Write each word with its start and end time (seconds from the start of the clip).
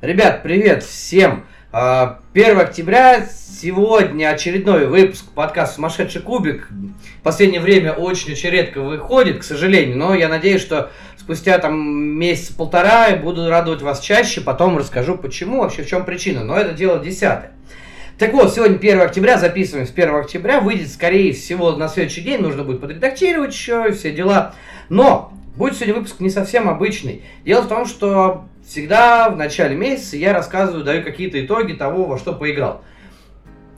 Ребят, 0.00 0.44
привет 0.44 0.84
всем! 0.84 1.44
1 1.72 1.72
а, 1.72 2.20
октября, 2.32 3.26
сегодня 3.26 4.30
очередной 4.30 4.86
выпуск 4.86 5.24
подкаста 5.34 5.74
«Сумасшедший 5.74 6.22
кубик». 6.22 6.68
В 7.18 7.22
последнее 7.24 7.60
время 7.60 7.94
очень-очень 7.94 8.50
редко 8.50 8.80
выходит, 8.80 9.40
к 9.40 9.42
сожалению, 9.42 9.98
но 9.98 10.14
я 10.14 10.28
надеюсь, 10.28 10.60
что 10.60 10.92
спустя 11.16 11.58
там 11.58 11.76
месяц-полтора 12.16 13.16
буду 13.16 13.50
радовать 13.50 13.82
вас 13.82 13.98
чаще, 13.98 14.40
потом 14.40 14.78
расскажу 14.78 15.18
почему, 15.18 15.62
вообще 15.62 15.82
в 15.82 15.88
чем 15.88 16.04
причина, 16.04 16.44
но 16.44 16.56
это 16.56 16.74
дело 16.74 17.00
десятое. 17.00 17.50
Так 18.20 18.32
вот, 18.34 18.54
сегодня 18.54 18.76
1 18.76 19.00
октября, 19.00 19.36
записываем 19.36 19.88
с 19.88 19.90
1 19.90 20.14
октября, 20.14 20.60
выйдет, 20.60 20.90
скорее 20.90 21.32
всего, 21.32 21.72
на 21.72 21.88
следующий 21.88 22.20
день, 22.20 22.40
нужно 22.40 22.62
будет 22.62 22.80
подредактировать 22.80 23.52
еще 23.52 23.90
все 23.90 24.12
дела. 24.12 24.54
Но 24.90 25.32
будет 25.58 25.74
сегодня 25.74 25.94
выпуск 25.94 26.20
не 26.20 26.30
совсем 26.30 26.68
обычный. 26.68 27.22
Дело 27.44 27.62
в 27.62 27.68
том, 27.68 27.84
что 27.84 28.44
всегда 28.66 29.28
в 29.28 29.36
начале 29.36 29.76
месяца 29.76 30.16
я 30.16 30.32
рассказываю, 30.32 30.84
даю 30.84 31.02
какие-то 31.02 31.44
итоги 31.44 31.72
того, 31.72 32.04
во 32.04 32.16
что 32.16 32.32
поиграл. 32.32 32.82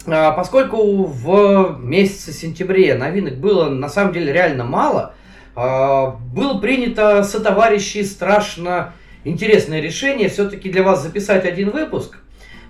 А, 0.07 0.33
поскольку 0.33 1.05
в 1.05 1.79
месяце 1.81 2.33
сентябре 2.33 2.95
новинок 2.95 3.39
было 3.39 3.71
на 3.71 3.89
самом 3.89 4.13
деле 4.13 4.33
реально 4.33 4.65
мало, 4.65 5.15
а, 5.57 6.19
было 6.33 6.59
принято 6.59 7.25
со 7.25 7.41
товарищей 7.41 8.05
страшно 8.05 8.93
интересное 9.25 9.81
решение 9.81 10.29
все-таки 10.29 10.71
для 10.71 10.83
вас 10.83 11.03
записать 11.03 11.47
один 11.47 11.71
выпуск, 11.71 12.19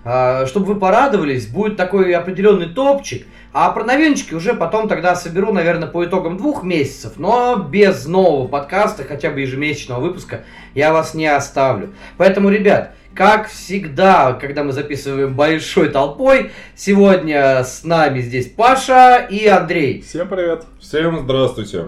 а, 0.05 0.45
чтобы 0.45 0.67
вы 0.67 0.79
порадовались, 0.79 1.47
будет 1.47 1.75
такой 1.75 2.13
определенный 2.13 2.67
топчик– 2.67 3.27
а 3.53 3.69
про 3.71 3.83
новиночки 3.83 4.33
уже 4.33 4.53
потом 4.53 4.87
тогда 4.87 5.15
соберу, 5.15 5.51
наверное, 5.51 5.87
по 5.87 6.05
итогам 6.05 6.37
двух 6.37 6.63
месяцев, 6.63 7.13
но 7.17 7.55
без 7.57 8.05
нового 8.05 8.47
подкаста, 8.47 9.03
хотя 9.03 9.29
бы 9.29 9.41
ежемесячного 9.41 9.99
выпуска, 9.99 10.43
я 10.73 10.93
вас 10.93 11.13
не 11.13 11.27
оставлю. 11.27 11.93
Поэтому, 12.17 12.49
ребят, 12.49 12.93
как 13.13 13.49
всегда, 13.49 14.33
когда 14.33 14.63
мы 14.63 14.71
записываем 14.71 15.35
большой 15.35 15.89
толпой, 15.89 16.51
сегодня 16.75 17.63
с 17.63 17.83
нами 17.83 18.21
здесь 18.21 18.47
Паша 18.47 19.27
и 19.29 19.45
Андрей. 19.47 20.01
Всем 20.01 20.29
привет. 20.29 20.63
Всем 20.79 21.19
здравствуйте. 21.19 21.87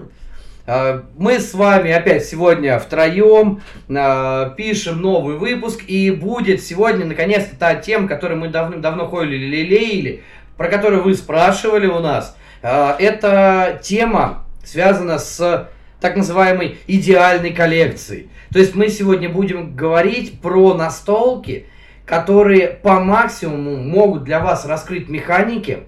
А, 0.66 1.04
мы 1.16 1.40
с 1.40 1.54
вами 1.54 1.92
опять 1.92 2.24
сегодня 2.24 2.78
втроем 2.78 3.62
а, 3.88 4.50
пишем 4.50 5.00
новый 5.00 5.36
выпуск, 5.36 5.82
и 5.86 6.10
будет 6.10 6.62
сегодня 6.62 7.06
наконец-то 7.06 7.56
та 7.56 7.74
тема, 7.76 8.06
которую 8.06 8.40
мы 8.40 8.48
давным-давно 8.48 9.08
ходили 9.08 9.46
лелеяли, 9.46 10.22
про 10.56 10.68
которую 10.68 11.02
вы 11.02 11.14
спрашивали 11.14 11.86
у 11.86 12.00
нас, 12.00 12.36
а, 12.62 12.96
это 12.98 13.80
тема 13.82 14.44
связана 14.64 15.18
с 15.18 15.68
так 16.00 16.16
называемой 16.16 16.78
идеальной 16.86 17.52
коллекцией. 17.52 18.28
То 18.52 18.58
есть 18.58 18.74
мы 18.74 18.88
сегодня 18.88 19.28
будем 19.28 19.74
говорить 19.74 20.40
про 20.40 20.74
настолки, 20.74 21.66
которые 22.06 22.68
по 22.68 23.00
максимуму 23.00 23.76
могут 23.76 24.24
для 24.24 24.40
вас 24.40 24.66
раскрыть 24.66 25.08
механики, 25.08 25.84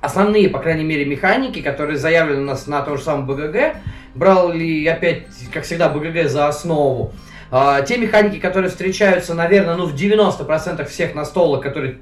основные, 0.00 0.48
по 0.48 0.60
крайней 0.60 0.84
мере, 0.84 1.04
механики, 1.04 1.60
которые 1.60 1.98
заявлены 1.98 2.42
у 2.42 2.44
нас 2.44 2.66
на 2.66 2.82
том 2.82 2.96
же 2.96 3.02
самом 3.02 3.26
БГГ. 3.26 3.76
Брал 4.14 4.52
ли 4.52 4.86
опять, 4.86 5.24
как 5.52 5.64
всегда, 5.64 5.88
БГГ 5.88 6.28
за 6.28 6.48
основу. 6.48 7.12
А, 7.50 7.82
те 7.82 7.98
механики, 7.98 8.38
которые 8.38 8.70
встречаются, 8.70 9.34
наверное, 9.34 9.74
ну, 9.74 9.86
в 9.86 9.94
90% 9.94 10.88
всех 10.88 11.14
настолок, 11.14 11.62
которые 11.62 11.98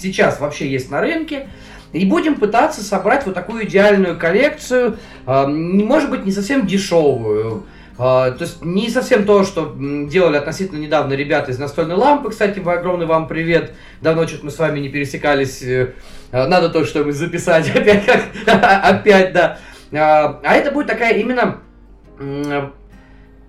сейчас 0.00 0.40
вообще 0.40 0.68
есть 0.68 0.90
на 0.90 1.00
рынке. 1.00 1.48
И 1.92 2.04
будем 2.04 2.34
пытаться 2.34 2.82
собрать 2.82 3.24
вот 3.24 3.34
такую 3.34 3.66
идеальную 3.66 4.18
коллекцию, 4.18 4.98
э, 5.26 5.46
может 5.46 6.10
быть, 6.10 6.24
не 6.24 6.32
совсем 6.32 6.66
дешевую. 6.66 7.64
Э, 7.94 8.32
то 8.32 8.38
есть 8.40 8.62
не 8.62 8.90
совсем 8.90 9.24
то, 9.24 9.42
что 9.44 9.74
делали 9.78 10.36
относительно 10.36 10.78
недавно 10.78 11.14
ребята 11.14 11.50
из 11.50 11.58
настольной 11.58 11.96
лампы. 11.96 12.30
Кстати, 12.30 12.58
огромный 12.58 13.06
вам 13.06 13.26
привет. 13.26 13.72
Давно 14.02 14.26
что-то 14.26 14.44
мы 14.44 14.50
с 14.50 14.58
вами 14.58 14.80
не 14.80 14.90
пересекались. 14.90 15.62
Э, 15.62 15.94
надо 16.30 16.68
то, 16.68 16.84
что 16.84 17.04
мы 17.04 17.12
записать 17.12 17.70
опять, 17.74 18.04
как, 18.04 18.22
опять, 18.84 19.32
да. 19.32 19.58
А 19.90 20.54
это 20.54 20.70
будет 20.70 20.88
такая 20.88 21.14
именно 21.14 21.60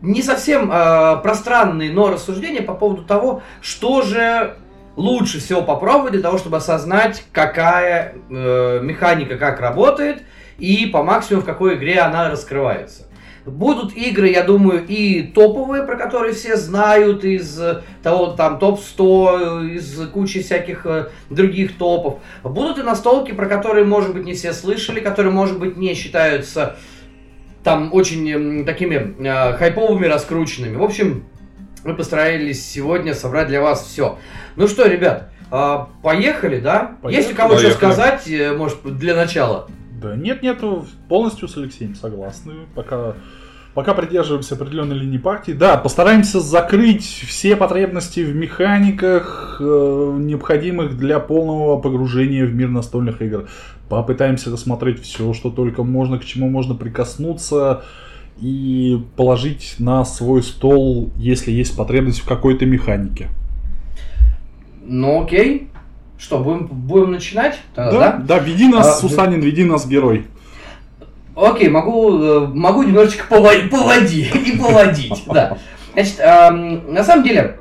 не 0.02 0.22
совсем 0.22 0.70
пространные, 0.70 1.92
но 1.92 2.10
рассуждения 2.10 2.62
по 2.62 2.74
поводу 2.74 3.04
того, 3.04 3.42
что 3.60 4.04
же 4.04 4.56
лучше 5.00 5.40
всего 5.40 5.62
попробовать 5.62 6.12
для 6.12 6.22
того, 6.22 6.38
чтобы 6.38 6.58
осознать, 6.58 7.24
какая 7.32 8.16
э, 8.30 8.80
механика 8.84 9.38
как 9.38 9.62
работает 9.62 10.24
и 10.58 10.86
по 10.88 11.04
максимуму 11.04 11.44
в 11.44 11.46
какой 11.46 11.76
игре 11.76 12.00
она 12.00 12.30
раскрывается. 12.30 13.06
Будут 13.46 13.96
игры, 13.96 14.28
я 14.28 14.44
думаю, 14.44 14.86
и 14.86 15.24
топовые, 15.24 15.84
про 15.84 15.96
которые 15.96 16.34
все 16.34 16.58
знают, 16.58 17.24
из 17.24 17.60
того 18.04 18.28
там 18.28 18.60
топ-100, 18.60 19.70
из 19.70 20.08
кучи 20.10 20.42
всяких 20.42 20.86
э, 20.86 21.08
других 21.30 21.78
топов. 21.78 22.20
Будут 22.44 22.78
и 22.78 22.84
настолки, 22.84 23.32
про 23.32 23.48
которые, 23.48 23.86
может 23.86 24.14
быть, 24.14 24.26
не 24.26 24.34
все 24.34 24.52
слышали, 24.52 25.00
которые, 25.00 25.32
может 25.32 25.58
быть, 25.58 25.78
не 25.78 25.94
считаются 25.94 26.76
там 27.64 27.90
очень 27.94 28.62
э, 28.62 28.64
такими 28.66 29.16
э, 29.18 29.58
хайповыми, 29.58 30.06
раскрученными. 30.06 30.76
В 30.76 30.84
общем, 30.84 31.24
мы 31.84 31.96
постарались 31.96 32.66
сегодня 32.66 33.14
собрать 33.14 33.48
для 33.48 33.62
вас 33.62 33.86
все. 33.86 34.18
Ну 34.56 34.68
что, 34.68 34.88
ребят, 34.88 35.30
а, 35.52 35.90
поехали, 36.04 36.60
да? 36.60 36.98
Поехали. 37.02 37.22
Есть 37.22 37.34
у 37.34 37.36
кого 37.36 37.58
что 37.58 37.72
сказать, 37.72 38.28
э, 38.30 38.54
может, 38.54 38.80
для 38.84 39.16
начала? 39.16 39.68
Да 40.02 40.16
нет, 40.16 40.42
нет, 40.44 40.60
полностью 41.08 41.48
с 41.48 41.58
Алексеем 41.58 41.96
согласны. 41.96 42.54
Пока 42.76 43.16
пока 43.74 43.94
придерживаемся 43.94 44.56
определенной 44.56 44.98
линии 44.98 45.18
партии. 45.18 45.52
Да, 45.52 45.78
постараемся 45.78 46.40
закрыть 46.40 47.06
все 47.06 47.56
потребности 47.56 48.22
в 48.22 48.36
механиках, 48.36 49.58
э, 49.60 50.18
необходимых 50.20 50.98
для 50.98 51.20
полного 51.20 51.80
погружения 51.80 52.46
в 52.46 52.54
мир 52.54 52.70
настольных 52.70 53.22
игр. 53.22 53.48
Попытаемся 53.88 54.52
рассмотреть 54.52 55.02
все, 55.02 55.34
что 55.34 55.50
только 55.50 55.84
можно, 55.84 56.20
к 56.20 56.26
чему 56.26 56.50
можно 56.50 56.76
прикоснуться 56.76 57.84
и 58.42 59.02
положить 59.16 59.76
на 59.80 60.06
свой 60.06 60.44
стол, 60.44 61.12
если 61.18 61.52
есть 61.52 61.76
потребность 61.76 62.20
в 62.20 62.26
какой-то 62.26 62.66
механике. 62.66 63.30
Ну 64.86 65.24
окей. 65.24 65.70
Что, 66.18 66.40
будем, 66.40 66.68
будем 66.68 67.12
начинать? 67.12 67.60
да, 67.76 67.92
да, 67.92 68.18
да, 68.18 68.40
веди 68.40 68.68
нас, 68.68 68.88
а, 68.88 68.92
Сусанин, 69.00 69.40
веди 69.40 69.64
нас, 69.64 69.88
герой. 69.88 70.26
Окей, 71.34 71.70
могу, 71.70 72.22
э, 72.22 72.48
могу 72.48 72.84
немножечко 72.84 73.26
поводить, 73.30 73.72
поводить 73.72 74.36
и 74.48 74.58
поводить, 74.58 75.24
да. 75.28 75.58
Значит, 75.94 76.20
эм, 76.20 76.94
на 76.94 77.04
самом 77.06 77.24
деле, 77.24 77.58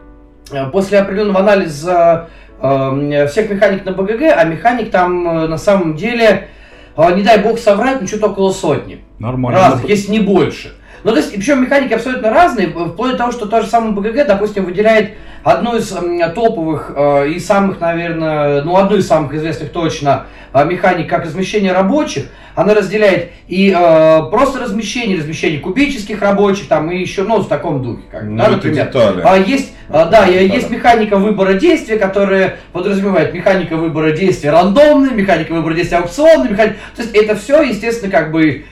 э, 0.50 0.66
после 0.71 0.99
определенного 0.99 1.41
анализа 1.41 2.28
эм, 2.60 3.28
всех 3.28 3.49
механик 3.49 3.84
на 3.84 3.93
БГГ, 3.93 4.22
а 4.37 4.43
механик 4.43 4.91
там 4.91 5.28
э, 5.28 5.47
на 5.47 5.59
самом 5.59 5.95
деле, 5.95 6.49
не 6.97 7.22
дай 7.22 7.41
бог 7.41 7.60
соврать, 7.60 8.00
ну 8.00 8.09
что-то 8.09 8.27
около 8.27 8.50
сотни. 8.50 9.05
Нормально. 9.19 9.61
Разных, 9.61 9.89
если 9.89 10.12
не 10.12 10.21
больше. 10.21 10.75
Ну, 11.05 11.12
то 11.12 11.19
есть, 11.19 11.34
причем 11.34 11.62
механики 11.62 11.93
абсолютно 11.93 12.31
разные, 12.31 12.69
вплоть 12.69 13.12
до 13.12 13.19
того, 13.19 13.33
что 13.33 13.47
то 13.47 13.62
же 13.62 13.69
самое 13.69 13.93
БГГ, 13.93 14.27
допустим, 14.27 14.65
выделяет 14.65 15.12
одну 15.45 15.77
из 15.77 15.93
э, 15.93 16.29
топовых 16.34 16.93
э, 16.95 17.28
и 17.28 17.39
самых, 17.39 17.81
наверное, 17.81 18.62
ну, 18.62 18.77
одну 18.77 18.97
из 18.97 19.07
самых 19.07 19.33
известных 19.34 19.71
точно 19.71 20.27
э, 20.53 20.65
механик, 20.65 21.09
как 21.09 21.25
размещение 21.25 21.73
рабочих. 21.73 22.27
Она 22.57 22.75
разделяет 22.75 23.31
и 23.47 23.71
э, 23.71 24.23
просто 24.31 24.59
размещение, 24.59 25.19
размещение 25.19 25.61
кубических 25.61 26.21
рабочих, 26.21 26.67
там, 26.67 26.91
и 26.91 26.99
еще, 26.99 27.23
ну, 27.23 27.39
в 27.39 27.49
таком 27.49 27.83
духе, 27.83 28.03
как, 28.11 28.25
ну, 28.25 28.37
да, 28.37 28.49
например. 28.49 28.87
Детали. 28.87 29.23
А 29.25 29.39
есть, 29.39 29.73
а, 29.89 30.07
да, 30.07 30.27
детали. 30.27 30.49
есть 30.49 30.69
механика 30.69 31.17
выбора 31.17 31.55
действия, 31.55 31.97
которая 31.97 32.57
подразумевает 32.73 33.33
механика 33.33 33.77
выбора 33.77 34.11
действия 34.11 34.51
рандомная, 34.51 35.12
механика 35.12 35.53
выбора 35.53 35.75
действия 35.75 35.99
аукционная, 35.99 36.51
механика... 36.51 36.77
То 36.97 37.03
есть 37.03 37.15
это 37.15 37.37
все, 37.37 37.62
естественно, 37.62 38.11
как 38.11 38.33
бы 38.33 38.65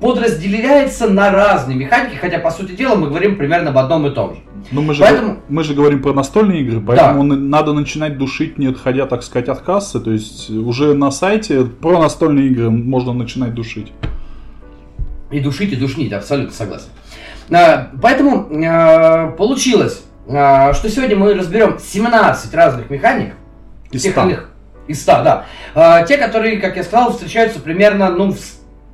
подразделяется 0.00 1.08
на 1.08 1.30
разные 1.30 1.76
механики, 1.76 2.16
хотя, 2.16 2.38
по 2.38 2.50
сути 2.50 2.72
дела, 2.72 2.94
мы 2.96 3.08
говорим 3.08 3.36
примерно 3.36 3.70
об 3.70 3.78
одном 3.78 4.06
и 4.06 4.10
том 4.10 4.34
же. 4.34 4.40
Но 4.72 4.82
мы 4.82 4.94
же, 4.94 5.02
поэтому... 5.02 5.38
мы 5.48 5.62
же 5.62 5.74
говорим 5.74 6.02
про 6.02 6.12
настольные 6.12 6.62
игры, 6.62 6.80
поэтому 6.80 7.28
да. 7.28 7.36
надо 7.36 7.72
начинать 7.72 8.18
душить, 8.18 8.58
не 8.58 8.66
отходя, 8.66 9.06
так 9.06 9.22
сказать, 9.22 9.48
от 9.48 9.60
кассы. 9.60 10.00
То 10.00 10.10
есть 10.10 10.50
уже 10.50 10.94
на 10.94 11.10
сайте 11.10 11.64
про 11.64 12.00
настольные 12.00 12.48
игры 12.48 12.70
можно 12.70 13.12
начинать 13.12 13.54
душить. 13.54 13.92
И 15.30 15.40
душить, 15.40 15.72
и 15.72 15.76
душнить, 15.76 16.12
абсолютно 16.12 16.52
согласен. 16.52 16.88
А, 17.50 17.90
поэтому 18.02 18.48
а, 18.66 19.28
получилось, 19.32 20.04
а, 20.28 20.72
что 20.74 20.88
сегодня 20.90 21.16
мы 21.16 21.34
разберем 21.34 21.78
17 21.78 22.54
разных 22.54 22.90
механик. 22.90 23.34
Из 23.90 24.02
100. 24.02 24.32
Из 24.88 25.02
100, 25.02 25.12
да. 25.74 26.04
Те, 26.04 26.16
которые, 26.16 26.58
как 26.58 26.76
я 26.76 26.84
сказал, 26.84 27.12
встречаются 27.12 27.60
примерно 27.60 28.10
ну, 28.10 28.32
в 28.32 28.38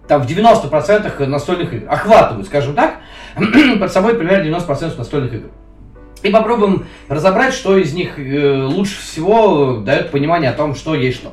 там 0.09 0.23
в 0.23 0.27
90% 0.27 1.27
настольных 1.27 1.73
игр, 1.73 1.91
охватывают, 1.91 2.47
скажем 2.47 2.75
так, 2.75 2.97
под 3.81 3.93
собой 3.93 4.15
примерно 4.15 4.49
90% 4.57 4.99
настольных 4.99 5.35
игр. 5.35 5.49
И 6.23 6.31
попробуем 6.31 6.87
разобрать, 7.09 7.53
что 7.53 7.77
из 7.77 7.93
них 7.95 8.19
э, 8.19 8.63
лучше 8.65 9.01
всего 9.01 9.79
дает 9.79 10.11
понимание 10.11 10.51
о 10.51 10.55
том, 10.55 10.75
что 10.75 10.95
есть 10.95 11.19
что. 11.19 11.33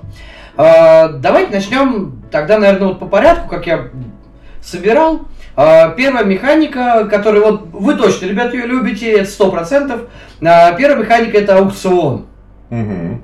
Э, 0.58 1.10
давайте 1.14 1.52
начнем 1.52 2.22
тогда, 2.32 2.58
наверное, 2.58 2.90
вот 2.90 3.00
по 3.00 3.06
порядку, 3.06 3.48
как 3.48 3.68
я 3.68 3.90
собирал. 4.62 5.22
А, 5.56 5.90
Первая 5.90 6.24
механика, 6.24 7.06
которую 7.10 7.44
вот 7.44 7.68
вы 7.74 7.96
точно, 7.96 8.28
ребята, 8.28 8.56
ее 8.56 8.66
любите, 8.66 9.12
это 9.12 9.30
сто 9.30 9.52
процентов. 9.52 10.02
Первая 10.40 10.96
механика 10.96 11.38
это 11.38 11.58
аукцион. 11.58 12.28
Мгм. 12.70 13.22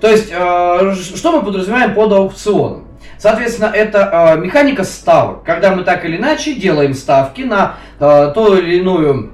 То 0.00 0.08
есть, 0.08 0.30
э, 0.30 0.94
что 0.94 1.32
мы 1.32 1.42
подразумеваем 1.42 1.94
под 1.94 2.12
аукционом? 2.12 2.87
Соответственно, 3.18 3.70
это 3.74 4.36
э, 4.36 4.40
механика 4.40 4.84
ставок, 4.84 5.42
когда 5.42 5.74
мы 5.74 5.82
так 5.82 6.04
или 6.04 6.16
иначе 6.16 6.54
делаем 6.54 6.94
ставки 6.94 7.42
на 7.42 7.74
э, 7.98 8.32
ту 8.34 8.56
или 8.56 8.76
иную, 8.76 9.32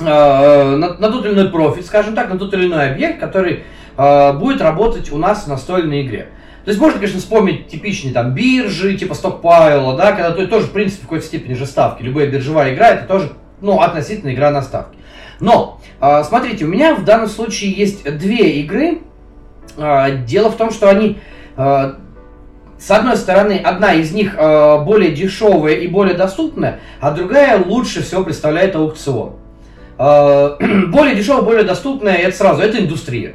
э, 0.00 0.04
на, 0.04 0.94
на 0.94 1.10
тот 1.10 1.26
или 1.26 1.34
иной 1.34 1.50
профит, 1.50 1.86
скажем 1.86 2.14
так, 2.14 2.30
на 2.30 2.38
тот 2.38 2.54
или 2.54 2.66
иной 2.66 2.90
объект, 2.90 3.20
который 3.20 3.64
э, 3.96 4.32
будет 4.32 4.62
работать 4.62 5.12
у 5.12 5.18
нас 5.18 5.44
в 5.44 5.48
настольной 5.48 6.02
игре. 6.06 6.28
То 6.64 6.70
есть 6.70 6.80
можно, 6.80 6.98
конечно, 6.98 7.20
вспомнить 7.20 7.68
типичные 7.68 8.12
там 8.12 8.34
биржи, 8.34 8.96
типа 8.96 9.14
стокпайла, 9.14 9.96
да, 9.96 10.12
когда 10.12 10.30
то, 10.32 10.46
тоже, 10.46 10.66
в 10.66 10.72
принципе, 10.72 11.00
в 11.00 11.04
какой-то 11.04 11.26
степени 11.26 11.54
же 11.54 11.66
ставки. 11.66 12.02
Любая 12.02 12.26
биржевая 12.26 12.74
игра 12.74 12.88
это 12.88 13.06
тоже, 13.06 13.32
ну, 13.60 13.80
относительно 13.80 14.32
игра 14.32 14.50
на 14.50 14.62
ставки. 14.62 14.98
Но, 15.40 15.80
э, 16.00 16.24
смотрите, 16.24 16.64
у 16.64 16.68
меня 16.68 16.94
в 16.94 17.04
данном 17.04 17.28
случае 17.28 17.72
есть 17.72 18.04
две 18.18 18.60
игры, 18.60 19.00
а, 19.78 20.10
Дело 20.10 20.50
в 20.50 20.56
том, 20.56 20.70
что 20.70 20.88
они, 20.88 21.18
а, 21.56 21.96
с 22.78 22.90
одной 22.90 23.16
стороны, 23.16 23.60
одна 23.62 23.92
из 23.94 24.12
них 24.12 24.34
а, 24.36 24.78
более 24.78 25.10
дешевая 25.10 25.74
и 25.74 25.88
более 25.88 26.14
доступная, 26.16 26.80
а 27.00 27.10
другая 27.10 27.62
лучше 27.64 28.02
всего 28.02 28.22
представляет 28.24 28.76
аукцион. 28.76 29.32
А, 29.98 30.56
Более 30.88 31.16
дешевая, 31.16 31.42
более 31.42 31.64
доступная, 31.64 32.14
это 32.14 32.36
сразу, 32.36 32.62
это 32.62 32.78
индустрия. 32.78 33.34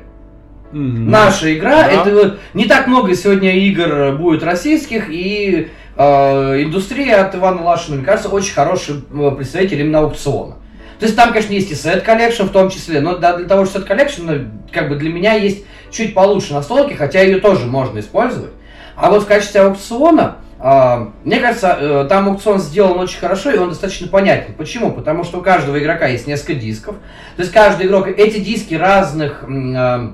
Мгм. 0.71 1.11
Наша 1.11 1.53
игра, 1.53 1.83
Да. 1.83 1.91
это 1.91 2.09
вот 2.11 2.39
не 2.53 2.65
так 2.65 2.87
много 2.87 3.13
сегодня 3.15 3.55
игр 3.57 4.15
будет 4.17 4.43
российских, 4.43 5.09
и 5.09 5.69
э, 5.97 6.63
индустрия 6.63 7.23
от 7.23 7.35
Ивана 7.35 7.63
Лашина, 7.63 7.97
мне 7.97 8.05
кажется, 8.05 8.29
очень 8.29 8.53
хороший 8.53 8.95
э, 9.13 9.31
представитель 9.37 9.81
именно 9.81 9.99
аукциона. 9.99 10.55
То 10.99 11.05
есть 11.05 11.17
там, 11.17 11.31
конечно, 11.33 11.51
есть 11.51 11.69
и 11.71 11.75
set 11.75 12.01
collection 12.03 12.43
в 12.43 12.51
том 12.51 12.69
числе, 12.69 13.01
но 13.01 13.17
да, 13.17 13.35
для 13.35 13.45
того, 13.45 13.65
что 13.65 13.79
set 13.79 13.87
collection, 13.87 14.21
ну, 14.25 14.39
как 14.71 14.87
бы 14.89 14.95
для 14.95 15.11
меня 15.11 15.33
есть 15.33 15.65
чуть 15.91 16.13
получше 16.13 16.53
настолки, 16.53 16.93
хотя 16.93 17.21
ее 17.21 17.39
тоже 17.39 17.65
можно 17.65 17.99
использовать. 17.99 18.51
А 18.95 19.09
вот 19.09 19.23
в 19.23 19.27
качестве 19.27 19.61
аукциона, 19.61 20.37
а, 20.59 21.11
мне 21.23 21.39
кажется, 21.39 21.77
э, 21.79 22.05
там 22.07 22.29
аукцион 22.29 22.59
сделан 22.59 22.99
очень 22.99 23.19
хорошо, 23.19 23.51
и 23.51 23.57
он 23.57 23.69
достаточно 23.69 24.07
понятен. 24.07 24.53
Почему? 24.53 24.91
Потому 24.93 25.23
что 25.23 25.39
у 25.39 25.41
каждого 25.41 25.77
игрока 25.77 26.07
есть 26.07 26.25
несколько 26.25 26.55
дисков. 26.55 26.95
То 27.35 27.41
есть 27.41 27.51
каждый 27.51 27.87
игрок, 27.87 28.07
эти 28.07 28.39
диски 28.39 28.75
разных, 28.75 29.43
а, 29.43 30.13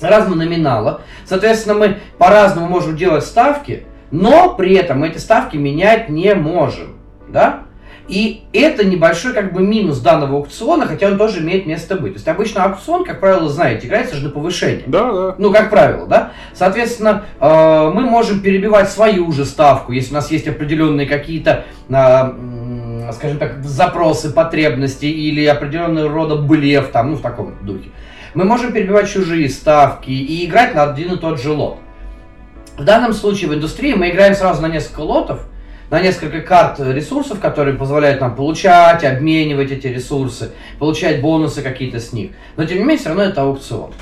разного 0.00 0.36
номинала. 0.36 1.02
Соответственно, 1.26 1.74
мы 1.74 1.98
по-разному 2.18 2.68
можем 2.68 2.96
делать 2.96 3.24
ставки, 3.24 3.84
но 4.10 4.54
при 4.54 4.74
этом 4.74 5.00
мы 5.00 5.08
эти 5.08 5.18
ставки 5.18 5.56
менять 5.56 6.08
не 6.08 6.34
можем. 6.34 6.96
Да? 7.28 7.64
И 8.10 8.42
это 8.52 8.84
небольшой 8.84 9.32
как 9.32 9.52
бы 9.52 9.62
минус 9.62 10.00
данного 10.00 10.38
аукциона, 10.38 10.86
хотя 10.86 11.06
он 11.06 11.16
тоже 11.16 11.38
имеет 11.38 11.64
место 11.64 11.94
быть. 11.94 12.14
То 12.14 12.16
есть 12.16 12.26
обычно 12.26 12.64
аукцион, 12.64 13.04
как 13.04 13.20
правило, 13.20 13.48
знаете, 13.48 13.86
играется 13.86 14.16
же 14.16 14.24
на 14.24 14.30
повышение. 14.30 14.82
Да, 14.88 15.12
да. 15.12 15.34
Ну, 15.38 15.52
как 15.52 15.70
правило, 15.70 16.08
да? 16.08 16.32
Соответственно, 16.52 17.22
э, 17.38 17.90
мы 17.94 18.02
можем 18.02 18.40
перебивать 18.40 18.90
свою 18.90 19.30
же 19.30 19.44
ставку, 19.44 19.92
если 19.92 20.10
у 20.10 20.14
нас 20.14 20.28
есть 20.32 20.48
определенные 20.48 21.06
какие-то, 21.06 21.64
э, 21.88 23.12
скажем 23.12 23.38
так, 23.38 23.62
запросы, 23.62 24.32
потребности 24.32 25.06
или 25.06 25.46
определенного 25.46 26.08
рода 26.08 26.34
блеф, 26.34 26.90
там, 26.90 27.12
ну, 27.12 27.16
в 27.16 27.22
таком 27.22 27.54
духе. 27.62 27.90
Мы 28.34 28.42
можем 28.42 28.72
перебивать 28.72 29.08
чужие 29.08 29.48
ставки 29.48 30.10
и 30.10 30.46
играть 30.46 30.74
на 30.74 30.82
один 30.82 31.12
и 31.12 31.16
тот 31.16 31.40
же 31.40 31.52
лот. 31.52 31.78
В 32.76 32.82
данном 32.82 33.12
случае 33.12 33.50
в 33.50 33.54
индустрии 33.54 33.94
мы 33.94 34.10
играем 34.10 34.34
сразу 34.34 34.62
на 34.62 34.66
несколько 34.66 35.00
лотов, 35.00 35.46
на 35.90 36.00
несколько 36.00 36.40
карт 36.40 36.78
ресурсов, 36.78 37.40
которые 37.40 37.76
позволяют 37.76 38.20
нам 38.20 38.34
получать, 38.34 39.04
обменивать 39.04 39.72
эти 39.72 39.88
ресурсы, 39.88 40.52
получать 40.78 41.20
бонусы 41.20 41.62
какие-то 41.62 41.98
с 41.98 42.12
них. 42.12 42.30
Но 42.56 42.64
тем 42.64 42.78
не 42.78 42.84
менее, 42.84 42.98
все 42.98 43.08
равно 43.08 43.24
это 43.24 43.42
аукцион. 43.42 43.92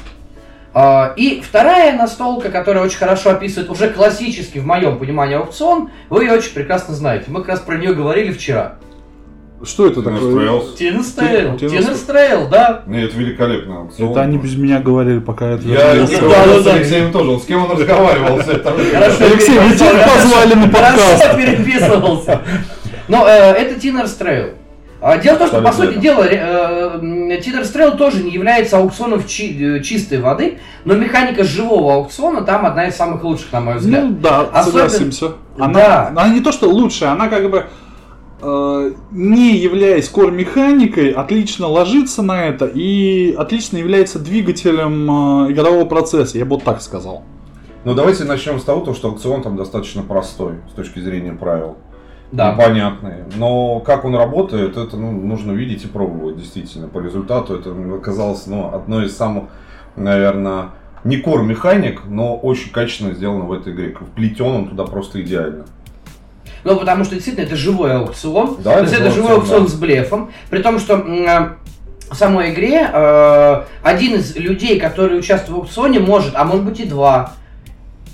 А, 0.74 1.14
И 1.16 1.40
вторая 1.40 1.96
настолка, 1.96 2.50
которая 2.50 2.84
очень 2.84 2.98
хорошо 2.98 3.30
описывает 3.30 3.70
уже 3.70 3.88
классический, 3.90 4.60
в 4.60 4.66
моем 4.66 4.98
понимании, 4.98 5.36
аукцион, 5.36 5.90
вы 6.10 6.24
ее 6.24 6.32
очень 6.34 6.52
прекрасно 6.52 6.94
знаете. 6.94 7.24
Мы 7.28 7.40
как 7.40 7.48
раз 7.48 7.60
про 7.60 7.76
нее 7.76 7.94
говорили 7.94 8.32
вчера. 8.32 8.76
Что 9.64 9.86
это 9.88 10.00
Tinners' 10.00 10.14
такое? 10.14 10.46
Trail. 10.46 10.76
Tinners' 10.76 11.12
Trail. 11.12 11.56
Tinners' 11.56 12.00
Trail, 12.02 12.48
да. 12.48 12.82
Нет, 12.86 13.10
это 13.10 13.18
великолепно. 13.18 13.80
аукцион. 13.80 14.10
Это 14.12 14.20
они 14.22 14.38
без 14.38 14.56
меня 14.56 14.78
говорили, 14.80 15.18
пока 15.18 15.46
это... 15.50 15.66
Я 15.66 15.76
Да, 15.78 15.94
не 15.94 16.00
да, 16.00 16.60
с 16.60 16.64
да. 16.64 16.74
Алексеем 16.74 17.10
тоже. 17.12 17.30
Он 17.30 17.40
С 17.40 17.44
кем 17.44 17.64
он 17.64 17.70
разговаривал? 17.72 18.36
Хорошо, 18.38 19.24
Алексей, 19.24 19.58
вы 19.58 19.74
тебя 19.74 20.08
позвали 20.14 20.54
на 20.54 20.68
подкаст. 20.68 21.22
Хорошо 21.22 21.36
переписывался. 21.38 22.42
Но 23.08 23.26
э, 23.26 23.30
это 23.54 23.80
Tinners' 23.80 24.12
Trail. 24.14 24.50
А, 25.00 25.16
Дело 25.16 25.36
в 25.36 25.38
том, 25.38 25.48
что, 25.48 25.62
по 25.62 25.72
сути 25.72 25.98
дела, 25.98 26.24
Tinners' 27.40 27.70
Trail 27.70 27.96
тоже 27.96 28.22
не 28.22 28.30
является 28.30 28.78
аукционом 28.78 29.24
чи- 29.26 29.76
э, 29.78 29.82
чистой 29.82 30.20
воды, 30.20 30.58
но 30.84 30.94
механика 30.94 31.44
живого 31.44 31.94
аукциона 31.94 32.42
там 32.42 32.66
одна 32.66 32.86
из 32.88 32.96
самых 32.96 33.22
лучших, 33.24 33.52
на 33.52 33.60
мой 33.60 33.76
взгляд. 33.76 34.04
Ну 34.04 34.10
да, 34.20 34.40
Особенно- 34.52 34.88
согласимся. 34.88 35.28
Да. 35.56 35.64
Она, 35.64 36.08
она 36.08 36.28
не 36.28 36.40
то 36.40 36.52
что 36.52 36.68
лучшая, 36.68 37.10
она 37.12 37.28
как 37.28 37.48
бы 37.50 37.58
э, 37.58 37.62
не 38.40 39.56
являясь 39.56 40.08
кор-механикой, 40.08 41.10
отлично 41.10 41.66
ложится 41.66 42.22
на 42.22 42.46
это 42.46 42.66
и 42.66 43.32
отлично 43.32 43.78
является 43.78 44.18
двигателем 44.18 45.46
э, 45.46 45.52
игрового 45.52 45.84
процесса, 45.86 46.38
я 46.38 46.44
бы 46.44 46.56
вот 46.56 46.64
так 46.64 46.80
сказал. 46.80 47.24
Ну 47.84 47.94
давайте 47.94 48.24
начнем 48.24 48.60
с 48.60 48.64
того, 48.64 48.84
то, 48.84 48.94
что 48.94 49.08
аукцион 49.08 49.42
там 49.42 49.56
достаточно 49.56 50.02
простой 50.02 50.54
с 50.70 50.74
точки 50.74 51.00
зрения 51.00 51.32
правил. 51.32 51.76
Да. 52.30 52.52
Непонятный. 52.52 53.24
Но 53.36 53.80
как 53.80 54.04
он 54.04 54.14
работает, 54.14 54.76
это 54.76 54.96
ну, 54.96 55.10
нужно 55.12 55.52
видеть 55.52 55.84
и 55.84 55.88
пробовать 55.88 56.36
действительно. 56.36 56.88
По 56.88 56.98
результату 56.98 57.54
это 57.54 57.74
оказалось 57.94 58.46
ну, 58.46 58.72
одной 58.72 59.06
из 59.06 59.16
самых, 59.16 59.44
наверное, 59.96 60.70
не 61.04 61.16
кор 61.16 61.42
механик, 61.42 62.02
но 62.06 62.36
очень 62.36 62.70
качественно 62.70 63.14
сделано 63.14 63.44
в 63.44 63.52
этой 63.52 63.72
игре. 63.72 63.96
Вплетен 63.98 64.46
он 64.46 64.68
туда 64.68 64.84
просто 64.84 65.22
идеально. 65.22 65.64
Ну, 66.64 66.76
потому 66.76 67.04
что 67.04 67.14
действительно 67.14 67.44
это 67.44 67.56
живой 67.56 67.92
аукцион. 67.94 68.56
Да, 68.62 68.74
То 68.74 68.80
есть 68.82 68.94
это 68.94 69.10
живой 69.10 69.32
аукцион, 69.34 69.62
аукцион 69.62 69.68
с 69.68 69.74
блефом. 69.74 70.32
При 70.50 70.62
том, 70.62 70.78
что 70.78 70.94
э, 70.96 71.48
в 72.10 72.14
самой 72.16 72.52
игре 72.52 72.88
э, 72.92 73.62
один 73.82 74.14
из 74.16 74.36
людей, 74.36 74.78
который 74.80 75.18
участвует 75.18 75.58
в 75.58 75.62
аукционе, 75.62 75.98
может, 76.00 76.32
а 76.34 76.44
может 76.44 76.64
быть 76.64 76.80
и 76.80 76.84
два. 76.84 77.34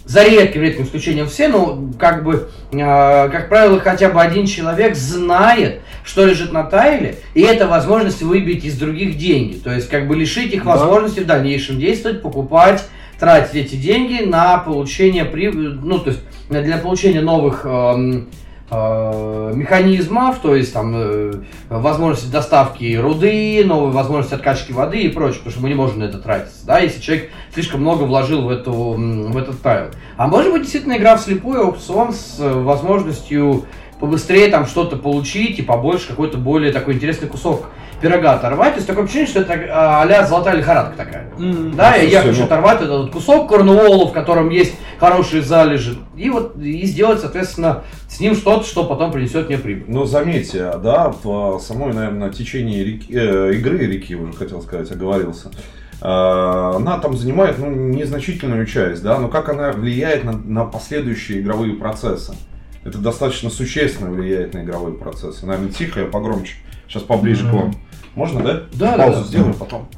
За 0.05 0.23
редким, 0.23 0.61
редким 0.61 0.85
исключением 0.85 1.29
все, 1.29 1.49
но 1.49 1.83
как 1.99 2.25
бы, 2.25 2.49
э, 2.73 2.79
как 2.79 3.49
правило, 3.49 3.81
хотя 3.81 4.11
бы 4.11 4.21
один 4.21 4.47
человек 4.47 4.97
знает, 4.97 5.81
что 6.05 6.27
лежит 6.27 6.53
на 6.53 6.65
тайле, 6.65 7.17
и 7.33 7.41
это 7.41 7.67
возможность 7.67 8.21
выбить 8.21 8.65
из 8.67 8.77
других 8.77 9.17
деньги. 9.17 9.55
То 9.55 9.73
есть, 9.73 9.89
как 9.89 10.07
бы 10.07 10.15
лишить 10.15 10.53
их 10.53 10.65
Да. 10.65 10.73
возможности 10.77 11.21
в 11.21 11.27
дальнейшем 11.27 11.79
действовать, 11.79 12.21
покупать, 12.21 12.85
тратить 13.19 13.55
эти 13.55 13.77
деньги 13.77 14.23
на 14.23 14.59
получение 14.59 15.25
прибыли, 15.25 15.69
ну, 15.69 15.99
то 15.99 16.11
есть, 16.11 16.21
для 16.49 16.79
получения 16.79 17.21
новых 17.21 17.65
эм, 17.65 18.29
э, 18.71 19.53
механизмов, 19.55 20.39
то 20.41 20.55
есть 20.55 20.73
там 20.73 20.95
э, 20.95 21.33
возможности 21.69 22.31
доставки 22.31 22.97
руды, 22.97 23.63
новые 23.65 23.93
возможности 23.93 24.35
откачки 24.35 24.73
воды 24.73 25.03
и 25.03 25.09
прочее, 25.09 25.39
потому 25.39 25.53
что 25.53 25.63
мы 25.63 25.69
не 25.69 25.75
можем 25.75 26.01
на 26.01 26.05
это 26.05 26.19
тратиться, 26.19 26.67
да, 26.67 26.79
если 26.81 27.01
человек 27.01 27.31
слишком 27.53 27.81
много 27.81 28.05
вложил 28.05 28.43
в, 28.43 28.51
эту, 28.51 28.73
в 28.73 29.37
этот 29.37 29.61
тайл. 29.63 29.87
А 30.17 30.29
может 30.29 30.53
быть 30.53 30.63
действительно 30.63 30.97
игра 30.97 31.17
вслепую, 31.17 31.63
аукцион 31.63 32.13
с 32.13 32.37
э, 32.39 32.53
возможностью 32.53 33.65
побыстрее 34.01 34.49
там 34.49 34.67
что-то 34.67 34.97
получить 34.97 35.59
и 35.59 35.63
побольше 35.63 36.09
какой-то 36.09 36.37
более 36.37 36.73
такой 36.73 36.95
интересный 36.95 37.29
кусок 37.29 37.67
пирога 38.05 38.35
оторвать. 38.35 38.73
То 38.75 38.77
есть 38.77 38.87
такое 38.87 39.05
ощущение, 39.05 39.29
что 39.29 39.41
это 39.41 39.55
а, 39.71 40.03
а-ля 40.03 40.27
золотая 40.27 40.57
лихорадка 40.57 40.95
такая. 40.97 41.31
Да, 41.75 41.97
и 41.97 42.11
я 42.11 42.21
хочу 42.21 42.41
ну- 42.41 42.45
оторвать 42.45 42.83
этот 42.83 43.11
кусок 43.11 43.49
корнуола, 43.49 44.09
в 44.09 44.13
котором 44.13 44.51
есть 44.51 44.75
хорошие 45.01 45.43
залежи, 45.43 45.97
и 46.15 46.29
вот 46.29 46.57
и 46.59 46.85
сделать, 46.87 47.21
соответственно, 47.21 47.83
с 48.09 48.21
ним 48.21 48.35
что-то, 48.35 48.67
что 48.67 48.85
потом 48.85 49.11
принесет 49.11 49.49
мне 49.49 49.57
прибыль. 49.59 49.85
Но 49.89 50.05
заметьте, 50.05 50.71
да, 50.83 51.15
в 51.23 51.59
самой, 51.61 51.95
наверное, 51.95 52.31
течении 52.31 52.85
реки- 52.85 53.13
э, 53.13 53.55
игры 53.55 53.79
реки, 53.79 54.15
уже 54.15 54.33
хотел 54.35 54.61
сказать, 54.63 54.91
оговорился. 54.93 55.51
э, 56.03 56.07
Она 56.07 56.99
там 56.99 57.17
занимает 57.17 57.59
ну, 57.59 57.71
незначительную 57.71 58.67
часть, 58.67 59.03
да, 59.03 59.19
но 59.19 59.29
как 59.29 59.49
она 59.49 59.73
влияет 59.73 60.25
на, 60.25 60.33
на 60.33 60.65
последующие 60.67 61.41
игровые 61.41 61.75
процессы? 61.75 62.35
Это 62.85 62.99
достаточно 62.99 63.49
существенно 63.49 64.11
влияет 64.11 64.53
на 64.53 64.63
игровые 64.63 64.95
процессы. 64.95 65.47
Наверное, 65.47 65.71
тихо, 65.73 66.01
я 66.01 66.07
погромче. 66.07 66.57
Сейчас 66.87 67.03
поближе 67.03 67.49
к 67.49 67.53
вам. 67.53 67.75
Можно, 68.15 68.43
да? 68.43 68.63
Да, 68.73 68.97
да, 68.97 69.05
Паузу 69.05 69.21
да. 69.21 69.27
сделаю 69.27 69.55
потом. 69.55 69.89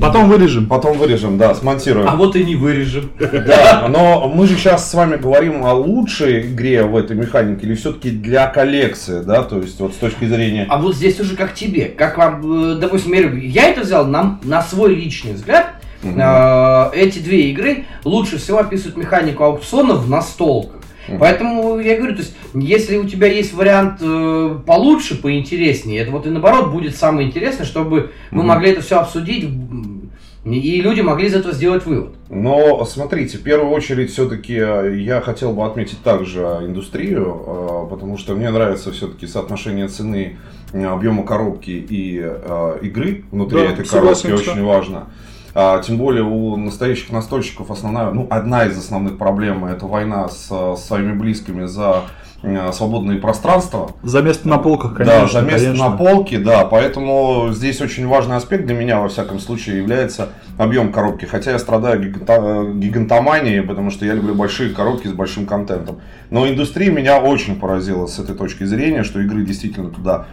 Потом 0.00 0.28
вырежем. 0.28 0.66
Потом 0.66 0.98
вырежем, 0.98 1.36
да, 1.36 1.54
смонтируем. 1.54 2.08
А 2.08 2.16
вот 2.16 2.36
и 2.36 2.44
не 2.44 2.56
вырежем. 2.56 3.10
Да, 3.18 3.86
но 3.88 4.28
мы 4.28 4.46
же 4.46 4.56
сейчас 4.56 4.90
с 4.90 4.94
вами 4.94 5.16
говорим 5.16 5.64
о 5.64 5.74
лучшей 5.74 6.42
игре 6.42 6.84
в 6.84 6.96
этой 6.96 7.16
механике 7.16 7.66
или 7.66 7.74
все-таки 7.74 8.10
для 8.10 8.46
коллекции, 8.46 9.22
да, 9.22 9.42
то 9.42 9.58
есть 9.58 9.78
вот 9.80 9.92
с 9.92 9.96
точки 9.96 10.24
зрения... 10.24 10.66
А 10.68 10.78
вот 10.78 10.94
здесь 10.94 11.20
уже 11.20 11.36
как 11.36 11.54
тебе, 11.54 11.86
как 11.86 12.16
вам, 12.16 12.72
э, 12.72 12.74
допустим, 12.76 13.12
я 13.38 13.68
это 13.68 13.82
взял 13.82 14.06
на, 14.06 14.38
на 14.44 14.62
свой 14.62 14.94
личный 14.94 15.32
взгляд. 15.32 15.74
Э, 16.02 16.90
Эти 16.94 17.18
две 17.18 17.50
игры 17.50 17.84
лучше 18.04 18.38
всего 18.38 18.58
описывают 18.58 18.96
механику 18.96 19.44
аукциона 19.44 19.94
в 19.94 20.08
настолках. 20.08 20.80
Мгм. 21.08 21.18
Поэтому 21.18 21.78
я 21.80 21.96
говорю, 21.96 22.14
то 22.14 22.22
есть, 22.22 22.34
если 22.54 22.96
у 22.96 23.04
тебя 23.08 23.26
есть 23.26 23.52
вариант 23.54 23.98
э, 24.00 24.58
получше, 24.66 25.20
поинтереснее, 25.20 26.00
это 26.02 26.10
вот 26.10 26.26
и 26.26 26.30
наоборот 26.30 26.70
будет 26.72 26.96
самое 26.96 27.28
интересное, 27.28 27.66
чтобы 27.66 28.10
мы 28.30 28.38
Мгм. 28.38 28.46
могли 28.48 28.70
это 28.70 28.80
все 28.82 28.98
обсудить, 29.00 29.48
и 30.44 30.80
люди 30.82 31.00
могли 31.00 31.26
из 31.28 31.34
этого 31.34 31.54
сделать 31.54 31.86
вывод. 31.86 32.14
Но 32.28 32.84
смотрите, 32.84 33.38
в 33.38 33.42
первую 33.42 33.70
очередь 33.70 34.10
все-таки 34.12 34.52
я 34.54 35.22
хотел 35.24 35.52
бы 35.54 35.64
отметить 35.64 36.02
также 36.02 36.40
индустрию, 36.66 37.42
э, 37.46 37.86
потому 37.90 38.18
что 38.18 38.34
мне 38.34 38.50
нравится 38.50 38.92
все-таки 38.92 39.26
соотношение 39.26 39.88
цены, 39.88 40.36
э, 40.72 40.84
объема 40.84 41.22
коробки 41.24 41.70
и 41.70 42.20
э, 42.22 42.78
игры 42.82 43.24
внутри 43.30 43.58
Да, 43.58 43.64
этой 43.64 43.86
коробки 43.86 43.88
согласен, 44.18 44.36
что- 44.38 44.50
очень 44.52 44.64
важно. 44.64 45.06
А, 45.54 45.80
тем 45.80 45.98
более 45.98 46.24
у 46.24 46.56
настоящих 46.56 47.10
настольщиков 47.10 47.70
основная, 47.70 48.10
ну, 48.10 48.26
одна 48.28 48.66
из 48.66 48.76
основных 48.76 49.18
проблем 49.18 49.64
это 49.64 49.86
война 49.86 50.28
с, 50.28 50.48
э, 50.50 50.74
своими 50.76 51.12
близкими 51.12 51.66
за 51.66 52.02
э, 52.42 52.72
свободные 52.72 53.18
пространства. 53.18 53.92
За 54.02 54.20
место 54.20 54.48
на 54.48 54.58
полках, 54.58 54.96
конечно. 54.96 55.20
да, 55.20 55.26
за 55.28 55.40
место 55.42 55.66
конечно. 55.66 55.90
на 55.90 55.96
полке, 55.96 56.38
да. 56.38 56.64
Поэтому 56.64 57.50
здесь 57.52 57.80
очень 57.80 58.06
важный 58.08 58.36
аспект 58.36 58.66
для 58.66 58.74
меня, 58.74 59.00
во 59.00 59.08
всяком 59.08 59.38
случае, 59.38 59.78
является 59.78 60.30
объем 60.58 60.92
коробки. 60.92 61.24
Хотя 61.24 61.52
я 61.52 61.58
страдаю 61.58 62.00
гиганта- 62.00 62.72
гигантоманией, 62.74 63.62
потому 63.62 63.90
что 63.90 64.06
я 64.06 64.14
люблю 64.14 64.34
большие 64.34 64.70
коробки 64.70 65.08
с 65.08 65.12
большим 65.12 65.46
контентом. 65.46 66.00
Но 66.30 66.48
индустрия 66.48 66.90
меня 66.90 67.18
очень 67.20 67.56
поразила 67.56 68.06
с 68.06 68.18
этой 68.18 68.34
точки 68.34 68.64
зрения, 68.64 69.02
что 69.02 69.20
игры 69.20 69.44
действительно 69.44 69.90
туда 69.90 70.26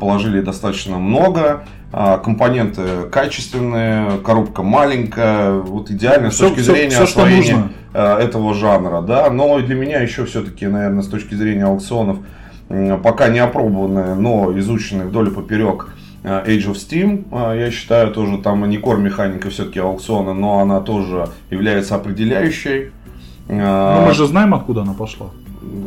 положили 0.00 0.40
достаточно 0.40 0.98
много. 0.98 1.64
а, 1.94 2.16
Компоненты 2.16 2.82
качественные, 3.10 4.18
коробка 4.24 4.62
маленькая, 4.62 5.52
вот 5.52 5.90
идеально 5.90 6.30
с 6.30 6.34
Всё- 6.36 6.48
точки 6.48 6.60
всё- 6.62 6.72
зрения 6.72 6.90
что 6.94 7.02
освоения 7.04 7.68
э, 7.92 8.16
этого 8.16 8.54
жанра, 8.54 9.02
да, 9.02 9.28
но 9.30 9.60
для 9.60 9.74
меня 9.74 10.00
еще 10.00 10.24
все-таки, 10.24 10.66
наверное, 10.66 11.02
с 11.02 11.08
точки 11.08 11.34
зрения 11.34 11.64
аукционов, 11.66 12.16
пока 13.02 13.28
не 13.28 13.40
опробованная, 13.40 14.14
но 14.14 14.58
изученная 14.58 15.04
вдоль 15.04 15.28
и 15.28 15.30
поперек 15.30 15.90
Age 16.24 16.66
of 16.70 16.74
Steam, 16.74 17.24
э, 17.32 17.58
я 17.60 17.70
считаю, 17.70 18.12
тоже 18.12 18.38
там 18.38 18.68
не 18.70 18.78
кор 18.78 18.98
механика 18.98 19.50
все-таки 19.50 19.80
аукциона, 19.80 20.34
но 20.34 20.60
она 20.60 20.80
тоже 20.80 21.28
является 21.50 21.94
определяющей. 21.96 22.90
Э, 23.48 23.94
Ну, 24.00 24.06
мы 24.06 24.14
же 24.14 24.26
знаем, 24.26 24.54
откуда 24.54 24.82
она 24.82 24.92
пошла. 24.92 25.26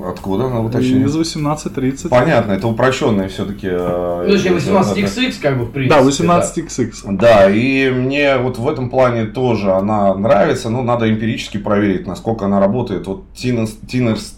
Откуда 0.08 0.46
она 0.46 0.62
уточнила? 0.62 1.06
Из 1.08 1.16
18.30. 1.16 2.10
Понятно, 2.10 2.54
это 2.54 2.68
упрощенные 2.68 3.28
все-таки. 3.28 3.68
Ну, 3.70 4.26
точнее, 4.32 4.52
18XX, 4.52 5.34
как 5.42 5.58
бы, 5.58 5.66
в 5.66 5.72
принципе. 5.72 6.02
Да, 6.02 6.08
18XX. 6.08 7.18
Да, 7.18 7.50
и 7.50 7.90
мне 7.92 8.38
вот 8.38 8.58
в 8.58 8.68
этом 8.70 8.90
плане 8.90 9.26
тоже 9.26 9.72
она 9.72 10.16
нравится, 10.16 10.70
но 10.70 10.82
надо 10.82 11.10
эмпирически 11.12 11.58
проверить, 11.58 12.08
насколько 12.08 12.46
она 12.46 12.60
работает. 12.60 13.08
Вот 13.08 13.26
Тинер's 13.36 13.76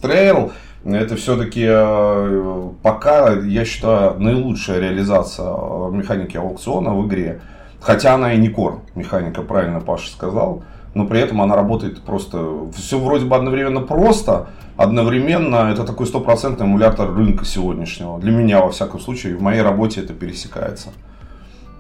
Trail, 0.02 0.52
это 0.96 1.16
все-таки 1.16 1.66
пока, 2.82 3.34
я 3.34 3.66
считаю, 3.66 4.20
наилучшая 4.20 4.80
реализация 4.80 5.46
э, 5.46 5.92
механики 5.92 6.38
аукциона 6.38 6.96
в 6.96 7.06
игре. 7.08 7.42
Хотя 7.80 8.14
она 8.16 8.34
и 8.34 8.38
не 8.38 8.50
кор 8.50 8.82
механика, 8.96 9.42
правильно 9.42 9.82
Паша 9.82 10.10
сказал, 10.10 10.64
но 10.94 11.06
при 11.06 11.20
этом 11.20 11.42
она 11.42 11.56
работает 11.56 12.02
просто, 12.02 12.70
все 12.76 13.00
вроде 13.00 13.26
бы 13.26 13.36
одновременно 13.36 13.82
просто, 13.82 14.48
одновременно 14.78 15.70
это 15.72 15.84
такой 15.84 16.08
стопроцентный 16.08 16.66
эмулятор 16.66 17.14
рынка 17.14 17.46
сегодняшнего. 17.46 18.20
Для 18.20 18.32
меня, 18.32 18.62
во 18.62 18.72
всяком 18.72 19.00
случае, 19.00 19.36
в 19.36 19.42
моей 19.42 19.62
работе 19.62 20.02
это 20.02 20.14
пересекается. 20.14 20.90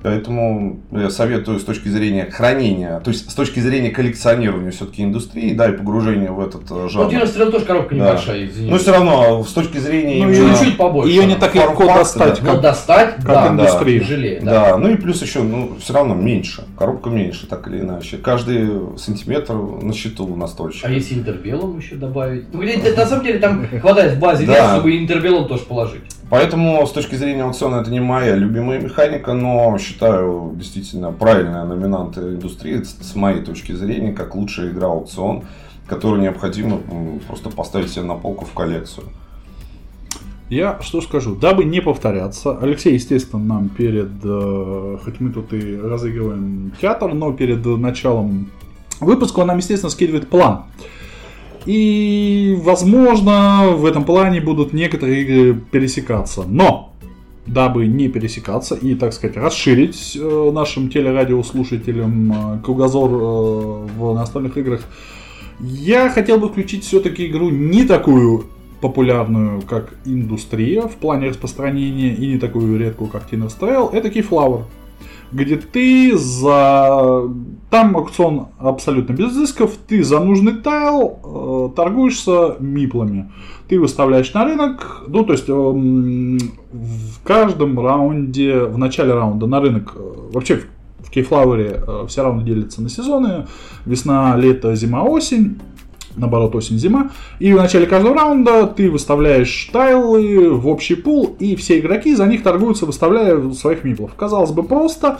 Поэтому 0.04 0.80
я 0.92 1.10
советую 1.10 1.60
с 1.60 1.64
точки 1.64 1.88
зрения 1.90 2.26
хранения, 2.32 3.00
то 3.00 3.10
есть 3.10 3.30
с 3.30 3.34
точки 3.34 3.60
зрения 3.60 3.90
коллекционирования 3.90 4.72
все-таки 4.72 5.04
индустрии, 5.04 5.54
да, 5.54 5.70
и 5.70 5.74
погружения 5.74 6.32
в 6.32 6.40
этот 6.40 6.70
э, 6.70 6.74
Ну, 6.74 6.88
жанр. 6.90 7.10
Динер 7.10 7.28
Стрел 7.28 7.52
тоже 7.52 7.66
коробка 7.66 7.96
Да. 7.96 8.12
небольшая, 8.12 8.46
извини. 8.46 8.70
Но 8.72 8.78
все 8.78 8.92
равно, 8.94 9.44
с 9.44 9.52
точки 9.54 9.78
зрения 9.80 10.24
Ну, 10.26 10.32
именно- 10.32 10.56
Чуть-чуть 10.56 10.78
побольше. 10.78 11.10
Ее 11.12 11.26
не 11.26 11.36
так 11.36 11.56
легко 11.56 11.86
достать, 11.86 12.42
Но 12.42 12.52
как 12.54 12.62
достать, 12.62 13.16
как 13.16 13.26
да, 13.26 13.48
индустрия. 13.50 14.00
тяжелее, 14.00 14.40
да. 14.42 14.52
Да, 14.72 14.78
ну 14.78 14.90
и 14.90 14.96
плюс 14.96 15.22
еще, 15.22 15.42
ну, 15.42 15.76
все 15.80 15.94
равно 15.94 16.14
меньше. 16.14 16.64
Коробка 16.78 17.10
меньше, 17.10 17.48
так 17.48 17.68
или 17.68 17.80
иначе. 17.82 18.18
Каждый 18.18 18.98
сантиметр 18.98 19.56
на 19.56 19.94
счету 19.94 20.26
у 20.26 20.36
настольщика. 20.36 20.88
А 20.88 20.92
если 20.92 21.16
интербелом 21.16 21.78
еще 21.80 21.96
добавить? 21.96 22.46
Ну, 22.54 22.62
на 22.62 23.06
самом 23.06 23.26
деле 23.26 23.40
там 23.40 23.68
хватает 23.82 24.14
в 24.14 24.20
базе 24.20 24.46
Да. 24.46 24.76
чтобы 24.76 24.98
интербелом 24.98 25.48
тоже 25.48 25.64
положить. 25.64 26.04
Поэтому 26.30 26.86
с 26.86 26.92
точки 26.92 27.16
зрения 27.16 27.44
аукциона 27.44 27.78
это 27.78 27.90
не 27.90 28.02
моя 28.02 28.36
любимая 28.36 28.82
механика, 28.82 29.34
но 29.34 29.78
считаю 29.78 30.52
действительно 30.56 31.14
правильная 31.14 31.64
номинант 31.64 32.18
индустрии 32.18 32.84
с 32.84 33.16
моей 33.16 33.42
точки 33.42 33.72
зрения, 33.72 34.12
как 34.12 34.36
лучшая 34.36 34.72
игра 34.72 34.88
аукцион, 34.88 35.44
которую 35.88 36.22
необходимо 36.22 36.82
просто 37.28 37.50
поставить 37.50 37.92
себе 37.92 38.04
на 38.04 38.16
полку 38.16 38.44
в 38.46 38.52
коллекцию. 38.52 39.06
Я 40.50 40.80
что 40.82 41.02
скажу, 41.02 41.36
дабы 41.36 41.66
не 41.66 41.82
повторяться, 41.82 42.58
Алексей, 42.58 42.94
естественно, 42.94 43.44
нам 43.44 43.70
перед, 43.70 44.12
э, 44.24 44.98
хоть 45.04 45.20
мы 45.20 45.30
тут 45.30 45.52
и 45.52 45.78
разыгрываем 45.78 46.72
театр, 46.80 47.14
но 47.14 47.34
перед 47.34 47.66
началом 47.66 48.50
выпуска 49.02 49.40
он 49.42 49.48
нам, 49.48 49.58
естественно, 49.58 49.90
скидывает 49.90 50.30
план. 50.30 50.64
И, 51.68 52.58
возможно, 52.62 53.74
в 53.76 53.86
этом 53.86 54.06
плане 54.06 54.40
будут 54.40 54.72
некоторые 54.72 55.24
игры 55.24 55.62
пересекаться. 55.70 56.46
Но, 56.48 56.94
дабы 57.46 57.88
не 57.88 58.08
пересекаться 58.08 58.76
и, 58.76 58.96
так 58.96 59.12
сказать, 59.12 59.36
расширить 59.36 60.18
э, 60.18 60.52
нашим 60.54 60.90
телерадиослушателям 60.90 62.32
э, 62.32 62.60
кругозор 62.64 63.10
э, 63.12 63.88
в 64.00 64.14
настольных 64.16 64.58
играх, 64.58 64.82
я 65.60 66.10
хотел 66.10 66.40
бы 66.40 66.48
включить 66.48 66.86
все-таки 66.86 67.28
игру 67.28 67.50
не 67.50 67.84
такую 67.84 68.46
популярную, 68.80 69.62
как 69.62 69.94
индустрия 70.06 70.84
в 70.84 70.96
плане 70.96 71.28
распространения, 71.28 72.14
и 72.14 72.28
не 72.28 72.38
такую 72.38 72.80
редкую, 72.80 73.10
как 73.10 73.30
Tiner 73.30 73.52
Trail, 73.60 73.92
это 73.92 74.08
Keyflower. 74.08 74.64
Где 75.32 75.58
ты 75.58 76.18
за... 76.18 77.24
Там 77.70 77.98
аукцион 77.98 78.48
абсолютно 78.60 79.14
без 79.14 79.32
изысков, 79.32 79.76
ты 79.88 80.04
за 80.04 80.20
нужный 80.20 80.54
тайл 80.54 81.20
э, 81.24 81.76
торгуешься 81.76 82.56
миплами. 82.60 83.32
Ты 83.68 83.80
выставляешь 83.80 84.34
на 84.34 84.46
рынок, 84.46 85.04
ну 85.08 85.26
то 85.26 85.34
есть 85.34 85.50
эм, 85.50 86.38
в 86.72 87.22
каждом 87.26 87.78
раунде, 87.78 88.64
в 88.64 88.78
начале 88.78 89.14
раунда 89.14 89.48
на 89.48 89.60
рынок, 89.60 89.94
э, 89.96 90.14
вообще 90.32 90.62
в 91.00 91.12
Кейфлауэре 91.12 91.84
э, 91.86 92.06
все 92.08 92.24
раунды 92.24 92.46
делятся 92.46 92.82
на 92.82 92.88
сезоны, 92.88 93.48
весна, 93.86 94.36
лето, 94.38 94.74
зима, 94.76 95.04
осень 95.04 95.60
наоборот, 96.18 96.56
осень-зима. 96.56 97.12
И 97.40 97.54
в 97.54 97.58
начале 97.58 97.86
каждого 97.86 98.16
раунда 98.16 98.68
ты 98.68 98.90
выставляешь 98.90 99.70
тайлы 99.72 100.50
в 100.50 100.68
общий 100.68 100.96
пул, 100.96 101.36
и 101.40 101.56
все 101.56 101.80
игроки 101.80 102.16
за 102.16 102.26
них 102.26 102.44
торгуются, 102.44 102.86
выставляя 102.86 103.52
своих 103.52 103.84
миплов. 103.84 104.14
Казалось 104.16 104.52
бы, 104.52 104.64
просто 104.64 105.20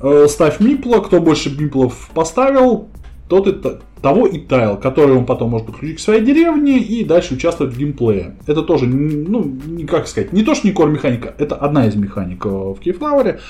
э, 0.00 0.26
ставь 0.28 0.60
мипла, 0.60 1.00
кто 1.00 1.20
больше 1.20 1.56
миплов 1.56 2.10
поставил, 2.14 2.88
тот 3.28 3.46
и 3.46 3.54
того 4.02 4.26
и 4.26 4.38
тайл, 4.38 4.76
который 4.76 5.14
он 5.14 5.26
потом 5.26 5.50
может 5.50 5.66
подключить 5.66 5.98
к 5.98 6.00
своей 6.00 6.24
деревне 6.24 6.78
и 6.78 7.04
дальше 7.04 7.34
участвовать 7.34 7.74
в 7.74 7.78
геймплее. 7.78 8.36
Это 8.46 8.62
тоже, 8.62 8.86
ну, 8.86 9.44
не 9.66 9.84
как 9.84 10.08
сказать, 10.08 10.32
не 10.32 10.42
то, 10.42 10.54
что 10.54 10.66
не 10.66 10.72
кор 10.72 10.88
механика, 10.88 11.34
это 11.38 11.54
одна 11.54 11.86
из 11.86 11.94
механик 11.94 12.44
э, 12.44 12.48
в 12.48 12.78
Кейфлауэре. 12.80 13.40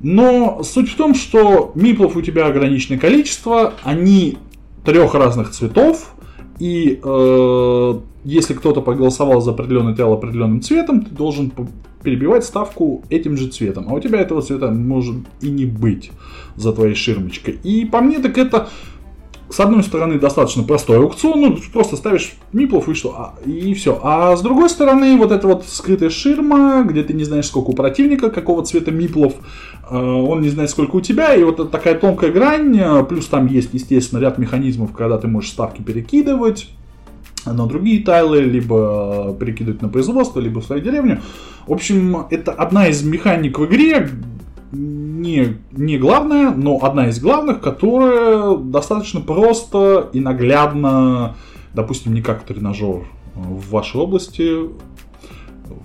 Но 0.00 0.62
суть 0.62 0.90
в 0.90 0.96
том, 0.96 1.14
что 1.14 1.72
миплов 1.74 2.16
у 2.16 2.22
тебя 2.22 2.46
ограниченное 2.46 3.00
количество, 3.00 3.74
они 3.82 4.38
трех 4.84 5.14
разных 5.14 5.50
цветов, 5.50 6.14
и 6.58 7.00
э, 7.02 8.00
если 8.24 8.54
кто-то 8.54 8.80
проголосовал 8.80 9.40
за 9.40 9.52
определенный 9.52 9.94
тайл 9.94 10.12
определенным 10.12 10.60
цветом, 10.60 11.02
ты 11.02 11.10
должен 11.10 11.52
перебивать 12.02 12.44
ставку 12.44 13.02
этим 13.10 13.36
же 13.36 13.48
цветом. 13.48 13.86
А 13.88 13.94
у 13.94 14.00
тебя 14.00 14.20
этого 14.20 14.42
цвета 14.42 14.70
может 14.70 15.16
и 15.40 15.50
не 15.50 15.64
быть 15.64 16.10
за 16.56 16.72
твоей 16.72 16.94
ширмочкой. 16.94 17.58
И 17.62 17.84
по 17.84 18.00
мне 18.00 18.18
так 18.18 18.38
это 18.38 18.68
с 19.50 19.60
одной 19.60 19.82
стороны, 19.82 20.18
достаточно 20.18 20.62
простой 20.62 20.98
аукцион, 20.98 21.40
ну, 21.40 21.58
просто 21.72 21.96
ставишь 21.96 22.34
миплов 22.52 22.88
и 22.88 22.94
что, 22.94 23.14
а, 23.16 23.34
и 23.46 23.72
все. 23.74 23.98
А 24.02 24.36
с 24.36 24.42
другой 24.42 24.68
стороны, 24.68 25.16
вот 25.16 25.32
эта 25.32 25.46
вот 25.46 25.64
скрытая 25.66 26.10
ширма, 26.10 26.82
где 26.84 27.02
ты 27.02 27.14
не 27.14 27.24
знаешь, 27.24 27.46
сколько 27.46 27.70
у 27.70 27.72
противника, 27.72 28.30
какого 28.30 28.62
цвета 28.64 28.90
миплов, 28.90 29.34
э, 29.90 29.96
он 29.96 30.42
не 30.42 30.50
знает, 30.50 30.70
сколько 30.70 30.96
у 30.96 31.00
тебя, 31.00 31.34
и 31.34 31.42
вот 31.44 31.70
такая 31.70 31.94
тонкая 31.94 32.30
грань, 32.30 32.78
э, 32.78 33.04
плюс 33.04 33.26
там 33.26 33.46
есть, 33.46 33.70
естественно, 33.72 34.20
ряд 34.20 34.38
механизмов, 34.38 34.92
когда 34.92 35.16
ты 35.16 35.28
можешь 35.28 35.50
ставки 35.50 35.80
перекидывать 35.80 36.68
на 37.46 37.66
другие 37.66 38.02
тайлы, 38.02 38.40
либо 38.40 39.34
перекидывать 39.38 39.80
на 39.80 39.88
производство, 39.88 40.40
либо 40.40 40.60
в 40.60 40.64
свою 40.64 40.82
деревню. 40.82 41.22
В 41.66 41.72
общем, 41.72 42.26
это 42.30 42.52
одна 42.52 42.88
из 42.88 43.02
механик 43.02 43.58
в 43.58 43.64
игре, 43.64 44.10
не, 44.72 45.56
не 45.72 45.98
главная, 45.98 46.50
но 46.50 46.78
одна 46.82 47.08
из 47.08 47.20
главных, 47.20 47.60
которая 47.60 48.56
достаточно 48.56 49.20
просто 49.20 50.10
и 50.12 50.20
наглядно, 50.20 51.36
допустим, 51.74 52.14
не 52.14 52.22
как 52.22 52.42
тренажер 52.42 53.06
в 53.34 53.70
вашей 53.70 54.00
области. 54.00 54.68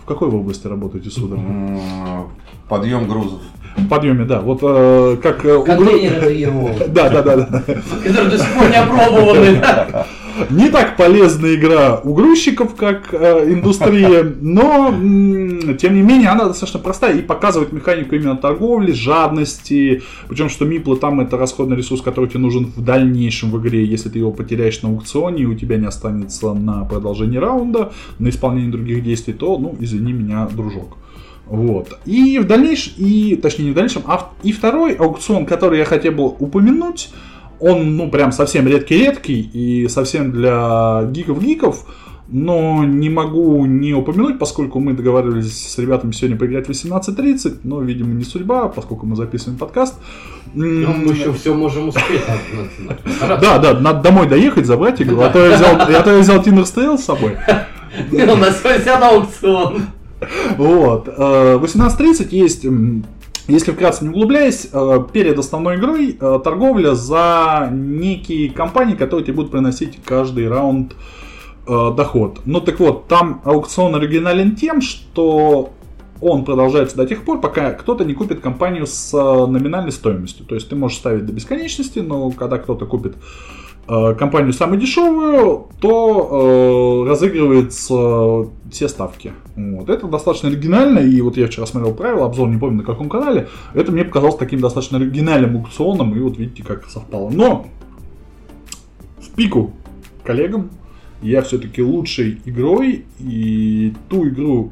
В 0.02 0.06
какой 0.06 0.30
вы 0.30 0.40
области 0.40 0.68
работаете, 0.68 1.10
сударь? 1.10 1.40
Подъем 2.68 3.08
грузов. 3.08 3.42
В 3.78 3.88
подъеме, 3.88 4.26
да. 4.26 4.42
Вот 4.42 4.60
э, 4.62 5.18
как... 5.22 5.44
э, 5.46 5.64
Контейнеры 5.64 6.88
Да, 6.90 7.10
да, 7.10 7.22
да, 7.22 7.36
да. 7.38 7.60
которые 7.60 8.30
до 8.30 8.38
сих 8.38 8.54
пор 8.54 8.70
не 8.70 8.78
опробованы. 8.78 9.62
Не 10.50 10.70
так 10.70 10.98
полезная 10.98 11.56
игра 11.56 12.00
у 12.04 12.14
грузчиков, 12.14 12.76
как 12.76 13.14
э, 13.14 13.54
индустрия, 13.54 14.24
но 14.42 14.88
м, 14.90 15.78
тем 15.78 15.94
не 15.94 16.02
менее 16.02 16.30
она 16.30 16.46
достаточно 16.46 16.80
простая 16.80 17.18
и 17.18 17.22
показывает 17.22 17.72
механику 17.72 18.16
именно 18.16 18.36
торговли, 18.36 18.94
жадности. 18.94 20.02
Причем, 20.28 20.50
что 20.50 20.66
миплы 20.66 20.98
там 20.98 21.20
это 21.20 21.38
расходный 21.38 21.78
ресурс, 21.78 22.02
который 22.02 22.30
тебе 22.30 22.40
нужен 22.40 22.66
в 22.76 22.84
дальнейшем 22.84 23.52
в 23.52 23.62
игре. 23.62 23.86
Если 23.86 24.10
ты 24.10 24.20
его 24.20 24.32
потеряешь 24.32 24.82
на 24.82 24.90
аукционе, 24.90 25.44
и 25.44 25.46
у 25.46 25.54
тебя 25.54 25.78
не 25.78 25.86
останется 25.86 26.54
на 26.54 26.84
продолжение 26.86 27.40
раунда, 27.40 27.92
на 28.18 28.30
исполнение 28.30 28.72
других 28.72 29.04
действий, 29.04 29.34
то, 29.34 29.58
ну, 29.60 29.76
извини 29.80 30.14
меня, 30.14 30.48
дружок. 30.52 30.98
Вот. 31.46 32.00
И 32.06 32.40
в 32.40 32.48
дальнейшем, 32.48 32.94
и, 32.98 33.36
точнее, 33.36 33.66
не 33.66 33.72
в 33.72 33.76
дальнейшем, 33.76 34.04
а 34.06 34.32
и 34.44 34.52
второй 34.52 34.94
аукцион, 34.94 35.46
который 35.46 35.80
я 35.80 35.86
хотел 35.86 36.14
бы 36.14 36.26
упомянуть, 36.28 37.10
он, 37.60 37.96
ну, 37.96 38.10
прям 38.10 38.32
совсем 38.32 38.68
редкий-редкий 38.68 39.42
и 39.42 39.88
совсем 39.88 40.32
для 40.32 41.04
гиков-гиков, 41.12 41.86
но 42.30 42.84
не 42.84 43.10
могу 43.10 43.66
не 43.66 43.94
упомянуть, 43.94 44.40
поскольку 44.40 44.80
мы 44.80 44.94
договаривались 44.94 45.72
с 45.72 45.78
ребятами 45.78 46.12
сегодня 46.12 46.38
поиграть 46.38 46.68
в 46.68 46.72
18.30, 46.72 47.60
но, 47.64 47.82
видимо, 47.82 48.14
не 48.14 48.24
судьба, 48.24 48.70
поскольку 48.70 49.06
мы 49.06 49.16
записываем 49.16 49.60
подкаст. 49.60 49.96
Ну, 50.54 50.94
мы 50.94 51.14
еще 51.14 51.32
все 51.34 51.54
можем 51.54 51.90
успеть. 51.90 52.22
Да, 53.20 53.58
да, 53.60 53.80
надо 53.80 54.02
домой 54.02 54.28
доехать, 54.28 54.66
забрать 54.66 55.02
игру, 55.02 55.22
а 55.22 55.30
то 55.30 55.46
я 55.46 55.56
взял, 56.20 56.42
Tinder 56.42 56.64
Steel 56.64 56.98
с 56.98 57.04
собой. 57.04 57.38
У 58.12 58.36
нас 58.36 58.60
сегодня 58.62 59.00
на 59.00 59.10
аукцион. 59.10 59.84
Вот. 60.58 61.08
э, 61.08 61.58
18.30 61.58 62.32
есть, 62.32 62.66
м, 62.66 63.06
если 63.48 63.72
вкратце 63.72 64.06
не 64.06 64.10
углубляясь, 64.10 64.68
э, 64.72 65.00
перед 65.12 65.38
основной 65.38 65.76
игрой 65.76 66.18
э, 66.20 66.40
торговля 66.44 66.96
за 66.96 67.70
некие 67.72 68.50
компании, 68.52 68.96
которые 68.96 69.26
тебе 69.26 69.36
будут 69.36 69.52
приносить 69.52 70.00
каждый 70.04 70.48
раунд 70.48 70.94
э, 71.68 71.92
доход. 71.96 72.42
Ну 72.46 72.62
так 72.62 72.80
вот, 72.80 73.08
там 73.08 73.42
аукцион 73.44 73.96
оригинален 73.96 74.56
тем, 74.56 74.82
что 74.82 75.72
он 76.22 76.46
продолжается 76.46 76.96
до 76.96 77.06
тех 77.06 77.26
пор, 77.26 77.42
пока 77.42 77.72
кто-то 77.72 78.06
не 78.06 78.14
купит 78.14 78.40
компанию 78.40 78.88
с 78.88 79.14
э, 79.14 79.46
номинальной 79.48 79.92
стоимостью. 79.92 80.46
То 80.46 80.56
есть 80.56 80.70
ты 80.70 80.76
можешь 80.76 80.98
ставить 80.98 81.26
до 81.26 81.34
бесконечности, 81.34 82.00
но 82.00 82.32
когда 82.32 82.58
кто-то 82.58 82.86
купит 82.86 83.16
э, 83.16 83.63
компанию 83.86 84.54
самую 84.54 84.80
дешевую, 84.80 85.68
то 85.80 87.04
э, 87.06 87.10
разыгрывается 87.10 88.50
все 88.72 88.88
ставки. 88.88 89.34
Вот. 89.56 89.90
Это 89.90 90.08
достаточно 90.08 90.50
оригинально, 90.50 91.00
и 91.00 91.20
вот 91.22 91.36
я 91.38 91.48
вчера 91.48 91.66
смотрел 91.66 91.94
правила, 91.94 92.26
обзор 92.26 92.48
не 92.50 92.58
помню 92.58 92.78
на 92.78 92.84
каком 92.84 93.10
канале, 93.10 93.50
это 93.74 93.92
мне 93.92 94.06
показалось 94.06 94.38
таким 94.38 94.62
достаточно 94.62 94.98
оригинальным 94.98 95.58
аукционом, 95.58 96.16
и 96.16 96.20
вот 96.20 96.38
видите, 96.38 96.64
как 96.64 96.90
совпало. 96.90 97.30
Но 97.30 97.68
в 99.20 99.36
пику 99.36 99.74
коллегам 100.24 100.70
я 101.22 101.42
все-таки 101.42 101.82
лучшей 101.82 102.42
игрой 102.46 103.06
и 103.20 103.94
ту 104.10 104.28
игру, 104.30 104.72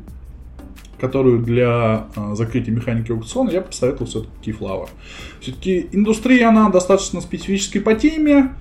которую 0.99 1.39
для 1.39 2.07
а, 2.15 2.35
закрытия 2.35 2.73
механики 2.73 3.11
аукциона 3.11 3.49
я 3.49 3.61
посоветовал 3.61 4.05
все-таки 4.05 4.51
Keyflower. 4.51 4.89
Все-таки 5.39 5.87
индустрия, 5.91 6.49
она 6.49 6.69
достаточно 6.69 7.21
специфической 7.21 7.79
по 7.79 7.95
теме 7.95 8.51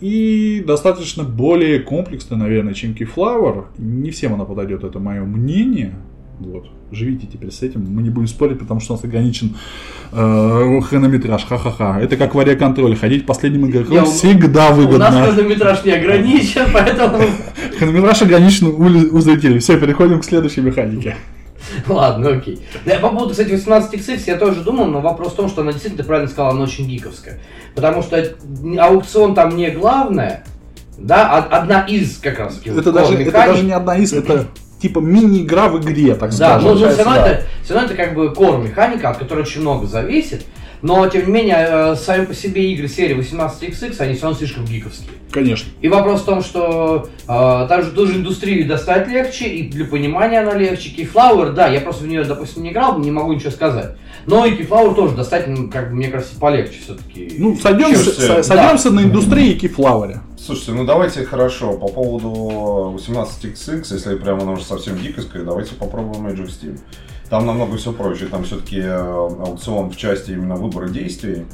и 0.00 0.62
достаточно 0.66 1.24
более 1.24 1.80
комплексная, 1.80 2.38
наверное, 2.38 2.74
чем 2.74 2.92
Keyflower. 2.92 3.64
Не 3.78 4.10
всем 4.10 4.34
она 4.34 4.44
подойдет, 4.44 4.84
это 4.84 4.98
мое 4.98 5.22
мнение. 5.22 5.94
Вот. 6.38 6.68
Живите 6.90 7.26
теперь 7.26 7.50
с 7.50 7.62
этим. 7.62 7.84
Мы 7.88 8.02
не 8.02 8.08
будем 8.10 8.26
спорить, 8.26 8.58
потому 8.58 8.80
что 8.80 8.94
у 8.94 8.96
нас 8.96 9.04
ограничен 9.04 9.56
э, 10.12 10.80
хронометраж. 10.80 11.44
Ха-ха-ха. 11.44 12.00
Это 12.00 12.16
как 12.16 12.34
в 12.34 12.56
контроль. 12.56 12.96
Ходить 12.96 13.26
последним 13.26 13.66
игроком 13.70 13.94
Я- 13.94 14.04
всегда 14.04 14.68
У 14.68 14.70
нас 14.70 14.78
выгодно. 14.78 15.10
хронометраж 15.10 15.84
не 15.84 15.92
ограничен, 15.92 16.62
поэтому... 16.72 17.18
Хронометраж 17.78 18.22
ограничен 18.22 18.68
у, 18.68 19.16
у 19.16 19.20
зрителей. 19.20 19.58
Все, 19.58 19.78
переходим 19.78 20.18
к 20.20 20.24
следующей 20.24 20.62
механике. 20.62 21.14
Ладно, 21.88 22.30
окей. 22.30 22.60
Да, 22.84 22.98
по 22.98 23.10
поводу, 23.10 23.30
кстати, 23.30 23.50
18XX 23.50 24.22
я 24.26 24.36
тоже 24.36 24.62
думал, 24.62 24.86
но 24.86 25.00
вопрос 25.00 25.32
в 25.32 25.36
том, 25.36 25.48
что 25.48 25.62
она 25.62 25.72
действительно, 25.72 26.02
ты 26.02 26.06
правильно 26.06 26.30
сказала, 26.30 26.52
она 26.52 26.64
очень 26.64 26.86
гиковская. 26.86 27.38
Потому 27.74 28.02
что 28.02 28.22
аукцион 28.78 29.34
там 29.34 29.56
не 29.56 29.70
главное, 29.70 30.44
да, 30.98 31.30
а 31.30 31.60
одна 31.60 31.82
из 31.82 32.18
как 32.18 32.38
раз 32.38 32.56
таки 32.56 32.70
Это 32.70 32.92
даже, 32.92 33.14
это 33.14 33.32
даже 33.32 33.64
не 33.64 33.72
одна 33.72 33.96
из, 33.96 34.12
это 34.12 34.46
типа 34.80 34.98
мини-игра 34.98 35.68
в 35.68 35.80
игре, 35.80 36.14
так 36.14 36.30
Да, 36.30 36.58
скажем. 36.60 36.68
но, 36.68 36.74
но 36.74 36.90
все, 36.90 37.04
равно 37.04 37.20
да. 37.20 37.28
это, 37.28 37.46
все 37.62 37.74
равно 37.74 37.88
это 37.88 37.96
как 37.96 38.14
бы 38.14 38.34
кор 38.34 38.58
механика, 38.58 39.10
от 39.10 39.18
которой 39.18 39.40
очень 39.40 39.60
много 39.60 39.86
зависит. 39.86 40.44
Но, 40.82 41.06
тем 41.08 41.26
не 41.26 41.32
менее, 41.32 41.56
э, 41.58 41.96
сами 41.96 42.24
по 42.24 42.34
себе 42.34 42.72
игры 42.72 42.88
серии 42.88 43.16
18XX, 43.16 43.94
они 44.00 44.14
все 44.14 44.22
равно 44.22 44.38
слишком 44.38 44.64
гиковские. 44.64 45.10
Конечно. 45.30 45.70
И 45.80 45.88
вопрос 45.88 46.22
в 46.22 46.24
том, 46.24 46.42
что 46.42 47.08
э, 47.28 47.66
также 47.68 47.90
ту 47.92 48.06
же 48.06 48.16
индустрию 48.16 48.66
достать 48.66 49.06
легче, 49.08 49.46
и 49.46 49.68
для 49.68 49.84
понимания 49.84 50.40
она 50.40 50.54
легче. 50.54 50.90
Keyflower, 50.90 51.52
да, 51.52 51.68
я 51.68 51.80
просто 51.80 52.04
в 52.04 52.06
нее, 52.06 52.24
допустим, 52.24 52.62
не 52.62 52.70
играл, 52.70 52.98
не 52.98 53.10
могу 53.10 53.32
ничего 53.32 53.50
сказать. 53.50 53.96
Но 54.26 54.44
и 54.46 54.52
Keyflower 54.56 54.94
тоже 54.94 55.14
достать, 55.16 55.46
ну, 55.48 55.70
как 55.70 55.90
бы, 55.90 55.96
мне 55.96 56.08
кажется, 56.08 56.34
полегче 56.38 56.78
все-таки. 56.82 57.34
Ну, 57.38 57.56
сойдемся, 57.56 58.04
Слушайте, 58.04 58.26
со- 58.26 58.42
сойдемся 58.42 58.90
на 58.90 59.00
индустрии 59.00 59.54
кифлауэре. 59.54 60.20
Слушайте, 60.38 60.72
ну 60.72 60.84
давайте 60.84 61.24
хорошо, 61.24 61.74
по 61.74 61.88
поводу 61.88 62.98
18XX, 62.98 63.84
если 63.90 64.16
прямо 64.16 64.42
она 64.42 64.52
уже 64.52 64.64
совсем 64.64 64.96
гиковская, 64.96 65.42
давайте 65.44 65.74
попробуем 65.74 66.26
Age 66.26 66.44
of 66.44 66.48
Steam. 66.48 66.78
Там 67.30 67.46
намного 67.46 67.76
все 67.76 67.92
проще, 67.92 68.26
там 68.26 68.42
все-таки 68.44 68.80
аукцион 68.82 69.90
в 69.90 69.96
части 69.96 70.32
именно 70.32 70.56
выбора 70.56 70.88
действий, 70.88 71.46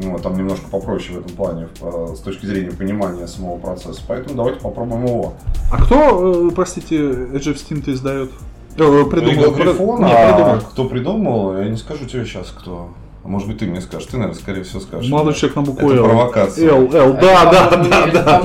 ну, 0.00 0.16
там 0.18 0.36
немножко 0.36 0.66
попроще 0.70 1.18
в 1.18 1.24
этом 1.24 1.36
плане, 1.36 1.68
в- 1.80 2.14
с 2.14 2.20
точки 2.20 2.46
зрения 2.46 2.70
понимания 2.70 3.26
самого 3.26 3.58
процесса. 3.58 4.00
Поэтому 4.06 4.36
давайте 4.36 4.60
попробуем 4.60 5.06
его. 5.06 5.34
А 5.72 5.82
кто, 5.82 6.48
э, 6.48 6.50
простите, 6.54 6.96
Edge 6.98 7.52
of 7.52 7.56
Steam-то 7.56 7.92
издает? 7.92 8.30
Э, 8.76 9.04
Придумал. 9.10 9.54
Грифон, 9.54 10.04
а 10.04 10.32
придумал. 10.34 10.60
кто 10.70 10.84
придумал, 10.88 11.56
я 11.58 11.68
не 11.68 11.76
скажу 11.76 12.06
тебе 12.06 12.24
сейчас, 12.24 12.50
кто. 12.50 12.88
А 13.24 13.28
может 13.28 13.48
быть 13.48 13.56
ты 13.56 13.64
мне 13.64 13.80
скажешь, 13.80 14.06
ты, 14.10 14.18
наверное, 14.18 14.38
скорее 14.38 14.64
всего 14.64 14.80
скажешь. 14.80 15.10
Молодой 15.10 15.32
человек 15.32 15.56
на 15.56 15.62
букву 15.62 15.90
Это 15.90 16.02
провокация. 16.02 16.68
Л, 16.68 16.90
Л, 16.92 17.14
да, 17.14 17.50
да, 17.50 17.70
да, 17.70 18.06
да. 18.12 18.36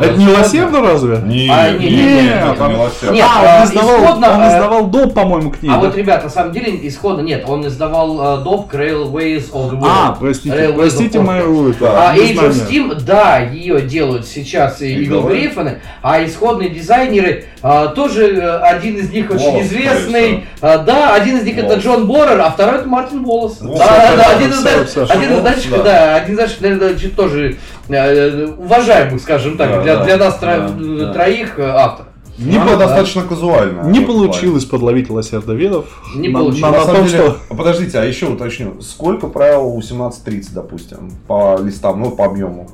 это, 0.00 0.38
лосевно 0.38 0.80
разве? 0.80 1.16
А, 1.16 1.20
не, 1.20 1.46
не, 1.46 1.90
не, 1.90 2.02
не, 2.22 2.28
это 2.30 2.54
там- 2.56 2.72
не 2.72 2.78
лосев. 2.78 3.10
Нет, 3.10 3.26
А, 3.28 3.58
он 3.58 3.66
издавал, 3.66 3.96
исходно, 3.98 4.30
он 4.30 4.40
э, 4.40 4.48
издавал 4.48 4.86
доп, 4.86 5.12
по-моему, 5.12 5.50
к 5.50 5.62
ней. 5.62 5.68
А 5.68 5.74
да? 5.74 5.80
вот, 5.80 5.96
ребят, 5.98 6.24
на 6.24 6.30
самом 6.30 6.52
деле, 6.52 6.88
исходно 6.88 7.20
нет, 7.20 7.44
он 7.46 7.66
издавал 7.66 8.40
э, 8.40 8.42
доп 8.42 8.72
Railways 8.72 9.52
of 9.52 9.72
the 9.72 9.80
World. 9.80 9.86
А, 9.86 10.16
простите, 10.18 10.72
простите 10.74 11.20
мою 11.20 11.74
Да. 11.78 12.12
А 12.12 12.16
Age 12.16 12.36
of. 12.36 12.52
Steam, 12.52 12.98
да, 13.02 13.40
ее 13.40 13.82
делают 13.82 14.26
сейчас 14.26 14.80
и 14.80 15.04
Eagle. 15.04 15.28
Гриффины, 15.28 15.82
а 16.00 16.24
исходные 16.24 16.70
дизайнеры, 16.70 17.44
а, 17.60 17.88
тоже 17.88 18.34
э, 18.36 18.58
один 18.60 18.96
из 18.96 19.10
них 19.10 19.30
очень 19.30 19.60
известный, 19.60 20.46
да, 20.62 21.14
один 21.14 21.36
из 21.36 21.44
них 21.44 21.58
это. 21.58 21.74
Джон 21.74 22.06
Боррер, 22.06 22.40
а 22.40 22.50
второй 22.50 22.78
это 22.78 22.88
Мартин 22.88 23.22
Волос. 23.22 23.60
Волос. 23.60 23.78
Да, 23.78 24.05
да, 24.14 24.36
один 24.36 24.52
из 24.52 24.62
наших, 25.42 25.82
да. 25.82 26.16
один 26.16 26.34
из 26.34 26.38
наших, 26.38 26.60
наверное, 26.60 26.94
чуть 26.94 27.16
тоже 27.16 27.56
э, 27.88 28.46
уважаемых, 28.58 29.20
скажем 29.20 29.56
так, 29.56 29.82
для, 29.82 30.16
нас 30.16 30.38
да. 30.38 31.12
троих 31.12 31.58
э, 31.58 31.64
автор. 31.64 32.06
Не 32.38 32.58
по- 32.58 32.76
достаточно 32.76 33.22
казуально. 33.22 33.82
Не 33.88 34.00
получилось 34.00 34.64
подловить 34.64 35.08
лосердоведов. 35.08 35.86
Не 36.14 36.28
на, 36.28 36.40
получилось. 36.40 36.60
На, 36.60 36.70
На 36.70 36.78
на 36.78 36.84
самом 36.84 37.00
том, 37.00 37.06
деле, 37.08 37.24
что... 37.24 37.36
а 37.48 37.54
подождите, 37.54 37.98
а 37.98 38.04
еще 38.04 38.26
уточню, 38.26 38.80
сколько 38.82 39.28
правил 39.28 39.66
у 39.68 39.80
17.30, 39.80 40.48
допустим, 40.52 41.12
по 41.26 41.58
листам, 41.62 42.00
ну, 42.00 42.10
по 42.10 42.26
объему? 42.26 42.68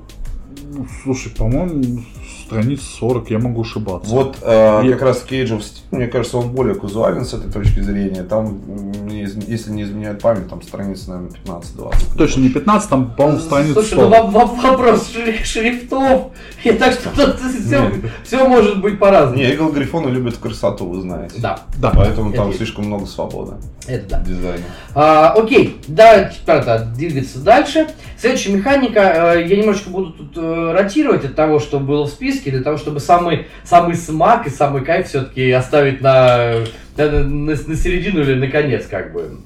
Слушай, 1.04 1.30
по-моему, 1.32 2.02
страниц 2.52 2.80
40, 2.98 3.30
я 3.30 3.38
могу 3.38 3.62
ошибаться. 3.62 4.10
Вот 4.10 4.36
э, 4.42 4.80
Я- 4.84 4.92
как 4.92 5.02
раз 5.02 5.24
Cage 5.28 5.48
of 5.50 5.58
Steam, 5.60 5.80
мне 5.90 6.06
кажется, 6.06 6.38
он 6.38 6.50
более 6.50 6.74
казуален 6.74 7.24
с 7.24 7.34
этой 7.34 7.50
точки 7.50 7.80
зрения. 7.80 8.22
Там, 8.22 8.60
если 9.08 9.70
не 9.70 9.82
изменяет 9.82 10.20
память, 10.20 10.48
там 10.48 10.62
страниц, 10.62 11.06
наверное, 11.06 11.30
15-20. 11.44 11.94
Точно 12.16 12.40
не 12.40 12.48
15, 12.50 12.90
там, 12.90 13.14
по-моему, 13.16 13.38
страниц 13.40 13.72
Слушай, 13.72 13.94
40. 13.94 14.10
ну 14.10 14.16
воп- 14.16 14.32
воп- 14.32 14.62
вопрос 14.62 15.10
шри- 15.14 15.42
шрифтов, 15.44 16.32
и 16.64 16.72
так 16.72 16.92
что 16.92 17.10
все, 17.48 17.90
все 18.24 18.48
может 18.48 18.80
быть 18.80 18.98
по-разному. 18.98 19.42
Не, 19.42 19.52
Игл 19.52 19.70
Грифоны 19.72 20.08
любят 20.08 20.36
красоту, 20.36 20.86
вы 20.86 21.00
знаете. 21.00 21.36
Да, 21.38 21.60
Да. 21.78 21.92
Поэтому 21.94 22.28
Это 22.30 22.38
там 22.38 22.46
есть. 22.48 22.58
слишком 22.58 22.86
много 22.86 23.06
свободы 23.06 23.54
это 23.88 24.08
да. 24.10 24.18
в 24.20 24.24
дизайне. 24.28 24.64
А, 24.94 25.32
окей, 25.32 25.80
да, 25.88 26.24
теперь 26.24 26.62
да, 26.64 26.78
двигаться 26.84 27.40
дальше. 27.40 27.88
Следующая 28.22 28.52
механика, 28.52 29.34
э, 29.34 29.46
я 29.48 29.56
немножечко 29.56 29.90
буду 29.90 30.12
тут 30.12 30.36
э, 30.36 30.72
ротировать 30.78 31.24
от 31.24 31.34
того, 31.34 31.58
что 31.58 31.80
было 31.80 32.06
в 32.06 32.08
списке, 32.08 32.52
для 32.52 32.62
того, 32.62 32.76
чтобы 32.76 33.00
самый, 33.00 33.48
самый 33.64 33.96
смак 33.96 34.46
и 34.46 34.50
самый 34.50 34.84
кайф 34.84 35.08
все-таки 35.08 35.50
оставить 35.50 36.00
на, 36.00 36.58
на, 36.96 37.10
на- 37.10 37.56
на 37.56 37.74
середину 37.74 38.20
или 38.20 38.34
на 38.34 38.46
конец, 38.46 38.86
как 38.88 39.12
бы, 39.12 39.38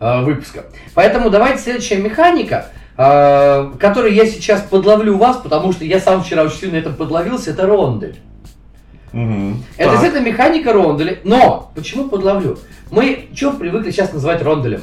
э, 0.00 0.22
выпуска. 0.24 0.64
Поэтому 0.94 1.30
давайте 1.30 1.62
следующая 1.62 1.98
механика, 1.98 2.70
которую 2.96 4.12
я 4.12 4.26
сейчас 4.26 4.62
подловлю 4.62 5.16
вас, 5.16 5.36
потому 5.36 5.72
что 5.72 5.84
я 5.84 6.00
сам 6.00 6.24
вчера 6.24 6.42
очень 6.42 6.56
сильно 6.58 6.76
это 6.76 6.90
подловился, 6.90 7.52
это 7.52 7.68
рондель. 7.68 8.16
Мгм. 9.12 9.62
Это 9.76 9.90
Так. 9.92 10.00
действительно 10.00 10.28
механика 10.28 10.72
ронделя, 10.72 11.18
но 11.22 11.70
почему 11.76 12.08
подловлю? 12.08 12.58
Мы 12.90 13.28
что 13.32 13.52
привыкли 13.52 13.92
сейчас 13.92 14.12
называть 14.12 14.42
ронделем? 14.42 14.80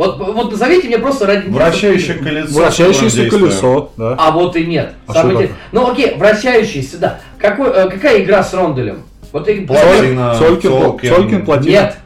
Вот, 0.00 0.18
вот 0.18 0.50
назовите 0.50 0.88
мне 0.88 0.96
просто 0.98 1.26
ради 1.26 1.50
Вращающее 1.50 2.16
колесо. 2.16 2.58
Вращающееся 2.58 3.28
колесо, 3.28 3.92
да. 3.98 4.16
А 4.18 4.30
вот 4.30 4.56
и 4.56 4.64
нет. 4.64 4.94
А 5.06 5.12
Самое 5.12 5.30
что 5.36 5.42
интерес- 5.44 5.56
Ну 5.72 5.90
окей, 5.90 6.14
вращающийся, 6.16 6.96
да. 6.96 7.20
Какой, 7.36 7.68
э, 7.68 7.86
какая 7.90 8.22
игра 8.24 8.42
с 8.42 8.54
ронделем? 8.54 9.02
Вот 9.30 9.46
и- 9.46 9.60
Платина, 9.60 10.34
Цолькин, 10.38 10.70
Цолкин. 10.70 11.14
Цолькин, 11.14 11.44
плотина. 11.44 11.70
Нет. 11.70 11.96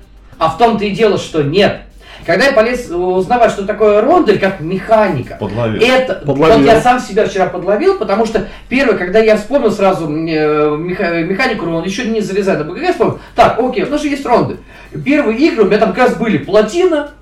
А 0.41 0.49
в 0.49 0.59
том-то 0.59 0.85
и 0.85 0.91
дело, 0.91 1.19
что 1.19 1.43
нет. 1.45 1.83
Когда 2.27 2.47
я 2.47 2.53
полез 2.53 2.91
узнавать, 2.91 3.53
что 3.53 3.65
такое 3.65 4.01
рондель, 4.01 4.41
как 4.41 4.59
механика, 4.59 5.37
Подловил. 5.39 5.81
это, 5.81 6.15
Подловил. 6.15 6.57
вот 6.57 6.67
я 6.67 6.81
сам 6.81 6.99
себя 6.99 7.27
вчера 7.29 7.47
подловил, 7.47 7.97
потому 7.97 8.27
что 8.27 8.49
первое, 8.69 8.97
когда 8.99 9.21
я 9.21 9.37
вспомнил 9.37 9.71
сразу 9.71 10.07
э, 10.07 10.77
меха- 10.77 11.23
механику, 11.23 11.71
он 11.71 11.85
еще 11.85 12.07
не 12.07 12.21
залезая 12.21 12.59
на 12.59 12.65
БГГ, 12.65 12.83
я 12.83 12.91
вспомнил, 12.93 13.21
так, 13.37 13.57
окей, 13.61 13.85
у 13.85 13.89
нас 13.91 14.03
же 14.03 14.09
есть 14.09 14.27
рондель. 14.27 14.57
Первые 15.05 15.39
игры 15.39 15.63
у 15.63 15.67
меня 15.69 15.79
там 15.79 15.91
как 15.91 16.09
раз 16.09 16.17
были 16.17 16.39
плотина, 16.39 17.13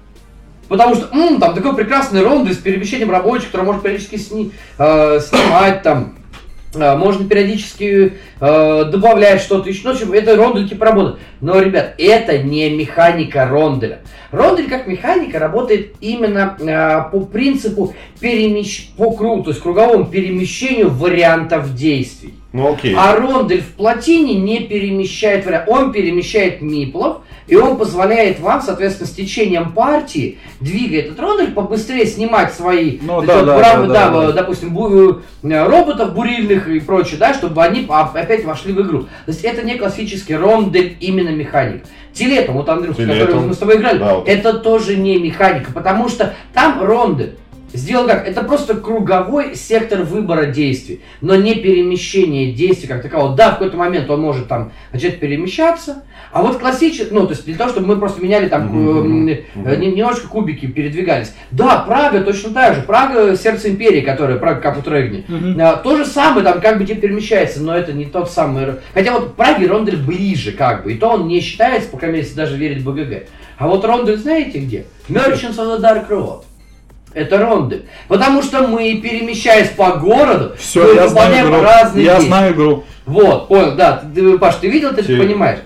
Потому 0.68 0.94
что 0.94 1.09
м, 1.14 1.38
там 1.38 1.55
такой 1.55 1.75
прекрасный 1.77 2.22
рондель 2.22 2.55
с 2.55 2.59
перемещением 2.59 3.11
рабочих, 3.11 3.51
который 3.51 3.66
может 3.66 3.83
периодически 3.83 4.16
сни- 4.16 4.53
э, 4.79 5.20
снимать 5.20 5.83
там. 5.83 6.14
э, 6.75 6.96
Можно 6.96 7.29
периодически 7.29 8.14
э, 8.40 8.85
добавлять 8.90 9.42
что-то 9.42 9.68
еще. 9.68 9.83
Ну, 9.85 9.90
в 9.92 9.94
общем, 9.96 10.12
это 10.12 10.35
рондель 10.37 10.68
типа 10.68 10.87
работает. 10.87 11.18
Но, 11.42 11.61
ребят, 11.61 11.94
это 11.98 12.38
не 12.38 12.70
механика 12.70 13.46
ронделя. 13.46 14.01
Рондель 14.31 14.68
как 14.70 14.87
механика 14.87 15.38
работает 15.38 15.94
именно 16.01 16.57
э, 16.59 17.11
по 17.11 17.20
принципу 17.27 17.94
перемещ... 18.20 18.88
по 18.96 19.11
кругу, 19.12 19.42
то 19.42 19.51
есть 19.51 19.61
круговому 19.62 20.07
перемещению 20.07 20.88
вариантов 20.88 21.75
действий. 21.75 22.33
Ну 22.55 22.72
окей. 22.72 22.94
А 22.96 23.16
рондель 23.16 23.61
в 23.62 23.72
плотине 23.75 24.35
не 24.35 24.61
перемещает 24.61 25.44
вариант. 25.44 25.68
Он 25.68 25.92
перемещает 25.92 26.62
миплов, 26.62 27.21
и 27.46 27.57
он 27.57 27.76
позволяет 27.76 28.40
вам, 28.40 28.62
соответственно, 28.62 29.09
с 29.09 29.12
течением 29.12 29.72
партии, 29.72 30.38
двигая 30.61 31.00
этот 31.02 31.18
рондель, 31.20 31.52
побыстрее 31.52 32.07
снимать 32.07 32.52
свои, 32.55 32.98
Ну, 33.02 33.20
то 33.20 33.26
да, 33.26 33.37
вот 33.38 33.46
да, 33.46 33.57
бра- 33.57 33.72
да, 33.74 33.87
да, 33.87 34.11
да, 34.11 34.26
да. 34.28 34.33
допустим, 34.33 34.76
бу- 34.76 35.22
э, 35.42 35.66
роботов 35.66 36.14
бурильных 36.14 36.68
и 36.68 36.81
прочее, 36.81 37.18
да, 37.18 37.35
чтобы 37.35 37.62
они 37.62 37.87
а- 37.88 38.11
опять 38.14 38.44
вошли 38.44 38.72
в 38.72 38.81
игру. 38.83 39.02
То 39.02 39.09
есть 39.28 39.42
это 39.44 39.62
не 39.62 39.74
классический 39.76 40.37
рондель, 40.37 40.96
именно 41.00 41.31
механик. 41.31 41.83
Телетом, 42.12 42.57
вот 42.57 42.68
Андрюх, 42.68 42.94
с 42.94 42.98
Телетом. 42.98 43.26
которым 43.26 43.48
мы 43.48 43.55
с 43.55 43.59
тобой 43.59 43.76
играли, 43.76 43.98
Да, 43.98 44.14
вот. 44.16 44.28
это 44.28 44.55
тоже 44.55 44.96
не 44.96 45.16
механика, 45.18 45.72
потому 45.72 46.09
что 46.09 46.35
там 46.52 46.83
рондель. 46.83 47.37
Сделал 47.72 48.06
как? 48.06 48.26
Это 48.26 48.42
просто 48.42 48.74
круговой 48.74 49.54
сектор 49.56 50.02
выбора 50.02 50.46
действий, 50.46 51.00
но 51.20 51.37
не 51.37 51.54
перемещение 51.54 52.52
действий 52.52 52.88
как 52.88 53.02
такового. 53.02 53.35
Да, 53.35 53.50
в 53.50 53.52
какой-то 53.54 53.76
момент 53.76 54.11
он 54.11 54.20
может 54.20 54.48
там 54.48 54.72
начать 54.92 55.20
перемещаться, 55.20 56.02
а 56.32 56.42
вот 56.42 56.58
классический, 56.58 57.12
ну, 57.12 57.26
то 57.26 57.32
есть 57.32 57.44
для 57.44 57.56
того, 57.56 57.70
чтобы 57.70 57.87
мы 57.87 57.96
просто 57.96 58.22
меняли 58.22 58.48
там, 58.48 58.66
Мгм, 58.66 59.28
э, 59.28 59.42
э, 59.54 59.76
немножко 59.76 60.28
кубики 60.28 60.66
передвигались. 60.66 61.35
Да, 61.50 61.78
Прага 61.87 62.20
точно 62.22 62.54
так 62.54 62.74
же. 62.74 62.82
Прага 62.82 63.37
сердце 63.37 63.70
империи, 63.70 64.00
которая, 64.00 64.38
Прага 64.38 64.61
как 64.61 64.78
у 64.78 64.82
Трегни. 64.82 65.24
А, 65.61 65.76
То 65.76 65.96
же 65.96 66.04
самое, 66.04 66.44
там 66.44 66.61
как 66.61 66.78
бы 66.78 66.85
тебе 66.85 67.00
перемещается, 67.00 67.62
но 67.62 67.76
это 67.76 67.92
не 67.92 68.06
тот 68.06 68.30
самый... 68.30 68.66
Хотя 68.94 69.12
вот 69.12 69.35
Праге 69.37 69.66
Рондель 69.66 69.96
ближе 69.96 70.52
как 70.52 70.85
бы, 70.85 70.92
и 70.92 70.96
то 70.96 71.08
он 71.11 71.28
не 71.28 71.40
считается, 71.40 71.88
по 71.88 71.98
крайней 71.98 72.18
мере, 72.18 72.28
даже 72.35 72.56
верить 72.56 72.85
БГГ. 72.85 73.24
А 73.58 73.68
вот 73.68 73.85
Рондель 73.85 74.16
знаете 74.16 74.58
где? 74.58 74.87
Merchants 75.08 75.56
of 75.56 75.78
the 75.78 75.80
Dark 75.80 76.08
Road. 76.08 76.44
Это 77.14 77.38
Рондель. 77.38 77.85
Потому 78.09 78.42
что 78.42 78.66
мы, 78.66 78.94
перемещаясь 79.03 79.68
по 79.70 79.92
городу, 79.96 80.53
Все, 80.59 80.83
мы 80.83 80.94
я 80.94 81.09
знаю 81.09 81.29
выполняем 81.31 81.48
игру. 81.48 81.62
разные 81.62 82.05
Я 82.05 82.11
действия. 82.12 82.29
знаю 82.29 82.53
игру. 82.55 82.85
Вот, 83.07 83.48
понял, 83.48 83.75
да. 83.77 84.03
Ты, 84.14 84.38
Паш, 84.38 84.55
ты 84.57 84.68
видел, 84.68 84.90
ты 84.94 85.03
Те- 85.03 85.16
понимаешь. 85.16 85.59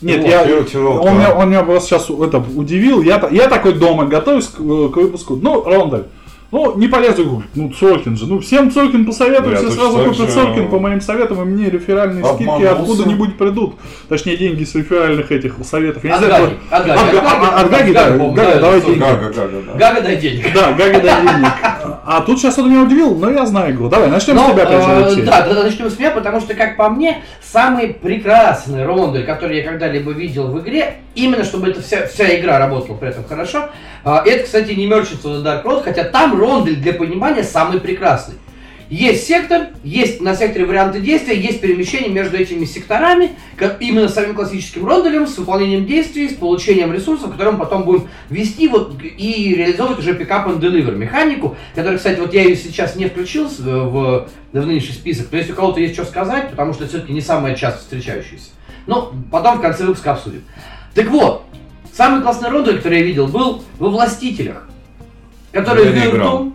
Нет, 0.00 0.20
Вот. 0.22 0.28
я, 0.28 0.42
он, 0.42 1.14
меня, 1.18 1.32
он 1.34 1.48
меня 1.50 1.62
просто 1.62 1.90
сейчас 1.90 2.10
это 2.10 2.42
удивил. 2.56 3.02
Я, 3.02 3.18
та- 3.18 3.28
я 3.28 3.46
такой 3.48 3.72
дома 3.74 4.06
готовюсь 4.06 4.46
к, 4.48 4.58
э, 4.58 4.88
к 4.92 4.96
выпуску. 4.96 5.36
Ну, 5.36 5.62
Рондель. 5.62 6.04
Ну, 6.52 6.76
не 6.76 6.86
полезу, 6.86 7.24
говорю, 7.24 7.42
ну, 7.54 7.70
Цолькин 7.70 8.14
же. 8.14 8.26
Ну, 8.26 8.38
всем 8.40 8.70
Цолькин 8.70 9.06
посоветую, 9.06 9.54
Ну, 9.54 9.56
все 9.56 9.70
сразу 9.70 9.98
купят 10.04 10.36
э, 10.58 10.66
по 10.68 10.78
моим 10.78 11.00
советам, 11.00 11.40
и 11.40 11.44
мне 11.46 11.70
реферальные 11.70 12.22
скидки 12.24 12.62
откуда-нибудь 12.64 13.38
придут. 13.38 13.76
Точнее, 14.10 14.36
деньги 14.36 14.62
с 14.64 14.74
реферальных 14.74 15.32
этих 15.32 15.54
советов. 15.62 16.04
Я 16.04 16.10
не 16.10 16.16
От 16.16 16.24
знаю, 16.24 16.50
от 16.70 16.86
Гаги, 16.86 16.90
От 16.90 17.06
от 17.06 17.10
Га- 17.10 17.22
Гаги, 17.22 17.46
от 17.46 17.64
от 17.64 17.70
Гаги, 17.70 17.82
Гаги, 17.82 17.92
да, 17.92 18.04
по-моему, 18.04 18.32
Га- 18.34 18.44
да, 18.44 18.60
давай 18.60 18.80
деньги. 18.82 18.98
Гага, 18.98 19.32
гага, 19.34 19.62
да. 19.66 19.78
Гага 19.78 20.00
дай 20.02 20.16
денег. 20.16 20.46
Да, 20.54 20.72
Гаги 20.72 21.00
дай 21.00 21.22
денег. 21.22 21.52
А 22.04 22.20
тут 22.20 22.38
сейчас 22.38 22.58
он 22.58 22.70
меня 22.70 22.82
удивил, 22.82 23.14
но 23.16 23.30
я 23.30 23.46
знаю 23.46 23.72
игру. 23.74 23.88
Давай, 23.88 24.10
начнем 24.10 24.36
с 24.36 24.42
Ну, 24.42 24.52
тебя 24.52 24.64
опять 24.64 24.82
же, 24.82 24.90
э, 24.90 25.04
Алексей. 25.06 25.22
Да, 25.22 25.62
начнем 25.62 25.90
с 25.90 25.98
меня, 25.98 26.10
потому 26.10 26.40
что, 26.40 26.52
как 26.52 26.76
по 26.76 26.90
мне, 26.90 27.22
самый 27.40 27.94
прекрасный 27.94 28.84
рондель, 28.84 29.24
который 29.24 29.56
я 29.56 29.62
когда-либо 29.64 30.10
видел 30.12 30.48
в 30.48 30.60
игре, 30.60 30.96
именно 31.14 31.44
чтобы 31.44 31.68
эта 31.68 31.82
вся, 31.82 32.06
вся 32.06 32.38
игра 32.38 32.58
работала 32.58 32.96
при 32.96 33.08
этом 33.08 33.24
хорошо, 33.24 33.70
а, 34.04 34.22
это, 34.24 34.44
кстати, 34.44 34.72
не 34.72 34.86
Merchants 34.86 35.22
of 35.24 35.42
Dark 35.42 35.64
Road, 35.64 35.82
хотя 35.84 36.04
там 36.04 36.38
рондель 36.38 36.76
для 36.76 36.92
понимания 36.92 37.42
самый 37.44 37.80
прекрасный. 37.80 38.34
Есть 38.90 39.26
сектор, 39.26 39.68
есть 39.82 40.20
на 40.20 40.34
секторе 40.34 40.66
варианты 40.66 41.00
действия, 41.00 41.34
есть 41.34 41.62
перемещение 41.62 42.10
между 42.10 42.36
этими 42.36 42.66
секторами, 42.66 43.30
как 43.56 43.80
именно 43.80 44.06
самим 44.06 44.34
классическим 44.34 44.86
ронделем, 44.86 45.26
с 45.26 45.38
выполнением 45.38 45.86
действий, 45.86 46.28
с 46.28 46.34
получением 46.34 46.92
ресурсов, 46.92 47.32
которые 47.32 47.52
мы 47.52 47.58
потом 47.60 47.84
будем 47.84 48.08
вести 48.28 48.68
вот, 48.68 48.94
и 49.02 49.54
реализовывать 49.56 50.00
уже 50.00 50.12
пикап 50.14 50.46
and 50.46 50.60
deliver 50.60 50.94
механику, 50.94 51.56
которая, 51.74 51.96
кстати, 51.96 52.20
вот 52.20 52.34
я 52.34 52.42
ее 52.42 52.54
сейчас 52.54 52.94
не 52.94 53.06
включил 53.06 53.48
с- 53.48 53.60
в, 53.60 54.28
в 54.52 54.66
нынешний 54.66 54.92
список, 54.92 55.28
но 55.32 55.38
если 55.38 55.52
у 55.52 55.56
кого-то 55.56 55.80
есть 55.80 55.94
что 55.94 56.04
сказать, 56.04 56.50
потому 56.50 56.74
что 56.74 56.84
это 56.84 56.92
все-таки 56.92 57.14
не 57.14 57.22
самая 57.22 57.54
часто 57.54 57.80
встречающаяся. 57.80 58.50
Но 58.86 59.14
потом 59.30 59.56
в 59.56 59.62
конце 59.62 59.86
выпуска 59.86 60.12
обсудим. 60.12 60.42
Так 60.94 61.08
вот, 61.08 61.44
самый 61.92 62.22
классный 62.22 62.50
рондель, 62.50 62.78
который 62.78 62.98
я 63.00 63.04
видел, 63.04 63.26
был 63.26 63.62
во 63.78 63.88
«Властителях», 63.88 64.68
который 65.52 65.86
Я 65.86 66.10
в. 66.10 66.14
Virtua. 66.14 66.52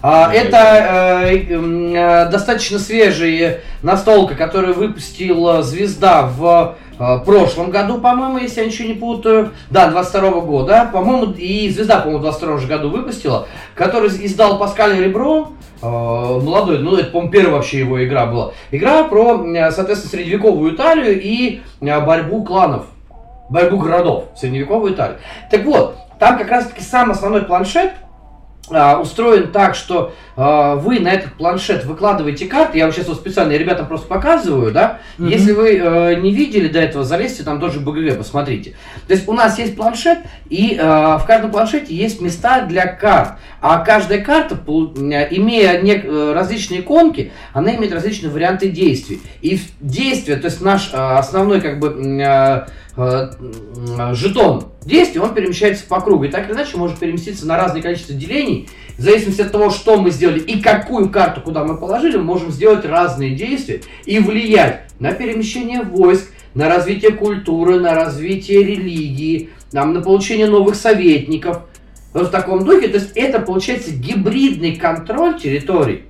А, 0.00 0.32
это 0.32 1.26
э, 1.26 1.38
э, 1.48 2.30
достаточно 2.30 2.78
свежая 2.78 3.62
настолка, 3.82 4.36
которую 4.36 4.74
выпустила 4.74 5.62
Звезда 5.62 6.22
в 6.22 6.76
э, 6.98 7.18
прошлом 7.24 7.70
году, 7.70 7.98
по-моему, 7.98 8.38
если 8.38 8.60
я 8.60 8.66
ничего 8.66 8.88
не 8.88 8.94
путаю. 8.94 9.50
Да, 9.70 9.90
22 9.90 10.30
года. 10.42 10.88
По-моему, 10.92 11.32
и 11.32 11.68
Звезда, 11.70 11.98
по-моему, 11.98 12.20
в 12.20 12.22
22 12.22 12.58
же 12.58 12.66
году 12.68 12.90
выпустила, 12.90 13.48
который 13.74 14.08
издал 14.08 14.58
Паскаль 14.58 15.02
Ребро. 15.02 15.50
э, 15.82 15.86
молодой, 15.86 16.78
ну 16.78 16.94
это, 16.94 17.10
по-моему, 17.10 17.32
первая 17.32 17.54
вообще 17.56 17.80
его 17.80 18.04
игра 18.04 18.26
была. 18.26 18.52
Игра 18.70 19.02
про, 19.02 19.44
соответственно, 19.72 20.10
средневековую 20.10 20.76
Италию 20.76 21.20
и 21.20 21.60
э, 21.80 22.00
борьбу 22.00 22.44
кланов, 22.44 22.86
борьбу 23.48 23.78
городов 23.78 24.26
в 24.34 24.38
средневековой 24.38 24.92
Италии. 24.92 25.18
Так 25.50 25.64
вот, 25.64 25.96
там 26.18 26.38
как 26.38 26.50
раз-таки 26.50 26.82
сам 26.82 27.10
основной 27.10 27.42
планшет, 27.42 27.92
а, 28.70 29.00
устроен 29.00 29.50
так, 29.50 29.74
что 29.74 30.12
а, 30.36 30.74
вы 30.76 31.00
на 31.00 31.08
этот 31.08 31.34
планшет 31.34 31.84
выкладываете 31.84 32.46
карты. 32.46 32.78
Я 32.78 32.84
вам 32.84 32.92
сейчас 32.92 33.08
вот 33.08 33.16
специально 33.16 33.52
ребятам 33.52 33.86
просто 33.86 34.06
показываю, 34.06 34.72
да. 34.72 34.98
Мгм. 35.16 35.28
Если 35.28 35.52
вы 35.52 35.76
э, 35.76 36.14
не 36.16 36.32
видели 36.32 36.68
до 36.68 36.78
этого, 36.78 37.04
залезьте 37.04 37.44
там 37.44 37.60
тоже 37.60 37.80
БГГ, 37.80 38.18
посмотрите. 38.18 38.74
То 39.06 39.14
есть 39.14 39.26
у 39.26 39.32
нас 39.32 39.58
есть 39.58 39.76
планшет, 39.76 40.18
и 40.50 40.76
э, 40.78 40.82
в 40.82 41.24
каждом 41.26 41.50
планшете 41.50 41.94
есть 41.94 42.20
места 42.20 42.62
для 42.62 42.86
карт. 42.86 43.38
А 43.60 43.78
каждая 43.78 44.20
карта, 44.20 44.56
э, 44.56 45.34
имея 45.34 45.80
э, 45.82 46.32
различные 46.34 46.80
иконки, 46.80 47.32
она 47.52 47.74
имеет 47.74 47.92
различные 47.92 48.30
варианты 48.30 48.68
действий. 48.68 49.20
И 49.40 49.56
в 49.56 49.62
действие, 49.80 50.36
то 50.36 50.46
есть 50.46 50.60
наш 50.60 50.90
э, 50.92 50.96
основной 50.96 51.60
как 51.60 51.80
бы 51.80 51.88
м, 51.88 52.66
жетон 54.12 54.64
действия, 54.84 55.20
он 55.20 55.34
перемещается 55.34 55.84
по 55.86 56.00
кругу. 56.00 56.24
И 56.24 56.28
так 56.28 56.46
или 56.46 56.54
иначе 56.54 56.76
может 56.76 56.98
переместиться 56.98 57.46
на 57.46 57.56
разное 57.56 57.80
количество 57.80 58.14
делений. 58.14 58.68
В 58.96 59.02
зависимости 59.02 59.40
от 59.40 59.52
того, 59.52 59.70
что 59.70 60.00
мы 60.00 60.10
сделали 60.10 60.40
и 60.40 60.60
какую 60.60 61.08
карту 61.10 61.40
куда 61.40 61.64
мы 61.64 61.76
положили, 61.76 62.16
мы 62.16 62.24
можем 62.24 62.50
сделать 62.50 62.84
разные 62.84 63.36
действия 63.36 63.82
и 64.04 64.18
влиять 64.18 64.90
на 64.98 65.12
перемещение 65.12 65.82
войск, 65.82 66.30
на 66.54 66.68
развитие 66.68 67.12
культуры, 67.12 67.78
на 67.78 67.94
развитие 67.94 68.64
религии, 68.64 69.50
там, 69.70 69.92
на 69.92 70.00
получение 70.00 70.48
новых 70.48 70.74
советников. 70.74 71.60
Вот 72.12 72.28
в 72.28 72.30
таком 72.30 72.64
духе. 72.64 72.88
То 72.88 72.96
есть 72.96 73.12
это 73.14 73.38
получается 73.38 73.92
гибридный 73.92 74.74
контроль 74.74 75.38
территорий. 75.38 76.07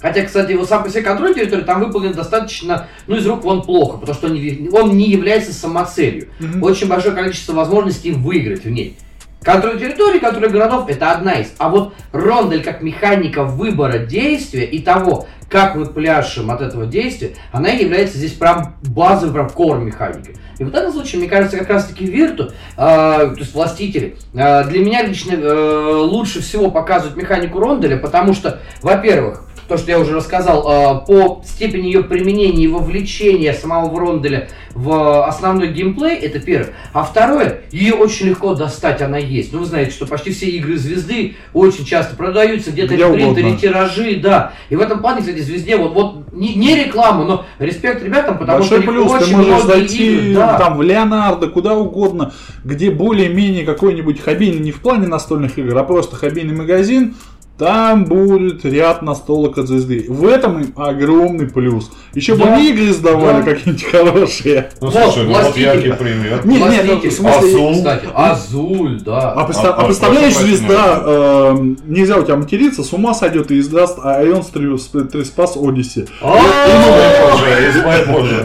Хотя, 0.00 0.22
кстати, 0.24 0.52
его 0.52 0.64
сам 0.64 0.84
по 0.84 0.90
себе 0.90 1.02
контроль 1.02 1.34
территории 1.34 1.62
там 1.62 1.80
выполнен 1.80 2.12
достаточно, 2.12 2.86
ну, 3.06 3.16
из 3.16 3.26
рук 3.26 3.42
вон 3.42 3.62
плохо, 3.62 3.98
потому 3.98 4.16
что 4.16 4.28
он 4.28 4.34
не, 4.34 4.68
он 4.72 4.96
не 4.96 5.10
является 5.10 5.52
самоцелью. 5.52 6.28
Мгм. 6.38 6.62
Очень 6.62 6.88
большое 6.88 7.14
количество 7.14 7.52
возможностей 7.52 8.12
выиграть 8.12 8.64
в 8.64 8.70
ней. 8.70 8.96
Контроль 9.42 9.78
территории, 9.78 10.18
контроль 10.18 10.50
городов, 10.50 10.88
это 10.88 11.12
одна 11.12 11.34
из. 11.34 11.54
А 11.58 11.68
вот 11.68 11.94
рондель 12.12 12.62
как 12.62 12.82
механика 12.82 13.44
выбора 13.44 13.98
действия 13.98 14.64
и 14.64 14.80
того, 14.80 15.26
как 15.48 15.74
мы 15.74 15.86
пляшем 15.86 16.50
от 16.50 16.60
этого 16.60 16.86
действия, 16.86 17.34
она 17.52 17.70
является 17.70 18.18
здесь 18.18 18.32
прям 18.32 18.74
базовой, 18.82 19.32
прям 19.32 19.48
кор 19.48 19.78
механикой. 19.78 20.36
И 20.58 20.64
в 20.64 20.70
данном 20.70 20.92
случае, 20.92 21.20
мне 21.20 21.28
кажется, 21.28 21.56
как 21.56 21.68
раз-таки 21.68 22.04
Вирту, 22.04 22.46
э, 22.46 22.50
то 22.76 23.36
есть 23.38 23.54
властители, 23.54 24.16
э, 24.34 24.64
для 24.64 24.80
меня 24.80 25.02
лично 25.04 25.34
э, 25.34 25.92
лучше 25.94 26.42
всего 26.42 26.70
показывают 26.70 27.16
механику 27.16 27.60
ронделя, 27.60 27.96
потому 27.96 28.34
что, 28.34 28.60
во-первых, 28.82 29.47
то, 29.68 29.76
что 29.76 29.90
я 29.90 30.00
уже 30.00 30.14
рассказал, 30.14 30.60
э, 30.60 31.06
по 31.06 31.42
степени 31.44 31.86
ее 31.86 32.02
применения 32.02 32.64
и 32.64 32.68
вовлечения 32.68 33.52
самого 33.52 33.98
Ронделя 33.98 34.48
в 34.74 35.26
основной 35.26 35.68
геймплей, 35.68 36.16
это 36.16 36.38
первое. 36.38 36.72
А 36.92 37.02
второе, 37.02 37.62
ее 37.70 37.94
очень 37.94 38.28
легко 38.28 38.54
достать, 38.54 39.02
она 39.02 39.18
есть. 39.18 39.52
Ну, 39.52 39.60
вы 39.60 39.66
знаете, 39.66 39.90
что 39.90 40.06
почти 40.06 40.30
все 40.32 40.46
игры 40.46 40.76
звезды 40.76 41.36
очень 41.52 41.84
часто 41.84 42.16
продаются, 42.16 42.70
где-то 42.70 42.94
Где 42.94 43.04
угодно. 43.04 43.56
тиражи, 43.58 44.16
да. 44.22 44.52
И 44.70 44.76
в 44.76 44.80
этом 44.80 45.00
плане, 45.00 45.20
кстати, 45.20 45.40
звезде, 45.40 45.76
вот, 45.76 45.92
вот 45.92 46.32
не, 46.32 46.54
не 46.54 46.74
реклама, 46.84 47.24
но 47.24 47.44
респект 47.58 48.02
ребятам, 48.02 48.38
потому 48.38 48.58
Большой 48.58 48.82
что 48.82 48.90
плюс, 48.90 49.10
ты 49.10 49.16
очень 49.18 49.36
можешь 49.36 49.48
многие 49.48 49.66
зайти 49.66 50.16
игры, 50.16 50.34
да. 50.34 50.58
там 50.58 50.78
в 50.78 50.82
Леонардо, 50.82 51.48
куда 51.48 51.74
угодно, 51.74 52.32
где 52.64 52.90
более-менее 52.90 53.64
какой-нибудь 53.64 54.20
хоббийный, 54.20 54.60
не 54.60 54.72
в 54.72 54.80
плане 54.80 55.08
настольных 55.08 55.58
игр, 55.58 55.76
а 55.76 55.84
просто 55.84 56.16
хоббийный 56.16 56.54
магазин, 56.54 57.16
там 57.58 58.04
будет 58.04 58.64
ряд 58.64 59.02
настолок 59.02 59.58
от 59.58 59.66
звезды. 59.66 60.06
В 60.08 60.26
этом 60.26 60.60
им 60.60 60.72
огромный 60.76 61.48
плюс. 61.48 61.90
Еще 62.14 62.34
бы 62.34 62.44
Да. 62.44 62.54
они 62.54 62.70
игры 62.70 62.92
сдавали 62.92 63.42
Да. 63.42 63.50
какие-нибудь 63.52 63.84
хорошие. 63.84 64.70
Ну 64.80 64.90
Вот, 64.90 65.02
слушай, 65.14 65.26
ну 65.26 65.34
вот 65.42 65.56
яркий 65.56 65.92
пример. 65.92 66.40
Не, 66.46 66.54
не, 66.54 66.58
ну, 66.60 66.66
Властитель, 66.66 67.10
в 67.10 67.12
смысле- 67.12 67.48
Азул. 67.48 67.74
кстати, 67.74 68.08
Азуль, 68.14 69.00
да. 69.04 69.32
А, 69.32 69.40
А, 69.40 69.68
а 69.72 69.84
представляешь, 69.84 70.36
звезда, 70.36 71.02
э, 71.04 71.56
нельзя 71.86 72.16
у 72.16 72.22
тебя 72.22 72.36
материться, 72.36 72.82
с 72.84 72.92
ума 72.92 73.12
сойдет 73.14 73.50
и 73.50 73.58
издаст 73.58 73.98
Ion 73.98 75.08
Треспас 75.08 75.56
Одиссе. 75.56 76.06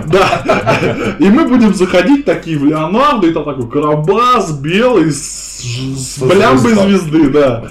Да. 0.08 0.43
И 1.19 1.26
мы 1.30 1.45
будем 1.47 1.73
заходить 1.73 2.26
такие 2.26 2.58
в 2.58 2.65
Леонардо, 2.65 3.28
и 3.28 3.32
там 3.32 3.43
такой 3.43 3.69
карабас 3.69 4.52
белый 4.52 5.12
с, 5.12 5.52
с 5.63 6.19
блямбой 6.19 6.73
звезды, 6.76 7.30
да. 7.30 7.63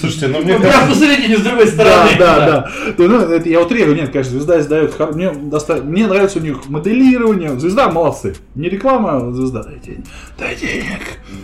Слушайте, 0.00 0.28
ну 0.28 0.40
мне 0.42 0.56
Ну, 0.58 0.64
кажется... 0.64 0.88
посередине, 0.88 1.36
с 1.36 1.40
другой 1.42 1.64
Да, 1.66 1.70
стороны. 1.72 2.10
да, 2.18 2.46
да. 2.46 2.92
То, 2.96 3.02
ну, 3.04 3.18
это 3.20 3.48
я 3.48 3.60
утрирую, 3.60 3.96
нет, 3.96 4.10
конечно, 4.10 4.32
звезда 4.32 4.60
издает. 4.60 4.94
Мне, 5.14 5.30
доста- 5.32 5.82
мне 5.82 6.06
нравится 6.06 6.38
у 6.38 6.42
них 6.42 6.68
моделирование. 6.68 7.58
Звезда 7.58 7.90
молодцы. 7.90 8.34
Не 8.54 8.68
реклама, 8.68 9.16
а 9.16 9.32
звезда. 9.32 9.62
Дай 9.64 9.78
денег. 9.80 10.04
Дай 10.38 10.56
денег. 10.56 11.00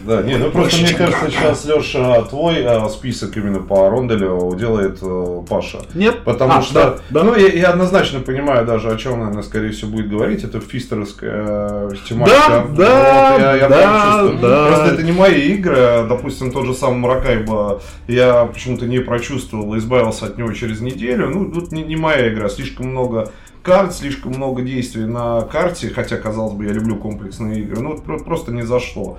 Да, 0.06 0.22
не, 0.22 0.36
ну 0.36 0.50
просто 0.50 0.80
мне 0.82 0.94
кажется, 0.94 1.30
сейчас, 1.30 1.64
Леша, 1.64 2.22
твой 2.22 2.64
а, 2.64 2.88
список 2.88 3.36
именно 3.36 3.58
по 3.60 3.88
Ронделю 3.90 4.54
делает 4.58 4.98
э, 5.02 5.42
Паша. 5.48 5.78
Нет? 5.94 6.22
Потому 6.24 6.52
А, 6.54 6.62
что, 6.62 6.74
да, 6.74 6.96
да. 7.10 7.22
ну, 7.24 7.34
я, 7.36 7.48
я 7.48 7.68
однозначно 7.70 8.20
понимаю 8.20 8.64
даже, 8.66 8.90
о 8.90 8.96
чем, 8.96 9.18
наверное, 9.18 9.42
скорее 9.42 9.72
всего, 9.72 9.90
будет 9.90 10.08
говорить. 10.08 10.44
Это 10.44 10.60
фистерская 10.60 11.88
э, 11.90 11.90
тематика. 12.08 12.38
Да, 12.48 12.64
да, 12.76 13.32
Вот, 13.32 13.40
я, 13.40 13.56
я 13.56 13.68
да, 13.68 14.28
да. 14.40 14.66
Просто 14.68 14.86
это 14.94 15.02
не 15.02 15.12
мои 15.12 15.40
игры. 15.52 15.76
Допустим, 16.04 16.50
тот 16.50 16.66
же 16.66 16.74
самый 16.74 16.98
Маракайба 16.98 17.80
я 18.08 18.44
почему-то 18.46 18.86
не 18.86 18.98
прочувствовал, 18.98 19.76
избавился 19.78 20.26
от 20.26 20.38
него 20.38 20.52
через 20.52 20.80
неделю. 20.80 21.28
Ну, 21.30 21.50
тут 21.50 21.72
не, 21.72 21.82
не 21.82 21.96
моя 21.96 22.28
игра. 22.32 22.48
Слишком 22.48 22.88
много 22.88 23.30
карт, 23.62 23.94
слишком 23.94 24.32
много 24.32 24.62
действий 24.62 25.04
на 25.06 25.40
карте, 25.42 25.90
хотя, 25.94 26.16
казалось 26.16 26.52
бы, 26.54 26.64
я 26.66 26.72
люблю 26.72 26.96
комплексные 26.96 27.60
игры. 27.62 27.80
Ну, 27.80 27.90
вот 27.92 28.04
про- 28.04 28.18
просто 28.18 28.52
не 28.52 28.62
зашло. 28.62 29.18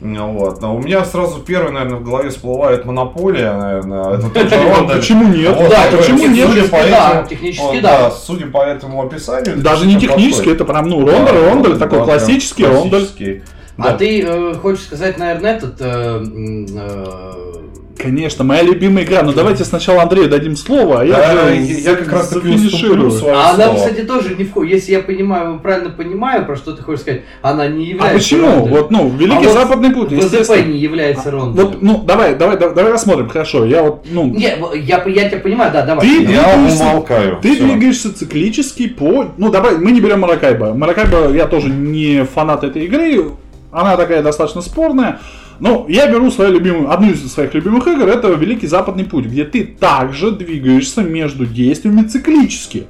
Вот. 0.00 0.60
Но 0.60 0.74
у 0.76 0.80
меня 0.82 1.04
сразу 1.04 1.40
первый, 1.40 1.72
наверное, 1.72 1.98
в 2.00 2.04
голове 2.04 2.28
всплывает 2.30 2.84
монополия, 2.84 3.52
наверное. 3.56 4.14
Это 4.18 4.28
тот 4.28 4.48
же 4.50 4.56
Рондель. 4.56 4.96
Почему 4.96 5.28
нет? 5.32 5.56
Вот, 5.56 5.70
Да, 5.70 5.84
почему 5.96 6.18
судя 6.18 6.28
нет? 6.30 6.48
по 6.70 6.76
Технически 6.76 6.90
да, 6.90 7.10
этому- 7.10 7.28
технически 7.28 7.62
вот, 7.62 7.80
да. 7.82 8.10
Судя 8.10 8.46
по 8.46 8.58
этому 8.58 9.02
описанию. 9.06 9.56
Даже 9.58 9.86
не 9.86 9.94
технически, 9.98 10.48
подходит. 10.48 10.60
это 10.60 10.64
прям, 10.64 10.88
ну, 10.88 10.98
рондель, 11.06 11.24
Да, 11.34 11.48
рондель, 11.50 11.72
да, 11.74 11.78
такой 11.78 11.98
прям 11.98 12.04
классический 12.06 12.64
классический. 12.64 13.42
А 13.44 13.63
Да. 13.76 13.96
ты 13.96 14.22
э, 14.22 14.54
хочешь 14.54 14.84
сказать, 14.84 15.18
наверное, 15.18 15.56
этот... 15.56 15.76
э, 15.80 16.24
э, 16.76 17.32
Конечно, 17.96 18.42
моя 18.44 18.62
любимая 18.62 19.04
игра. 19.04 19.22
Но 19.22 19.32
давайте 19.32 19.64
сначала 19.64 20.02
Андрею 20.02 20.28
дадим 20.28 20.56
слово, 20.56 21.00
а 21.00 21.04
я, 21.04 21.16
Да, 21.16 21.44
уже 21.44 21.54
я, 21.54 21.90
я 21.90 21.96
как 21.96 22.12
раз 22.12 22.28
таки 22.28 22.48
зафиниширую. 22.48 23.06
уступлю 23.06 23.10
свое 23.10 23.34
А 23.36 23.50
она, 23.54 23.74
кстати, 23.74 24.00
тоже 24.02 24.34
не 24.34 24.44
входит. 24.44 24.74
Если 24.74 24.92
я 24.92 24.98
понимаю, 25.00 25.60
правильно 25.60 25.90
понимаю, 25.90 26.44
про 26.44 26.56
что 26.56 26.72
ты 26.72 26.82
хочешь 26.82 27.02
сказать, 27.02 27.22
она 27.40 27.68
не 27.68 27.84
А 27.84 27.88
является 27.90 28.18
почему? 28.18 28.46
ронделем. 28.48 28.70
Вот, 28.72 28.90
ну, 28.90 29.08
Великий 29.10 29.36
А 29.46 29.48
вот 29.48 29.52
Западный 29.52 29.90
путь, 29.90 30.10
ВЗП 30.12 30.66
не 30.66 30.78
является 30.78 31.30
ронделем. 31.30 31.66
Вот, 31.68 31.82
ну, 31.82 32.02
давай, 32.04 32.34
давай, 32.34 32.58
давай, 32.58 32.74
давай 32.74 32.92
рассмотрим, 32.92 33.28
хорошо. 33.28 33.64
Я 33.64 33.84
вот, 33.84 34.04
ну, 34.10 34.24
Не, 34.26 34.42
я, 34.74 35.02
я 35.06 35.28
тебя 35.30 35.38
понимаю, 35.40 35.72
да, 35.72 35.82
давай. 35.86 36.06
Ты- 36.06 36.24
Я 36.24 36.56
умолкаю. 36.56 37.38
Ты 37.40 37.54
Всё. 37.54 37.64
двигаешься 37.64 38.12
циклически 38.12 38.88
по... 38.88 39.26
Ну, 39.36 39.50
давай, 39.52 39.78
мы 39.78 39.92
не 39.92 40.00
берем 40.00 40.20
Маракайба. 40.20 40.74
Маракайба, 40.74 41.32
я 41.32 41.46
тоже 41.46 41.68
не 41.70 42.24
фанат 42.24 42.64
этой 42.64 42.84
игры. 42.86 43.30
Она 43.74 43.96
такая 43.96 44.22
достаточно 44.22 44.62
спорная. 44.62 45.18
Но 45.58 45.86
я 45.88 46.10
беру 46.10 46.30
свою 46.30 46.52
любимую, 46.52 46.90
одну 46.90 47.10
из 47.10 47.32
своих 47.32 47.54
любимых 47.54 47.86
игр, 47.86 48.08
это 48.08 48.28
Великий 48.28 48.66
Западный 48.66 49.04
Путь, 49.04 49.26
где 49.26 49.44
ты 49.44 49.64
также 49.64 50.32
двигаешься 50.32 51.02
между 51.02 51.46
действиями 51.46 52.02
циклически. 52.02 52.86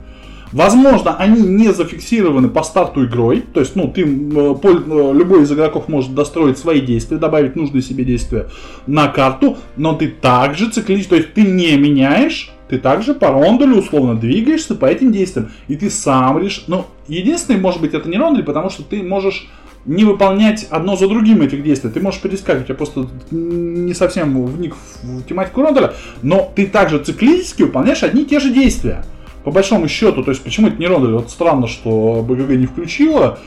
Возможно, 0.53 1.17
они 1.17 1.43
не 1.43 1.73
зафиксированы 1.73 2.49
по 2.49 2.63
старту 2.63 3.05
игрой, 3.05 3.43
то 3.53 3.61
есть, 3.61 3.75
ну, 3.77 3.89
ты, 3.89 4.03
э, 4.03 4.05
э, 4.07 5.13
любой 5.13 5.43
из 5.43 5.53
игроков 5.53 5.89
может 5.89 6.15
достроить 6.15 6.59
свои 6.59 6.81
действия, 6.81 7.17
добавить 7.17 7.57
нужные 7.57 7.83
себе 7.83 8.05
действия 8.05 8.47
на 8.87 9.09
карту, 9.09 9.57
но 9.77 9.95
ты 9.95 10.09
также 10.09 10.71
циклически, 10.71 11.09
то 11.09 11.17
есть 11.17 11.35
ты 11.35 11.43
не 11.43 11.77
меняешь, 11.77 12.53
ты 12.69 12.79
также 12.79 13.15
по 13.15 13.29
ронделю 13.29 13.79
условно 13.79 14.15
двигаешься 14.15 14.75
по 14.75 14.87
этим 14.87 15.13
действиям, 15.13 15.51
и 15.67 15.77
ты 15.77 15.91
сам 15.91 16.39
решишь, 16.39 16.65
ну, 16.69 16.87
единственное, 17.09 17.61
может 17.61 17.81
быть, 17.81 17.93
это 17.93 18.09
не 18.09 18.17
рондель, 18.17 18.45
потому 18.45 18.71
что 18.71 18.85
ты 18.85 19.03
можешь 19.03 19.49
не 19.87 20.05
выполнять 20.05 20.67
одно 20.71 20.97
за 20.97 21.09
другим 21.09 21.43
этих 21.43 21.63
действий. 21.63 21.91
Ты 21.91 22.01
можешь 22.01 22.21
перескакивать, 22.21 22.69
я 22.69 22.75
просто 22.75 23.07
не 23.31 23.93
совсем 23.95 24.45
вник 24.47 24.75
в 25.03 25.23
тематику 25.25 25.63
ронделя, 25.63 25.95
но 26.23 26.51
ты 26.55 26.67
также 26.67 26.99
циклически 26.99 27.63
выполняешь 27.65 28.03
одни 28.03 28.23
и 28.23 28.27
те 28.27 28.41
же 28.41 28.51
действия. 28.53 29.05
По 29.45 29.51
большому 29.51 29.89
счету, 29.89 30.23
то 30.23 30.31
есть 30.31 30.43
почему 30.43 30.69
это 30.69 30.77
не 30.79 30.87
рондель? 30.87 31.13
Вот 31.13 31.31
странно, 31.31 31.67
что 31.69 32.25
БГГ 32.27 32.51
не 32.57 32.67
включила. 32.67 33.39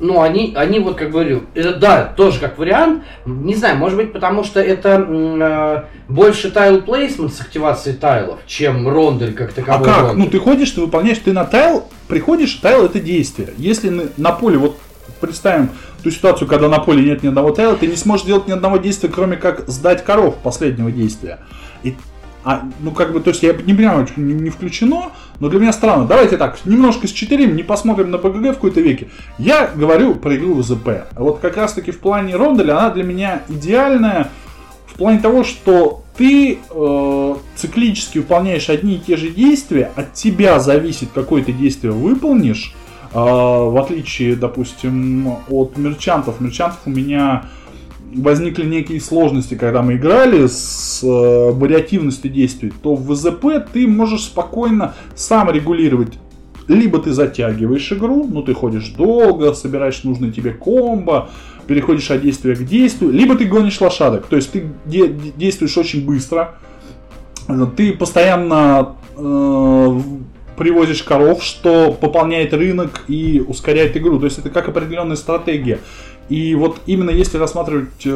Ну, 0.00 0.22
они, 0.22 0.52
они 0.56 0.78
вот, 0.78 0.96
как 0.96 1.10
говорю, 1.10 1.42
это, 1.54 1.74
да, 1.74 2.04
тоже 2.04 2.38
как 2.38 2.56
вариант. 2.56 3.02
Не 3.26 3.54
знаю, 3.56 3.76
может 3.78 3.96
быть, 3.96 4.12
потому 4.12 4.44
что 4.44 4.60
это 4.60 5.04
э, 5.08 6.12
больше 6.12 6.50
тайл 6.52 6.82
плейсмент 6.82 7.34
с 7.34 7.40
активацией 7.40 7.96
тайлов, 7.96 8.38
чем 8.46 8.88
рондель 8.88 9.34
как 9.34 9.50
А 9.50 9.52
таковой. 9.54 9.84
как? 9.86 9.98
рондель. 10.02 10.18
Ну 10.24 10.30
ты 10.30 10.38
ходишь, 10.38 10.70
ты 10.70 10.82
выполняешь, 10.82 11.18
ты 11.18 11.32
на 11.32 11.44
тайл, 11.44 11.84
приходишь, 12.06 12.54
тайл 12.54 12.84
это 12.84 13.00
действие. 13.00 13.48
Если 13.56 13.88
на, 13.88 14.04
на 14.16 14.30
поле, 14.30 14.56
вот 14.56 14.78
представим 15.20 15.70
ту 16.02 16.10
ситуацию, 16.10 16.48
когда 16.48 16.68
на 16.68 16.78
поле 16.78 17.04
нет 17.04 17.22
ни 17.22 17.28
одного 17.28 17.50
тайла, 17.50 17.76
ты 17.76 17.86
не 17.86 17.96
сможешь 17.96 18.26
делать 18.26 18.46
ни 18.46 18.52
одного 18.52 18.76
действия, 18.76 19.08
кроме 19.08 19.36
как 19.36 19.68
сдать 19.68 20.04
коров 20.04 20.36
последнего 20.36 20.90
действия. 20.90 21.40
И, 21.82 21.94
а, 22.44 22.68
ну 22.80 22.92
как 22.92 23.12
бы, 23.12 23.20
то 23.20 23.30
есть 23.30 23.42
я 23.42 23.52
не 23.52 23.74
понимаю, 23.74 24.06
не, 24.16 24.34
не 24.34 24.50
включено, 24.50 25.12
но 25.40 25.48
для 25.48 25.60
меня 25.60 25.72
странно. 25.72 26.06
Давайте 26.06 26.36
так, 26.36 26.58
немножко 26.64 27.06
счетырим, 27.06 27.56
не 27.56 27.62
посмотрим 27.62 28.10
на 28.10 28.18
ПГГ 28.18 28.52
в 28.52 28.54
какой-то 28.54 28.80
веке. 28.80 29.08
Я 29.38 29.70
говорю 29.74 30.14
про 30.14 30.36
игру 30.36 30.62
ЗП. 30.62 30.88
Вот 31.14 31.40
как 31.40 31.56
раз 31.56 31.72
таки 31.72 31.90
в 31.90 31.98
плане 31.98 32.36
ронделя 32.36 32.78
она 32.78 32.90
для 32.90 33.04
меня 33.04 33.42
идеальная 33.48 34.30
в 34.86 34.94
плане 34.94 35.20
того, 35.20 35.44
что 35.44 36.02
ты 36.16 36.58
э, 36.68 37.34
циклически 37.54 38.18
выполняешь 38.18 38.68
одни 38.68 38.96
и 38.96 38.98
те 38.98 39.16
же 39.16 39.28
действия, 39.28 39.92
от 39.94 40.14
тебя 40.14 40.58
зависит, 40.58 41.10
какое 41.14 41.44
ты 41.44 41.52
действие 41.52 41.92
выполнишь, 41.92 42.74
в 43.12 43.80
отличие, 43.80 44.36
допустим, 44.36 45.36
от 45.48 45.76
мерчантов. 45.76 46.40
Мерчантов 46.40 46.80
у 46.86 46.90
меня 46.90 47.44
возникли 48.14 48.64
некие 48.64 49.00
сложности, 49.00 49.54
когда 49.54 49.82
мы 49.82 49.96
играли 49.96 50.46
с 50.46 51.02
э, 51.02 51.06
вариативностью 51.06 52.30
действий, 52.30 52.72
то 52.82 52.94
в 52.94 53.10
ВЗП 53.10 53.66
ты 53.72 53.86
можешь 53.86 54.24
спокойно 54.24 54.94
сам 55.14 55.50
регулировать. 55.50 56.14
Либо 56.68 56.98
ты 56.98 57.12
затягиваешь 57.12 57.90
игру, 57.92 58.26
ну 58.30 58.42
ты 58.42 58.54
ходишь 58.54 58.88
долго, 58.90 59.54
собираешь 59.54 60.04
нужные 60.04 60.32
тебе 60.32 60.52
комбо, 60.52 61.30
переходишь 61.66 62.10
от 62.10 62.22
действия 62.22 62.54
к 62.54 62.64
действию, 62.64 63.10
либо 63.10 63.36
ты 63.36 63.46
гонишь 63.46 63.80
лошадок, 63.80 64.26
то 64.26 64.36
есть 64.36 64.52
ты 64.52 64.68
де- 64.84 65.14
действуешь 65.36 65.76
очень 65.78 66.04
быстро, 66.04 66.58
Э, 67.48 67.66
ты 67.76 67.92
постоянно 67.92 68.96
э, 69.16 70.00
привозишь 70.58 71.02
коров, 71.02 71.42
что 71.42 71.92
пополняет 71.92 72.52
рынок 72.52 73.04
и 73.08 73.42
ускоряет 73.46 73.96
игру, 73.96 74.18
то 74.18 74.26
есть 74.26 74.38
это 74.38 74.50
как 74.50 74.68
определенная 74.68 75.16
стратегия. 75.16 75.78
И 76.28 76.54
вот 76.54 76.80
именно 76.84 77.10
если 77.10 77.38
рассматривать 77.38 78.04
э, 78.04 78.10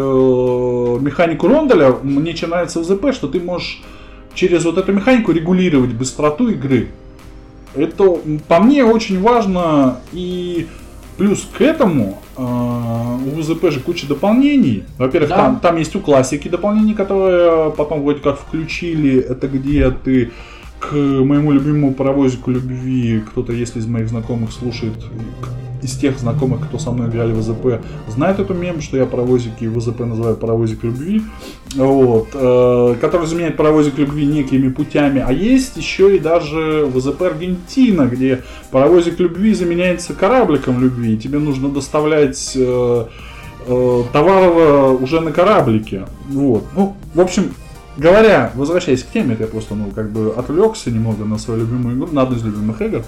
механику 1.00 1.48
ронделя, 1.48 1.96
мне 2.02 2.34
чем 2.34 2.50
нравится 2.50 2.80
в 2.80 2.84
ЗП, 2.84 3.12
что 3.12 3.26
ты 3.26 3.40
можешь 3.40 3.82
через 4.34 4.64
вот 4.64 4.76
эту 4.76 4.92
механику 4.92 5.32
регулировать 5.32 5.92
быстроту 5.92 6.48
игры. 6.48 6.88
Это 7.74 8.18
по 8.48 8.60
мне 8.60 8.84
очень 8.84 9.20
важно 9.22 10.00
и 10.12 10.66
плюс 11.16 11.48
к 11.56 11.60
этому 11.62 12.20
э, 12.36 12.42
у 12.42 13.40
ВЗП 13.40 13.70
же 13.70 13.80
куча 13.80 14.06
дополнений. 14.06 14.84
Во-первых, 14.98 15.30
Да. 15.30 15.36
там, 15.36 15.60
там 15.60 15.76
есть 15.78 15.96
у 15.96 16.00
классики 16.00 16.48
дополнения, 16.48 16.94
которые 16.94 17.70
потом 17.70 18.02
вроде 18.02 18.20
как 18.20 18.38
включили. 18.38 19.20
Это 19.20 19.48
где 19.48 19.90
ты 19.90 20.32
к 20.82 20.94
моему 20.94 21.52
любимому 21.52 21.94
паровозику 21.94 22.50
любви, 22.50 23.22
кто-то, 23.30 23.52
если 23.52 23.78
из 23.78 23.86
моих 23.86 24.08
знакомых 24.08 24.52
слушает, 24.52 24.94
из 25.80 25.96
тех 25.96 26.18
знакомых, 26.18 26.66
кто 26.66 26.78
со 26.78 26.90
мной 26.90 27.08
играли 27.08 27.32
в 27.32 27.40
ЗП, 27.40 27.80
знают 28.08 28.40
эту 28.40 28.54
мем, 28.54 28.80
что 28.80 28.96
я 28.96 29.06
паровозики 29.06 29.66
в 29.66 29.80
ЗП 29.80 30.00
называю 30.00 30.36
паровозик 30.36 30.82
любви, 30.82 31.22
вот, 31.76 32.28
э, 32.34 32.94
который 33.00 33.26
заменяет 33.26 33.56
паровозик 33.56 33.98
любви 33.98 34.26
некими 34.26 34.68
путями. 34.68 35.24
А 35.24 35.32
есть 35.32 35.76
еще 35.76 36.16
и 36.16 36.18
даже 36.18 36.84
в 36.92 37.00
ЗП 37.00 37.22
Аргентина, 37.22 38.06
где 38.06 38.42
паровозик 38.70 39.20
любви 39.20 39.54
заменяется 39.54 40.14
корабликом 40.14 40.80
любви. 40.80 41.14
И 41.14 41.18
тебе 41.18 41.38
нужно 41.38 41.68
доставлять 41.68 42.52
э, 42.56 43.06
э, 43.66 44.02
товар 44.12 45.00
уже 45.00 45.20
на 45.20 45.30
кораблике. 45.32 46.06
Вот. 46.28 46.64
Ну, 46.76 46.96
в 47.14 47.20
общем, 47.20 47.54
говоря, 47.96 48.52
возвращаясь 48.54 49.02
к 49.02 49.10
теме, 49.10 49.36
я 49.38 49.46
просто, 49.46 49.74
ну, 49.74 49.90
как 49.90 50.10
бы 50.10 50.32
отвлекся 50.36 50.90
немного 50.90 51.24
на 51.24 51.38
свою 51.38 51.60
любимую 51.60 51.96
игру, 51.96 52.08
на 52.12 52.22
одну 52.22 52.36
из 52.36 52.44
любимых 52.44 52.80
игр. 52.80 53.04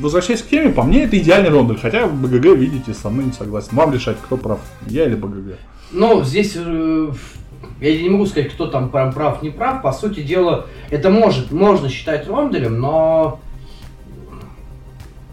Возвращаясь 0.00 0.42
к 0.42 0.48
теме, 0.48 0.70
по 0.70 0.82
мне 0.82 1.04
это 1.04 1.18
идеальный 1.18 1.50
рондель, 1.50 1.78
хотя 1.78 2.06
БГГ, 2.06 2.56
видите, 2.56 2.92
со 2.92 3.08
мной 3.08 3.26
не 3.26 3.32
согласен. 3.32 3.70
Вам 3.72 3.92
решать, 3.92 4.18
кто 4.22 4.36
прав, 4.36 4.60
я 4.86 5.06
или 5.06 5.14
БГГ. 5.14 5.56
Ну, 5.92 6.22
здесь 6.22 6.52
э, 6.56 7.12
я 7.80 8.02
не 8.02 8.08
могу 8.08 8.26
сказать, 8.26 8.52
кто 8.52 8.66
там 8.66 8.90
прав, 8.90 9.42
не 9.42 9.50
прав. 9.50 9.82
По 9.82 9.92
сути 9.92 10.20
дела, 10.20 10.66
это 10.90 11.10
может, 11.10 11.50
можно 11.50 11.88
считать 11.88 12.28
ронделем, 12.28 12.80
но 12.80 13.40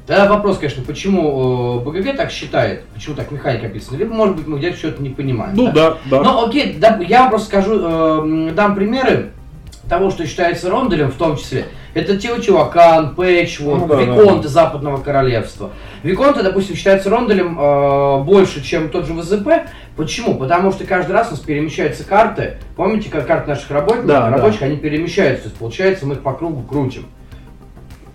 Тогда 0.06 0.28
вопрос, 0.28 0.58
конечно, 0.58 0.84
почему 0.86 1.80
э, 1.80 1.86
БГГ 1.86 2.18
так 2.18 2.30
считает, 2.30 2.84
почему 2.94 3.16
так 3.16 3.32
механика 3.32 3.68
описана, 3.68 3.98
либо, 3.98 4.14
может 4.14 4.36
быть, 4.36 4.48
мы 4.48 4.58
где-то 4.58 4.78
что-то 4.78 5.02
не 5.02 5.10
понимаем. 5.10 5.56
Ну 5.56 5.72
да, 5.72 5.98
да. 6.06 6.22
да. 6.22 6.24
Ну 6.24 6.46
окей, 6.46 6.76
да, 6.78 7.00
я 7.08 7.22
вам 7.22 7.30
просто 7.30 7.48
скажу, 7.48 7.80
э, 7.80 8.52
дам 8.54 8.76
примеры 8.76 9.32
того, 9.88 10.12
что 10.12 10.26
считается 10.26 10.70
ронделем 10.70 11.10
в 11.10 11.16
том 11.16 11.38
числе. 11.38 11.68
Это 11.94 12.18
Теотиуакан, 12.18 13.16
Пэтчворк, 13.16 13.82
ну, 13.82 13.88
да, 13.88 14.02
Виконты 14.02 14.44
да. 14.44 14.50
Западного 14.50 14.98
Королевства. 14.98 15.70
Виконты, 16.02 16.44
допустим, 16.44 16.76
считаются 16.76 17.10
ронделем 17.10 17.58
э, 17.58 18.24
больше, 18.24 18.62
чем 18.62 18.90
тот 18.90 19.06
же 19.06 19.14
ВЗП. 19.14 19.70
Почему? 19.96 20.36
Потому 20.36 20.74
что 20.74 20.86
каждый 20.86 21.12
раз 21.14 21.28
у 21.30 21.32
нас 21.32 21.40
перемещаются 21.40 22.04
карты. 22.04 22.58
Помните, 22.76 23.10
как 23.10 23.26
карты 23.26 23.52
наших 23.52 23.72
работников, 23.72 24.08
да, 24.08 24.30
рабочих, 24.30 24.62
да. 24.62 24.66
они 24.66 24.78
перемещаются. 24.78 25.44
То 25.44 25.50
есть, 25.50 25.60
получается, 25.60 26.06
мы 26.06 26.16
их 26.16 26.22
по 26.22 26.34
кругу 26.34 26.64
крутим 26.64 27.06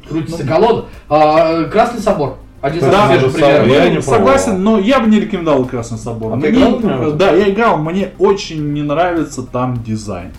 крутится 0.09 0.45
ну, 0.45 0.49
колода. 0.51 0.85
А, 1.09 1.65
Красный 1.65 2.01
собор. 2.01 2.39
Один 2.61 2.81
да, 2.81 3.09
примеров. 3.09 3.67
Я 3.67 3.89
не 3.89 4.03
согласен, 4.03 4.63
но 4.63 4.79
я 4.79 5.01
бы 5.01 5.09
не 5.09 5.21
рекомендовал 5.21 5.65
Красный 5.65 5.99
собор. 5.99 6.33
А 6.33 6.37
мне, 6.37 6.51
играл, 6.51 7.13
да, 7.13 7.31
я 7.31 7.51
играл, 7.51 7.79
мне 7.79 8.11
очень 8.19 8.73
не 8.73 8.83
нравится 8.83 9.43
там 9.43 9.83
дизайн. 9.83 10.33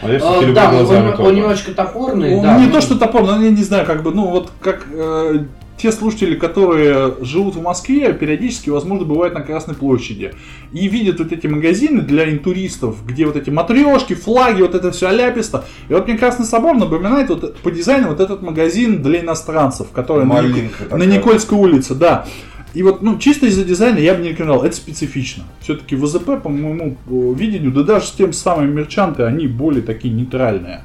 А 0.00 0.10
я 0.10 0.18
а, 0.22 0.52
да, 0.52 0.70
он, 0.70 1.26
он 1.26 1.34
немножечко 1.34 1.72
топорный. 1.72 2.36
Он, 2.36 2.42
да, 2.42 2.58
не 2.58 2.70
то, 2.70 2.80
что 2.80 2.96
топорный, 2.96 3.36
но 3.36 3.44
я 3.44 3.50
не 3.50 3.62
знаю, 3.62 3.84
как 3.84 4.02
бы, 4.02 4.12
ну 4.12 4.28
вот 4.28 4.52
как 4.60 4.86
э, 4.92 5.44
те 5.78 5.92
слушатели, 5.92 6.34
которые 6.34 7.14
живут 7.22 7.54
в 7.56 7.62
Москве, 7.62 8.12
периодически, 8.12 8.70
возможно, 8.70 9.06
бывают 9.06 9.34
на 9.34 9.40
Красной 9.40 9.74
площади. 9.74 10.34
И 10.72 10.88
видят 10.88 11.20
вот 11.20 11.32
эти 11.32 11.46
магазины 11.46 12.02
для 12.02 12.30
интуристов, 12.30 12.96
где 13.06 13.26
вот 13.26 13.36
эти 13.36 13.50
матрешки, 13.50 14.14
флаги, 14.14 14.62
вот 14.62 14.74
это 14.74 14.90
все 14.90 15.08
аляписто. 15.08 15.64
И 15.88 15.94
вот 15.94 16.06
мне 16.06 16.18
Красный 16.18 16.46
Собор 16.46 16.76
напоминает 16.76 17.30
вот 17.30 17.56
по 17.58 17.70
дизайну 17.70 18.08
вот 18.08 18.20
этот 18.20 18.42
магазин 18.42 19.02
для 19.02 19.20
иностранцев, 19.20 19.88
который 19.92 20.26
на, 20.26 20.42
на 20.42 21.02
Никольской 21.04 21.56
улице, 21.56 21.94
да. 21.94 22.26
И 22.74 22.82
вот, 22.82 23.02
ну, 23.02 23.18
чисто 23.18 23.46
из-за 23.46 23.64
дизайна 23.64 23.98
я 23.98 24.14
бы 24.14 24.22
не 24.22 24.30
рекомендовал. 24.30 24.64
Это 24.64 24.76
специфично. 24.76 25.44
Все-таки 25.60 25.96
ВЗП, 25.96 26.42
по 26.42 26.48
моему 26.48 26.96
видению, 27.34 27.72
да 27.72 27.82
даже 27.82 28.06
с 28.06 28.12
тем 28.12 28.32
самыми 28.32 28.70
мерчанты, 28.70 29.22
они 29.22 29.46
более 29.46 29.82
такие 29.82 30.12
нейтральные. 30.12 30.82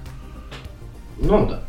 Ну 1.19 1.47
да. 1.47 1.59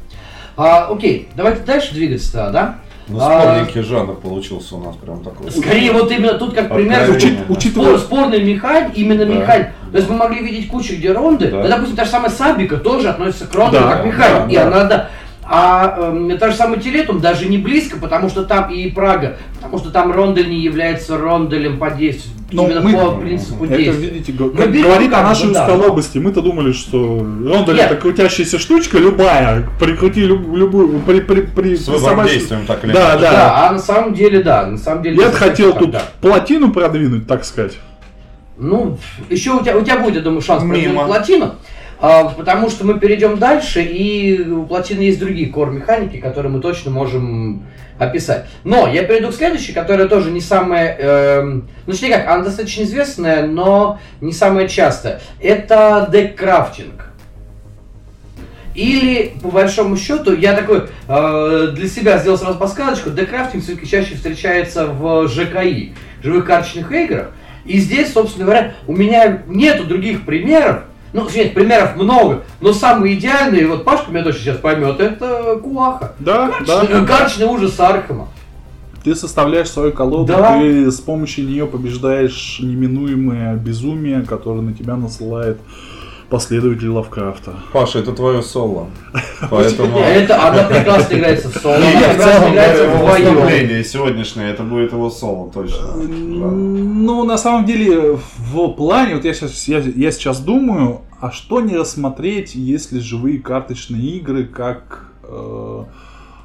А, 0.56 0.86
окей, 0.86 1.28
давайте 1.36 1.62
дальше 1.64 1.94
двигаться, 1.94 2.50
да? 2.52 2.78
Ну, 3.06 3.20
спорненький 3.20 3.80
а, 3.80 3.84
жанр 3.84 4.14
получился 4.14 4.76
у 4.76 4.80
нас 4.80 4.96
прям 4.96 5.22
такой. 5.22 5.50
Скорее, 5.50 5.92
вот 5.92 6.10
именно 6.10 6.34
тут 6.34 6.54
как 6.54 6.72
пример, 6.72 7.10
учит, 7.10 7.38
учитывая... 7.48 7.98
спор, 7.98 8.18
спорный 8.20 8.42
механь, 8.42 8.92
именно 8.94 9.26
да. 9.26 9.32
механь. 9.32 9.66
То 9.92 9.98
есть 9.98 10.08
мы 10.08 10.16
могли 10.16 10.42
видеть 10.42 10.68
кучу, 10.68 10.94
где 10.94 11.12
ронды, 11.12 11.50
да. 11.50 11.62
но, 11.62 11.68
допустим, 11.68 11.96
та 11.96 12.04
же 12.04 12.10
самая 12.10 12.30
Сабика 12.30 12.78
тоже 12.78 13.10
относится 13.10 13.46
к 13.46 13.54
ронду 13.54 13.78
да, 13.78 13.92
как 13.92 14.06
механь. 14.06 14.32
Да, 14.32 14.52
и 14.52 14.54
да. 14.56 14.66
она, 14.66 14.84
да, 14.84 15.10
а 15.46 15.96
э, 15.98 16.36
та 16.38 16.50
же 16.50 16.56
самая 16.56 16.80
Телетум 16.80 17.20
даже 17.20 17.46
не 17.46 17.58
близко, 17.58 17.98
потому 17.98 18.30
что 18.30 18.44
там 18.44 18.72
и 18.72 18.90
Прага, 18.90 19.36
потому 19.56 19.78
что 19.78 19.90
там 19.90 20.10
рондель 20.10 20.48
не 20.48 20.60
является 20.60 21.18
ронделем 21.18 21.78
по 21.78 21.90
действию. 21.90 22.34
Но 22.54 22.66
именно 22.66 22.80
мы, 22.80 22.92
по 22.92 23.10
принципу 23.16 23.64
это, 23.64 23.76
действия. 23.76 24.10
видите, 24.10 24.32
мы 24.32 24.66
берем, 24.66 24.82
говорит 24.82 25.12
о 25.12 25.22
нашей 25.22 25.52
да, 25.52 25.62
узколобости. 25.62 26.18
Мы-то 26.18 26.40
думали, 26.40 26.72
что 26.72 27.18
рондель 27.18 27.80
это 27.80 27.96
крутящаяся 27.96 28.58
штучка 28.58 28.98
любая. 28.98 29.68
Прикрути 29.80 30.20
люб, 30.24 30.54
любую, 30.54 31.00
при, 31.00 31.20
при, 31.20 31.40
при, 31.42 31.76
С 31.76 31.88
выбором 31.88 32.26
действием 32.26 32.64
так 32.66 32.84
или 32.84 32.92
да, 32.92 33.16
да, 33.16 33.30
да. 33.32 33.68
А 33.68 33.72
на 33.72 33.78
самом 33.78 34.14
деле, 34.14 34.42
да, 34.42 34.66
на 34.66 34.78
самом 34.78 35.02
деле. 35.02 35.16
Я 35.20 35.30
хотел 35.32 35.72
так, 35.72 35.80
тут 35.80 35.90
да. 35.90 36.02
плотину 36.20 36.72
продвинуть, 36.72 37.26
так 37.26 37.44
сказать. 37.44 37.78
Ну, 38.56 38.98
еще 39.28 39.52
у 39.52 39.60
тебя, 39.60 39.76
у 39.76 39.82
тебя 39.82 39.98
будет, 39.98 40.14
я 40.14 40.20
думаю, 40.20 40.40
шанс 40.40 40.62
продвинуть 40.62 41.06
плотину. 41.06 41.54
А, 42.06 42.24
потому 42.24 42.68
что 42.68 42.84
мы 42.84 43.00
перейдем 43.00 43.38
дальше, 43.38 43.80
и 43.82 44.38
у 44.46 44.66
плотины 44.66 45.00
есть 45.00 45.18
другие 45.18 45.48
кор-механики, 45.48 46.18
которые 46.18 46.52
мы 46.52 46.60
точно 46.60 46.90
можем 46.90 47.62
описать. 47.98 48.44
Но 48.62 48.86
я 48.86 49.04
перейду 49.04 49.30
к 49.30 49.34
следующей, 49.34 49.72
которая 49.72 50.06
тоже 50.06 50.30
не 50.30 50.42
самая, 50.42 50.94
э, 50.98 51.42
ну 51.42 51.62
точнее 51.86 52.10
как, 52.10 52.28
она 52.28 52.44
достаточно 52.44 52.82
известная, 52.82 53.46
но 53.46 54.00
не 54.20 54.34
самая 54.34 54.68
частая. 54.68 55.22
Это 55.40 56.06
деккрафтинг. 56.12 57.06
Или, 58.74 59.32
по 59.42 59.48
большому 59.48 59.96
счету, 59.96 60.36
я 60.36 60.52
такой 60.52 60.88
э, 61.08 61.68
для 61.72 61.88
себя 61.88 62.18
сделал 62.18 62.36
сразу 62.36 62.58
подсказочку, 62.58 63.12
декрафтинг 63.12 63.64
все-таки 63.64 63.88
чаще 63.88 64.14
встречается 64.14 64.88
в 64.88 65.26
ЖКИ, 65.28 65.94
живых 66.22 66.44
карточных 66.44 66.92
играх. 66.92 67.30
И 67.64 67.78
здесь, 67.78 68.12
собственно 68.12 68.44
говоря, 68.44 68.74
у 68.86 68.94
меня 68.94 69.42
нету 69.46 69.84
других 69.84 70.26
примеров, 70.26 70.82
ну, 71.14 71.28
нет, 71.32 71.54
примеров 71.54 71.94
много, 71.94 72.42
но 72.60 72.72
самый 72.72 73.14
идеальный, 73.14 73.64
вот 73.66 73.84
Пашка 73.84 74.10
меня 74.10 74.24
точно 74.24 74.40
сейчас 74.40 74.56
поймет, 74.58 74.98
это 74.98 75.60
Куаха. 75.62 76.12
Да, 76.18 76.48
Карточный, 76.48 76.88
да. 76.88 77.06
Карточный 77.06 77.46
ужас 77.46 77.78
Архама. 77.78 78.28
Ты 79.04 79.14
составляешь 79.14 79.70
свою 79.70 79.92
колоду, 79.92 80.32
да. 80.32 80.58
ты 80.58 80.90
с 80.90 80.98
помощью 80.98 81.46
нее 81.46 81.66
побеждаешь 81.66 82.58
неминуемое 82.60 83.54
безумие, 83.54 84.22
которое 84.22 84.62
на 84.62 84.72
тебя 84.72 84.96
насылает 84.96 85.60
последователь 86.28 86.88
Лавкрафта. 86.88 87.54
Паша, 87.72 88.00
это 88.00 88.12
твое 88.12 88.42
соло. 88.42 88.88
Поэтому... 89.50 89.98
Это 89.98 90.48
она 90.48 90.64
прекрасно 90.64 91.14
играется 91.14 91.48
в 91.48 91.56
соло. 91.56 91.78
Я 91.78 92.14
в 92.14 92.16
целом 92.16 92.52
играется 92.52 92.88
выступление 92.88 93.84
сегодняшнее, 93.84 94.50
это 94.50 94.62
будет 94.62 94.92
его 94.92 95.10
соло, 95.10 95.50
точно. 95.52 95.94
Ну, 95.96 97.24
на 97.24 97.38
самом 97.38 97.64
деле, 97.64 98.18
в 98.38 98.68
плане, 98.72 99.16
вот 99.16 99.24
я 99.24 99.34
сейчас, 99.34 99.68
я, 99.68 99.78
я 99.78 100.10
сейчас 100.10 100.40
думаю, 100.40 101.02
а 101.20 101.30
что 101.30 101.60
не 101.60 101.76
рассмотреть, 101.76 102.54
если 102.54 102.98
живые 102.98 103.38
карточные 103.38 104.02
игры, 104.18 104.44
как 104.44 105.10
э, 105.22 105.84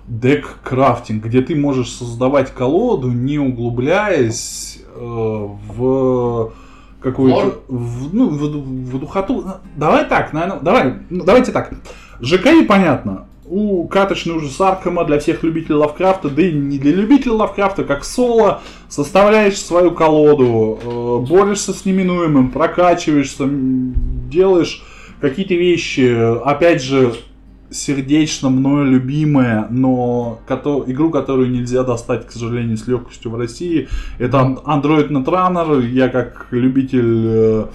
дек-крафтинг, 0.07 1.25
где 1.25 1.41
ты 1.41 1.55
можешь 1.55 1.91
создавать 1.91 2.53
колоду, 2.53 3.09
не 3.09 3.39
углубляясь 3.39 4.79
э, 4.93 4.99
в 4.99 6.53
какую-то 7.01 7.61
в, 7.67 8.13
ну, 8.13 8.29
в, 8.29 8.39
в 8.39 8.99
духоту. 8.99 9.45
Давай 9.75 10.05
так, 10.05 10.33
наверное, 10.33 10.59
давай, 10.59 10.93
ну, 11.09 11.23
давайте 11.23 11.51
так. 11.51 11.73
ЖКИ 12.21 12.65
понятно. 12.65 13.25
У 13.45 13.87
каточный 13.87 14.35
ужас 14.35 14.61
Аркама 14.61 15.05
для 15.05 15.17
всех 15.17 15.41
любителей 15.41 15.75
Лавкрафта, 15.75 16.29
да 16.29 16.43
и 16.43 16.51
не 16.51 16.77
для 16.77 16.91
любителей 16.91 17.31
Лавкрафта, 17.31 17.83
как 17.83 18.03
соло, 18.03 18.61
составляешь 18.89 19.59
свою 19.59 19.91
колоду, 19.91 20.77
э, 20.83 21.27
борешься 21.27 21.73
с 21.73 21.83
неминуемым, 21.83 22.51
прокачиваешься, 22.51 23.45
делаешь 23.49 24.83
какие-то 25.19 25.55
вещи, 25.55 26.37
опять 26.43 26.83
же, 26.83 27.15
сердечно 27.71 28.49
мною 28.49 28.85
любимая, 28.85 29.67
но 29.69 30.39
игру, 30.87 31.09
которую 31.11 31.51
нельзя 31.51 31.83
достать, 31.83 32.27
к 32.27 32.31
сожалению, 32.31 32.77
с 32.77 32.87
легкостью 32.87 33.31
в 33.31 33.35
России, 33.35 33.87
это 34.17 34.37
Android 34.65 35.09
Netrunner. 35.09 35.85
Я 35.87 36.09
как 36.09 36.47
любитель 36.51 37.23
э, 37.25 37.65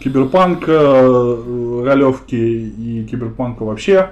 киберпанка, 0.00 0.72
э, 0.72 1.82
ролевки 1.84 2.34
и 2.34 3.06
киберпанка 3.10 3.64
вообще, 3.64 4.10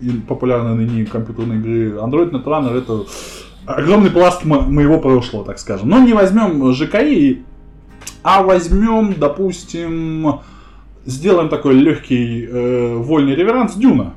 и 0.00 0.10
популярной 0.10 0.74
ныне 0.74 1.04
компьютерной 1.04 1.58
игры, 1.58 1.98
Android 1.98 2.30
Netrunner 2.30 2.78
это 2.78 3.04
огромный 3.66 4.10
пласт 4.10 4.44
мо- 4.44 4.62
моего 4.62 4.98
прошлого, 4.98 5.44
так 5.44 5.58
скажем. 5.58 5.88
Но 5.88 5.98
не 5.98 6.14
возьмем 6.14 6.72
ЖКИ, 6.72 7.42
а 8.22 8.42
возьмем, 8.42 9.14
допустим, 9.18 10.40
сделаем 11.04 11.48
такой 11.48 11.74
легкий 11.74 12.46
э, 12.50 12.94
вольный 12.96 13.34
реверанс 13.34 13.74
Дюна. 13.74 14.14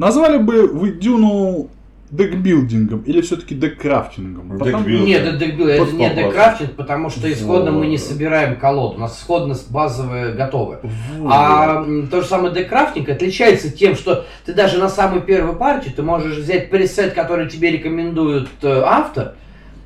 Назвали 0.00 0.38
бы 0.38 0.66
вы 0.66 0.92
Дюну 0.92 1.68
декбилдингом 2.10 3.00
или 3.02 3.20
все-таки 3.20 3.54
деккрафтингом? 3.54 4.58
Потому-. 4.58 4.88
Нет, 4.88 5.26
это, 5.26 5.36
декбил- 5.36 5.68
это 5.68 5.84
Вот 5.84 5.92
не 5.92 6.08
вопрос. 6.08 6.24
декрафтинг, 6.32 6.70
потому 6.72 7.10
что 7.10 7.30
исходно 7.30 7.70
мы 7.70 7.86
не 7.86 7.98
Вот. 7.98 8.06
собираем 8.06 8.56
колоду. 8.56 8.96
У 8.96 8.98
нас 9.00 9.18
исходность 9.20 9.70
базовая 9.70 10.32
готовая. 10.32 10.80
Вот. 11.18 11.30
А 11.30 11.84
то 12.10 12.22
же 12.22 12.26
самое 12.26 12.54
декрафтинг 12.54 13.10
отличается 13.10 13.70
тем, 13.70 13.94
что 13.94 14.24
ты 14.46 14.54
даже 14.54 14.78
на 14.78 14.88
самой 14.88 15.20
первой 15.20 15.54
партии 15.54 15.92
ты 15.94 16.02
можешь 16.02 16.38
взять 16.38 16.70
пресет, 16.70 17.12
который 17.12 17.50
тебе 17.50 17.70
рекомендует 17.70 18.48
э, 18.62 18.82
автор, 18.82 19.34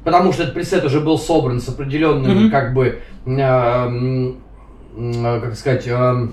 потому 0.04 0.32
что 0.32 0.44
этот 0.44 0.54
пресет 0.54 0.84
уже 0.84 1.00
был 1.00 1.18
собран 1.18 1.60
с 1.60 1.68
определенным, 1.68 2.42
Мгм. 2.44 2.50
как 2.52 2.72
бы, 2.72 3.00
э, 3.26 3.30
м, 3.30 4.36
как 5.42 5.56
сказать, 5.56 5.88
э, 5.88 6.28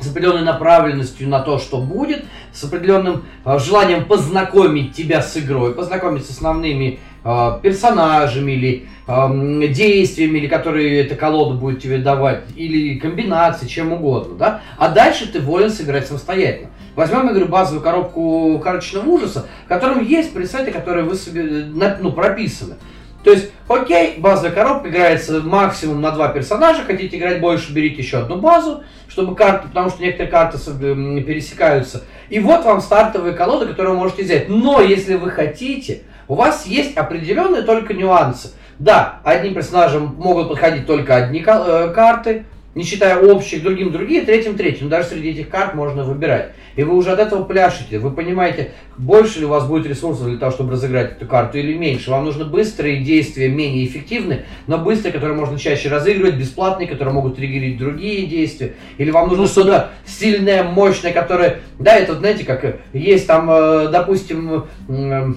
с 0.00 0.10
определенной 0.10 0.42
направленностью 0.42 1.28
на 1.28 1.40
то, 1.40 1.58
что 1.58 1.78
будет, 1.78 2.24
с 2.52 2.64
определенным 2.64 3.24
э, 3.44 3.58
желанием 3.58 4.04
познакомить 4.04 4.94
тебя 4.94 5.22
с 5.22 5.36
игрой, 5.36 5.74
познакомить 5.74 6.26
с 6.26 6.30
основными 6.30 6.98
э, 7.24 7.58
персонажами 7.62 8.52
или 8.52 8.88
эм, 9.06 9.60
действиями, 9.72 10.38
или 10.38 10.46
которые 10.46 11.00
эта 11.00 11.14
колода 11.14 11.54
будет 11.54 11.82
тебе 11.82 11.98
давать, 11.98 12.44
или 12.56 12.98
комбинации, 12.98 13.66
чем 13.66 13.92
угодно, 13.92 14.36
да? 14.36 14.60
А 14.78 14.88
дальше 14.88 15.30
ты 15.30 15.40
волен 15.40 15.70
сыграть 15.70 16.06
самостоятельно. 16.06 16.70
Возьмем, 16.94 17.24
я 17.24 17.30
говорю, 17.30 17.46
базовую 17.46 17.82
коробку 17.82 18.60
карточного 18.62 19.06
ужаса, 19.08 19.46
в 19.64 19.68
котором 19.68 20.04
есть 20.04 20.34
пресеты, 20.34 20.70
которые 20.72 21.04
вы 21.04 21.16
себе, 21.16 21.42
э, 21.42 21.96
ну, 22.00 22.12
прописаны. 22.12 22.76
То 23.22 23.30
есть, 23.30 23.50
окей, 23.68 24.16
базовая 24.18 24.50
коробка 24.50 24.88
играется 24.88 25.40
максимум 25.40 26.00
на 26.00 26.10
два 26.10 26.28
персонажа, 26.28 26.82
хотите 26.82 27.16
играть 27.18 27.40
больше, 27.40 27.72
берите 27.72 28.02
еще 28.02 28.18
одну 28.18 28.36
базу, 28.36 28.82
чтобы 29.08 29.34
карты, 29.34 29.68
потому 29.68 29.90
что 29.90 30.02
некоторые 30.02 30.30
карты 30.30 30.58
пересекаются. 30.58 32.02
И 32.28 32.40
вот 32.40 32.64
вам 32.64 32.80
стартовая 32.80 33.32
колода, 33.32 33.66
которую 33.66 33.94
вы 33.94 34.00
можете 34.00 34.22
взять. 34.22 34.48
Но 34.48 34.80
если 34.80 35.14
вы 35.14 35.30
хотите, 35.30 36.02
у 36.28 36.34
вас 36.34 36.66
есть 36.66 36.96
определенные 36.96 37.62
только 37.62 37.94
нюансы. 37.94 38.52
Да, 38.78 39.20
одним 39.22 39.54
персонажам 39.54 40.16
могут 40.18 40.48
подходить 40.48 40.86
только 40.86 41.14
одни 41.14 41.44
э, 41.46 41.92
карты, 41.94 42.46
не 42.74 42.84
считая 42.84 43.18
общих, 43.18 43.62
другим 43.62 43.92
другие, 43.92 44.22
третьим 44.22 44.56
третьим. 44.56 44.88
Даже 44.88 45.08
среди 45.08 45.30
этих 45.30 45.50
карт 45.50 45.74
можно 45.74 46.04
выбирать. 46.04 46.52
И 46.76 46.82
вы 46.84 46.96
уже 46.96 47.12
от 47.12 47.18
этого 47.18 47.44
пляшете. 47.44 47.98
Вы 47.98 48.10
понимаете, 48.10 48.72
больше 48.96 49.40
ли 49.40 49.44
у 49.44 49.48
вас 49.48 49.66
будет 49.66 49.86
ресурсов 49.86 50.26
для 50.26 50.38
того, 50.38 50.50
чтобы 50.52 50.72
разыграть 50.72 51.12
эту 51.12 51.26
карту 51.26 51.58
или 51.58 51.74
меньше. 51.76 52.10
Вам 52.10 52.24
нужны 52.24 52.44
быстрые 52.44 53.00
действия, 53.00 53.48
менее 53.48 53.86
эффективные, 53.86 54.46
но 54.66 54.78
быстрые, 54.78 55.12
которые 55.12 55.36
можно 55.36 55.58
чаще 55.58 55.88
разыгрывать, 55.88 56.36
бесплатные, 56.36 56.88
которые 56.88 57.14
могут 57.14 57.36
триггерить 57.36 57.76
другие 57.76 58.26
действия. 58.26 58.74
Или 58.96 59.10
вам 59.10 59.28
нужно 59.28 59.42
Ну, 59.42 59.48
что-то 59.48 59.90
сильное, 60.06 60.62
мощное, 60.62 61.12
которое... 61.12 61.58
Да, 61.80 61.96
это, 61.96 62.14
знаете, 62.14 62.44
как 62.44 62.64
э, 62.64 62.76
есть 62.92 63.26
там, 63.26 63.50
э, 63.50 63.88
допустим, 63.88 64.66
э, 64.88 65.32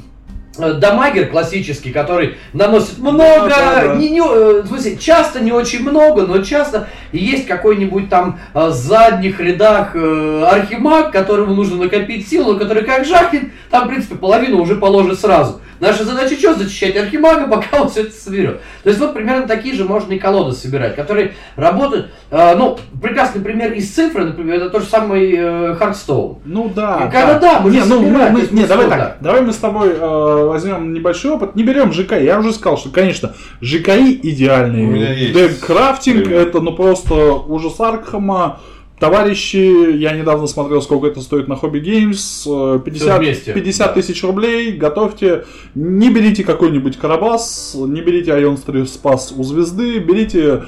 дамагер 0.57 1.29
классический, 1.29 1.91
который 1.91 2.35
наносит 2.53 2.99
много, 2.99 3.49
Да-да-да. 3.49 3.95
не, 3.95 4.09
не, 4.09 4.19
э, 4.19 4.61
в 4.61 4.67
смысле, 4.67 4.97
часто 4.97 5.39
не 5.39 5.51
очень 5.51 5.81
много, 5.81 6.27
но 6.27 6.43
часто 6.43 6.87
и 7.15 7.19
есть 7.23 7.47
какой-нибудь 7.47 8.09
там 8.09 8.39
э, 8.53 8.67
в 8.67 8.73
задних 8.73 9.39
рядах 9.39 9.91
э, 9.95 10.43
архимаг, 10.49 11.11
которому 11.11 11.53
нужно 11.53 11.83
накопить 11.83 12.27
силу, 12.27 12.57
который 12.57 12.83
как 12.83 13.05
жахнет, 13.05 13.43
там, 13.69 13.85
в 13.85 13.89
принципе, 13.89 14.15
половину 14.15 14.61
уже 14.61 14.75
положит 14.75 15.19
сразу. 15.19 15.61
Наша 15.81 16.05
задача 16.05 16.35
что? 16.35 16.53
Зачищать 16.55 16.95
архимага, 16.95 17.47
пока 17.51 17.81
он 17.81 17.89
все 17.89 18.03
это 18.03 18.11
соберет. 18.13 18.61
То 18.83 18.89
есть 18.89 18.99
вот 19.01 19.13
примерно 19.13 19.45
такие 19.45 19.75
же 19.75 19.83
можно 19.83 20.13
и 20.13 20.19
колоды 20.19 20.55
собирать, 20.55 20.95
которые 20.95 21.33
работают. 21.57 22.11
э, 22.31 22.55
ну, 22.55 22.77
прекрасный 23.01 23.41
пример 23.41 23.73
из 23.73 23.89
цифры, 23.93 24.23
например, 24.25 24.55
это 24.55 24.69
тот 24.69 24.83
же 24.83 24.87
самый 24.87 25.33
э, 25.33 25.75
Hearthstone. 25.77 26.37
Ну 26.45 26.71
да. 26.73 27.07
И 27.07 27.11
когда 27.11 27.39
да, 27.39 27.59
мы 27.59 27.71
не, 27.71 27.81
же 27.81 27.87
ну, 27.87 27.99
мы- 27.99 28.05
собираем, 28.07 28.33
мы- 28.33 28.39
есть 28.39 28.51
не, 28.53 28.61
мы 28.61 28.67
давай 28.67 28.87
так. 28.87 28.99
да. 28.99 29.15
Давай 29.19 29.41
мы 29.41 29.51
с 29.51 29.57
тобой 29.57 29.89
э, 29.89 30.45
возьмем 30.47 30.93
небольшой 30.93 31.31
опыт. 31.31 31.55
Не 31.57 31.63
берем 31.63 31.91
ЖКИ. 31.91 32.23
Я 32.23 32.39
уже 32.39 32.53
сказал, 32.53 32.77
что, 32.77 32.89
конечно, 32.89 33.33
ЖКИ 33.61 34.17
идеальный. 34.23 34.85
У 34.85 34.89
меня 34.91 35.11
есть 35.13 35.33
Деккрафтинг 35.33 36.23
пример. 36.23 36.39
это 36.47 36.61
ну 36.61 36.71
просто 36.71 37.04
ужас 37.11 37.79
Аркхема. 37.79 38.59
Товарищи, 38.99 39.91
я 39.97 40.13
недавно 40.13 40.47
смотрел, 40.47 40.81
сколько 40.81 41.07
это 41.07 41.19
стоит 41.19 41.49
на 41.49 41.53
Hobby 41.53 41.81
Games. 41.81 42.77
э, 42.77 42.79
50, 42.79 43.19
вместе, 43.19 43.53
50 43.53 43.87
да. 43.87 43.93
тысяч 43.93 44.23
рублей. 44.23 44.71
Готовьте. 44.71 45.43
Не 45.75 46.09
берите 46.09 46.45
какой-нибудь 46.45 46.97
Карабас, 46.97 47.75
не 47.75 47.99
берите 48.01 48.31
Ion 48.31 48.85
Спас 48.87 49.33
у 49.35 49.43
звезды, 49.43 49.99
берите 49.99 50.63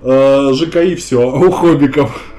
э, 0.00 0.52
ЖКИ 0.54 0.94
все 0.94 1.30
у 1.38 1.50
хоббиков. 1.50 2.35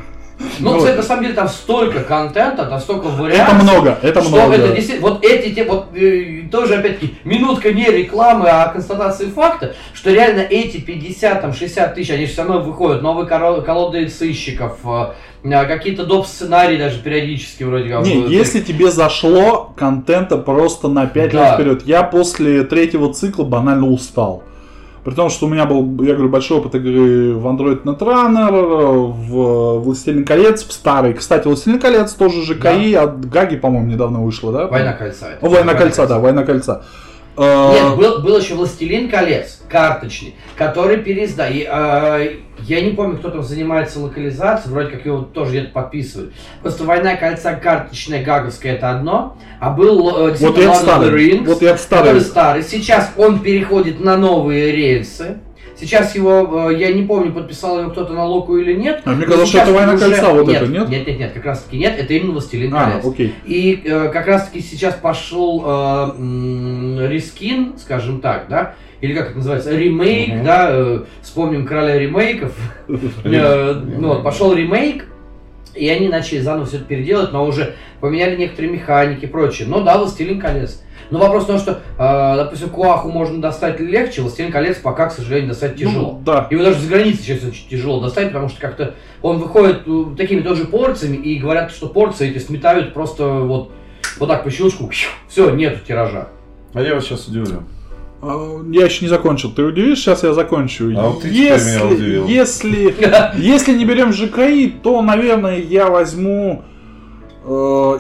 Ну, 0.60 0.72
Вот. 0.72 0.80
кстати, 0.80 0.98
на 0.98 1.04
самом 1.04 1.24
деле 1.24 1.34
там 1.36 1.48
столько 1.50 2.02
контента, 2.02 2.66
там 2.66 2.80
столько 2.80 3.06
вариаций. 3.08 3.44
Это 3.44 3.64
много, 3.64 3.98
это 4.02 4.22
что 4.22 4.30
много. 4.30 4.54
это 4.56 4.74
действительно, 4.76 5.10
вот 5.10 5.26
эти, 5.26 5.54
те, 5.54 5.64
вот 5.64 5.88
э, 5.96 6.44
тоже 6.52 6.76
опять-таки, 6.76 7.16
минутка 7.24 7.74
не 7.74 7.86
рекламы, 7.86 8.48
а 8.50 8.68
констатации 8.68 9.28
факта, 9.28 9.74
что 9.94 10.12
реально 10.12 10.42
эти 10.42 10.78
50, 10.80 11.42
там, 11.42 11.54
60 11.54 11.96
тысяч, 11.96 12.12
они 12.12 12.26
же 12.26 12.32
все 12.34 12.44
равно 12.44 12.62
выходят, 12.62 13.02
новые 13.02 13.28
колоды 13.28 14.08
сыщиков, 14.10 14.78
э, 14.86 15.06
э, 15.44 15.66
какие-то 15.66 16.06
доп. 16.06 16.28
сценарии 16.28 16.78
даже 16.78 17.00
периодически 17.00 17.64
вроде 17.64 17.90
как. 17.90 18.06
Не, 18.06 18.28
если 18.28 18.60
тебе 18.62 18.92
зашло 18.92 19.74
контента 19.76 20.38
просто 20.38 20.88
на 20.88 21.08
5 21.08 21.32
Да. 21.32 21.38
лет 21.46 21.54
вперед. 21.56 21.84
Я 21.88 22.04
после 22.04 22.64
третьего 22.64 23.14
цикла 23.14 23.44
банально 23.44 23.88
устал. 23.88 24.44
При 25.08 25.16
том, 25.16 25.30
что 25.30 25.46
у 25.46 25.50
меня 25.50 25.66
был, 25.66 26.04
я 26.04 26.16
говорю, 26.16 26.28
большой 26.28 26.58
опыт 26.58 26.76
игры 26.76 27.34
в 27.34 27.48
Android 27.48 27.84
Netrunner, 27.84 28.52
в 28.52 29.80
Властелин 29.80 30.26
колец, 30.26 30.68
в 30.68 30.74
старый. 30.74 31.14
Кстати, 31.14 31.48
Властелин 31.48 31.80
колец 31.80 32.12
тоже 32.12 32.44
ЖКИ, 32.44 32.94
от 32.94 33.30
Гаги, 33.30 33.56
по-моему, 33.56 33.88
недавно 33.88 34.22
вышла, 34.22 34.52
да? 34.52 34.68
Война 34.68 34.92
кольца. 34.92 35.28
О, 35.40 35.48
Война 35.48 35.76
кольца, 35.76 36.08
да, 36.08 36.20
Война 36.20 36.44
кольца. 36.44 36.84
Э, 37.38 37.72
Нет, 37.74 37.96
был, 37.98 38.22
был 38.22 38.40
еще 38.40 38.56
«Властелин 38.56 39.10
колец», 39.10 39.62
карточный, 39.70 40.34
который 40.56 40.98
переизда. 40.98 41.48
И, 41.48 41.68
э, 41.70 42.36
я 42.62 42.82
не 42.82 42.92
помню, 42.92 43.18
кто 43.18 43.30
там 43.30 43.44
занимается 43.44 44.00
локализацией, 44.00 44.74
вроде 44.74 44.90
как 44.90 45.06
его 45.06 45.20
тоже 45.22 45.52
где-то 45.52 45.72
подписывали. 45.72 46.32
Просто 46.64 46.84
«Война 46.84 47.16
кольца» 47.16 47.54
карточная, 47.54 48.24
гаговская, 48.24 48.74
это 48.74 48.90
одно, 48.90 49.38
а 49.60 49.70
был 49.70 50.30
э, 50.30 50.36
Вот 50.40 50.58
я 50.58 50.74
старый. 50.74 51.10
Rings, 51.12 51.46
Вот 51.46 51.62
я 51.62 51.74
который 51.74 51.78
старый. 51.78 52.22
старый. 52.22 52.64
Сейчас 52.64 53.12
он 53.18 53.40
переходит 53.40 54.00
на 54.00 54.18
новые 54.18 54.72
рельсы. 54.72 55.38
Сейчас 55.80 56.16
его, 56.16 56.70
э, 56.72 56.76
я 56.78 56.92
не 56.92 57.04
помню, 57.04 57.32
подписал 57.32 57.80
его 57.80 57.92
кто-то 57.92 58.14
на 58.14 58.26
Локу 58.26 58.58
или 58.58 58.74
нет. 58.74 59.02
А 59.06 59.12
мне 59.12 59.26
казалось, 59.26 59.50
что 59.50 59.60
это 59.60 59.72
«Война 59.74 59.94
уже- 59.94 60.06
кольца» 60.10 60.34
вот 60.34 60.48
нет, 60.48 60.62
это, 60.64 60.72
нет? 60.72 60.90
Нет, 60.90 61.08
нет, 61.08 61.20
нет, 61.20 61.32
как 61.34 61.46
раз 61.46 61.62
таки 61.64 61.78
нет, 61.78 61.96
это 62.00 62.14
именно 62.14 62.32
«Властелин 62.32 62.74
А, 62.76 62.86
колец». 62.92 63.06
окей. 63.06 63.36
И 63.46 63.82
э, 63.86 64.10
как 64.12 64.26
раз 64.26 64.48
таки 64.48 64.62
сейчас 64.62 64.96
пошел 64.96 65.64
э, 65.66 66.12
м, 66.18 67.00
рескин, 67.10 67.74
скажем 67.78 68.22
так, 68.22 68.48
да, 68.50 68.74
или 69.02 69.14
как 69.14 69.28
это 69.30 69.38
называется, 69.38 69.78
ремейк, 69.78 70.30
Мгм. 70.36 70.44
да, 70.44 70.68
э, 70.72 71.00
вспомним 71.22 71.66
короля 71.68 72.00
ремейков. 72.00 72.54
Э, 73.24 73.74
ну 73.74 74.08
вот, 74.08 74.24
пошел 74.24 74.54
ремейк, 74.56 75.06
и 75.76 75.88
они 75.90 76.08
начали 76.08 76.40
заново 76.40 76.66
все 76.66 76.78
это 76.78 76.86
переделать, 76.86 77.32
но 77.32 77.46
уже 77.46 77.76
поменяли 78.00 78.36
некоторые 78.36 78.72
механики 78.72 79.26
и 79.26 79.28
прочее. 79.28 79.68
Но 79.68 79.82
да, 79.82 80.00
«Властелин 80.00 80.40
колец». 80.40 80.82
Но 81.10 81.20
вопрос 81.20 81.44
в 81.44 81.48
том, 81.48 81.60
что, 81.60 81.80
э, 81.98 82.36
допустим, 82.38 82.70
Куаху 82.70 83.10
можно 83.10 83.42
достать 83.42 83.80
легче, 83.80 84.22
«Властелин 84.22 84.52
колец» 84.52 84.78
пока, 84.78 85.08
к 85.08 85.14
сожалению, 85.14 85.50
достать 85.50 85.76
тяжело. 85.76 86.14
Ну, 86.14 86.22
да. 86.26 86.48
Его 86.50 86.64
даже 86.64 86.80
за 86.80 86.90
границей 86.90 87.24
сейчас 87.24 87.44
очень 87.44 87.70
тяжело 87.70 88.02
достать, 88.02 88.28
потому 88.28 88.50
что 88.50 88.60
как-то 88.60 88.96
он 89.22 89.38
выходит 89.40 89.84
э, 89.86 90.04
такими 90.18 90.42
тоже 90.42 90.66
порциями, 90.66 91.18
и 91.18 91.40
говорят, 91.40 91.72
что 91.72 91.88
порции 91.88 92.30
эти 92.30 92.40
сметают 92.40 92.94
просто 92.94 93.26
вот, 93.26 93.72
вот 94.20 94.28
так 94.30 94.44
по 94.44 94.52
щелчку. 94.52 94.90
Все, 95.28 95.50
нету 95.52 95.80
тиража. 95.88 96.28
А 96.74 96.82
я 96.82 96.96
вас 96.96 97.06
сейчас 97.06 97.28
удивлю. 97.28 97.64
А, 98.22 98.62
Я 98.72 98.86
еще 98.86 99.06
не 99.06 99.10
закончил. 99.10 99.52
Ты 99.52 99.64
удивишь? 99.64 100.00
Сейчас 100.00 100.24
я 100.24 100.34
закончу. 100.34 100.92
А 100.98 101.10
вот 101.10 101.22
ты 101.22 101.30
теперь 101.30 101.60
меня 101.60 101.86
удивил. 101.86 102.28
если, 102.28 102.96
если 103.38 103.78
не 103.78 103.86
берем 103.86 104.12
ЖКИ, 104.12 104.74
то, 104.84 105.02
наверное, 105.02 105.60
я 105.60 105.88
возьму 105.88 106.64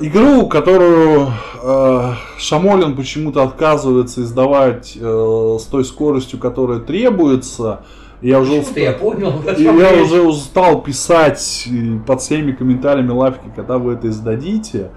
игру, 0.02 0.48
которую 0.48 1.28
э, 1.64 2.14
Шамолин 2.38 2.96
почему-то 2.96 3.44
отказывается 3.44 4.22
издавать 4.22 4.98
э, 5.00 5.58
с 5.60 5.64
той 5.64 5.86
скоростью, 5.86 6.40
которая 6.40 6.80
требуется. 6.80 7.82
Я 8.22 8.40
уже, 8.40 8.60
Почему-то 8.60 8.80
я 8.80 8.92
понял. 8.94 9.34
и 9.58 9.64
я 9.64 10.02
уже 10.04 10.22
устал 10.22 10.82
писать 10.82 11.68
э, 11.72 12.00
под 12.06 12.22
всеми 12.22 12.52
комментариями 12.52 13.12
лавки, 13.12 13.52
когда 13.56 13.78
вы 13.78 13.94
это 13.94 14.10
издадите. 14.10 14.92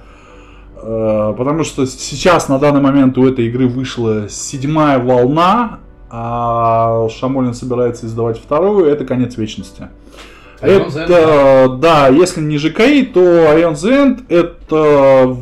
Э, 0.76 1.34
Потому 1.36 1.62
что 1.64 1.86
сейчас, 1.86 2.48
на 2.48 2.58
данный 2.58 2.80
момент, 2.80 3.16
у 3.18 3.26
этой 3.26 3.46
игры 3.46 3.68
вышла 3.68 4.28
седьмая 4.28 4.98
волна, 4.98 5.78
а 6.10 7.08
Шамолин 7.08 7.54
собирается 7.54 8.06
издавать 8.06 8.38
вторую, 8.38 8.86
это 8.86 9.04
конец 9.04 9.36
вечности. 9.36 9.88
Это, 10.60 11.76
да, 11.80 12.08
если 12.08 12.40
не 12.40 12.58
ЖКИ, 12.58 13.04
то 13.04 13.20
Ion 13.20 13.74
the 13.74 13.90
End 13.90 14.24
это 14.28 15.36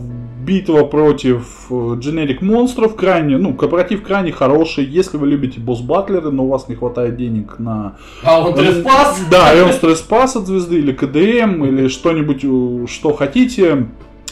битва 0.49 0.85
против 0.85 1.67
э, 1.69 1.75
generic 1.75 2.39
монстров, 2.41 2.97
крайне, 2.97 3.37
ну, 3.37 3.53
кооператив 3.53 4.03
крайне 4.03 4.33
хороший, 4.33 4.85
если 4.85 5.19
вы 5.19 5.27
любите 5.27 5.61
босс-батлеры, 5.61 6.31
но 6.31 6.45
у 6.45 6.49
вас 6.49 6.69
не 6.69 6.75
хватает 6.75 7.17
денег 7.17 7.59
на 7.59 7.97
А 8.23 8.41
он 8.41 8.55
треспас? 8.55 9.21
да, 9.31 9.55
и 9.55 9.61
он 9.61 9.75
стресс-пас 9.75 10.37
от 10.37 10.47
звезды, 10.47 10.79
или 10.79 10.93
КДМ, 10.93 11.65
или 11.67 11.89
что-нибудь, 11.89 12.45
э, 12.45 12.87
что 12.89 13.13
хотите, 13.13 13.89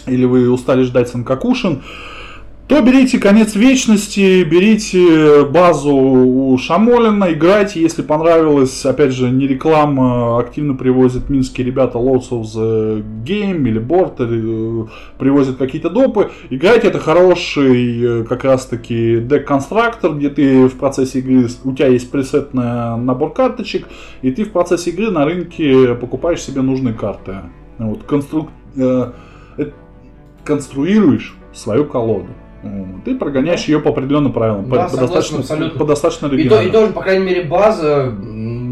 или 0.07 0.25
вы 0.25 0.51
устали 0.51 0.85
ждать 0.85 1.11
Санкакушин. 1.11 1.83
То 2.69 2.83
берите 2.83 3.21
конец 3.21 3.55
вечности, 3.55 4.43
берите 4.43 5.45
базу 5.45 5.95
у 5.95 6.59
Шамолина, 6.59 7.33
играйте, 7.33 7.81
если 7.81 8.03
понравилось, 8.03 8.85
опять 8.85 9.13
же, 9.13 9.31
не 9.31 9.47
реклама, 9.47 10.41
активно 10.41 10.75
привозят 10.75 11.31
минские 11.31 11.65
ребята 11.65 11.99
Lords 11.99 12.31
of 12.31 12.43
the 12.43 13.05
Game 13.25 13.69
или 13.69 13.81
Board, 13.81 14.17
э, 14.19 14.87
привозят 15.17 15.59
какие-то 15.59 15.91
допы, 15.91 16.33
играйте, 16.51 16.89
это 16.89 16.99
хороший 16.99 18.23
э, 18.23 18.25
как 18.25 18.43
раз 18.43 18.67
таки 18.67 19.21
дек-конструктор, 19.21 20.15
где 20.15 20.29
ты 20.29 20.67
в 20.67 20.77
процессе 20.77 21.21
игры, 21.21 21.47
у 21.63 21.73
тебя 21.73 21.87
есть 21.87 22.11
пресет 22.11 22.53
на 22.53 22.97
набор 22.97 23.33
карточек, 23.33 23.87
и 24.23 24.33
ты 24.33 24.45
в 24.45 24.51
процессе 24.51 24.91
игры 24.91 25.13
на 25.13 25.25
рынке 25.25 25.95
покупаешь 25.95 26.43
себе 26.43 26.63
нужные 26.63 26.95
карты. 26.95 27.37
Вот, 27.79 28.03
конструк... 28.03 28.49
э, 28.77 29.13
э 29.59 29.71
конструируешь 30.45 31.37
свою 31.53 31.85
колоду. 31.85 32.29
Ты 33.05 33.15
прогоняешь 33.15 33.65
ее 33.65 33.81
по 33.81 33.91
определенным 33.91 34.33
правилам. 34.33 34.69
Да, 34.69 34.85
по, 34.85 34.89
согласен, 34.89 35.01
достаточно, 35.01 35.39
абсолютно. 35.39 35.79
по 35.79 35.85
достаточно 35.85 36.27
И, 36.27 36.29
то, 36.29 36.35
оригинально. 36.35 36.69
и 36.69 36.73
тоже, 36.73 36.93
по 36.93 37.03
крайней 37.03 37.25
мере, 37.25 37.43
база 37.45 38.15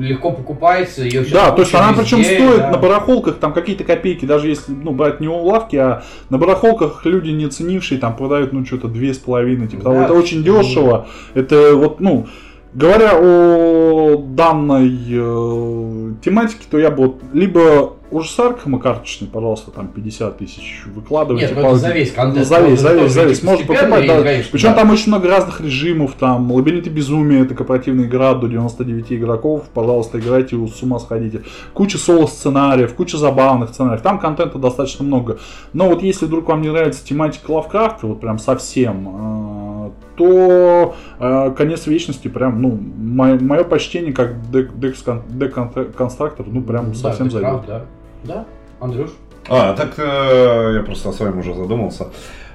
легко 0.04 0.30
покупается. 0.32 1.02
Ее 1.02 1.24
Да, 1.24 1.50
то 1.50 1.62
есть 1.62 1.74
она 1.74 1.92
причем 1.92 2.18
везде, 2.18 2.36
стоит 2.36 2.58
да. 2.58 2.70
на 2.70 2.78
барахолках 2.78 3.36
там 3.36 3.52
какие-то 3.52 3.84
копейки, 3.84 4.24
даже 4.24 4.48
если 4.48 4.72
ну, 4.72 4.92
брать 4.92 5.20
не 5.20 5.28
у 5.28 5.36
лавки, 5.44 5.76
а 5.76 6.04
на 6.30 6.38
барахолках 6.38 7.04
люди 7.04 7.30
не 7.30 7.48
ценившие 7.48 7.98
там 7.98 8.16
продают 8.16 8.52
ну 8.52 8.64
что-то 8.64 8.88
две 8.88 9.14
с 9.14 9.18
половиной, 9.18 9.68
типа 9.68 9.84
того. 9.84 9.94
Да. 9.96 10.04
Это 10.04 10.14
очень 10.14 10.42
дешево. 10.42 11.08
Это 11.34 11.74
вот, 11.74 12.00
ну, 12.00 12.26
говоря 12.72 13.12
о 13.14 14.16
данной 14.16 14.88
э, 15.10 16.14
тематике, 16.24 16.64
то 16.70 16.78
я 16.78 16.90
бы 16.90 17.06
вот 17.06 17.22
либо 17.32 17.94
ужас 18.14 18.38
Аркхема 18.38 18.78
карточный, 18.78 19.28
пожалуйста, 19.28 19.70
там 19.70 19.88
50 19.88 20.38
тысяч 20.38 20.84
выкладывайте. 20.86 21.48
Нет, 21.48 21.56
ну 21.56 21.68
это 21.68 21.76
за 21.76 21.90
весь 21.90 22.12
контент. 22.12 22.46
За 22.46 22.60
весь, 22.60 22.80
за 22.80 22.94
весь, 22.94 23.12
за 23.12 23.24
весь. 23.24 23.42
Можно 23.42 23.66
покупать, 23.66 24.06
да. 24.06 24.22
конечно, 24.22 24.50
Причем 24.52 24.68
да. 24.70 24.74
там 24.76 24.90
очень 24.90 25.08
много 25.08 25.28
разных 25.28 25.60
режимов, 25.60 26.14
там 26.18 26.50
Лабиринты 26.52 26.90
Безумия, 26.90 27.42
это 27.42 27.54
кооперативная 27.54 28.06
игра 28.06 28.34
до 28.34 28.46
99 28.46 29.12
игроков, 29.12 29.64
пожалуйста, 29.74 30.20
играйте, 30.20 30.56
с 30.66 30.82
ума 30.82 30.98
сходите. 31.00 31.42
Куча 31.72 31.98
соло-сценариев, 31.98 32.94
куча 32.94 33.18
забавных 33.18 33.70
сценариев, 33.70 34.02
там 34.02 34.18
контента 34.18 34.58
достаточно 34.58 35.04
много. 35.04 35.38
Но 35.72 35.88
вот 35.88 36.02
если 36.02 36.26
вдруг 36.26 36.48
вам 36.48 36.62
не 36.62 36.68
нравится 36.68 37.04
тематика 37.04 37.50
Лавкрафта, 37.50 38.06
вот 38.06 38.20
прям 38.20 38.38
совсем, 38.38 39.08
э, 39.08 39.90
то 40.16 40.94
э, 41.18 41.50
конец 41.56 41.86
вечности 41.86 42.28
прям, 42.28 42.62
ну, 42.62 42.78
мое, 42.78 43.64
почтение 43.64 44.12
как 44.12 44.50
дек-конструктор, 44.50 46.46
ну, 46.46 46.62
прям 46.62 46.94
совсем 46.94 47.30
зайдет. 47.30 47.62
Да, 47.66 47.84
да. 48.24 48.46
Андрюш? 48.80 49.10
А, 49.48 49.74
так 49.74 49.94
э, 49.98 50.72
я 50.76 50.82
просто 50.82 51.10
о 51.10 51.12
своем 51.12 51.38
уже 51.38 51.54
задумался. 51.54 52.08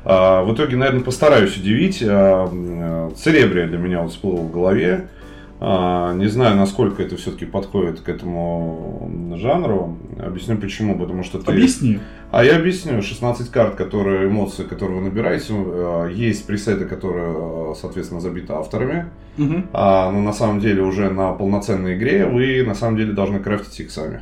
А, 0.04 0.44
в 0.44 0.54
итоге, 0.54 0.76
наверное, 0.76 1.04
постараюсь 1.04 1.56
удивить. 1.58 2.04
А, 2.06 2.50
э, 2.52 3.12
Церебрия 3.16 3.68
для 3.68 3.78
меня 3.78 4.02
вот 4.02 4.12
всплыла 4.12 4.42
в 4.42 4.52
голове. 4.52 5.08
А, 5.62 6.14
не 6.14 6.28
знаю, 6.28 6.56
насколько 6.56 7.04
это 7.04 7.18
все-таки 7.18 7.46
подходит 7.46 8.00
к 8.00 8.10
этому 8.10 9.12
жанру. 9.36 9.98
Объясню 10.18 10.58
почему. 10.58 10.98
Потому 10.98 11.24
что 11.24 11.38
ты... 11.40 11.52
Объясни. 11.52 12.00
А 12.32 12.44
я 12.44 12.56
объясню. 12.56 13.02
16 13.02 13.50
карт, 13.52 13.76
которые, 13.76 14.28
эмоции, 14.28 14.64
которые 14.64 15.00
вы 15.00 15.06
набираете. 15.06 15.54
э, 15.56 16.12
Есть 16.14 16.48
пресеты, 16.48 16.86
которые, 16.86 17.36
э, 17.72 17.74
соответственно, 17.80 18.22
забиты 18.22 18.54
авторами. 18.54 19.08
Мгм. 19.38 19.68
А, 19.74 20.10
но 20.12 20.22
на 20.22 20.34
самом 20.34 20.60
деле 20.60 20.82
уже 20.82 21.10
на 21.10 21.34
полноценной 21.34 21.98
игре 21.98 22.26
вы 22.26 22.64
на 22.66 22.74
самом 22.74 22.98
деле 22.98 23.14
должны 23.14 23.40
крафтить 23.40 23.80
их 23.82 23.92
сами. 23.92 24.22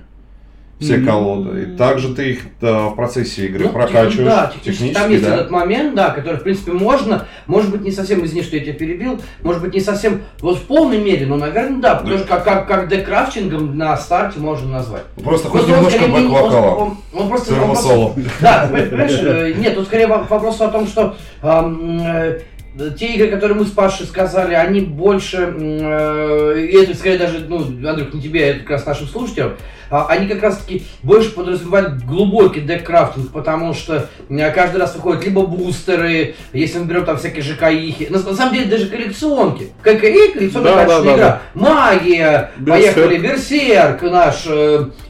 Все 0.79 0.99
колоды. 0.99 1.63
И 1.63 1.75
также 1.75 2.13
ты 2.13 2.31
их 2.33 2.41
да, 2.61 2.89
в 2.89 2.95
процессе 2.95 3.47
игры 3.47 3.65
Ну, 3.65 3.69
прокачиваешь. 3.71 4.15
Да, 4.27 4.51
технически, 4.63 4.93
там 4.93 5.09
есть 5.09 5.23
да. 5.23 5.33
этот 5.35 5.49
момент, 5.49 5.95
да, 5.95 6.11
который, 6.11 6.35
в 6.35 6.43
принципе, 6.43 6.71
можно, 6.71 7.25
может 7.47 7.71
быть, 7.71 7.81
не 7.81 7.91
совсем, 7.91 8.23
извини, 8.23 8.43
что 8.43 8.57
я 8.57 8.63
тебя 8.63 8.73
перебил, 8.73 9.19
может 9.41 9.63
быть, 9.63 9.73
не 9.73 9.79
совсем 9.79 10.21
вот 10.39 10.57
в 10.59 10.61
полной 10.63 10.99
мере, 10.99 11.25
но, 11.25 11.35
наверное, 11.35 11.81
да, 11.81 11.95
потому 11.95 12.13
Да. 12.13 12.19
что 12.19 12.27
как, 12.27 12.43
как, 12.43 12.67
как 12.67 12.87
декрафтингом 12.89 13.75
на 13.75 13.97
старте 13.97 14.39
можно 14.39 14.69
назвать. 14.71 15.03
Просто 15.23 15.49
хоть 15.49 15.61
Просто 15.65 15.71
он 15.71 15.77
немножко 15.79 15.99
скорее 15.99 16.11
не- 16.13 16.27
он- 16.27 16.31
бэк-вокала. 16.31 16.75
он- 16.75 16.97
он 17.13 17.27
просто- 17.29 17.53
он 17.55 17.65
просто- 17.65 17.87
соло. 17.87 18.13
Да, 18.41 18.69
понимаешь, 18.71 19.19
э, 19.19 19.53
нет, 19.57 19.73
тут 19.73 19.85
скорее 19.87 20.05
во- 20.07 20.23
вопрос 20.29 20.61
о 20.61 20.67
том, 20.67 20.85
что 20.85 21.15
ам, 21.41 21.99
э, 22.05 22.39
те 22.97 23.13
игры, 23.13 23.29
которые 23.29 23.57
мы 23.57 23.65
с 23.65 23.71
Пашей 23.71 24.05
сказали, 24.05 24.53
они 24.53 24.81
больше, 24.81 25.53
э, 25.57 26.69
это 26.73 26.95
скорее 26.95 27.17
даже, 27.17 27.45
ну, 27.47 27.59
Андрюх, 27.87 28.13
не 28.13 28.21
тебе, 28.21 28.49
это 28.49 28.59
как 28.59 28.69
раз 28.71 28.85
нашим 28.85 29.07
слушателям, 29.07 29.53
а, 29.89 30.07
они 30.09 30.27
как 30.27 30.43
раз 30.43 30.57
таки 30.57 30.83
больше 31.01 31.31
подразумевают 31.31 32.03
глубокий 32.03 32.61
деккрафтинг, 32.61 33.31
потому 33.31 33.73
что 33.73 34.09
э, 34.29 34.51
каждый 34.51 34.77
раз 34.81 34.95
выходят 34.95 35.23
либо 35.23 35.45
бустеры, 35.45 36.35
если 36.51 36.79
мы 36.79 36.85
берем 36.85 37.05
там 37.05 37.17
всякие 37.17 37.41
ЖКИхи, 37.41 38.07
на, 38.09 38.19
на 38.19 38.35
самом 38.35 38.53
деле 38.53 38.65
даже 38.65 38.87
коллекционки. 38.87 39.69
ККИ, 39.81 40.33
коллекционная 40.33 40.75
Да, 40.75 40.85
да, 40.85 41.01
да, 41.01 41.15
игра, 41.15 41.41
магия, 41.53 42.51
Берсерк. 42.57 42.95
поехали, 42.95 43.17
Берсерк 43.17 44.01
наш, 44.03 44.45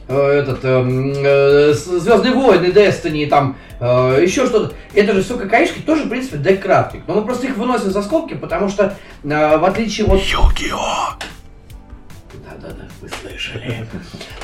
э, 0.08 0.14
э, 0.14 0.40
этот, 0.40 1.76
Звездные 1.76 2.32
войны, 2.32 2.66
Destiny, 2.66 3.26
там, 3.26 3.56
э, 3.80 4.20
еще 4.22 4.46
что-то. 4.46 4.74
Это 4.94 5.14
же 5.14 5.22
все 5.22 5.36
ККИшки, 5.36 5.80
тоже, 5.80 6.04
в 6.04 6.08
принципе, 6.08 6.38
деккрафтинг. 6.38 7.04
Но 7.06 7.14
мы 7.14 7.22
просто 7.24 7.46
их 7.46 7.56
выносим 7.56 7.90
за 7.90 8.02
скобки, 8.02 8.34
потому 8.34 8.68
что, 8.68 8.96
э, 9.24 9.56
в 9.58 9.64
отличие 9.64 10.06
от... 10.06 10.20
Да-да-да, 12.32 12.84
вы 13.00 13.08
слышали. 13.08 13.86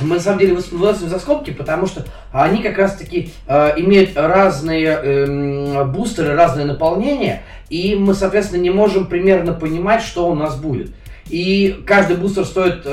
Мы 0.01 0.17
на 0.17 0.21
самом 0.21 0.39
деле 0.39 0.55
выносим 0.55 1.09
за 1.09 1.19
скобки, 1.19 1.51
потому 1.51 1.87
что 1.87 2.05
они 2.33 2.63
как 2.63 2.79
раз-таки 2.79 3.33
э, 3.47 3.73
имеют 3.79 4.17
разные 4.17 4.87
эм, 4.87 5.93
бустеры, 5.93 6.35
разное 6.35 6.65
наполнение, 6.65 7.43
и 7.71 7.97
мы, 7.97 8.15
соответственно, 8.15 8.61
не 8.61 8.71
можем 8.71 9.07
примерно 9.07 9.53
понимать, 9.53 10.03
что 10.03 10.29
у 10.29 10.35
нас 10.35 10.57
будет. 10.57 10.93
И 11.31 11.83
каждый 11.87 12.17
бустер 12.19 12.45
стоит 12.45 12.85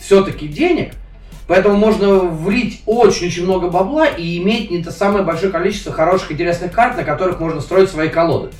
все-таки 0.00 0.48
денег, 0.48 0.94
поэтому 1.50 1.74
можно 1.74 2.14
влить 2.20 2.80
очень-очень 2.86 3.42
много 3.42 3.70
бабла 3.70 4.06
и 4.06 4.38
иметь 4.38 4.70
не 4.70 4.84
то 4.84 4.92
самое 4.92 5.24
большое 5.24 5.50
количество 5.50 5.92
хороших 5.92 6.30
интересных 6.30 6.70
карт, 6.70 6.96
на 6.96 7.02
которых 7.02 7.40
можно 7.40 7.60
строить 7.60 7.90
свои 7.90 8.08
колоды. 8.08 8.50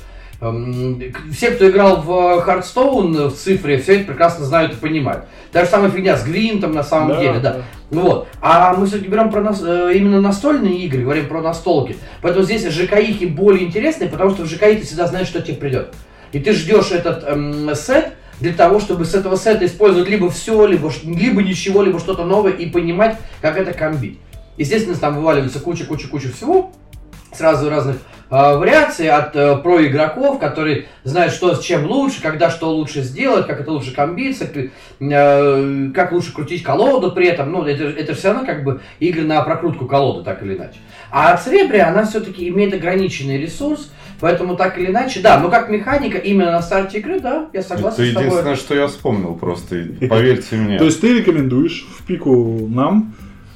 Эм, 0.41 1.01
Все, 1.31 1.51
кто 1.51 1.69
играл 1.69 2.01
в 2.01 2.09
Hearthstone 2.45 3.29
в 3.29 3.33
цифре, 3.33 3.77
все 3.77 3.95
это 3.95 4.07
прекрасно 4.07 4.43
знают 4.43 4.73
и 4.73 4.75
понимают. 4.75 5.23
Та 5.53 5.63
же 5.63 5.71
самая 5.71 5.89
фигня 5.89 6.17
с 6.17 6.25
Гвинтом 6.25 6.73
на 6.73 6.83
самом 6.83 7.09
Да, 7.11 7.19
деле, 7.21 7.39
да. 7.39 7.53
да. 7.53 7.61
Вот. 7.91 8.27
А 8.41 8.73
мы 8.73 8.85
все-таки 8.87 9.09
берем 9.09 9.31
про 9.31 9.39
нас, 9.39 9.63
э, 9.65 9.93
именно 9.95 10.19
настольные 10.19 10.79
игры, 10.79 11.03
говорим 11.03 11.29
про 11.29 11.41
настолки. 11.41 11.95
Поэтому 12.21 12.43
здесь 12.43 12.67
ЖКИхи 12.67 13.23
более 13.23 13.67
интересные, 13.67 14.09
потому 14.09 14.31
что 14.31 14.43
в 14.43 14.47
ЖКИ 14.47 14.75
ты 14.75 14.81
всегда 14.81 15.07
знаешь, 15.07 15.27
что 15.27 15.41
тебе 15.41 15.55
придет. 15.55 15.93
И 16.33 16.39
ты 16.39 16.51
ждешь 16.51 16.91
этот 16.91 17.23
эм, 17.25 17.73
сет 17.73 18.15
для 18.41 18.53
того, 18.53 18.79
чтобы 18.79 19.05
с 19.05 19.13
этого 19.13 19.35
сета 19.35 19.65
использовать 19.65 20.09
либо 20.09 20.29
все, 20.29 20.65
либо, 20.65 20.91
либо 21.03 21.41
ничего, 21.41 21.83
либо 21.83 21.99
что-то 21.99 22.25
новое 22.25 22.51
и 22.51 22.69
понимать, 22.69 23.17
как 23.39 23.57
это 23.57 23.71
комбить. 23.71 24.19
Естественно, 24.57 24.97
там 24.97 25.15
вываливается 25.15 25.59
куча-куча-куча 25.59 26.33
всего, 26.33 26.71
сразу 27.31 27.69
разных 27.69 27.97
э, 27.97 27.99
вариаций 28.29 29.09
от 29.09 29.35
э, 29.35 29.57
про 29.57 29.85
игроков, 29.85 30.39
которые 30.39 30.87
знают, 31.03 31.33
что 31.33 31.55
с 31.55 31.63
чем 31.63 31.85
лучше, 31.85 32.21
когда 32.21 32.49
что 32.49 32.71
лучше 32.71 33.01
сделать, 33.03 33.47
как 33.47 33.61
это 33.61 33.71
лучше 33.71 33.93
комбиться, 33.93 34.45
э, 34.45 35.91
как 35.93 36.11
лучше 36.11 36.33
крутить 36.33 36.63
колоду 36.63 37.11
при 37.11 37.27
этом. 37.27 37.51
Ну, 37.51 37.63
это, 37.63 37.83
это 37.83 38.13
все 38.15 38.29
равно 38.29 38.45
как 38.45 38.63
бы 38.63 38.81
игры 38.99 39.23
на 39.23 39.41
прокрутку 39.43 39.85
колоды, 39.85 40.23
так 40.23 40.43
или 40.43 40.55
иначе. 40.55 40.79
А 41.11 41.37
Церебрия, 41.37 41.87
она 41.87 42.05
все-таки 42.05 42.49
имеет 42.49 42.73
ограниченный 42.73 43.37
ресурс, 43.37 43.91
поэтому 44.21 44.55
так 44.55 44.77
или 44.77 44.89
иначе, 44.91 45.19
да, 45.19 45.39
но 45.39 45.49
как 45.49 45.69
механика 45.69 46.17
именно 46.17 46.51
на 46.51 46.61
старте 46.61 46.99
игры, 46.99 47.19
да, 47.19 47.49
я 47.51 47.61
согласен 47.61 48.03
Это 48.03 48.11
с 48.11 48.13
тобой. 48.13 48.25
единственное, 48.25 48.55
что 48.55 48.75
я 48.75 48.87
вспомнил 48.87 49.35
просто. 49.35 49.85
Поверьте 50.09 50.55
мне. 50.55 50.77
То 50.77 50.85
есть 50.85 51.01
ты 51.01 51.17
рекомендуешь 51.19 51.87
в 51.97 52.05
пику 52.05 52.67
нам 52.69 53.13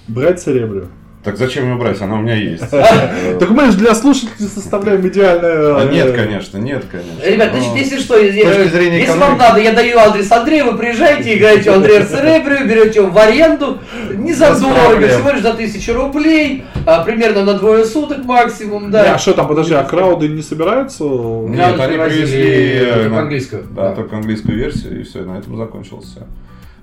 брать 0.08 0.42
Церебрию? 0.42 0.90
Так 1.26 1.38
зачем 1.38 1.72
ее 1.72 1.76
брать? 1.76 2.00
Она 2.02 2.16
у 2.16 2.22
меня 2.22 2.36
есть. 2.36 2.64
Так 3.40 3.50
мы 3.50 3.72
же 3.72 3.78
для 3.78 3.96
слушателей 3.96 4.48
составляем 4.48 5.06
идеальное... 5.08 5.76
а 5.76 5.86
э, 5.86 5.92
Нет, 5.92 6.14
конечно, 6.14 6.58
нет, 6.58 6.86
конечно. 6.90 7.26
Ребят, 7.26 7.52
значит, 7.52 7.76
если 7.76 7.98
что, 7.98 8.18
если, 8.18 9.18
вам 9.18 9.38
надо, 9.38 9.60
я 9.60 9.74
даю 9.74 9.98
адрес 9.98 10.32
Андрея, 10.32 10.66
вы 10.66 10.78
приезжаете, 10.78 11.36
играете 11.36 11.72
у 11.72 11.74
Андрея 11.74 12.02
в 12.02 12.10
Церебрию, 12.10 12.68
берете 12.68 13.00
его 13.00 13.10
в 13.10 13.18
аренду, 13.18 13.80
не 14.14 14.34
за 14.34 14.52
Без 14.52 14.62
дорого, 14.62 14.90
проблем. 14.90 15.10
всего 15.10 15.32
лишь 15.32 15.42
за 15.42 15.54
тысячу 15.54 15.94
рублей, 15.94 16.64
а, 16.86 17.04
примерно 17.04 17.44
на 17.44 17.56
двое 17.56 17.86
суток 17.86 18.24
максимум, 18.24 18.92
да. 18.92 19.16
а 19.16 19.18
что 19.18 19.34
там, 19.34 19.48
подожди, 19.48 19.74
а 19.74 19.84
крауды 19.84 20.28
не 20.28 20.44
собираются? 20.44 21.04
Нет, 21.04 21.80
они 21.80 21.98
привезли 21.98 22.92
только 23.04 23.20
английскую. 23.20 23.64
Да, 23.72 23.94
только 23.94 24.16
английскую 24.18 24.58
версию, 24.58 25.02
и 25.02 25.04
все, 25.04 25.24
на 25.24 25.40
этом 25.40 25.58
закончилось 25.58 26.06
все. 26.06 26.28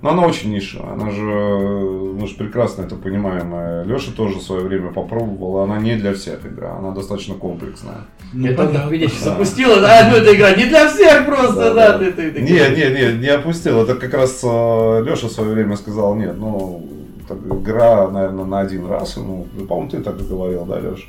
Но 0.03 0.11
она 0.11 0.27
очень 0.27 0.51
нишевая, 0.53 0.95
она 0.95 1.11
же, 1.13 1.23
мы 1.23 2.27
же 2.27 2.35
прекрасно 2.35 2.83
это 2.83 2.97
понимаем. 2.97 3.87
Леша 3.89 4.11
тоже 4.17 4.39
в 4.39 4.43
свое 4.43 4.63
время 4.65 4.93
попробовал, 4.93 5.59
она 5.59 5.79
не 5.79 5.95
для 5.95 6.13
всех 6.13 6.45
игра, 6.45 6.77
она 6.77 6.91
достаточно 6.91 7.35
комплексная. 7.37 7.99
Ну, 8.33 8.49
Это 8.49 8.67
понятно. 8.67 8.91
меня 8.91 9.07
сейчас 9.09 9.23
Да. 9.25 9.31
запустила, 9.31 9.81
да, 9.81 10.09
ну 10.11 10.17
эта 10.17 10.35
игра 10.35 10.51
не 10.57 10.65
для 10.65 10.89
всех 10.89 11.25
просто, 11.25 11.73
да, 11.75 11.99
ты, 11.99 12.11
ты, 12.13 12.33
ты. 12.33 12.41
Не, 12.43 12.51
не, 12.51 13.13
не, 13.13 13.19
не 13.21 13.29
опустил. 13.29 13.81
Это 13.83 13.95
как 13.95 14.13
раз 14.15 14.43
Леша 14.43 15.29
в 15.29 15.33
свое 15.33 15.53
время 15.53 15.77
сказал, 15.77 16.17
нет, 16.17 16.35
ну, 16.37 16.85
так, 17.29 17.39
игра, 17.39 18.11
наверное, 18.11 18.45
на 18.45 18.59
один 18.61 18.87
раз. 18.89 19.17
Ну, 19.17 19.47
по-моему, 19.69 19.89
ты 19.91 20.01
так 20.01 20.21
и 20.21 20.25
говорил, 20.25 20.65
да, 20.65 20.81
Леша? 20.81 21.05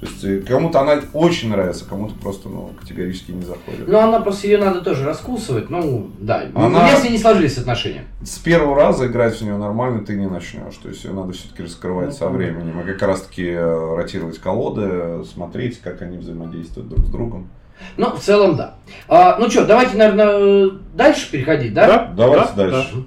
То 0.00 0.06
есть 0.06 0.24
э, 0.24 0.40
кому-то 0.46 0.80
она 0.80 1.00
очень 1.12 1.50
нравится, 1.50 1.84
кому-то 1.88 2.14
просто 2.14 2.48
ну, 2.48 2.70
категорически 2.80 3.30
не 3.30 3.42
заходит. 3.42 3.86
Ну, 3.86 3.98
она 3.98 4.20
просто 4.20 4.46
ее 4.46 4.58
надо 4.58 4.80
тоже 4.82 5.04
раскусывать. 5.04 5.70
Ну, 5.70 6.10
да. 6.18 6.44
Она- 6.54 6.90
Если 6.90 7.08
не 7.08 7.18
сложились 7.18 7.56
отношения. 7.58 8.04
С 8.22 8.38
первого 8.38 8.76
раза 8.76 9.06
играть 9.06 9.34
в 9.36 9.42
нее 9.42 9.56
нормально 9.56 10.04
ты 10.04 10.16
не 10.16 10.26
начнешь. 10.28 10.76
То 10.82 10.88
есть 10.88 11.04
ее 11.04 11.12
надо 11.12 11.32
все-таки 11.32 11.62
раскрывать 11.62 12.08
Ну, 12.08 12.12
со 12.12 12.28
временем. 12.28 12.80
И 12.80 12.84
как 12.84 13.02
раз 13.02 13.22
таки 13.22 13.46
э, 13.46 13.96
ротировать 13.96 14.38
колоды, 14.38 15.24
смотреть, 15.24 15.80
как 15.80 16.02
они 16.02 16.18
взаимодействуют 16.18 16.88
друг 16.88 17.06
с 17.06 17.10
другом. 17.10 17.48
Ну, 17.96 18.14
в 18.14 18.20
целом, 18.20 18.56
да. 18.56 18.74
А, 19.08 19.36
ну 19.38 19.50
что, 19.50 19.66
давайте, 19.66 19.96
наверное, 19.96 20.70
дальше 20.94 21.30
переходить, 21.30 21.74
да? 21.74 22.12
Давайте 22.16 22.50
Да, 22.56 22.68
дальше. 22.70 23.04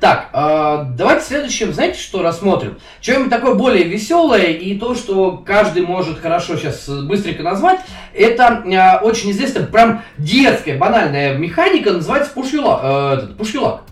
Так, 0.00 0.30
а, 0.32 0.84
давайте 0.96 1.26
следующим, 1.26 1.74
знаете, 1.74 2.00
что 2.00 2.22
рассмотрим? 2.22 2.78
Что-нибудь 3.02 3.28
такое 3.28 3.54
более 3.54 3.84
веселое 3.84 4.46
и 4.46 4.78
то, 4.78 4.94
что 4.94 5.42
каждый 5.44 5.82
может 5.82 6.20
хорошо 6.20 6.56
сейчас 6.56 6.88
быстренько 6.88 7.42
назвать. 7.42 7.80
Это 8.14 8.64
а, 8.64 9.00
очень 9.04 9.30
известная, 9.30 9.66
прям 9.66 10.02
детская, 10.16 10.78
банальная 10.78 11.34
механика, 11.34 11.92
называется 11.92 12.32
пушьюлак. 12.32 12.80
э, 12.82 13.14
этот, 13.18 13.36
пушьюлак. 13.36 13.82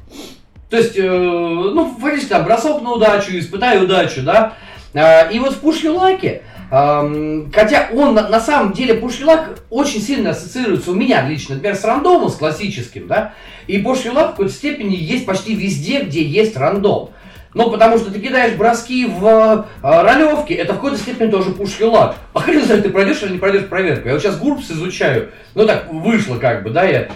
То 0.71 0.79
есть, 0.79 0.97
э, 0.97 1.03
ну, 1.03 1.95
фактически 2.01 2.31
там 2.31 2.45
бросок 2.45 2.81
на 2.81 2.93
удачу, 2.93 3.39
испытай 3.39 3.83
удачу, 3.83 4.23
да. 4.23 4.55
А, 4.95 5.29
и 5.31 5.39
вот 5.39 5.53
в 5.53 5.61
пушьюлаке, 5.61 6.41
ам, 6.41 6.48
хотя 6.71 7.89
он 7.95 8.15
на, 8.15 8.41
самом 8.41 8.73
деле 8.73 8.95
пушьюлак 8.95 9.59
очень 9.71 10.03
сильно 10.03 10.31
ассоциируется 10.31 10.91
у 10.91 10.95
меня 10.95 11.27
лично, 11.27 11.55
например, 11.55 11.77
с 11.77 11.85
рандомом, 11.85 12.29
с 12.29 12.37
классическим, 12.37 13.07
да. 13.07 13.33
И 13.67 13.79
пушьюлак 13.79 14.29
в 14.29 14.31
какой-то 14.33 14.53
степени 14.53 14.95
есть 14.95 15.25
почти 15.25 15.55
везде, 15.55 16.03
где 16.03 16.23
есть 16.23 16.57
рандом. 16.57 17.11
Ну, 17.59 17.73
потому 17.73 17.99
что 17.99 18.13
ты 18.13 18.21
кидаешь 18.21 18.55
броски 18.55 19.05
в 19.05 19.67
э, 19.83 20.03
ролевке, 20.03 20.55
это 20.55 20.75
в 20.75 20.77
какой-то 20.77 20.97
степени 20.97 21.29
тоже 21.29 21.51
пушьюлак. 21.51 22.15
А 22.33 22.41
хрен 22.41 22.65
знает, 22.65 22.85
ты 22.85 22.91
пройдешь 22.91 23.21
или 23.25 23.33
не 23.33 23.39
пройдешь 23.39 23.67
проверку. 23.67 24.07
Я 24.07 24.15
вот 24.15 24.23
сейчас 24.23 24.39
Гурбс 24.39 24.71
изучаю, 24.71 25.31
ну 25.57 25.67
так 25.67 25.93
вышло 25.93 26.37
как 26.37 26.63
бы, 26.63 26.71
да, 26.71 26.85
я 26.85 27.09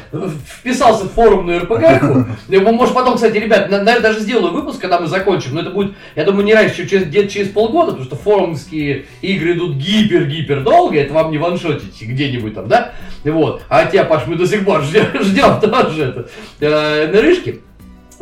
вписался 0.49 1.05
в 1.05 1.13
форумную 1.13 1.61
РПГ. 1.61 2.03
Может 2.73 2.93
потом, 2.93 3.15
кстати, 3.15 3.37
ребят, 3.37 3.71
на- 3.71 3.85
наверное, 3.85 4.01
даже 4.01 4.19
сделаю 4.19 4.53
выпуск, 4.53 4.81
когда 4.81 4.99
мы 4.99 5.07
закончим, 5.07 5.55
но 5.55 5.61
это 5.61 5.71
будет, 5.71 5.93
я 6.17 6.25
думаю, 6.25 6.45
не 6.45 6.55
раньше, 6.55 6.79
чем 6.79 6.89
через, 6.89 7.07
где-то 7.07 7.29
через 7.29 7.49
полгода, 7.51 7.93
потому 7.93 8.05
что 8.05 8.17
форумские 8.17 9.07
игры 9.21 9.53
идут 9.53 9.77
гипер-гипер 9.77 10.65
долго, 10.65 10.99
это 10.99 11.15
вам 11.15 11.31
не 11.31 11.39
ваншотить 11.39 12.03
где-нибудь 12.03 12.55
там, 12.55 12.67
да? 12.67 12.91
Вот. 13.23 13.63
А 13.69 13.85
тебя, 13.87 14.03
Паш, 14.03 14.27
мы 14.27 14.35
до 14.35 14.49
сих 14.49 14.65
пор 14.65 14.83
ждем, 14.83 15.07
ждем 15.21 15.61
тоже 15.61 16.05
это, 16.07 16.29
э, 16.59 17.13
нарышки. 17.13 17.61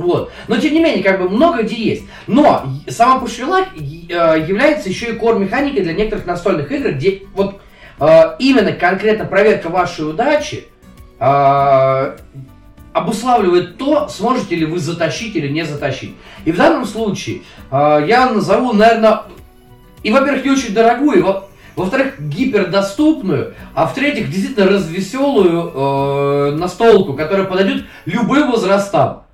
Вот. 0.01 0.32
Но 0.48 0.57
тем 0.57 0.72
не 0.72 0.80
менее, 0.80 1.05
как 1.05 1.20
бы 1.20 1.28
много 1.28 1.62
где 1.62 1.76
есть. 1.76 2.05
Но 2.26 2.64
сама 2.88 3.20
пушвилак 3.20 3.68
является 3.76 4.88
еще 4.88 5.11
и 5.11 5.12
кор-механикой 5.12 5.82
для 5.82 5.92
некоторых 5.92 6.26
настольных 6.26 6.72
игр, 6.72 6.92
где 6.92 7.22
вот 7.34 7.61
э, 8.01 8.36
именно 8.38 8.72
конкретно 8.72 9.26
проверка 9.26 9.68
вашей 9.68 10.09
удачи 10.09 10.64
э, 11.18 12.16
обуславливает 12.94 13.76
то, 13.76 14.09
сможете 14.09 14.57
ли 14.57 14.64
вы 14.64 14.78
затащить 14.78 15.36
или 15.36 15.48
не 15.48 15.64
затащить. 15.64 16.14
И 16.46 16.53
в 16.53 16.57
данном 16.57 16.86
случае 16.86 17.42
э, 17.70 18.05
я 18.09 18.30
назову, 18.30 18.72
наверное, 18.72 19.24
и, 20.03 20.11
во-первых, 20.11 20.46
не 20.46 20.51
очень 20.51 20.72
дорогую, 20.72 21.42
во-вторых, 21.76 22.18
гипердоступную, 22.20 23.55
а 23.74 23.86
в-третьих, 23.86 24.30
действительно 24.30 24.66
развеселую 24.66 25.72
э, 25.74 26.57
настолку, 26.57 27.12
которая 27.12 27.44
подойдет 27.46 27.84
любым 28.07 28.51
возрастам. 28.51 29.24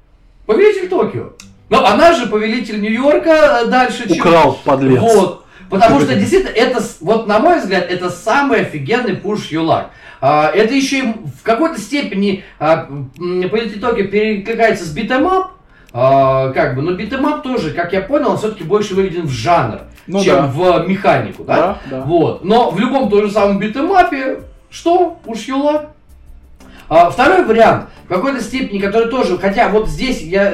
Повелитель 0.46 0.88
Токио. 0.88 1.32
Но 1.68 1.84
она 1.84 2.12
же 2.12 2.26
повелитель 2.26 2.80
Нью-Йорка 2.80 3.62
э, 3.64 3.66
дальше, 3.66 4.08
чем... 4.08 4.18
Украл, 4.18 4.58
подлец. 4.64 5.00
Вот. 5.00 5.44
Потому 5.68 6.00
что 6.00 6.14
действительно, 6.14 6.52
это, 6.52 6.80
вот 7.00 7.26
на 7.26 7.40
мой 7.40 7.58
взгляд, 7.58 7.90
это 7.90 8.08
самый 8.08 8.60
офигенный 8.60 9.16
пуш 9.16 9.48
юлак. 9.50 9.90
А, 10.20 10.48
это 10.48 10.72
еще 10.74 10.98
и 11.00 11.02
в 11.02 11.42
какой-то 11.42 11.80
степени 11.80 12.44
а, 12.60 12.88
повелитель 13.16 13.80
Токио 13.80 14.06
перекликается 14.06 14.84
с 14.84 14.90
beat 14.90 15.14
'em 15.14 15.32
up, 15.32 15.50
как 15.92 16.76
бы, 16.76 16.82
но 16.82 16.92
beat 16.92 17.14
'em 17.14 17.31
up 17.31 17.42
тоже, 17.42 17.72
как 17.72 17.92
я 17.92 18.00
понял, 18.02 18.30
он 18.30 18.38
все-таки 18.38 18.62
больше 18.62 18.94
выведен 18.94 19.26
в 19.26 19.30
жанр, 19.30 19.80
Ну 20.06 20.22
чем 20.22 20.36
да. 20.36 20.46
в 20.46 20.88
механику, 20.88 21.42
да? 21.42 21.56
Да, 21.56 21.78
да. 21.90 22.00
Вот. 22.02 22.44
Но 22.44 22.70
в 22.70 22.78
любом 22.78 23.10
том 23.10 23.22
же 23.22 23.30
самом 23.30 23.58
beat 23.58 23.89
'em 23.89 24.12
up 24.12 24.27
е, 24.27 24.42
что? 24.70 25.18
Push 25.24 25.46
your 25.46 25.68
luck. 25.68 25.95
А, 26.88 27.10
второй 27.10 27.44
вариант, 27.44 27.86
в 28.04 28.08
какой-то 28.08 28.40
степени, 28.40 28.78
который 28.78 29.08
тоже, 29.08 29.38
хотя 29.38 29.68
вот 29.68 29.88
здесь 29.88 30.20
я 30.22 30.52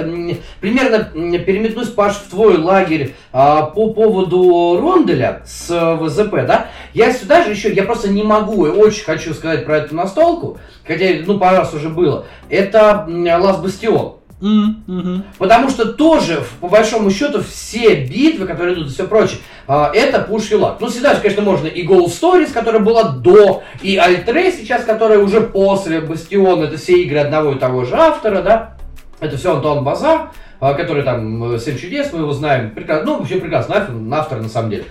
примерно 0.61 1.05
переметнусь, 1.05 1.89
Паш, 1.89 2.15
в 2.15 2.31
твой 2.31 2.57
лагерь 2.57 3.15
а, 3.33 3.63
по 3.67 3.93
поводу 3.93 4.79
Ронделя 4.81 5.43
с 5.45 5.71
э, 5.71 5.95
ВЗП, 5.97 6.47
да, 6.47 6.69
я 6.95 7.13
сюда 7.13 7.45
же 7.45 7.51
еще, 7.51 7.71
я 7.73 7.83
просто 7.83 8.09
не 8.09 8.23
могу 8.23 8.67
и 8.67 8.71
очень 8.71 9.05
хочу 9.05 9.35
сказать 9.35 9.67
про 9.67 9.79
эту 9.79 9.95
настолку, 9.95 10.59
хотя, 10.87 11.07
ну, 11.27 11.39
пару 11.39 11.59
раз 11.59 11.75
уже 11.75 11.91
было, 11.91 12.25
это 12.49 13.07
Лас 13.07 13.59
Бастион. 13.59 14.22
Мгм. 14.43 15.25
Потому 15.39 15.71
что 15.71 15.93
тоже, 15.93 16.43
по 16.61 16.67
большому 16.67 17.13
счету, 17.13 17.41
все 17.43 17.95
битвы, 17.95 18.47
которые 18.47 18.75
идут 18.75 18.89
и 18.89 18.93
все 18.93 19.07
прочее, 19.07 19.39
а, 19.69 19.93
это 19.95 20.19
пуш 20.19 20.51
и 20.51 20.57
лак. 20.57 20.79
Ну, 20.81 20.89
всегда 20.89 21.15
конечно, 21.15 21.43
можно 21.43 21.69
и 21.69 21.87
Goal 21.87 22.07
Stories, 22.07 22.53
которая 22.53 22.83
была 22.83 23.11
до, 23.11 23.63
и 23.83 23.97
Альтре 23.97 24.51
сейчас, 24.51 24.85
которая 24.85 25.21
уже 25.21 25.41
после 25.41 26.01
Бастиона, 26.01 26.65
это 26.65 26.77
все 26.77 27.01
игры 27.03 27.21
одного 27.21 27.53
и 27.53 27.59
того 27.59 27.85
же 27.85 27.95
автора, 27.95 28.43
да. 28.43 28.77
Это 29.21 29.37
все 29.37 29.55
Антон 29.55 29.85
Базар, 29.85 30.33
а, 30.59 30.75
который 30.75 31.05
там 31.05 31.55
э, 31.55 31.59
«Семь 31.61 31.79
чудес», 31.79 32.13
мы 32.13 32.21
его 32.21 32.33
знаем, 32.33 32.73
прекрасно, 32.73 33.07
ну, 33.07 33.19
вообще 33.21 33.37
прекрасно, 33.37 33.87
автор, 34.11 34.41
на 34.41 34.49
самом 34.49 34.71
деле. 34.71 34.85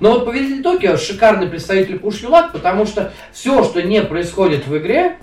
Но 0.00 0.12
вот 0.12 0.26
Повелитель 0.26 0.62
Токио 0.62 0.98
шикарный 0.98 1.46
представитель 1.46 1.98
пуш 1.98 2.20
юлак, 2.20 2.52
потому 2.52 2.84
что 2.84 3.12
все, 3.32 3.64
что 3.64 3.82
не 3.82 4.02
происходит 4.02 4.66
в 4.66 4.76
игре, 4.76 5.16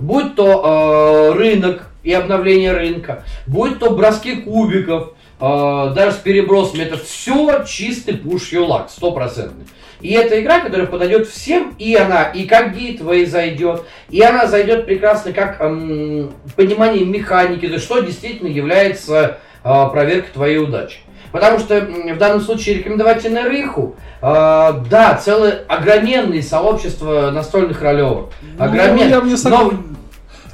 будь 0.00 0.34
то 0.34 1.30
э, 1.32 1.38
рынок 1.38 1.89
и 2.02 2.12
обновление 2.12 2.72
рынка, 2.72 3.24
будь 3.46 3.78
то 3.78 3.90
броски 3.90 4.36
кубиков, 4.36 5.12
э, 5.40 5.92
даже 5.94 6.12
с 6.12 6.16
перебросами, 6.16 6.82
это 6.82 6.96
все 6.98 7.64
чистый 7.66 8.16
пуш 8.16 8.52
юлак, 8.52 8.90
стопроцентный. 8.90 9.66
И 10.00 10.12
это 10.14 10.40
игра, 10.40 10.60
которая 10.60 10.86
подойдет 10.86 11.28
всем, 11.28 11.74
и 11.78 11.94
она 11.94 12.22
и 12.24 12.44
как 12.44 12.74
гитвей 12.74 13.26
зайдет, 13.26 13.82
и 14.08 14.22
она 14.22 14.46
зайдет 14.46 14.86
прекрасно 14.86 15.32
как 15.34 15.60
эм, 15.60 16.32
понимание 16.56 17.04
механики, 17.04 17.68
то 17.68 17.78
что 17.78 18.00
действительно 18.00 18.48
является 18.48 19.38
э, 19.62 19.88
проверкой 19.92 20.30
твоей 20.32 20.56
удачи. 20.58 21.00
Потому 21.32 21.58
что 21.58 21.80
в 21.82 22.16
данном 22.18 22.40
случае 22.40 22.76
рекомендовать 22.76 23.24
Энериху, 23.26 23.94
э, 24.22 24.72
да, 24.90 25.20
целое 25.22 25.64
огроменное 25.68 26.42
сообщество 26.42 27.30
настольных 27.30 27.82
ролевок. 27.82 28.30
Ну, 28.58 28.64
Огроменное. 28.64 29.08
я 29.08 29.20
бы 29.20 29.28
не 29.28 29.34
сог- 29.36 29.50
Но 29.50 29.72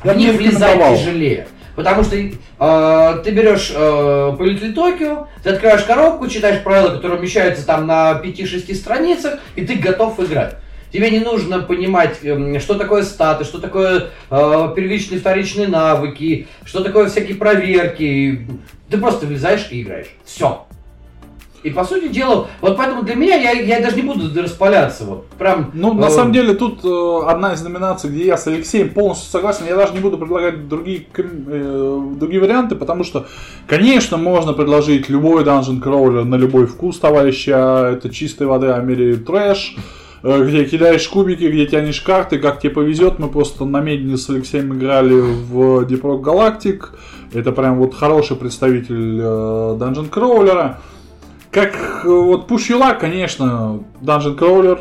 я 0.05 0.13
в 0.13 0.17
них 0.17 0.35
влезать 0.35 0.99
тяжелее. 0.99 1.49
Потому 1.77 2.03
что 2.05 2.17
э, 2.17 3.21
ты 3.23 3.31
берешь 3.33 3.71
э, 3.75 4.35
Повелитель 4.39 4.73
Токио, 4.73 5.29
ты 5.43 5.51
открываешь 5.51 5.83
коробку, 5.83 6.27
читаешь 6.27 6.63
правила, 6.63 6.89
которые 6.89 7.19
умещаются 7.19 7.67
там 7.67 7.87
на 7.87 8.13
5-6 8.25 8.75
страницах, 8.75 9.41
и 9.57 9.67
ты 9.67 9.77
готов 9.77 10.19
играть. 10.21 10.57
Тебе 10.91 11.11
не 11.11 11.19
нужно 11.19 11.61
понимать, 11.61 12.19
эм, 12.23 12.59
что 12.61 12.77
такое 12.77 13.03
статы, 13.03 13.45
что 13.45 13.59
такое 13.59 14.09
э, 14.31 14.73
первичные, 14.75 15.21
вторичные 15.21 15.69
навыки, 15.69 16.49
что 16.65 16.83
такое 16.83 17.11
всякие 17.11 17.37
проверки. 17.37 18.49
Ты 18.89 18.97
просто 18.97 19.27
влезаешь 19.27 19.69
и 19.71 19.83
играешь. 19.83 20.09
Все. 20.25 20.66
И 21.63 21.71
по 21.71 21.85
сути 21.85 22.09
дела, 22.09 22.47
вот 22.61 22.77
поэтому 22.77 23.03
для 23.03 23.17
меня 23.17 23.35
я, 23.35 23.51
я 23.53 23.81
даже 23.81 23.97
не 23.97 24.03
буду 24.03 24.31
распаляться. 24.41 25.05
Вот, 25.05 25.27
прям, 25.39 25.71
Ну, 25.75 25.95
на 25.95 26.07
э, 26.07 26.11
самом 26.11 26.33
деле, 26.33 26.55
тут 26.55 26.85
э, 26.85 27.21
одна 27.27 27.55
из 27.55 27.63
номинаций, 27.63 28.11
где 28.11 28.27
я 28.27 28.37
с 28.37 28.47
Алексеем 28.47 28.91
полностью 28.91 29.31
согласен. 29.31 29.67
Я 29.67 29.75
даже 29.75 29.93
не 29.93 30.01
буду 30.01 30.17
предлагать 30.17 30.69
другие, 30.69 31.07
э, 31.17 32.01
другие 32.17 32.41
варианты, 32.41 32.77
потому 32.77 33.03
что, 33.03 33.27
конечно, 33.67 34.17
можно 34.17 34.53
предложить 34.53 35.09
любой 35.09 35.43
Dungeon 35.43 35.83
Crawler 35.83 36.25
на 36.25 36.37
любой 36.37 36.67
вкус, 36.67 36.99
товарища. 36.99 37.91
Это 37.95 38.11
чистой 38.11 38.47
воды 38.47 38.69
Амери 38.69 39.17
трэш, 39.17 39.77
э, 40.23 40.45
где 40.45 40.65
кидаешь 40.67 41.09
кубики, 41.09 41.45
где 41.45 41.67
тянешь 41.67 42.01
карты, 42.01 42.39
как 42.39 42.61
тебе 42.61 42.71
повезет. 42.71 43.19
Мы 43.19 43.29
просто 43.29 43.65
на 43.65 43.81
медне 43.81 44.17
с 44.17 44.31
Алексеем 44.31 44.73
играли 44.77 45.15
в 45.15 45.83
Deep 45.83 46.03
Rock 46.03 46.23
Galactic. 46.23 46.83
Это 47.33 47.51
прям 47.51 47.79
вот 47.79 47.95
хороший 47.95 48.37
представитель 48.37 49.19
э, 49.21 49.77
Dungeon 49.81 50.11
Crawler. 50.11 50.77
Как 51.57 51.75
э, 52.05 52.09
вот 52.09 52.51
Luck, 52.51 52.99
конечно, 53.01 53.81
Dungeon 54.03 54.37
Crawler 54.37 54.79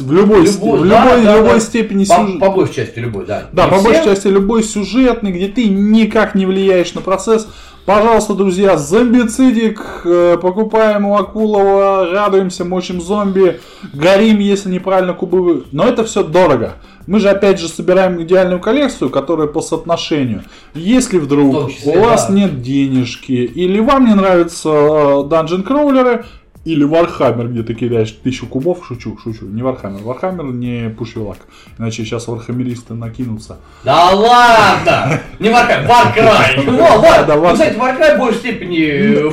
в 0.00 0.12
любой, 0.12 0.44
Любой, 0.44 0.80
в 0.80 0.86
да, 0.86 1.02
любой, 1.02 1.24
да, 1.24 1.36
любой 1.38 1.54
да. 1.54 1.60
степени 1.60 2.04
по, 2.04 2.46
по 2.46 2.50
большей 2.54 2.74
части 2.74 2.98
любой, 2.98 3.24
да. 3.24 3.44
Да, 3.52 3.64
Не 3.64 3.70
по 3.70 3.76
большей 3.80 4.02
все, 4.02 4.10
части 4.10 4.26
любой 4.26 4.64
сюжетный, 4.64 5.32
где 5.32 5.48
ты 5.48 5.66
никак 5.66 6.34
не 6.34 6.44
влияешь 6.44 6.92
на 6.92 7.00
процесс. 7.00 7.48
Пожалуйста, 7.86 8.32
друзья, 8.32 8.78
зомбицидик, 8.78 10.02
э, 10.06 10.38
покупаем 10.40 11.04
у 11.04 11.16
Акулова, 11.16 12.08
радуемся, 12.10 12.64
мочим 12.64 12.98
зомби, 12.98 13.60
горим, 13.92 14.38
если 14.38 14.70
неправильно 14.70 15.12
кубы. 15.12 15.64
Но 15.70 15.86
это 15.86 16.02
все 16.04 16.22
дорого. 16.24 16.76
Мы 17.06 17.20
же 17.20 17.28
опять 17.28 17.60
же 17.60 17.68
собираем 17.68 18.22
идеальную 18.22 18.58
коллекцию, 18.58 19.10
которая 19.10 19.48
по 19.48 19.60
соотношению. 19.60 20.44
Если 20.72 21.18
вдруг 21.18 21.72
числе, 21.72 21.98
у 21.98 22.00
вас 22.00 22.28
да. 22.28 22.32
нет 22.32 22.62
денежки 22.62 23.32
или 23.32 23.78
вам 23.80 24.06
не 24.06 24.14
нравятся 24.14 24.70
э, 24.70 25.24
dungeon 25.28 25.62
crawler 25.62 26.10
ы, 26.10 26.24
или 26.64 26.84
Warhammer, 26.84 27.48
где 27.48 27.62
ты 27.62 27.74
кидаешь 27.74 28.10
тысячу 28.10 28.46
кубов, 28.46 28.86
шучу, 28.86 29.18
шучу, 29.22 29.46
не 29.46 29.62
Warhammer, 29.62 30.02
Warhammer 30.02 30.46
не 30.46 30.88
push 30.90 31.05
your 31.05 31.20
luck, 31.20 31.38
иначе 31.78 32.04
сейчас 32.04 32.26
вархаммеристы 32.26 32.94
накинутся. 32.94 33.58
Да 33.84 34.10
ладно! 34.10 35.20
Не 35.38 35.50
Warcry! 35.50 36.64
Ну, 36.64 36.78
Да, 37.26 37.36
ну, 37.36 37.52
кстати, 37.52 37.76
Warcry 37.76 38.16
в 38.16 38.18
большей 38.18 38.38
степени 38.40 38.78
э, 38.78 39.28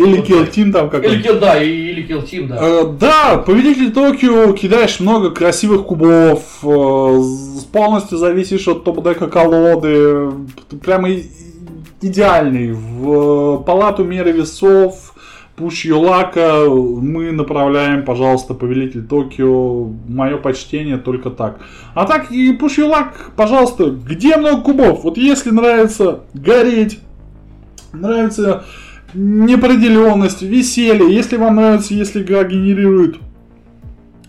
Kill 0.00 0.48
Team 0.48 0.72
там 0.72 0.88
какой 0.90 1.14
Или 1.14 1.38
да, 1.38 1.62
Kill 1.62 2.06
Team, 2.22 2.46
да. 2.46 2.56
Э, 2.60 2.84
Да, 2.98 3.38
победитель 3.38 3.92
Токио, 3.92 4.52
кидаешь 4.52 5.00
много 5.00 5.30
красивых 5.30 5.86
кубов, 5.86 6.42
э, 6.62 7.22
полностью 7.72 8.18
зависишь 8.18 8.68
от 8.68 8.84
топ-дека 8.84 9.28
колоды, 9.28 10.30
прямо 10.82 11.08
идеальный. 12.00 12.72
В 12.72 13.60
э, 13.60 13.64
палату 13.64 14.04
меры 14.04 14.32
весов, 14.32 15.14
пуш 15.60 15.84
Юлака 15.84 16.64
мы 16.68 17.32
направляем, 17.32 18.02
пожалуйста, 18.04 18.54
повелитель 18.54 19.06
Токио, 19.06 19.90
мое 20.08 20.38
почтение 20.38 20.96
только 20.96 21.28
так. 21.28 21.60
А 21.94 22.06
так 22.06 22.32
и 22.32 22.52
пуш 22.54 22.78
Юлак, 22.78 23.32
пожалуйста, 23.36 23.90
где 23.90 24.38
много 24.38 24.62
кубов? 24.62 25.04
Вот 25.04 25.18
если 25.18 25.50
нравится 25.50 26.20
гореть, 26.32 27.00
нравится 27.92 28.64
неопределенность, 29.12 30.40
веселье. 30.40 31.14
Если 31.14 31.36
вам 31.36 31.56
нравится, 31.56 31.92
если 31.92 32.22
игра 32.22 32.42
генерирует 32.44 33.16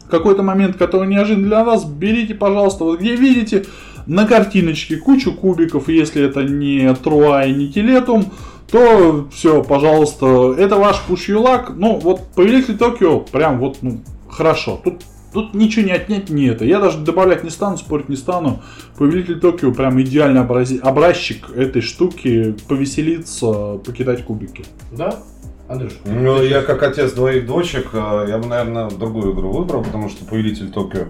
какой-то 0.10 0.44
момент, 0.44 0.76
который 0.76 1.08
неожиданный 1.08 1.48
для 1.48 1.64
вас, 1.64 1.86
берите, 1.86 2.36
пожалуйста, 2.36 2.84
вот 2.84 3.00
где 3.00 3.16
видите 3.16 3.64
на 4.06 4.28
картиночке 4.28 4.98
кучу 4.98 5.32
кубиков, 5.32 5.88
если 5.88 6.24
это 6.24 6.44
не 6.44 6.94
Труа 6.96 7.46
и 7.46 7.54
не 7.54 7.70
Телетум, 7.70 8.26
то 8.72 9.28
все, 9.32 9.64
пожалуйста, 9.64 10.56
это 10.58 10.78
ваш 10.78 11.02
пушьюлак. 11.02 11.74
Ну, 11.76 12.00
вот 12.00 12.22
Повелитель 12.36 12.78
Токио, 12.78 13.20
прям 13.20 13.60
вот, 13.60 13.80
ну, 13.82 14.00
хорошо. 14.30 14.80
Тут, 14.84 15.02
тут 15.34 15.54
ничего 15.54 15.86
не 15.86 15.92
отнять, 15.92 16.30
не 16.30 16.48
это. 16.48 16.64
Я 16.64 16.80
даже 16.80 17.00
добавлять 17.00 17.44
не 17.44 17.50
стану, 17.50 17.78
спорить 17.78 18.08
не 18.08 18.16
стану. 18.16 18.62
Повелитель 18.98 19.40
Токио 19.40 19.74
прям 19.74 20.02
идеальный 20.02 20.42
образи- 20.42 20.80
образчик 20.80 21.50
этой 21.56 21.82
штуки, 21.82 22.56
повеселиться, 22.68 23.80
покидать 23.86 24.24
кубики. 24.24 24.64
Да? 24.92 25.20
Андрюш? 25.68 25.94
Ну, 26.06 26.42
я 26.42 26.62
как 26.62 26.84
отец 26.84 27.14
двоих 27.14 27.46
дочек, 27.46 27.90
э, 27.94 28.26
я 28.30 28.38
бы, 28.38 28.48
наверное, 28.48 28.90
другую 28.90 29.34
игру 29.34 29.52
выбрал, 29.52 29.84
потому 29.84 30.10
что 30.10 30.26
Повелитель 30.26 30.70
Токио 30.70 31.06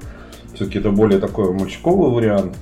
все-таки 0.53 0.80
это 0.80 0.91
более 0.91 1.20
такой 1.20 1.51
мальчиковый 1.53 2.12
вариант. 2.12 2.57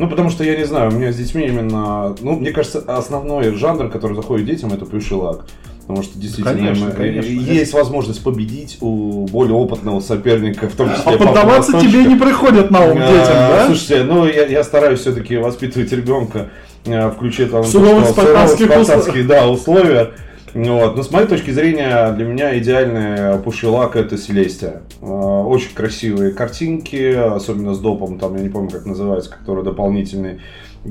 Ну, 0.00 0.08
потому 0.08 0.30
что, 0.30 0.42
я 0.44 0.56
не 0.56 0.64
знаю, 0.64 0.90
у 0.90 0.94
меня 0.94 1.12
с 1.12 1.16
детьми 1.16 1.44
именно... 1.44 2.16
Ну, 2.20 2.36
мне 2.36 2.52
кажется, 2.52 2.82
основной 2.86 3.54
жанр, 3.54 3.90
который 3.90 4.16
заходит 4.16 4.46
детям, 4.46 4.72
это 4.72 4.86
плюшелак. 4.86 5.44
Потому 5.82 6.02
что 6.02 6.18
действительно 6.18 6.56
Конечно, 6.56 6.90
конечно. 6.92 7.28
есть 7.28 7.74
возможность 7.74 8.24
победить 8.24 8.78
у 8.80 9.26
более 9.26 9.54
опытного 9.54 10.00
соперника, 10.00 10.70
в 10.70 10.74
том 10.74 10.88
числе 10.94 11.16
А 11.16 11.18
поддаваться 11.18 11.78
тебе 11.78 12.04
не 12.04 12.16
приходит 12.16 12.70
на 12.70 12.86
ум 12.86 12.98
А, 12.98 13.08
детям, 13.08 13.34
да? 13.34 13.66
Слушайте, 13.66 14.04
ну 14.04 14.24
я, 14.24 14.46
я 14.46 14.64
стараюсь 14.64 15.00
все-таки 15.00 15.36
воспитывать 15.36 15.92
ребенка 15.92 16.48
э, 16.86 17.08
в 17.08 17.18
ключе 17.18 17.44
там, 17.46 17.64
спартанских 17.64 18.68
суровых 18.68 18.86
спартанских, 18.86 19.26
да, 19.26 19.48
условия. 19.48 20.12
Ну 20.54 20.78
Вот. 20.78 20.96
Но 20.96 21.02
с 21.02 21.10
моей 21.10 21.26
точки 21.26 21.50
зрения, 21.50 22.12
для 22.12 22.24
меня 22.24 22.58
идеальный 22.58 23.38
пушилак 23.38 23.96
это 23.96 24.16
Селестия. 24.18 24.82
Э, 25.00 25.06
Очень 25.06 25.74
красивые 25.74 26.32
картинки, 26.32 27.12
особенно 27.14 27.74
с 27.74 27.78
допом, 27.78 28.18
там, 28.18 28.36
я 28.36 28.42
не 28.42 28.48
помню, 28.48 28.70
как 28.70 28.86
называется, 28.86 29.30
который 29.30 29.64
дополнительный 29.64 30.40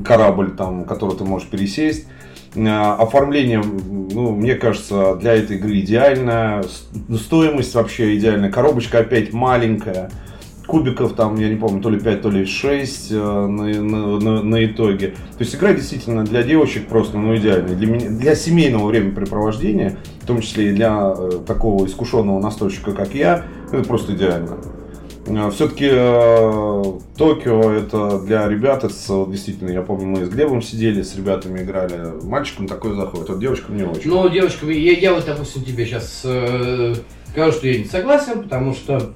корабль, 0.05 0.51
там, 0.55 0.85
который 0.85 1.15
ты 1.17 1.23
можешь 1.25 1.49
пересесть. 1.49 2.07
Э, 2.55 2.93
Оформление, 2.97 3.61
ну, 3.61 4.31
мне 4.31 4.55
кажется, 4.55 5.15
для 5.15 5.33
этой 5.33 5.57
игры 5.57 5.79
идеально. 5.79 6.61
Стоимость 7.15 7.75
вообще 7.75 8.17
идеальная. 8.17 8.51
Коробочка 8.51 8.99
опять 8.99 9.33
маленькая. 9.33 10.09
Кубиков 10.69 11.13
там, 11.15 11.35
я 11.39 11.49
не 11.49 11.55
помню, 11.55 11.81
то 11.81 11.89
ли 11.89 11.99
5, 11.99 12.21
то 12.21 12.29
ли 12.29 12.45
6 12.45 13.11
на, 13.11 13.47
на- 13.47 14.19
на- 14.19 14.43
на 14.43 14.65
итоге. 14.65 15.07
То 15.09 15.39
есть 15.39 15.55
игра 15.55 15.73
действительно 15.73 16.23
для 16.23 16.43
девочек 16.43 16.87
просто 16.87 17.17
ну, 17.17 17.35
идеальная. 17.35 17.75
Для, 17.75 17.87
меня, 17.87 18.09
для 18.09 18.35
семейного 18.35 18.87
времяпрепровождения, 18.87 19.97
в 20.21 20.27
том 20.27 20.41
числе 20.41 20.69
и 20.69 20.71
для 20.73 21.15
э, 21.17 21.31
такого 21.47 21.87
искушенного 21.87 22.39
настольщика, 22.39 22.91
как 22.91 23.15
я, 23.15 23.45
это 23.71 23.83
просто 23.83 24.13
идеально. 24.13 24.57
Все-таки 25.51 25.89
Токио 27.17 27.71
это 27.71 28.19
для 28.19 28.47
ребят, 28.47 28.83
это 28.83 28.93
действительно, 29.27 29.69
я 29.69 29.81
помню, 29.81 30.07
мы 30.07 30.25
с 30.25 30.29
Глебом 30.29 30.61
сидели, 30.61 31.01
с 31.01 31.15
ребятами 31.15 31.61
играли. 31.63 32.13
Мальчикам 32.23 32.67
такое 32.67 32.93
заходит, 32.95 33.29
вот 33.29 33.39
девочкам 33.39 33.77
не 33.77 33.83
очень. 33.83 34.09
Ну, 34.09 34.27
девочка, 34.29 34.65
я, 34.67 34.93
я 34.93 35.13
вот, 35.13 35.25
допустим, 35.25 35.63
тебе 35.63 35.85
сейчас 35.85 36.25
скажу, 37.31 37.51
что 37.51 37.67
я 37.67 37.77
не 37.77 37.85
согласен, 37.85 38.43
потому 38.43 38.73
что 38.73 39.13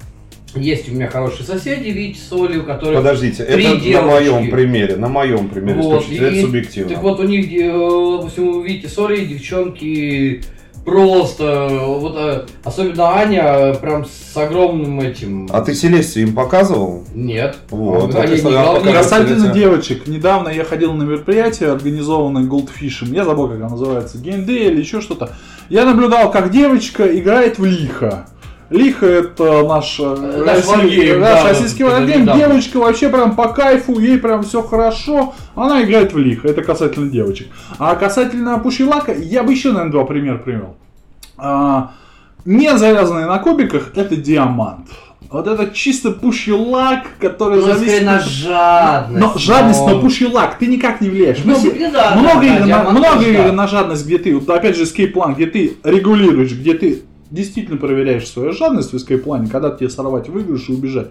есть 0.56 0.88
у 0.88 0.92
меня 0.92 1.08
хорошие 1.08 1.44
соседи, 1.44 1.88
Витя 1.88 2.18
Соли, 2.18 2.58
у 2.58 2.64
которых... 2.64 2.96
Подождите, 2.96 3.44
три 3.44 3.64
это 3.64 3.74
на 3.74 3.80
девочки. 3.80 4.10
моем 4.10 4.50
примере, 4.50 4.96
на 4.96 5.08
моем 5.08 5.48
примере, 5.48 5.80
Вот, 5.80 6.02
исключительно, 6.02 6.26
это 6.28 6.40
субъективно. 6.40 6.94
Так 6.94 7.02
вот, 7.02 7.20
у 7.20 7.24
них, 7.24 7.52
э, 7.52 8.16
допустим, 8.18 8.48
у 8.48 8.60
Вити 8.62 8.86
Соли 8.86 9.24
девчонки 9.24 10.42
просто, 10.84 11.68
вот, 11.82 12.14
э, 12.16 12.46
особенно 12.62 13.16
Аня, 13.16 13.42
э, 13.42 13.74
прям 13.74 14.04
с 14.04 14.36
огромным 14.36 15.00
этим... 15.00 15.48
А 15.50 15.62
ты 15.62 15.74
Селестию 15.74 16.28
им 16.28 16.34
показывал? 16.34 17.04
Нет. 17.14 17.56
Вот, 17.70 18.14
А 18.14 18.26
не 18.26 18.92
Касательно 18.92 19.48
девочек, 19.52 20.06
недавно 20.06 20.50
я 20.50 20.64
ходил 20.64 20.92
на 20.92 21.04
мероприятие, 21.04 21.72
организованное 21.72 22.42
Goldfish'ем, 22.42 23.14
я 23.14 23.24
забыл, 23.24 23.48
как 23.48 23.58
оно 23.58 23.70
называется, 23.70 24.18
геймдей 24.18 24.70
или 24.70 24.80
еще 24.80 25.00
что-то. 25.00 25.30
Я 25.70 25.86
наблюдал, 25.86 26.30
как 26.30 26.50
девочка 26.50 27.04
играет 27.18 27.58
в 27.58 27.64
лихо. 27.64 28.28
Лихо 28.74 29.06
это 29.06 29.62
наш, 29.66 30.00
э, 30.00 30.42
Наш 30.44 30.64
варгейм, 30.66 31.20
наш 31.20 31.42
да, 31.42 31.48
российский 31.50 31.84
это 31.84 31.92
варгейм. 31.92 32.26
Девочка 32.26 32.78
вообще 32.78 33.08
прям 33.08 33.36
по 33.36 33.48
кайфу, 33.48 34.00
ей 34.00 34.18
прям 34.18 34.42
все 34.42 34.62
хорошо. 34.62 35.32
Она 35.54 35.82
играет 35.84 36.12
в 36.12 36.18
лихо, 36.18 36.48
это 36.48 36.62
касательно 36.62 37.08
девочек. 37.08 37.46
А 37.78 37.94
касательно 37.94 38.58
Пушилака, 38.58 39.12
я 39.12 39.44
бы 39.44 39.52
еще, 39.52 39.68
наверное, 39.68 39.92
два 39.92 40.04
примера 40.04 40.38
привел. 40.38 40.74
А, 41.38 41.92
не 42.44 42.76
завязанный 42.76 43.26
на 43.26 43.38
кубиках, 43.38 43.92
это 43.94 44.16
диамант. 44.16 44.88
Вот 45.30 45.46
это 45.46 45.70
чисто 45.72 46.10
пущелак, 46.10 47.04
который 47.20 47.60
Ну, 47.60 47.66
зависит 47.66 48.04
на 48.04 48.18
жадность. 48.20 49.20
но 49.20 49.38
жадность 49.38 49.86
на 49.86 49.98
пущелак, 49.98 50.58
ты 50.58 50.66
никак 50.66 51.00
не 51.00 51.10
влияешь. 51.10 51.38
Ну, 51.44 51.56
Много, 51.58 51.90
да, 51.92 52.14
много 52.16 52.40
да, 52.40 52.56
игр, 52.56 52.66
на, 52.66 52.90
много 52.90 53.24
игр 53.24 53.42
да. 53.44 53.52
на 53.52 53.66
жадность, 53.68 54.04
где 54.04 54.18
ты, 54.18 54.34
вот 54.34 54.48
опять 54.50 54.76
же, 54.76 54.82
escape 54.82 55.08
план, 55.12 55.34
где 55.34 55.46
ты 55.46 55.76
регулируешь, 55.84 56.52
где 56.52 56.74
ты 56.74 57.02
действительно 57.34 57.76
проверяешь 57.76 58.28
свою 58.28 58.52
жадность 58.52 58.92
в 58.92 58.96
escape 58.96 59.18
плане, 59.18 59.48
когда 59.50 59.70
тебе 59.70 59.90
сорвать 59.90 60.28
выигрыш 60.28 60.68
и 60.68 60.72
убежать. 60.72 61.08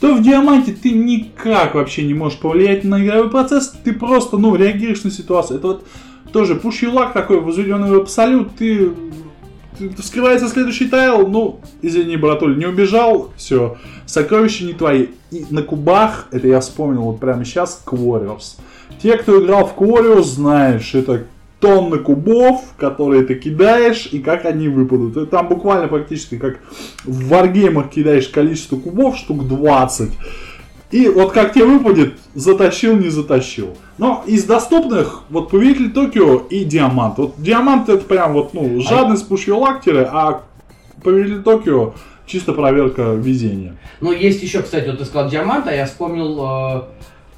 То 0.00 0.14
в 0.14 0.22
диаманте 0.22 0.72
ты 0.72 0.90
никак 0.90 1.74
вообще 1.74 2.04
не 2.04 2.14
можешь 2.14 2.38
повлиять 2.38 2.84
на 2.84 3.04
игровой 3.04 3.30
процесс, 3.30 3.74
ты 3.82 3.92
просто, 3.92 4.36
ну, 4.36 4.54
реагируешь 4.54 5.04
на 5.04 5.10
ситуацию. 5.10 5.58
Это 5.58 5.66
вот 5.68 5.86
тоже 6.32 6.56
пущелак 6.56 7.12
такой, 7.12 7.40
возведенный 7.40 7.90
в 7.90 7.94
абсолют, 7.94 8.56
ты- 8.56 8.90
вскрывается 9.98 10.48
следующий 10.48 10.86
тайл, 10.86 11.26
ну, 11.26 11.60
извини, 11.82 12.16
братуль, 12.16 12.58
не 12.58 12.66
убежал, 12.66 13.32
все, 13.36 13.76
сокровища 14.06 14.64
не 14.64 14.72
твои. 14.72 15.06
И 15.30 15.46
на 15.50 15.62
кубах, 15.62 16.28
это 16.30 16.46
я 16.46 16.60
вспомнил 16.60 17.02
вот 17.02 17.20
прямо 17.20 17.44
сейчас, 17.44 17.82
Quarriors. 17.84 18.56
Те, 19.02 19.16
кто 19.16 19.42
играл 19.42 19.66
в 19.66 19.76
Quarriors, 19.76 20.24
знаешь, 20.24 20.94
это 20.94 21.24
тонны 21.64 21.96
кубов, 21.96 22.60
которые 22.76 23.24
ты 23.24 23.36
кидаешь, 23.36 24.06
и 24.12 24.18
как 24.18 24.44
они 24.44 24.68
выпадут. 24.68 25.16
И 25.16 25.24
там 25.24 25.48
буквально 25.48 25.88
практически 25.88 26.36
как 26.36 26.58
в 27.04 27.28
варгеймах 27.28 27.88
кидаешь 27.88 28.28
количество 28.28 28.76
кубов, 28.76 29.16
штук 29.16 29.48
20. 29.48 30.10
И 30.90 31.08
вот 31.08 31.32
как 31.32 31.54
тебе 31.54 31.64
выпадет, 31.64 32.18
затащил, 32.34 32.98
не 32.98 33.08
затащил. 33.08 33.78
Но 33.96 34.22
из 34.26 34.44
доступных, 34.44 35.22
вот 35.30 35.50
Повелитель 35.50 35.90
Токио 35.90 36.36
и 36.50 36.64
Диамант. 36.64 37.16
Вот 37.16 37.34
Диамант 37.38 37.88
это 37.88 38.04
прям 38.04 38.34
вот, 38.34 38.52
ну, 38.52 38.78
жадность 38.82 39.26
пушью 39.26 39.58
лактеры, 39.58 40.06
а 40.12 40.42
Повелитель 41.02 41.42
Токио 41.42 41.94
чисто 42.26 42.52
проверка 42.52 43.14
везения. 43.14 43.74
Ну, 44.02 44.12
есть 44.12 44.42
еще, 44.42 44.60
кстати, 44.60 44.86
вот 44.90 44.98
ты 44.98 45.06
сказал 45.06 45.30
Диамант, 45.30 45.66
а 45.66 45.74
я 45.74 45.86
вспомнил, 45.86 46.38
э, 46.44 46.82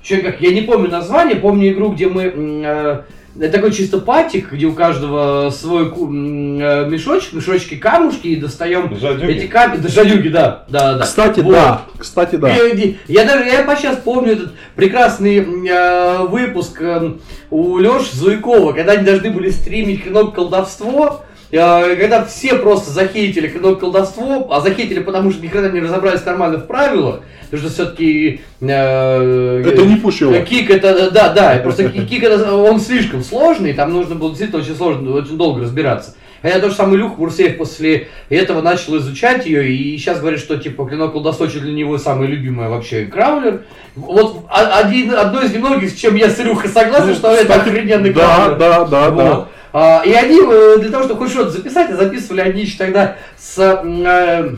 еще 0.02 0.16
как, 0.16 0.40
я 0.40 0.52
не 0.52 0.62
помню 0.62 0.90
название, 0.90 1.36
помню 1.36 1.70
игру, 1.70 1.92
где 1.92 2.08
мы, 2.08 2.22
э, 2.24 3.02
это 3.40 3.52
такой 3.52 3.72
чисто 3.72 3.98
патик, 3.98 4.52
где 4.52 4.66
у 4.66 4.72
каждого 4.72 5.50
свой 5.50 5.90
ку- 5.90 6.06
э, 6.08 6.88
мешочек, 6.88 7.32
мешочки 7.34 7.76
камушки, 7.76 8.28
и 8.28 8.36
достаем 8.36 8.96
Жадюги. 8.98 9.32
эти 9.32 9.46
камни, 9.46 9.76
да, 9.78 9.88
жадюги, 9.88 10.28
да, 10.28 10.64
да, 10.68 10.94
да. 10.94 11.04
Кстати, 11.04 11.40
Вот. 11.40 11.52
да. 11.52 11.82
Кстати, 11.98 12.36
да. 12.36 12.48
Я, 12.48 12.64
я- 13.08 13.24
даже, 13.24 13.44
я 13.44 13.62
по 13.64 13.76
сейчас 13.76 13.96
помню 13.98 14.32
этот 14.32 14.52
прекрасный 14.74 15.38
э, 15.68 16.18
выпуск 16.26 16.80
э, 16.80 17.12
у 17.50 17.78
Леши 17.78 18.16
Зуйкова, 18.16 18.72
когда 18.72 18.92
они 18.92 19.04
должны 19.04 19.30
были 19.30 19.50
стримить 19.50 20.02
клинок 20.02 20.34
колдовство, 20.34 21.24
когда 21.50 22.24
все 22.24 22.56
просто 22.56 22.90
захейтили 22.90 23.48
клинок 23.48 23.80
колдовство, 23.80 24.48
а 24.50 24.60
захейтили 24.60 25.00
потому, 25.00 25.30
что 25.30 25.42
никогда 25.42 25.68
не 25.68 25.80
разобрались 25.80 26.24
нормально 26.24 26.58
в 26.58 26.66
правилах, 26.66 27.20
потому 27.44 27.62
что 27.62 27.72
все-таки... 27.72 28.40
Это 28.60 29.86
не 29.86 29.96
пушью 29.96 30.30
лак. 30.30 30.44
Кик 30.44 30.70
это, 30.70 31.10
да, 31.10 31.32
да, 31.32 31.58
просто 31.62 31.88
ки- 31.88 32.04
кик 32.04 32.24
это, 32.24 32.54
он 32.54 32.80
слишком 32.80 33.22
сложный, 33.22 33.74
там 33.74 33.92
нужно 33.92 34.14
было 34.14 34.30
действительно 34.30 34.62
очень 34.62 34.76
сложно, 34.76 35.14
очень 35.14 35.36
долго 35.36 35.62
разбираться. 35.62 36.14
Хотя 36.42 36.60
тот 36.60 36.70
же 36.70 36.76
самый 36.76 36.98
Люк 36.98 37.18
Мурсеев 37.18 37.56
после 37.56 38.08
этого 38.28 38.60
начал 38.60 38.96
изучать 38.98 39.46
ее, 39.46 39.68
и 39.68 39.96
сейчас 39.98 40.20
говорит, 40.20 40.38
что 40.38 40.56
типа 40.56 40.84
клинок 40.84 41.12
колдосочек 41.12 41.62
для 41.62 41.72
него 41.72 41.98
самая 41.98 42.28
любимая 42.28 42.68
вообще 42.68 43.06
краулер. 43.06 43.62
Вот 43.94 44.44
один, 44.48 45.14
одно 45.14 45.42
из 45.42 45.52
немногих, 45.52 45.90
с 45.90 45.94
чем 45.94 46.14
я 46.14 46.28
с 46.28 46.38
Илюхой 46.38 46.70
согласен, 46.70 47.08
ну, 47.08 47.14
что 47.14 47.30
кстати, 47.30 47.46
это 47.46 47.54
охрененный 47.54 48.12
да, 48.12 48.36
краулер. 48.36 48.58
Да, 48.58 48.84
да, 48.84 49.10
вот. 49.10 49.16
да. 49.16 49.48
А, 49.78 50.00
и 50.06 50.10
они 50.10 50.40
э, 50.40 50.78
для 50.78 50.90
того, 50.90 51.04
чтобы 51.04 51.18
хоть 51.18 51.32
что-то 51.32 51.50
записать, 51.50 51.94
записывали 51.94 52.40
они 52.40 52.62
еще 52.62 52.78
тогда 52.78 53.18
с... 53.36 53.58
Э, 53.58 54.56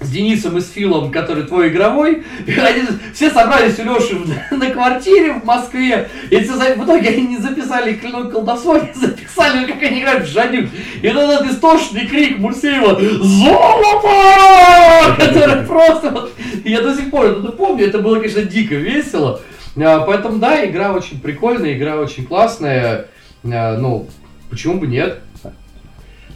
с 0.00 0.10
Денисом 0.10 0.58
и 0.58 0.60
с 0.60 0.70
Филом, 0.70 1.12
который 1.12 1.44
твой 1.44 1.68
игровой, 1.68 2.24
и 2.46 2.52
они 2.52 2.82
все 3.14 3.30
собрались 3.30 3.78
у 3.78 3.84
Леши 3.84 4.18
на 4.50 4.70
квартире 4.70 5.34
в 5.34 5.44
Москве, 5.44 6.08
и 6.30 6.36
в 6.36 6.84
итоге 6.84 7.10
они 7.10 7.26
не 7.26 7.38
записали 7.38 7.92
клинок 7.92 8.32
колдовства, 8.32 8.76
они 8.76 8.88
записали, 8.94 9.66
как 9.66 9.82
они 9.82 10.00
играют 10.00 10.24
в 10.24 10.32
Жаню. 10.32 10.68
И 11.00 11.08
вот 11.08 11.30
этот 11.30 11.52
истошный 11.52 12.06
крик 12.06 12.38
Мурсеева 12.38 12.98
«Золото!» 13.00 14.06
который 15.24 15.66
просто, 15.66 16.10
вот, 16.10 16.32
я 16.64 16.80
до 16.80 16.94
сих 16.96 17.10
пор 17.10 17.26
это 17.26 17.52
помню, 17.52 17.86
это 17.86 17.98
было, 17.98 18.16
конечно, 18.16 18.42
дико 18.42 18.74
весело. 18.74 19.40
А, 19.76 20.00
поэтому, 20.00 20.38
да, 20.38 20.64
игра 20.64 20.92
очень 20.92 21.20
прикольная, 21.20 21.74
игра 21.74 21.96
очень 21.96 22.26
классная, 22.26 23.08
а, 23.44 23.76
ну, 23.76 24.08
почему 24.54 24.78
бы 24.78 24.86
нет? 24.86 25.18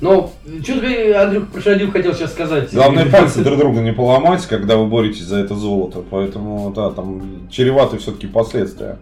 Но 0.01 0.31
что 0.63 0.81
ты, 0.81 1.13
Андрюх, 1.15 1.49
про 1.49 1.61
Шадюк 1.61 1.93
хотел 1.93 2.15
сейчас 2.15 2.33
сказать? 2.33 2.73
Главное 2.73 3.07
пальцы 3.07 3.43
друг 3.43 3.59
друга 3.59 3.81
не 3.81 3.93
поломать, 3.93 4.47
когда 4.47 4.77
вы 4.77 4.87
боретесь 4.87 5.25
за 5.25 5.39
это 5.39 5.57
золото. 5.57 6.05
Поэтому, 6.09 6.71
да, 6.71 6.91
там 6.91 7.49
чреваты 7.51 7.99
все-таки 7.99 8.29
последствия. 8.29 8.99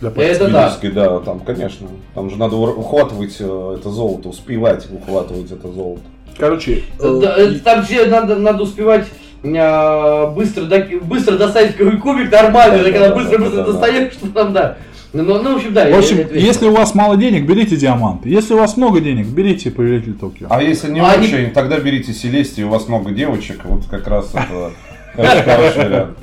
Для 0.00 0.10
это 0.10 0.48
да. 0.48 0.78
да, 0.82 1.18
там, 1.20 1.40
конечно. 1.40 1.88
Там 2.14 2.30
же 2.30 2.36
надо 2.36 2.56
ухватывать 2.56 3.36
э, 3.38 3.76
это 3.78 3.90
золото, 3.90 4.30
успевать 4.30 4.86
ухватывать 4.90 5.50
это 5.50 5.70
золото. 5.70 6.02
Короче, 6.38 6.84
да, 6.98 7.34
э, 7.36 7.54
там 7.62 7.84
все 7.84 8.06
надо, 8.06 8.36
надо 8.36 8.62
успевать 8.62 9.06
э, 9.42 10.26
быстро, 10.34 10.64
быстро 11.02 11.36
достать 11.36 11.76
кубик 11.76 12.32
нормально, 12.32 12.82
да, 12.82 12.92
когда 12.92 13.14
быстро-быстро 13.14 13.56
да, 13.58 13.72
достаешь, 13.72 14.12
что 14.14 14.28
там, 14.28 14.52
да. 14.54 14.78
Ну, 15.12 15.24
ну, 15.24 15.42
ну, 15.42 15.54
в 15.54 15.56
общем, 15.56 15.74
да. 15.74 15.88
В 15.88 15.98
общем, 15.98 16.28
если 16.32 16.66
у 16.66 16.72
вас 16.72 16.94
мало 16.94 17.16
денег, 17.16 17.44
берите 17.44 17.76
диамант. 17.76 18.26
Если 18.26 18.54
у 18.54 18.58
вас 18.58 18.76
много 18.76 19.00
денег, 19.00 19.26
берите 19.26 19.70
повелитель 19.70 20.14
Токио. 20.14 20.46
А 20.50 20.62
если 20.62 20.90
не 20.90 21.00
а 21.00 21.14
очень, 21.18 21.36
они... 21.36 21.46
тогда 21.46 21.78
берите 21.78 22.12
Селестию, 22.12 22.68
у 22.68 22.70
вас 22.70 22.86
много 22.86 23.10
девочек, 23.10 23.64
вот 23.64 23.86
как 23.90 24.06
раз 24.06 24.30
это 24.32 24.72
хороший 25.44 25.84
вариант. 25.84 26.18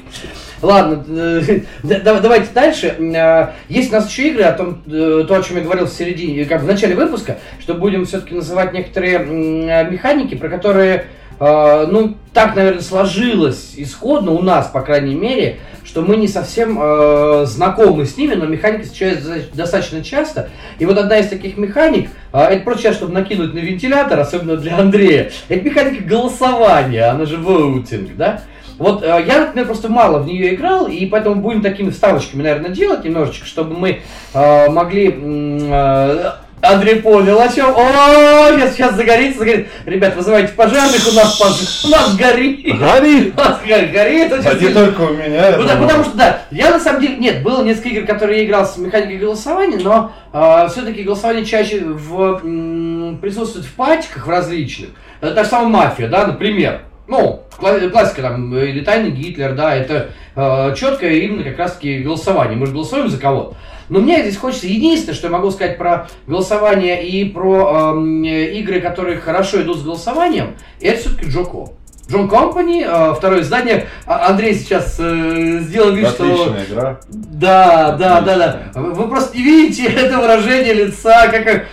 Ладно, 0.62 1.06
э, 1.08 1.60
давайте 1.84 2.48
дальше. 2.54 2.96
Э, 2.98 3.50
есть 3.70 3.92
у 3.92 3.96
нас 3.96 4.10
еще 4.10 4.30
игры 4.30 4.44
о 4.44 4.54
том, 4.54 4.82
э, 4.88 5.26
то, 5.28 5.36
о 5.36 5.44
чем 5.44 5.58
я 5.58 5.64
говорил 5.64 5.86
в 5.86 5.92
середине, 5.92 6.46
как 6.46 6.64
в 6.64 6.66
начале 6.66 6.96
выпуска, 6.96 7.38
что 7.60 7.74
будем 7.74 8.06
все-таки 8.06 8.34
называть 8.34 8.74
некоторые 8.74 9.20
механики, 9.20 10.36
про 10.36 10.50
которые 10.50 11.08
ну, 11.40 12.16
так, 12.34 12.56
наверное, 12.56 12.82
сложилось 12.82 13.74
исходно 13.76 14.32
у 14.32 14.42
нас, 14.42 14.68
по 14.68 14.82
крайней 14.82 15.16
мере, 15.16 15.60
что 15.88 16.02
мы 16.02 16.18
не 16.18 16.28
совсем 16.28 16.78
э, 16.80 17.46
знакомы 17.46 18.06
с 18.06 18.18
ними, 18.18 18.36
но 18.36 18.46
механика 18.46 18.84
встречается 18.84 19.42
достаточно 19.54 20.04
часто. 20.04 20.50
И 20.80 20.86
вот 20.86 20.98
одна 20.98 21.18
из 21.18 21.30
таких 21.30 21.58
механик, 21.58 22.10
э, 22.34 22.40
это 22.40 22.64
просто 22.64 22.84
сейчас, 22.84 22.96
чтобы 22.98 23.14
накинуть 23.14 23.54
на 23.54 23.60
вентилятор, 23.60 24.20
особенно 24.20 24.58
для 24.58 24.78
Андрея, 24.78 25.32
это 25.48 25.64
механика 25.64 26.04
голосования, 26.04 27.06
она 27.06 27.26
же 27.26 27.38
voting, 27.38 28.12
да? 28.16 28.42
Вот 28.78 29.02
э, 29.02 29.24
я, 29.26 29.46
например, 29.46 29.66
просто 29.66 29.90
мало 29.90 30.20
в 30.20 30.28
нее 30.28 30.54
играл, 30.54 30.88
и 30.88 31.06
поэтому 31.06 31.42
будем 31.42 31.62
такими 31.62 31.90
вставочками, 31.90 32.44
наверное, 32.44 32.70
делать 32.70 33.06
немножечко, 33.06 33.46
чтобы 33.46 33.76
мы 33.76 34.02
э, 34.34 34.70
могли 34.70 35.16
э, 35.18 36.32
Андрей 36.62 36.96
понял, 37.02 37.40
о 37.40 37.48
чем? 37.48 37.70
О, 37.70 38.50
сейчас, 38.58 38.74
сейчас 38.74 38.96
загорится, 38.96 39.40
загорится. 39.40 39.70
Ребят, 39.86 40.16
вызывайте 40.16 40.54
пожарных, 40.54 41.08
у 41.08 41.16
нас 41.16 41.38
пожар. 41.38 41.68
У 41.86 41.88
нас 41.90 42.16
горит. 42.16 42.80
Горит. 42.80 43.34
У 43.36 43.38
нас 43.40 43.60
горит. 43.64 44.34
А 44.34 44.54
не 44.54 44.70
только 44.70 45.02
у 45.02 45.14
меня. 45.14 45.56
Ну, 45.58 45.68
да, 45.68 45.76
потому 45.76 46.04
что, 46.04 46.18
да, 46.18 46.42
я 46.50 46.72
на 46.72 46.80
самом 46.80 47.02
деле, 47.02 47.18
нет, 47.18 47.44
было 47.44 47.64
несколько 47.64 47.90
игр, 47.90 48.08
которые 48.08 48.40
я 48.40 48.46
играл 48.46 48.66
с 48.66 48.78
механикой 48.78 49.18
голосования, 49.18 49.78
но 49.78 50.12
э, 50.34 50.68
все-таки 50.72 51.04
голосование 51.04 51.46
чаще 51.46 51.82
в, 51.82 52.42
м, 52.44 53.20
присутствует 53.22 53.66
в 53.66 53.74
патиках 53.74 54.26
в 54.26 54.30
различных. 54.30 54.90
Это 55.22 55.36
та 55.36 55.44
же 55.44 55.50
самая 55.52 55.68
мафия, 55.68 56.08
да, 56.10 56.26
например. 56.26 56.82
Ну, 57.08 57.44
классика 57.60 58.22
там, 58.22 58.54
или 58.58 58.82
тайный 58.82 59.12
Гитлер, 59.12 59.54
да, 59.54 59.76
это 59.76 60.10
э, 60.36 60.76
четкое 60.76 61.14
именно 61.14 61.44
как 61.44 61.58
раз-таки 61.60 62.00
голосование. 62.00 62.58
Мы 62.58 62.66
же 62.66 62.74
голосуем 62.74 63.08
за 63.10 63.18
кого-то. 63.20 63.56
Но 63.90 64.00
мне 64.00 64.22
здесь 64.22 64.38
хочется, 64.38 64.68
единственное, 64.68 65.16
что 65.16 65.28
я 65.28 65.34
могу 65.34 65.52
сказать 65.52 65.78
про 65.78 66.08
голосование 66.28 67.08
и 67.08 67.26
про 67.26 67.94
э, 67.96 68.54
игры, 68.60 68.82
которые 68.82 69.18
хорошо 69.18 69.62
идут 69.62 69.80
с 69.80 69.84
голосованием, 69.84 70.56
это 70.82 71.00
все-таки 71.00 71.30
Джоко. 71.30 71.72
Джон 72.10 72.30
Компани, 72.30 72.86
э, 72.88 73.14
второе 73.16 73.42
издание. 73.42 73.88
А, 74.06 74.30
Андрей 74.30 74.54
сейчас 74.56 74.96
э, 74.98 75.60
сделал 75.62 75.92
вид, 75.92 76.08
Отличная 76.08 76.64
что... 76.64 76.74
игра. 76.74 77.00
Да, 77.10 77.92
да, 77.94 78.22
да, 78.22 78.38
да. 78.74 78.82
Вы 78.82 79.08
просто 79.10 79.38
не 79.38 79.44
видите 79.44 79.86
это 79.88 80.18
выражение 80.18 80.74
лица, 80.74 81.28
как, 81.28 81.44
как, 81.46 81.66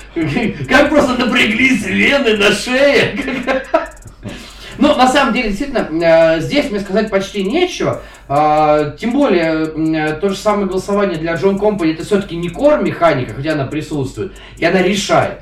как 0.69 0.89
просто 0.89 1.25
напряглись 1.25 1.87
вены 1.87 2.37
на 2.37 2.51
шее. 2.51 3.17
Ну, 4.79 4.95
на 4.95 5.09
самом 5.09 5.33
деле, 5.33 5.49
действительно, 5.49 5.89
э, 5.91 6.41
здесь 6.41 6.71
мне 6.71 6.81
сказать 6.81 7.11
почти 7.11 7.45
нечего. 7.45 8.03
А, 8.29 8.91
тем 8.91 9.13
более, 9.13 9.67
э, 9.67 10.15
то 10.15 10.29
же 10.29 10.37
самое 10.37 10.67
голосование 10.67 11.19
для 11.19 11.35
Джон 11.35 11.59
Компани, 11.59 11.93
это 11.93 12.05
все-таки 12.05 12.37
не 12.37 12.49
кор-механика, 12.49 13.35
хотя 13.35 13.53
она 13.53 13.67
присутствует, 13.67 14.33
и 14.57 14.65
она 14.65 14.83
решает. 14.83 15.41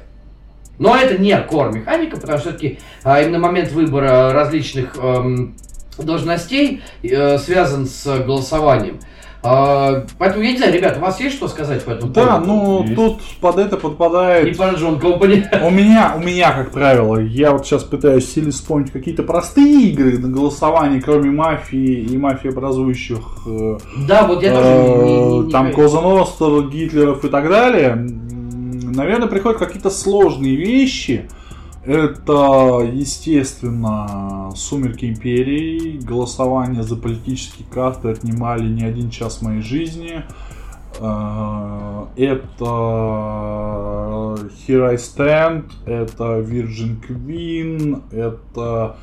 Но 0.79 0.97
это 0.97 1.21
не 1.21 1.37
кор-механика, 1.39 2.19
потому 2.19 2.39
что 2.39 2.49
все-таки 2.49 2.79
а, 3.05 3.23
именно 3.23 3.39
момент 3.39 3.71
выбора 3.73 4.33
различных 4.33 4.97
эм, 4.97 5.55
должностей 5.99 6.83
э, 7.03 7.39
связан 7.39 7.87
с 7.87 8.05
голосованием. 8.25 8.99
А, 9.45 10.05
поэтому 10.19 10.45
я 10.45 10.53
не 10.53 10.57
знаю, 10.57 10.73
ребят, 10.73 10.97
у 10.99 11.01
вас 11.01 11.19
есть 11.19 11.35
что 11.37 11.49
сказать 11.49 11.85
по 11.85 11.91
этому 11.91 12.13
Да, 12.13 12.37
поводу? 12.37 12.47
ну 12.47 12.83
есть. 12.83 12.95
тут 12.95 13.21
под 13.41 13.59
это 13.59 13.77
подпадает... 13.77 14.47
И 14.47 14.53
Джон 14.53 15.01
Компани. 15.01 15.45
У 15.63 15.71
меня, 15.71 16.15
у 16.17 16.21
меня, 16.21 16.53
как 16.53 16.71
правило, 16.71 17.19
я 17.19 17.51
вот 17.51 17.67
сейчас 17.67 17.83
пытаюсь 17.83 18.31
сильно 18.33 18.53
вспомнить 18.53 18.93
какие-то 18.93 19.25
простые 19.25 19.89
игры 19.89 20.17
на 20.19 20.29
голосование, 20.29 21.03
кроме 21.03 21.31
мафии 21.31 22.03
и 22.05 22.17
мафии 22.17 22.51
образующих... 22.51 23.19
Э, 23.47 23.79
да, 24.07 24.27
вот 24.29 24.45
я 24.45 24.55
тоже 24.55 24.69
не, 24.69 25.03
не, 25.03 25.39
не 25.41 25.51
Там 25.51 25.73
Коза 25.73 26.01
Ностр, 26.01 26.69
Гитлеров 26.69 27.25
и 27.25 27.29
так 27.29 27.49
далее. 27.49 27.97
Наверное, 27.97 29.27
приходят 29.27 29.59
какие-то 29.59 29.91
сложные 29.91 30.55
вещи. 30.55 31.29
Это, 31.85 32.89
естественно, 32.93 34.53
«Сумерки 34.55 35.07
Империи». 35.07 35.99
Голосование 35.99 36.85
за 36.85 36.95
политические 36.97 37.67
карты 37.69 38.09
отнимали 38.09 38.69
не 38.69 38.85
один 38.85 39.11
час 39.11 39.43
моей 39.43 39.63
жизни. 39.63 40.23
Э, 41.01 42.07
это 42.17 42.65
Here 44.67 44.91
I 44.91 44.95
Stand, 44.95 45.73
это 45.85 46.41
Virgin 46.41 47.01
Queen, 47.05 48.03
это 48.13 48.97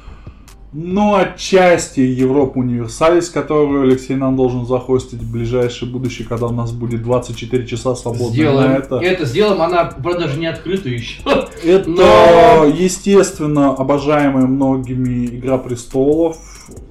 ну, 0.71 1.15
отчасти 1.15 2.01
Европа 2.01 2.59
Универсалис, 2.59 3.29
которую 3.29 3.83
Алексей 3.83 4.15
нам 4.15 4.35
должен 4.35 4.67
захостить 4.67 5.19
в 5.19 5.31
ближайшее 5.31 5.91
будущее, 5.91 6.27
когда 6.27 6.45
у 6.45 6.53
нас 6.53 6.71
будет 6.71 7.01
24 7.01 7.65
часа 7.65 7.95
свободно 7.95 8.33
сделаем. 8.33 8.71
на 8.71 8.77
это. 8.77 8.97
Это 8.97 9.25
сделаем, 9.25 9.61
она, 9.63 9.85
даже 9.85 10.39
не 10.39 10.45
открыта 10.45 10.89
еще. 10.89 11.21
Это, 11.63 11.89
Но... 11.89 12.65
естественно, 12.65 13.73
обожаемая 13.73 14.45
многими 14.45 15.25
Игра 15.25 15.57
Престолов. 15.57 16.37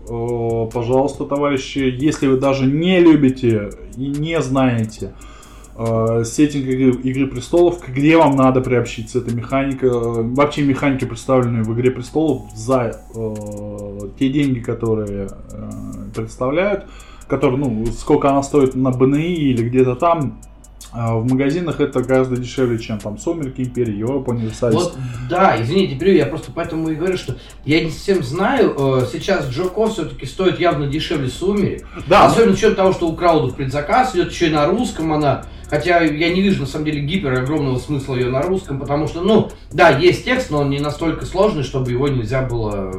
Э, 0.09 0.69
пожалуйста, 0.73 1.25
товарищи, 1.25 1.79
если 1.79 2.27
вы 2.27 2.37
даже 2.37 2.67
не 2.67 2.99
любите 2.99 3.71
и 3.97 4.09
не 4.09 4.41
знаете, 4.41 5.15
э, 5.79 6.25
сеттинг 6.25 6.67
игры, 6.67 7.01
игры 7.03 7.27
престолов, 7.29 7.81
где 7.89 8.17
вам 8.17 8.37
надо 8.37 8.61
приобщиться. 8.61 9.19
Это 9.19 9.35
механика, 9.35 9.87
э, 9.87 10.23
вообще 10.35 10.63
механики, 10.63 11.05
представленные 11.05 11.63
в 11.63 11.73
Игре 11.75 11.91
престолов 11.91 12.51
за 12.55 13.01
э, 13.15 13.99
те 14.19 14.29
деньги, 14.29 14.61
которые 14.61 15.29
э, 15.51 15.71
представляют, 16.15 16.87
которые, 17.29 17.59
ну, 17.59 17.87
сколько 17.87 18.29
она 18.29 18.43
стоит 18.43 18.75
на 18.75 18.91
БНИ 18.91 19.35
или 19.35 19.69
где-то 19.69 19.95
там, 19.95 20.41
в 20.93 21.25
магазинах 21.31 21.81
это 21.81 22.03
гораздо 22.03 22.37
дешевле, 22.37 22.79
чем 22.79 22.99
там 22.99 23.19
Сумерки 23.19 23.61
Империи, 23.61 23.97
Европа 23.97 24.31
Универсалис. 24.31 24.75
Вот, 24.75 24.97
да, 25.29 25.61
извините, 25.61 25.97
перебью, 25.97 26.19
я 26.19 26.27
просто 26.27 26.51
поэтому 26.55 26.89
и 26.89 26.95
говорю, 26.95 27.19
что 27.19 27.37
я 27.65 27.85
не 27.85 27.91
совсем 27.91 28.23
знаю, 28.23 28.75
э, 28.79 29.07
сейчас 29.13 29.49
Джоко 29.51 29.89
все-таки 29.89 30.25
стоит 30.25 30.59
явно 30.59 30.87
дешевле 30.87 31.29
Сумерек. 31.29 31.87
Да. 32.07 32.27
Особенно 32.27 32.55
с 32.55 32.59
учетом 32.59 32.77
того, 32.77 32.93
что 32.93 33.09
у 33.09 33.15
Краудов 33.15 33.55
предзаказ 33.55 34.15
идет, 34.15 34.31
еще 34.31 34.49
и 34.49 34.51
на 34.51 34.67
русском 34.67 35.13
она. 35.13 35.45
Хотя 35.69 36.01
я 36.01 36.33
не 36.33 36.41
вижу, 36.41 36.63
на 36.63 36.67
самом 36.67 36.87
деле, 36.87 37.01
гипер 37.03 37.35
огромного 37.35 37.79
смысла 37.79 38.15
ее 38.15 38.31
на 38.31 38.41
русском, 38.41 38.81
потому 38.81 39.07
что, 39.07 39.21
ну, 39.21 39.51
да, 39.71 39.91
есть 39.91 40.25
текст, 40.25 40.51
но 40.51 40.61
он 40.61 40.71
не 40.71 40.79
настолько 40.79 41.27
сложный, 41.27 41.63
чтобы 41.63 41.91
его 41.91 42.09
нельзя 42.09 42.43
было 42.43 42.95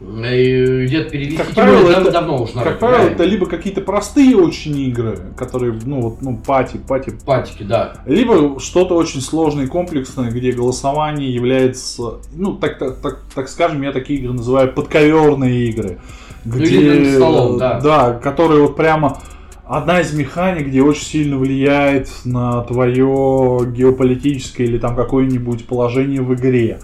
Где-то 0.00 1.10
перевести, 1.10 1.36
Как 1.36 1.48
правило, 1.48 1.80
более, 1.82 1.94
дав- 1.96 2.02
это- 2.04 2.12
давно 2.12 2.42
уж 2.42 2.54
народ 2.54 2.70
Как 2.70 2.78
правило, 2.78 3.06
это 3.08 3.24
либо 3.24 3.44
какие-то 3.46 3.82
простые 3.82 4.34
очень 4.34 4.78
игры, 4.78 5.18
которые, 5.36 5.78
ну 5.84 6.00
вот, 6.00 6.22
ну, 6.22 6.38
пати, 6.38 6.78
пати, 6.78 7.12
Патики, 7.26 7.64
да. 7.64 7.92
либо 8.06 8.58
что-то 8.60 8.94
очень 8.94 9.20
сложное 9.20 9.64
и 9.64 9.68
комплексное, 9.68 10.30
где 10.30 10.52
голосование 10.52 11.32
является, 11.34 12.14
ну, 12.34 12.54
так, 12.54 12.78
так, 12.78 12.96
так, 13.00 13.18
так 13.34 13.48
скажем, 13.48 13.82
я 13.82 13.92
такие 13.92 14.20
игры 14.20 14.32
называю 14.32 14.72
подковерные 14.72 15.68
игры. 15.68 15.98
Где, 16.46 16.80
или 16.80 17.04
за 17.04 17.16
столом, 17.16 17.58
да. 17.58 17.80
Да, 17.80 18.12
которые 18.14 18.62
вот 18.62 18.76
прямо 18.76 19.18
одна 19.66 20.00
из 20.00 20.14
механик, 20.14 20.68
где 20.68 20.80
очень 20.80 21.04
сильно 21.04 21.36
влияет 21.36 22.08
на 22.24 22.62
твое 22.62 23.66
геополитическое 23.66 24.66
или 24.66 24.78
там 24.78 24.96
какое-нибудь 24.96 25.66
положение 25.66 26.22
в 26.22 26.34
игре. 26.34 26.80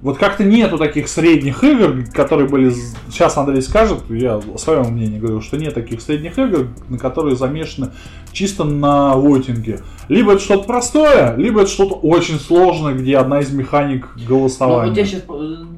Вот 0.00 0.16
как-то 0.18 0.44
нету 0.44 0.78
таких 0.78 1.08
средних 1.08 1.64
игр, 1.64 2.04
которые 2.14 2.48
были... 2.48 2.72
Сейчас 3.10 3.36
Андрей 3.36 3.60
скажет, 3.62 3.98
я 4.10 4.40
свое 4.56 4.82
мнение 4.82 5.18
говорю, 5.18 5.40
что 5.40 5.56
нет 5.56 5.74
таких 5.74 6.00
средних 6.00 6.38
игр, 6.38 6.68
на 6.88 6.98
которые 6.98 7.34
замешаны 7.34 7.90
чисто 8.30 8.62
на 8.62 9.16
вотинге. 9.16 9.80
Либо 10.08 10.32
это 10.34 10.40
что-то 10.42 10.64
простое, 10.68 11.34
либо 11.36 11.62
это 11.62 11.70
что-то 11.70 11.96
очень 11.96 12.38
сложное, 12.38 12.94
где 12.94 13.18
одна 13.18 13.40
из 13.40 13.50
механик 13.52 14.08
Ну, 14.16 14.22
голосования. 14.28 14.90
вот 14.90 14.96
я 14.98 15.04
сейчас, 15.04 15.22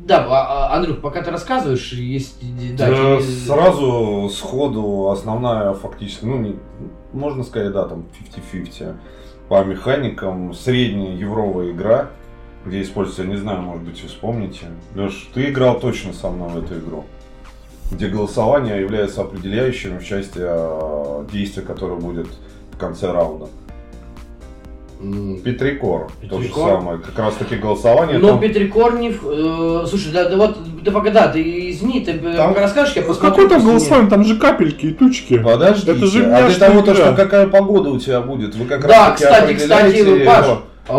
да, 0.05 0.27
а- 0.29 0.69
а, 0.73 0.77
Андрюх, 0.77 1.01
пока 1.01 1.23
ты 1.23 1.31
рассказываешь, 1.31 1.93
есть, 1.95 2.43
да, 2.77 2.89
Да, 2.89 2.95
через- 2.95 3.47
Сразу 3.47 4.31
сходу 4.35 5.09
основная 5.09 5.73
фактически, 5.73 6.27
ну, 6.27 6.37
не- 6.39 6.57
можно 7.15 7.43
сказать, 7.43 7.73
да, 7.73 7.85
там 7.87 8.05
50-50. 8.19 8.97
По 9.49 9.65
механикам 9.65 10.53
средняя 10.53 11.17
евровая 11.17 11.71
игра, 11.73 12.11
где 12.65 12.83
используется, 12.83 13.23
я 13.23 13.29
не 13.29 13.37
знаю, 13.37 13.63
может 13.63 13.83
быть, 13.83 14.03
вы 14.03 14.09
вспомните. 14.09 14.67
Леш, 14.95 15.29
ты 15.35 15.49
играл 15.51 15.81
точно 15.81 16.13
со 16.13 16.29
мной 16.29 16.51
в 16.51 16.59
эту 16.65 16.75
игру. 16.79 17.05
Где 17.91 18.09
голосование 18.09 18.81
является 18.81 19.23
определяющим 19.23 19.99
в 19.99 20.05
части 20.05 20.39
а, 20.41 21.27
действия, 21.33 21.63
которое 21.63 21.99
будет 21.99 22.29
в 22.73 22.77
конце 22.79 23.11
раунда. 23.11 23.49
М, 25.03 25.41
Петрикор, 25.41 26.09
то 26.29 26.37
же 26.37 26.49
Петрикор? 26.49 26.69
самое. 26.69 26.99
Как 26.99 27.19
раз 27.19 27.35
таки 27.35 27.57
голосование. 27.57 28.19
Но 28.19 28.29
там- 28.29 28.41
Петрикор 28.41 28.99
не... 28.99 29.09
э, 29.09 29.87
слушай, 29.89 30.13
да, 30.13 30.29
да 30.29 30.37
вот, 30.37 30.59
да 30.83 30.93
пока, 30.93 31.11
да, 31.11 31.29
ты 31.29 31.71
извини, 31.71 32.01
ты 32.05 32.13
э, 32.13 32.37
Там- 32.37 32.55
расскажешь, 32.55 32.95
я 32.97 33.03
посмотрю. 33.03 33.31
Какой 33.31 33.49
там 33.49 33.65
голосование? 33.65 34.11
Там 34.11 34.25
же 34.25 34.37
капельки 34.37 34.87
и 34.87 34.93
тучки. 34.93 35.39
Подожди, 35.39 35.91
Это 35.91 36.07
же 36.07 36.27
а 36.27 36.49
для 36.49 36.59
того, 36.59 36.83
то, 36.83 36.95
что 36.95 37.15
какая 37.15 37.47
погода 37.49 37.89
у 37.89 37.99
тебя 37.99 38.21
будет, 38.21 38.55
вы 38.55 38.67
как 38.67 38.83
Да, 38.83 39.09
раз 39.09 39.19
таки 39.19 39.25
кстати, 39.25 39.55
кстати, 39.55 40.25
Паш, 40.27 40.47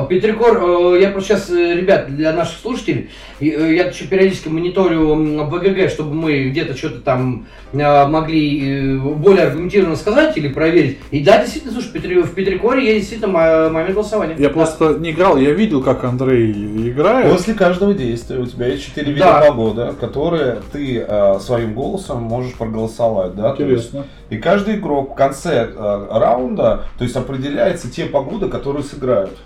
Петрикор, 0.10 0.58
э, 0.96 1.02
я 1.02 1.10
просто 1.10 1.36
сейчас, 1.36 1.50
ребят, 1.50 2.16
для 2.16 2.32
наших 2.32 2.60
слушателей, 2.60 3.10
э, 3.42 3.46
я 3.46 3.88
еще 3.88 4.06
периодически 4.06 4.48
мониторю 4.48 5.12
м, 5.14 5.50
БГГ, 5.50 5.90
чтобы 5.90 6.14
мы 6.14 6.50
где-то 6.50 6.78
что-то 6.78 7.02
там 7.02 7.48
э, 7.74 8.08
могли 8.08 8.96
э, 8.96 8.98
более 8.98 9.48
аргументированно 9.48 9.98
сказать 9.98 10.38
или 10.38 10.48
проверить. 10.48 11.00
И 11.12 11.22
да, 11.22 11.40
действительно, 11.40 11.74
слушай, 11.74 11.90
в 11.90 12.34
Петрикоре 12.34 12.86
есть 12.86 13.00
действительно 13.10 13.34
мо- 13.34 13.70
момент 13.70 13.94
голосования. 13.94 14.36
Я 14.38 14.48
Да. 14.48 14.54
просто 14.54 14.96
не 15.00 15.12
играл, 15.12 15.36
я 15.38 15.52
видел, 15.52 15.84
как 15.84 16.06
Андрей 16.06 16.52
играет. 16.90 17.30
После 17.30 17.54
каждого 17.54 17.94
действия 17.94 18.38
у 18.40 18.46
тебя 18.46 18.68
есть 18.68 18.86
четыре 18.86 19.12
вида 19.12 19.26
Да. 19.26 19.42
погоды, 19.42 19.92
которые 20.00 20.60
ты 20.72 21.04
э, 21.06 21.40
своим 21.42 21.74
голосом 21.74 22.22
можешь 22.24 22.54
проголосовать, 22.54 23.36
да? 23.36 23.52
Интересно. 23.52 24.06
и 24.30 24.38
каждый 24.38 24.76
игрок 24.76 25.12
в 25.12 25.16
конце 25.16 25.70
э, 25.76 26.08
раунда, 26.12 26.86
то 26.98 27.04
есть 27.04 27.16
определяется 27.18 27.92
те 27.92 28.06
погоды, 28.06 28.48
которые 28.48 28.84
сыграют. 28.84 29.38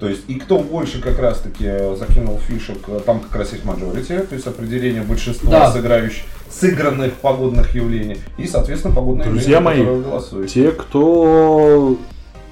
То 0.00 0.08
есть, 0.08 0.22
и 0.28 0.36
кто 0.36 0.58
больше 0.60 1.02
как 1.02 1.18
раз 1.18 1.40
таки 1.40 1.64
э, 1.66 1.94
закинул 1.98 2.38
фишек, 2.38 2.78
э, 2.88 3.00
там 3.04 3.20
как 3.20 3.36
раз 3.38 3.52
есть 3.52 3.64
majority, 3.64 4.26
то 4.26 4.34
есть 4.34 4.46
определение 4.46 5.02
большинства 5.02 5.50
Да. 5.50 5.70
сыграющих, 5.70 6.24
сыгранных 6.48 7.12
погодных 7.14 7.74
явлений, 7.74 8.16
и, 8.38 8.46
соответственно, 8.46 8.94
погодные 8.94 9.28
Друзья 9.28 9.58
явления, 9.58 9.90
мои, 9.90 10.00
голосуете. 10.02 10.52
Те, 10.54 10.70
кто... 10.70 11.98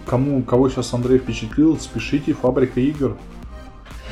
Кому, 0.04 0.42
кого 0.42 0.68
сейчас 0.70 0.92
Андрей 0.94 1.18
впечатлил, 1.18 1.78
спешите, 1.78 2.34
фабрика 2.34 2.80
игр. 2.80 3.16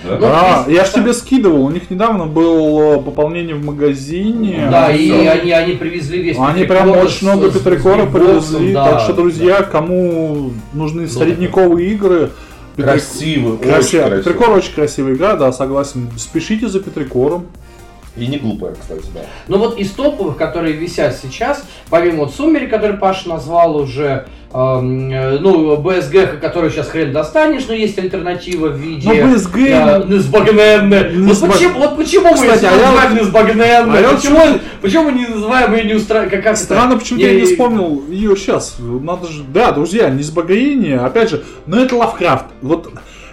Да? 0.05 0.19
Ну, 0.19 0.27
а, 0.31 0.63
здесь- 0.65 0.77
я 0.77 0.85
ж 0.85 0.89
тебе 0.91 1.13
скидывал, 1.15 1.65
у 1.65 1.71
них 1.71 1.91
недавно 1.91 2.27
было 2.27 2.99
пополнение 3.01 3.55
в 3.55 3.65
магазине. 3.65 4.69
Да, 4.71 4.89
Ну, 4.91 4.95
и 4.95 5.11
они, 5.27 5.51
они 5.53 5.73
привезли 5.75 6.23
весь 6.23 6.37
Они 6.39 6.65
прям 6.65 6.91
очень 6.91 7.27
много 7.29 7.51
Петрикора 7.51 8.07
привезли. 8.07 8.73
да, 8.73 8.93
так 8.93 9.01
что, 9.01 9.13
друзья, 9.15 9.63
кому 9.63 10.53
нужны 10.75 11.09
средниковые 11.09 11.91
игры, 11.93 12.31
Красивый, 12.77 13.59
Красиво. 13.59 14.05
очень 14.05 14.05
красивый. 14.05 14.19
Петрикор 14.23 14.51
очень 14.51 14.75
красивая 14.75 15.15
игра, 15.15 15.37
да, 15.37 15.53
согласен. 15.53 16.11
Спешите 16.17 16.69
за 16.69 16.81
Петрикором. 16.81 17.47
И 18.17 18.27
не 18.27 18.39
глупая, 18.39 18.75
кстати, 18.75 19.05
да. 19.15 19.21
Ну 19.47 19.59
вот 19.59 19.79
из 19.79 19.91
топовых, 19.91 20.37
которые 20.37 20.75
висят 20.75 21.17
сейчас, 21.17 21.65
помимо 21.91 22.25
вот 22.25 22.35
Сумери, 22.35 22.67
который 22.67 22.97
Паша 22.97 23.29
назвал 23.29 23.77
уже, 23.77 24.27
ну, 24.53 25.77
БСГ, 25.77 26.41
который 26.41 26.71
сейчас 26.71 26.89
хрен 26.89 27.13
достанешь, 27.13 27.65
но 27.69 27.75
есть 27.75 27.99
альтернатива 27.99 28.69
в 28.69 28.77
виде... 28.77 29.09
Но 29.09 29.33
БСГ... 29.33 29.57
э, 29.57 30.05
Несбагненне. 30.07 31.27
Вот 31.27 31.53
почему, 31.53 31.79
вот 31.79 31.97
почему 31.97 32.31
мы 32.31 32.35
Кстати, 32.35 32.65
ее 32.65 32.71
а 32.71 32.77
я 32.77 32.87
называем 32.87 33.17
Несбагненне? 33.17 33.63
а 33.65 34.01
я 34.01 34.09
Почему, 34.11 34.41
почему 34.81 35.03
мы 35.05 35.13
не 35.13 35.27
называем 35.27 35.75
ее 35.75 35.85
не 35.85 35.95
устра... 35.95 36.27
Как, 36.27 36.47
это? 36.47 36.57
Странно, 36.57 36.97
почему 36.97 37.21
я 37.21 37.35
не 37.35 37.43
вспомнил 37.43 38.05
ее 38.09 38.37
сейчас. 38.37 38.77
Надо 38.79 39.27
же. 39.27 39.43
Да, 39.53 39.73
друзья, 39.73 40.09
не 40.11 40.23
сбогоение. 40.23 41.01
Опять 41.01 41.31
же, 41.31 41.45
но 41.67 41.81
это 41.81 41.97
Лавкрафт. 41.97 42.47
Вот 42.63 42.91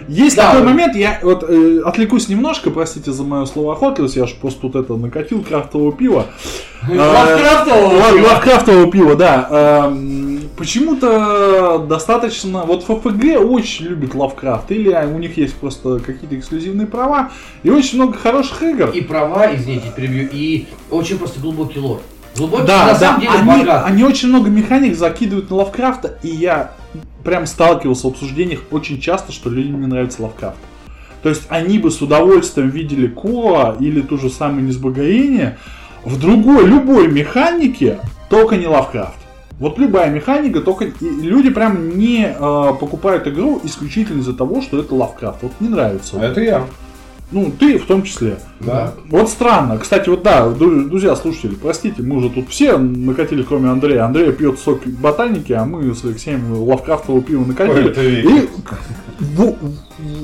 есть 0.08 0.36
Да, 0.36 0.50
такой 0.52 0.64
момент, 0.64 0.96
я 0.96 1.18
вот 1.22 1.44
э, 1.48 1.80
отвлекусь 1.84 2.28
немножко, 2.28 2.70
простите 2.70 3.12
за 3.12 3.22
мою 3.22 3.46
словоохотливость, 3.46 4.16
я 4.16 4.26
же 4.26 4.34
просто 4.34 4.60
тут 4.60 4.76
это 4.76 4.94
накатил 4.94 5.42
крафтового 5.42 5.92
пива. 5.92 6.26
Лавкрафтового 6.88 8.12
пива. 8.12 8.28
Лавкрафтового 8.28 8.90
пива, 8.90 9.16
да. 9.16 9.48
Эм, 9.86 10.34
Почему-то 10.56 11.84
достаточно... 11.88 12.64
Вот 12.64 12.84
ФФГ 12.84 13.40
очень 13.40 13.86
любит 13.86 14.14
Лавкрафт, 14.14 14.70
или 14.70 14.90
у 15.12 15.18
них 15.18 15.36
есть 15.36 15.54
просто 15.54 15.98
какие-то 15.98 16.38
эксклюзивные 16.38 16.86
права, 16.86 17.30
и 17.64 17.70
очень 17.70 17.98
много 17.98 18.16
хороших 18.16 18.62
игр. 18.62 18.90
И 18.90 19.00
права, 19.00 19.54
извините, 19.54 19.92
перебью, 19.94 20.28
и 20.30 20.66
очень 20.90 21.18
просто 21.18 21.40
глубокий 21.40 21.80
лор. 21.80 22.00
Глубокий, 22.36 22.66
Да, 22.66 22.86
на 22.86 22.92
да, 22.92 22.98
самом 22.98 23.20
деле, 23.20 23.32
они, 23.32 23.68
они 23.68 24.04
очень 24.04 24.28
много 24.28 24.48
механик 24.48 24.96
закидывают 24.96 25.50
на 25.50 25.56
Лавкрафта, 25.56 26.18
и 26.22 26.28
я 26.28 26.72
прям 27.24 27.46
сталкивался 27.46 28.06
в 28.06 28.10
обсуждениях 28.10 28.60
очень 28.70 29.00
часто, 29.00 29.32
что 29.32 29.50
людям 29.50 29.80
не 29.80 29.86
нравится 29.86 30.22
Лавкрафт. 30.22 30.58
То 31.22 31.30
есть 31.30 31.44
они 31.48 31.78
бы 31.78 31.90
с 31.90 32.02
удовольствием 32.02 32.68
видели 32.68 33.06
Коа 33.06 33.76
или 33.80 34.02
ту 34.02 34.18
же 34.18 34.28
самую 34.28 34.64
Несбогоение 34.64 35.56
в 36.04 36.20
другой, 36.20 36.66
любой 36.66 37.08
механике, 37.08 37.98
только 38.28 38.56
не 38.56 38.66
Лавкрафт. 38.66 39.16
Вот 39.58 39.78
любая 39.78 40.10
механика, 40.10 40.60
только 40.60 40.86
и 40.86 40.94
люди 41.00 41.48
прям 41.48 41.96
не 41.96 42.26
э, 42.26 42.34
покупают 42.78 43.26
игру 43.28 43.60
исключительно 43.64 44.20
из-за 44.20 44.34
того, 44.34 44.60
что 44.60 44.78
это 44.78 44.94
Лавкрафт. 44.94 45.42
Вот 45.42 45.52
не 45.60 45.68
нравится. 45.68 46.18
Это 46.18 46.40
я. 46.42 46.66
Ну, 47.32 47.50
ты 47.58 47.78
в 47.78 47.86
том 47.86 48.02
числе. 48.04 48.38
Да. 48.60 48.92
Вот 49.08 49.28
странно. 49.28 49.78
Кстати, 49.78 50.08
вот 50.08 50.22
да, 50.22 50.48
друзья, 50.50 51.16
слушатели, 51.16 51.54
простите, 51.60 52.02
мы 52.02 52.16
уже 52.16 52.30
тут 52.30 52.48
все 52.48 52.76
накатили, 52.76 53.42
кроме 53.42 53.70
Андрея. 53.70 54.04
Андрей 54.04 54.30
пьет 54.32 54.58
сок 54.58 54.86
ботаники, 54.86 55.52
а 55.52 55.64
мы 55.64 55.94
с 55.94 56.04
Алексеем 56.04 56.52
лавкрафтового 56.52 57.22
пива 57.22 57.44
накатили. 57.44 57.76
Ой, 57.84 57.90
это 57.90 58.02
И 58.02 58.48
в- 59.20 59.54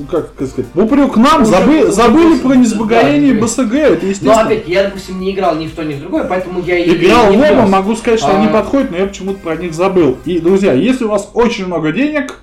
как 0.09 0.29
сказать, 0.35 0.65
в 0.73 0.79
упрек 0.83 1.15
нам 1.17 1.41
Уже- 1.43 1.51
забы- 1.51 1.91
забыли 1.91 2.37
про 2.39 2.53
несбогоение 2.55 3.33
да, 3.33 3.41
БСГ. 3.41 3.73
Это 3.73 4.03
Но 4.05 4.09
естественно. 4.09 4.41
опять, 4.41 4.67
я, 4.67 4.83
допустим, 4.83 5.19
не 5.19 5.31
играл 5.31 5.55
ни 5.55 5.67
в 5.67 5.71
то, 5.71 5.83
ни 5.83 5.93
в 5.93 5.99
другое, 6.01 6.25
поэтому 6.25 6.61
я 6.61 6.77
и 6.77 6.93
Играл 6.95 7.31
не 7.31 7.37
в 7.37 7.41
оба, 7.41 7.67
могу 7.67 7.95
сказать, 7.95 8.19
что 8.19 8.29
А. 8.31 8.37
они 8.37 8.47
подходят, 8.51 8.91
но 8.91 8.97
я 8.97 9.05
почему-то 9.07 9.39
про 9.39 9.55
них 9.55 9.73
забыл. 9.73 10.17
И, 10.25 10.39
друзья, 10.39 10.73
если 10.73 11.05
у 11.05 11.09
вас 11.09 11.29
очень 11.33 11.65
много 11.67 11.91
денег, 11.91 12.39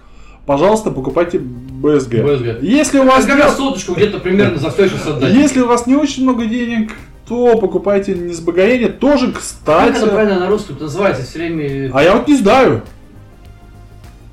пожалуйста, 0.48 0.90
покупайте 0.90 1.38
БСГ. 1.38 2.24
БСГ. 2.24 2.62
Если 2.62 2.98
у 2.98 3.04
вас 3.04 3.26
Как 3.26 3.38
раз 3.38 3.56
соточку 3.56 3.92
где-то 3.92 4.18
примерно 4.18 4.58
за 4.58 4.70
все 4.70 4.88
сейчас 4.88 5.06
отдать. 5.06 5.34
Если 5.34 5.60
у 5.60 5.66
вас 5.66 5.86
не 5.86 5.94
очень 5.94 6.22
много 6.22 6.46
денег, 6.46 6.92
то 7.28 7.58
покупайте 7.58 8.14
несбогоение. 8.14 8.88
Тоже, 8.88 9.26
Как 9.30 9.42
кстати. 9.42 9.98
это 9.98 10.06
правильно 10.06 10.40
на 10.40 10.48
русском 10.48 10.78
называется 10.80 11.22
все 11.22 11.38
время? 11.40 11.90
А 11.92 12.02
я 12.02 12.14
вот 12.14 12.26
не 12.26 12.36
знаю. 12.36 12.82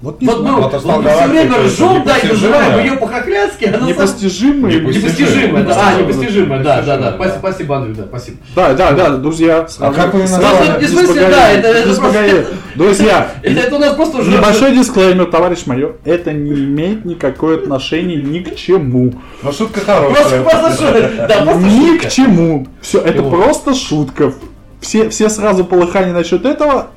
Вот 0.05 0.21
не 0.21 0.27
Вот 0.27 0.41
мы. 0.43 0.51
Вот 0.61 0.71
вот 0.71 1.03
мы 1.03 1.09
все 1.09 1.27
время 1.27 1.57
ржем, 1.57 2.03
да, 2.05 2.17
и 2.19 2.27
называем 2.27 2.85
ее 2.85 2.93
по-хохлядски, 2.97 3.65
а 3.65 3.71
на 3.71 3.73
самом 3.73 3.87
Непостижимые. 3.89 4.79
Непостижимое. 4.79 5.11
Непостижимое, 5.17 5.63
да, 5.63 5.81
а, 5.87 5.99
непостижимое, 5.99 6.63
да, 6.63 6.81
да, 6.83 6.97
да. 6.97 7.13
Спасибо, 7.15 7.33
да. 7.33 7.39
спасибо, 7.39 7.77
Андрей, 7.77 7.95
да, 7.95 8.03
спасибо. 8.07 8.37
Да, 8.55 8.73
да, 8.75 8.91
да, 8.91 9.09
друзья. 9.17 9.67
А 9.79 9.91
как 9.91 10.13
вы 10.13 10.19
назвали? 10.19 10.79
Не 10.79 10.85
в 10.85 10.89
смысле, 10.89 11.21
да, 11.27 11.49
это- 11.49 11.67
это 11.69 11.89
несбогоение. 11.89 12.45
Друзья, 12.75 13.31
Это, 13.41 13.59
это 13.61 13.75
у 13.75 13.79
нас 13.79 13.95
просто 13.95 14.17
уже... 14.19 14.29
небольшой 14.31 14.75
дисклеймер, 14.75 15.25
товарищ 15.25 15.65
майор. 15.65 15.95
Это 16.05 16.33
не 16.33 16.51
имеет 16.51 17.03
никакое 17.03 17.57
отношения 17.57 18.17
ни 18.17 18.39
к 18.41 18.55
чему. 18.55 19.11
Но 19.41 19.51
шутка 19.51 19.79
Просто, 19.81 20.13
хорошая. 20.13 20.43
просто 20.43 20.69
шутка. 20.71 21.25
Да, 21.27 21.41
просто 21.41 21.63
Ни 21.63 21.87
шутка. 21.93 22.07
к 22.07 22.11
чему. 22.11 22.67
Все, 22.79 23.01
это 23.01 23.23
просто 23.23 23.73
шутка. 23.73 24.33
Все, 24.81 25.09
все 25.09 25.29
сразу 25.29 25.65
полыхания 25.65 26.13
насчет 26.13 26.45
этого. 26.45 26.89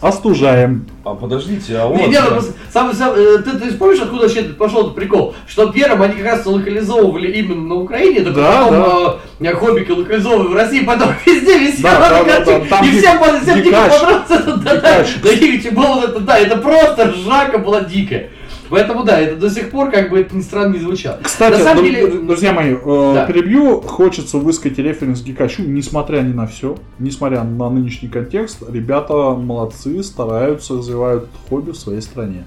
Остужаем. 0.00 0.86
А 1.04 1.14
подождите, 1.14 1.76
а 1.78 1.86
вот... 1.86 2.08
Не, 2.08 2.20
просто 2.20 2.52
сам- 2.72 2.92
сам, 2.94 3.12
э, 3.14 3.38
ты, 3.38 3.52
ты 3.58 3.72
помнишь, 3.72 4.00
откуда 4.00 4.22
вообще 4.22 4.42
пошел 4.44 4.82
этот 4.82 4.94
прикол? 4.94 5.34
Что 5.46 5.70
первым 5.72 6.02
они 6.02 6.14
как 6.14 6.24
раз 6.24 6.46
локализовывали 6.46 7.30
именно 7.32 7.68
на 7.68 7.74
Украине, 7.76 8.20
только 8.20 8.40
Да, 8.40 8.64
потом 8.66 9.20
э, 9.40 9.52
хоббики 9.54 9.90
локализовывали 9.90 10.48
в 10.48 10.54
России, 10.56 10.84
потом 10.84 11.08
везде 11.26 11.58
висел 11.58 11.82
Да, 11.82 12.08
да, 12.08 12.18
на 12.18 12.24
да, 12.24 12.40
да, 12.44 12.60
там 12.68 12.84
И 12.84 12.90
всем, 12.98 13.18
всем 13.42 13.56
дико 13.56 13.68
дикач. 13.68 13.92
понравился 13.92 14.34
этот, 14.34 14.60
да, 14.64 14.74
да, 14.76 14.98
Дикач. 15.02 15.14
да, 15.22 15.36
Хигичи 15.36 15.68
было 15.70 15.86
вот 15.86 16.04
это, 16.04 16.20
да, 16.20 16.38
это 16.38 16.56
просто 16.56 17.10
ржака 17.12 17.58
была 17.58 17.80
дикая. 17.82 18.30
Поэтому 18.70 19.02
да, 19.02 19.18
это 19.20 19.36
до 19.36 19.50
сих 19.50 19.70
пор, 19.70 19.90
как 19.90 20.10
бы 20.10 20.20
это 20.20 20.34
ни 20.36 20.40
странно 20.42 20.74
не 20.74 20.78
звучало. 20.78 21.18
Кстати, 21.22 21.58
на 21.58 21.64
самом 21.64 21.84
деле, 21.84 22.06
друзья 22.06 22.52
мои, 22.52 22.74
э, 22.74 23.12
Да. 23.14 23.26
перебью, 23.26 23.80
хочется 23.80 24.38
высказать 24.38 24.78
референс 24.78 25.22
Гикачу, 25.22 25.62
несмотря 25.62 26.20
ни 26.20 26.32
на 26.32 26.46
все, 26.46 26.76
несмотря 26.98 27.42
на 27.42 27.68
нынешний 27.68 28.08
контекст, 28.08 28.62
ребята 28.70 29.12
молодцы, 29.12 30.02
стараются, 30.02 30.74
развивают 30.74 31.28
хобби 31.48 31.72
в 31.72 31.76
своей 31.76 32.00
стране. 32.00 32.44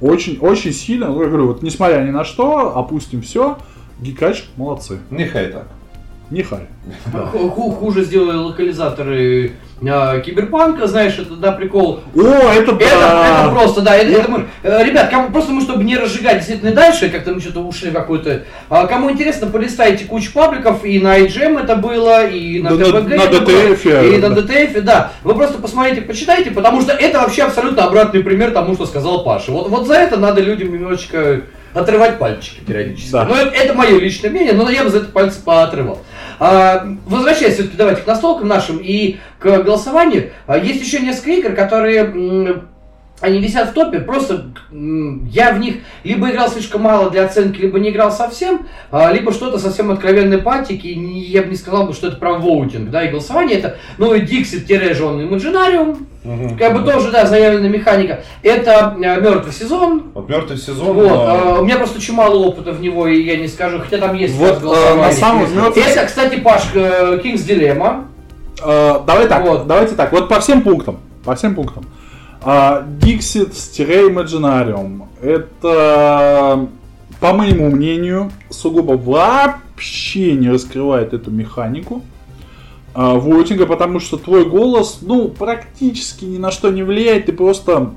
Очень, 0.00 0.38
очень 0.38 0.72
сильно, 0.72 1.08
ну, 1.08 1.22
я 1.22 1.28
говорю, 1.28 1.48
вот 1.48 1.62
несмотря 1.62 2.00
ни 2.02 2.10
на 2.10 2.24
что, 2.24 2.76
опустим 2.76 3.22
все, 3.22 3.58
Гикач 4.00 4.44
молодцы. 4.56 4.98
Нехай 5.10 5.48
так. 5.48 5.68
Нехай. 6.30 6.60
ху- 7.32 7.50
ху- 7.50 7.70
хуже 7.72 8.04
сделали 8.04 8.36
локализаторы 8.36 9.52
э, 9.82 10.20
Киберпанка, 10.24 10.86
знаешь, 10.86 11.18
это 11.18 11.34
да, 11.36 11.52
прикол. 11.52 12.00
О, 12.14 12.20
это 12.20 12.72
Это, 12.72 12.76
да! 12.78 13.40
это 13.42 13.50
просто, 13.50 13.80
да, 13.82 13.94
это, 13.96 14.10
это 14.20 14.30
мы- 14.30 14.46
э, 14.62 14.84
ребят, 14.84 15.10
кому, 15.10 15.30
просто 15.30 15.52
мы, 15.52 15.60
чтобы 15.60 15.84
не 15.84 15.96
разжигать 15.96 16.36
действительно 16.38 16.72
дальше, 16.72 17.10
как-то 17.10 17.34
мы 17.34 17.40
что-то 17.40 17.60
ушли 17.60 17.90
какой-то, 17.90 18.44
а, 18.70 18.86
кому 18.86 19.10
интересно, 19.10 19.46
полистайте 19.48 20.06
кучу 20.06 20.32
пабликов, 20.32 20.84
и 20.84 20.98
на 20.98 21.18
IGM 21.18 21.62
это 21.62 21.76
было, 21.76 22.26
и 22.26 22.60
на 22.62 22.70
Да, 22.76 22.86
на- 22.86 23.00
на 23.02 23.14
это 23.22 23.40
было, 23.40 23.74
и 24.04 24.16
на. 24.18 24.26
DTF, 24.34 24.80
да. 24.80 25.12
Вы 25.22 25.34
просто 25.34 25.58
посмотрите, 25.58 26.00
почитайте, 26.02 26.50
потому 26.50 26.80
что 26.80 26.92
это 26.92 27.20
вообще 27.20 27.42
абсолютно 27.42 27.84
обратный 27.84 28.22
пример 28.22 28.50
тому, 28.52 28.74
что 28.74 28.86
сказал 28.86 29.24
Паша. 29.24 29.52
Вот, 29.52 29.68
вот 29.68 29.86
за 29.86 29.94
это 29.94 30.16
надо 30.16 30.40
людям 30.40 30.72
немножечко 30.72 31.42
отрывать 31.74 32.18
пальчики 32.20 32.60
периодически. 32.64 33.10
Да. 33.10 33.24
Но 33.24 33.34
это, 33.36 33.50
это 33.54 33.74
мое 33.74 33.98
личное 33.98 34.30
мнение, 34.30 34.52
но 34.52 34.70
я 34.70 34.84
бы 34.84 34.90
за 34.90 34.98
это 34.98 35.06
пальцы 35.08 35.40
поотрывал. 35.44 36.00
А, 36.46 36.86
возвращаясь 37.06 37.54
все-таки 37.54 37.78
давайте 37.78 38.02
к 38.02 38.06
настолкам 38.06 38.48
нашим 38.48 38.76
и 38.76 39.16
к 39.38 39.62
голосованию, 39.62 40.30
а, 40.46 40.58
есть 40.58 40.82
еще 40.84 41.00
несколько 41.00 41.30
игр, 41.30 41.54
которые 41.54 42.64
они 43.20 43.38
висят 43.40 43.70
в 43.70 43.72
топе, 43.72 44.00
просто 44.00 44.46
я 44.72 45.52
в 45.52 45.58
них 45.60 45.76
либо 46.02 46.30
играл 46.30 46.48
слишком 46.48 46.82
мало 46.82 47.10
для 47.10 47.24
оценки, 47.24 47.60
либо 47.60 47.78
не 47.78 47.90
играл 47.90 48.10
совсем, 48.10 48.66
а, 48.90 49.12
либо 49.12 49.32
что-то 49.32 49.58
совсем 49.58 49.90
откровенной 49.90 50.38
патики, 50.38 50.88
и 50.88 51.18
я 51.30 51.42
бы 51.42 51.48
не 51.50 51.56
сказал, 51.56 51.86
бы, 51.86 51.92
что 51.92 52.08
это 52.08 52.16
прям 52.16 52.40
воутинг, 52.42 52.90
да, 52.90 53.04
и 53.04 53.10
голосование 53.10 53.58
это, 53.58 53.76
и 53.98 54.02
Dixit-Жон 54.02 55.28
Imaginarium, 55.28 56.04
Мгм. 56.24 56.58
как 56.58 56.74
бы 56.74 56.90
тоже, 56.90 57.10
да, 57.12 57.24
заявленная 57.26 57.70
механика, 57.70 58.24
это 58.42 58.94
мертвый 58.98 59.52
сезон, 59.52 60.10
Вот 60.12 60.28
мертвый 60.28 60.58
сезон. 60.58 60.92
вот, 60.94 61.08
а, 61.12 61.54
а, 61.56 61.60
у 61.60 61.64
меня 61.64 61.76
просто 61.76 61.98
очень 61.98 62.14
мало 62.14 62.34
опыта 62.36 62.72
в 62.72 62.80
него, 62.80 63.06
и 63.06 63.22
я 63.22 63.36
не 63.36 63.46
скажу, 63.48 63.78
хотя 63.78 63.98
там 63.98 64.14
есть 64.16 64.34
Вот, 64.34 64.60
голосование. 64.60 65.06
на 65.06 65.12
самом 65.12 65.54
мертвый- 65.54 65.84
Это, 65.84 66.04
кстати, 66.06 66.40
Паш, 66.40 66.64
э, 66.74 67.20
King's 67.24 67.46
Dilemma. 67.46 68.04
Э, 68.62 69.00
давай 69.06 69.28
так, 69.28 69.42
Вот. 69.46 69.66
давайте 69.66 69.94
так, 69.94 70.12
вот 70.12 70.28
по 70.28 70.40
всем 70.40 70.62
пунктам, 70.62 70.98
по 71.24 71.34
всем 71.36 71.54
пунктам. 71.54 71.84
А, 72.46 72.86
Dixit-Imaginarium 73.00 75.06
это, 75.22 76.68
по 77.18 77.32
моему 77.32 77.70
мнению, 77.70 78.30
сугубо 78.50 78.92
вообще 78.92 80.32
не 80.32 80.50
раскрывает 80.50 81.14
эту 81.14 81.30
механику 81.30 82.02
а, 82.92 83.14
вотинга, 83.14 83.64
потому 83.64 83.98
что 83.98 84.18
твой 84.18 84.44
голос, 84.44 84.98
ну, 85.00 85.28
практически 85.28 86.26
ни 86.26 86.36
на 86.36 86.50
что 86.50 86.70
не 86.70 86.82
влияет, 86.82 87.24
ты 87.26 87.32
просто 87.32 87.94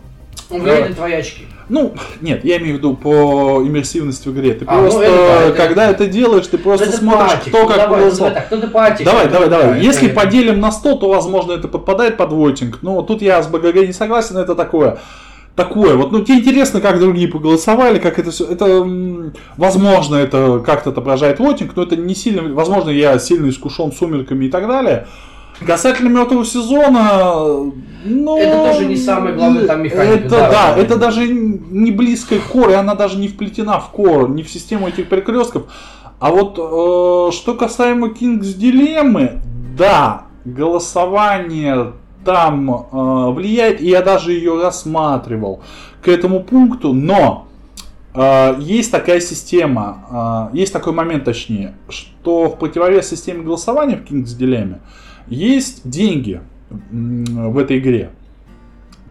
Он 0.50 0.62
влияет 0.62 0.92
на 0.92 0.96
твои 0.96 1.14
очки. 1.14 1.46
Ну, 1.70 1.94
нет, 2.22 2.46
я 2.46 2.58
имею 2.58 2.76
в 2.76 2.78
виду 2.78 2.96
по 2.96 3.62
иммерсивности 3.64 4.28
в 4.30 4.34
игре. 4.34 4.54
Ты 4.54 4.66
А, 4.68 4.76
ну, 4.76 4.82
просто, 4.84 5.02
это 5.04 5.16
да, 5.18 5.42
это- 5.44 5.58
когда 5.58 5.90
это 5.90 6.08
делаешь, 6.08 6.48
ты 6.48 6.58
просто 6.58 6.86
Ну, 6.86 6.92
это 6.92 7.00
смотришь, 7.02 7.32
патик. 7.32 7.48
кто 7.54 7.62
Ну, 7.64 7.68
как 7.68 7.78
давай, 7.78 8.12
давай 8.12 8.32
так, 8.34 8.48
ну 8.52 8.62
ты 8.62 8.68
патик. 8.68 9.06
Давай, 9.06 9.24
Это- 9.24 9.34
давай, 9.34 9.50
давай. 9.50 9.68
да, 9.72 9.76
Если 9.78 10.08
это- 10.10 10.16
поделим 10.20 10.60
на 10.60 10.72
100, 10.72 10.96
то, 10.96 11.10
возможно, 11.10 11.54
это 11.54 11.68
подпадает 11.68 12.18
под 12.18 12.32
вотинг. 12.32 12.80
Но 12.82 13.02
тут 13.02 13.22
я 13.22 13.42
с 13.42 13.48
БГГ 13.48 13.86
не 13.88 13.94
согласен, 13.94 14.38
это 14.38 14.56
такое. 14.56 14.98
Такое. 15.56 15.96
Вот, 15.96 16.12
ну, 16.12 16.22
тебе 16.24 16.38
интересно, 16.38 16.82
как 16.82 17.00
другие 17.00 17.28
поголосовали, 17.28 17.98
как 17.98 18.20
это 18.20 18.30
все. 18.30 18.46
Это, 18.46 18.88
возможно, 19.58 20.16
это 20.16 20.60
как-то 20.64 20.92
отображает 20.92 21.40
вотинг, 21.40 21.76
но 21.76 21.84
это 21.84 21.96
не 21.96 22.14
сильно. 22.16 22.44
Возможно, 22.54 22.90
я 22.92 23.18
сильно 23.20 23.50
искушен 23.50 23.92
сумерками 23.92 24.46
и 24.46 24.50
так 24.50 24.68
далее. 24.68 25.08
Касательно 25.66 26.10
мертвого 26.10 26.46
сезона, 26.46 27.72
ну... 28.06 28.38
Это 28.38 28.72
тоже 28.72 28.86
не 28.86 28.96
самая 28.96 29.34
главная 29.34 29.66
там 29.66 29.84
механика, 29.84 30.26
Это, 30.26 30.30
да, 30.30 30.50
да, 30.50 30.78
это 30.78 30.98
даже 30.98 31.28
не 31.28 31.92
близкая 31.92 32.40
к 32.40 32.56
и 32.70 32.74
она 32.74 32.94
даже 32.96 33.18
не 33.18 33.28
вплетена 33.28 33.80
в 33.80 33.90
кор, 33.90 34.30
не 34.30 34.44
в 34.44 34.50
систему 34.50 34.88
этих 34.88 35.10
перекрестков. 35.10 35.64
А 36.20 36.32
вот 36.32 36.58
э, 36.58 37.32
что 37.36 37.54
касаемо 37.56 38.08
King's 38.08 38.54
Дилеммы, 38.54 39.40
да, 39.78 40.24
голосование 40.46 41.94
там 42.24 42.70
э, 42.72 43.32
влияет, 43.32 43.82
и 43.82 43.90
я 43.90 44.02
даже 44.02 44.34
ее 44.34 44.62
рассматривал 44.62 45.62
к 46.02 46.08
этому 46.08 46.44
пункту, 46.44 46.94
но 46.94 47.48
э, 48.14 48.56
есть 48.60 48.92
такая 48.92 49.20
система, 49.20 50.50
э, 50.54 50.58
есть 50.58 50.74
такой 50.74 50.94
момент 50.94 51.24
точнее, 51.24 51.76
что 51.90 52.50
в 52.50 52.58
противовес 52.58 53.10
системе 53.10 53.44
голосования 53.44 53.98
в 53.98 54.12
King's 54.12 54.38
Dilemma 54.38 54.80
есть 55.30 55.90
деньги 55.90 56.42
в 56.70 57.58
этой 57.58 57.80
игре. 57.80 58.12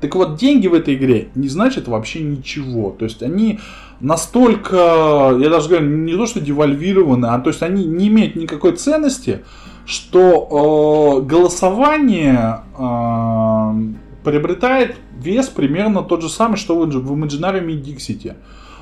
Так 0.01 0.15
вот, 0.15 0.37
деньги 0.37 0.67
в 0.67 0.75
этой 0.75 0.95
игре 0.95 1.29
не 1.35 1.49
значат 1.49 1.89
вообще 1.89 2.21
ничего. 2.21 2.91
То 2.91 3.05
есть 3.07 3.23
они 3.23 3.61
настолько, 4.01 5.37
я 5.41 5.49
даже 5.49 5.69
говорю, 5.69 5.87
не 5.87 6.15
то 6.15 6.27
что 6.27 6.41
девальвированы, 6.41 7.27
а 7.27 7.39
то 7.39 7.49
есть 7.49 7.63
они 7.63 7.85
не 7.87 8.09
имеют 8.09 8.37
никакой 8.37 8.73
ценности, 8.77 9.41
что 9.87 11.23
э, 11.23 11.27
голосование 11.27 12.61
э, 12.77 13.73
приобретает 14.23 14.97
вес 15.19 15.49
примерно 15.49 16.03
тот 16.03 16.23
же 16.23 16.29
самый, 16.29 16.57
что 16.57 16.79
в, 16.79 16.89
в 16.89 17.13
Imaginarium 17.13 17.71
и 17.71 17.77
Dixit. 17.77 18.35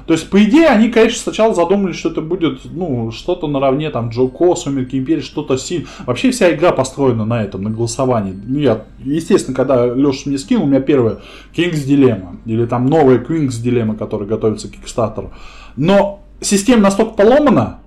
То 0.06 0.12
есть, 0.12 0.28
по 0.28 0.42
идее, 0.42 0.68
они, 0.68 0.90
конечно, 0.90 1.18
сначала 1.18 1.54
задумались, 1.54 1.96
что 1.96 2.10
это 2.10 2.20
будет, 2.20 2.60
ну, 2.64 3.10
что-то 3.10 3.46
наравне, 3.46 3.90
там, 3.90 4.10
Джоко, 4.10 4.54
Сумерки 4.54 4.96
Империи, 4.96 5.22
что-то 5.22 5.56
сильно. 5.56 5.86
Вообще 6.06 6.30
вся 6.30 6.52
игра 6.54 6.72
построена 6.72 7.24
на 7.24 7.42
этом, 7.42 7.62
на 7.62 7.70
голосовании. 7.70 8.34
Ну, 8.46 8.58
я, 8.58 8.84
естественно, 8.98 9.56
когда 9.56 9.86
Леша 9.86 10.22
мне 10.26 10.38
скинул, 10.38 10.64
у 10.64 10.68
меня 10.68 10.80
первое 10.80 11.18
King's 11.56 11.86
Dilemma, 11.86 12.36
или 12.44 12.66
там 12.66 12.86
новая 12.86 13.18
Queen's 13.18 13.62
Dilemma, 13.62 13.96
которая 13.96 14.28
готовится 14.28 14.68
к 14.68 14.72
Kickstarter. 14.72 15.30
Но 15.76 16.22
система 16.40 16.82
настолько 16.82 17.14
поломана, 17.14 17.80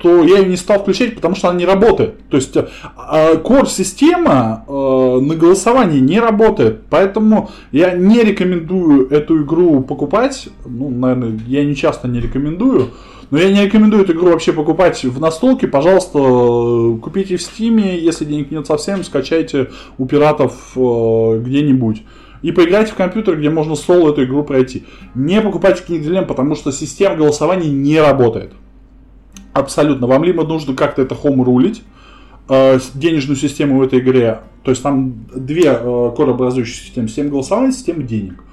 что 0.00 0.24
я 0.24 0.38
ее 0.38 0.48
не 0.48 0.56
стал 0.56 0.80
включать, 0.80 1.14
потому 1.14 1.34
что 1.34 1.48
она 1.48 1.58
не 1.58 1.66
работает. 1.66 2.26
То 2.28 2.36
есть 2.36 2.56
э, 2.56 2.66
core-система 2.96 4.64
э, 4.66 4.72
на 4.72 5.34
голосовании 5.34 6.00
не 6.00 6.18
работает. 6.18 6.82
Поэтому 6.88 7.50
я 7.70 7.92
не 7.92 8.22
рекомендую 8.22 9.08
эту 9.10 9.42
игру 9.42 9.82
покупать. 9.82 10.48
Ну, 10.64 10.88
наверное, 10.88 11.38
я 11.46 11.64
не 11.64 11.76
часто 11.76 12.08
не 12.08 12.20
рекомендую. 12.20 12.88
Но 13.30 13.38
я 13.38 13.52
не 13.52 13.64
рекомендую 13.64 14.02
эту 14.02 14.12
игру 14.12 14.30
вообще 14.30 14.52
покупать 14.52 15.04
в 15.04 15.20
настолке. 15.20 15.68
Пожалуйста, 15.68 16.18
купите 17.00 17.36
в 17.36 17.42
Стиме. 17.42 17.98
Если 17.98 18.24
денег 18.24 18.50
нет 18.50 18.66
совсем, 18.66 19.04
скачайте 19.04 19.70
у 19.98 20.06
пиратов 20.06 20.72
э, 20.76 21.40
где-нибудь. 21.44 22.02
И 22.40 22.52
поиграйте 22.52 22.92
в 22.92 22.94
компьютер, 22.94 23.38
где 23.38 23.50
можно 23.50 23.74
соло 23.74 24.12
эту 24.12 24.24
игру 24.24 24.44
пройти. 24.44 24.84
Не 25.14 25.42
покупайте 25.42 25.84
King 25.86 26.24
потому 26.24 26.54
что 26.54 26.72
система 26.72 27.16
голосования 27.16 27.68
не 27.68 28.00
работает. 28.00 28.52
Абсолютно. 29.52 30.06
Вам 30.06 30.24
либо 30.24 30.44
нужно 30.44 30.74
как-то 30.74 31.02
это 31.02 31.14
хом 31.14 31.42
рулить, 31.42 31.82
э, 32.48 32.78
денежную 32.94 33.36
систему 33.36 33.78
в 33.78 33.82
этой 33.82 33.98
игре. 33.98 34.40
То 34.62 34.70
есть 34.70 34.82
там 34.82 35.24
две 35.34 35.66
э, 35.66 36.12
кодообразующие 36.16 36.84
системы. 36.84 37.08
Система 37.08 37.30
голосования, 37.30 37.72
система 37.72 38.02
денег. 38.02 38.44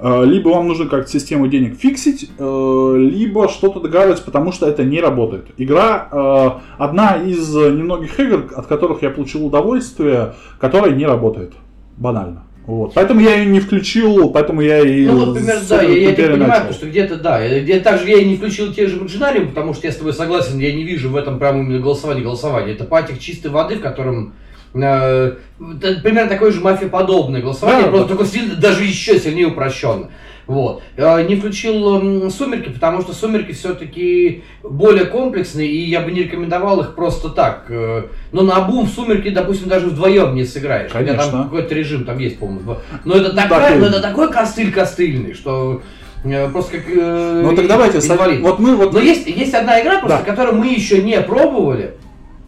Э, 0.00 0.24
либо 0.24 0.48
вам 0.48 0.68
нужно 0.68 0.86
как-то 0.86 1.10
систему 1.10 1.48
денег 1.48 1.76
фиксить, 1.76 2.30
либо 2.38 3.48
что-то 3.48 3.80
договариваться, 3.80 4.24
потому 4.24 4.52
что 4.52 4.66
это 4.66 4.84
не 4.84 5.00
работает. 5.00 5.46
Игра 5.58 6.60
одна 6.78 7.16
из 7.16 7.54
немногих 7.54 8.18
игр, 8.20 8.50
от 8.56 8.66
которых 8.66 9.02
я 9.02 9.10
получил 9.10 9.44
удовольствие, 9.44 10.34
которая 10.58 10.92
не 10.92 11.04
работает. 11.04 11.52
Банально. 11.96 12.44
Вот. 12.68 12.92
Поэтому 12.92 13.20
я 13.20 13.36
ее 13.36 13.46
не 13.46 13.60
включил, 13.60 14.28
поэтому 14.28 14.60
я 14.60 14.80
и... 14.80 15.06
Ну 15.06 15.24
вот, 15.24 15.38
с 15.38 15.68
да, 15.68 15.80
я, 15.80 16.10
я 16.10 16.14
тебя 16.14 16.32
понимаю, 16.32 16.52
потому 16.52 16.72
что 16.74 16.86
где-то, 16.86 17.16
да, 17.16 17.42
я- 17.42 17.80
также 17.80 18.10
я 18.10 18.18
и 18.18 18.26
не 18.26 18.36
включил 18.36 18.74
те 18.74 18.86
же 18.86 18.98
Imaginarium, 18.98 19.48
потому 19.48 19.72
что 19.72 19.86
я 19.86 19.92
с 19.92 19.96
тобой 19.96 20.12
согласен, 20.12 20.58
я 20.58 20.70
не 20.74 20.84
вижу 20.84 21.08
в 21.08 21.16
этом 21.16 21.38
прям 21.38 21.62
именно 21.62 21.78
голосование, 21.80 22.22
голосование. 22.22 22.74
Это 22.74 22.84
патик 22.84 23.20
чистой 23.20 23.46
воды, 23.50 23.76
в 23.76 23.80
котором 23.80 24.34
э, 24.74 25.32
примерно 25.58 26.28
такое 26.28 26.52
же 26.52 26.60
мафиоподобное 26.60 27.40
голосование, 27.40 27.84
Да, 27.86 27.90
просто 27.90 28.08
да. 28.10 28.16
только 28.16 28.30
сильно- 28.30 28.54
даже 28.54 28.84
еще 28.84 29.18
сильнее 29.18 29.46
упрощенно. 29.46 30.10
Вот. 30.48 30.82
Э, 30.96 31.24
Не 31.28 31.36
включил 31.36 32.30
«Сумерки», 32.30 32.70
потому 32.70 33.02
что 33.02 33.12
«Сумерки» 33.12 33.52
все-таки 33.52 34.42
более 34.62 35.04
комплексные, 35.04 35.68
и 35.68 35.88
я 35.90 36.00
бы 36.00 36.10
не 36.10 36.22
рекомендовал 36.22 36.80
их 36.80 36.94
просто 36.94 37.28
так. 37.28 37.66
Э, 37.68 38.04
Но 38.32 38.42
на 38.42 38.60
бум 38.62 38.86
в 38.86 38.88
«Сумерки», 38.90 39.28
допустим, 39.28 39.68
даже 39.68 39.86
вдвоем 39.88 40.34
не 40.34 40.44
сыграешь. 40.44 40.90
Хотя 40.90 41.12
Конечно. 41.12 41.30
там 41.30 41.44
какой-то 41.44 41.74
режим 41.74 42.04
там 42.06 42.18
есть, 42.18 42.38
по-моему. 42.38 42.76
Но 43.04 43.14
это, 43.16 43.36
такая, 43.36 43.72
Так 43.72 43.78
но 43.78 43.86
это 43.86 44.00
такой 44.00 44.32
костыль 44.32 44.72
костыльный, 44.72 45.34
что 45.34 45.82
э, 46.24 46.48
просто 46.48 46.78
как 46.78 46.84
э, 46.96 47.42
Ну 47.44 47.54
так 47.54 47.66
давайте, 47.68 47.98
инвалид. 47.98 48.40
вот 48.40 48.58
мы 48.58 48.74
вот... 48.74 48.94
Но 48.94 49.00
есть, 49.00 49.26
есть 49.26 49.52
одна 49.52 49.80
игра, 49.82 49.98
просто, 50.00 50.18
Да. 50.18 50.24
которую 50.24 50.56
мы 50.56 50.68
еще 50.68 51.02
не 51.02 51.20
пробовали. 51.20 51.94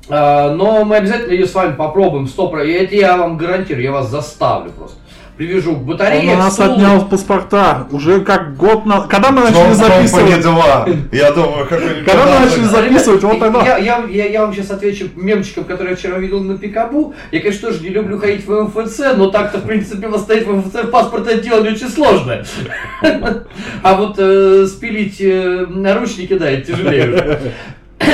а, 0.09 0.55
но 0.55 0.85
мы 0.87 0.97
обязательно 0.97 1.33
ее 1.33 1.47
с 1.47 1.55
вами 1.55 1.75
попробуем. 1.77 2.27
Стоп, 2.27 2.55
это 2.55 2.97
я 2.97 3.17
вам 3.19 3.37
гарантирую, 3.37 3.85
я 3.85 3.93
вас 3.93 4.09
заставлю 4.11 4.73
просто. 4.73 4.97
Привяжу 5.41 5.75
к 5.75 5.79
Он 5.79 5.85
батарее. 5.87 6.35
у 6.35 6.37
нас 6.37 6.53
стул. 6.53 6.67
отнял 6.67 7.09
паспорта. 7.09 7.87
Уже 7.93 8.21
как 8.21 8.59
год 8.59 8.85
на... 8.85 9.07
Когда 9.07 9.31
мы 9.31 9.41
начали 9.41 9.55
Том- 9.55 9.73
записывать? 9.73 10.43
дела. 10.43 10.87
Я 11.13 11.33
думаю, 11.33 11.67
какой-нибудь 11.67 12.05
Когда 12.05 12.27
мы 12.27 12.45
начали 12.45 12.65
записывать, 12.65 13.23
вот 13.23 13.41
тогда... 13.41 13.65
Я, 13.65 13.79
я, 13.79 14.05
я, 14.11 14.27
я 14.27 14.43
вам 14.43 14.53
сейчас 14.53 14.71
отвечу 14.71 15.09
мемчиком, 15.17 15.65
который 15.65 15.93
я 15.93 15.97
вчера 15.97 16.19
видел 16.19 16.43
на 16.43 16.59
Пикабу. 16.59 17.15
Я, 17.33 17.41
конечно, 17.41 17.71
тоже 17.71 17.83
не 17.83 17.89
люблю 17.89 18.19
ходить 18.19 18.47
в 18.47 18.65
МФЦ, 18.65 19.17
но 19.17 19.31
так-то, 19.31 19.61
в 19.61 19.67
принципе, 19.67 20.09
восстановить 20.09 20.47
в 20.47 20.55
МФЦ 20.57 20.91
паспорт 20.93 21.27
это 21.27 21.41
дело 21.43 21.63
не 21.63 21.71
очень 21.71 21.89
сложное. 21.89 22.45
А 23.83 23.95
вот 23.95 24.17
э, 24.19 24.67
спилить 24.67 25.23
э, 25.23 25.65
наручники, 25.71 26.37
да, 26.37 26.51
это 26.51 26.73
тяжелее 26.73 27.41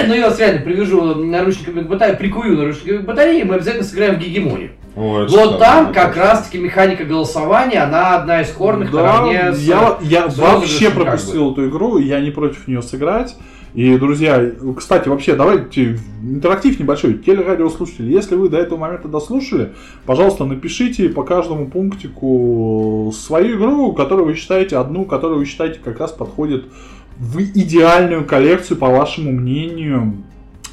Ну, 0.06 0.14
я 0.14 0.28
вас 0.28 0.38
реально 0.38 0.62
привяжу 0.62 1.14
наручниками 1.14 1.82
к 1.82 1.86
батарее, 1.88 2.16
прикую 2.16 2.56
наручниками 2.56 2.98
к 2.98 3.04
батарее, 3.04 3.40
и 3.40 3.44
мы 3.44 3.54
обязательно 3.54 3.84
сыграем 3.84 4.16
в 4.16 4.18
гегемонию. 4.18 4.70
Ой, 4.96 5.26
Вот 5.28 5.58
там 5.58 5.90
это 5.90 5.94
как 5.94 6.16
раз 6.16 6.46
таки 6.46 6.58
механика 6.58 7.04
голосования, 7.04 7.80
она 7.80 8.16
одна 8.16 8.40
из 8.40 8.50
корных 8.50 8.90
Да, 8.90 8.98
наравне 8.98 9.52
с... 9.52 9.62
я, 9.62 9.98
я 10.02 10.30
с 10.30 10.38
вообще 10.38 10.52
розыгрышем 10.54 10.86
как 10.86 10.98
бы. 10.98 11.04
пропустил 11.04 11.52
эту 11.52 11.68
игру, 11.68 11.98
и 11.98 12.04
я 12.04 12.20
не 12.20 12.30
против 12.30 12.66
нее 12.66 12.82
сыграть. 12.82 13.36
И, 13.74 13.98
друзья, 13.98 14.52
кстати, 14.74 15.06
вообще, 15.08 15.34
давайте 15.34 15.98
интерактив 16.22 16.80
небольшой. 16.80 17.18
Телерадиослушатели, 17.18 18.10
если 18.10 18.34
вы 18.34 18.48
до 18.48 18.56
этого 18.56 18.78
момента 18.78 19.06
дослушали, 19.06 19.74
пожалуйста, 20.06 20.46
напишите 20.46 21.10
по 21.10 21.24
каждому 21.24 21.66
пунктику 21.66 23.12
свою 23.14 23.58
игру, 23.58 23.92
которую 23.92 24.28
вы 24.28 24.34
считаете, 24.34 24.78
одну, 24.78 25.04
которую 25.04 25.40
вы 25.40 25.44
считаете 25.44 25.78
как 25.84 26.00
раз 26.00 26.10
подходит 26.10 26.64
в 27.18 27.40
идеальную 27.40 28.24
коллекцию, 28.24 28.76
по 28.78 28.88
вашему 28.88 29.32
мнению. 29.32 30.22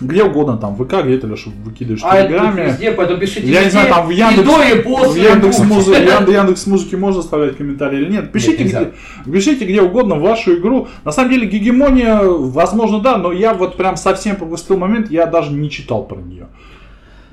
Где 0.02 0.24
угодно, 0.24 0.58
там, 0.58 0.76
в 0.76 0.84
ВК, 0.84 1.06
где-то, 1.06 1.28
Леша, 1.28 1.52
выкидываешь 1.64 2.02
в 2.02 2.06
А 2.06 2.18
Телеграме. 2.24 2.66
везде, 2.66 2.92
поэтому 2.92 3.20
пишите 3.22 3.42
Я 3.48 3.60
не 3.60 3.66
везде, 3.68 3.70
знаю, 3.72 3.90
там 3.94 4.08
в 4.08 4.12
и 4.12 4.16
Яндекс, 4.16 4.44
до, 4.50 4.62
и 4.64 4.80
в 4.80 4.84
после. 4.84 5.24
Яндекс, 5.24 5.58
пусть. 5.58 5.70
Музы- 5.70 5.94
Ян- 6.04 6.30
Яндекс 6.34 6.68
Музыки 6.68 6.96
можно 6.96 7.20
оставлять 7.22 7.56
комментарии 7.58 8.00
или 8.02 8.12
нет. 8.12 8.32
Пишите, 8.32 8.64
Нет, 8.66 8.94
где, 9.24 9.32
пишите 9.32 9.66
где 9.66 9.82
угодно 9.82 10.16
вашу 10.16 10.56
игру. 10.56 10.88
На 11.06 11.12
самом 11.12 11.30
деле, 11.30 11.48
гегемония, 11.48 12.20
возможно, 12.22 13.00
да, 13.00 13.18
но 13.18 13.32
я 13.32 13.54
вот 13.54 13.78
прям 13.78 13.96
совсем 13.96 14.36
пропустил 14.36 14.78
момент, 14.78 15.10
я 15.12 15.26
даже 15.28 15.54
не 15.54 15.70
читал 15.70 16.04
про 16.06 16.18
нее. 16.20 16.48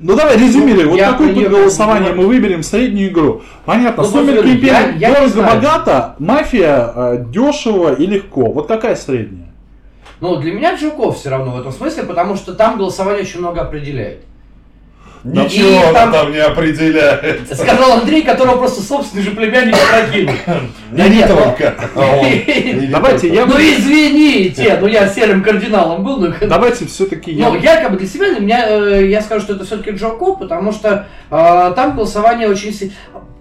Ну 0.03 0.17
давай 0.17 0.39
резюмируй, 0.39 0.85
Ну, 0.85 0.91
вот 0.93 0.99
про 0.99 1.27
тут 1.29 1.49
голосование 1.49 2.13
мы 2.13 2.27
выберем 2.27 2.63
среднюю 2.63 3.11
игру. 3.11 3.43
Понятно, 3.67 4.03
Ну, 4.03 4.09
Сумерки 4.09 4.49
Империи 4.49 4.99
дорого-богато, 4.99 6.17
мафия 6.19 6.93
э, 6.95 7.25
дешево 7.29 7.95
и 7.95 8.07
легко. 8.07 8.51
Вот 8.51 8.67
какая 8.67 8.97
средняя? 8.97 9.49
Ну, 10.21 10.37
для 10.37 10.53
меня 10.53 10.75
Джуков 10.75 11.19
все 11.19 11.31
равно 11.31 11.53
в 11.53 11.61
этом 11.61 11.73
смысле, 11.73 12.05
потому 12.05 12.37
что 12.37 12.55
там 12.55 12.79
голосование 12.79 13.23
очень 13.23 13.41
много 13.41 13.61
определяет. 13.63 14.25
Ничего 15.23 15.91
И 15.91 15.93
там- 15.95 16.13
там 16.13 16.33
не 16.33 16.39
определяет. 16.39 17.43
Сказал 17.53 17.93
Андрей, 18.01 18.23
которого 18.23 18.57
просто 18.57 18.81
собственный 18.83 19.23
же 19.23 19.33
племянник 19.33 19.75
опрокинул. 19.75 20.35
Да 20.93 21.09
Не 21.09 21.17
нет, 21.17 21.29
только. 21.29 21.75
Давайте 22.91 23.29
я- 23.35 23.47
Ну 23.47 23.55
извините, 23.59 24.79
ну 24.81 24.87
я 24.87 25.09
серым 25.09 25.43
кардиналом 25.43 26.03
был. 26.05 26.33
Давайте 26.41 26.87
все-таки 26.87 27.33
я... 27.33 27.49
Ну, 27.51 27.57
я 27.59 27.77
как 27.83 27.93
бы 27.93 27.99
для 27.99 28.09
себя, 28.09 28.31
для 28.31 28.41
меня, 28.41 28.65
э, 28.69 29.07
я 29.09 29.21
скажу, 29.21 29.43
что 29.45 29.55
это 29.55 29.65
все-таки 29.65 29.91
Джоко, 29.91 30.33
потому 30.37 30.73
что 30.73 31.07
э, 31.31 31.73
там 31.77 31.97
голосование 31.97 32.49
очень... 32.49 32.73
си- 32.73 32.93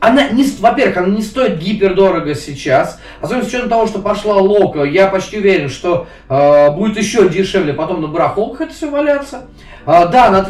Она 0.02 0.30
не, 0.30 0.44
во-первых, 0.60 0.98
она 0.98 1.08
не 1.08 1.22
стоит 1.22 1.60
гипердорого 1.60 2.36
сейчас, 2.36 3.00
особенно 3.22 3.44
с 3.46 3.48
учетом 3.48 3.70
того, 3.70 3.88
что 3.88 4.00
пошла 4.00 4.36
Лока, 4.36 4.84
я 4.84 5.08
почти 5.08 5.38
уверен, 5.38 5.70
что 5.70 6.08
э, 6.30 6.72
будет 6.72 6.98
еще 6.98 7.28
дешевле 7.30 7.74
потом 7.74 8.02
на 8.02 8.08
барахолках 8.08 8.62
это 8.62 8.74
все 8.74 8.90
валяться. 8.90 9.46
А, 9.92 10.06
да, 10.06 10.28
она 10.28 10.44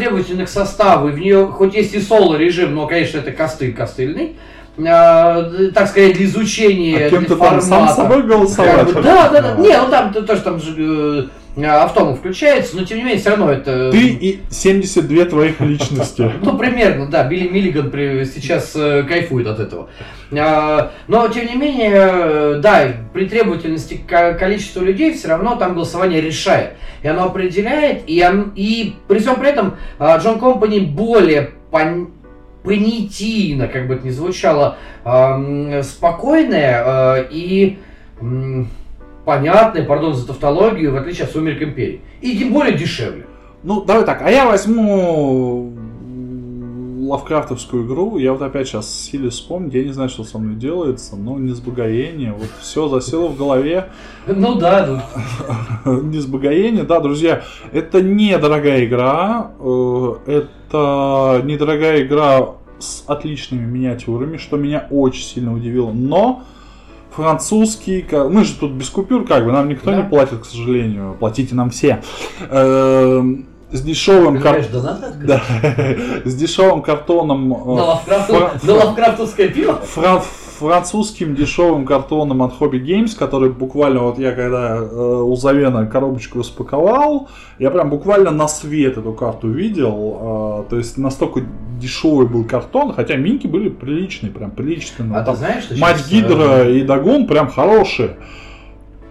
к 0.46 0.50
составу, 0.50 1.08
и 1.08 1.12
в 1.12 1.18
нее 1.18 1.48
хоть 1.48 1.74
есть 1.74 1.94
и 1.94 2.02
соло 2.02 2.36
режим, 2.36 2.76
но, 2.76 2.88
конечно, 2.88 3.20
это 3.20 3.32
костыль 3.32 3.74
костыльный. 3.74 4.36
А, 4.86 5.50
так 5.74 5.88
сказать, 5.88 6.16
для 6.16 6.26
изучения 6.26 7.06
А 7.06 7.10
кем 7.10 7.24
для 7.24 7.30
ты 7.30 7.36
там 7.42 7.62
сам 7.62 7.88
формата. 7.88 7.96
собой 7.96 8.24
голосовать? 8.24 8.76
Как 8.76 8.96
бы, 8.96 9.02
да, 9.02 9.30
да, 9.30 9.42
да. 9.42 9.56
А. 9.58 9.62
Не, 9.62 9.78
ну 9.78 9.88
там 9.90 10.12
то- 10.12 10.24
тоже 10.24 10.42
там 10.42 10.60
же 10.60 11.30
э, 11.56 11.64
автом 11.66 12.16
включается, 12.16 12.76
но 12.78 12.84
тем 12.86 12.98
не 12.98 13.04
менее 13.04 13.20
все 13.20 13.32
равно 13.32 13.52
это. 13.52 13.92
Ты 13.92 14.08
и 14.10 14.40
72 14.50 15.26
твоих 15.26 15.60
личности. 15.62 16.32
Ну, 16.42 16.58
примерно, 16.58 17.08
да, 17.08 17.24
Билли 17.24 17.48
Миллиган 17.48 17.92
сейчас 18.26 18.74
э, 18.76 19.04
кайфует 19.04 19.48
от 19.48 19.60
этого. 19.60 19.90
А, 20.32 20.92
но, 21.08 21.28
тем 21.28 21.48
не 21.48 21.56
менее, 21.56 21.92
э, 21.94 22.60
да, 22.62 22.88
при 23.14 23.26
требовательности 23.26 23.96
к 24.08 24.34
количеству 24.38 24.84
людей 24.84 25.14
все 25.14 25.30
равно 25.30 25.56
там 25.56 25.74
голосование 25.74 26.22
решает. 26.22 26.72
И 27.02 27.08
оно 27.08 27.26
определяет, 27.26 28.04
и, 28.08 28.24
он- 28.26 28.52
и 28.56 28.96
при 29.08 29.20
всем 29.20 29.36
при 29.38 29.50
этом 29.50 29.76
а, 29.98 30.18
Джон 30.18 30.40
Компани 30.40 30.80
более 30.80 31.52
пон- 31.72 32.12
понятийно, 32.64 33.68
как 33.68 33.88
бы 33.88 33.96
это 33.96 34.06
ни 34.06 34.12
звучало, 34.12 34.78
спокойное 35.82 37.26
и 37.32 37.78
м, 39.30 39.40
понятное, 39.40 39.84
пардон 39.84 40.14
за 40.14 40.28
тавтологию, 40.28 40.92
в 40.94 40.96
отличие 40.96 41.26
от 41.26 41.32
«Сумерек 41.32 41.62
Империи». 41.62 42.02
И 42.22 42.38
тем 42.38 42.54
более 42.54 42.78
дешевле. 42.78 43.26
Ну, 43.64 43.84
давай 43.84 44.06
так, 44.06 44.22
а 44.22 44.32
я 44.32 44.46
возьму 44.46 45.74
лавкрафтовскую 47.10 47.86
игру, 47.86 48.18
я 48.18 48.34
вот 48.34 48.42
опять 48.42 48.68
сейчас 48.68 48.94
силе 48.94 49.30
вспомнить, 49.30 49.74
я 49.74 49.84
не 49.84 49.92
знаю, 49.92 50.10
что 50.10 50.24
со 50.24 50.38
мной 50.38 50.56
делается, 50.56 51.16
но 51.16 51.40
не 51.40 51.54
сбогоение, 51.54 52.34
вот 52.34 52.50
все 52.62 52.88
засело 52.88 53.28
в 53.28 53.38
голове, 53.38 53.90
Ну 54.28 54.56
да, 54.56 55.02
ну, 55.86 56.02
не 56.04 56.20
сбогоение, 56.20 56.84
да, 56.84 57.00
друзья, 57.00 57.42
это 57.72 58.02
недорогая 58.02 58.86
игра, 58.86 59.52
э, 59.60 60.16
это 60.28 61.42
недорогая 61.44 62.04
игра 62.04 62.52
с 62.78 63.04
отличными 63.08 63.66
миниатюрами, 63.66 64.38
что 64.38 64.58
меня 64.58 64.88
очень 64.92 65.24
сильно 65.24 65.54
удивило, 65.54 65.92
но 65.92 66.44
французский, 67.20 68.06
мы 68.30 68.44
же 68.46 68.54
тут 68.56 68.72
без 68.72 68.90
купюр, 68.90 69.26
как 69.26 69.46
бы, 69.46 69.52
нам 69.52 69.68
никто 69.68 69.92
Да. 69.92 69.98
не 69.98 70.04
платит, 70.04 70.40
к 70.40 70.46
сожалению, 70.46 71.16
платите 71.20 71.54
нам 71.56 71.70
все, 71.70 72.02
Эм, 72.50 73.46
с 73.72 73.82
дешевым 73.82 74.42
кар- 74.42 74.66
да, 74.72 75.42
с 76.26 76.34
дешевым 76.36 76.82
картоном, 76.82 77.54
э, 77.54 77.76
На, 77.76 77.84
лавкрафту- 77.84 78.34
фра- 78.34 78.52
на 78.64 78.74
лавкрафтовское 78.74 79.50
пиво? 79.50 79.76
фра- 79.84 80.24
французским 80.60 81.36
дешевым 81.36 81.86
картоном 81.86 82.44
от 82.44 82.60
Hobby 82.60 82.84
Games, 82.84 83.18
который 83.18 83.50
буквально 83.50 84.02
вот 84.02 84.20
я 84.20 84.34
когда 84.34 84.76
э, 84.78 85.22
у 85.24 85.36
Завена 85.36 85.86
коробочку 85.86 86.40
распаковал, 86.40 87.30
я 87.58 87.72
прям 87.72 87.90
буквально 87.90 88.32
на 88.32 88.48
свет 88.48 88.98
эту 88.98 89.14
карту 89.14 89.50
видел, 89.50 90.64
э, 90.68 90.70
то 90.70 90.78
есть 90.78 90.98
настолько 90.98 91.42
дешевый 91.80 92.28
был 92.28 92.44
картон, 92.44 92.94
хотя 92.94 93.16
минки 93.16 93.48
были 93.48 93.70
приличные, 93.70 94.32
прям 94.32 94.52
приличные. 94.52 95.10
А 95.16 95.20
ты 95.22 95.26
Там 95.28 95.36
знаешь, 95.38 95.64
что 95.64 95.78
Мать 95.78 95.98
щас, 95.98 96.10
Гидра 96.10 96.66
э, 96.66 96.78
и 96.78 96.82
Дагон 96.84 97.26
прям 97.28 97.50
хорошие. 97.50 98.18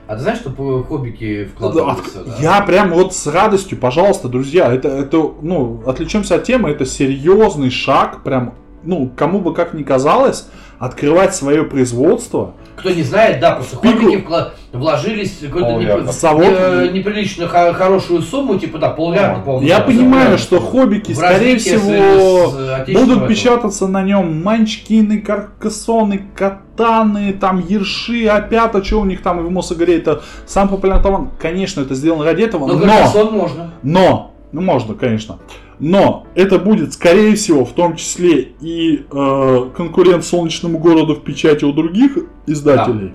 А 0.07 0.15
ты 0.17 0.23
знаешь, 0.23 0.39
что 0.39 0.51
по 0.51 0.83
хоббики 0.83 1.45
вкладываются? 1.55 2.21
от- 2.21 2.27
да? 2.27 2.35
Я 2.41 2.61
прям 2.63 2.91
вот 2.93 3.15
с 3.15 3.27
радостью, 3.27 3.79
пожалуйста, 3.79 4.29
друзья, 4.29 4.73
это, 4.73 4.89
это, 4.89 5.33
ну, 5.43 5.83
отвлечемся 5.87 6.37
от 6.37 6.45
темы, 6.45 6.71
это 6.71 6.87
серьезный 6.87 7.71
шаг, 7.71 8.23
прям, 8.23 8.55
ну, 8.85 9.11
кому 9.15 9.41
бы 9.41 9.53
как 9.53 9.75
ни 9.75 9.83
казалось, 9.83 10.49
открывать 10.79 11.35
свое 11.35 11.65
производство. 11.65 12.55
Кто 12.77 12.91
не 12.91 13.03
знает, 13.03 13.41
да, 13.41 13.53
просто 13.57 13.77
Пику. 13.79 13.99
хоббики 14.03 14.25
вкла- 14.25 14.51
вложились 14.73 15.43
в 15.43 15.47
какую-то 15.47 15.71
непри-. 15.73 16.13
Завод. 16.13 16.45
не- 16.45 16.99
неприлично 16.99 17.49
хо- 17.49 17.73
хорошую 17.73 18.23
сумму, 18.23 18.57
типа, 18.57 18.79
да, 18.79 18.91
полмиллиарда. 18.91 19.59
Я 19.65 19.79
да, 19.81 19.85
понимаю, 19.85 20.31
да, 20.33 20.39
что 20.39 20.61
хоббики, 20.61 21.13
скорее 21.13 21.59
с- 21.59 21.63
всего, 21.65 21.81
с 21.81 21.89
отечественного 21.89 22.87
будут 23.01 23.17
этого. 23.17 23.29
печататься 23.29 23.89
на 23.89 24.03
нем 24.05 24.43
манчкины, 24.45 25.21
каркасоны, 25.21 26.23
катаны, 26.37 27.33
там 27.33 27.59
ерши, 27.67 28.27
опята, 28.27 28.85
что 28.85 29.01
у 29.01 29.05
них 29.05 29.23
там 29.23 29.45
в 29.45 29.51
Мосагрейта, 29.51 30.23
сам 30.47 30.69
популярный 30.69 31.03
товар. 31.03 31.21
Конечно, 31.41 31.81
это 31.81 31.97
сделано 31.97 32.25
ради 32.25 32.43
этого, 32.43 32.67
Но 32.69 32.75
но, 32.75 32.81
Каркасон 32.87 33.33
можно. 33.33 33.73
но, 33.83 34.35
ну 34.53 34.61
можно, 34.61 34.95
конечно, 34.95 35.39
но 35.81 36.27
это 36.35 36.59
будет, 36.59 36.93
скорее 36.93 37.35
всего, 37.37 37.65
в 37.65 37.73
том 37.73 37.97
числе 37.97 38.49
и 38.61 39.05
э, 39.11 39.71
конкурент 39.77 40.25
солнечному 40.25 40.79
городу 40.79 41.15
в 41.15 41.23
печати 41.23 41.65
у 41.65 41.73
других 41.73 42.19
издателей. 42.47 43.13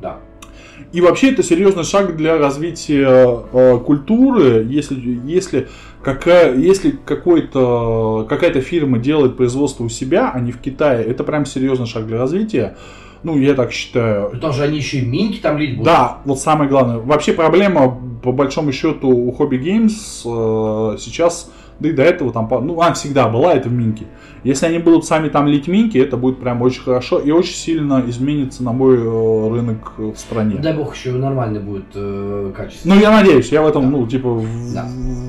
Да. 0.00 0.18
И 0.92 1.00
вообще 1.00 1.30
это 1.30 1.42
серьезный 1.42 1.84
шаг 1.84 2.16
для 2.16 2.36
развития 2.36 3.08
э, 3.52 3.78
культуры, 3.78 4.66
если, 4.68 5.20
если 5.24 5.68
какая, 6.02 6.56
если 6.56 6.90
какой-то, 6.90 8.26
какая-то 8.28 8.60
фирма 8.60 8.98
делает 8.98 9.36
производство 9.36 9.84
у 9.84 9.88
себя, 9.88 10.30
а 10.34 10.40
не 10.40 10.52
в 10.52 10.58
Китае, 10.58 11.04
это 11.04 11.24
прям 11.24 11.46
серьезный 11.46 11.86
шаг 11.86 12.06
для 12.06 12.18
развития. 12.18 12.76
Ну, 13.22 13.38
я 13.38 13.54
так 13.54 13.72
считаю. 13.72 14.30
Потому 14.30 14.52
что 14.52 14.64
они 14.64 14.78
еще 14.78 14.98
и 14.98 15.06
минки 15.06 15.38
там 15.38 15.56
лить 15.56 15.76
будут. 15.76 15.84
Да, 15.84 16.18
вот 16.24 16.40
самое 16.40 16.68
главное. 16.68 16.98
Вообще 16.98 17.32
проблема, 17.32 17.96
по 18.22 18.32
большому 18.32 18.72
счету, 18.72 19.08
у 19.08 19.32
Hobby 19.32 19.62
Games 19.62 19.92
э, 20.24 20.98
сейчас, 20.98 21.50
да 21.82 21.88
и 21.88 21.92
до 21.92 22.02
этого 22.02 22.32
там, 22.32 22.48
ну, 22.66 22.80
она 22.80 22.94
всегда 22.94 23.28
была, 23.28 23.54
это 23.54 23.68
в 23.68 23.72
Минке. 23.72 24.06
Если 24.44 24.66
они 24.66 24.78
будут 24.78 25.04
сами 25.04 25.28
там 25.28 25.46
лить 25.46 25.68
Минки, 25.68 25.98
это 25.98 26.16
будет 26.16 26.40
прям 26.40 26.62
очень 26.62 26.82
хорошо 26.82 27.18
и 27.18 27.30
очень 27.30 27.54
сильно 27.54 28.02
изменится 28.06 28.62
на 28.62 28.72
мой 28.72 28.96
э, 28.98 29.48
рынок 29.50 29.92
в 29.98 30.16
стране. 30.16 30.56
Дай 30.56 30.72
бог 30.72 30.94
еще 30.96 31.12
нормальный 31.12 31.60
будет 31.60 31.84
э, 31.94 32.52
качество. 32.56 32.88
Ну, 32.88 32.94
я 32.96 33.10
надеюсь, 33.10 33.50
я 33.52 33.62
в 33.62 33.66
этом, 33.68 33.82
Да. 33.82 33.88
ну, 33.90 34.06
типа, 34.06 34.28
в- 34.30 34.74
Да. 34.74 34.86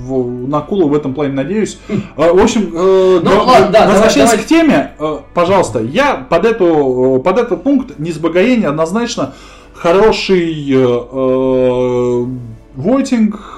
в- 0.07 0.47
на 0.47 0.61
Кулу 0.61 0.87
в 0.89 0.93
этом 0.95 1.13
плане 1.13 1.33
надеюсь. 1.33 1.79
Э, 2.17 2.31
В 2.31 2.39
общем, 2.41 2.71
э, 2.73 3.19
Ну, 3.23 3.29
г- 3.29 3.41
ладно, 3.41 3.69
да, 3.71 3.87
возвращаясь 3.87 4.29
давай, 4.31 4.45
к 4.45 4.47
теме, 4.47 4.91
э, 4.99 5.17
пожалуйста, 5.33 5.79
я 5.79 6.15
под, 6.15 6.45
эту, 6.45 7.21
под 7.23 7.37
этот 7.39 7.63
пункт 7.63 7.99
несбогоения 7.99 8.67
однозначно 8.69 9.33
хороший 9.73 10.71
э, 10.71 10.75
э, 10.77 12.25
вотинг, 12.75 13.52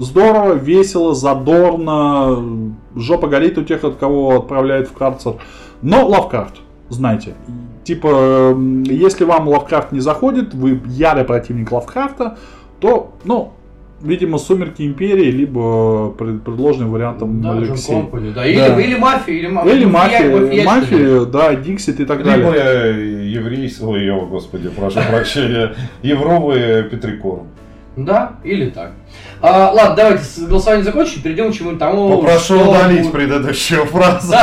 здорово, 0.00 0.54
весело, 0.54 1.14
задорно, 1.14 2.74
жопа 2.96 3.28
горит 3.28 3.58
у 3.58 3.62
тех, 3.62 3.84
от 3.84 3.96
кого 3.96 4.36
отправляют 4.36 4.88
в 4.88 4.92
карцер. 4.92 5.34
Но 5.82 6.06
Лавкрафт, 6.06 6.56
знаете, 6.88 7.34
типа, 7.84 8.54
если 8.86 9.24
вам 9.24 9.48
Лавкрафт 9.48 9.92
не 9.92 10.00
заходит, 10.00 10.54
вы 10.54 10.80
ярый 10.86 11.24
противник 11.24 11.70
Лавкрафта, 11.72 12.36
то, 12.80 13.12
ну, 13.24 13.52
видимо, 14.02 14.38
Сумерки 14.38 14.82
Империи, 14.82 15.30
либо 15.30 16.10
пред- 16.12 16.42
предложенным 16.42 16.90
вариантом 16.90 17.42
Да. 17.42 17.54
Компани, 17.86 18.30
да. 18.34 18.46
Или, 18.46 18.56
Да. 18.58 18.80
или 18.80 18.96
мафия, 18.96 19.34
или, 19.34 19.46
ма- 19.46 19.62
Или 19.66 19.84
мафия, 19.84 20.30
мафия, 20.30 20.64
мафия, 20.64 20.64
мафия, 20.64 21.24
да, 21.26 21.54
Диксит 21.54 22.00
и 22.00 22.04
так 22.06 22.18
Либо 22.18 22.30
далее. 22.52 22.54
э, 22.54 23.26
еврейский, 23.26 23.84
ой, 23.84 24.10
о, 24.10 24.24
господи, 24.26 24.70
прошу 24.70 25.00
прощения, 25.10 25.74
евровый 26.02 26.84
Петрикор. 26.84 27.42
Да, 27.96 28.36
или 28.44 28.70
так. 28.70 28.92
А, 29.42 29.70
ладно, 29.72 29.96
давайте 29.96 30.24
с 30.24 30.38
голосованием 30.38 30.84
закончим, 30.84 31.22
перейдем 31.22 31.50
к 31.50 31.54
чему-то 31.54 31.78
тому. 31.78 32.16
Попрошу 32.16 32.56
что 32.56 32.70
удалить 32.70 33.10
предыдущую 33.10 33.84
фразу. 33.86 34.34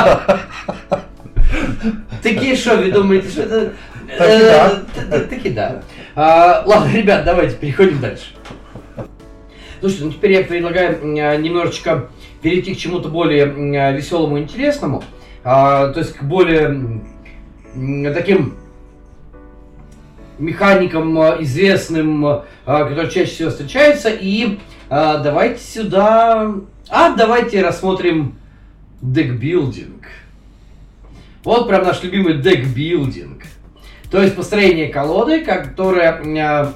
Такие 2.24 2.56
что, 2.56 2.78
вы 2.78 2.92
думаете, 2.92 3.30
что 3.30 3.42
это... 3.44 3.74
Таки 4.18 4.40
да. 4.40 4.82
Э, 5.12 5.50
да. 5.52 5.82
А, 6.16 6.64
Ладно, 6.66 6.92
ребят, 6.92 7.26
давайте 7.26 7.56
переходим 7.58 8.00
дальше. 8.00 8.26
Слушайте, 9.80 10.06
ну 10.06 10.12
теперь 10.12 10.32
я 10.32 10.44
предлагаю 10.44 11.00
а, 11.02 11.38
немножечко 11.38 12.08
перейти 12.42 12.74
к 12.74 12.78
чему-то 12.78 13.10
более 13.10 13.46
веселому 13.94 14.38
и 14.38 14.42
интересному. 14.42 15.04
А, 15.44 15.90
То 15.90 16.00
есть 16.00 16.14
к 16.14 16.24
более 16.24 17.02
таким 18.14 18.56
механикам 20.40 21.20
а, 21.20 21.38
известным, 21.42 22.26
а, 22.26 22.46
которые 22.66 23.12
чаще 23.12 23.32
всего 23.32 23.50
встречаются. 23.52 24.10
И 24.10 24.58
а, 24.90 25.18
давайте 25.18 25.62
сюда... 25.62 26.52
А, 26.90 27.16
давайте 27.16 27.62
рассмотрим 27.62 28.36
декбилдинг. 29.02 30.06
Вот 31.44 31.68
прям 31.68 31.84
наш 31.84 32.04
любимый 32.04 32.38
декбилдинг. 32.38 33.44
То 34.12 34.22
есть 34.22 34.36
построение 34.36 34.88
колоды, 34.88 35.44
которая 35.44 36.22
э, 36.24 36.68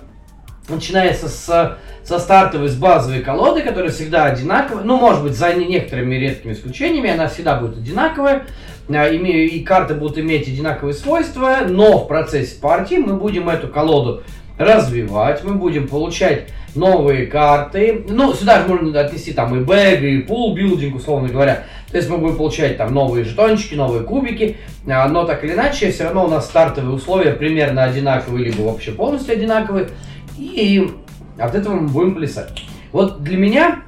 начинается 0.69 1.29
с, 1.29 1.77
со 2.03 2.19
стартовой, 2.19 2.67
с 2.67 2.75
базовой 2.75 3.21
колоды, 3.21 3.61
которая 3.61 3.89
всегда 3.91 4.25
одинаковая. 4.25 4.83
Ну, 4.83 4.97
может 4.97 5.23
быть, 5.23 5.33
за 5.33 5.53
не- 5.53 5.65
некоторыми 5.65 6.15
редкими 6.15 6.53
исключениями, 6.53 7.09
она 7.09 7.27
всегда 7.29 7.55
будет 7.59 7.77
одинаковая. 7.77 8.45
Име- 8.89 9.45
И 9.45 9.63
карты 9.63 9.93
будут 9.93 10.17
иметь 10.17 10.47
одинаковые 10.49 10.93
свойства, 10.93 11.59
но 11.67 11.99
в 11.99 12.07
процессе 12.09 12.59
партии 12.59 12.95
мы 12.95 13.15
будем 13.15 13.47
эту 13.47 13.69
колоду 13.69 14.23
развивать, 14.63 15.43
мы 15.43 15.55
будем 15.55 15.87
получать 15.87 16.47
новые 16.75 17.27
карты. 17.27 18.05
Ну, 18.07 18.33
сюда 18.33 18.61
же 18.61 18.67
можно 18.67 18.99
отнести 18.99 19.33
там 19.33 19.55
и 19.55 19.63
бэг, 19.63 20.01
и 20.01 20.19
пул 20.19 20.55
билдинг, 20.55 20.95
условно 20.95 21.29
говоря. 21.29 21.63
То 21.91 21.97
есть 21.97 22.09
мы 22.09 22.17
будем 22.17 22.37
получать 22.37 22.77
там 22.77 22.93
новые 22.93 23.25
жетончики, 23.25 23.75
новые 23.75 24.03
кубики, 24.03 24.57
а, 24.87 25.07
но 25.09 25.25
так 25.25 25.43
или 25.43 25.53
иначе, 25.53 25.91
все 25.91 26.05
равно 26.05 26.25
у 26.25 26.29
нас 26.29 26.45
стартовые 26.45 26.95
условия 26.95 27.33
примерно 27.33 27.83
одинаковые, 27.83 28.45
либо 28.45 28.61
вообще 28.61 28.91
полностью 28.91 29.33
одинаковые. 29.33 29.89
И 30.37 30.89
от 31.37 31.55
этого 31.55 31.75
мы 31.75 31.89
будем 31.89 32.15
плясать. 32.15 32.63
Вот 32.93 33.23
для 33.23 33.37
меня, 33.37 33.81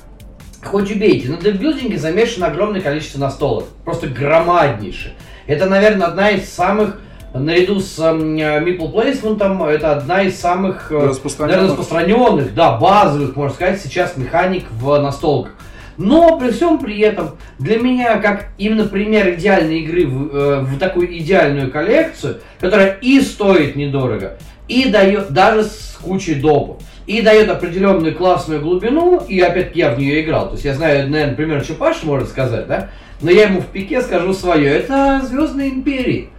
хоть 0.63 0.91
убейте, 0.91 1.29
на 1.29 1.37
декбилдинге 1.37 1.97
замешано 1.97 2.47
огромное 2.47 2.81
количество 2.81 3.19
настолок. 3.19 3.65
Просто 3.85 4.07
громаднейшее. 4.07 5.13
Это, 5.47 5.67
наверное, 5.67 6.07
одна 6.07 6.29
из 6.29 6.49
самых, 6.49 6.99
наряду 7.33 7.79
с 7.79 7.97
Meeple 7.99 8.93
Placement, 8.93 9.69
это 9.69 9.93
одна 9.93 10.21
из 10.23 10.39
самых 10.39 10.91
э, 10.91 11.07
Распространенных. 11.07 11.61
наверное, 11.61 11.69
распространенных, 11.69 12.53
да, 12.53 12.77
базовых, 12.77 13.35
можно 13.35 13.55
сказать, 13.55 13.81
сейчас 13.81 14.17
механик 14.17 14.65
в 14.71 14.97
настолках. 14.99 15.53
Но 15.97 16.39
при 16.39 16.51
всем 16.51 16.79
при 16.79 16.99
этом, 16.99 17.31
для 17.59 17.77
меня, 17.77 18.17
как 18.17 18.49
именно 18.57 18.85
пример 18.85 19.35
идеальной 19.35 19.81
игры 19.81 20.07
в, 20.07 20.35
э, 20.35 20.59
в 20.61 20.79
такую 20.79 21.17
идеальную 21.17 21.71
коллекцию, 21.71 22.39
которая 22.59 22.97
и 23.01 23.21
стоит 23.21 23.75
недорого, 23.75 24.37
и 24.67 24.89
дает 24.89 25.31
даже 25.31 25.65
с 25.65 25.97
кучей 26.01 26.35
допов, 26.35 26.81
и 27.05 27.21
дает 27.21 27.49
определенную 27.49 28.15
классную 28.15 28.61
глубину, 28.61 29.21
и 29.27 29.39
опять 29.39 29.75
я 29.75 29.91
в 29.91 29.99
нее 29.99 30.23
играл. 30.23 30.47
То 30.47 30.53
есть 30.53 30.65
я 30.65 30.73
знаю, 30.73 31.09
наверное, 31.09 31.35
примерно, 31.35 31.63
что 31.63 31.73
Паша 31.73 32.05
может 32.05 32.29
сказать, 32.29 32.67
да? 32.67 32.89
Но 33.21 33.29
я 33.31 33.43
ему 33.43 33.61
в 33.61 33.67
пике 33.67 34.01
скажу 34.01 34.33
свое. 34.33 34.69
Это 34.69 35.21
Звездные 35.23 35.69
империи. 35.69 36.29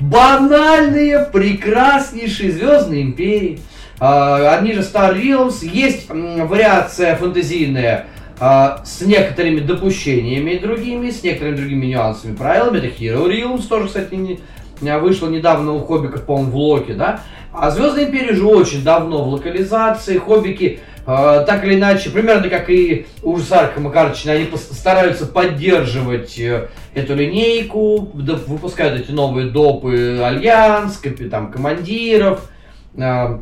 Банальные, 0.00 1.28
прекраснейшие 1.30 2.52
Звездные 2.52 3.02
империи. 3.02 3.60
А, 3.98 4.56
Они 4.56 4.72
же 4.72 4.80
Star 4.80 5.14
Realms. 5.14 5.64
Есть 5.66 6.08
вариация 6.08 7.16
фэнтезийная 7.16 8.06
а, 8.40 8.82
с 8.84 9.02
некоторыми 9.02 9.60
допущениями 9.60 10.56
другими, 10.56 11.10
с 11.10 11.22
некоторыми 11.22 11.56
другими 11.56 11.86
нюансами, 11.86 12.34
правилами. 12.34 12.78
Это 12.78 12.86
Hero 12.86 13.28
Realms 13.28 13.68
тоже, 13.68 13.88
кстати, 13.88 14.14
не, 14.14 14.98
вышло 14.98 15.28
недавно 15.28 15.72
у 15.74 15.80
Хоббиков, 15.80 16.24
по-моему, 16.24 16.50
в 16.50 16.56
Локе, 16.56 16.94
да? 16.94 17.20
А 17.52 17.70
Звездная 17.70 18.06
империя 18.06 18.34
же 18.34 18.44
очень 18.44 18.82
давно 18.82 19.24
в 19.24 19.28
локализации. 19.28 20.16
Хоббики 20.16 20.80
э, 21.06 21.44
так 21.46 21.64
или 21.64 21.74
иначе, 21.74 22.08
примерно 22.08 22.48
как 22.48 22.70
и 22.70 23.06
ужас 23.22 23.52
Аркхэма 23.52 23.90
карточные, 23.90 24.36
они 24.36 24.48
стараются 24.56 25.26
поддерживать 25.26 26.38
э, 26.38 26.68
эту 26.94 27.14
линейку, 27.14 28.10
выпускают 28.14 29.00
эти 29.00 29.10
новые 29.12 29.50
допы 29.50 30.20
Альянс, 30.22 31.00
там, 31.30 31.50
командиров. 31.50 32.48
Э, 32.96 33.38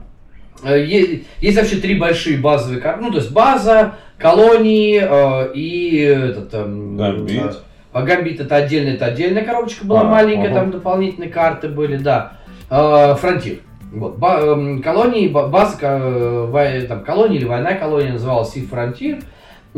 э, 0.65 0.85
е- 0.85 1.23
Есть 1.41 1.57
вообще 1.57 1.77
три 1.77 1.99
большие 1.99 2.39
базовые 2.39 2.81
карты. 2.81 3.03
Ну, 3.03 3.11
то 3.11 3.19
есть 3.19 3.33
база, 3.33 3.95
колонии 4.19 5.01
э, 5.03 5.53
и 5.55 5.97
этот... 6.01 6.53
эм, 6.55 6.97
Гамбит. 6.97 7.59
а 7.93 8.03
Гамбит 8.03 8.41
это 8.41 8.57
отдельная, 8.57 8.95
это 8.95 9.07
отдельная 9.07 9.45
коробочка 9.45 9.87
была 9.87 10.03
А, 10.03 10.05
маленькая, 10.05 10.49
ага. 10.51 10.55
там 10.61 10.71
дополнительные 10.71 11.31
карты 11.31 11.69
были, 11.69 11.97
да. 11.97 12.33
Э, 12.71 13.15
Фронтир. 13.19 13.61
Вот, 13.93 14.19
ба- 14.19 14.41
эм, 14.43 14.83
колонии, 14.83 15.29
ба- 15.29 15.49
база, 15.49 15.79
э, 15.81 16.83
там, 16.87 17.03
колония 17.03 17.39
или 17.39 17.47
война 17.47 17.73
колония 17.75 18.13
называлась 18.13 18.55
и 18.57 18.67
Фронтир. 18.67 19.21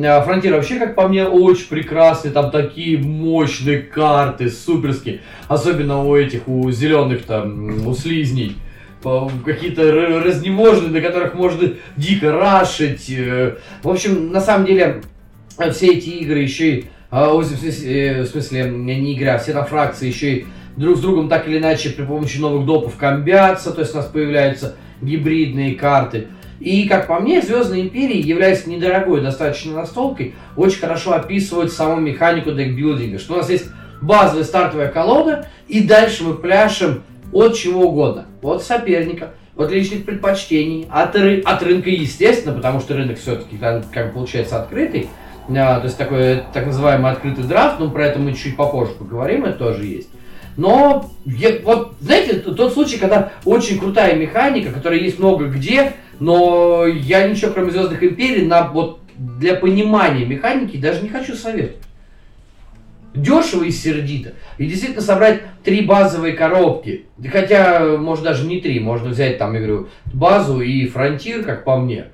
Э, 0.03 0.23
Фронтир 0.23 0.55
вообще, 0.55 0.79
как 0.79 0.95
по 0.95 1.09
мне, 1.09 1.27
очень 1.27 1.69
прекрасный, 1.69 2.31
там 2.31 2.51
такие 2.51 2.99
мощные 2.99 3.81
карты, 3.81 4.51
суперские. 4.51 5.21
Особенно 5.49 6.05
у 6.05 6.17
этих, 6.17 6.49
у 6.49 6.71
зеленых 6.71 7.25
там, 7.25 7.87
у 7.87 7.95
слизней. 7.95 8.57
Какие-то 9.45 10.21
разнеможные, 10.23 10.91
на 10.91 11.01
которых 11.01 11.35
можно 11.35 11.73
дико 11.97 12.33
рашить. 12.33 13.11
э. 13.11 13.57
В 13.83 13.89
общем, 13.89 14.31
на 14.31 14.41
самом 14.41 14.67
деле, 14.67 15.03
э, 15.59 15.71
все 15.71 15.95
эти 15.95 16.11
игры 16.11 16.41
еще 16.41 16.71
и 16.71 16.85
а, 17.11 17.35
в 17.35 17.45
смысле, 17.45 18.07
э, 18.07 18.23
в 18.23 18.27
смысле, 18.27 18.71
не 18.71 19.15
игра, 19.15 19.39
все 19.39 19.53
там 19.53 19.67
фракции 19.67 20.07
еще 20.07 20.33
и 20.33 20.47
друг 20.77 20.97
с 20.97 21.01
другом 21.01 21.29
так 21.29 21.49
или 21.49 21.59
иначе 21.59 21.91
при 21.91 22.05
помощи 22.05 22.39
новых 22.39 22.65
допов 22.67 22.97
комбятся, 22.97 23.73
то 23.73 23.81
есть 23.81 23.93
у 23.95 23.97
нас 23.97 24.07
появляются 24.07 24.77
гибридные 25.03 25.75
карты. 25.75 26.29
И, 26.61 26.87
как 26.87 27.07
по 27.07 27.19
мне, 27.19 27.41
Звездные 27.41 27.83
Империи, 27.85 28.19
являясь 28.25 28.67
недорогой 28.67 29.23
достаточно 29.23 29.73
настолкой, 29.75 30.35
очень 30.57 30.79
хорошо 30.81 31.15
описывают 31.15 31.73
саму 31.73 31.99
механику 32.01 32.53
декбилдинга, 32.53 33.19
что 33.19 33.35
у 33.35 33.37
нас 33.39 33.49
есть 33.49 33.65
базовая 34.03 34.45
стартовая 34.45 34.89
колода, 34.89 35.49
и 35.69 35.83
дальше 35.83 36.23
мы 36.23 36.35
пляшем 36.35 37.03
от 37.33 37.55
чего 37.57 37.87
угодно. 37.87 38.27
От 38.43 38.63
соперника, 38.63 39.31
от 39.57 39.71
личных 39.73 40.05
предпочтений, 40.05 40.87
от, 40.91 41.17
ры- 41.17 41.41
от 41.43 41.63
рынка, 41.63 41.89
естественно, 41.91 42.55
потому 42.55 42.81
что 42.81 42.95
рынок 42.95 43.19
все-таки 43.19 43.57
как 43.57 44.09
бы 44.09 44.13
получается 44.13 44.61
открытый, 44.61 45.09
а, 45.49 45.79
то 45.81 45.85
есть 45.87 45.97
такой 45.97 46.43
так 46.53 46.67
называемый 46.67 47.11
открытый 47.11 47.45
драфт, 47.45 47.81
но 47.81 47.91
про 47.91 48.07
это 48.07 48.19
мы 48.19 48.35
чуть 48.35 48.57
попозже 48.57 48.93
поговорим, 48.99 49.45
это 49.47 49.59
тоже 49.59 49.85
есть. 49.85 50.09
Но 50.57 51.11
я- 51.25 51.61
вот, 51.65 51.95
знаете, 52.01 52.35
тот 52.35 52.75
случай, 52.75 52.99
когда 52.99 53.33
очень 53.45 53.79
крутая 53.79 54.15
механика, 54.17 54.71
которая 54.73 54.99
есть 54.99 55.19
много 55.19 55.47
где, 55.47 55.93
но 56.21 56.87
я 56.87 57.27
ничего, 57.27 57.53
кроме 57.53 57.71
Звездных 57.71 58.03
Империй, 58.05 58.47
на 58.47 58.69
вот 58.69 59.01
для 59.17 59.55
понимания 59.55 60.25
механики 60.25 60.77
даже 60.77 61.03
не 61.03 61.09
хочу 61.09 61.35
советовать. 61.35 61.83
Дешево 63.15 63.65
и 63.65 63.71
сердито. 63.71 64.35
И 64.57 64.67
действительно 64.67 65.03
собрать 65.03 65.41
три 65.65 65.81
базовые 65.81 66.35
коробки. 66.35 67.07
Хотя, 67.33 67.97
может 67.97 68.25
даже 68.25 68.47
не 68.47 68.61
три. 68.61 68.79
Можно 68.79 69.09
взять 69.09 69.37
там, 69.37 69.55
я 69.55 69.59
говорю, 69.59 69.89
базу 70.13 70.61
и 70.61 70.87
фронтир, 70.87 71.43
как 71.43 71.65
по 71.65 71.77
мне. 71.77 72.07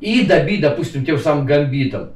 И 0.00 0.26
добить, 0.26 0.60
допустим, 0.60 1.06
тем 1.06 1.18
самым 1.18 1.46
гамбитом. 1.46 2.10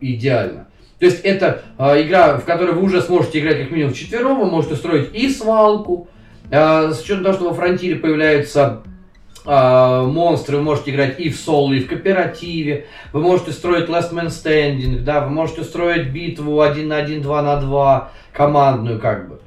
Идеально. 0.00 0.66
То 0.98 1.06
есть 1.06 1.20
это 1.20 1.62
э, 1.78 2.02
игра, 2.02 2.36
в 2.38 2.44
которой 2.44 2.74
вы 2.74 2.82
уже 2.82 3.00
сможете 3.00 3.40
играть 3.40 3.60
как 3.60 3.70
минимум 3.70 3.94
вчетвером. 3.94 4.40
Вы 4.40 4.50
можете 4.50 4.76
строить 4.76 5.14
и 5.14 5.28
свалку. 5.28 6.08
Э, 6.50 6.90
с 6.92 7.00
учетом 7.02 7.24
того, 7.24 7.34
что 7.34 7.48
во 7.48 7.54
фронтире 7.54 7.96
появляются 7.96 8.82
монстры, 9.44 10.58
вы 10.58 10.62
можете 10.62 10.92
играть 10.92 11.18
и 11.18 11.30
в 11.30 11.36
соло, 11.38 11.72
и 11.72 11.80
в 11.80 11.88
кооперативе. 11.88 12.86
Вы 13.12 13.20
можете 13.20 13.52
строить 13.52 13.88
Last 13.88 14.12
Man 14.12 14.26
Standing, 14.28 15.00
да, 15.00 15.20
вы 15.22 15.30
можете 15.30 15.64
строить 15.64 16.10
битву 16.12 16.60
1 16.60 16.86
на 16.88 16.96
1, 16.98 17.22
2 17.22 17.42
на 17.42 17.56
2, 17.60 18.10
командную 18.32 19.00
как 19.00 19.28
бы. 19.28 19.40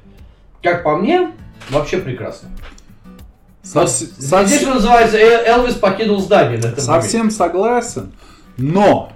Как 0.62 0.82
по 0.84 0.96
мне, 0.96 1.32
вообще 1.70 1.98
прекрасно. 1.98 2.50
Вот 3.74 3.88
Совс- 3.88 4.46
Здесь 4.46 4.60
что 4.60 4.74
называется, 4.74 5.16
Э- 5.16 5.44
Элвис 5.46 5.74
покинул 5.74 6.20
здание. 6.20 6.60
Совсем 6.76 7.30
согласен, 7.30 8.12
но 8.56 9.12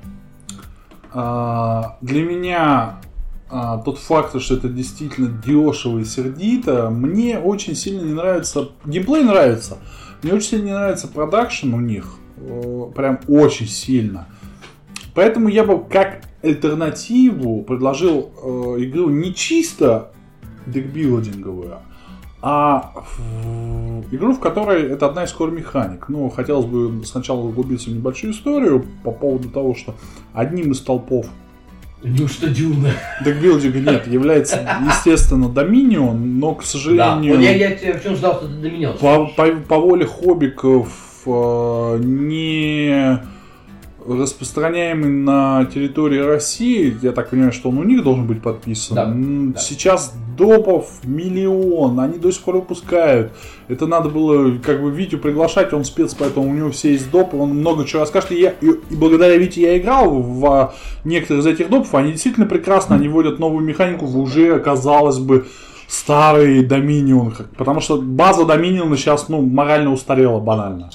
а, 1.12 1.96
для 2.00 2.22
меня 2.22 3.00
а, 3.48 3.78
тот 3.78 3.98
факт, 3.98 4.40
что 4.40 4.54
это 4.54 4.68
действительно 4.68 5.28
дешево 5.28 5.98
и 5.98 6.04
сердито, 6.04 6.88
мне 6.90 7.38
очень 7.38 7.74
сильно 7.74 8.02
не 8.02 8.12
нравится. 8.14 8.68
Геймплей 8.84 9.24
нравится. 9.24 9.78
Мне 10.22 10.34
очень 10.34 10.48
сильно 10.48 10.64
не 10.66 10.72
нравится 10.72 11.08
продакшн 11.08 11.72
у 11.74 11.80
них. 11.80 12.16
Э, 12.36 12.86
Прям 12.94 13.20
очень 13.28 13.66
сильно. 13.68 14.26
Поэтому 15.14 15.48
я 15.48 15.64
бы 15.64 15.82
как 15.84 16.22
альтернативу 16.42 17.62
предложил 17.62 18.30
э, 18.42 18.48
игру 18.84 19.08
не 19.10 19.34
чисто 19.34 20.12
декбилдинговую, 20.66 21.78
а 22.42 22.92
в- 23.18 24.14
игру, 24.14 24.32
в 24.32 24.40
которой 24.40 24.84
это 24.84 25.06
одна 25.06 25.24
из 25.24 25.34
core 25.34 25.50
механик. 25.50 26.08
Ну, 26.08 26.28
хотелось 26.30 26.66
бы 26.66 27.04
сначала 27.04 27.40
углубиться 27.40 27.90
в 27.90 27.92
небольшую 27.94 28.32
историю 28.32 28.86
по 29.04 29.10
поводу 29.10 29.48
того, 29.50 29.74
что 29.74 29.94
одним 30.32 30.72
из 30.72 30.80
толпов 30.80 31.26
Неужто 32.02 32.46
Дюна? 32.48 32.90
декбилдинга 33.24 33.78
нет, 33.92 34.06
является, 34.06 34.66
естественно, 34.86 35.48
Доминион, 35.50 36.38
но, 36.38 36.54
к 36.54 36.60
Да. 36.62 36.66
сожалению, 36.66 37.34
Вот 37.36 37.42
я, 37.42 37.54
я 37.54 37.74
тебе 37.74 37.94
почему 37.94 38.16
ждал, 38.16 38.36
что 38.36 38.46
ты 38.48 38.54
до 38.54 38.70
меня 38.70 38.90
по, 38.92 39.26
по- 39.26 39.52
по 39.68 39.76
воле 39.78 40.06
хоббиков 40.06 40.88
э, 41.26 41.98
не 42.02 43.18
распространяемый 44.18 45.10
на 45.10 45.66
территории 45.66 46.18
России, 46.18 46.96
я 47.02 47.12
так 47.12 47.30
понимаю, 47.30 47.52
что 47.52 47.68
он 47.68 47.78
у 47.78 47.84
них 47.84 48.02
должен 48.02 48.26
быть 48.26 48.42
подписан. 48.42 49.52
Да. 49.52 49.60
Сейчас 49.60 50.14
допов 50.36 50.88
миллион, 51.04 52.00
они 52.00 52.18
до 52.18 52.30
сих 52.32 52.42
пор 52.42 52.56
выпускают. 52.56 53.32
Это 53.68 53.86
надо 53.86 54.08
было 54.08 54.58
как 54.58 54.82
бы 54.82 54.90
Витю 54.90 55.18
приглашать, 55.18 55.72
он 55.72 55.84
спец, 55.84 56.14
поэтому 56.14 56.50
у 56.50 56.54
него 56.54 56.70
все 56.70 56.92
есть 56.92 57.10
допы, 57.10 57.36
он 57.36 57.50
много 57.50 57.84
чего 57.84 58.00
расскажет. 58.00 58.32
И, 58.32 58.40
я, 58.40 58.50
и, 58.60 58.66
и 58.90 58.96
благодаря 58.96 59.36
Вите 59.36 59.62
я 59.62 59.78
играл 59.78 60.10
в 60.20 60.46
а, 60.46 60.74
некоторых 61.04 61.44
из 61.44 61.46
этих 61.46 61.70
допов, 61.70 61.94
они 61.94 62.12
действительно 62.12 62.46
прекрасно, 62.46 62.96
они 62.96 63.08
вводят 63.08 63.38
новую 63.38 63.64
механику 63.64 64.06
в 64.06 64.18
уже, 64.18 64.58
казалось 64.58 65.18
бы, 65.18 65.46
старый 65.88 66.64
Доминион, 66.64 67.34
потому 67.56 67.80
что 67.80 68.00
база 68.00 68.44
Доминиона 68.44 68.96
сейчас, 68.96 69.28
ну, 69.28 69.42
морально 69.42 69.92
устарела 69.92 70.38
банально. 70.38 70.90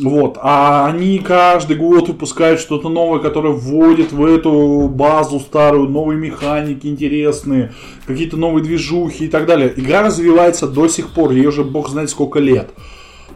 Вот, 0.00 0.38
а 0.40 0.86
они 0.86 1.18
каждый 1.18 1.76
год 1.76 2.08
выпускают 2.08 2.60
что-то 2.60 2.88
новое, 2.88 3.20
которое 3.20 3.52
вводит 3.52 4.10
в 4.10 4.24
эту 4.24 4.88
базу 4.88 5.38
старую 5.38 5.88
новые 5.88 6.18
механики 6.18 6.86
интересные, 6.86 7.74
какие-то 8.06 8.38
новые 8.38 8.64
движухи 8.64 9.26
и 9.26 9.28
так 9.28 9.46
далее. 9.46 9.72
Игра 9.76 10.02
развивается 10.02 10.66
до 10.66 10.88
сих 10.88 11.10
пор, 11.10 11.32
ей 11.32 11.46
уже 11.46 11.62
бог 11.62 11.90
знает 11.90 12.08
сколько 12.08 12.38
лет. 12.38 12.70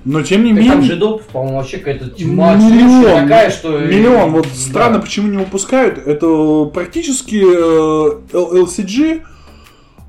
Но 0.07 0.23
тем 0.23 0.45
не 0.45 0.53
менее... 0.53 0.73
там 0.73 0.83
же 0.83 0.97
доп, 0.97 1.24
по-моему, 1.24 1.59
вообще 1.59 1.78
какая-то 1.78 2.11
тьма 2.11 2.55
Миллион, 2.55 3.24
такая, 3.24 3.51
что... 3.51 3.78
миллион. 3.81 4.31
Вот 4.31 4.45
Да. 4.45 4.55
странно, 4.55 5.01
почему 5.01 5.28
не 5.28 5.37
выпускают. 5.37 5.99
Это 5.99 6.70
практически 6.73 7.43
э, 7.45 8.20
LCG, 8.33 9.23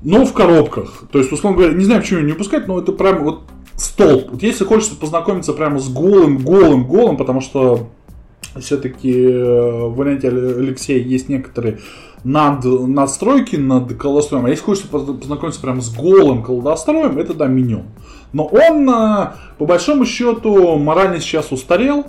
но 0.02 0.24
в 0.24 0.32
коробках. 0.32 1.02
То 1.10 1.18
есть, 1.18 1.32
условно 1.32 1.58
говоря, 1.58 1.74
не 1.74 1.84
знаю, 1.84 2.00
почему 2.00 2.20
не 2.20 2.30
выпускают, 2.30 2.68
но 2.68 2.78
это 2.78 2.92
прям 2.92 3.24
вот 3.24 3.42
столб. 3.78 4.30
Вот 4.30 4.42
если 4.42 4.64
хочется 4.64 4.96
познакомиться 4.96 5.52
прямо 5.52 5.78
с 5.78 5.88
голым, 5.88 6.38
голым, 6.38 6.86
голым, 6.86 7.16
потому 7.16 7.40
что 7.40 7.88
все-таки 8.58 9.26
в 9.26 9.94
варианте 9.94 10.28
Але- 10.28 10.58
Алексея 10.58 11.02
есть 11.02 11.28
некоторые 11.28 11.78
над, 12.24 12.64
надстройки 12.64 13.56
над 13.56 13.94
колдостроем. 13.94 14.46
А 14.46 14.50
если 14.50 14.64
хочется 14.64 14.88
поз- 14.88 15.18
познакомиться 15.18 15.60
прямо 15.60 15.80
с 15.80 15.94
голым 15.94 16.42
колдостроем, 16.42 17.18
это 17.18 17.34
Доминион. 17.34 17.84
Но 18.32 18.44
он, 18.44 18.88
э, 18.90 19.32
по 19.56 19.64
большому 19.64 20.04
счету, 20.04 20.76
морально 20.76 21.20
сейчас 21.20 21.52
устарел. 21.52 22.06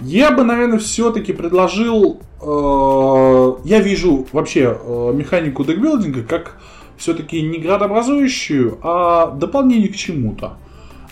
Я 0.00 0.30
бы, 0.30 0.42
наверное, 0.42 0.78
все-таки 0.78 1.32
предложил... 1.32 2.20
э, 2.42 3.52
я 3.64 3.80
вижу 3.80 4.26
вообще 4.32 4.76
э, 4.82 5.12
механику 5.14 5.64
декбилдинга 5.64 6.22
как 6.22 6.56
все-таки 6.96 7.40
не 7.42 7.58
градообразующую, 7.58 8.78
а 8.82 9.30
дополнение 9.30 9.88
к 9.88 9.96
чему-то. 9.96 10.54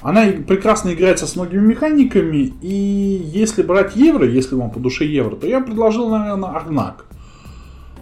Она 0.03 0.27
прекрасно 0.47 0.93
играется 0.93 1.27
с 1.27 1.35
многими 1.35 1.61
механиками, 1.61 2.53
и 2.63 3.23
если 3.35 3.63
брать 3.63 3.97
евро, 3.97 4.27
если 4.27 4.55
вам 4.55 4.71
по 4.71 4.79
душе 4.79 5.05
евро, 5.05 5.35
то 5.35 5.47
я 5.47 5.61
предложил, 5.61 6.09
наверное, 6.09 6.51
Арнак. 6.51 7.07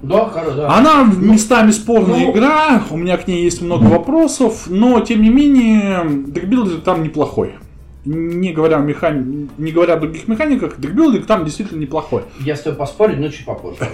Да, 0.02 0.30
хоро- 0.32 0.54
да. 0.54 0.76
Она 0.76 1.04
местами 1.04 1.70
спорная 1.70 2.20
ну- 2.20 2.32
игра, 2.32 2.82
у 2.90 2.96
меня 2.98 3.16
к 3.16 3.26
ней 3.26 3.44
есть 3.44 3.62
много 3.62 3.84
вопросов, 3.84 4.66
но 4.68 5.00
тем 5.00 5.22
не 5.22 5.30
менее 5.30 6.04
декбилдинг 6.26 6.82
там 6.82 7.02
неплохой. 7.02 7.54
Не 8.04 8.52
говоря, 8.52 8.76
о 8.76 8.80
механи... 8.80 9.48
не 9.58 9.72
говоря 9.72 9.94
о 9.94 9.98
других 9.98 10.28
механиках, 10.28 10.78
декбилдинг 10.78 11.26
там 11.26 11.44
действительно 11.44 11.80
неплохой. 11.80 12.22
Я 12.40 12.54
с 12.54 12.60
тобой 12.60 12.78
поспорить, 12.78 13.18
но 13.18 13.28
чуть 13.30 13.46
попозже. 13.46 13.88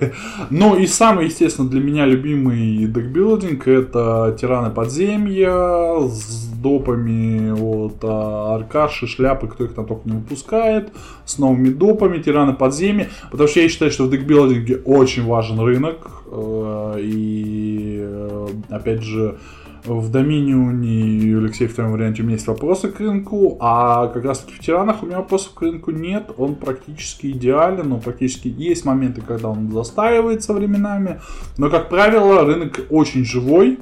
Ну 0.50 0.76
и 0.76 0.86
самый, 0.86 1.26
естественно, 1.26 1.68
для 1.68 1.80
меня 1.80 2.06
любимый 2.06 2.86
декбилдинг 2.86 3.66
это 3.68 4.36
Тираны 4.40 4.70
подземья 4.70 6.00
с 6.08 6.48
допами 6.58 7.50
от 7.50 7.98
а, 8.02 8.56
Аркаши, 8.56 9.06
шляпы, 9.06 9.46
кто 9.48 9.64
их 9.64 9.74
там 9.74 9.86
только 9.86 10.08
не 10.08 10.16
выпускает, 10.16 10.90
с 11.24 11.38
новыми 11.38 11.70
допами, 11.70 12.18
Тираны 12.18 12.54
подземья, 12.54 13.08
потому 13.30 13.48
что 13.48 13.60
я 13.60 13.68
считаю, 13.68 13.90
что 13.90 14.04
в 14.04 14.10
декбилдинге 14.10 14.82
очень 14.84 15.24
важен 15.24 15.60
рынок, 15.60 16.08
э, 16.30 16.96
и 17.00 17.98
э, 18.00 18.48
опять 18.70 19.02
же 19.02 19.38
в 19.84 20.10
Доминионе 20.10 21.08
и 21.08 21.34
у 21.34 21.38
Алексея 21.38 21.68
в 21.68 21.74
твоем 21.74 21.92
варианте 21.92 22.22
у 22.22 22.24
меня 22.24 22.34
есть 22.34 22.46
вопросы 22.46 22.88
к 22.88 23.00
рынку, 23.00 23.56
а 23.60 24.08
как 24.08 24.24
раз 24.24 24.40
таки 24.40 24.54
в 24.54 24.58
Тиранах 24.60 25.02
у 25.02 25.06
меня 25.06 25.18
вопросов 25.18 25.54
к 25.54 25.62
рынку 25.62 25.90
нет, 25.90 26.30
он 26.36 26.54
практически 26.54 27.28
идеален, 27.28 27.88
но 27.88 27.98
практически 27.98 28.48
есть 28.48 28.84
моменты, 28.84 29.20
когда 29.20 29.48
он 29.48 29.70
застаивается 29.70 30.52
временами, 30.52 31.20
но, 31.56 31.70
как 31.70 31.88
правило, 31.88 32.44
рынок 32.44 32.80
очень 32.90 33.24
живой, 33.24 33.78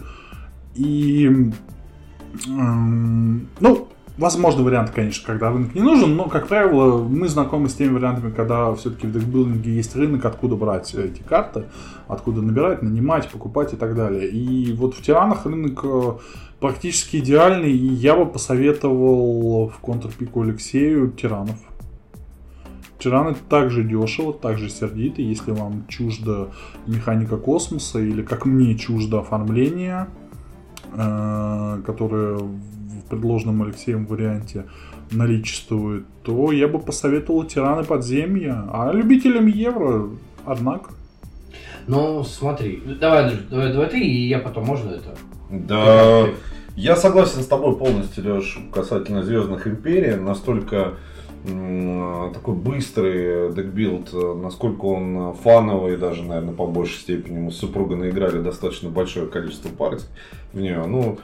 и, 0.74 1.30
эм, 2.46 3.48
ну, 3.60 3.88
возможно 4.18 4.62
вариант, 4.62 4.90
конечно, 4.90 5.26
когда 5.26 5.50
рынок 5.50 5.74
не 5.74 5.80
нужен, 5.80 6.16
но, 6.16 6.28
как 6.28 6.48
правило, 6.48 7.02
мы 7.02 7.28
знакомы 7.28 7.68
с 7.68 7.74
теми 7.74 7.94
вариантами, 7.94 8.32
когда 8.32 8.74
все-таки 8.74 9.06
в 9.06 9.12
декбилдинге 9.12 9.74
есть 9.74 9.94
рынок, 9.96 10.24
откуда 10.24 10.56
брать 10.56 10.94
эти 10.94 11.22
карты, 11.22 11.64
откуда 12.08 12.42
набирать, 12.42 12.82
нанимать, 12.82 13.28
покупать 13.30 13.74
и 13.74 13.76
так 13.76 13.94
далее. 13.94 14.28
И 14.28 14.72
вот 14.72 14.94
в 14.94 15.02
Тиранах 15.02 15.46
рынок 15.46 15.80
э, 15.84 16.12
практически 16.60 17.18
идеальный, 17.18 17.72
и 17.72 17.86
я 17.86 18.16
бы 18.16 18.26
посоветовал 18.26 19.68
в 19.68 19.78
контрпику 19.78 20.42
Алексею 20.42 21.12
Тиранов. 21.12 21.56
Тираны 22.98 23.36
также 23.50 23.84
дешево, 23.84 24.32
также 24.32 24.70
сердито, 24.70 25.20
если 25.20 25.50
вам 25.50 25.86
чужда 25.86 26.48
механика 26.86 27.36
космоса 27.36 28.00
или 28.00 28.22
как 28.22 28.46
мне 28.46 28.74
чуждо 28.74 29.20
оформление, 29.20 30.08
э, 30.94 31.82
которое 31.84 32.38
предложенном 33.08 33.62
Алексеем 33.62 34.06
варианте 34.06 34.64
наличествует, 35.10 36.04
то 36.22 36.52
я 36.52 36.68
бы 36.68 36.78
посоветовал 36.78 37.44
тираны 37.44 37.84
подземья, 37.84 38.64
а 38.72 38.92
любителям 38.92 39.46
евро, 39.46 40.10
однако. 40.44 40.90
Ну, 41.86 42.24
смотри. 42.24 42.82
Давай, 43.00 43.32
давай, 43.50 43.72
давай 43.72 43.88
ты, 43.88 44.00
и 44.00 44.28
я 44.28 44.40
потом, 44.40 44.64
можно 44.64 44.90
это? 44.90 45.16
Да, 45.50 46.26
я 46.74 46.96
согласен 46.96 47.42
с 47.42 47.46
тобой 47.46 47.76
полностью, 47.76 48.24
Леш, 48.24 48.58
касательно 48.72 49.22
Звездных 49.22 49.66
Империй. 49.68 50.16
Настолько 50.16 50.94
такой 51.44 52.54
быстрый 52.56 53.52
декбилд, 53.54 54.12
насколько 54.12 54.84
он 54.86 55.32
фановый, 55.34 55.96
даже, 55.96 56.24
наверное, 56.24 56.54
по 56.54 56.66
большей 56.66 56.98
степени. 56.98 57.38
Мы 57.38 57.52
с 57.52 57.56
супругой 57.56 57.96
наиграли 57.96 58.40
достаточно 58.42 58.90
большое 58.90 59.28
количество 59.28 59.68
партий 59.68 60.06
в 60.52 60.60
нее. 60.60 60.84
Ну, 60.84 61.18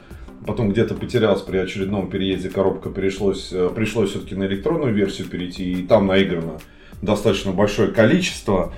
потом 0.46 0.70
где-то 0.70 0.94
потерялся 0.94 1.44
при 1.44 1.58
очередном 1.58 2.10
переезде, 2.10 2.50
коробка 2.50 2.90
пришлось, 2.90 3.52
э, 3.52 3.70
пришлось 3.74 4.10
все-таки 4.10 4.34
на 4.34 4.44
электронную 4.44 4.94
версию 4.94 5.28
перейти, 5.28 5.72
и 5.72 5.82
там 5.86 6.06
наиграно 6.06 6.58
достаточно 7.02 7.50
большое 7.52 7.88
количество 7.88 8.72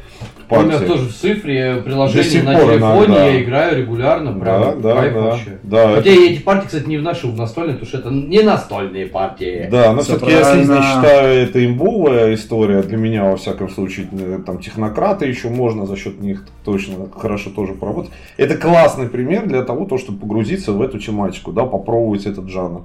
У 0.48 0.56
меня 0.56 0.72
партий. 0.72 0.86
тоже 0.86 1.08
в 1.08 1.14
цифре 1.14 1.76
приложение 1.84 2.42
на 2.42 2.54
телефоне, 2.54 2.78
иногда. 3.06 3.26
я 3.26 3.42
играю 3.42 3.78
регулярно, 3.78 4.32
Да, 4.32 4.40
прям 4.40 4.80
да, 4.80 4.94
кайф 4.94 5.14
да. 5.14 5.20
вообще. 5.20 5.58
Да, 5.62 5.94
Хотя 5.96 6.10
это- 6.10 6.20
я 6.20 6.32
эти 6.32 6.40
партии, 6.40 6.66
кстати, 6.66 6.88
не 6.88 6.96
вношу 6.96 7.30
в 7.30 7.36
настольные, 7.36 7.74
потому 7.74 7.88
что 7.88 7.98
это 7.98 8.10
не 8.10 8.40
настольные 8.42 9.06
партии. 9.06 9.68
Да, 9.70 9.92
но 9.92 10.00
все-таки 10.02 10.32
я 10.32 10.42
слизни 10.44 10.74
считаю, 10.74 11.38
это 11.48 11.64
имбовая 11.66 12.34
история. 12.34 12.82
Для 12.82 12.96
меня, 12.96 13.24
во 13.24 13.36
всяком 13.36 13.68
случае, 13.68 14.08
э, 14.12 14.38
там 14.44 14.58
технократы 14.58 15.26
еще 15.26 15.50
можно 15.50 15.84
за 15.86 15.96
счет 15.96 16.20
них 16.20 16.46
точно 16.64 16.94
хорошо 17.14 17.50
тоже 17.50 17.74
поработать. 17.74 18.10
Это 18.38 18.56
классный 18.56 19.08
пример 19.08 19.46
для 19.46 19.62
того, 19.62 19.84
то, 19.84 19.98
чтобы 19.98 20.18
погрузиться 20.20 20.72
в 20.72 20.80
эту 20.80 20.98
тематику, 20.98 21.52
да, 21.52 21.64
попробовать 21.66 22.24
этот 22.24 22.48
жанр. 22.48 22.82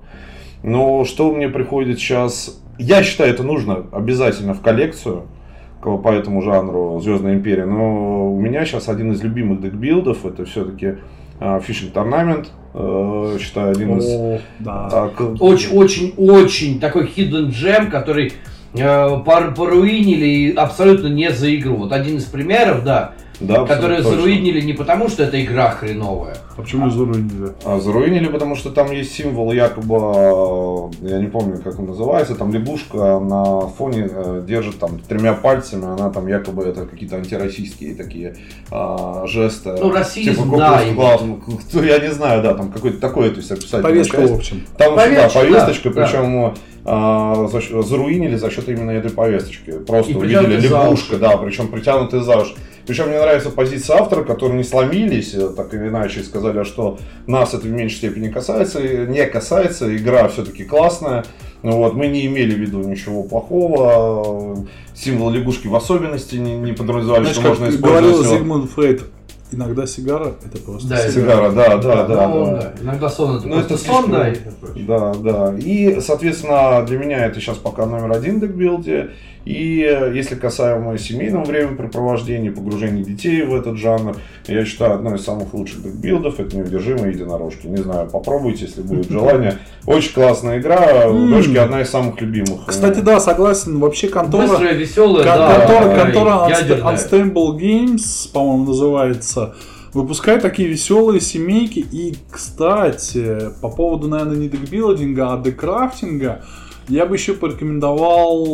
Но 0.63 1.05
что 1.05 1.31
мне 1.31 1.47
приходит 1.47 1.99
сейчас... 1.99 2.59
Я 2.79 3.03
считаю, 3.03 3.31
это 3.31 3.43
нужно 3.43 3.85
обязательно 3.91 4.53
в 4.53 4.61
коллекцию 4.61 5.23
по 5.81 6.09
этому 6.11 6.41
жанру 6.41 6.99
Звездная 7.01 7.33
империя. 7.35 7.65
Но 7.65 8.33
у 8.33 8.39
меня 8.39 8.65
сейчас 8.65 8.89
один 8.89 9.11
из 9.11 9.21
любимых 9.21 9.61
декбилдов 9.61 10.25
это 10.25 10.45
все-таки 10.45 10.95
Фишинг 11.63 11.93
Торнамент. 11.93 12.51
Считаю, 13.39 13.71
один 13.71 13.97
из... 13.97 14.05
О, 14.07 14.39
да. 14.59 14.89
а, 14.91 15.11
Очень-очень-очень 15.39 16.79
такой 16.79 17.05
hidden 17.05 17.49
gem, 17.49 17.89
который 17.89 18.33
э, 18.73 19.09
пор- 19.25 19.53
поруинили 19.55 20.25
и 20.25 20.53
абсолютно 20.53 21.07
не 21.07 21.31
за 21.31 21.53
игру. 21.55 21.75
Вот 21.75 21.91
один 21.91 22.17
из 22.17 22.25
примеров, 22.25 22.83
да, 22.83 23.13
да, 23.39 23.65
которые 23.65 24.01
точно. 24.01 24.17
заруинили 24.17 24.61
не 24.61 24.73
потому, 24.73 25.07
что 25.09 25.23
эта 25.23 25.41
игра 25.43 25.71
хреновая. 25.71 26.37
А 26.57 26.61
почему 26.61 26.89
заруинили? 26.89 27.53
А, 27.63 27.79
заруинили, 27.79 28.27
потому 28.27 28.55
что 28.55 28.69
там 28.69 28.91
есть 28.91 29.13
символ 29.13 29.51
якобы, 29.53 29.95
э, 29.95 31.09
я 31.09 31.19
не 31.19 31.27
помню, 31.27 31.61
как 31.63 31.79
он 31.79 31.85
называется, 31.85 32.35
там 32.35 32.51
лягушка 32.51 33.19
на 33.19 33.61
фоне 33.61 34.09
э, 34.11 34.43
держит 34.45 34.79
там 34.79 34.99
тремя 34.99 35.33
пальцами, 35.33 35.85
она 35.85 36.09
там 36.09 36.27
якобы 36.27 36.63
это 36.63 36.85
какие-то 36.85 37.15
антироссийские 37.15 37.95
такие 37.95 38.35
а, 38.71 39.25
жесты. 39.25 39.71
Ну, 39.79 39.91
расизм, 39.91 40.31
Типа, 40.31 40.57
да, 40.57 40.71
«Кукус 40.79 40.91
и- 40.91 40.95
Клаун». 40.95 41.43
Ну, 41.73 41.83
я 41.83 41.99
не 41.99 42.11
знаю, 42.11 42.43
да, 42.43 42.53
там 42.53 42.71
какой-то 42.71 42.99
такой, 42.99 43.29
то 43.29 43.37
есть 43.37 43.51
описательная 43.51 43.83
Повестка, 43.83 44.21
в 44.21 44.33
общем. 44.33 44.63
Там 44.77 44.95
Повесточка, 44.95 45.39
да, 45.39 45.45
повесточка, 45.45 45.89
да, 45.91 46.03
причем 46.03 46.53
а, 46.85 47.47
за 47.47 47.61
счет- 47.61 47.85
заруинили 47.85 48.35
за 48.35 48.49
счет 48.49 48.67
именно 48.67 48.91
этой 48.91 49.11
повесточки. 49.11 49.71
Просто 49.71 50.11
И 50.11 50.15
увидели 50.15 50.59
лягушка, 50.59 51.17
да, 51.17 51.37
причем 51.37 51.67
притянутый 51.67 52.21
за 52.21 52.37
уши. 52.37 52.53
Причем 52.89 53.09
мне 53.09 53.19
нравится 53.19 53.51
позиция 53.51 53.97
автора, 53.97 54.23
которые 54.23 54.57
не 54.57 54.63
сломились, 54.63 55.35
э, 55.35 55.49
так 55.49 55.71
или 55.75 55.89
иначе, 55.89 56.21
и 56.21 56.23
сказали, 56.23 56.63
что 56.63 56.97
нас 57.27 57.53
это 57.53 57.67
в 57.67 57.69
меньшей 57.69 57.97
степени 57.97 58.29
касается, 58.29 58.81
не 58.81 59.23
касается, 59.27 59.95
игра 59.95 60.27
все-таки 60.27 60.63
классная. 60.63 61.23
Ну 61.61 61.73
вот, 61.73 61.93
мы 61.93 62.07
не 62.07 62.25
имели 62.25 62.55
в 62.55 62.57
виду 62.57 62.79
ничего 62.79 63.21
плохого, 63.21 64.65
символ 64.95 65.29
лягушки 65.29 65.67
в 65.67 65.75
особенности 65.75 66.37
не, 66.37 66.55
не 66.57 66.73
подразумевали, 66.73 67.25
Знаешь, 67.25 67.35
что 67.35 67.49
как 67.49 67.59
можно 67.59 67.77
говорил 67.77 68.09
использовать. 68.09 68.25
его. 68.25 68.37
Зигмунд 68.39 68.71
Фрейд, 68.71 69.03
иногда 69.51 69.85
сигара 69.85 70.33
это 70.43 70.57
просто 70.57 70.89
Да, 70.89 71.11
Сигара, 71.11 71.51
да, 71.51 71.77
да, 71.77 72.07
да. 72.07 72.27
ну, 72.27 72.45
да. 72.45 72.51
да. 72.53 72.73
Иногда 72.81 73.09
сон 73.09 73.37
это 73.37 73.47
Ну, 73.47 73.53
просто 73.53 73.73
это 73.75 73.83
сон, 73.83 74.09
да. 74.09 74.29
и. 74.29 74.37
Да, 74.81 75.13
да. 75.13 75.55
И, 75.59 76.01
соответственно, 76.01 76.83
для 76.87 76.97
меня 76.97 77.27
это 77.27 77.39
сейчас 77.39 77.57
пока 77.57 77.85
номер 77.85 78.13
один 78.13 78.37
в 78.37 78.39
декбилде. 78.39 79.11
И 79.45 79.81
э, 79.81 80.11
если 80.13 80.35
касаемо 80.35 80.97
семейного 80.97 81.45
времяпрепровождения, 81.45 82.51
погружения 82.51 83.03
детей 83.03 83.43
в 83.43 83.55
этот 83.55 83.77
жанр, 83.77 84.15
я 84.47 84.65
считаю, 84.65 84.95
одной 84.95 85.15
из 85.15 85.23
самых 85.23 85.53
лучших 85.53 85.81
декбилдов 85.81 86.39
это 86.39 86.55
неудержимые 86.57 87.13
единорожки. 87.13 87.67
Не 87.67 87.77
знаю, 87.77 88.09
попробуйте, 88.09 88.65
если 88.65 88.81
будет 88.81 89.09
желание. 89.09 89.57
Очень 89.85 90.13
классная 90.13 90.59
игра, 90.59 91.07
у 91.09 91.27
дочки 91.27 91.57
одна 91.57 91.81
из 91.81 91.89
самых 91.89 92.19
любимых. 92.21 92.65
Кстати, 92.67 92.99
да, 92.99 93.19
согласен. 93.19 93.79
Вообще 93.79 94.09
контора... 94.09 94.47
Быстрая, 94.47 94.73
веселая, 94.73 95.23
Кон- 95.23 95.37
да. 95.37 95.55
контора, 95.55 95.95
контора. 95.95 96.93
Unstable 96.93 97.57
Games, 97.57 98.31
по-моему, 98.31 98.65
называется, 98.65 99.55
выпускает 99.93 100.41
такие 100.41 100.67
веселые 100.67 101.21
семейки. 101.21 101.79
И, 101.79 102.15
кстати, 102.29 103.51
по 103.61 103.69
поводу, 103.69 104.07
наверное, 104.07 104.37
не 104.37 104.49
декбилдинга, 104.49 105.33
а 105.33 105.41
декрафтинга, 105.41 106.43
я 106.89 107.05
бы 107.05 107.15
еще 107.15 107.33
порекомендовал, 107.33 108.45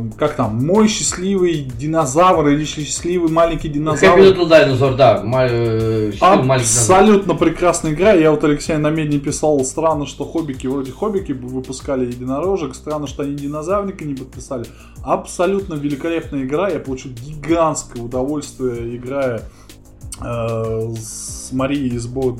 э, 0.00 0.10
как 0.18 0.34
там, 0.34 0.66
мой 0.66 0.88
счастливый 0.88 1.60
динозавр 1.60 2.48
или 2.48 2.64
счастливый 2.64 3.30
маленький 3.30 3.68
динозавр. 3.68 4.18
Happy 4.18 4.34
Little 4.34 4.48
Dinosaur, 4.50 4.96
да. 4.96 5.22
э. 5.48 6.12
Абсолютно 6.20 7.34
прекрасная 7.34 7.92
игра. 7.92 8.12
Я 8.12 8.32
вот 8.32 8.42
Алексей 8.42 8.76
на 8.76 8.90
медне 8.90 9.20
писал, 9.20 9.64
странно, 9.64 10.06
что 10.06 10.24
хоббики, 10.24 10.66
вроде 10.66 10.90
хоббики 10.90 11.30
выпускали 11.32 12.06
единорожек, 12.06 12.74
странно, 12.74 13.06
что 13.06 13.22
они 13.22 13.36
динозаврика 13.36 14.04
не 14.04 14.14
подписали. 14.14 14.66
Абсолютно 15.04 15.74
великолепная 15.74 16.42
игра. 16.42 16.68
Я 16.68 16.80
получил 16.80 17.12
гигантское 17.12 18.02
удовольствие, 18.02 18.96
играя 18.96 19.42
э, 20.20 20.92
с 20.98 21.52
Марией 21.52 21.94
из 21.94 22.08
Бо 22.08 22.36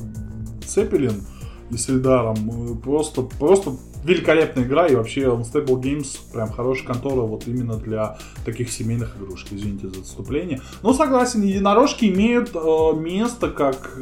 Цепелин 0.65 1.23
и 1.71 1.77
с 1.77 1.87
Эльдаром. 1.87 2.79
Просто, 2.83 3.21
просто 3.21 3.77
великолепная 4.07 4.63
игра 4.63 4.87
и 4.87 4.95
вообще 4.95 5.21
Unstable 5.23 5.79
Games 5.81 6.17
прям 6.31 6.49
хорошая 6.51 6.87
контора 6.87 7.21
вот 7.21 7.45
именно 7.47 7.75
для 7.75 8.17
таких 8.45 8.71
семейных 8.71 9.17
игрушек. 9.17 9.49
Извините 9.51 9.89
за 9.89 9.99
отступление. 9.99 10.61
Но 10.81 10.93
согласен, 10.93 11.41
единорожки 11.41 12.05
имеют 12.05 12.51
э, 12.55 12.93
место, 12.95 13.49
как 13.49 13.97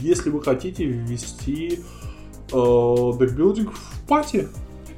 если 0.00 0.30
вы 0.30 0.42
хотите 0.42 0.84
ввести 0.86 1.80
э, 2.50 3.12
декбилдинг 3.20 3.72
в 3.72 4.08
пати. 4.08 4.48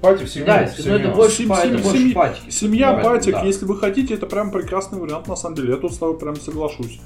Пати 0.01 0.25
в 0.25 0.29
семью. 0.31 0.47
Да, 0.47 0.59
в 0.59 0.61
ну, 0.61 0.67
это 0.67 0.83
семью. 0.83 1.15
больше, 1.15 1.37
Сем- 1.37 1.49
па- 1.49 1.59
это 1.65 1.75
сем- 1.75 1.83
больше 1.83 1.99
семьи- 1.99 2.13
патики. 2.15 2.51
Семья, 2.51 2.89
Давай, 2.91 3.05
патик, 3.05 3.33
да. 3.35 3.43
если 3.43 3.65
вы 3.65 3.77
хотите, 3.79 4.15
это 4.15 4.27
прям 4.27 4.53
прекрасный 4.53 5.01
вариант 5.01 5.27
на 5.27 5.37
самом 5.37 5.57
деле. 5.57 5.71
Я 5.73 5.77
тут 5.79 5.93
с 5.93 5.99
тобой 5.99 6.17
прям 6.17 6.37
соглашусь. 6.37 7.01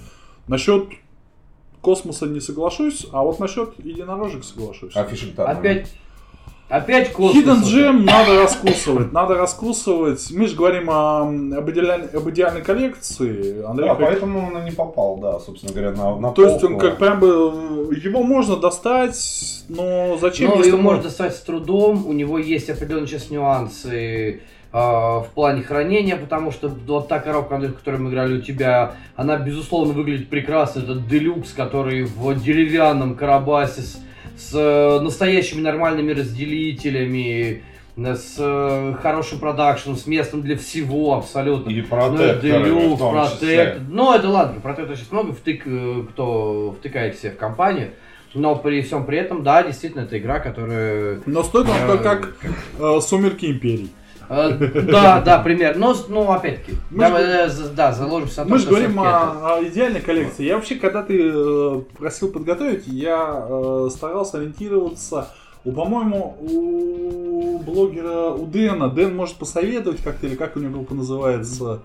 Насчет 0.48 0.84
космоса 1.80 2.26
не 2.26 2.40
соглашусь, 2.40 3.06
а 3.12 3.22
вот 3.22 3.38
насчет 3.38 3.72
единорожек 3.82 4.44
соглашусь. 4.44 4.92
А 4.96 5.04
фишинг 5.04 5.38
Опять, 5.38 5.92
опять 6.68 7.12
космос. 7.12 7.44
Hidden 7.44 7.62
Gem 7.62 8.04
надо 8.04 8.42
раскусывать, 8.42 9.12
надо 9.12 9.34
раскусывать. 9.34 10.30
Мы 10.30 10.46
же 10.46 10.56
говорим 10.56 10.90
о, 10.90 11.22
об, 11.22 11.70
идеальной, 11.70 12.08
об 12.08 12.28
идеальной 12.30 12.62
коллекции. 12.62 13.64
Андрей 13.64 13.88
Да, 13.88 13.94
как- 13.94 14.06
поэтому 14.06 14.46
он 14.48 14.58
и 14.58 14.64
не 14.64 14.70
попал, 14.70 15.16
да, 15.18 15.38
собственно 15.40 15.72
говоря, 15.72 15.92
на, 15.92 16.16
на 16.16 16.30
То 16.32 16.44
есть 16.44 16.62
он 16.62 16.72
полку. 16.72 16.86
как 16.86 16.98
прям 16.98 17.20
бы 17.20 17.26
его 18.02 18.22
можно 18.22 18.56
достать, 18.56 19.64
но 19.68 20.16
зачем? 20.20 20.50
Но 20.50 20.56
если 20.56 20.68
его 20.68 20.78
мы- 20.78 20.84
можно 20.84 21.02
достать 21.04 21.34
с 21.34 21.40
трудом, 21.40 22.06
у 22.06 22.12
него 22.12 22.38
есть 22.38 22.68
определенные 22.70 23.06
сейчас 23.08 23.30
нюансы 23.30 24.40
э, 24.70 24.76
в 24.78 25.26
плане 25.34 25.62
хранения, 25.62 26.16
потому 26.16 26.50
что 26.52 26.68
вот 26.68 27.08
та 27.08 27.20
коробка, 27.20 27.54
Андрей, 27.54 27.70
в 27.72 27.76
которой 27.76 27.96
мы 28.00 28.10
играли 28.10 28.36
у 28.36 28.42
тебя, 28.42 28.92
она, 29.16 29.38
безусловно, 29.38 29.94
выглядит 29.94 30.28
прекрасно. 30.28 30.80
Это 30.80 30.94
делюкс, 30.96 31.52
который 31.52 32.02
в 32.04 32.34
деревянном 32.42 33.14
карабасе 33.14 33.80
с, 33.80 33.98
с, 34.38 34.54
э, 34.54 35.00
настоящими 35.00 35.60
нормальными 35.60 36.12
разделителями, 36.12 37.62
э, 37.96 38.14
с 38.14 38.36
э, 38.38 38.94
хорошим 39.02 39.40
продакшеном, 39.40 39.96
с 39.96 40.06
местом 40.06 40.42
для 40.42 40.56
всего 40.56 41.16
абсолютно. 41.16 41.70
И 41.70 41.82
Ну, 41.82 41.88
протекторы 41.88 42.40
Делюкс, 42.40 42.94
в 42.94 42.98
том 42.98 43.26
числе. 43.26 43.56
Протект. 43.56 43.80
Ну, 43.88 44.14
это 44.14 44.28
ладно, 44.28 44.60
Протектор 44.60 44.96
сейчас 44.96 45.10
много 45.10 45.32
втык, 45.32 45.66
кто 46.10 46.76
втыкает 46.78 47.18
себе 47.18 47.32
в 47.32 47.36
компанию. 47.36 47.90
Но 48.34 48.56
при 48.56 48.82
всем 48.82 49.04
при 49.06 49.18
этом, 49.18 49.42
да, 49.42 49.62
действительно, 49.62 50.02
это 50.02 50.18
игра, 50.18 50.38
которая... 50.38 51.20
Но 51.26 51.42
стоит 51.42 51.68
он 51.68 51.76
э, 51.76 51.86
только 51.86 52.04
как 52.04 52.34
э, 52.78 53.00
Сумерки 53.00 53.46
Империи. 53.46 53.88
Э, 54.28 54.82
Да, 54.82 55.20
да, 55.20 55.38
пример. 55.38 55.76
Но, 55.76 55.94
ну, 56.08 56.30
опять-таки, 56.30 56.78
да, 56.90 57.46
э, 57.46 57.50
да, 57.74 57.92
заложимся 57.92 58.44
Мы 58.44 58.58
же 58.58 58.68
говорим 58.68 58.98
о, 59.00 59.58
идеальной 59.62 60.00
коллекции. 60.00 60.44
Я 60.44 60.56
вообще, 60.56 60.76
когда 60.76 61.02
ты 61.02 61.30
э, 61.32 61.80
просил 61.96 62.30
подготовить, 62.30 62.86
я 62.86 63.88
старался 63.90 64.38
ориентироваться. 64.38 65.28
У, 65.64 65.72
по-моему, 65.72 66.36
у 66.40 67.58
блогера, 67.58 68.30
у 68.30 68.46
Дэна, 68.46 68.88
Дэн 68.88 69.14
может 69.14 69.36
посоветовать 69.36 70.02
как-то, 70.02 70.26
или 70.26 70.36
как 70.36 70.56
у 70.56 70.60
него 70.60 70.72
группа 70.72 70.94
называется? 70.94 71.80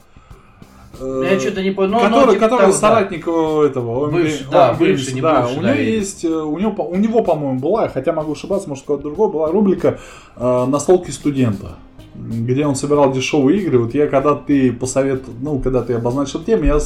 Я 1.00 1.40
что-то 1.40 1.64
не 1.64 1.72
понял. 1.72 2.00
Который, 2.00 2.36
типа 2.36 2.40
который 2.40 2.60
того, 2.60 2.72
да. 2.72 2.78
соратник 2.78 3.28
э, 3.28 3.66
этого, 3.66 4.12
Бывший, 4.12 4.46
да, 4.52 4.72
OMG, 4.74 4.78
бывший, 4.78 5.14
не 5.14 5.22
да, 5.22 5.42
бывший, 5.42 5.58
у 5.58 5.62
да, 5.62 5.74
него 5.74 5.82
и- 5.82 5.92
есть, 5.92 6.26
у 6.26 6.60
него, 6.60 6.84
у 6.86 6.96
него, 6.96 7.24
по-моему, 7.24 7.60
была, 7.60 7.88
хотя 7.88 8.14
могу 8.14 8.34
ошибаться, 8.34 8.70
может, 8.70 8.84
у 8.84 8.88
кого-то 8.88 9.04
другого, 9.04 9.32
была 9.32 9.52
рубрика 9.52 10.00
э, 10.36 10.66
«Настолки 10.68 11.10
студента», 11.10 11.78
где 12.30 12.66
он 12.66 12.76
собирал 12.76 13.12
дешевые 13.12 13.62
игры. 13.62 13.80
Вот 13.80 13.94
я, 13.94 14.08
когда 14.08 14.36
ты 14.36 14.72
посоветовал, 14.72 15.36
ну, 15.42 15.60
когда 15.60 15.82
ты 15.82 15.94
обозначил 15.94 16.44
тему, 16.44 16.64
я 16.66 16.80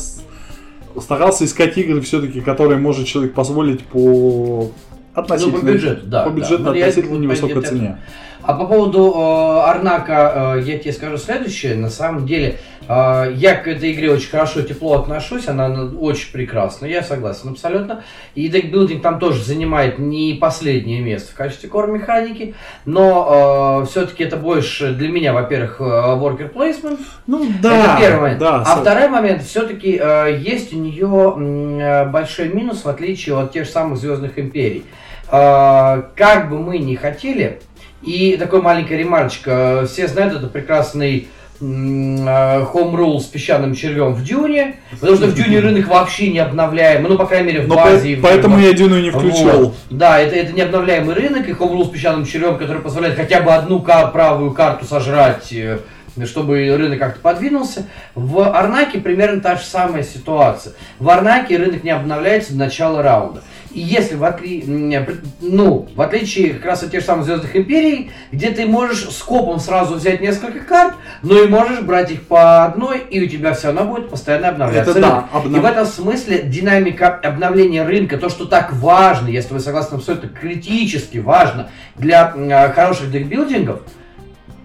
старался 0.99 1.45
искать 1.45 1.77
игры 1.77 2.01
все-таки, 2.01 2.41
которые 2.41 2.79
может 2.79 3.07
человек 3.07 3.33
позволить 3.33 3.83
по 3.85 3.99
Ну, 3.99 4.73
относительно, 5.13 5.59
по 5.59 5.65
бюджету, 5.65 6.07
да. 6.07 6.23
по 6.23 6.29
да. 6.29 6.35
бюджетно 6.35 6.65
Ну, 6.65 6.71
относительно 6.71 7.13
вот, 7.13 7.21
невысокой 7.21 7.61
цене. 7.63 7.99
А 8.47 8.53
по 8.53 8.65
поводу 8.65 9.13
э, 9.13 9.69
Арнака 9.69 10.55
э, 10.55 10.61
я 10.63 10.77
тебе 10.77 10.93
скажу 10.93 11.17
следующее. 11.17 11.75
На 11.75 11.89
самом 11.89 12.25
деле, 12.25 12.59
э, 12.87 13.33
я 13.35 13.55
к 13.55 13.67
этой 13.67 13.91
игре 13.91 14.09
очень 14.09 14.29
хорошо, 14.29 14.61
тепло 14.61 15.01
отношусь. 15.01 15.49
Она 15.49 15.67
очень 15.99 16.31
прекрасна, 16.31 16.85
я 16.85 17.03
согласен 17.03 17.49
абсолютно. 17.49 18.05
И 18.35 18.47
декбилдинг 18.47 19.01
там 19.01 19.19
тоже 19.19 19.43
занимает 19.43 19.99
не 19.99 20.37
последнее 20.39 21.01
место 21.01 21.33
в 21.33 21.35
качестве 21.35 21.67
кор-механики. 21.67 22.55
Но 22.85 23.81
э, 23.83 23.85
все-таки 23.87 24.23
это 24.23 24.37
больше 24.37 24.93
для 24.93 25.09
меня, 25.09 25.33
во-первых, 25.33 25.81
э, 25.81 25.83
worker 25.83 26.53
placement. 26.53 27.01
Ну 27.27 27.51
да. 27.61 27.95
Это 27.95 27.99
первый 27.99 28.21
момент. 28.21 28.39
Да, 28.39 28.63
а 28.65 28.77
второй 28.77 29.09
момент, 29.09 29.43
все-таки 29.43 29.99
э, 30.01 30.37
есть 30.39 30.73
у 30.73 30.77
нее 30.77 31.35
э, 31.37 32.05
большой 32.05 32.47
минус, 32.47 32.85
в 32.85 32.87
отличие 32.87 33.37
от 33.37 33.51
тех 33.51 33.65
же 33.65 33.71
самых 33.71 33.97
Звездных 33.97 34.39
Империй. 34.39 34.85
Э, 35.29 36.03
как 36.15 36.49
бы 36.49 36.59
мы 36.59 36.77
ни 36.77 36.95
хотели, 36.95 37.59
и 38.01 38.37
такой 38.37 38.61
маленькая 38.61 38.97
ремарочка, 38.97 39.81
э, 39.83 39.85
все 39.87 40.07
знают, 40.07 40.35
это 40.35 40.47
прекрасный 40.47 41.27
э, 41.59 41.63
Home 41.65 42.93
Rule 42.95 43.19
с 43.19 43.25
песчаным 43.25 43.73
червем 43.75 44.13
в 44.13 44.23
Дюне, 44.23 44.75
потому 44.99 45.17
что 45.17 45.27
в 45.27 45.33
Дюне 45.33 45.59
рынок 45.59 45.87
вообще 45.87 46.29
не 46.29 46.39
обновляемый, 46.39 47.09
ну, 47.09 47.17
по 47.17 47.25
крайней 47.25 47.47
мере, 47.47 47.61
в 47.61 47.67
Но 47.67 47.75
базе. 47.75 47.99
по- 48.01 48.05
и 48.07 48.15
в- 48.15 48.21
поэтому 48.21 48.59
я 48.59 48.73
Дюну 48.73 48.99
не 48.99 49.09
включил. 49.09 49.65
вот. 49.65 49.75
Да, 49.89 50.19
это, 50.19 50.35
это 50.35 50.53
необновляемый 50.53 51.15
рынок, 51.15 51.47
и 51.49 51.53
Home 51.53 51.73
Rule 51.73 51.85
с 51.87 51.89
песчаным 51.89 52.25
червем, 52.25 52.57
который 52.57 52.81
позволяет 52.81 53.15
хотя 53.15 53.41
бы 53.41 53.51
одну 53.53 53.79
ка- 53.81 54.07
правую 54.07 54.51
карту 54.51 54.85
сожрать, 54.85 55.51
э, 55.51 55.79
чтобы 56.25 56.55
рынок 56.77 56.99
как-то 56.99 57.19
подвинулся. 57.21 57.85
В 58.15 58.39
Арнаке 58.55 58.99
примерно 58.99 59.39
та 59.41 59.55
же 59.55 59.63
самая 59.63 60.01
ситуация. 60.03 60.73
В 60.99 61.09
Арнаке 61.09 61.57
рынок 61.57 61.83
не 61.83 61.91
обновляется 61.91 62.53
до 62.53 62.59
начала 62.59 63.01
раунда. 63.03 63.41
И 63.77 63.81
если 63.81 64.15
в, 64.15 64.23
отли- 64.23 65.05
при- 65.05 65.19
ну, 65.39 65.87
в 65.95 66.01
отличие 66.01 66.55
как 66.55 66.65
раз 66.65 66.81
от 66.81 66.89
тех 66.89 67.01
же 67.01 67.05
самых 67.05 67.25
Звездных 67.25 67.55
Империй, 67.55 68.09
где 68.31 68.49
ты 68.49 68.65
можешь 68.65 69.07
скопом 69.11 69.59
сразу 69.59 69.93
взять 69.95 70.19
несколько 70.19 70.61
карт, 70.61 70.95
но 71.21 71.37
и 71.43 71.47
можешь 71.47 71.81
брать 71.81 72.09
их 72.09 72.23
по 72.23 72.65
одной, 72.65 72.97
и 73.01 73.23
у 73.23 73.27
тебя 73.27 73.53
все 73.53 73.67
равно 73.67 73.85
будет 73.85 74.09
постоянно 74.09 74.49
обновляться 74.49 74.89
Это 74.93 74.99
да, 74.99 75.29
обнов- 75.31 75.57
И 75.57 75.59
в 75.59 75.65
этом 75.65 75.85
смысле 75.85 76.41
динамика 76.41 77.13
обновления 77.13 77.83
рынка, 77.85 78.17
то, 78.17 78.29
что 78.29 78.45
так 78.45 78.73
важно, 78.73 79.27
если 79.27 79.53
вы 79.53 79.59
согласны, 79.59 79.99
что 79.99 80.13
это 80.13 80.27
критически 80.27 81.19
важно 81.19 81.69
для 81.97 82.33
м, 82.35 82.49
хороших 82.73 83.11
декбилдингов, 83.11 83.81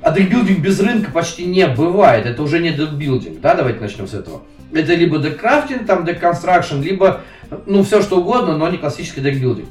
а 0.00 0.10
декбилдинг 0.12 0.60
без 0.60 0.80
рынка 0.80 1.10
почти 1.10 1.44
не 1.44 1.66
бывает. 1.66 2.24
Это 2.24 2.42
уже 2.42 2.60
не 2.60 2.70
декбилдинг, 2.70 3.40
да, 3.42 3.54
давайте 3.54 3.78
начнем 3.80 4.08
с 4.08 4.14
этого. 4.14 4.40
Это 4.72 4.94
либо 4.94 5.18
деккрафтинг, 5.18 5.84
там 5.84 6.06
декконстракшн, 6.06 6.80
либо, 6.80 7.20
ну, 7.66 7.82
все 7.82 8.02
что 8.02 8.18
угодно, 8.18 8.56
но 8.56 8.68
не 8.68 8.78
классический 8.78 9.20
декбилдинг. 9.20 9.68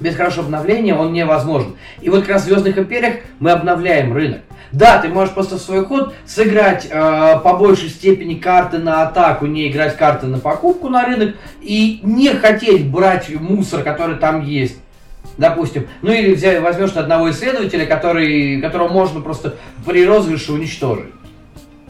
Без 0.00 0.16
хорошего 0.16 0.44
обновления 0.44 0.94
он 0.94 1.12
невозможен. 1.12 1.76
И 2.00 2.10
вот 2.10 2.20
как 2.20 2.30
раз 2.30 2.42
в 2.42 2.44
Звездных 2.46 2.76
Империях 2.76 3.16
мы 3.38 3.52
обновляем 3.52 4.12
рынок. 4.12 4.40
Да, 4.72 4.98
ты 4.98 5.08
можешь 5.08 5.34
просто 5.34 5.58
в 5.58 5.60
свой 5.60 5.84
ход 5.84 6.14
сыграть 6.24 6.88
э, 6.90 7.38
по 7.44 7.54
большей 7.58 7.90
степени 7.90 8.34
карты 8.34 8.78
на 8.78 9.02
атаку, 9.02 9.46
не 9.46 9.68
играть 9.68 9.96
карты 9.96 10.26
на 10.26 10.38
покупку 10.38 10.88
на 10.88 11.04
рынок 11.04 11.36
и 11.60 12.00
не 12.02 12.30
хотеть 12.30 12.88
брать 12.88 13.28
мусор, 13.28 13.82
который 13.82 14.16
там 14.16 14.42
есть. 14.44 14.78
Допустим. 15.36 15.86
Ну 16.00 16.10
или 16.10 16.34
взять, 16.34 16.60
возьмешь 16.62 16.92
одного 16.92 17.30
исследователя, 17.30 17.86
который, 17.86 18.60
которого 18.60 18.88
можно 18.88 19.20
просто 19.20 19.56
при 19.86 20.06
розыгрыше 20.06 20.52
уничтожить. 20.52 21.12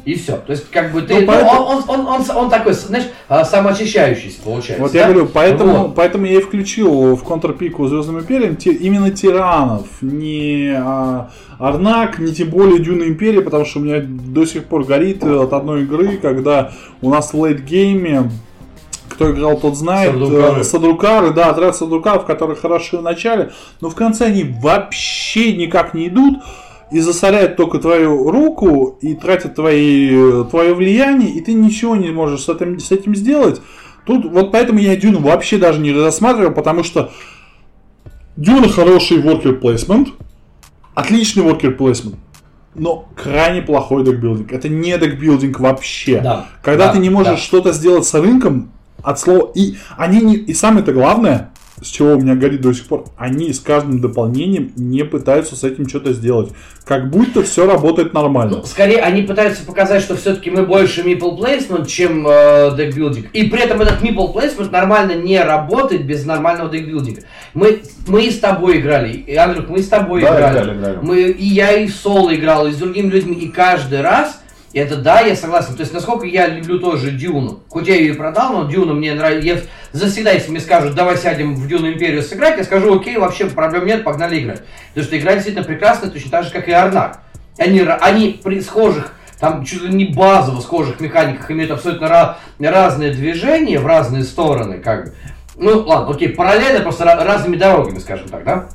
И 0.05 0.15
все. 0.15 0.33
То 0.39 0.51
есть, 0.53 0.69
как 0.70 0.93
бы 0.93 1.03
ты. 1.03 1.15
Ну, 1.15 1.20
ну, 1.20 1.27
поэтому- 1.27 1.61
он, 1.62 1.85
он, 1.89 2.01
он, 2.01 2.07
он, 2.07 2.37
он 2.37 2.51
такой, 2.51 2.73
знаешь, 2.73 3.07
а, 3.29 3.45
самоочищающийся 3.45 4.41
получается. 4.43 4.83
Вот 4.83 4.93
да? 4.93 4.99
я 4.99 5.05
говорю, 5.09 5.29
поэтому, 5.33 5.73
Вот. 5.85 5.95
поэтому 5.95 6.27
я 6.27 6.39
и 6.39 6.41
включил 6.43 7.15
в 7.15 7.23
контрпику 7.23 7.87
Звездным 7.87 8.19
Империям 8.19 8.57
те- 8.57 8.73
именно 8.73 9.11
тиранов, 9.11 9.87
не 10.01 10.74
а, 10.77 11.31
Арнак, 11.59 12.19
не 12.19 12.33
тем 12.35 12.49
более 12.51 12.81
Дюна 12.81 13.05
Империя, 13.05 13.43
потому 13.43 13.65
что 13.65 13.79
у 13.79 13.83
меня 13.83 14.01
до 14.05 14.45
сих 14.45 14.65
пор 14.65 14.85
горит 14.85 15.23
э, 15.23 15.33
от 15.41 15.53
одной 15.53 15.83
игры, 15.83 16.16
когда 16.16 16.73
у 17.01 17.09
нас 17.09 17.33
в 17.33 17.45
лейтгейме 17.45 18.31
кто 19.09 19.31
играл, 19.31 19.59
тот 19.61 19.77
знает. 19.77 20.12
Садрукары. 20.12 20.61
э, 20.61 20.65
Садрукары, 20.65 21.31
да, 21.33 21.51
отряд 21.51 21.77
Садрукаров, 21.77 22.24
которые 22.24 22.57
хороши 22.57 22.97
в 22.97 23.03
начале, 23.03 23.53
но 23.81 23.91
в 23.91 23.95
конце 23.95 24.24
они 24.27 24.45
вообще 24.61 25.53
никак 25.55 25.93
не 25.95 26.09
идут 26.09 26.39
и 26.93 27.01
засоряют 27.01 27.56
только 27.56 27.78
твою 27.78 28.31
руку 28.31 28.98
и 29.01 29.14
тратят 29.14 29.55
твои, 29.55 30.44
твое 30.44 30.74
влияние, 30.74 31.31
и 31.31 31.40
ты 31.40 31.52
ничего 31.52 31.97
не 31.97 32.10
можешь 32.10 32.43
с 32.43 32.48
этим, 32.48 32.78
с 32.78 32.90
этим 32.93 33.14
сделать. 33.14 33.60
Тут 34.05 34.24
вот 34.27 34.52
поэтому 34.52 34.78
я 34.78 34.97
Дюну 34.97 35.20
вообще 35.20 35.59
даже 35.59 35.81
не 35.81 35.93
рассматривал, 35.93 36.52
потому 36.52 36.85
что 36.85 37.10
Дюна 38.36 38.69
хороший 38.69 39.19
worker 39.19 39.60
placement, 39.60 40.09
отличный 40.94 41.44
worker 41.44 41.77
placement, 41.77 42.16
но 42.74 43.09
крайне 43.16 43.62
плохой 43.62 44.05
декбилдинг. 44.05 44.52
Это 44.52 44.69
не 44.69 44.97
декбилдинг 44.97 45.60
вообще. 45.60 46.20
Да. 46.20 46.47
Когда 46.62 46.86
Да, 46.89 46.94
ты 46.94 46.98
не 46.98 47.10
можешь 47.10 47.32
да. 47.32 47.36
что-то 47.36 47.73
сделать 47.73 48.06
с 48.06 48.14
рынком 48.14 48.73
от 49.02 49.19
слова. 49.20 49.51
И 49.55 49.77
они 49.97 50.20
не. 50.20 50.36
И 50.36 50.55
самое-то 50.55 50.93
главное, 50.93 51.51
с 51.83 51.89
чего 51.89 52.15
у 52.15 52.21
меня 52.21 52.35
горит 52.35 52.61
до 52.61 52.73
сих 52.73 52.87
пор, 52.87 53.07
они 53.17 53.53
с 53.53 53.61
каждым 53.61 54.01
дополнением 54.01 54.73
не 54.77 55.05
пытаются 55.05 55.57
с 55.57 55.65
этим 55.65 55.89
что-то 55.89 56.13
сделать. 56.13 56.51
Как 56.85 57.11
будто 57.11 57.43
все 57.43 57.67
работает 57.67 58.13
нормально. 58.13 58.59
Ну, 58.59 58.65
скорее, 58.65 59.01
они 59.01 59.23
пытаются 59.23 59.65
показать, 59.65 60.03
что 60.03 60.17
все-таки 60.17 60.51
мы 60.51 60.65
больше 60.65 61.03
meeple 61.03 61.39
placement, 61.39 61.87
чем 61.87 62.27
э, 62.29 62.77
декбилдинг. 62.77 63.27
И 63.33 63.45
при 63.45 63.63
этом 63.63 63.81
этот 63.81 64.03
meeple 64.03 64.35
placement 64.35 64.71
нормально 64.71 65.13
не 65.13 65.41
работает 65.41 66.07
без 66.07 66.25
нормального 66.25 66.71
декбилдинга. 66.71 67.23
Мы, 67.55 67.83
мы 68.07 68.25
и 68.25 68.31
с 68.31 68.39
тобой 68.39 68.81
играли, 68.81 69.13
и, 69.13 69.35
Андрюх, 69.37 69.69
мы 69.69 69.79
и 69.79 69.83
с 69.83 69.89
тобой 69.89 70.23
Да, 70.23 70.29
играли. 70.37 70.55
играли, 70.55 70.79
играли. 70.79 70.99
Мы, 71.03 71.21
и 71.23 71.45
я 71.47 71.73
и 71.73 71.87
в 71.87 71.95
соло 71.95 72.35
играл, 72.35 72.67
и 72.67 72.73
с 72.73 72.77
другими 72.77 73.11
людьми, 73.11 73.35
и 73.37 73.49
каждый 73.49 74.01
раз 74.01 74.41
это 74.78 74.97
да, 74.97 75.20
я 75.20 75.36
согласен. 75.36 75.74
То 75.74 75.81
есть, 75.81 75.93
насколько 75.93 76.27
я 76.27 76.47
люблю 76.49 76.78
тоже 76.78 77.11
Дюну. 77.11 77.61
Хоть 77.69 77.89
я 77.89 77.97
ее 77.97 78.15
и 78.15 78.16
продал, 78.16 78.53
но 78.53 78.70
Дюна 78.70 78.94
мне 78.94 79.12
нравится. 79.15 79.47
Я 79.47 79.59
завсегда, 79.93 80.32
если 80.32 80.51
мне 80.51 80.61
скажут, 80.61 80.94
давай 80.94 81.16
сядем 81.16 81.55
в 81.55 81.69
Дюну 81.69 81.93
Империю 81.93 82.23
сыграть, 82.23 82.59
я 82.59 82.65
скажу, 82.65 82.94
окей, 82.99 83.16
вообще 83.19 83.47
проблем 83.47 83.86
нет, 83.86 84.05
погнали 84.05 84.40
играть. 84.40 84.62
Потому 84.89 85.07
что 85.07 85.19
игра 85.19 85.35
действительно 85.35 85.65
прекрасная, 85.65 86.11
точно 86.11 86.31
так 86.31 86.44
же, 86.44 86.51
как 86.51 86.69
и 86.69 86.73
Арнак. 86.73 87.20
Они, 87.59 87.81
они 87.81 88.40
при 88.43 88.61
схожих, 88.61 89.12
там 89.39 89.65
чуть 89.65 89.82
ли 89.82 89.93
не 89.93 90.07
базово 90.07 90.61
схожих 90.61 91.01
механиках 91.01 91.51
имеют 91.51 91.70
абсолютно 91.73 92.07
ра- 92.07 92.36
разные 92.59 93.12
движения 93.12 93.78
в 93.78 93.86
разные 93.86 94.24
стороны, 94.24 94.78
как 94.78 95.05
бы. 95.07 95.15
Ну, 95.57 95.81
ладно, 95.81 96.15
окей, 96.15 96.31
параллельно, 96.31 96.81
просто 96.81 97.05
ра- 97.05 97.23
разными 97.23 97.57
дорогами, 97.57 97.99
скажем 97.99 98.28
так, 98.28 98.44
да? 98.44 98.69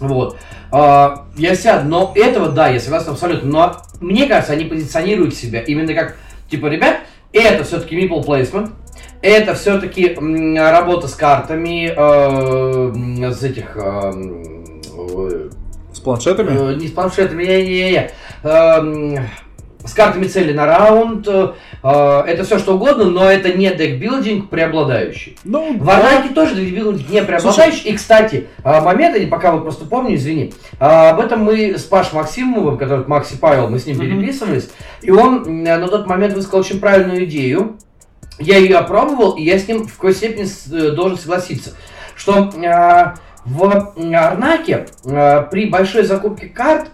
Вот. 0.00 0.36
А, 0.70 1.26
я 1.36 1.54
сяду, 1.54 1.88
но 1.88 2.12
этого, 2.14 2.48
да, 2.48 2.68
я 2.68 2.80
согласен 2.80 3.10
абсолютно. 3.10 3.48
Но 3.48 3.76
мне 4.00 4.26
кажется, 4.26 4.52
они 4.52 4.64
позиционируют 4.64 5.34
себя 5.34 5.60
именно 5.60 5.94
как, 5.94 6.16
типа, 6.50 6.66
ребят, 6.66 6.98
это 7.32 7.64
все-таки 7.64 7.96
meeple 7.96 8.24
placement, 8.24 8.70
это 9.22 9.54
все-таки 9.54 10.16
работа 10.58 11.08
с 11.08 11.14
картами, 11.14 11.92
э, 11.94 13.32
с 13.32 13.42
этих, 13.42 13.76
э, 13.76 14.12
э, 14.96 15.50
С 15.92 16.00
планшетами. 16.00 16.72
э, 16.72 16.74
не 16.76 16.88
с 16.88 16.92
планшетами, 16.92 17.44
не-не-не, 17.44 18.10
Эм, 18.42 19.16
с 19.86 19.92
картами 19.92 20.26
цели 20.26 20.52
на 20.52 20.66
раунд, 20.66 21.26
э, 21.28 21.52
э, 21.82 22.22
это 22.26 22.44
все 22.44 22.58
что 22.58 22.74
угодно, 22.74 23.04
но 23.04 23.30
это 23.30 23.52
не 23.52 23.72
декбилдинг 23.72 24.50
преобладающий. 24.50 25.38
Ну, 25.44 25.78
В 25.78 25.88
Арнаке 25.88 26.34
тоже 26.34 26.54
декбилдинг 26.54 27.08
не 27.08 27.22
преобладающий. 27.22 27.90
И, 27.90 27.96
кстати, 27.96 28.48
э, 28.64 28.80
момент, 28.80 29.16
я 29.16 29.26
пока 29.28 29.52
вот 29.52 29.62
просто 29.62 29.84
помню, 29.84 30.16
извини, 30.16 30.52
э, 30.80 30.84
об 30.84 31.20
этом 31.20 31.44
мы 31.44 31.78
с 31.78 31.84
Паш 31.84 32.12
Максимовым, 32.12 32.78
который 32.78 33.06
Макси 33.06 33.36
Павел, 33.36 33.68
мы 33.68 33.78
с 33.78 33.86
ним 33.86 33.98
переписывались, 33.98 34.70
и 35.02 35.10
он 35.10 35.62
на 35.62 35.86
тот 35.86 36.06
момент 36.06 36.34
высказал 36.34 36.60
очень 36.60 36.80
правильную 36.80 37.24
идею. 37.24 37.76
Я 38.38 38.58
ее 38.58 38.76
опробовал, 38.76 39.32
и 39.32 39.42
я 39.42 39.58
с 39.58 39.66
ним 39.66 39.86
в 39.86 39.94
какой-то 39.94 40.18
степени 40.18 40.90
должен 40.90 41.16
согласиться, 41.16 41.74
что 42.14 42.50
э, 42.54 43.14
в 43.46 43.64
Арнаке 43.64 44.86
э, 45.04 45.42
при 45.50 45.66
большой 45.66 46.04
закупке 46.04 46.46
карт 46.46 46.90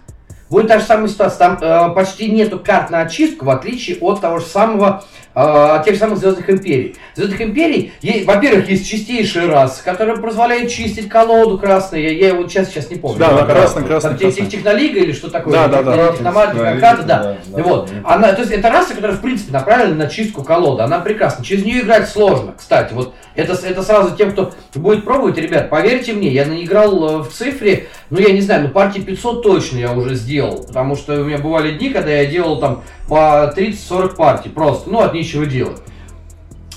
будет 0.53 0.67
та 0.67 0.79
же 0.79 0.85
самая 0.85 1.07
ситуация. 1.07 1.37
Там 1.39 1.57
э, 1.59 1.93
почти 1.95 2.29
нету 2.29 2.59
карт 2.59 2.89
на 2.89 3.01
очистку, 3.01 3.45
в 3.45 3.49
отличие 3.49 3.97
от 3.99 4.21
того 4.21 4.37
же 4.39 4.45
самого, 4.45 5.03
э, 5.35 5.39
от 5.39 5.83
тех 5.83 5.95
же 5.95 5.99
самых 5.99 6.19
Звездных 6.19 6.49
Империй. 6.49 6.95
Звездных 7.15 7.41
Империй, 7.41 7.91
во-первых, 8.25 8.69
есть 8.69 8.87
чистейшие 8.87 9.47
расы, 9.47 9.83
которые 9.83 10.17
позволяют 10.17 10.69
чистить 10.71 11.09
колоду 11.09 11.57
красную. 11.57 12.03
Я, 12.03 12.11
я 12.11 12.27
его 12.29 12.47
сейчас, 12.47 12.69
сейчас 12.69 12.89
не 12.89 12.97
помню. 12.97 13.19
Да, 13.19 13.33
да, 13.33 13.45
красный, 13.45 13.83
красный, 13.83 14.09
Там 14.11 14.19
красный. 14.19 14.41
тех- 14.43 14.49
Технолига 14.49 14.99
или 14.99 15.11
что 15.11 15.29
такое? 15.29 15.53
Да, 15.53 15.67
да, 15.67 15.81
да. 15.81 15.91
Техно- 15.95 16.13
техномат, 16.13 16.51
технократы, 16.53 17.03
да. 17.03 17.23
да, 17.23 17.37
да, 17.47 17.63
Вот. 17.63 17.91
Она, 18.03 18.33
то 18.33 18.41
есть 18.41 18.53
это 18.53 18.69
раса, 18.69 18.93
которая 18.93 19.17
в 19.17 19.21
принципе 19.21 19.51
направлена 19.51 19.95
на 19.95 20.07
чистку 20.07 20.43
колоды. 20.43 20.83
Она 20.83 20.99
прекрасна. 20.99 21.43
Через 21.43 21.65
нее 21.65 21.81
играть 21.81 22.07
сложно. 22.07 22.53
Кстати, 22.57 22.93
вот 22.93 23.13
это, 23.35 23.53
это 23.53 23.81
сразу 23.81 24.15
тем, 24.15 24.31
кто 24.31 24.53
будет 24.75 25.03
пробовать, 25.05 25.37
ребят, 25.37 25.69
поверьте 25.69 26.13
мне, 26.13 26.29
я 26.29 26.45
не 26.45 26.65
играл 26.65 27.21
э, 27.21 27.23
в 27.23 27.29
цифре, 27.29 27.87
ну 28.09 28.19
я 28.19 28.31
не 28.31 28.41
знаю, 28.41 28.63
ну 28.63 28.69
партии 28.69 28.99
500 28.99 29.41
точно 29.41 29.77
я 29.79 29.91
уже 29.93 30.13
сделал. 30.15 30.42
Потому 30.51 30.95
что 30.95 31.21
у 31.21 31.25
меня 31.25 31.37
бывали 31.37 31.77
дни, 31.77 31.89
когда 31.89 32.11
я 32.11 32.25
делал 32.25 32.59
там 32.59 32.83
по 33.07 33.53
30-40 33.55 34.15
партий 34.15 34.49
просто, 34.49 34.89
ну 34.89 34.99
от 35.01 35.13
нечего 35.13 35.45
делать. 35.45 35.81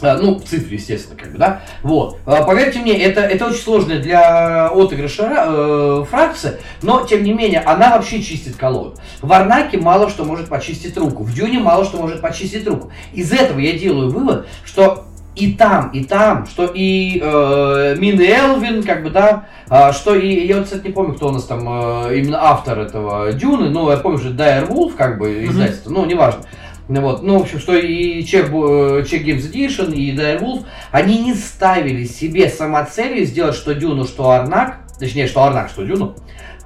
А, 0.02 0.18
Ну, 0.18 0.38
в 0.38 0.44
цифре, 0.44 0.76
естественно, 0.76 1.18
как 1.18 1.32
бы, 1.32 1.38
да. 1.38 1.62
Вот. 1.82 2.18
А, 2.26 2.42
Поверьте 2.42 2.80
мне, 2.80 2.98
это, 2.98 3.20
это 3.20 3.46
очень 3.46 3.62
сложная 3.62 3.98
для 3.98 4.68
отыгрыша 4.68 5.44
э, 5.46 6.04
фракция, 6.08 6.58
но, 6.82 7.04
тем 7.06 7.22
не 7.22 7.32
менее, 7.32 7.60
она 7.60 7.96
вообще 7.96 8.22
чистит 8.22 8.56
колоду. 8.56 8.96
В 9.22 9.32
Арнаке 9.32 9.78
мало 9.78 10.10
что 10.10 10.24
может 10.24 10.48
почистить 10.48 10.96
руку, 10.96 11.22
в 11.22 11.32
Дюне 11.32 11.58
мало 11.58 11.84
что 11.84 11.96
может 11.98 12.20
почистить 12.20 12.66
руку. 12.66 12.90
Из 13.12 13.32
этого 13.32 13.58
я 13.58 13.72
делаю 13.72 14.10
вывод, 14.10 14.46
что 14.64 15.06
и 15.36 15.52
там, 15.52 15.90
и 15.90 16.02
там, 16.02 16.46
что 16.46 16.64
и 16.64 17.20
э, 17.22 17.96
Мин 17.98 18.20
Элвин, 18.20 18.82
как 18.82 19.04
бы, 19.04 19.10
да, 19.10 19.44
а, 19.68 19.92
что 19.92 20.14
и, 20.14 20.46
я 20.46 20.56
вот, 20.56 20.64
кстати, 20.64 20.86
не 20.86 20.92
помню, 20.92 21.14
кто 21.14 21.28
у 21.28 21.32
нас 21.32 21.44
там 21.44 21.60
э, 22.08 22.18
именно 22.18 22.42
автор 22.42 22.78
этого 22.78 23.32
Дюны, 23.32 23.68
ну, 23.68 23.90
я 23.90 23.98
помню, 23.98 24.18
что 24.18 24.30
Дайер 24.30 24.64
Вулф, 24.64 24.96
как 24.96 25.18
бы, 25.18 25.44
издательство, 25.44 25.90
ну, 25.90 26.06
неважно. 26.06 26.42
Вот, 26.88 27.22
ну, 27.22 27.38
в 27.38 27.42
общем, 27.42 27.58
что 27.58 27.76
и 27.76 28.24
Czech, 28.24 28.50
э, 28.50 29.04
Czech 29.08 29.26
Games 29.26 29.50
Edition, 29.50 29.92
и 29.92 30.12
Dire 30.12 30.40
Wolf, 30.40 30.64
они 30.90 31.18
не 31.18 31.34
ставили 31.34 32.04
себе 32.04 32.48
самоцелью 32.48 33.26
сделать 33.26 33.56
что 33.56 33.74
Дюну, 33.74 34.04
что 34.04 34.30
Арнак, 34.30 34.78
точнее, 34.98 35.26
что 35.26 35.42
Арнак, 35.42 35.68
что 35.68 35.84
Дюну, 35.84 36.14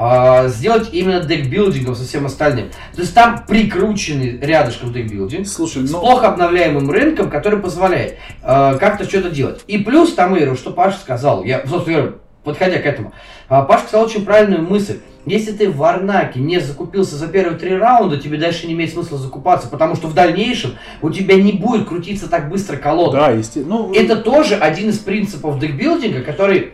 а, 0.02 0.48
сделать 0.48 0.89
именно 0.93 1.20
декбилдингом 1.20 1.94
со 1.94 2.05
всем 2.05 2.24
остальным. 2.24 2.70
То 2.94 3.02
есть 3.02 3.12
там 3.12 3.44
прикрученный 3.47 4.39
рядышком 4.39 4.94
декбилдинг, 4.94 5.47
Слушай, 5.47 5.86
с 5.86 5.90
ну... 5.90 6.01
плохо 6.01 6.28
обновляемым 6.28 6.90
рынком, 6.90 7.28
который 7.28 7.59
позволяет 7.59 8.16
э, 8.43 8.78
как-то 8.81 9.05
что-то 9.05 9.28
делать. 9.28 9.62
И 9.66 9.77
плюс 9.77 10.14
тому, 10.14 10.39
Ира, 10.39 10.56
что 10.56 10.70
Паша 10.70 10.97
сказал, 10.97 11.44
я, 11.44 11.66
собственно, 11.66 11.98
говоря, 11.98 12.12
подходя 12.44 12.78
к 12.78 12.86
этому, 12.86 13.12
а, 13.51 13.60
Паша 13.60 13.89
сказал 13.89 14.06
очень 14.06 14.24
правильную 14.24 14.62
мысль. 14.62 15.01
Если 15.27 15.52
ты 15.52 15.70
в 15.70 15.85
Арнаке 15.85 16.40
не 16.40 16.60
закупился 16.60 17.16
за 17.16 17.28
первые 17.28 17.59
три 17.59 17.77
раунда, 17.77 18.16
тебе 18.16 18.39
дальше 18.39 18.66
не 18.68 18.72
имеет 18.72 18.94
смысла 18.94 19.18
закупаться, 19.18 19.68
потому 19.68 19.97
что 19.97 20.09
в 20.09 20.14
дальнейшем 20.14 20.78
у 21.02 21.10
тебя 21.10 21.35
не 21.35 21.52
будет 21.52 21.86
крутиться 21.86 22.27
так 22.27 22.48
быстро 22.48 22.78
колода. 22.78 23.18
Да, 23.18 23.31
естественно. 23.32 23.81
Ну, 23.81 23.93
Это 23.93 24.16
тоже 24.16 24.55
один 24.55 24.89
из 24.89 24.98
принципов 24.98 25.59
декбилдинга, 25.59 26.22
который 26.22 26.72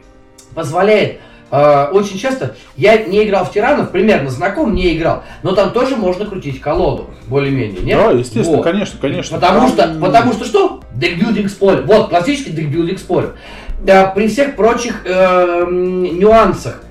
позволяет 0.54 1.18
очень 1.50 2.18
часто, 2.18 2.56
я 2.76 2.96
не 3.04 3.22
играл 3.24 3.44
в 3.44 3.52
тиранов, 3.52 3.90
примерно 3.90 4.30
знаком, 4.30 4.74
не 4.74 4.96
играл, 4.96 5.22
но 5.42 5.52
там 5.54 5.70
тоже 5.70 5.96
можно 5.96 6.26
крутить 6.26 6.60
колоду, 6.60 7.10
более-менее, 7.28 7.82
нет? 7.82 7.98
Да, 7.98 8.10
естественно, 8.10 8.58
Вот. 8.58 8.62
конечно, 8.64 8.98
конечно. 9.00 9.36
Потому 9.38 9.60
Там- 9.70 9.92
что, 9.94 10.00
потому 10.00 10.32
что 10.32 10.44
что? 10.44 10.80
Декбилдинг 10.94 11.48
спойлер. 11.50 11.82
Вот, 11.82 12.08
классический 12.08 12.50
декбилдинг 12.50 12.98
спойлер. 12.98 13.34
Да, 13.82 14.06
при 14.06 14.26
всех 14.28 14.56
прочих 14.56 15.02
эм, 15.06 16.18
нюансах, 16.18 16.82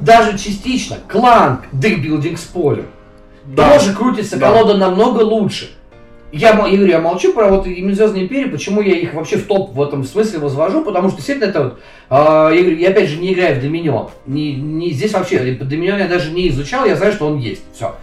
даже 0.00 0.38
частично, 0.38 0.96
кланк 1.08 1.62
декбилдинг 1.72 2.38
спойлер. 2.38 2.84
Да. 3.44 3.72
Тоже 3.78 3.94
крутится 3.94 4.38
Да. 4.38 4.46
колода 4.52 4.76
намного 4.76 5.20
лучше. 5.22 5.70
Я, 6.30 6.50
я 6.50 6.54
говорю, 6.54 6.86
я 6.86 7.00
молчу 7.00 7.32
про 7.32 7.48
вот 7.48 7.66
именно 7.66 7.94
Звездные 7.94 8.24
империи, 8.24 8.50
почему 8.50 8.82
я 8.82 8.94
их 8.94 9.14
вообще 9.14 9.38
в 9.38 9.46
топ 9.46 9.74
в 9.74 9.82
этом 9.82 10.04
смысле 10.04 10.40
возвожу, 10.40 10.84
потому 10.84 11.08
что 11.08 11.16
действительно 11.16 11.48
это 11.48 11.62
вот, 11.62 11.80
а, 12.10 12.50
я, 12.50 12.60
говорю, 12.60 12.76
я 12.76 12.90
опять 12.90 13.08
же 13.08 13.16
не 13.16 13.32
играю 13.32 13.58
в 13.58 13.62
Доминион. 13.62 14.10
Не, 14.26 14.54
не, 14.54 14.90
здесь 14.90 15.12
вообще, 15.14 15.38
Доминион 15.38 15.98
я 15.98 16.06
даже 16.08 16.30
не 16.30 16.48
изучал, 16.48 16.84
я 16.84 16.96
знаю, 16.96 17.12
что 17.12 17.26
он 17.26 17.38
есть. 17.38 17.62
Все. 17.74 17.94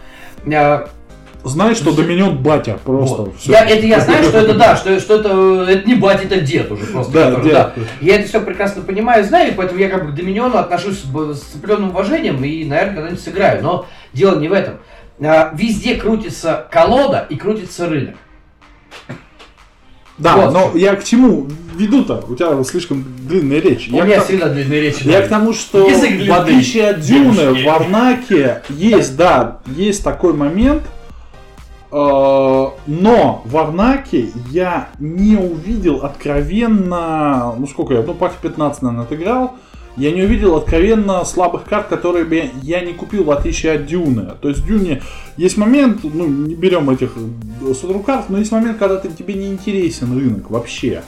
Знаешь, 1.46 1.76
что 1.76 1.92
Доминион 1.92 2.38
батя 2.38 2.76
просто. 2.84 3.22
Вот. 3.22 3.36
всё. 3.38 3.52
Я, 3.52 3.64
это 3.64 3.86
я 3.86 4.00
знаю, 4.00 4.24
что 4.24 4.38
это 4.38 4.54
да, 4.54 4.76
что, 4.76 4.98
что 4.98 5.20
это, 5.20 5.70
это 5.70 5.88
не 5.88 5.94
батя, 5.94 6.24
это 6.24 6.40
дед 6.40 6.72
уже 6.72 6.86
просто. 6.86 7.12
Да, 7.12 7.30
который, 7.30 7.44
дед. 7.44 7.52
да. 7.52 7.72
Я 8.00 8.16
это 8.16 8.28
все 8.28 8.40
прекрасно 8.40 8.82
понимаю, 8.82 9.24
знаю, 9.24 9.54
поэтому 9.56 9.78
я 9.78 9.88
как 9.88 10.06
бы 10.06 10.10
к 10.10 10.14
Доминиону 10.16 10.58
отношусь 10.58 10.98
с, 10.98 11.04
с 11.04 11.54
определенным 11.54 11.90
уважением 11.90 12.42
и, 12.44 12.64
наверное, 12.64 12.94
когда-нибудь 12.96 13.22
сыграю. 13.22 13.62
Но 13.62 13.86
дело 14.12 14.40
не 14.40 14.48
в 14.48 14.52
этом. 14.52 14.78
А, 15.20 15.52
Везде 15.54 15.94
крутится 15.96 16.66
колода 16.70 17.26
и 17.30 17.36
крутится 17.36 17.88
рынок. 17.88 18.16
Да, 20.18 20.36
Вот. 20.36 20.52
но 20.54 20.72
я 20.78 20.96
к 20.96 21.04
чему 21.04 21.46
веду-то? 21.74 22.24
У 22.28 22.34
тебя 22.36 22.62
слишком 22.64 23.04
длинная 23.28 23.60
речь. 23.60 23.88
У 23.90 23.96
Я 23.96 24.04
меня 24.04 24.20
к- 24.20 24.24
всегда 24.24 24.48
длинные 24.48 24.80
речи. 24.80 25.02
Я 25.06 25.20
да. 25.20 25.26
к 25.26 25.28
тому, 25.28 25.52
что 25.52 25.86
Язык 25.88 26.26
в 26.26 26.32
отличие 26.32 26.88
от 26.90 27.00
Дюны, 27.00 27.34
Девушки. 27.36 27.64
в 27.64 27.68
Арнаке 27.68 28.62
есть, 28.70 29.16
да, 29.16 29.58
есть 29.66 30.02
такой 30.02 30.32
момент, 30.32 30.84
э, 31.92 31.94
но 31.94 33.42
в 33.44 33.56
Арнаке 33.58 34.30
я 34.50 34.88
не 34.98 35.36
увидел 35.36 35.96
откровенно, 35.96 37.54
ну 37.58 37.66
сколько 37.66 37.92
я, 37.92 38.02
ну 38.02 38.14
партий 38.14 38.38
15, 38.40 38.82
наверное, 38.82 39.04
отыграл, 39.04 39.54
я 39.96 40.12
не 40.12 40.22
увидел 40.22 40.56
откровенно 40.56 41.24
слабых 41.24 41.64
карт, 41.64 41.88
которые 41.88 42.24
бы 42.24 42.50
я 42.62 42.80
не 42.80 42.92
купил, 42.92 43.24
в 43.24 43.30
отличие 43.30 43.72
от 43.72 43.86
Дюны. 43.86 44.32
То 44.40 44.48
есть 44.48 44.60
в 44.60 44.66
Дюне 44.66 45.02
есть 45.36 45.56
момент, 45.56 46.00
ну 46.04 46.26
не 46.26 46.54
берем 46.54 46.88
этих 46.90 47.12
э, 47.16 47.74
соток 47.74 48.04
карт, 48.04 48.28
но 48.28 48.38
есть 48.38 48.52
момент, 48.52 48.78
когда 48.78 48.96
ты, 48.96 49.08
тебе 49.08 49.34
не 49.34 49.48
интересен 49.48 50.16
рынок 50.16 50.50
вообще. 50.50 51.02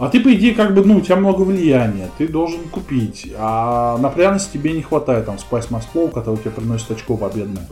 А 0.00 0.08
ты, 0.08 0.18
по 0.20 0.32
идее, 0.34 0.54
как 0.54 0.74
бы, 0.74 0.82
ну, 0.82 0.96
у 0.96 1.00
тебя 1.02 1.16
много 1.16 1.42
влияния, 1.42 2.08
ты 2.16 2.26
должен 2.26 2.60
купить, 2.70 3.30
а 3.36 3.98
на 3.98 4.08
пряности 4.08 4.54
тебе 4.54 4.72
не 4.72 4.80
хватает, 4.80 5.26
там, 5.26 5.36
Spice 5.36 5.68
Mass 5.68 5.82
Flow, 5.92 6.10
который 6.10 6.38
тебе 6.38 6.52
приносит 6.52 6.90
очко 6.90 7.18
победное. 7.18 7.66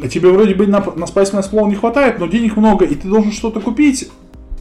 А 0.00 0.06
тебе 0.06 0.30
вроде 0.30 0.54
бы 0.54 0.68
на, 0.68 0.78
на 0.78 1.04
Spice 1.06 1.32
Mass 1.32 1.50
Flow 1.50 1.68
не 1.68 1.74
хватает, 1.74 2.20
но 2.20 2.28
денег 2.28 2.56
много, 2.56 2.84
и 2.84 2.94
ты 2.94 3.08
должен 3.08 3.32
что-то 3.32 3.58
купить, 3.60 4.08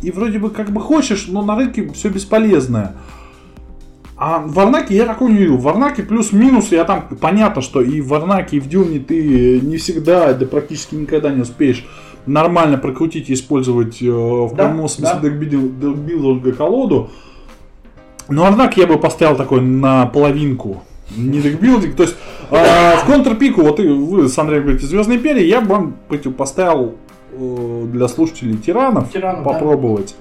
и 0.02 0.10
вроде 0.10 0.40
бы 0.40 0.50
как 0.50 0.72
бы 0.72 0.82
хочешь, 0.82 1.28
но 1.28 1.44
на 1.44 1.56
рынке 1.56 1.88
все 1.94 2.10
бесполезное. 2.10 2.96
А 4.20 4.40
в 4.40 4.52
Варнаке 4.52 4.96
я 4.96 5.06
такого 5.06 5.30
не 5.30 5.38
видел. 5.38 5.56
В 5.56 5.62
Варнаке 5.62 6.04
плюс-минус, 6.04 6.74
я 6.74 6.84
там, 6.84 7.08
понятно, 7.22 7.62
что 7.62 7.82
и 7.82 8.02
в 8.02 8.10
Варнаке, 8.10 8.58
и 8.58 8.60
в 8.60 8.68
Дюне 8.68 9.00
ты 9.00 9.62
не 9.62 9.78
всегда, 9.78 10.34
да 10.34 10.46
практически 10.46 10.96
никогда 10.96 11.32
не 11.32 11.42
успеешь 11.42 11.86
нормально 12.26 12.78
прокрутить 12.78 13.30
и 13.30 13.34
использовать 13.34 14.02
э, 14.02 14.10
в 14.12 14.54
Да, 14.56 14.66
прямом 14.66 14.90
смысле 14.90 15.20
да. 15.22 15.30
декбилдинга 15.30 16.52
колоду. 16.52 17.10
Но 18.28 18.46
Арнак 18.46 18.76
я 18.76 18.88
бы 18.88 19.00
поставил 19.00 19.38
такой 19.38 19.62
на 19.62 20.06
половинку. 20.06 20.84
Не 21.16 21.40
декбилдинг. 21.40 21.96
То 21.96 22.04
есть 22.04 22.18
э, 22.52 22.98
в 22.98 23.06
контрпику, 23.06 23.62
вот 23.62 23.80
и 23.80 23.88
вы 23.88 24.28
с 24.28 24.38
Андреем 24.38 24.64
говорите 24.64 24.86
Звездные 24.86 25.18
империи, 25.18 25.46
я 25.46 25.62
бы 25.62 25.68
вам 25.68 25.96
противопоставил 26.10 26.96
э, 27.32 27.86
для 27.92 28.10
слушателей 28.10 28.58
тиранов 28.58 29.12
Тиранов, 29.14 29.46
да. 29.46 30.14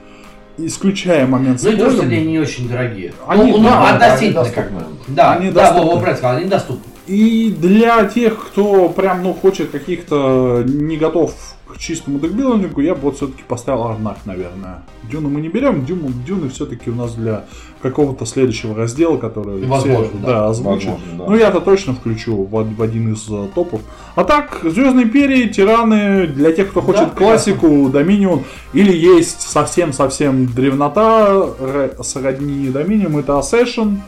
Исключая 0.58 1.26
момент 1.26 1.60
с 1.60 1.64
Ну 1.64 1.70
и 1.70 1.76
тоже, 1.76 1.96
спойлером. 1.96 2.04
кстати, 2.06 2.20
они 2.20 2.32
не 2.32 2.38
очень 2.38 2.68
дорогие. 2.68 3.12
Они- 3.26 3.52
ну, 3.52 3.58
ну, 3.58 3.64
да, 3.64 3.90
относительно 3.94 4.40
они 4.42 4.50
как 4.50 4.72
бы. 4.72 4.82
Да, 5.08 5.32
Они 5.34 5.50
да, 5.50 5.60
доступны. 5.62 5.82
Вова 5.84 5.96
правильно 6.00 6.18
сказал, 6.18 6.36
они 6.38 6.48
доступны. 6.48 6.82
И 7.06 7.54
для 7.58 8.04
тех, 8.06 8.48
кто 8.48 8.88
прям, 8.90 9.22
ну, 9.22 9.32
хочет 9.32 9.70
каких-то 9.70 10.62
не 10.66 10.96
готов 10.96 11.32
к 11.66 11.78
чистому 11.78 12.18
декбилдингу, 12.18 12.80
я 12.80 12.94
бы 12.94 13.02
вот 13.02 13.16
все-таки 13.16 13.42
поставил 13.46 13.84
Арнак, 13.84 14.18
наверное. 14.24 14.82
Дюну 15.10 15.28
мы 15.30 15.40
не 15.40 15.48
берем, 15.48 15.84
Дюну, 15.86 16.08
Дюны 16.26 16.48
все-таки 16.50 16.90
у 16.90 16.94
нас 16.94 17.14
для 17.14 17.44
какого-то 17.82 18.26
следующего 18.26 18.74
раздела, 18.74 19.16
который 19.18 19.64
Возможно, 19.66 20.04
все, 20.08 20.26
да. 20.26 20.46
озвучат. 20.48 20.88
Возможно, 20.90 21.18
да. 21.18 21.24
Ну, 21.28 21.36
я-то 21.36 21.60
точно 21.60 21.94
включу 21.94 22.44
в, 22.44 22.50
в 22.76 22.82
один 22.82 23.12
из 23.12 23.26
э, 23.30 23.46
топов. 23.54 23.80
А 24.16 24.24
так, 24.24 24.58
Звездные 24.64 25.04
империи, 25.06 25.46
Тираны, 25.48 26.26
для 26.26 26.52
тех, 26.52 26.70
кто 26.70 26.80
хочет 26.82 27.04
Да, 27.10 27.10
классику, 27.10 27.88
Доминион, 27.88 28.42
или 28.72 28.92
есть 28.92 29.42
совсем-совсем 29.42 30.46
древнота, 30.46 31.94
сродни 32.02 32.68
Доминиум, 32.68 33.18
это 33.18 33.32
Ascension. 33.34 33.98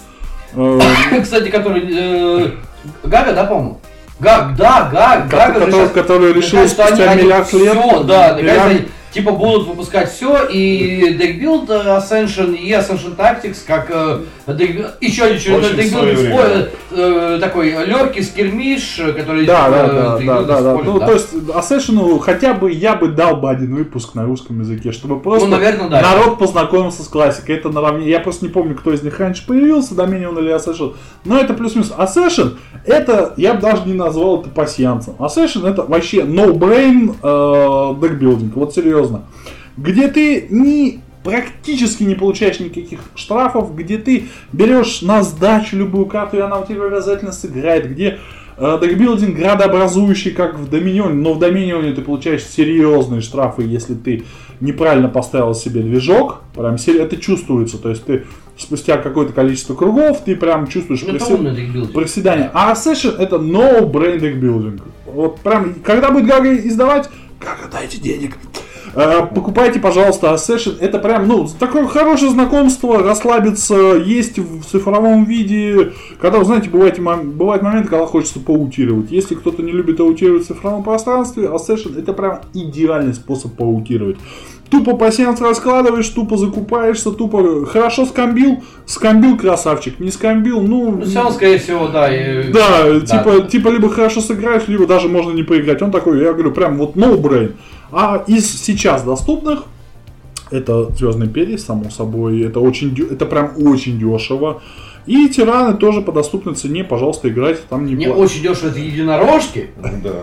Э, 0.54 0.80
Кстати, 1.22 1.48
который... 1.48 1.88
э, 1.92 2.50
Гага, 3.04 3.32
да, 3.34 3.44
по-моему? 3.44 3.80
Гаг, 4.18 4.54
да, 4.56 4.90
Гаг, 4.92 5.28
Гага 5.28 5.60
же 5.60 5.66
который, 5.70 5.88
который 5.88 6.32
решил 6.34 6.66
спустя 6.68 7.10
они 7.10 7.22
миллиард 7.22 7.52
лет. 7.54 7.72
всё, 7.72 8.02
да, 8.04 8.32
миллиард- 8.38 8.70
они, 8.70 8.80
типа 9.12 9.32
будут 9.32 9.66
выпускать 9.66 10.10
все, 10.10 10.46
и 10.46 11.16
Deckbuild 11.18 11.66
э, 11.68 11.98
Ascension 11.98 12.56
и 12.56 12.70
Ascension 12.72 13.16
Tactics, 13.16 13.58
как 13.66 13.90
э, 13.90 14.20
deckbuild- 14.46 14.92
еще 15.00 15.24
один 15.24 15.36
очередной 15.36 16.16
спойлер, 16.16 16.70
э, 16.92 17.38
такой 17.40 17.70
легкий 17.86 18.22
скирмиш, 18.22 18.98
э, 19.00 19.12
который... 19.12 19.46
Да, 19.46 19.64
типа, 19.64 19.70
да, 19.70 19.84
э, 19.84 19.88
да, 19.88 20.18
да, 20.18 20.42
да, 20.42 20.60
да. 20.60 20.82
Ну, 20.84 20.98
да. 21.00 21.06
то 21.06 21.12
есть, 21.12 21.32
Ascension 21.32 22.20
хотя 22.20 22.54
бы 22.54 22.70
я 22.70 22.94
бы 22.94 23.08
дал 23.08 23.36
бы 23.36 23.50
один 23.50 23.74
выпуск 23.74 24.14
на 24.14 24.24
русском 24.24 24.60
языке, 24.60 24.92
чтобы 24.92 25.18
просто 25.18 25.48
Ну, 25.48 25.56
наверное, 25.56 25.88
да. 25.88 26.00
народ 26.00 26.38
познакомился 26.38 27.02
с 27.02 27.08
классикой. 27.08 27.56
Это 27.56 27.68
наравне. 27.70 28.08
Я 28.08 28.20
просто 28.20 28.44
не 28.44 28.52
помню, 28.52 28.76
кто 28.76 28.92
из 28.92 29.02
них 29.02 29.18
раньше 29.18 29.46
появился, 29.46 29.94
Dominion 29.94 30.38
или 30.40 30.54
Ascension. 30.54 30.94
Но 31.24 31.38
это 31.38 31.54
плюс-минус. 31.54 31.92
Ascension, 31.96 32.56
это, 32.84 33.34
я 33.36 33.54
бы 33.54 33.60
даже 33.60 33.82
не 33.86 33.94
назвал 33.94 34.40
это 34.40 34.50
пассианцем. 34.50 35.14
Ascension 35.18 35.68
это 35.68 35.82
вообще 35.82 36.18
no-brain 36.18 37.16
э, 37.22 38.00
декбилдинг. 38.00 38.54
Вот 38.54 38.72
серьезно. 38.74 38.99
Где 39.76 40.08
ты 40.08 40.46
не 40.50 41.00
практически 41.22 42.02
не 42.02 42.14
получаешь 42.14 42.60
никаких 42.60 43.00
штрафов, 43.14 43.74
где 43.76 43.98
ты 43.98 44.24
берешь 44.52 45.02
на 45.02 45.22
сдачу 45.22 45.76
любую 45.76 46.06
карту, 46.06 46.38
и 46.38 46.40
она 46.40 46.58
у 46.58 46.66
тебя 46.66 46.84
обязательно 46.84 47.32
сыграет, 47.32 47.90
где 47.90 48.18
э, 48.56 48.78
декбилдинг 48.80 49.36
градообразующий, 49.36 50.30
как 50.30 50.58
в 50.58 50.68
Доминионе, 50.68 51.14
но 51.14 51.34
в 51.34 51.38
Доминионе 51.38 51.92
ты 51.92 52.02
получаешь 52.02 52.44
серьезные 52.44 53.20
штрафы, 53.20 53.62
если 53.62 53.94
ты 53.94 54.24
неправильно 54.60 55.08
поставил 55.08 55.54
себе 55.54 55.82
движок, 55.82 56.42
прям 56.54 56.76
это 56.76 57.16
чувствуется, 57.16 57.78
то 57.78 57.90
есть 57.90 58.04
ты 58.04 58.24
спустя 58.56 58.98
какое-то 58.98 59.32
количество 59.32 59.74
кругов, 59.74 60.22
ты 60.24 60.36
прям 60.36 60.66
чувствуешь 60.66 61.02
это 61.02 61.16
проси- 61.16 61.92
проседание. 61.92 62.50
А 62.52 62.72
Ascension 62.72 63.16
это 63.18 63.36
no 63.36 63.90
brain 63.90 64.20
deck 64.20 64.38
building. 64.38 64.80
Вот 65.06 65.40
прям, 65.40 65.74
когда 65.82 66.10
будет 66.10 66.26
Гага 66.26 66.54
издавать, 66.54 67.08
Гага, 67.40 67.70
дайте 67.72 67.98
денег. 67.98 68.36
Э, 68.94 69.26
покупайте, 69.26 69.78
пожалуйста, 69.78 70.28
Ascension. 70.28 70.76
Это 70.80 70.98
прям, 70.98 71.28
ну, 71.28 71.46
такое 71.58 71.86
хорошее 71.86 72.30
знакомство, 72.30 73.02
расслабиться, 73.02 73.94
есть 73.94 74.38
в 74.38 74.64
цифровом 74.64 75.24
виде. 75.24 75.92
Когда, 76.20 76.38
вы 76.38 76.44
знаете, 76.44 76.70
бывает, 76.70 76.98
бывает 77.00 77.62
моменты, 77.62 77.88
когда 77.88 78.06
хочется 78.06 78.40
поутировать. 78.40 79.10
Если 79.10 79.34
кто-то 79.34 79.62
не 79.62 79.72
любит 79.72 80.00
аутировать 80.00 80.44
в 80.44 80.48
цифровом 80.48 80.82
пространстве, 80.82 81.44
Ascension 81.44 81.98
это 81.98 82.12
прям 82.12 82.40
идеальный 82.54 83.14
способ 83.14 83.54
поутировать. 83.54 84.16
Тупо 84.70 84.96
пассианс 84.96 85.40
раскладываешь, 85.40 86.08
тупо 86.08 86.36
закупаешься, 86.36 87.10
тупо 87.10 87.66
хорошо 87.66 88.06
скамбил, 88.06 88.62
скамбил 88.86 89.36
красавчик, 89.36 89.98
не 89.98 90.12
скамбил, 90.12 90.60
ну... 90.60 90.92
Ну, 90.92 91.04
все 91.04 91.16
равно, 91.16 91.32
скорее 91.32 91.58
всего, 91.58 91.88
да. 91.88 92.14
И... 92.14 92.52
Да, 92.52 92.84
да, 92.84 93.00
типа, 93.00 93.48
типа 93.48 93.68
либо 93.68 93.88
хорошо 93.90 94.20
сыграешь, 94.20 94.68
либо 94.68 94.86
даже 94.86 95.08
можно 95.08 95.32
не 95.32 95.42
поиграть. 95.42 95.82
Он 95.82 95.90
такой, 95.90 96.22
я 96.22 96.32
говорю, 96.32 96.52
прям 96.52 96.78
вот 96.78 96.94
no 96.94 97.20
brain. 97.20 97.54
А 97.90 98.22
из 98.28 98.48
сейчас 98.62 99.02
доступных, 99.02 99.64
это 100.52 100.90
Звездный 100.96 101.28
перья, 101.28 101.58
само 101.58 101.90
собой, 101.90 102.42
это 102.42 102.60
очень, 102.60 102.96
это 103.10 103.26
прям 103.26 103.52
очень 103.56 103.98
дешево. 103.98 104.62
И 105.06 105.28
тираны 105.28 105.76
тоже 105.76 106.02
по 106.02 106.12
доступной 106.12 106.54
цене, 106.54 106.84
пожалуйста, 106.84 107.28
играйте, 107.28 107.60
там 107.68 107.86
не 107.86 107.94
Мне 107.94 108.10
очень 108.10 108.42
дешево 108.42 108.68
это 108.68 108.78
единорожки, 108.78 109.70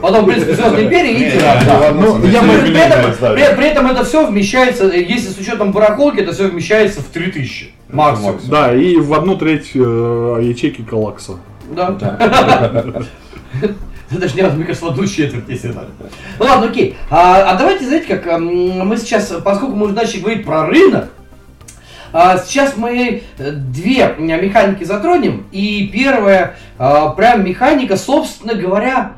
потом, 0.02 0.26
в 0.26 0.28
принципе, 0.28 0.54
Звездные 0.56 0.86
империи 0.86 1.28
и 1.28 1.32
тираны. 1.32 2.02
Ну, 2.02 2.20
при 2.20 3.68
этом 3.68 3.88
это 3.88 4.04
все 4.04 4.28
вмещается, 4.28 4.86
если 4.88 5.30
с 5.30 5.38
учетом 5.38 5.72
барахолки, 5.72 6.20
это 6.20 6.32
все 6.32 6.48
вмещается 6.48 7.02
в 7.02 7.06
3000 7.06 7.72
максимум. 7.90 8.40
Да, 8.49 8.74
и 8.74 8.98
в 8.98 9.14
одну 9.14 9.38
треть 9.38 9.72
э, 9.74 10.40
ячейки 10.44 10.82
Калакса. 10.82 11.34
Да. 11.76 11.91
Даже 14.12 14.36
не 14.36 14.44
мне 14.44 14.66
кажется, 14.66 14.86
в 14.86 14.90
одну 14.90 15.06
четверть, 15.06 15.45
если 15.48 15.70
надо. 15.70 15.88
Ну 16.40 16.45
ладно, 16.45 16.68
окей. 16.68 16.95
А, 17.10 17.52
а 17.52 17.58
давайте, 17.58 17.86
знаете, 17.86 18.16
как 18.16 18.40
мы 18.40 18.98
сейчас, 18.98 19.34
поскольку 19.44 19.76
мы 19.76 19.86
уже 19.86 19.95
начали 19.95 20.22
говорить 20.22 20.45
про 20.45 20.66
рынок, 20.66 21.10
сейчас 22.38 22.78
мы 22.78 23.24
э, 23.38 23.52
две 23.52 24.16
механики 24.18 24.84
затронем. 24.84 25.48
И 25.52 25.90
первая, 25.92 26.56
а, 26.78 27.10
прям 27.10 27.46
механика, 27.46 27.98
собственно 27.98 28.54
говоря, 28.54 29.14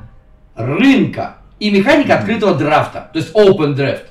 рынка. 0.56 1.38
И 1.60 1.72
механика 1.72 2.16
открытого 2.16 2.56
драфта. 2.56 3.10
То 3.14 3.20
есть 3.20 3.36
open 3.36 3.76
draft. 3.76 4.06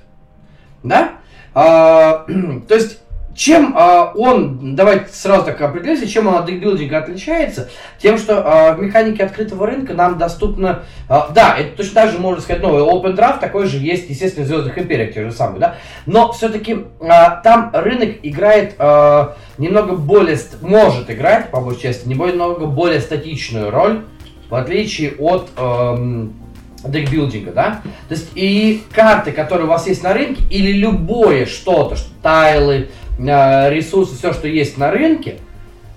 Да? 0.83 1.13
А, 1.55 2.27
то 2.69 2.75
есть 2.75 3.01
чем 3.39 3.77
э, 3.77 4.07
он, 4.17 4.75
давайте 4.75 5.13
сразу 5.13 5.45
так 5.45 5.61
определимся, 5.61 6.09
чем 6.09 6.27
он 6.27 6.35
от 6.35 6.47
декбилдинга 6.47 6.99
отличается? 6.99 7.71
Тем, 8.03 8.19
что 8.19 8.35
э, 8.35 8.75
в 8.75 8.83
механике 8.83 9.23
открытого 9.23 9.65
рынка 9.65 9.95
нам 9.95 10.19
доступно, 10.19 10.83
э, 11.09 11.21
да, 11.33 11.57
это 11.57 11.77
точно 11.77 11.95
так 11.95 12.11
же 12.11 12.19
можно 12.19 12.43
сказать, 12.43 12.61
новый 12.61 12.83
Open 12.83 13.15
Draft, 13.15 13.39
такой 13.39 13.67
же 13.67 13.79
есть, 13.79 14.11
естественно, 14.11 14.45
в 14.45 14.49
Звездных 14.49 14.77
Империях, 14.77 15.15
те 15.15 15.25
же 15.25 15.31
самые, 15.31 15.61
да, 15.61 15.77
но 16.05 16.33
все-таки 16.33 16.87
э, 17.01 17.09
там 17.45 17.71
рынок 17.73 18.17
играет 18.25 18.75
э, 18.77 19.29
немного 19.57 19.95
более, 19.95 20.37
может 20.61 21.09
играть, 21.09 21.51
по 21.51 21.61
большей 21.61 21.83
части, 21.83 22.09
немного 22.09 22.67
более 22.67 23.01
статичную 23.01 23.71
роль, 23.71 24.03
в 24.51 24.55
отличие 24.57 25.13
от 25.17 25.49
э, 25.57 26.27
декбилдинга, 26.85 27.53
да? 27.53 27.83
То 28.09 28.15
есть 28.15 28.31
и 28.35 28.83
карты, 28.93 29.31
которые 29.31 29.67
у 29.67 29.71
вас 29.71 29.87
есть 29.87 30.03
на 30.03 30.13
рынке, 30.13 30.43
или 30.51 30.73
любое 30.73 31.47
что-то, 31.47 31.95
что 31.95 32.09
тайлы, 32.21 32.89
ресурсы, 33.19 34.17
все, 34.17 34.33
что 34.33 34.49
есть 34.49 34.79
на 34.79 34.91
рынке, 34.91 35.39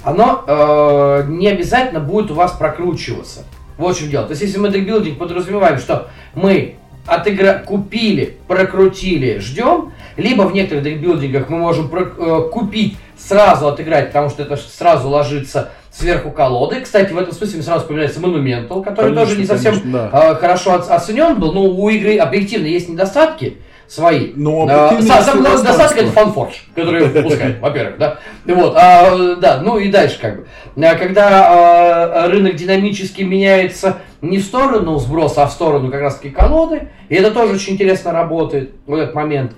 оно 0.03 0.43
э, 0.47 1.25
не 1.27 1.47
обязательно 1.47 1.99
будет 1.99 2.31
у 2.31 2.33
вас 2.33 2.53
прокручиваться. 2.53 3.45
Вот 3.77 3.95
в 3.95 3.99
чем 3.99 4.09
дело. 4.09 4.25
То 4.25 4.31
есть, 4.31 4.41
если 4.41 4.57
мы 4.57 4.69
декбилдинг 4.69 5.17
подразумеваем, 5.17 5.77
что 5.77 6.09
мы 6.33 6.75
отыгра... 7.05 7.63
купили, 7.65 8.37
прокрутили, 8.47 9.39
ждем, 9.39 9.91
либо 10.17 10.43
в 10.43 10.53
некоторых 10.53 10.83
декбилдингах 10.83 11.49
мы 11.49 11.57
можем 11.57 11.89
про... 11.89 12.01
э, 12.01 12.49
купить, 12.51 12.97
сразу 13.17 13.67
отыграть, 13.67 14.07
потому 14.07 14.29
что 14.29 14.43
это 14.43 14.57
сразу 14.57 15.09
ложится 15.09 15.69
сверху 15.91 16.31
колоды. 16.31 16.81
Кстати, 16.81 17.11
в 17.11 17.17
этом 17.17 17.33
смысле 17.33 17.55
мне 17.55 17.63
сразу 17.63 17.81
вспоминается 17.81 18.19
Монументал, 18.19 18.81
который 18.81 19.13
конечно, 19.13 19.25
тоже 19.25 19.39
не 19.39 19.45
совсем 19.45 19.73
конечно, 19.73 20.09
да. 20.11 20.31
э, 20.31 20.35
хорошо 20.35 20.73
оценен 20.75 21.39
был, 21.39 21.53
но 21.53 21.63
у 21.63 21.89
игры 21.89 22.17
объективно 22.17 22.65
есть 22.65 22.89
недостатки 22.89 23.57
свои. 23.91 24.31
Но 24.35 24.65
а, 24.69 25.01
самый 25.01 25.41
главный 25.41 25.63
достаток 25.65 25.97
это 25.97 26.11
фанфорж, 26.11 26.63
который 26.73 27.07
выпускает, 27.07 27.59
во-первых, 27.59 27.97
да. 27.97 28.19
Вот, 28.45 28.73
а, 28.77 29.35
да, 29.35 29.61
ну 29.61 29.77
и 29.77 29.91
дальше 29.91 30.17
как 30.19 30.37
бы. 30.37 30.47
А, 30.77 30.95
когда 30.95 32.23
а, 32.23 32.27
рынок 32.29 32.55
динамически 32.55 33.23
меняется 33.23 33.97
не 34.21 34.37
в 34.37 34.43
сторону 34.43 34.97
сброса, 34.97 35.43
а 35.43 35.47
в 35.47 35.51
сторону 35.51 35.91
как 35.91 35.99
раз 35.99 36.15
таки 36.15 36.29
колоды, 36.29 36.87
и 37.09 37.15
это 37.15 37.31
тоже 37.31 37.55
очень 37.55 37.73
интересно 37.73 38.13
работает 38.13 38.71
в 38.87 38.93
этот 38.93 39.13
момент. 39.13 39.51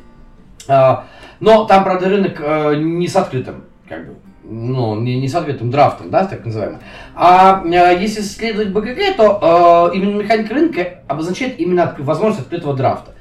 А, 0.68 1.06
но 1.40 1.66
там, 1.66 1.84
правда, 1.84 2.10
рынок 2.10 2.42
а, 2.42 2.74
не 2.74 3.08
с 3.08 3.16
открытым, 3.16 3.66
как 3.88 4.08
бы, 4.08 4.16
ну, 4.44 5.00
не, 5.00 5.22
не 5.22 5.28
с 5.28 5.36
открытым 5.36 5.70
драфтом, 5.70 6.10
да, 6.10 6.26
так 6.26 6.44
называемым. 6.44 6.80
А, 7.14 7.62
а 7.64 7.92
если 7.92 8.22
следовать 8.22 8.70
БГГ, 8.70 9.16
то 9.16 9.92
э, 9.92 9.96
именно 9.96 10.22
механика 10.22 10.54
рынка 10.56 10.88
обозначает 11.08 11.60
именно 11.60 11.96
возможность 12.00 12.42
открытого 12.42 12.76
драфта. 12.76 13.14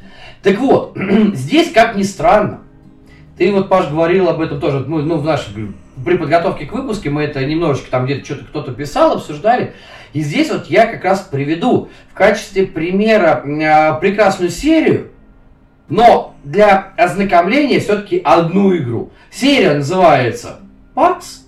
Так 0.42 0.58
вот, 0.58 0.96
здесь, 1.34 1.72
как 1.72 1.96
ни 1.96 2.02
странно, 2.02 2.60
ты 3.38 3.50
вот, 3.52 3.68
Паш, 3.68 3.88
говорил 3.88 4.28
об 4.28 4.40
этом 4.40 4.60
тоже, 4.60 4.84
ну, 4.86 5.00
ну 5.02 5.18
в 5.18 5.24
нашей, 5.24 5.72
при 6.04 6.16
подготовке 6.16 6.66
к 6.66 6.72
выпуску 6.72 7.10
мы 7.10 7.22
это 7.22 7.44
немножечко 7.44 7.90
там 7.90 8.04
где-то 8.04 8.24
что-то 8.24 8.44
кто-то 8.44 8.72
писал, 8.72 9.12
обсуждали. 9.12 9.74
И 10.12 10.20
здесь 10.20 10.50
вот 10.50 10.66
я 10.66 10.86
как 10.86 11.04
раз 11.04 11.20
приведу 11.20 11.88
в 12.10 12.14
качестве 12.14 12.66
примера 12.66 13.42
э, 13.44 14.00
прекрасную 14.00 14.50
серию, 14.50 15.08
но 15.88 16.34
для 16.44 16.92
ознакомления 16.96 17.80
все-таки 17.80 18.20
одну 18.22 18.76
игру. 18.76 19.10
Серия 19.30 19.74
называется 19.74 20.60
«Пакс», 20.94 21.46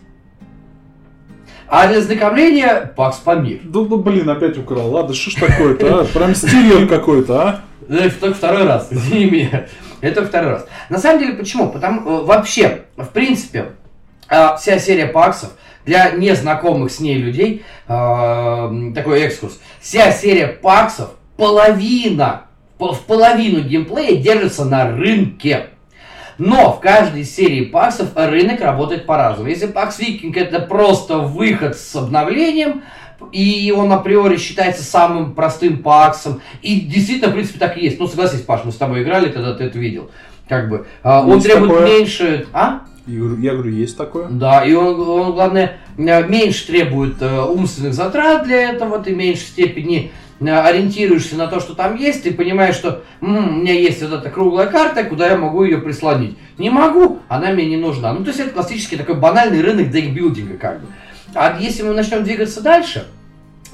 а 1.66 1.88
для 1.88 1.98
ознакомления 1.98 2.92
«Пакс 2.96 3.18
Памир». 3.18 3.60
Ну, 3.64 3.86
ну 3.86 3.98
блин, 3.98 4.28
опять 4.30 4.56
украл. 4.56 4.90
Ладно, 4.90 5.14
что 5.14 5.30
ж 5.30 5.34
такое-то, 5.34 6.00
а? 6.00 6.04
Прям 6.04 6.34
стиль 6.34 6.86
какой-то, 6.88 7.42
а? 7.42 7.60
Это 7.88 8.20
только 8.20 8.36
второй 8.36 8.64
раз, 8.64 8.88
извини 8.90 9.26
меня. 9.26 9.66
Это 10.00 10.24
второй 10.24 10.52
раз. 10.52 10.66
На 10.88 10.98
самом 10.98 11.20
деле, 11.20 11.34
почему? 11.34 11.70
Потому 11.70 12.00
э, 12.00 12.24
вообще, 12.24 12.82
в 12.96 13.08
принципе, 13.08 13.72
э, 14.28 14.56
вся 14.56 14.78
серия 14.78 15.06
паксов 15.06 15.50
для 15.84 16.10
незнакомых 16.10 16.90
с 16.90 17.00
ней 17.00 17.16
людей, 17.16 17.64
э, 17.88 18.92
такой 18.94 19.22
экскурс, 19.22 19.58
вся 19.80 20.12
серия 20.12 20.48
паксов, 20.48 21.10
половина, 21.36 22.42
в 22.78 22.98
половину 23.06 23.60
геймплея 23.62 24.20
держится 24.20 24.64
на 24.64 24.90
рынке. 24.90 25.66
Но 26.36 26.72
в 26.72 26.80
каждой 26.80 27.24
серии 27.24 27.64
паксов 27.64 28.08
рынок 28.16 28.60
работает 28.60 29.06
по-разному. 29.06 29.48
Если 29.48 29.66
пакс 29.66 29.98
Викинг 30.00 30.36
это 30.36 30.60
просто 30.60 31.18
выход 31.18 31.76
с 31.76 31.94
обновлением, 31.94 32.82
и 33.32 33.70
он 33.70 33.92
априори 33.92 34.36
считается 34.36 34.82
самым 34.82 35.34
простым 35.34 35.78
паксом. 35.78 36.40
И 36.62 36.80
действительно, 36.80 37.30
в 37.30 37.34
принципе, 37.34 37.58
так 37.58 37.76
и 37.76 37.84
есть. 37.84 37.98
Ну, 37.98 38.06
согласись, 38.06 38.42
Паш, 38.42 38.64
мы 38.64 38.72
с 38.72 38.76
тобой 38.76 39.02
играли, 39.02 39.30
когда 39.30 39.54
ты 39.54 39.64
это 39.64 39.78
видел. 39.78 40.10
Как 40.48 40.68
бы. 40.68 40.86
А, 41.02 41.24
он 41.26 41.40
требует 41.40 41.70
такое. 41.70 41.86
меньше... 41.86 42.46
А? 42.52 42.80
Я 43.06 43.52
говорю, 43.52 43.70
есть 43.70 43.98
такое. 43.98 44.28
Да, 44.28 44.64
и 44.64 44.72
он, 44.72 44.98
он 44.98 45.32
главное, 45.32 45.78
э, 45.98 46.26
меньше 46.26 46.66
требует 46.66 47.20
э, 47.20 47.42
умственных 47.42 47.92
затрат 47.92 48.44
для 48.44 48.70
этого, 48.70 48.98
ты 48.98 49.14
меньше 49.14 49.42
степени 49.42 50.10
э, 50.40 50.48
ориентируешься 50.48 51.36
на 51.36 51.46
то, 51.46 51.60
что 51.60 51.74
там 51.74 51.96
есть, 51.96 52.22
ты 52.22 52.32
понимаешь, 52.32 52.76
что 52.76 53.02
м-м, 53.20 53.58
у 53.58 53.60
меня 53.60 53.74
есть 53.74 54.02
вот 54.02 54.12
эта 54.12 54.30
круглая 54.30 54.68
карта, 54.68 55.04
куда 55.04 55.28
я 55.28 55.36
могу 55.36 55.64
ее 55.64 55.78
прислонить. 55.78 56.38
Не 56.56 56.70
могу, 56.70 57.18
она 57.28 57.50
мне 57.50 57.66
не 57.66 57.76
нужна. 57.76 58.14
Ну, 58.14 58.20
то 58.24 58.28
есть 58.28 58.40
это 58.40 58.50
классический 58.50 58.96
такой 58.96 59.16
банальный 59.16 59.60
рынок 59.60 59.90
декбилдинга, 59.90 60.56
как 60.56 60.80
бы. 60.80 60.86
А 61.34 61.58
если 61.60 61.82
мы 61.82 61.92
начнем 61.92 62.24
двигаться 62.24 62.62
дальше, 62.62 63.06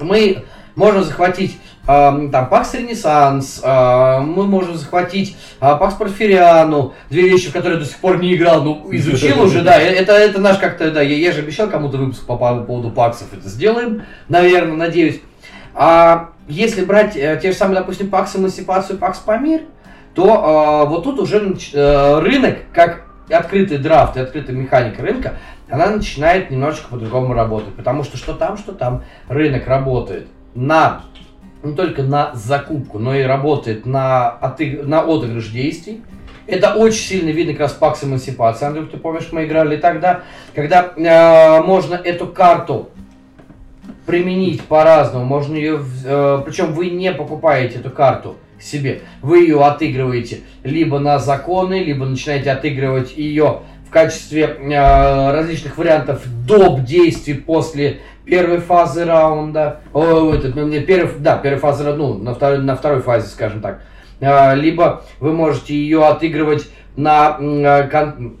мы 0.01 0.43
можем 0.75 1.03
захватить 1.03 1.57
э, 1.87 2.29
там 2.31 2.49
Пакс 2.49 2.73
Ренессанс, 2.73 3.61
э, 3.63 4.19
мы 4.19 4.45
можем 4.45 4.75
захватить 4.75 5.35
э, 5.59 5.75
Пакс 5.79 5.95
Порфириану, 5.95 6.93
две 7.09 7.29
вещи, 7.29 7.49
в 7.49 7.53
которые 7.53 7.79
до 7.79 7.85
сих 7.85 7.97
пор 7.97 8.19
не 8.19 8.35
играл, 8.35 8.63
но 8.63 8.87
изучил 8.91 9.41
уже, 9.41 9.61
да, 9.61 9.79
это, 9.79 10.13
это 10.13 10.39
наш 10.39 10.57
как-то, 10.57 10.91
да, 10.91 11.01
я, 11.01 11.15
я 11.15 11.31
же 11.31 11.39
обещал 11.39 11.69
кому-то 11.69 11.97
выпуск 11.97 12.25
по, 12.25 12.37
по 12.37 12.55
поводу 12.61 12.89
Паксов, 12.91 13.33
это 13.33 13.47
сделаем, 13.47 14.03
наверное, 14.29 14.77
надеюсь. 14.77 15.21
А 15.73 16.31
если 16.47 16.83
брать 16.83 17.15
э, 17.15 17.39
те 17.41 17.51
же 17.51 17.57
самые, 17.57 17.79
допустим, 17.79 18.09
Пакс 18.09 18.35
Эмансипацию, 18.35 18.99
Пакс 18.99 19.19
Памир, 19.19 19.61
то 20.13 20.83
э, 20.85 20.89
вот 20.89 21.03
тут 21.03 21.19
уже 21.19 21.55
э, 21.73 22.19
рынок, 22.19 22.57
как 22.73 23.03
открытый 23.29 23.77
драфт 23.77 24.17
и 24.17 24.19
открытая 24.19 24.55
механика 24.55 25.01
рынка, 25.01 25.37
она 25.71 25.89
начинает 25.89 26.51
немножечко 26.51 26.89
по-другому 26.89 27.33
работать. 27.33 27.73
Потому 27.75 28.03
что 28.03 28.17
что 28.17 28.33
там, 28.33 28.57
что 28.57 28.73
там, 28.73 29.03
рынок 29.27 29.67
работает 29.67 30.27
на 30.53 31.03
не 31.63 31.75
только 31.75 32.03
на 32.03 32.33
закупку, 32.33 32.99
но 32.99 33.15
и 33.15 33.21
работает 33.21 33.85
на, 33.85 34.29
отыг... 34.29 34.83
на 34.85 35.01
отыгрыш 35.01 35.49
действий. 35.49 36.01
Это 36.47 36.73
очень 36.73 36.99
сильно 36.99 37.29
видно 37.29 37.53
как 37.53 37.61
раз 37.61 37.73
пакс 37.73 38.03
эмансипации. 38.03 38.65
Андрюх, 38.65 38.89
ты 38.89 38.97
помнишь, 38.97 39.29
мы 39.31 39.45
играли 39.45 39.77
тогда, 39.77 40.21
когда 40.55 40.91
э, 40.95 41.61
можно 41.63 41.95
эту 41.95 42.27
карту 42.27 42.89
применить 44.05 44.63
по-разному. 44.63 45.23
Можно 45.23 45.55
ее, 45.55 45.81
э, 46.03 46.41
причем 46.45 46.73
вы 46.73 46.89
не 46.89 47.13
покупаете 47.13 47.77
эту 47.77 47.91
карту 47.91 48.35
себе. 48.59 49.01
Вы 49.21 49.41
ее 49.41 49.63
отыгрываете 49.63 50.41
либо 50.63 50.99
на 50.99 51.19
законы, 51.19 51.83
либо 51.83 52.05
начинаете 52.05 52.51
отыгрывать 52.51 53.15
ее 53.15 53.59
в 53.91 53.93
качестве 53.93 54.43
э, 54.43 55.31
различных 55.33 55.77
вариантов 55.77 56.21
доп. 56.47 56.85
действий 56.85 57.33
после 57.33 57.99
первой 58.23 58.59
фазы 58.59 59.03
раунда. 59.03 59.81
О, 59.91 60.33
этот, 60.33 60.53
первый, 60.53 61.19
да, 61.19 61.37
первой 61.37 61.59
фазы, 61.59 61.83
ну, 61.91 62.13
на 62.13 62.33
второй, 62.33 62.59
на 62.59 62.77
второй 62.77 63.01
фазе, 63.01 63.27
скажем 63.27 63.59
так. 63.59 63.81
Э, 64.21 64.55
либо 64.55 65.03
вы 65.19 65.33
можете 65.33 65.73
ее 65.73 66.05
отыгрывать 66.05 66.69
на, 66.95 67.35
э, 67.37 67.89
кон, 67.89 68.37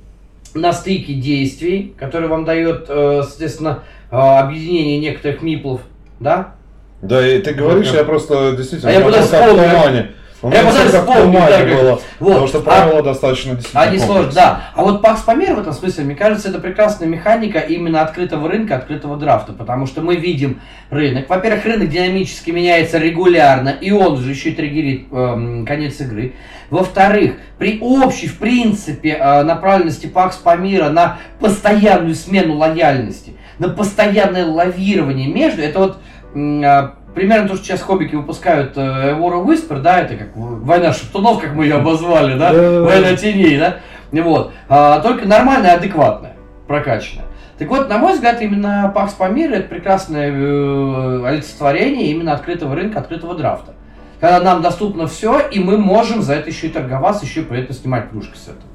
на 0.53 0.71
стыке 0.71 1.15
действий, 1.15 1.95
который 1.99 2.29
вам 2.29 2.45
дает, 2.45 2.85
э, 2.87 3.23
соответственно, 3.27 3.83
э, 4.09 4.15
объединение 4.15 4.99
некоторых 4.99 5.41
миплов, 5.41 5.81
да? 6.21 6.55
Да, 7.01 7.27
и 7.27 7.41
ты 7.41 7.53
говоришь, 7.53 7.91
Ну, 7.91 7.97
я 7.97 8.05
просто 8.05 8.55
действительно... 8.55 8.89
А 8.89 8.93
я 8.93 9.01
пытаюсь 9.01 9.25
вспомнить. 9.25 10.11
Я 10.43 10.63
пытаюсь 10.63 10.91
вспомнить, 10.91 11.39
да, 11.39 11.65
было. 11.65 12.01
вот. 12.19 12.29
Потому 12.29 12.47
что 12.47 12.57
А- 12.59 12.61
правила 12.61 13.03
достаточно 13.03 13.53
действительно 13.53 13.83
Они 13.83 13.97
сложны, 13.99 14.13
комплексные. 14.15 14.43
да. 14.45 14.61
А 14.73 14.81
вот 14.83 15.01
Пакс 15.01 15.21
Памир 15.21 15.53
в 15.53 15.59
этом 15.59 15.73
смысле, 15.73 16.03
мне 16.05 16.15
кажется, 16.15 16.49
это 16.49 16.59
прекрасная 16.59 17.07
механика 17.07 17.59
именно 17.59 18.01
открытого 18.01 18.49
рынка, 18.49 18.75
открытого 18.75 19.17
драфта, 19.17 19.53
потому 19.53 19.85
что 19.85 20.01
мы 20.01 20.15
видим 20.15 20.59
рынок. 20.89 21.29
Во-первых, 21.29 21.65
рынок 21.65 21.89
динамически 21.89 22.49
меняется 22.51 22.97
регулярно, 22.97 23.69
и 23.69 23.91
он 23.91 24.17
же 24.17 24.31
еще 24.31 24.49
и 24.49 24.53
триггерит 24.53 25.07
эм, 25.11 25.65
конец 25.65 25.99
игры. 26.01 26.33
Во-вторых, 26.71 27.33
при 27.59 27.77
общей, 27.81 28.27
в 28.27 28.39
принципе, 28.39 29.17
э, 29.19 29.43
направленности 29.43 30.07
Пакс 30.07 30.37
Памира 30.37 30.89
на 30.89 31.17
постоянную 31.39 32.15
смену 32.15 32.55
лояльности, 32.55 33.33
на 33.59 33.69
постоянное 33.69 34.45
лавирование 34.45 35.27
между, 35.27 35.61
это 35.61 35.79
вот 35.79 35.97
а, 36.33 36.95
примерно 37.13 37.47
то, 37.47 37.55
что 37.55 37.65
сейчас 37.65 37.81
хоббики 37.81 38.15
выпускают 38.15 38.77
э, 38.77 39.13
War 39.13 39.33
of 39.33 39.45
Whisper, 39.45 39.79
да, 39.79 39.99
это 39.99 40.15
как 40.15 40.29
война 40.35 40.93
шептунов, 40.93 41.41
как 41.41 41.53
мы 41.53 41.65
ее 41.65 41.75
обозвали, 41.75 42.37
да, 42.37 42.51
война 42.81 43.15
теней, 43.15 43.57
да, 43.57 43.77
вот, 44.11 44.51
А, 44.67 44.99
только 44.99 45.27
нормальная, 45.27 45.75
адекватная, 45.75 46.35
прокачанная. 46.67 47.25
Так 47.57 47.69
вот, 47.69 47.89
на 47.89 47.99
мой 47.99 48.13
взгляд, 48.13 48.41
именно 48.41 48.91
Пакс 48.93 49.13
Памир 49.13 49.51
это 49.53 49.67
прекрасное 49.69 50.31
э, 50.31 51.25
олицетворение 51.27 52.07
именно 52.07 52.33
открытого 52.33 52.73
рынка, 52.75 52.99
открытого 52.99 53.35
драфта. 53.35 53.75
Когда 54.19 54.39
нам 54.39 54.63
доступно 54.63 55.05
все, 55.07 55.39
и 55.51 55.59
мы 55.59 55.77
можем 55.77 56.23
за 56.23 56.33
это 56.33 56.49
еще 56.49 56.67
и 56.67 56.69
торговаться, 56.71 57.25
еще 57.25 57.41
и 57.41 57.43
при 57.43 57.59
этом 57.59 57.75
снимать 57.75 58.09
плюшки 58.09 58.35
с 58.35 58.45
этого. 58.45 58.65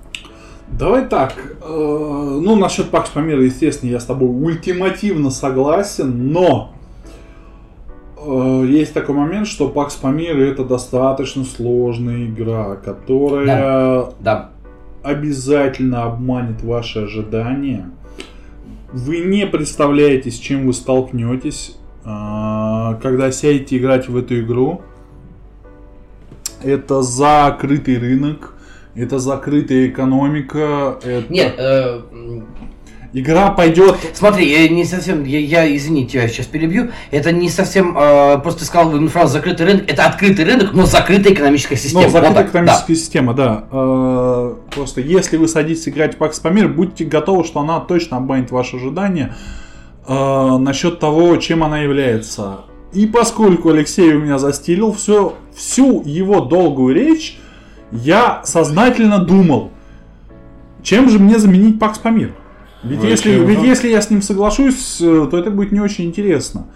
Давай 0.69 1.05
так. 1.07 1.35
э, 1.37 1.65
ну, 1.69 2.55
насчет 2.57 2.91
Пакс 2.91 3.11
Памира, 3.11 3.43
естественно, 3.43 3.91
я 3.91 3.99
с 3.99 4.05
тобой 4.05 4.29
ультимативно 4.29 5.31
согласен, 5.31 6.33
но 6.33 6.76
э, 8.27 8.67
есть 8.67 8.93
такой 8.93 9.15
момент, 9.15 9.47
что 9.47 9.69
Пакс 9.69 9.95
Памир 9.95 10.39
это 10.39 10.65
достаточно 10.65 11.45
сложная 11.45 12.27
игра, 12.27 12.77
которая 12.77 14.07
Да. 14.21 14.51
обязательно 15.03 16.05
обманет 16.05 16.63
ваши 16.63 17.01
ожидания. 17.01 17.91
Вы 18.93 19.19
не 19.21 19.47
представляете, 19.47 20.31
с 20.31 20.39
чем 20.39 20.67
вы 20.67 20.73
столкнетесь, 20.73 21.77
а, 22.05 22.95
когда 23.03 23.31
сядете 23.33 23.79
играть 23.79 24.09
в 24.09 24.17
эту 24.17 24.41
игру. 24.41 24.83
Это 26.63 27.03
закрытый 27.03 27.99
рынок, 27.99 28.55
это 28.95 29.19
закрытая 29.19 29.89
экономика, 29.89 30.99
это... 31.03 31.33
Нет, 31.33 31.55
э, 31.59 32.01
Игра 33.19 33.51
пойдет... 33.51 33.97
Смотри, 34.13 34.47
я 34.47 34.69
не 34.69 34.85
совсем, 34.85 35.25
я, 35.25 35.39
я 35.39 35.75
извини, 35.75 36.07
тебя 36.07 36.29
сейчас 36.29 36.45
перебью. 36.45 36.91
Это 37.11 37.33
не 37.33 37.49
совсем, 37.49 37.97
э, 37.97 38.39
просто 38.41 38.67
сказал 38.67 38.95
именно 38.95 39.09
фразу 39.09 39.33
закрытый 39.33 39.65
рынок. 39.65 39.91
Это 39.91 40.05
открытый 40.05 40.45
рынок, 40.45 40.75
но 40.75 40.85
закрытая 40.85 41.33
экономическая 41.33 41.77
система. 41.77 42.05
Ну, 42.05 42.11
закрытая 42.11 42.43
Вот 42.43 42.51
экономическая 42.51 42.95
система, 42.95 43.33
да. 43.33 43.65
Э, 43.73 44.55
Просто 44.71 45.01
если 45.01 45.39
вы 45.39 45.49
садитесь 45.49 45.89
играть 45.89 46.17
в 46.17 46.19
Пакс 46.19 46.39
Памир, 46.41 46.69
будьте 46.69 47.07
готовы, 47.07 47.45
что 47.45 47.61
она 47.61 47.81
точно 47.81 48.19
обманет 48.19 48.51
ваши 48.51 48.77
ожидания 48.77 49.35
э, 50.07 50.57
насчет 50.59 51.01
того, 51.01 51.39
чем 51.39 51.65
она 51.65 51.79
является. 51.79 52.67
И 52.93 53.07
поскольку 53.07 53.71
Алексей 53.71 54.13
у 54.13 54.21
меня 54.21 54.37
застилил 54.37 54.93
все, 54.93 55.37
всю 55.57 56.03
его 56.05 56.41
долгую 56.41 56.95
речь, 56.95 57.39
я 57.93 58.43
сознательно 58.45 59.21
думал, 59.21 59.71
чем 60.83 61.09
же 61.09 61.19
мне 61.19 61.39
заменить 61.39 61.79
Пакс 61.79 61.99
Памир? 61.99 62.35
Ведь, 62.83 63.03
Ну, 63.03 63.09
если, 63.09 63.31
ведь 63.33 63.61
же? 63.61 63.67
если 63.67 63.89
я 63.89 64.01
с 64.01 64.11
ним 64.11 64.23
соглашусь, 64.23 65.01
э, 65.01 65.29
то 65.31 65.39
это 65.39 65.51
будет 65.51 65.73
не 65.73 65.81
очень 65.81 66.05
интересно. 66.05 66.67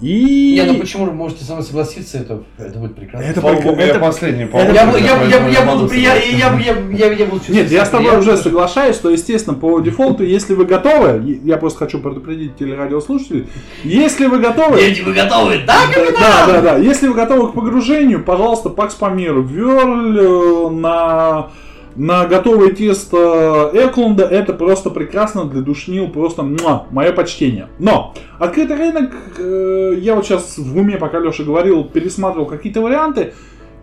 И... 0.00 0.54
Не, 0.58 0.62
ну 0.72 0.78
почему 0.80 1.04
вы 1.04 1.12
можете 1.12 1.44
со 1.44 1.52
мной 1.52 1.62
согласиться, 1.62 2.16
это, 2.16 2.42
это 2.56 2.78
будет 2.78 2.94
прекрасно. 2.94 3.26
Это 3.26 3.40
Слава 3.40 3.60
богу, 3.60 3.78
я 3.80 3.86
это- 3.88 3.98
последний 3.98 4.44
это- 4.44 4.56
я, 4.72 4.90
я, 4.96 5.24
я, 5.26 5.48
я 5.48 5.62
буду 5.66 5.88
согласиться. 5.88 5.98
я, 5.98 6.14
я, 6.16 6.74
я, 6.90 7.12
я 7.12 7.26
буду 7.26 7.42
Нет, 7.48 7.70
я 7.70 7.84
с 7.84 7.90
тобой 7.90 8.18
уже 8.18 8.38
соглашаюсь, 8.38 8.96
что, 8.96 9.10
естественно, 9.10 9.54
по 9.54 9.78
дефолту, 9.80 10.24
если 10.24 10.54
вы 10.54 10.64
готовы, 10.64 11.38
я 11.44 11.58
просто 11.58 11.80
хочу 11.80 11.98
предупредить 11.98 12.56
телерадиослушателей, 12.56 13.48
если 13.84 14.24
вы 14.24 14.38
готовы... 14.38 14.78
Дети, 14.78 15.02
вы 15.02 15.12
готовы? 15.12 15.58
Да, 15.66 15.80
капитан? 15.92 16.14
Да, 16.18 16.46
да, 16.46 16.60
да. 16.62 16.76
Если 16.78 17.06
вы 17.06 17.12
готовы 17.12 17.50
к 17.50 17.54
погружению, 17.54 18.24
пожалуйста, 18.24 18.70
Пакс 18.70 18.94
по 18.94 19.10
миру. 19.10 19.42
Верль 19.42 20.18
э, 20.18 20.70
на, 20.70 21.50
на 21.96 22.26
готовое 22.26 22.72
тесто 22.72 23.70
Эклунда 23.74 24.24
это 24.24 24.52
просто 24.52 24.90
прекрасно 24.90 25.44
для 25.44 25.60
душнил, 25.60 26.08
просто 26.08 26.42
мое 26.90 27.12
почтение. 27.12 27.68
Но 27.78 28.14
открытый 28.38 28.76
рынок, 28.76 29.12
э, 29.38 29.94
я 29.98 30.14
вот 30.14 30.26
сейчас 30.26 30.56
в 30.56 30.76
уме, 30.76 30.96
пока 30.96 31.18
Леша 31.18 31.42
говорил, 31.44 31.84
пересматривал 31.84 32.46
какие-то 32.46 32.80
варианты. 32.80 33.34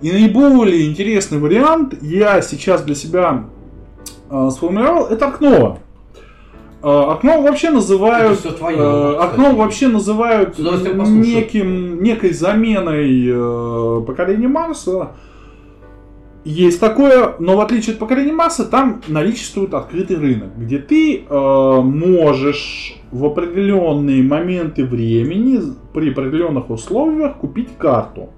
И 0.01 0.11
наиболее 0.11 0.87
интересный 0.87 1.39
вариант 1.39 1.95
я 2.01 2.41
сейчас 2.41 2.83
для 2.83 2.95
себя 2.95 3.45
э, 4.29 4.49
сформулировал, 4.51 5.05
это 5.07 5.27
окно. 5.27 5.79
Окно 6.81 7.41
вообще 7.41 7.71
называют... 7.71 8.39
Твоё, 8.57 9.13
э, 9.13 9.17
окно 9.17 9.55
вообще 9.55 9.87
называют 9.87 10.55
послушаю. 10.55 11.17
неким, 11.17 12.03
некой 12.03 12.33
заменой 12.33 13.25
э, 13.27 14.01
поколения 14.05 14.47
Марса. 14.47 15.09
Есть 16.47 16.79
такое, 16.79 17.33
но 17.39 17.57
в 17.57 17.59
отличие 17.59 17.91
от 17.91 17.99
поколения 17.99 18.31
Марса, 18.31 18.63
там 18.63 19.01
наличествует 19.09 19.73
открытый 19.73 20.15
рынок, 20.15 20.57
где 20.57 20.77
ты 20.77 21.25
э, 21.27 21.81
можешь 21.81 22.95
в 23.11 23.25
определенные 23.25 24.23
моменты 24.23 24.85
времени 24.85 25.59
при 25.93 26.11
определенных 26.11 26.69
условиях 26.69 27.35
купить 27.35 27.77
карту, 27.77 28.29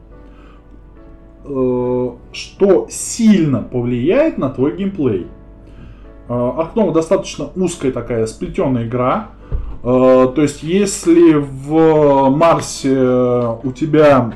э, 1.45 2.09
что 2.31 2.87
сильно 2.89 3.61
повлияет 3.61 4.39
на 4.39 4.49
твой 4.49 4.75
геймплей. 4.75 5.27
Э, 6.27 6.51
Окно 6.57 6.89
достаточно 6.89 7.49
узкая 7.55 7.91
такая 7.91 8.25
сплетенная 8.25 8.87
игра. 8.87 9.27
Э, 9.83 10.31
То 10.35 10.41
есть, 10.41 10.63
если 10.63 11.33
в 11.33 12.29
Марсе 12.31 13.59
у 13.61 13.71
тебя 13.71 14.33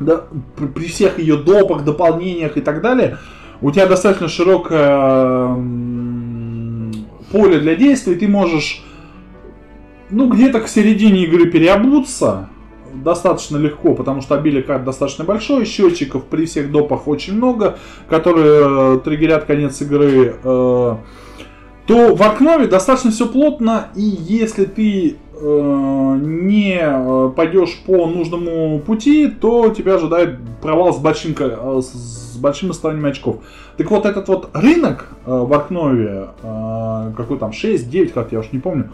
да, 0.00 0.24
при, 0.56 0.66
при 0.66 0.84
всех 0.86 1.18
ее 1.18 1.36
допах, 1.36 1.84
дополнениях 1.84 2.56
и 2.56 2.60
так 2.60 2.80
далее, 2.80 3.18
у 3.60 3.70
тебя 3.70 3.86
достаточно 3.86 4.28
широкое 4.28 5.54
поле 7.30 7.60
для 7.60 7.76
действий, 7.76 8.16
ты 8.16 8.26
можешь 8.26 8.82
ну, 10.10 10.28
где-то 10.28 10.60
к 10.60 10.68
середине 10.68 11.24
игры 11.24 11.46
переобуться 11.46 12.48
достаточно 12.92 13.56
легко, 13.56 13.94
потому 13.94 14.20
что 14.20 14.34
обилие 14.34 14.62
карт 14.62 14.84
достаточно 14.84 15.24
большое, 15.24 15.64
счетчиков 15.64 16.24
при 16.24 16.46
всех 16.46 16.72
допах 16.72 17.06
очень 17.06 17.34
много, 17.34 17.78
которые 18.08 18.96
э, 18.96 19.00
триггерят 19.04 19.44
конец 19.44 19.80
игры, 19.80 20.34
э, 20.42 20.96
то 21.86 22.14
в 22.14 22.22
Аркнове 22.22 22.66
достаточно 22.66 23.10
все 23.12 23.26
плотно, 23.26 23.88
и 23.94 24.02
если 24.02 24.64
ты 24.64 25.16
не 25.40 26.78
э, 26.80 27.30
пойдешь 27.34 27.80
по 27.86 28.06
нужному 28.06 28.78
пути, 28.80 29.28
то 29.28 29.70
тебя 29.70 29.94
ожидает 29.94 30.38
провал 30.60 30.92
с 30.92 30.98
большим, 30.98 31.34
э, 31.38 31.80
с 31.82 32.36
большим 32.36 32.70
оставлением 32.70 33.06
очков. 33.06 33.36
Так 33.76 33.90
вот, 33.90 34.06
этот 34.06 34.28
вот 34.28 34.50
рынок 34.52 35.08
э, 35.24 35.30
в 35.30 35.52
Аркнове, 35.52 36.28
э, 36.42 37.12
какой 37.16 37.38
там 37.38 37.50
6-9, 37.50 38.08
как 38.08 38.32
я 38.32 38.40
уж 38.40 38.52
не 38.52 38.58
помню, 38.58 38.90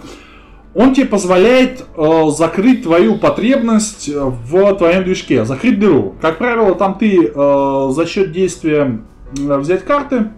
он 0.75 0.95
тебе 0.95 1.07
позволяет 1.07 1.87
э, 1.97 2.23
закрыть 2.37 2.83
твою 2.83 3.17
потребность 3.19 4.11
в 4.13 4.75
твоем 4.75 5.05
движке, 5.05 5.45
закрыть 5.45 5.81
дыру. 5.81 6.15
Как 6.21 6.39
правило, 6.39 6.75
там 6.75 6.99
ты 6.99 7.33
э, 7.35 7.89
за 7.91 8.07
счет 8.07 8.31
действия 8.31 9.01
э, 9.39 9.57
взять 9.57 9.85
карты, 9.85 10.33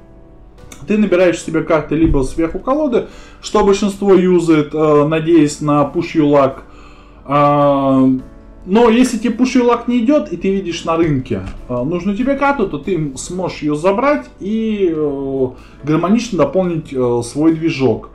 ты 0.89 0.98
набираешь 0.98 1.40
себе 1.40 1.62
карты 1.62 1.94
либо 1.94 2.23
сверху 2.23 2.59
колоды, 2.59 3.06
что 3.40 3.65
большинство 3.65 4.15
юзает, 4.15 4.74
э, 4.74 5.06
надеясь 5.06 5.60
на 5.60 5.93
luck. 5.94 6.62
А, 7.24 8.09
но 8.66 8.89
если 8.89 9.19
тебе 9.19 9.35
your 9.35 9.69
luck 9.69 9.82
не 9.86 10.01
идет, 10.01 10.32
и 10.32 10.36
ты 10.36 10.51
видишь 10.51 10.85
на 10.85 10.97
рынке 10.97 11.43
э, 11.69 11.74
нужную 11.74 12.16
тебе 12.16 12.35
карту, 12.35 12.66
то 12.69 12.78
ты 12.78 13.12
сможешь 13.16 13.62
ее 13.62 13.77
забрать 13.77 14.27
и 14.40 14.93
э, 14.93 15.47
гармонично 15.85 16.39
дополнить 16.39 16.89
свой 17.27 17.52
движок. 17.52 18.10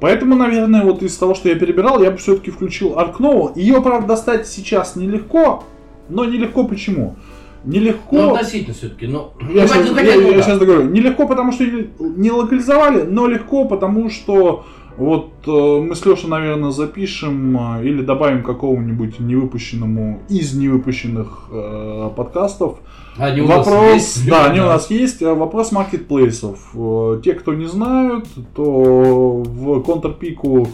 Поэтому, 0.00 0.34
наверное, 0.34 0.82
вот 0.82 1.02
из 1.02 1.16
того, 1.16 1.34
что 1.34 1.48
я 1.48 1.54
перебирал, 1.54 2.02
я 2.02 2.10
бы 2.10 2.16
все-таки 2.16 2.50
включил 2.50 2.98
Аркнову. 2.98 3.52
Ее, 3.54 3.80
правда, 3.80 4.08
достать 4.08 4.46
сейчас 4.48 4.96
нелегко, 4.96 5.64
но 6.08 6.24
нелегко 6.24 6.64
почему? 6.64 7.16
Нелегко. 7.64 8.16
Ну, 8.16 8.34
относительно 8.34 8.74
все-таки, 8.74 9.06
но... 9.06 9.32
Я, 9.52 9.66
сейчас, 9.66 9.90
я, 9.96 10.14
я 10.14 10.42
сейчас 10.42 10.58
договорю. 10.58 10.90
Нелегко, 10.90 11.26
потому 11.26 11.52
что 11.52 11.64
не 11.64 12.30
локализовали, 12.30 13.02
но 13.02 13.26
легко, 13.26 13.64
потому 13.64 14.10
что 14.10 14.64
вот 14.96 15.32
э, 15.46 15.50
мы 15.50 15.96
с 15.96 16.06
Лешей, 16.06 16.28
наверное, 16.28 16.70
запишем 16.70 17.56
э, 17.78 17.84
или 17.84 18.02
добавим 18.02 18.44
какому-нибудь 18.44 19.18
невыпущенному 19.18 20.20
из 20.28 20.54
невыпущенных 20.54 21.48
э, 21.50 22.10
подкастов. 22.16 22.78
Они 23.16 23.40
у 23.40 23.46
вопрос, 23.46 23.66
нас 23.66 23.92
есть. 23.94 24.28
да, 24.28 24.46
они 24.46 24.60
у 24.60 24.66
нас 24.66 24.90
есть. 24.90 25.20
Э, 25.22 25.34
вопрос 25.34 25.72
маркетплейсов. 25.72 26.58
Э, 26.74 27.20
те, 27.24 27.32
кто 27.32 27.54
не 27.54 27.66
знают, 27.66 28.26
то 28.54 29.42
в 29.42 29.82
контрпику 29.82 30.68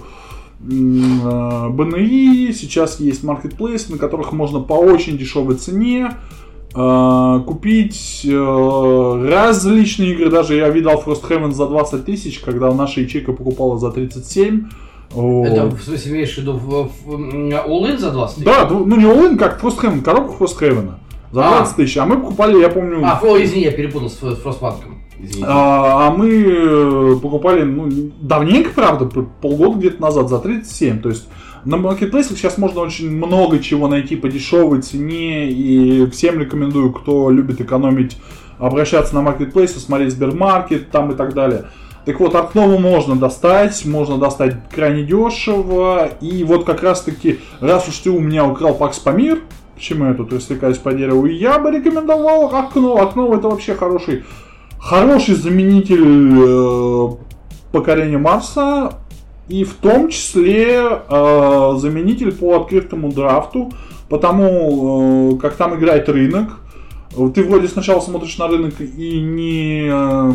БНИ 0.61 2.53
сейчас 2.53 3.01
есть 3.01 3.25
маркетплейсы, 3.25 3.93
на 3.93 3.99
которых 3.99 4.33
можно 4.33 4.61
по 4.61 4.75
очень 4.75 5.17
дешевой 5.17 5.55
цене 5.55 6.11
э, 6.11 6.40
купить 6.73 8.23
э, 8.25 9.29
различные 9.29 10.13
игры. 10.13 10.31
Даже 10.31 10.55
я 10.55 10.69
видал 10.69 11.03
Frost 11.05 11.29
Heaven 11.29 11.53
за 11.53 11.67
20 11.67 12.05
тысяч, 12.05 12.39
когда 12.39 12.73
наша 12.73 13.01
ячейка 13.01 13.33
покупала 13.33 13.79
за 13.79 13.91
37. 13.91 14.69
Это, 15.11 15.67
в 15.67 15.83
смысле, 15.83 16.13
имеешь 16.13 16.35
в 16.35 16.39
виду 16.39 16.61
All-In 17.07 17.99
за 17.99 18.13
20 18.13 18.35
тысяч? 18.37 18.47
Да, 18.47 18.69
ну 18.71 18.97
не 18.97 19.05
All-In, 19.05 19.37
как 19.37 19.61
Frost 19.61 19.81
Heaven, 19.81 20.03
коробку 20.03 20.45
Frost 20.45 20.61
Heaven 20.61 20.93
за 21.33 21.41
20 21.43 21.73
а. 21.73 21.77
тысяч. 21.77 21.97
А 21.97 22.07
мы 22.07 22.19
покупали, 22.19 22.61
я 22.61 22.69
помню... 22.69 23.01
А, 23.05 23.21
о, 23.23 23.43
извини, 23.43 23.65
я 23.65 23.73
перепутал 23.73 24.11
с 24.11 24.21
Frostpunk. 24.23 24.77
А, 25.43 26.09
а 26.09 26.11
мы 26.13 26.29
э, 26.29 27.17
покупали, 27.21 27.63
ну, 27.63 27.89
давненько, 28.21 28.71
правда, 28.75 29.07
полгода 29.43 29.79
где-то 29.79 30.01
назад, 30.01 30.29
за 30.29 30.39
37. 30.39 31.01
То 31.01 31.11
есть 31.11 31.29
на 31.65 31.77
маркетплейсах 31.77 32.39
сейчас 32.39 32.59
можно 32.59 32.81
очень 32.81 33.11
много 33.11 33.59
чего 33.59 33.89
найти 33.89 34.17
по 34.17 34.29
дешевой 34.29 34.83
цене. 34.83 35.51
И 35.51 36.07
всем 36.11 36.41
рекомендую, 36.41 36.93
кто 36.93 37.31
любит 37.31 37.61
экономить, 37.61 38.17
обращаться 38.59 39.15
на 39.15 39.23
маркетплейсы, 39.23 39.79
смотреть 39.79 40.13
Сбермаркет 40.13 40.91
там 40.91 41.13
и 41.13 41.15
так 41.15 41.35
далее. 41.35 41.67
Так 42.05 42.19
вот, 42.19 42.35
Аркнову 42.35 42.79
можно 42.79 43.15
достать, 43.15 43.85
можно 43.85 44.17
достать 44.17 44.57
крайне 44.75 45.05
дешево. 45.05 46.11
И 46.21 46.45
вот 46.45 46.65
как 46.65 46.83
раз 46.83 47.03
таки, 47.03 47.41
раз 47.61 47.89
уж 47.89 47.99
ты 47.99 48.11
у 48.11 48.21
меня 48.21 48.47
украл 48.47 48.75
Пакс 48.75 48.99
Памир, 48.99 49.41
почему 49.75 50.07
я 50.07 50.15
тут 50.15 50.33
растекаюсь 50.33 50.79
по 50.79 50.93
дереву, 50.93 51.27
я 51.27 51.59
бы 51.59 51.71
рекомендовал 51.71 52.55
окно. 52.55 52.97
Окно 52.97 53.35
это 53.35 53.49
вообще 53.49 53.75
хороший 53.75 54.25
хороший 54.81 55.35
заменитель 55.35 56.33
э, 56.41 57.09
покорения 57.71 58.19
Марса 58.19 58.95
и 59.51 59.65
в 59.65 59.75
том 59.75 60.09
числе 60.09 60.81
э, 60.81 61.73
заменитель 61.77 62.33
по 62.33 62.61
открытому 62.61 63.13
драфту, 63.13 63.73
потому 64.09 65.35
э, 65.35 65.39
как 65.39 65.57
там 65.57 65.75
играет 65.75 66.09
рынок. 66.09 66.61
Ты 67.35 67.43
вроде 67.43 67.67
сначала 67.67 67.99
смотришь 68.01 68.39
на 68.39 68.47
рынок 68.47 68.75
и 68.81 69.21
не 69.21 69.89
э, 69.91 70.33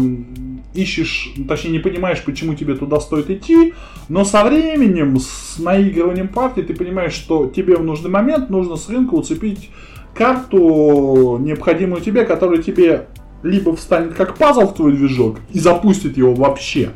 ищешь, 0.73 1.33
точнее 1.47 1.71
не 1.71 1.79
понимаешь, 1.79 2.21
почему 2.23 2.55
тебе 2.55 2.75
туда 2.75 2.99
стоит 2.99 3.29
идти, 3.29 3.73
но 4.09 4.25
со 4.25 4.43
временем, 4.43 5.17
с 5.17 5.57
наигрыванием 5.57 6.27
партии, 6.27 6.61
ты 6.61 6.73
понимаешь, 6.73 7.13
что 7.13 7.47
тебе 7.47 7.77
в 7.77 7.83
нужный 7.83 8.09
момент 8.09 8.49
нужно 8.49 8.75
с 8.75 8.89
рынка 8.89 9.13
уцепить 9.13 9.69
карту, 10.13 11.37
необходимую 11.39 12.01
тебе, 12.01 12.25
которая 12.25 12.61
тебе 12.61 13.07
либо 13.43 13.75
встанет 13.75 14.15
как 14.15 14.35
пазл 14.35 14.67
в 14.67 14.73
твой 14.73 14.93
движок 14.93 15.37
и 15.53 15.59
запустит 15.59 16.17
его 16.17 16.33
вообще. 16.33 16.91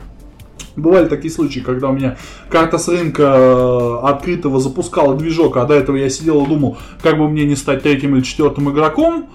Бывали 0.76 1.08
такие 1.08 1.32
случаи, 1.32 1.60
когда 1.60 1.90
у 1.90 1.94
меня 1.94 2.18
карта 2.50 2.78
с 2.78 2.88
рынка 2.88 3.24
э, 3.24 4.00
открытого 4.04 4.60
запускала 4.60 5.16
движок, 5.16 5.58
а 5.58 5.66
до 5.66 5.74
этого 5.74 5.96
я 5.96 6.10
сидел 6.10 6.44
и 6.44 6.48
думал, 6.48 6.78
как 7.02 7.18
бы 7.18 7.30
мне 7.30 7.46
не 7.46 7.56
стать 7.56 7.84
третьим 7.84 8.16
или 8.16 8.24
четвертым 8.24 8.72
игроком. 8.72 9.30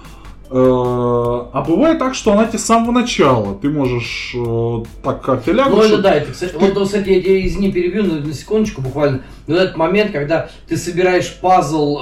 Э, 0.50 1.46
а 1.52 1.64
бывает 1.66 1.98
так, 1.98 2.14
что 2.14 2.32
она 2.32 2.44
тебе 2.46 2.58
с 2.58 2.64
самого 2.64 2.92
начала. 2.92 3.56
Ты 3.56 3.70
можешь 3.70 4.34
э, 4.36 4.82
так 5.02 5.22
как 5.22 5.42
ты 5.42 5.52
лягушь. 5.52 5.88
Ну 5.88 5.94
это 5.94 5.98
да, 5.98 6.14
это, 6.14 6.32
кстати, 6.32 6.52
ты... 6.52 6.58
вот, 6.58 6.86
кстати, 6.86 7.08
я, 7.08 7.16
я 7.16 7.38
из 7.44 7.56
не 7.56 7.72
перебью 7.72 8.04
на, 8.04 8.20
на 8.20 8.32
секундочку 8.32 8.80
буквально. 8.80 9.22
Но 9.46 9.56
этот 9.56 9.76
момент, 9.76 10.12
когда 10.12 10.48
ты 10.68 10.76
собираешь 10.76 11.34
пазл 11.40 11.98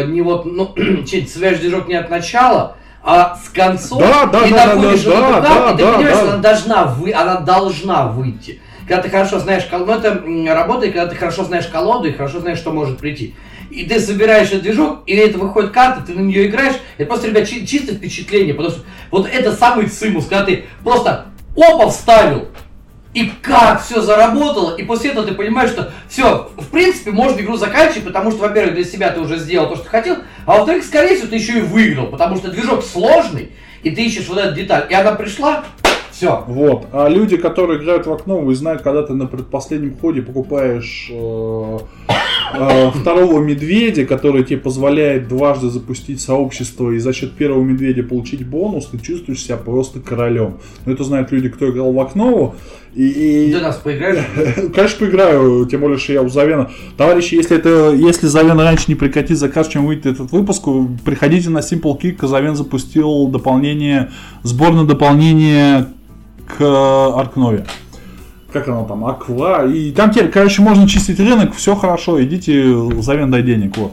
э, 0.00 0.06
не 0.06 0.22
вот, 0.22 0.46
ну, 0.46 0.74
собираешь 1.06 1.60
движок 1.60 1.86
не 1.86 1.94
от 1.94 2.10
начала, 2.10 2.76
а 3.04 3.36
с 3.36 3.48
концом 3.50 4.00
да, 4.00 4.26
да, 4.26 4.46
и 4.46 4.50
да, 4.50 4.74
находишь 4.74 5.04
да, 5.04 5.12
эту 5.12 5.20
да, 5.20 5.40
карту, 5.42 5.64
да, 5.64 5.72
и 5.72 5.76
ты 5.76 5.82
да, 5.82 5.92
понимаешь, 5.92 6.16
да. 6.16 6.22
она 6.22 6.36
должна, 6.38 6.84
вы, 6.86 7.12
она 7.12 7.40
должна 7.40 8.06
выйти. 8.08 8.60
Когда 8.86 9.02
ты 9.02 9.10
хорошо 9.10 9.38
знаешь 9.38 9.64
колоду, 9.64 9.92
ну 9.92 9.98
это 9.98 10.54
работает, 10.54 10.94
когда 10.94 11.08
ты 11.08 11.16
хорошо 11.16 11.44
знаешь 11.44 11.66
колоду 11.66 12.08
и 12.08 12.12
хорошо 12.12 12.40
знаешь, 12.40 12.58
что 12.58 12.72
может 12.72 12.98
прийти. 12.98 13.34
И 13.70 13.84
ты 13.84 14.00
собираешь 14.00 14.48
этот 14.48 14.62
движок, 14.62 15.02
и 15.06 15.14
это 15.14 15.38
выходит 15.38 15.70
карта, 15.70 16.02
ты 16.06 16.14
на 16.14 16.20
нее 16.20 16.46
играешь, 16.48 16.76
это 16.98 17.06
просто, 17.06 17.28
ребят, 17.28 17.48
чи- 17.48 17.66
чисто 17.66 17.94
впечатление, 17.94 18.54
потому 18.54 18.74
что 18.74 18.84
вот 19.10 19.28
это 19.32 19.52
самый 19.54 19.86
цимус, 19.86 20.26
когда 20.26 20.44
ты 20.44 20.64
просто 20.84 21.26
опа 21.56 21.88
вставил, 21.88 22.48
и 23.14 23.30
как 23.42 23.82
все 23.82 24.00
заработало, 24.00 24.76
и 24.76 24.82
после 24.84 25.10
этого 25.10 25.26
ты 25.26 25.34
понимаешь, 25.34 25.70
что 25.70 25.92
все, 26.08 26.50
в 26.56 26.66
принципе, 26.68 27.10
можно 27.10 27.40
игру 27.40 27.56
заканчивать, 27.56 28.04
потому 28.04 28.30
что, 28.30 28.40
во-первых, 28.40 28.74
для 28.74 28.84
себя 28.84 29.10
ты 29.10 29.20
уже 29.20 29.38
сделал 29.38 29.68
то, 29.68 29.76
что 29.76 29.88
хотел, 29.88 30.18
а 30.46 30.58
во-вторых, 30.58 30.84
скорее 30.84 31.16
всего, 31.16 31.28
ты 31.28 31.36
еще 31.36 31.58
и 31.58 31.62
выиграл, 31.62 32.06
потому 32.06 32.36
что 32.36 32.50
движок 32.50 32.84
сложный, 32.84 33.52
и 33.82 33.90
ты 33.90 34.04
ищешь 34.04 34.28
вот 34.28 34.38
эту 34.38 34.54
деталь. 34.54 34.86
И 34.88 34.94
она 34.94 35.12
пришла, 35.12 35.64
все. 36.22 36.44
Вот. 36.46 36.86
А 36.92 37.08
люди, 37.08 37.36
которые 37.36 37.80
играют 37.80 38.06
в 38.06 38.12
окно, 38.12 38.40
вы 38.40 38.54
знаете, 38.54 38.84
когда 38.84 39.02
ты 39.02 39.12
на 39.14 39.26
предпоследнем 39.26 39.96
ходе 39.98 40.22
покупаешь 40.22 41.10
э, 41.10 41.78
э, 42.54 42.90
второго 42.94 43.40
медведя, 43.40 44.06
который 44.06 44.44
тебе 44.44 44.58
позволяет 44.58 45.26
дважды 45.26 45.68
запустить 45.68 46.20
сообщество 46.20 46.92
и 46.92 46.98
за 46.98 47.12
счет 47.12 47.32
первого 47.32 47.62
медведя 47.62 48.04
получить 48.04 48.46
бонус, 48.46 48.86
ты 48.86 48.98
чувствуешь 48.98 49.42
себя 49.42 49.56
просто 49.56 49.98
королем. 49.98 50.58
Но 50.86 50.92
это 50.92 51.02
знают 51.02 51.32
люди, 51.32 51.48
кто 51.48 51.68
играл 51.70 51.92
в 51.92 51.98
окно. 51.98 52.54
И, 52.94 53.48
и... 53.48 53.52
Ты 53.52 53.60
нас 53.60 53.76
поиграешь? 53.76 54.24
Конечно, 54.74 54.98
поиграю, 55.00 55.66
тем 55.66 55.80
более, 55.80 55.98
что 55.98 56.12
я 56.12 56.22
у 56.22 56.28
Завена. 56.28 56.70
Товарищи, 56.96 57.34
если 57.34 57.56
это, 57.56 57.92
если 57.92 58.26
Завен 58.28 58.60
раньше 58.60 58.84
не 58.88 58.94
прекратит 58.94 59.38
заказ, 59.38 59.68
чем 59.68 59.86
выйдет 59.86 60.06
этот 60.06 60.30
выпуск, 60.30 60.64
приходите 61.04 61.48
на 61.48 61.58
Simple 61.58 61.98
Kick, 61.98 62.24
Завен 62.26 62.54
запустил 62.54 63.28
дополнение, 63.28 64.10
сборное 64.42 64.84
дополнение 64.84 65.86
к 66.56 67.18
Аркнове. 67.18 67.64
Как 68.52 68.68
оно 68.68 68.84
там, 68.84 69.04
Аква. 69.06 69.66
И 69.66 69.92
там 69.92 70.10
теперь, 70.10 70.30
короче, 70.30 70.60
можно 70.60 70.86
чистить 70.86 71.18
рынок, 71.18 71.54
все 71.54 71.74
хорошо, 71.74 72.22
идите, 72.22 72.74
Завен 73.00 73.30
дай 73.30 73.42
денег. 73.42 73.76
Вот. 73.78 73.92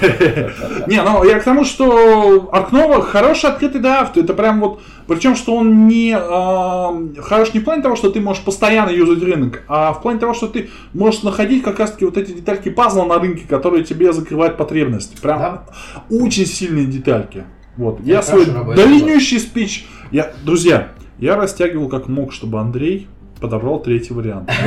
Не, 0.88 1.00
ну 1.02 1.22
я 1.22 1.38
к 1.38 1.44
тому, 1.44 1.64
что 1.64 2.48
Аркнова 2.50 3.00
хороший 3.02 3.50
открытый 3.50 3.80
драфт. 3.80 4.16
Это 4.16 4.34
прям 4.34 4.60
вот. 4.60 4.80
Причем, 5.06 5.36
что 5.36 5.54
он 5.54 5.86
не 5.86 6.12
э, 6.12 7.20
хорош 7.22 7.54
не 7.54 7.60
в 7.60 7.64
плане 7.64 7.82
того, 7.82 7.96
что 7.96 8.10
ты 8.10 8.20
можешь 8.20 8.42
постоянно 8.42 8.90
юзать 8.90 9.22
рынок, 9.22 9.62
а 9.68 9.92
в 9.92 10.02
плане 10.02 10.18
того, 10.18 10.34
что 10.34 10.48
ты 10.48 10.70
можешь 10.92 11.22
находить 11.22 11.62
как 11.62 11.78
раз 11.78 11.92
таки 11.92 12.04
вот 12.04 12.16
эти 12.16 12.32
детальки 12.32 12.70
пазла 12.70 13.04
на 13.04 13.18
рынке, 13.18 13.44
которые 13.48 13.84
тебе 13.84 14.12
закрывают 14.12 14.56
потребность. 14.56 15.20
Прям 15.20 15.62
очень 16.10 16.46
сильные 16.46 16.86
детальки. 16.86 17.44
Вот. 17.76 18.00
Я 18.00 18.22
свой 18.22 18.46
длиннющий 18.46 19.38
спич. 19.38 19.86
Я, 20.10 20.32
друзья, 20.44 20.88
я 21.20 21.36
растягивал 21.36 21.88
как 21.88 22.08
мог, 22.08 22.32
чтобы 22.32 22.60
Андрей 22.60 23.08
подобрал 23.40 23.80
третий 23.80 24.12
вариант. 24.12 24.50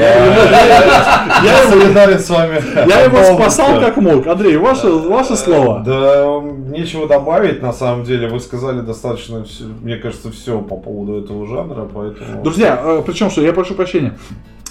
Я 1.43 1.67
солидарен 1.69 2.19
с 2.19 2.29
вами. 2.29 2.61
Я 2.89 3.01
его 3.01 3.35
спасал 3.35 3.79
как 3.79 3.97
мог. 3.97 4.25
Андрей, 4.27 4.57
ваше, 4.57 4.89
ваше 4.89 5.35
слово. 5.35 5.83
Да, 5.85 6.41
нечего 6.75 7.07
добавить, 7.07 7.61
на 7.61 7.71
самом 7.71 8.03
деле. 8.03 8.27
Вы 8.27 8.39
сказали 8.39 8.81
достаточно, 8.81 9.45
мне 9.81 9.97
кажется, 9.97 10.31
все 10.31 10.59
по 10.59 10.75
поводу 10.75 11.23
этого 11.23 11.47
жанра, 11.47 11.87
поэтому... 11.93 12.43
Друзья, 12.43 12.81
э, 12.83 13.03
причем 13.05 13.29
что, 13.29 13.41
я 13.41 13.53
прошу 13.53 13.75
прощения, 13.75 14.17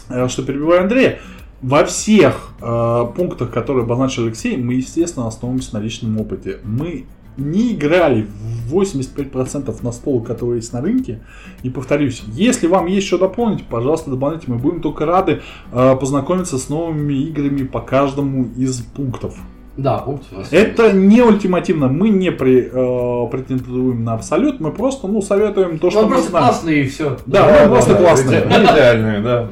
э, 0.08 0.28
что 0.28 0.42
перебиваю 0.42 0.82
Андрея. 0.82 1.20
Во 1.60 1.84
всех 1.84 2.54
э, 2.60 3.06
пунктах, 3.14 3.52
которые 3.52 3.84
обозначил 3.84 4.24
Алексей, 4.24 4.56
мы, 4.56 4.74
естественно, 4.74 5.28
основываемся 5.28 5.76
на 5.76 5.80
личном 5.80 6.20
опыте. 6.20 6.58
Мы 6.64 7.06
не 7.36 7.72
играли 7.72 8.26
в 8.68 8.74
85% 8.74 9.74
на 9.82 9.92
стол, 9.92 10.22
который 10.22 10.56
есть 10.56 10.72
на 10.72 10.80
рынке. 10.80 11.20
И 11.62 11.70
повторюсь, 11.70 12.22
если 12.28 12.66
вам 12.66 12.86
есть 12.86 13.06
что 13.06 13.18
дополнить, 13.18 13.64
пожалуйста, 13.66 14.10
дополните. 14.10 14.44
Мы 14.48 14.56
будем 14.56 14.80
только 14.80 15.04
рады 15.06 15.40
э, 15.72 15.96
познакомиться 15.96 16.58
с 16.58 16.68
новыми 16.68 17.14
играми 17.14 17.64
по 17.64 17.80
каждому 17.80 18.48
из 18.56 18.80
пунктов. 18.80 19.34
Да, 19.76 19.98
пункт 19.98 20.24
Это 20.50 20.92
не 20.92 21.22
ультимативно, 21.22 21.88
мы 21.88 22.10
не 22.10 22.30
при, 22.30 22.68
э, 22.70 23.30
претендуем 23.30 24.04
на 24.04 24.12
абсолют, 24.14 24.60
мы 24.60 24.70
просто 24.70 25.08
ну, 25.08 25.22
советуем 25.22 25.78
то, 25.78 25.86
есть. 25.86 25.96
что 25.96 26.02
Ну, 26.02 26.08
мы 26.08 26.14
просто 26.16 26.30
знаем. 26.30 26.46
классный 26.48 26.80
и 26.80 26.86
все. 26.88 27.16
Да, 27.24 27.64
ну, 27.66 27.74
просто 27.74 27.94
классные. 27.94 28.40
иде- 28.42 28.48
Не 28.48 28.64
идеальные, 28.66 29.20
да. 29.22 29.48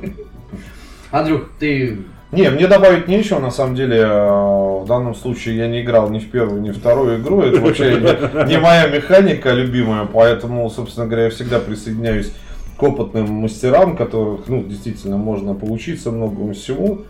Андрюх, 1.11 1.49
ты 1.59 1.99
Не, 2.33 2.49
мне 2.51 2.69
добавить 2.69 3.09
нечего, 3.09 3.41
на 3.41 3.51
самом 3.51 3.75
деле, 3.75 3.99
э, 3.99 4.81
в 4.83 4.85
данном 4.87 5.17
случае 5.17 5.57
я 5.57 5.67
не 5.67 5.83
играл 5.83 6.09
ни 6.11 6.21
в 6.21 6.31
первую, 6.31 6.63
ни 6.63 6.71
в 6.71 6.79
вторую 6.79 7.19
игру, 7.21 7.43
это 7.43 7.61
вообще 7.61 7.97
не, 7.97 8.49
не 8.49 8.59
моя 8.59 8.87
механика 8.87 9.51
любимая, 9.53 10.07
поэтому, 10.07 10.71
собственно 10.71 11.07
говоря, 11.07 11.25
я 11.25 11.31
всегда 11.31 11.59
присоединяюсь 11.59 12.33
к 12.77 12.83
опытным 12.83 13.29
мастерам, 13.33 13.97
которых, 13.97 14.43
ну, 14.47 14.63
действительно, 14.63 15.17
можно 15.17 15.55
поучиться 15.55 16.13
многому 16.13 16.55
всему. 16.55 17.01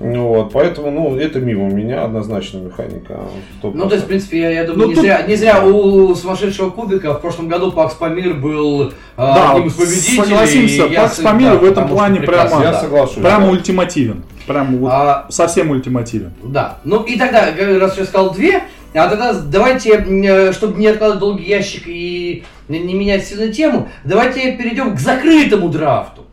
Вот, 0.00 0.52
поэтому, 0.52 0.90
ну, 0.90 1.16
это 1.16 1.38
мимо 1.38 1.70
меня 1.70 2.02
однозначно 2.02 2.58
механика. 2.58 3.20
100%. 3.62 3.72
Ну, 3.74 3.88
то 3.88 3.94
есть, 3.94 4.06
в 4.06 4.08
принципе, 4.08 4.40
я, 4.40 4.50
я 4.50 4.64
думаю, 4.64 4.80
Ну, 4.82 4.88
не, 4.88 4.94
тут- 4.96 5.04
зря, 5.04 5.22
не 5.22 5.36
зря 5.36 5.64
у 5.64 6.12
сумасшедшего 6.16 6.70
кубика 6.70 7.14
в 7.14 7.20
прошлом 7.20 7.46
году 7.46 7.70
Пакс 7.70 7.94
Памир 7.94 8.34
был 8.34 8.92
а, 9.16 9.34
Да, 9.34 9.52
одним 9.52 9.68
из 9.68 9.74
победителей. 9.74 10.16
согласимся, 10.16 10.88
Пакс 10.88 11.20
Памир 11.20 11.52
да, 11.52 11.58
в 11.58 11.64
этом 11.64 11.88
плане 11.88 12.18
прекрасно, 12.20 12.58
прямо- 12.58 12.64
Я 12.64 12.72
да. 12.72 12.80
соглашусь. 12.80 13.22
Прям 13.22 13.42
да. 13.44 13.50
ультимативен. 13.50 14.24
Прям 14.46 14.76
вот 14.78 14.90
А, 14.92 15.26
совсем 15.30 15.70
ультимативен. 15.70 16.32
Да. 16.42 16.78
Ну 16.84 17.02
и 17.02 17.18
тогда, 17.18 17.46
раз 17.78 17.96
я 17.96 18.04
сказал 18.04 18.32
две, 18.32 18.64
а 18.94 19.08
тогда 19.08 19.32
давайте, 19.32 19.94
м, 19.94 20.52
чтобы 20.52 20.78
не 20.78 20.86
откладывать 20.88 21.20
долгий 21.20 21.44
ящик 21.44 21.84
и 21.86 22.44
не, 22.68 22.78
менять 22.78 23.26
сильно 23.26 23.48
тему, 23.52 23.88
давайте 24.04 24.52
перейдем 24.52 24.94
к 24.94 25.00
закрытому 25.00 25.68
драфту. 25.68 26.26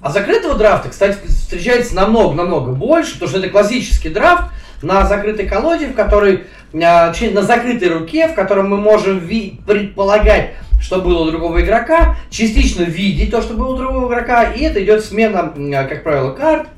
А 0.00 0.10
закрытого 0.10 0.54
драфта, 0.54 0.90
кстати, 0.90 1.18
встречается 1.26 1.94
намного-намного 1.96 2.72
больше, 2.72 3.14
потому 3.14 3.30
что 3.30 3.38
это 3.40 3.48
классический 3.48 4.10
драфт 4.10 4.44
на 4.80 5.04
закрытой 5.06 5.46
колоде, 5.46 5.88
в 5.88 5.94
которой, 5.94 6.44
а, 6.72 7.08
точнее, 7.08 7.30
на 7.32 7.42
закрытой 7.42 7.88
руке, 7.88 8.28
в 8.28 8.34
котором 8.34 8.70
мы 8.70 8.76
можем 8.76 9.20
предполагать, 9.66 10.52
что 10.80 11.00
было 11.00 11.24
у 11.24 11.30
другого 11.30 11.60
игрока, 11.60 12.14
частично 12.30 12.82
видеть 12.82 13.32
то, 13.32 13.42
что 13.42 13.54
было 13.54 13.74
у 13.74 13.76
другого 13.76 14.06
игрока, 14.06 14.44
и 14.44 14.62
это 14.62 14.82
идет 14.82 15.04
смена, 15.04 15.52
а, 15.56 15.84
как 15.84 16.04
правило, 16.04 16.30
карт. 16.30 16.68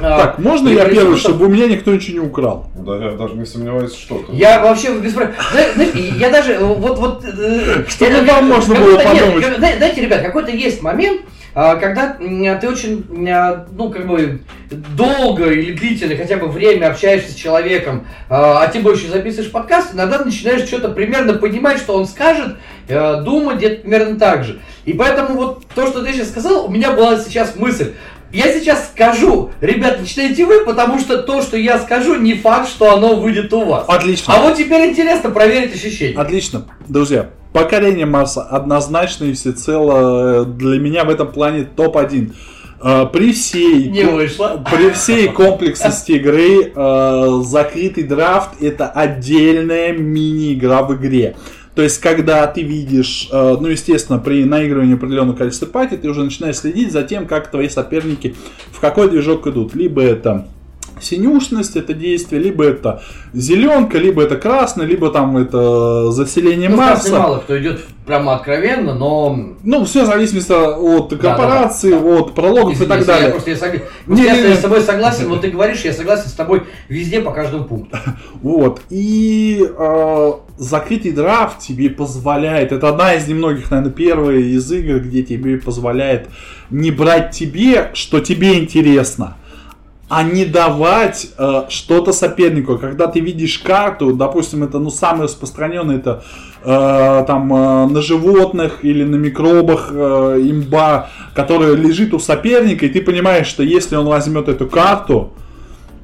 А, 0.00 0.18
Так, 0.18 0.38
можно 0.38 0.68
я 0.68 0.84
первый, 0.84 1.16
чтобы 1.16 1.46
у 1.46 1.48
меня 1.48 1.66
никто 1.66 1.92
ничего 1.92 2.22
не 2.22 2.28
украл? 2.28 2.70
Да, 2.74 2.96
я 2.96 3.10
даже 3.12 3.34
не 3.34 3.44
сомневаюсь, 3.44 3.94
что 3.94 4.18
ты. 4.18 4.34
Я 4.34 4.62
вообще 4.62 4.96
без 4.98 5.12
знаете, 5.12 6.08
Я 6.16 6.30
даже 6.30 6.52
э, 6.52 6.64
вот 6.64 6.98
вот. 6.98 7.24
э, 7.24 7.84
Чтобы 7.88 8.12
э, 8.12 8.24
вам 8.24 8.46
можно 8.48 8.74
было 8.74 8.98
подумать. 8.98 9.44
Знаете, 9.58 10.00
ребят, 10.00 10.22
какой-то 10.22 10.50
есть 10.52 10.82
момент, 10.82 11.22
а, 11.54 11.74
когда 11.76 12.12
ты 12.12 12.68
очень, 12.68 13.04
м, 13.10 13.66
ну, 13.72 13.90
как 13.90 14.06
бы, 14.06 14.40
долго 14.70 15.50
или 15.50 15.72
длительно 15.72 16.14
хотя 16.14 16.36
бы 16.36 16.46
время 16.46 16.86
общаешься 16.86 17.32
с 17.32 17.34
человеком, 17.34 18.06
а 18.28 18.62
а 18.62 18.68
тем 18.68 18.82
больше 18.82 19.08
записываешь 19.08 19.50
подкаст, 19.50 19.94
иногда 19.94 20.18
начинаешь 20.24 20.66
что-то 20.68 20.90
примерно 20.90 21.32
понимать, 21.34 21.78
что 21.78 21.94
он 21.94 22.06
скажет, 22.06 22.56
э, 22.86 23.22
думать 23.22 23.56
где-то 23.56 23.82
примерно 23.82 24.18
так 24.18 24.44
же. 24.44 24.60
И 24.84 24.92
поэтому 24.92 25.34
вот 25.34 25.66
то, 25.74 25.86
что 25.86 26.04
ты 26.04 26.12
сейчас 26.12 26.28
сказал, 26.28 26.66
у 26.66 26.68
меня 26.68 26.92
была 26.92 27.18
сейчас 27.18 27.56
мысль. 27.56 27.94
Я 28.32 28.52
сейчас 28.52 28.90
скажу, 28.92 29.50
ребят, 29.60 30.00
читайте 30.06 30.44
вы, 30.44 30.64
потому 30.64 30.98
что 30.98 31.22
то, 31.22 31.40
что 31.40 31.56
я 31.56 31.78
скажу, 31.78 32.16
не 32.16 32.34
факт, 32.34 32.68
что 32.68 32.92
оно 32.94 33.16
выйдет 33.16 33.52
у 33.54 33.64
вас. 33.64 33.86
Отлично. 33.88 34.34
А 34.34 34.42
вот 34.42 34.56
теперь 34.56 34.90
интересно 34.90 35.30
проверить 35.30 35.74
ощущения. 35.74 36.18
Отлично. 36.18 36.66
Друзья, 36.88 37.30
покорение 37.54 38.04
Марса 38.04 38.42
однозначно 38.42 39.24
и 39.24 39.32
всецело 39.32 40.42
э, 40.42 40.44
для 40.44 40.78
меня 40.78 41.04
в 41.04 41.10
этом 41.10 41.32
плане 41.32 41.64
топ-1. 41.64 42.32
Э, 42.82 43.06
При 43.10 43.32
всей, 43.32 43.88
Не 43.88 44.04
вышло. 44.04 44.62
при 44.70 44.90
всей 44.90 45.28
комплексности 45.28 46.12
игры 46.12 46.70
э, 46.74 47.40
закрытый 47.44 48.04
драфт 48.04 48.60
это 48.60 48.88
отдельная 48.88 49.92
мини-игра 49.92 50.82
в 50.82 50.94
игре. 50.96 51.34
То 51.78 51.84
есть, 51.84 52.00
когда 52.00 52.44
ты 52.48 52.64
видишь, 52.64 53.28
э, 53.30 53.56
ну, 53.60 53.68
естественно, 53.68 54.18
при 54.18 54.44
наигрывании 54.44 54.96
определенного 54.96 55.36
количества 55.36 55.66
пати, 55.66 55.96
ты 55.96 56.08
уже 56.08 56.24
начинаешь 56.24 56.56
следить 56.56 56.90
за 56.90 57.04
тем, 57.04 57.24
как 57.24 57.52
твои 57.52 57.68
соперники 57.68 58.34
в 58.72 58.80
какой 58.80 59.08
движок 59.08 59.46
идут. 59.46 59.76
Либо 59.76 60.02
это 60.02 60.48
синюшность, 61.00 61.76
это 61.76 61.94
действие, 61.94 62.40
либо 62.42 62.64
это 62.64 63.02
зеленка, 63.32 63.98
либо 63.98 64.22
это 64.22 64.36
красный, 64.36 64.86
либо 64.86 65.10
там 65.10 65.36
это 65.36 66.10
заселение 66.12 66.68
Ну, 66.68 66.76
Марса. 66.76 67.12
мало 67.18 67.38
кто 67.38 67.58
идет 67.58 67.80
прямо 68.06 68.34
откровенно, 68.36 68.94
но... 68.94 69.38
Ну, 69.62 69.84
все 69.84 70.06
зависит 70.06 70.50
от 70.50 71.10
корпорации, 71.16 71.90
да, 71.92 72.00
да. 72.00 72.06
от 72.20 72.34
прологов 72.34 72.72
Извини, 72.74 72.86
и 72.86 72.88
так 72.88 72.98
если 73.00 73.10
Я 73.12 73.16
далее. 73.18 73.30
просто, 73.32 73.50
я 73.50 73.56
согла- 73.56 73.82
Не, 74.06 74.24
я 74.24 74.36
не, 74.36 74.48
не. 74.48 74.54
с 74.54 74.58
тобой 74.60 74.80
согласен, 74.80 75.28
вот 75.28 75.42
ты 75.42 75.50
говоришь, 75.50 75.82
я 75.84 75.92
согласен 75.92 76.28
с 76.28 76.32
тобой 76.32 76.62
везде 76.88 77.20
по 77.20 77.32
каждому 77.32 77.64
пункту. 77.64 77.98
Вот. 78.42 78.80
И 78.88 79.60
э, 79.78 80.32
закрытый 80.58 81.12
драфт 81.12 81.58
тебе 81.58 81.90
позволяет, 81.90 82.72
это 82.72 82.88
одна 82.88 83.14
из 83.14 83.26
немногих, 83.28 83.70
наверное, 83.70 83.92
первая 83.92 84.38
из 84.38 84.70
игр, 84.72 85.00
где 85.00 85.22
тебе 85.22 85.58
позволяет 85.58 86.28
не 86.70 86.90
брать 86.90 87.32
тебе, 87.32 87.90
что 87.94 88.20
тебе 88.20 88.58
интересно, 88.58 89.36
а 90.08 90.22
не 90.22 90.44
давать 90.46 91.28
э, 91.36 91.64
что-то 91.68 92.12
сопернику. 92.12 92.78
Когда 92.78 93.06
ты 93.08 93.20
видишь 93.20 93.58
карту, 93.58 94.14
допустим, 94.14 94.64
это 94.64 94.78
ну 94.78 94.90
самый 94.90 95.24
распространенный, 95.24 95.96
это 95.96 96.24
э, 96.64 97.24
там 97.26 97.52
э, 97.54 97.86
на 97.88 98.00
животных 98.00 98.84
или 98.84 99.04
на 99.04 99.16
микробах 99.16 99.90
э, 99.92 100.38
имба, 100.40 101.10
которая 101.34 101.74
лежит 101.74 102.14
у 102.14 102.18
соперника, 102.18 102.86
и 102.86 102.88
ты 102.88 103.02
понимаешь, 103.02 103.46
что 103.46 103.62
если 103.62 103.96
он 103.96 104.06
возьмет 104.06 104.48
эту 104.48 104.66
карту, 104.66 105.32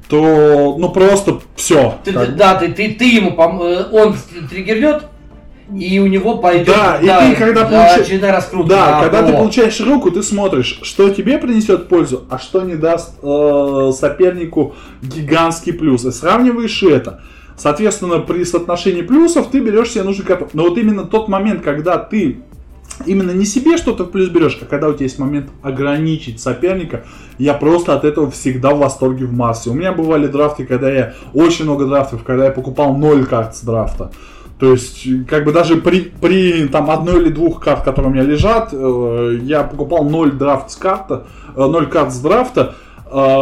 то 0.07 0.75
ну 0.77 0.89
просто 0.89 1.39
все. 1.55 1.95
Ты- 2.03 2.13
ты- 2.13 2.27
да, 2.27 2.55
ты, 2.55 2.67
ты, 2.73 2.93
ты 2.93 3.05
ему, 3.09 3.31
пом- 3.31 3.63
э, 3.63 3.85
он 3.91 4.15
триггернет, 4.51 5.03
и 5.73 5.99
у 5.99 6.07
него 6.07 6.37
пойдет 6.37 6.67
Да, 6.75 6.97
и 7.01 7.31
ты, 7.31 7.35
когда 7.35 7.63
да, 7.63 7.69
получи- 7.69 8.01
очередная 8.01 8.31
раскрутка. 8.33 8.69
Да, 8.69 9.01
когда 9.01 9.23
ты 9.23 9.31
ПО. 9.31 9.37
получаешь 9.39 9.79
руку, 9.81 10.11
ты 10.11 10.21
смотришь, 10.21 10.79
что 10.83 11.09
тебе 11.09 11.37
принесет 11.37 11.87
пользу, 11.87 12.25
а 12.29 12.37
что 12.37 12.61
не 12.61 12.75
даст 12.75 13.15
э, 13.21 13.91
сопернику 13.97 14.75
гигантский 15.01 15.73
плюс. 15.73 16.05
И 16.05 16.11
сравниваешь 16.11 16.83
это. 16.83 17.21
Соответственно, 17.57 18.19
при 18.19 18.43
соотношении 18.43 19.01
плюсов 19.01 19.47
ты 19.49 19.59
берешь 19.59 19.91
себе 19.91 20.03
нужную 20.03 20.27
карту. 20.27 20.49
Но 20.53 20.63
вот 20.63 20.77
именно 20.77 21.03
тот 21.05 21.29
момент, 21.29 21.63
когда 21.63 21.97
ты 21.97 22.41
именно 23.05 23.31
не 23.31 23.45
себе 23.45 23.77
что-то 23.77 24.03
в 24.03 24.11
плюс 24.11 24.29
берешь, 24.29 24.57
а 24.61 24.65
когда 24.65 24.87
у 24.89 24.93
тебя 24.93 25.05
есть 25.05 25.19
момент 25.19 25.49
ограничить 25.63 26.39
соперника, 26.39 27.05
я 27.37 27.53
просто 27.53 27.95
от 27.95 28.05
этого 28.05 28.29
всегда 28.29 28.73
в 28.73 28.79
восторге 28.79 29.25
в 29.25 29.33
массе. 29.33 29.69
У 29.69 29.73
меня 29.73 29.93
бывали 29.93 30.27
драфты, 30.27 30.65
когда 30.65 30.91
я 30.91 31.13
очень 31.33 31.65
много 31.65 31.85
драфтов, 31.87 32.23
когда 32.23 32.45
я 32.45 32.51
покупал 32.51 32.95
0 32.95 33.25
карт 33.25 33.55
с 33.55 33.61
драфта. 33.61 34.11
То 34.59 34.71
есть, 34.71 35.05
как 35.27 35.43
бы 35.43 35.51
даже 35.51 35.77
при, 35.77 36.01
при 36.01 36.67
там 36.67 36.89
одной 36.89 37.23
или 37.23 37.29
двух 37.29 37.61
карт, 37.61 37.83
которые 37.83 38.11
у 38.11 38.13
меня 38.13 38.23
лежат, 38.23 38.69
э, 38.71 39.39
я 39.41 39.63
покупал 39.63 40.05
0 40.05 40.31
драфт 40.31 40.71
с 40.71 40.77
карта, 40.77 41.25
э, 41.55 41.59
0 41.59 41.87
карт 41.87 42.13
с 42.13 42.21
драфта, 42.21 42.61
э, 42.61 42.84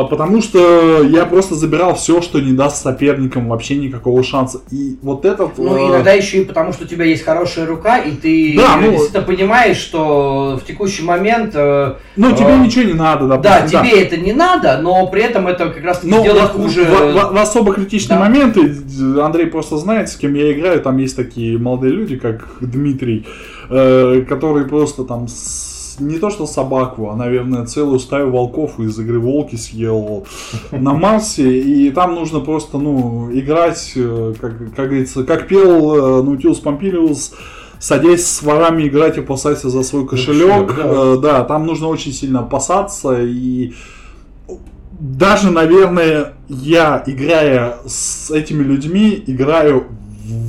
потому 0.09 0.41
что 0.41 1.01
я 1.03 1.25
просто 1.25 1.55
забирал 1.55 1.95
все, 1.95 2.21
что 2.21 2.39
не 2.39 2.51
даст 2.53 2.83
соперникам 2.83 3.47
вообще 3.49 3.75
никакого 3.75 4.23
шанса. 4.23 4.61
И 4.71 4.97
вот 5.01 5.25
этот... 5.25 5.57
Ну, 5.57 5.75
э, 5.77 5.89
иногда 5.89 6.11
еще 6.13 6.41
и 6.41 6.45
потому, 6.45 6.73
что 6.73 6.83
у 6.83 6.87
тебя 6.87 7.05
есть 7.05 7.23
хорошая 7.23 7.65
рука, 7.65 7.97
и 7.97 8.11
ты 8.11 8.53
Да, 8.55 8.75
ну- 8.77 8.91
действительно 8.91 9.23
понимаешь, 9.23 9.77
что 9.77 10.59
в 10.61 10.65
текущий 10.67 11.03
момент, 11.03 11.53
э, 11.55 11.95
ну, 12.15 12.31
тебе 12.35 12.53
э, 12.53 12.57
ничего 12.59 12.83
не 12.83 12.93
надо, 12.93 13.27
да, 13.27 13.37
допустим. 13.37 13.81
тебе 13.81 14.01
это 14.01 14.17
не 14.17 14.33
надо, 14.33 14.79
но 14.81 15.07
при 15.07 15.23
этом 15.23 15.47
это 15.47 15.69
как 15.69 15.83
раз 15.83 15.99
таки 15.99 16.11
Ну, 16.13 16.23
делает 16.23 16.49
в, 16.49 16.53
хуже. 16.53 16.83
в- 16.85 17.13
в- 17.13 17.33
в 17.33 17.37
особо 17.37 17.73
критичные 17.73 18.19
Да. 18.19 18.25
моменты, 18.25 18.75
Андрей 19.21 19.47
просто 19.47 19.77
знает, 19.77 20.09
с 20.09 20.15
кем 20.15 20.35
я 20.35 20.51
играю, 20.53 20.81
там 20.81 20.97
есть 20.97 21.15
такие 21.15 21.57
молодые 21.57 21.93
люди, 21.93 22.17
как 22.17 22.45
Дмитрий, 22.61 23.25
э, 23.69 24.23
которые 24.29 24.65
просто 24.67 25.03
там 25.03 25.27
с- 25.27 25.72
не 25.99 26.19
то 26.19 26.29
что 26.29 26.45
собаку, 26.45 27.09
а, 27.09 27.15
наверное, 27.15 27.65
целую 27.65 27.99
стаю 27.99 28.31
волков 28.31 28.79
из 28.79 28.97
игры 28.99 29.19
Волки 29.19 29.55
съел 29.55 30.25
на 30.71 30.93
Марсе, 30.93 31.59
и 31.59 31.91
там 31.91 32.15
нужно 32.15 32.39
просто, 32.39 32.77
ну, 32.77 33.29
играть, 33.31 33.93
э, 33.95 34.33
как, 34.39 34.57
как 34.75 34.89
говорится, 34.89 35.23
как 35.23 35.47
пел 35.47 36.19
э, 36.19 36.23
Наутилус 36.23 36.59
Помпилиус, 36.59 37.33
садясь 37.79 38.25
с 38.25 38.41
ворами 38.43 38.87
играть 38.87 39.17
и 39.17 39.21
опасайся 39.21 39.69
за 39.69 39.83
свой 39.83 40.07
кошелек. 40.07 40.75
да. 40.75 40.83
Э, 40.85 41.17
да, 41.21 41.43
там 41.43 41.65
нужно 41.65 41.87
очень 41.87 42.13
сильно 42.13 42.39
опасаться 42.39 43.21
и 43.21 43.73
даже, 44.99 45.51
наверное, 45.51 46.33
я, 46.47 47.03
играя 47.05 47.77
с 47.85 48.31
этими 48.31 48.63
людьми, 48.63 49.21
играю 49.27 49.87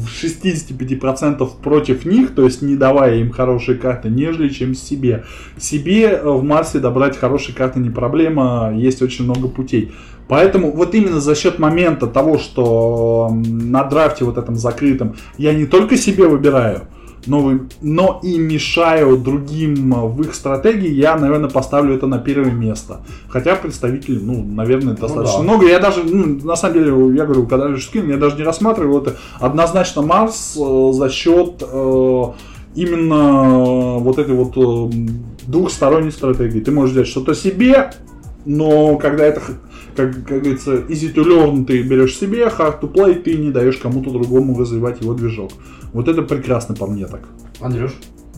в 0.04 0.24
65% 0.24 1.48
против 1.62 2.04
них, 2.04 2.34
то 2.34 2.44
есть 2.44 2.62
не 2.62 2.76
давая 2.76 3.18
им 3.18 3.30
хорошие 3.30 3.76
карты, 3.76 4.08
нежели 4.08 4.48
чем 4.48 4.74
себе. 4.74 5.24
Себе 5.58 6.08
э, 6.08 6.28
в 6.28 6.42
Марсе 6.42 6.78
добрать 6.78 7.16
хорошие 7.16 7.54
карты 7.54 7.80
не 7.80 7.90
проблема, 7.90 8.72
есть 8.74 9.02
очень 9.02 9.24
много 9.24 9.48
путей. 9.48 9.92
Поэтому 10.28 10.72
вот 10.72 10.94
именно 10.94 11.20
за 11.20 11.34
счет 11.34 11.58
момента 11.58 12.06
того, 12.06 12.38
что 12.38 13.30
на 13.32 13.84
драфте 13.84 14.24
вот 14.24 14.38
этом 14.38 14.56
закрытом 14.56 15.16
я 15.36 15.52
не 15.52 15.66
только 15.66 15.96
себе 15.96 16.26
выбираю, 16.26 16.82
но, 17.26 17.60
но 17.80 18.20
и 18.22 18.38
мешаю 18.38 19.16
другим 19.16 19.94
э, 19.94 20.06
в 20.06 20.20
их 20.22 20.34
стратегии, 20.34 20.90
я, 20.90 21.16
наверное, 21.16 21.50
поставлю 21.50 21.94
это 21.94 22.06
на 22.06 22.18
первое 22.18 22.52
место. 22.52 23.00
Хотя 23.28 23.56
представителей, 23.56 24.20
ну, 24.20 24.42
наверное, 24.44 24.94
достаточно 24.94 25.38
да. 25.38 25.42
много. 25.42 25.66
Я 25.66 25.78
даже, 25.78 26.04
ну, 26.04 26.38
на 26.44 26.56
самом 26.56 26.74
деле, 26.74 27.16
я 27.16 27.24
говорю, 27.24 27.46
когда 27.46 27.68
лишь 27.68 27.86
скин, 27.86 28.08
я 28.08 28.16
даже 28.16 28.36
не 28.36 28.42
рассматривал 28.42 29.02
это. 29.02 29.16
Однозначно 29.40 30.02
Марс 30.02 30.56
э, 30.56 30.92
за 30.92 31.08
счет 31.08 31.62
э, 31.62 32.22
именно 32.74 33.98
вот 33.98 34.18
этой 34.18 34.34
вот 34.34 34.56
э, 34.56 34.96
двухсторонней 35.46 36.12
стратегии. 36.12 36.60
Ты 36.60 36.70
можешь 36.70 36.94
взять 36.94 37.08
что-то 37.08 37.34
себе, 37.34 37.92
но 38.44 38.96
когда 38.96 39.24
это, 39.24 39.40
как, 39.96 40.12
как 40.26 40.40
говорится, 40.40 40.76
easy 40.88 41.12
to 41.14 41.24
learn 41.24 41.64
ты 41.64 41.82
берешь 41.82 42.16
себе, 42.16 42.44
hard 42.44 42.80
to 42.80 42.92
play 42.92 43.14
ты 43.14 43.36
не 43.36 43.50
даешь 43.50 43.76
кому-то 43.76 44.10
другому 44.10 44.58
развивать 44.58 45.00
его 45.00 45.14
движок. 45.14 45.50
Вот 45.94 46.08
это 46.08 46.20
прекрасно 46.22 46.74
по 46.74 46.86
мне 46.86 47.06
так. 47.06 47.20
Андрюш, 47.60 47.92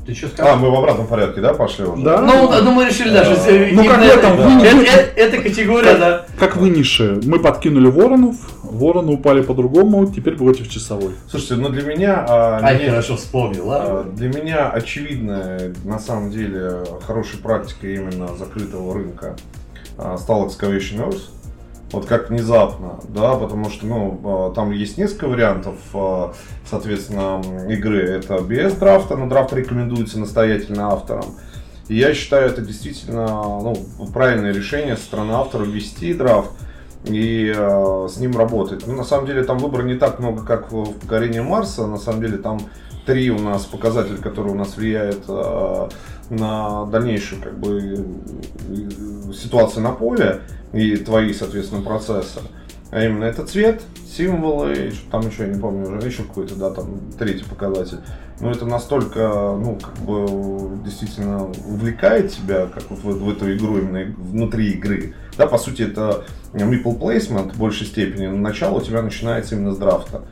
Ты 0.07 0.15
что 0.15 0.29
сказал? 0.29 0.53
А, 0.55 0.57
мы 0.57 0.71
в 0.71 0.75
обратном 0.75 1.09
порядке, 1.09 1.41
да, 1.41 1.53
пошли 1.55 1.85
уже? 1.85 2.05
Да. 2.05 2.21
Ну, 2.21 2.49
ну, 2.63 2.71
мы 2.71 2.85
решили 2.85 3.11
даже... 3.11 3.33
А, 3.35 3.51
э, 3.51 3.71
ну, 3.73 3.85
как 3.85 3.99
в 3.99 4.03
этом, 4.05 4.35
это- 4.35 4.43
вы- 4.43 4.63
это- 4.67 4.77
вы- 4.77 4.83
это- 4.85 5.21
Это 5.37 5.43
категория, 5.43 5.97
да. 5.99 6.27
Как 6.39 6.57
вы 6.57 6.69
нише, 6.71 7.19
мы 7.25 7.41
подкинули 7.41 7.89
воронов, 7.89 8.37
вороны 8.63 9.15
упали 9.15 9.41
по-другому, 9.43 10.07
теперь 10.13 10.37
против 10.37 10.69
часовой. 10.71 11.13
Слушайте, 11.29 11.57
ну 11.57 11.71
для 11.71 11.83
меня... 11.83 12.25
а, 12.29 12.61
Ай, 12.63 12.79
не- 12.85 12.91
хорошо 12.91 13.17
вспомнил, 13.17 13.73
а, 13.73 13.79
ладно. 13.95 14.13
Для 14.13 14.29
меня 14.29 14.69
очевидная, 14.71 15.75
на 15.85 15.99
самом 15.99 16.31
деле, 16.31 16.85
хорошей 17.05 17.41
практикой 17.41 17.95
именно 17.97 18.29
закрытого 18.37 18.95
рынка 18.95 19.35
а, 19.99 20.17
стал 20.19 20.47
Excavation 20.47 21.09
Earth. 21.09 21.23
Вот 21.93 22.07
как 22.07 22.31
внезапно, 22.31 22.99
да, 23.09 23.37
потому 23.37 23.71
что, 23.71 23.87
ну, 23.87 24.21
а, 24.25 24.53
там 24.53 24.73
есть 24.73 24.99
несколько 24.99 25.29
вариантов, 25.29 25.77
а, 25.95 26.35
соответственно, 26.69 27.41
игры. 27.69 28.03
Это 28.03 28.41
без 28.41 28.75
драфта, 28.75 29.17
но 29.17 29.29
драфт 29.29 29.53
рекомендуется 29.53 30.19
настоятельно 30.19 30.89
авторам. 30.89 31.27
И 31.89 31.95
я 31.95 32.13
считаю, 32.15 32.51
это 32.51 32.63
действительно 32.63 33.27
ну, 33.27 33.77
правильное 34.13 34.53
решение 34.53 34.97
со 34.97 35.05
стороны 35.05 35.33
автора 35.33 35.65
ввести 35.65 36.13
драфт 36.13 36.51
и 37.05 37.53
э, 37.55 38.09
с 38.11 38.17
ним 38.17 38.37
работать. 38.37 38.87
Ну, 38.87 38.95
на 38.95 39.05
самом 39.05 39.27
деле, 39.27 39.45
там 39.45 39.59
выбора 39.59 39.83
не 39.83 39.95
так 39.95 40.19
много, 40.19 40.45
как 40.45 40.73
в 40.73 40.95
покорении 40.95 41.39
Марса. 41.39 41.87
На 41.87 41.99
самом 41.99 42.21
деле, 42.21 42.39
там 42.39 42.59
три 43.07 43.31
у 43.31 43.39
нас 43.39 43.65
показателя, 43.65 44.19
которые 44.19 44.53
у 44.53 44.57
нас 44.57 44.77
влияют 44.77 45.25
э, 45.29 45.89
на 46.31 46.85
дальнейшую 46.87 47.41
как 47.41 47.59
бы, 47.59 48.05
э, 48.69 49.33
ситуацию 49.33 49.83
на 49.85 49.93
поле 49.93 50.41
и 50.73 50.97
твои, 50.97 51.33
соответственно, 51.33 51.83
процессы. 51.83 52.41
А 52.91 53.05
именно 53.05 53.25
это 53.25 53.47
цвет, 53.47 53.83
символы, 54.09 54.93
там 55.11 55.27
еще, 55.27 55.45
я 55.45 55.53
не 55.53 55.61
помню, 55.61 55.97
уже 55.97 56.07
еще 56.07 56.23
какой-то, 56.23 56.55
да, 56.57 56.71
там 56.71 57.01
третий 57.19 57.45
показатель. 57.45 57.99
Но 58.41 58.51
это 58.51 58.67
настолько, 58.67 59.57
ну, 59.59 59.79
как 59.81 59.97
бы, 60.05 60.77
действительно 60.85 61.45
увлекает 61.45 62.33
тебя, 62.33 62.67
как 62.67 62.85
вот 62.91 62.99
в, 62.99 63.25
в 63.25 63.31
эту 63.31 63.55
игру, 63.57 63.79
именно 63.79 64.15
внутри 64.17 64.73
игры. 64.73 65.15
Да, 65.37 65.47
по 65.47 65.59
сути, 65.59 65.83
это 65.83 66.25
meeple 66.53 66.99
placement 66.99 67.55
в 67.55 67.59
большей 67.59 67.87
степени, 67.87 68.27
начало 68.27 68.79
у 68.79 68.81
тебя 68.81 69.03
начинается 69.03 69.55
именно 69.55 69.73
с 69.73 69.79
драфта. 69.79 70.23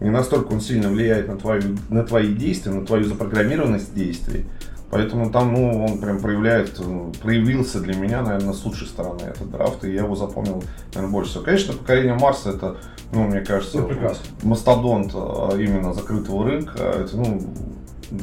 И 0.00 0.04
настолько 0.04 0.52
он 0.52 0.60
сильно 0.60 0.88
влияет 0.88 1.28
на, 1.28 1.36
твою, 1.36 1.76
на 1.88 2.04
твои 2.04 2.34
действия, 2.34 2.72
на 2.72 2.84
твою 2.84 3.04
запрограммированность 3.04 3.94
действий. 3.94 4.46
Поэтому 4.90 5.30
там, 5.30 5.52
ну, 5.52 5.84
он 5.86 5.98
прям 5.98 6.20
проявляет, 6.20 6.78
ну, 6.78 7.12
проявился 7.20 7.80
для 7.80 7.96
меня, 7.96 8.22
наверное, 8.22 8.52
с 8.52 8.64
лучшей 8.64 8.86
стороны 8.86 9.22
этот 9.22 9.50
драфт, 9.50 9.84
и 9.84 9.92
я 9.92 10.02
его 10.02 10.14
запомнил, 10.14 10.62
наверное, 10.94 11.12
больше 11.12 11.30
всего. 11.30 11.44
Конечно, 11.44 11.74
покорение 11.74 12.14
Марса 12.14 12.50
это, 12.50 12.76
ну, 13.10 13.24
мне 13.24 13.40
кажется, 13.40 13.82
прекрасно. 13.82 14.24
мастодонт 14.42 15.10
а, 15.14 15.56
именно 15.56 15.94
закрытого 15.94 16.44
рынка. 16.44 16.78
Это, 16.78 17.16
ну, 17.16 17.42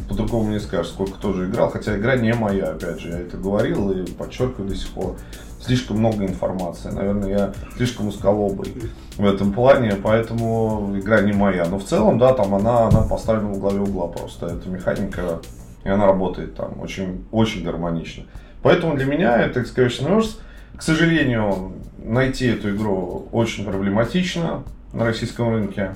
по-другому 0.08 0.52
не 0.52 0.60
скажешь, 0.60 0.94
сколько 0.94 1.20
тоже 1.20 1.50
играл. 1.50 1.70
Хотя 1.70 1.98
игра 1.98 2.16
не 2.16 2.34
моя, 2.34 2.72
опять 2.72 3.02
же, 3.02 3.10
я 3.10 3.20
это 3.20 3.36
говорил 3.38 3.92
и 3.92 4.10
подчеркиваю 4.10 4.70
до 4.70 4.76
сих 4.76 4.90
пор. 4.92 5.18
Слишком 5.62 6.00
много 6.00 6.26
информации. 6.26 6.90
Наверное, 6.90 7.30
я 7.30 7.54
слишком 7.78 8.08
узколобый 8.08 8.74
в 9.18 9.26
этом 9.26 9.54
плане, 9.54 9.96
поэтому 10.02 10.94
игра 10.98 11.22
не 11.22 11.34
моя. 11.34 11.66
Но 11.66 11.78
в 11.78 11.84
целом, 11.84 12.18
да, 12.18 12.34
там 12.34 12.56
она, 12.56 12.88
она 12.88 13.02
поставлена 13.04 13.54
в 13.54 13.60
главе 13.60 13.80
угла 13.80 14.08
просто. 14.08 14.48
Эта 14.48 14.68
механика, 14.70 15.40
и 15.84 15.90
она 15.90 16.08
работает 16.08 16.56
там 16.56 16.80
очень, 16.82 17.26
очень 17.32 17.64
гармонично. 17.64 18.24
Поэтому 18.64 18.96
для 18.96 19.06
меня 19.06 19.38
это 19.40 19.60
Excavation 19.60 20.10
Earth. 20.10 20.40
К 20.76 20.82
сожалению, 20.82 21.74
найти 22.04 22.48
эту 22.48 22.76
игру 22.76 23.28
очень 23.32 23.64
проблематично 23.64 24.64
на 24.94 25.06
российском 25.06 25.54
рынке. 25.54 25.96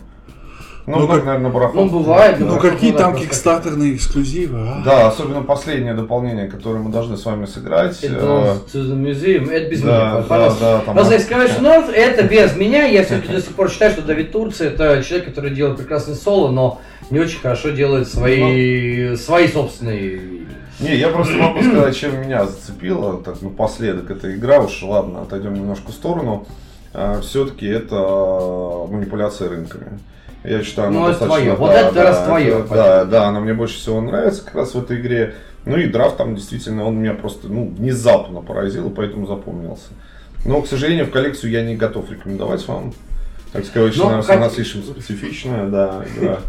Ну, 0.87 0.99
Ну, 0.99 1.07
как, 1.07 1.15
как- 1.17 1.25
наверное, 1.25 1.51
барахолка. 1.51 1.91
Ну, 1.91 1.99
бывает, 1.99 2.39
Ну 2.39 2.53
Да, 2.53 2.59
какие 2.59 2.91
да, 2.91 2.97
там 2.99 3.15
кикстартерные 3.15 3.95
эксклюзивы, 3.95 4.59
а? 4.59 4.81
Да, 4.85 5.07
особенно 5.07 5.41
последнее 5.41 5.95
дополнение, 5.95 6.47
которое 6.47 6.79
мы 6.79 6.91
должны 6.91 7.17
с 7.17 7.25
вами 7.25 7.45
сыграть. 7.47 8.03
э, 8.03 8.07
Это 8.07 8.57
museum, 8.73 9.49
это 9.49 9.69
без 9.71 9.81
Да, 9.81 9.87
меня, 9.87 10.25
да, 10.29 10.55
да, 10.59 10.79
там- 10.81 10.95
Просто 10.95 11.15
Excavation 11.15 11.61
North 11.61 11.91
это 11.91 12.23
без 12.23 12.55
меня. 12.55 12.85
Я 12.85 13.03
все-таки 13.03 13.33
до 13.33 13.41
сих 13.41 13.55
пор 13.55 13.71
считаю, 13.71 13.91
что 13.93 14.03
Давид 14.03 14.31
Турция 14.31 14.69
это 14.69 15.01
человек, 15.03 15.27
который 15.29 15.49
делает 15.49 15.77
прекрасный 15.77 16.13
соло, 16.13 16.51
но 16.51 16.79
не 17.09 17.19
очень 17.19 17.39
хорошо 17.39 17.69
делает 17.71 18.07
свои, 18.07 19.15
свои 19.15 19.47
собственные. 19.47 20.21
Не, 20.79 20.95
я 20.97 21.07
просто 21.07 21.33
могу 21.33 21.63
сказать, 21.63 21.95
чем 21.97 22.21
меня 22.21 22.45
зацепило, 22.45 23.23
так 23.23 23.41
напоследок, 23.41 24.11
эта 24.11 24.35
игра, 24.35 24.59
уж 24.59 24.83
ладно, 24.83 25.21
отойдем 25.23 25.53
немножко 25.55 25.91
в 25.91 25.95
сторону, 25.95 26.45
все-таки 27.21 27.65
это 27.65 27.95
э, 27.95 28.87
манипуляция 28.91 29.49
рынками. 29.49 29.99
Я 30.47 30.63
считаю, 30.63 30.89
она 30.89 30.99
Ну, 30.99 31.07
это 31.07 31.19
достаточно... 31.19 31.55
твое. 31.55 31.55
Вот 31.55 31.71
это 31.71 32.03
раз 32.03 32.23
твое, 32.25 32.59
это-. 32.59 32.73
Да, 32.75 33.05
да, 33.05 33.27
она 33.27 33.39
мне 33.39 33.53
больше 33.53 33.75
всего 33.77 34.01
нравится 34.01 34.43
как 34.43 34.55
раз 34.55 34.73
в 34.73 34.81
этой 34.81 34.99
игре. 34.99 35.35
Ну 35.65 35.77
и 35.77 35.87
драфт 35.87 36.17
там 36.17 36.35
действительно, 36.35 36.85
он 36.85 36.97
меня 36.99 37.13
просто, 37.13 37.47
ну, 37.47 37.69
внезапно 37.75 38.41
поразил, 38.41 38.89
и 38.89 38.93
поэтому 38.93 39.25
запомнился. 39.25 39.87
Но, 40.45 40.61
к 40.61 40.67
сожалению, 40.67 41.07
в 41.07 41.11
коллекцию 41.11 41.51
я 41.51 41.63
не 41.63 41.75
готов 41.75 42.11
рекомендовать 42.11 42.67
вам. 42.67 42.93
Так 43.51 43.65
сказать, 43.65 43.95
Ну, 43.97 44.07
она, 44.07 44.21
как- 44.21 44.35
она 44.37 44.49
слишком 44.49 44.83
специфичная, 44.83 45.67
да, 45.67 46.03
игра 46.17 46.39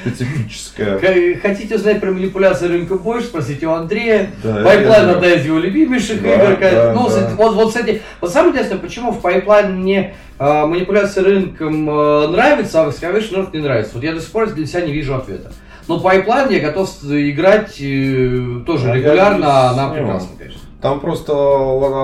специфическая. 0.00 0.98
Хотите 1.40 1.76
узнать 1.76 2.00
про 2.00 2.10
манипуляции 2.10 2.66
рынка 2.66 2.96
больше, 2.96 3.26
спросите 3.28 3.66
у 3.66 3.72
Андрея. 3.72 4.30
Да, 4.42 4.62
Pipeline 4.62 5.08
одна 5.10 5.28
из 5.28 5.44
его 5.44 5.58
любимейших 5.58 6.22
Да, 6.22 6.52
игр. 6.52 6.60
да, 6.60 6.92
ну, 6.94 7.08
да. 7.08 7.30
вот, 7.36 7.54
вот, 7.54 7.68
кстати, 7.68 8.02
вот 8.20 8.32
самое 8.32 8.52
интересное, 8.52 8.78
почему 8.78 9.12
в 9.12 9.20
Pipeline 9.20 9.80
мне 9.80 10.14
э, 10.38 10.66
манипуляция 10.66 11.24
рынком 11.24 11.88
э, 11.88 12.28
нравится, 12.28 12.82
а 12.82 12.84
в 12.84 12.88
Excavation 12.90 13.34
Earth 13.34 13.50
не 13.52 13.60
нравится. 13.60 13.92
Вот 13.94 14.04
я 14.04 14.12
до 14.12 14.20
сих 14.20 14.30
пор 14.30 14.50
для 14.52 14.66
себя 14.66 14.82
не 14.82 14.92
вижу 14.92 15.14
ответа. 15.14 15.52
Но 15.88 16.00
Пайплайн 16.00 16.50
я 16.50 16.60
готов 16.60 16.90
играть 17.04 17.76
э, 17.80 18.60
тоже 18.66 18.90
А 18.90 18.96
регулярно, 18.96 19.70
она 19.70 19.88
прекрасна, 19.90 20.30
конечно. 20.38 20.60
Там 20.82 21.00
просто 21.00 21.32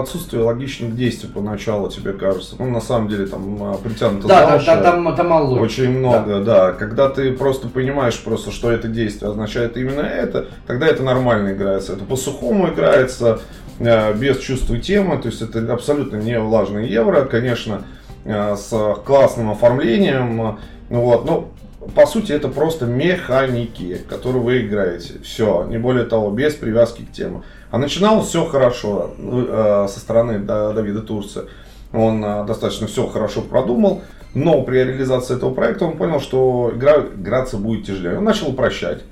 отсутствие 0.00 0.42
логичных 0.42 0.96
действий 0.96 1.28
поначалу, 1.28 1.90
тебе 1.90 2.14
кажется. 2.14 2.56
Ну, 2.58 2.70
на 2.70 2.80
самом 2.80 3.08
деле, 3.08 3.26
там 3.26 3.62
а, 3.62 3.74
притянуто 3.74 4.26
Да, 4.26 4.40
за 4.40 4.46
там, 4.46 4.56
уши. 4.56 4.82
там, 4.82 5.16
там, 5.16 5.28
мало. 5.28 5.60
Очень 5.60 5.98
много, 5.98 6.40
да. 6.40 6.72
Когда 6.72 7.10
ты 7.10 7.32
просто 7.32 7.68
понимаешь 7.68 8.18
просто, 8.18 8.50
что 8.50 8.70
это 8.70 8.88
действие 8.88 9.30
означает 9.30 9.76
именно 9.76 10.00
это, 10.00 10.46
тогда 10.66 10.86
это 10.86 11.02
нормально 11.02 11.52
играется. 11.52 11.92
Это 11.92 12.04
по-сухому 12.04 12.70
играется, 12.70 13.40
э, 13.78 14.14
без 14.14 14.38
чувства 14.38 14.78
темы, 14.78 15.18
то 15.18 15.28
есть 15.28 15.42
это 15.42 15.70
абсолютно 15.72 16.16
не 16.16 16.38
влажный 16.40 16.88
евро, 16.88 17.26
конечно, 17.26 17.82
э, 18.24 18.56
с 18.56 18.70
классным 19.04 19.50
оформлением, 19.50 20.40
э, 20.40 20.54
ну 20.88 21.00
вот, 21.02 21.26
но 21.26 21.48
по 21.94 22.06
сути 22.06 22.32
это 22.32 22.48
просто 22.48 22.86
механики, 22.86 23.98
которые 24.08 24.42
вы 24.42 24.60
играете. 24.62 25.14
Все, 25.22 25.64
не 25.68 25.78
более 25.78 26.04
того, 26.04 26.30
без 26.30 26.54
привязки 26.54 27.02
к 27.02 27.12
теме. 27.12 27.42
А 27.70 27.78
начиналось 27.78 28.28
все 28.28 28.44
хорошо 28.46 29.12
ну, 29.18 29.44
э, 29.48 29.86
со 29.88 30.00
стороны 30.00 30.38
Да- 30.38 30.72
Давида 30.72 31.00
Турция. 31.02 31.44
Он 31.92 32.24
э, 32.24 32.44
достаточно 32.46 32.86
все 32.86 33.06
хорошо 33.06 33.42
продумал, 33.42 34.02
но 34.34 34.62
при 34.62 34.78
реализации 34.78 35.36
этого 35.36 35.52
проекта 35.52 35.84
он 35.86 35.96
понял, 35.96 36.20
что 36.20 36.72
игра, 36.74 36.98
играться 37.00 37.56
будет 37.56 37.86
тяжелее. 37.86 38.18
Он 38.18 38.24
начал 38.24 38.48
упрощать. 38.48 39.02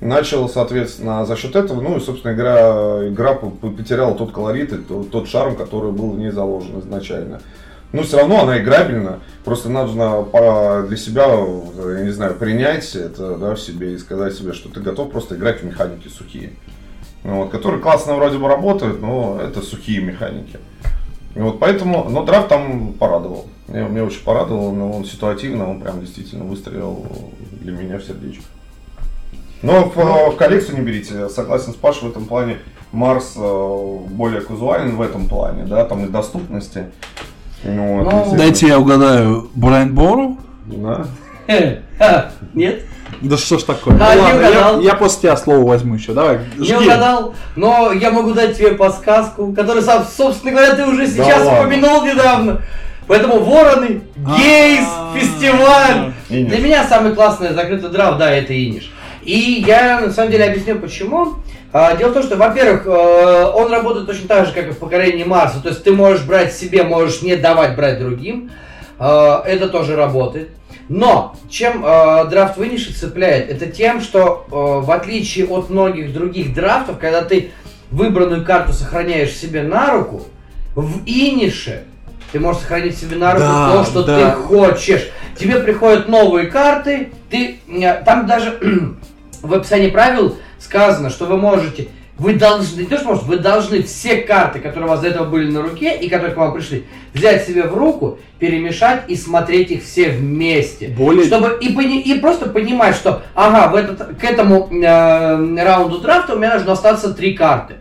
Начал, 0.00 0.48
соответственно, 0.48 1.24
за 1.26 1.36
счет 1.36 1.54
этого, 1.54 1.80
ну 1.80 1.96
и, 1.96 2.00
собственно, 2.00 2.32
игра, 2.32 3.06
игра 3.08 3.34
по- 3.34 3.50
по- 3.50 3.70
потеряла 3.70 4.14
тот 4.16 4.32
колорит 4.32 4.72
и 4.72 4.78
то- 4.78 5.04
тот 5.04 5.28
шарм, 5.28 5.54
который 5.54 5.92
был 5.92 6.10
в 6.10 6.18
ней 6.18 6.30
заложен 6.30 6.80
изначально. 6.80 7.40
Но 7.92 8.02
все 8.02 8.18
равно 8.18 8.42
она 8.42 8.58
играбельна. 8.58 9.20
Просто 9.44 9.68
нужно 9.68 10.22
по- 10.22 10.84
для 10.88 10.96
себя, 10.96 11.26
я 11.26 12.04
не 12.04 12.10
знаю, 12.10 12.34
принять 12.34 12.94
это 12.94 13.36
да, 13.36 13.54
в 13.54 13.60
себе 13.60 13.94
и 13.94 13.98
сказать 13.98 14.34
себе, 14.34 14.52
что 14.52 14.68
ты 14.70 14.80
готов 14.80 15.10
просто 15.10 15.36
играть 15.36 15.60
в 15.60 15.64
механики 15.64 16.08
сухие. 16.08 16.52
Ну, 17.24 17.42
вот, 17.42 17.50
которые 17.50 17.80
классно 17.80 18.14
вроде 18.14 18.38
бы 18.38 18.48
работают, 18.48 19.00
но 19.00 19.38
это 19.40 19.60
сухие 19.60 20.00
механики. 20.00 20.58
И 21.34 21.40
Вот 21.40 21.60
поэтому, 21.60 22.08
но 22.08 22.24
драфт 22.24 22.48
там 22.48 22.94
порадовал. 22.94 23.46
Меня, 23.68 23.88
меня 23.88 24.04
очень 24.04 24.24
порадовал, 24.24 24.72
но 24.72 24.90
он 24.90 25.04
ситуативно, 25.04 25.70
он 25.70 25.80
прям 25.80 26.00
действительно 26.00 26.44
выстрелил 26.44 27.06
для 27.60 27.72
меня 27.72 27.98
в 27.98 28.04
сердечко. 28.04 28.44
Но 29.62 29.84
в, 29.84 29.96
в 29.96 30.36
коллекцию 30.36 30.78
не 30.78 30.84
берите. 30.84 31.14
Я 31.14 31.28
Согласен 31.28 31.72
с 31.72 31.76
Пашей 31.76 32.08
в 32.08 32.10
этом 32.10 32.24
плане. 32.24 32.58
Марс 32.90 33.34
э, 33.36 33.96
более 34.10 34.40
казуален 34.42 34.96
в 34.96 35.00
этом 35.00 35.28
плане, 35.28 35.64
да, 35.64 35.84
там 35.84 36.04
и 36.04 36.08
доступности. 36.08 36.86
Ну, 37.64 38.02
Ну. 38.02 38.34
Дайте 38.36 38.66
я 38.68 38.78
угадаю, 38.78 39.50
Брайан 39.54 39.94
Бору? 39.94 40.38
Да. 40.66 41.06
Нет? 42.54 42.82
Да 43.20 43.36
что 43.36 43.58
ж 43.58 43.62
такое? 43.62 43.94
А, 44.00 44.14
Ну 44.14 44.14
не 44.14 44.20
ладно, 44.20 44.40
я, 44.42 44.48
угадал. 44.48 44.80
я 44.80 44.94
после 44.94 45.20
тебя 45.20 45.36
слово 45.36 45.64
возьму 45.68 45.94
еще. 45.94 46.12
Давай, 46.12 46.40
Не 46.58 46.64
жги. 46.64 46.74
угадал, 46.74 47.34
но 47.54 47.92
я 47.92 48.10
могу 48.10 48.32
дать 48.32 48.56
тебе 48.58 48.72
подсказку, 48.72 49.52
которую, 49.52 49.82
сам, 49.84 50.04
собственно 50.04 50.50
говоря, 50.52 50.74
ты 50.74 50.84
уже 50.84 51.06
сейчас 51.06 51.44
ладно. 51.44 51.60
упомянул 51.60 52.04
недавно. 52.04 52.62
Поэтому 53.06 53.38
Вороны, 53.40 54.00
Гейс, 54.16 54.84
А. 54.88 55.12
фестиваль. 55.16 56.12
Иниш. 56.30 56.48
Для 56.48 56.58
меня 56.58 56.84
самый 56.88 57.14
классный 57.14 57.52
закрытый 57.52 57.90
драфт, 57.90 58.18
да, 58.18 58.30
это 58.30 58.52
Иниш. 58.54 58.90
И 59.22 59.64
я 59.66 60.00
на 60.00 60.10
самом 60.10 60.30
деле 60.32 60.46
объясню 60.46 60.78
почему. 60.80 61.34
А, 61.72 61.96
Дело 61.96 62.10
в 62.10 62.14
том, 62.14 62.22
что, 62.22 62.36
во-первых, 62.36 62.86
э, 62.86 63.50
он 63.54 63.72
работает 63.72 64.06
точно 64.06 64.28
так 64.28 64.46
же, 64.46 64.52
как 64.52 64.68
и 64.68 64.72
в 64.72 64.78
покорении 64.78 65.24
Марса. 65.24 65.62
То 65.62 65.70
есть 65.70 65.82
ты 65.82 65.92
можешь 65.92 66.24
брать 66.24 66.52
себе, 66.52 66.82
можешь 66.82 67.22
не 67.22 67.36
давать 67.36 67.76
брать 67.76 67.98
другим. 67.98 68.50
Э, 68.98 69.40
это 69.46 69.68
тоже 69.68 69.96
работает. 69.96 70.50
Но 70.88 71.34
чем 71.48 71.84
э, 71.84 72.24
драфт 72.26 72.58
Виниши 72.58 72.92
цепляет, 72.92 73.50
это 73.50 73.66
тем, 73.66 74.00
что 74.00 74.46
э, 74.46 74.54
в 74.84 74.90
отличие 74.90 75.46
от 75.46 75.70
многих 75.70 76.12
других 76.12 76.54
драфтов, 76.54 76.98
когда 76.98 77.22
ты 77.22 77.50
выбранную 77.90 78.44
карту 78.44 78.72
сохраняешь 78.72 79.32
себе 79.32 79.62
на 79.62 79.92
руку, 79.92 80.22
в 80.74 81.00
Инише 81.06 81.84
ты 82.32 82.40
можешь 82.40 82.62
сохранить 82.62 82.98
себе 82.98 83.16
на 83.16 83.32
руку 83.32 83.44
Да, 83.44 83.72
то, 83.72 83.84
что 83.84 84.02
да. 84.04 84.30
ты 84.30 84.36
хочешь. 84.42 85.10
Тебе 85.38 85.58
приходят 85.60 86.08
новые 86.08 86.46
карты, 86.46 87.10
ты 87.30 87.58
там 88.04 88.26
даже 88.26 88.58
в 89.42 89.52
описании 89.52 89.90
правил 89.90 90.36
сказано, 90.72 91.10
что 91.10 91.26
вы 91.26 91.36
можете, 91.36 91.88
вы 92.18 92.34
должны, 92.34 92.80
не 92.80 92.86
то 92.86 92.96
что 92.96 93.08
можете, 93.08 93.26
вы 93.26 93.36
должны 93.36 93.82
все 93.82 94.16
карты, 94.16 94.58
которые 94.58 94.86
у 94.86 94.88
вас 94.88 95.00
до 95.00 95.08
этого 95.08 95.26
были 95.26 95.50
на 95.50 95.60
руке 95.60 95.94
и 95.98 96.08
которые 96.08 96.32
к 96.32 96.36
вам 96.38 96.54
пришли, 96.54 96.84
взять 97.12 97.46
себе 97.46 97.64
в 97.64 97.74
руку, 97.76 98.18
перемешать 98.38 99.02
и 99.08 99.14
смотреть 99.16 99.70
их 99.70 99.84
все 99.84 100.08
вместе. 100.08 100.88
Более- 100.88 101.26
Чтобы 101.26 101.58
и, 101.60 101.74
пони- 101.74 102.00
и 102.00 102.18
просто 102.20 102.48
понимать, 102.48 102.94
что 102.96 103.22
ага, 103.34 103.70
в 103.70 103.76
этот, 103.76 104.16
к 104.18 104.24
этому 104.24 104.70
э, 104.72 105.62
раунду 105.62 105.98
драфта 105.98 106.34
у 106.34 106.38
меня 106.38 106.52
должно 106.52 106.72
остаться 106.72 107.12
три 107.12 107.34
карты. 107.34 107.74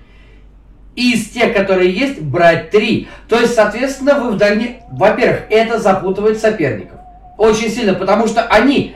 И 0.97 1.13
из 1.13 1.30
тех, 1.30 1.53
которые 1.53 1.89
есть, 1.93 2.22
брать 2.22 2.72
три. 2.72 3.07
То 3.30 3.39
есть, 3.39 3.55
соответственно, 3.55 4.15
вы 4.19 4.31
в 4.31 4.38
дальнейшем... 4.38 4.76
Во-первых, 4.91 5.43
это 5.49 5.80
запутывает 5.80 6.41
соперников. 6.41 6.99
Очень 7.38 7.69
сильно, 7.69 7.93
потому 7.93 8.27
что 8.27 8.41
они 8.43 8.93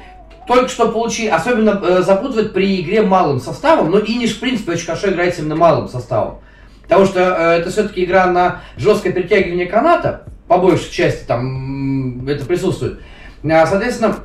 только 0.47 0.69
что 0.69 0.91
получили... 0.91 1.27
Особенно 1.27 1.81
э, 1.83 2.01
запутывает 2.01 2.53
при 2.53 2.81
игре 2.81 3.01
малым 3.01 3.39
составом. 3.39 3.91
Но 3.91 3.99
Иниш, 3.99 4.35
в 4.35 4.39
принципе, 4.39 4.73
очень 4.73 4.85
хорошо 4.85 5.09
играет 5.09 5.37
именно 5.39 5.55
малым 5.55 5.87
составом. 5.87 6.39
Потому 6.83 7.05
что 7.05 7.19
э, 7.19 7.59
это 7.59 7.69
все-таки 7.71 8.03
игра 8.03 8.27
на 8.27 8.61
жесткое 8.77 9.11
перетягивание 9.11 9.65
каната. 9.65 10.23
По 10.47 10.57
большей 10.57 10.91
части 10.91 11.25
там 11.25 12.27
это 12.27 12.45
присутствует. 12.45 12.99
А, 13.43 13.65
соответственно, 13.65 14.17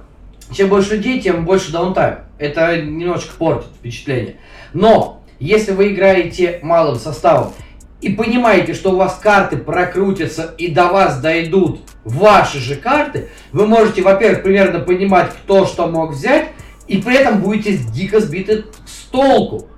чем 0.52 0.68
больше 0.68 0.96
людей, 0.96 1.20
тем 1.20 1.44
больше 1.44 1.72
даунтайм. 1.72 2.20
Это 2.38 2.80
немножечко 2.80 3.34
портит 3.36 3.68
впечатление. 3.78 4.36
Но, 4.72 5.22
если 5.38 5.72
вы 5.72 5.92
играете 5.92 6.60
малым 6.62 6.96
составом 6.96 7.52
и 8.00 8.10
понимаете, 8.10 8.74
что 8.74 8.92
у 8.92 8.96
вас 8.96 9.18
карты 9.22 9.56
прокрутятся 9.56 10.54
и 10.58 10.68
до 10.68 10.88
вас 10.88 11.20
дойдут 11.20 11.80
ваши 12.04 12.58
же 12.58 12.76
карты, 12.76 13.28
вы 13.52 13.66
можете, 13.66 14.02
во-первых, 14.02 14.42
примерно 14.42 14.80
понимать, 14.80 15.32
кто 15.32 15.66
что 15.66 15.86
мог 15.86 16.12
взять, 16.12 16.48
и 16.86 17.00
при 17.00 17.16
этом 17.16 17.40
будете 17.40 17.76
дико 17.76 18.20
сбиты 18.20 18.64
с 18.86 19.04
толку, 19.10 19.68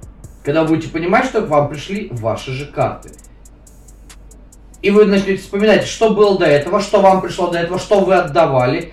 когда 0.44 0.65
будете 0.65 0.89
понимать, 0.89 1.27
что 1.27 1.43
к 1.43 1.49
вам 1.49 1.69
пришли 1.69 2.09
ваши 2.11 2.53
же 2.53 2.66
карты. 2.66 3.11
И 4.81 4.90
вы 4.90 5.05
начнете 5.05 5.40
вспоминать, 5.40 5.86
что 5.86 6.11
было 6.11 6.39
до 6.39 6.47
этого, 6.47 6.81
что 6.81 7.01
вам 7.01 7.20
пришло 7.20 7.49
до 7.49 7.59
этого, 7.59 7.78
что 7.78 8.01
вы 8.01 8.15
отдавали. 8.15 8.93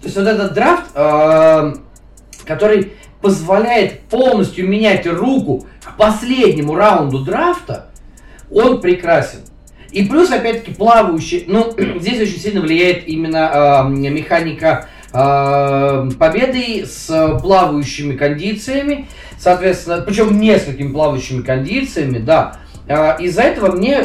То 0.00 0.04
есть 0.04 0.16
вот 0.16 0.26
этот 0.26 0.54
драфт, 0.54 0.84
э, 0.94 1.74
который 2.44 2.92
позволяет 3.20 4.02
полностью 4.02 4.68
менять 4.68 5.06
руку 5.06 5.66
к 5.82 5.96
последнему 5.96 6.74
раунду 6.74 7.24
драфта, 7.24 7.86
он 8.50 8.80
прекрасен. 8.80 9.40
И 9.94 10.04
плюс, 10.06 10.32
опять-таки, 10.32 10.72
плавающий, 10.72 11.44
ну, 11.46 11.72
здесь 12.00 12.20
очень 12.20 12.40
сильно 12.40 12.60
влияет 12.60 13.06
именно 13.06 13.84
э, 13.86 13.88
механика 14.10 14.88
э, 15.12 16.10
победы 16.18 16.84
с 16.84 17.38
плавающими 17.40 18.16
кондициями, 18.16 19.06
соответственно, 19.38 20.02
причем 20.02 20.40
несколькими 20.40 20.92
плавающими 20.92 21.42
кондициями, 21.42 22.18
да. 22.18 22.56
Э, 22.88 23.14
Из-за 23.20 23.42
этого 23.42 23.70
мне 23.70 24.04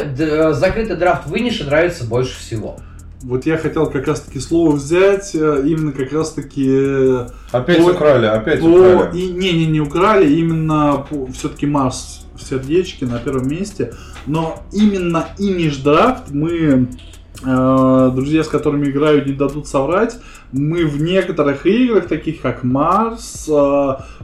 закрытый 0.52 0.94
драфт 0.94 1.26
Виниша 1.26 1.64
нравится 1.64 2.04
больше 2.04 2.38
всего. 2.38 2.76
Вот 3.22 3.44
я 3.44 3.58
хотел 3.58 3.90
как 3.90 4.06
раз 4.06 4.20
таки 4.20 4.38
слово 4.38 4.76
взять, 4.76 5.34
э, 5.34 5.62
именно 5.66 5.92
как 5.92 6.10
раз 6.12 6.30
таки 6.30 6.66
э, 6.66 7.26
Опять 7.52 7.84
По- 7.84 7.90
украли, 7.90 8.26
опять 8.26 8.60
по... 8.60 8.64
украли. 8.64 9.18
И, 9.18 9.30
не, 9.30 9.52
не, 9.52 9.66
не 9.66 9.80
украли, 9.80 10.32
именно 10.32 11.06
все-таки 11.34 11.66
Марс 11.66 12.26
в 12.34 12.42
сердечке 12.42 13.04
на 13.04 13.18
первом 13.18 13.46
месте. 13.48 13.92
Но 14.26 14.62
именно 14.72 15.28
имидж 15.36 15.82
драфт 15.82 16.30
мы, 16.30 16.88
э, 17.44 18.10
друзья, 18.14 18.42
с 18.42 18.48
которыми 18.48 18.88
играю, 18.88 19.26
не 19.26 19.34
дадут 19.34 19.68
соврать. 19.68 20.18
Мы 20.52 20.86
в 20.86 21.02
некоторых 21.02 21.66
играх, 21.66 22.08
таких 22.08 22.40
как 22.40 22.64
Марс, 22.64 23.46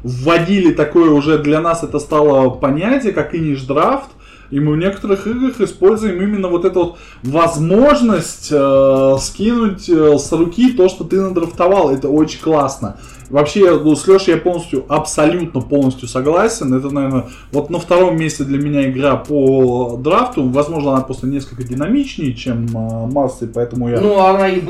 вводили 0.02 0.72
такое 0.72 1.10
уже 1.10 1.38
для 1.38 1.60
нас 1.60 1.84
это 1.84 1.98
стало 1.98 2.48
понятие, 2.48 3.12
как 3.12 3.34
имидж 3.34 3.66
драфт. 3.66 4.08
И 4.50 4.60
мы 4.60 4.72
в 4.72 4.76
некоторых 4.76 5.26
играх 5.26 5.60
используем 5.60 6.22
именно 6.22 6.48
вот 6.48 6.64
эту 6.64 6.80
вот 6.84 6.98
возможность 7.22 8.48
э, 8.52 9.16
скинуть 9.20 9.88
э, 9.88 10.18
с 10.18 10.32
руки 10.32 10.72
то, 10.72 10.88
что 10.88 11.04
ты 11.04 11.20
надрафтовал. 11.20 11.90
Это 11.90 12.08
очень 12.08 12.40
классно. 12.40 12.96
Вообще, 13.28 13.78
ну, 13.78 13.96
с 13.96 14.06
Лешей 14.06 14.34
я 14.34 14.40
полностью, 14.40 14.84
абсолютно 14.88 15.60
полностью 15.60 16.06
согласен. 16.06 16.72
Это, 16.74 16.90
наверное, 16.90 17.26
вот 17.50 17.70
на 17.70 17.80
втором 17.80 18.16
месте 18.16 18.44
для 18.44 18.58
меня 18.58 18.88
игра 18.88 19.16
по 19.16 19.96
драфту. 20.00 20.48
Возможно, 20.48 20.92
она 20.92 21.00
просто 21.00 21.26
несколько 21.26 21.64
динамичнее, 21.64 22.34
чем 22.34 22.66
э, 22.66 23.06
Марс, 23.12 23.42
и 23.42 23.46
поэтому 23.46 23.88
я... 23.88 24.00
Ну, 24.00 24.20
она 24.20 24.48
и 24.48 24.60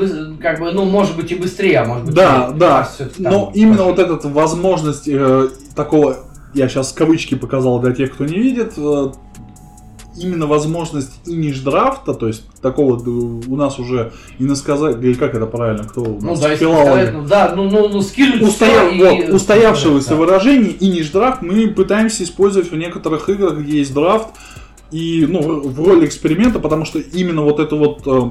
как 0.41 0.59
бы, 0.59 0.71
ну, 0.71 0.85
может 0.85 1.15
быть 1.15 1.31
и 1.31 1.35
быстрее, 1.35 1.79
а 1.81 1.85
может 1.85 2.05
быть 2.05 2.15
Да, 2.15 2.51
и- 2.53 2.57
да. 2.57 2.89
там 2.97 3.31
Но 3.31 3.51
именно 3.53 3.83
вот 3.83 3.99
эта 3.99 4.27
возможность 4.27 5.07
э, 5.07 5.49
такого, 5.75 6.17
я 6.53 6.67
сейчас 6.67 6.91
кавычки 6.93 7.35
показал 7.35 7.79
для 7.79 7.91
тех, 7.93 8.11
кто 8.13 8.25
не 8.25 8.39
видит, 8.39 8.73
э, 8.77 9.11
именно 10.19 10.47
возможность 10.47 11.11
иниш 11.25 11.59
драфта, 11.59 12.13
то 12.13 12.27
есть 12.27 12.43
такого 12.61 12.97
э, 12.97 13.09
у 13.47 13.55
нас 13.55 13.79
уже 13.79 14.11
иносказать, 14.39 14.97
или 15.03 15.13
как 15.13 15.35
это 15.35 15.45
правильно, 15.45 15.83
кто 15.83 16.01
у 16.01 16.19
Ну 16.21 16.31
нас 16.31 16.39
да, 16.39 16.51
если 16.51 16.65
филологи? 16.65 16.85
сказать, 16.87 17.13
ну 17.13 17.25
да, 17.25 17.53
ну, 17.55 17.69
ну, 17.69 17.89
ну 17.89 18.01
скинуть 18.01 18.41
Устоя- 18.41 18.89
всё 18.89 19.09
и- 19.11 19.25
вот, 19.25 19.35
устоявшегося 19.35 20.09
Да. 20.09 20.15
выражения 20.15 20.73
иниш 20.79 21.09
драфт 21.11 21.41
мы 21.41 21.67
пытаемся 21.67 22.23
использовать 22.23 22.71
в 22.71 22.75
некоторых 22.75 23.29
играх, 23.29 23.57
где 23.59 23.79
есть 23.79 23.93
драфт, 23.93 24.29
и 24.91 25.25
ну, 25.27 25.41
в 25.41 25.85
роли 25.87 26.05
эксперимента, 26.05 26.59
потому 26.59 26.85
что 26.85 26.99
именно 26.99 27.41
вот 27.41 27.59
это 27.59 27.75
вот 27.75 28.01
э, 28.05 28.21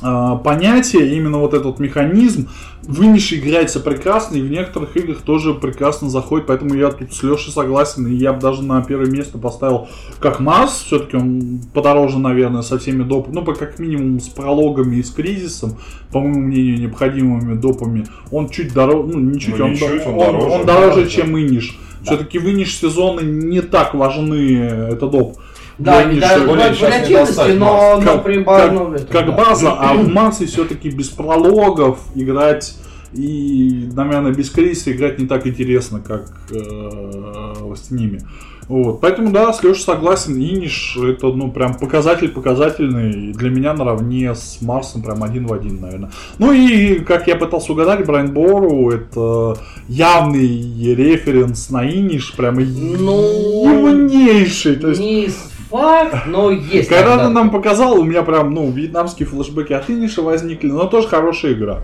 понятие, 0.00 1.16
именно 1.16 1.38
вот 1.38 1.54
этот 1.54 1.78
механизм 1.78 2.48
в 2.82 3.02
Иниш 3.02 3.32
играется 3.32 3.80
прекрасно, 3.80 4.36
и 4.36 4.42
в 4.42 4.50
некоторых 4.50 4.96
играх 4.96 5.22
тоже 5.22 5.54
прекрасно 5.54 6.08
заходит, 6.08 6.46
поэтому 6.46 6.74
я 6.74 6.90
тут 6.90 7.12
с 7.12 7.22
Лешей 7.22 7.52
согласен, 7.52 8.06
и 8.06 8.14
я 8.14 8.32
бы 8.32 8.40
даже 8.40 8.62
на 8.62 8.80
первое 8.82 9.10
место 9.10 9.38
поставил 9.38 9.88
как 10.20 10.38
Марс, 10.38 10.84
все-таки 10.86 11.16
он 11.16 11.60
подороже, 11.74 12.18
наверное, 12.18 12.62
со 12.62 12.78
всеми 12.78 13.02
допами, 13.02 13.34
ну, 13.34 13.44
как 13.44 13.78
минимум 13.80 14.20
с 14.20 14.28
прологами 14.28 14.96
и 14.96 15.02
с 15.02 15.10
кризисом, 15.10 15.76
по 16.12 16.20
моему 16.20 16.40
мнению, 16.40 16.78
необходимыми 16.80 17.54
допами, 17.54 18.06
он 18.30 18.48
чуть 18.50 18.72
дороже, 18.72 19.08
ну, 19.14 19.18
не 19.18 19.40
чуть, 19.40 19.58
Ну, 19.58 19.64
он, 19.64 19.70
не 19.72 19.78
чуть, 19.78 20.06
он 20.06 20.12
он- 20.14 20.18
дороже. 20.18 20.46
он 20.46 20.66
дороже, 20.66 21.02
Да, 21.04 21.10
чем 21.10 21.38
Иниш. 21.38 21.78
Да. 22.00 22.12
Все-таки 22.12 22.38
в 22.38 22.48
Иниш 22.48 22.76
сезоны 22.78 23.22
не 23.22 23.62
так 23.62 23.94
важны, 23.94 24.58
это 24.92 25.08
доп. 25.08 25.38
Да, 25.78 26.02
Для 26.02 26.04
не 26.04 26.12
Иниш, 26.14 26.20
да, 26.22 26.38
более 26.38 26.46
бывают 26.46 26.76
сейчас 26.76 26.90
не 27.08 27.14
вариативности, 27.14 27.58
но, 27.58 28.00
но 28.00 28.12
Как- 28.14 28.24
при 28.24 28.44
как- 28.44 28.72
ну, 28.72 28.92
это 28.94 29.06
как 29.06 29.26
да. 29.26 29.32
база, 29.32 29.72
а 29.78 29.94
в 29.94 30.08
Марсе 30.08 30.46
все-таки 30.46 30.88
без 30.88 31.08
прологов 31.10 31.98
играть 32.14 32.76
и, 33.12 33.88
наверное, 33.94 34.32
без 34.32 34.50
кризиса 34.50 34.92
играть 34.92 35.18
не 35.18 35.26
так 35.26 35.46
интересно, 35.46 36.00
как 36.00 36.30
э, 36.50 37.74
с 37.76 37.90
ними. 37.90 38.20
Вот. 38.68 39.00
Поэтому, 39.00 39.30
да, 39.30 39.52
с 39.52 39.62
Лешей 39.62 39.82
согласен, 39.84 40.36
Иниш 40.36 40.96
это, 40.96 41.28
ну, 41.28 41.52
прям 41.52 41.74
показатель 41.74 42.28
показательный, 42.30 43.32
для 43.32 43.48
меня 43.50 43.74
наравне 43.74 44.34
с 44.34 44.58
Марсом 44.60 45.02
прям 45.02 45.22
один 45.22 45.46
в 45.46 45.52
один, 45.52 45.80
наверное. 45.80 46.10
Ну 46.38 46.52
и, 46.52 46.98
как 47.00 47.28
я 47.28 47.36
пытался 47.36 47.72
угадать, 47.72 48.04
Брайан 48.04 48.32
Бору 48.32 48.90
это 48.90 49.56
явный 49.88 50.94
референс 50.94 51.70
на 51.70 51.88
Иниш, 51.88 52.32
прям 52.32 52.56
Ну, 52.56 53.64
явнейший. 53.86 54.76
То 54.76 54.88
есть, 54.88 55.00
Не 55.00 55.28
факт, 55.76 56.26
но 56.26 56.50
есть. 56.50 56.88
когда 56.88 57.18
ты 57.18 57.28
нам 57.28 57.50
показал, 57.50 57.98
у 57.98 58.04
меня 58.04 58.22
прям, 58.22 58.52
ну, 58.52 58.70
вьетнамские 58.70 59.26
флешбеки 59.26 59.72
от 59.72 59.88
Иниша 59.90 60.22
возникли, 60.22 60.68
но 60.68 60.86
тоже 60.86 61.08
хорошая 61.08 61.52
игра. 61.52 61.80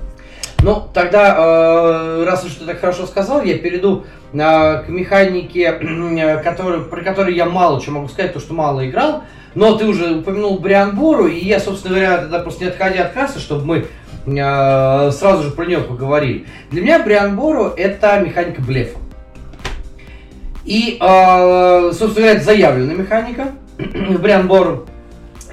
Ну, 0.62 0.80
тогда, 0.94 1.34
э, 1.38 2.24
раз 2.24 2.44
уж 2.44 2.52
ты 2.52 2.64
так 2.64 2.78
хорошо 2.78 3.06
сказал, 3.06 3.42
я 3.42 3.58
перейду 3.58 4.04
э, 4.32 4.38
к 4.38 4.84
механике, 4.88 5.76
э, 5.80 6.42
который, 6.42 6.82
про 6.82 7.02
которую 7.02 7.34
я 7.34 7.46
мало 7.46 7.80
чего 7.80 7.96
могу 7.96 8.08
сказать, 8.08 8.32
потому 8.32 8.44
что 8.44 8.54
мало 8.54 8.88
играл. 8.88 9.24
Но 9.54 9.76
ты 9.76 9.86
уже 9.86 10.18
упомянул 10.18 10.58
Брианбору, 10.58 11.26
и 11.26 11.44
я, 11.44 11.60
собственно 11.60 11.96
говоря, 11.96 12.18
тогда 12.18 12.38
просто 12.38 12.64
не 12.64 12.70
отходя 12.70 13.04
от 13.04 13.12
кассы, 13.12 13.40
чтобы 13.40 13.64
мы 13.64 13.86
э, 14.26 15.10
сразу 15.10 15.42
же 15.42 15.50
про 15.50 15.66
нее 15.66 15.80
поговорили. 15.80 16.46
Для 16.70 16.80
меня 16.80 17.02
Брианбору 17.02 17.72
это 17.76 18.20
механика 18.20 18.62
блефа. 18.62 18.98
И, 20.64 20.96
э, 21.00 21.90
собственно 21.92 22.14
говоря, 22.14 22.32
это 22.34 22.44
заявленная 22.44 22.94
механика 22.94 23.48
в 23.78 24.20
Брианбору. 24.20 24.86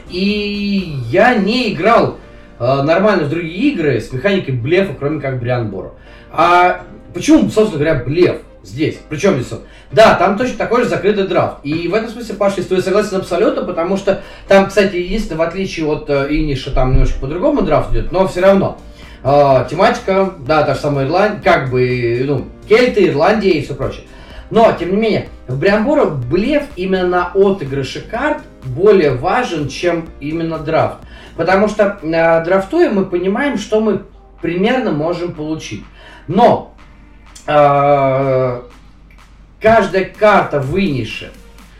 И 0.10 0.96
я 1.10 1.36
не 1.36 1.74
играл 1.74 2.18
э, 2.60 2.82
нормально 2.82 3.26
в 3.26 3.30
другие 3.30 3.74
игры 3.74 4.02
с 4.02 4.12
механикой 4.12 4.56
блефа, 4.56 4.94
кроме 4.98 5.22
как 5.22 5.40
Брианбору. 5.40 5.96
А 6.32 6.84
почему, 7.14 7.50
собственно 7.50 7.84
говоря, 7.84 8.04
блеф? 8.04 8.38
Здесь. 8.62 9.00
Причем 9.08 9.36
здесь 9.40 9.54
он? 9.54 9.60
Да, 9.92 10.16
там 10.16 10.38
точно 10.38 10.58
такой 10.58 10.84
же 10.84 10.90
закрытый 10.90 11.28
драфт. 11.28 11.58
И 11.64 11.88
в 11.88 11.94
этом 11.94 12.10
смысле, 12.10 12.36
Паша, 12.36 12.62
я 12.62 12.82
согласен 12.82 13.18
абсолютно, 13.18 13.64
потому 13.64 13.96
что 13.98 14.22
там, 14.48 14.68
кстати, 14.68 14.98
единственное, 14.98 15.40
в 15.40 15.42
отличие 15.42 15.88
от 15.88 16.10
э, 16.10 16.28
Иниша, 16.30 16.72
там 16.72 16.92
немножко 16.92 17.20
по-другому 17.20 17.62
драфт 17.62 17.92
идет, 17.92 18.12
но 18.12 18.28
все 18.28 18.42
равно. 18.42 18.78
Э, 19.24 19.66
тематика, 19.70 20.34
да, 20.46 20.64
та 20.64 20.76
же 20.76 20.82
самая 20.82 21.06
Ирландия, 21.06 21.42
как 21.42 21.70
бы, 21.72 22.24
ну, 22.26 22.46
Кельты, 22.68 23.08
Ирландия 23.08 23.52
и 23.52 23.64
все 23.64 23.76
прочее. 23.76 24.04
Но, 24.50 24.72
тем 24.78 24.92
не 24.92 24.98
менее, 24.98 25.30
в 25.48 25.60
Бриамборо 25.60 26.06
блеф 26.06 26.64
именно 26.76 27.08
на 27.08 27.32
отыгрыше 27.34 28.02
карт 28.02 28.42
более 28.64 29.14
важен, 29.16 29.68
чем 29.68 30.10
именно 30.20 30.58
драфт. 30.58 30.98
Потому 31.36 31.68
что 31.68 32.00
э, 32.02 32.44
драфтуя 32.44 32.90
мы 32.90 33.06
понимаем, 33.06 33.58
что 33.58 33.80
мы 33.80 34.04
примерно 34.42 34.92
можем 34.92 35.34
получить. 35.34 35.84
Но 36.28 36.74
э, 37.46 38.62
каждая 39.62 40.06
карта 40.06 40.60
в 40.60 40.80
Инише, 40.80 41.32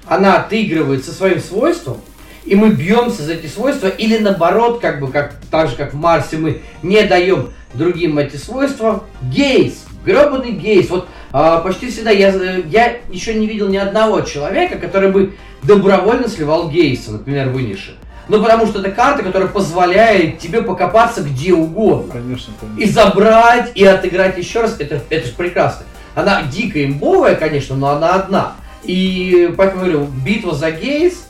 она 0.08 0.38
отыгрывается 0.38 1.12
своим 1.12 1.40
свойством, 1.40 1.98
и 2.46 2.56
мы 2.56 2.70
бьемся 2.70 3.24
за 3.24 3.34
эти 3.34 3.48
свойства, 3.48 3.88
или 3.88 4.18
наоборот, 4.18 4.80
как 4.80 5.00
бы, 5.00 5.12
как, 5.12 5.36
так 5.52 5.70
же, 5.70 5.76
как 5.76 5.94
в 5.94 5.98
Марсе, 5.98 6.38
мы 6.38 6.62
не 6.82 7.04
даем 7.04 7.50
другим 7.74 8.18
эти 8.18 8.38
свойства. 8.38 9.04
Гейс, 9.22 9.86
гребаный 10.04 10.52
гейс. 10.52 10.90
Вот 10.90 11.08
а, 11.32 11.60
почти 11.60 11.90
всегда 11.90 12.12
я, 12.12 12.30
я 12.66 12.98
еще 13.10 13.34
не 13.34 13.48
видел 13.48 13.68
ни 13.68 13.78
одного 13.78 14.22
человека, 14.22 14.78
который 14.78 15.12
бы 15.12 15.36
добровольно 15.64 16.28
сливал 16.28 16.70
гейса, 16.70 17.12
например, 17.12 17.50
в 17.50 17.60
Инише. 17.60 17.96
Ну, 18.28 18.42
потому 18.42 18.68
что 18.68 18.80
это 18.80 18.92
карта, 18.92 19.24
которая 19.24 19.50
позволяет 19.50 20.38
тебе 20.38 20.62
покопаться 20.62 21.22
где 21.22 21.52
угодно. 21.54 22.14
Конечно, 22.14 22.54
конечно. 22.60 22.82
И 22.82 22.88
забрать, 22.88 23.72
и 23.74 23.84
отыграть 23.84 24.38
еще 24.38 24.62
раз. 24.62 24.76
Это, 24.80 25.02
это 25.10 25.28
же 25.28 25.34
прекрасно. 25.34 25.86
Она 26.14 26.44
дико 26.44 26.84
имбовая, 26.86 27.36
конечно, 27.36 27.76
но 27.76 27.90
она 27.90 28.14
одна. 28.14 28.54
И 28.84 29.52
поэтому 29.58 29.82
говорю, 29.82 30.08
битва 30.24 30.54
за 30.54 30.70
гейс, 30.72 31.29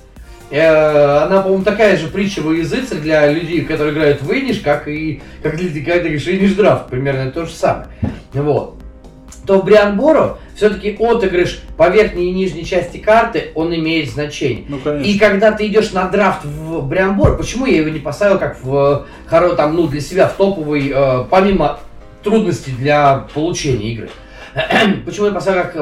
она, 0.58 1.42
по-моему, 1.42 1.64
такая 1.64 1.96
же 1.98 2.08
притча 2.08 2.42
во 2.42 2.54
языцах 2.54 3.02
для 3.02 3.32
людей, 3.32 3.62
которые 3.62 3.94
играют 3.94 4.22
в 4.22 4.32
Иниш, 4.32 4.60
как 4.60 4.88
и 4.88 5.22
как 5.44 5.58
для 5.58 5.70
говоришь 5.82 6.28
Иниш 6.28 6.54
драфт, 6.54 6.88
примерно 6.90 7.32
то 7.32 7.46
же 7.46 7.52
самое. 7.52 7.88
Вот. 8.34 8.76
То 9.46 9.62
в 9.62 9.66
Брианборо 9.66 10.38
все-таки 10.56 10.96
отыгрыш 11.00 11.62
по 11.78 11.90
верхней 11.90 12.30
и 12.30 12.32
нижней 12.32 12.66
части 12.66 12.98
карты, 12.98 13.52
он 13.56 13.74
имеет 13.74 14.10
значение. 14.10 14.66
Ну, 14.68 14.78
конечно. 14.78 15.10
И 15.10 15.18
когда 15.18 15.52
ты 15.52 15.68
идешь 15.68 15.92
на 15.92 16.08
драфт 16.08 16.46
в 16.46 16.82
Брианбор, 16.88 17.38
почему 17.38 17.66
я 17.66 17.78
его 17.78 17.90
не 17.90 18.00
поставил 18.00 18.38
как 18.38 18.64
в 18.64 19.08
хоро, 19.28 19.56
там, 19.56 19.76
ну, 19.76 19.88
для 19.88 20.02
себя 20.02 20.28
в 20.28 20.34
топовый, 20.34 20.92
э, 20.94 21.26
помимо 21.30 21.80
трудностей 22.24 22.72
для 22.72 23.28
получения 23.34 23.94
игры. 23.94 24.10
почему 25.06 25.28
я 25.28 25.32
поставил 25.32 25.64
как 25.64 25.76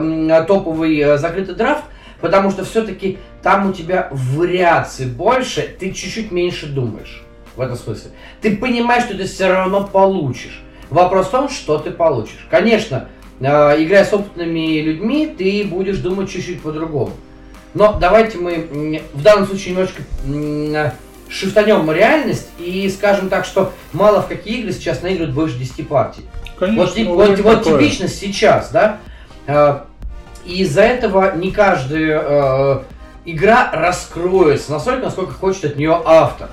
топовый 0.43 0.97
э, 0.99 1.17
закрытый 1.17 1.55
драфт? 1.55 1.83
Потому 2.21 2.51
что 2.51 2.65
все-таки 2.65 3.17
там 3.43 3.69
у 3.69 3.73
тебя 3.73 4.09
вариаций 4.11 5.05
больше, 5.05 5.61
ты 5.79 5.91
чуть-чуть 5.91 6.31
меньше 6.31 6.65
думаешь. 6.67 7.23
В 7.55 7.61
этом 7.61 7.75
смысле. 7.75 8.11
Ты 8.41 8.55
понимаешь, 8.55 9.03
что 9.03 9.15
ты 9.17 9.25
все 9.25 9.47
равно 9.47 9.83
получишь. 9.91 10.61
Вопрос 10.89 11.27
в 11.27 11.31
том, 11.31 11.49
что 11.49 11.79
ты 11.79 11.91
получишь. 11.91 12.47
Конечно, 12.49 13.07
э, 13.39 13.45
играя 13.83 14.05
с 14.05 14.13
опытными 14.13 14.79
людьми, 14.81 15.33
ты 15.37 15.63
будешь 15.65 15.97
думать 15.97 16.29
чуть-чуть 16.31 16.61
по-другому. 16.61 17.11
Но 17.73 17.97
давайте 17.99 18.37
мы 18.37 19.01
в 19.13 19.21
данном 19.21 19.45
случае 19.47 19.73
немножко 19.73 20.01
м, 20.25 20.91
шифтанем 21.29 21.91
реальность 21.91 22.47
и 22.57 22.89
скажем 22.89 23.29
так, 23.29 23.43
что 23.45 23.73
мало 23.91 24.21
в 24.21 24.27
какие 24.27 24.59
игры 24.59 24.71
сейчас 24.71 25.01
наигрывают 25.01 25.35
больше 25.35 25.57
10 25.57 25.87
партий. 25.87 26.21
Конечно, 26.57 27.03
Вот, 27.13 27.29
вот, 27.29 27.39
вот 27.39 27.63
типично 27.63 28.07
сейчас, 28.07 28.71
да? 28.71 28.99
И 30.47 30.61
из-за 30.61 30.83
этого 30.83 31.35
не 31.35 31.51
каждая 31.51 32.21
э, 32.23 32.79
игра 33.25 33.69
раскроется 33.73 34.71
настолько, 34.71 35.03
насколько 35.03 35.33
хочет 35.33 35.65
от 35.65 35.75
нее 35.75 36.01
автор. 36.05 36.47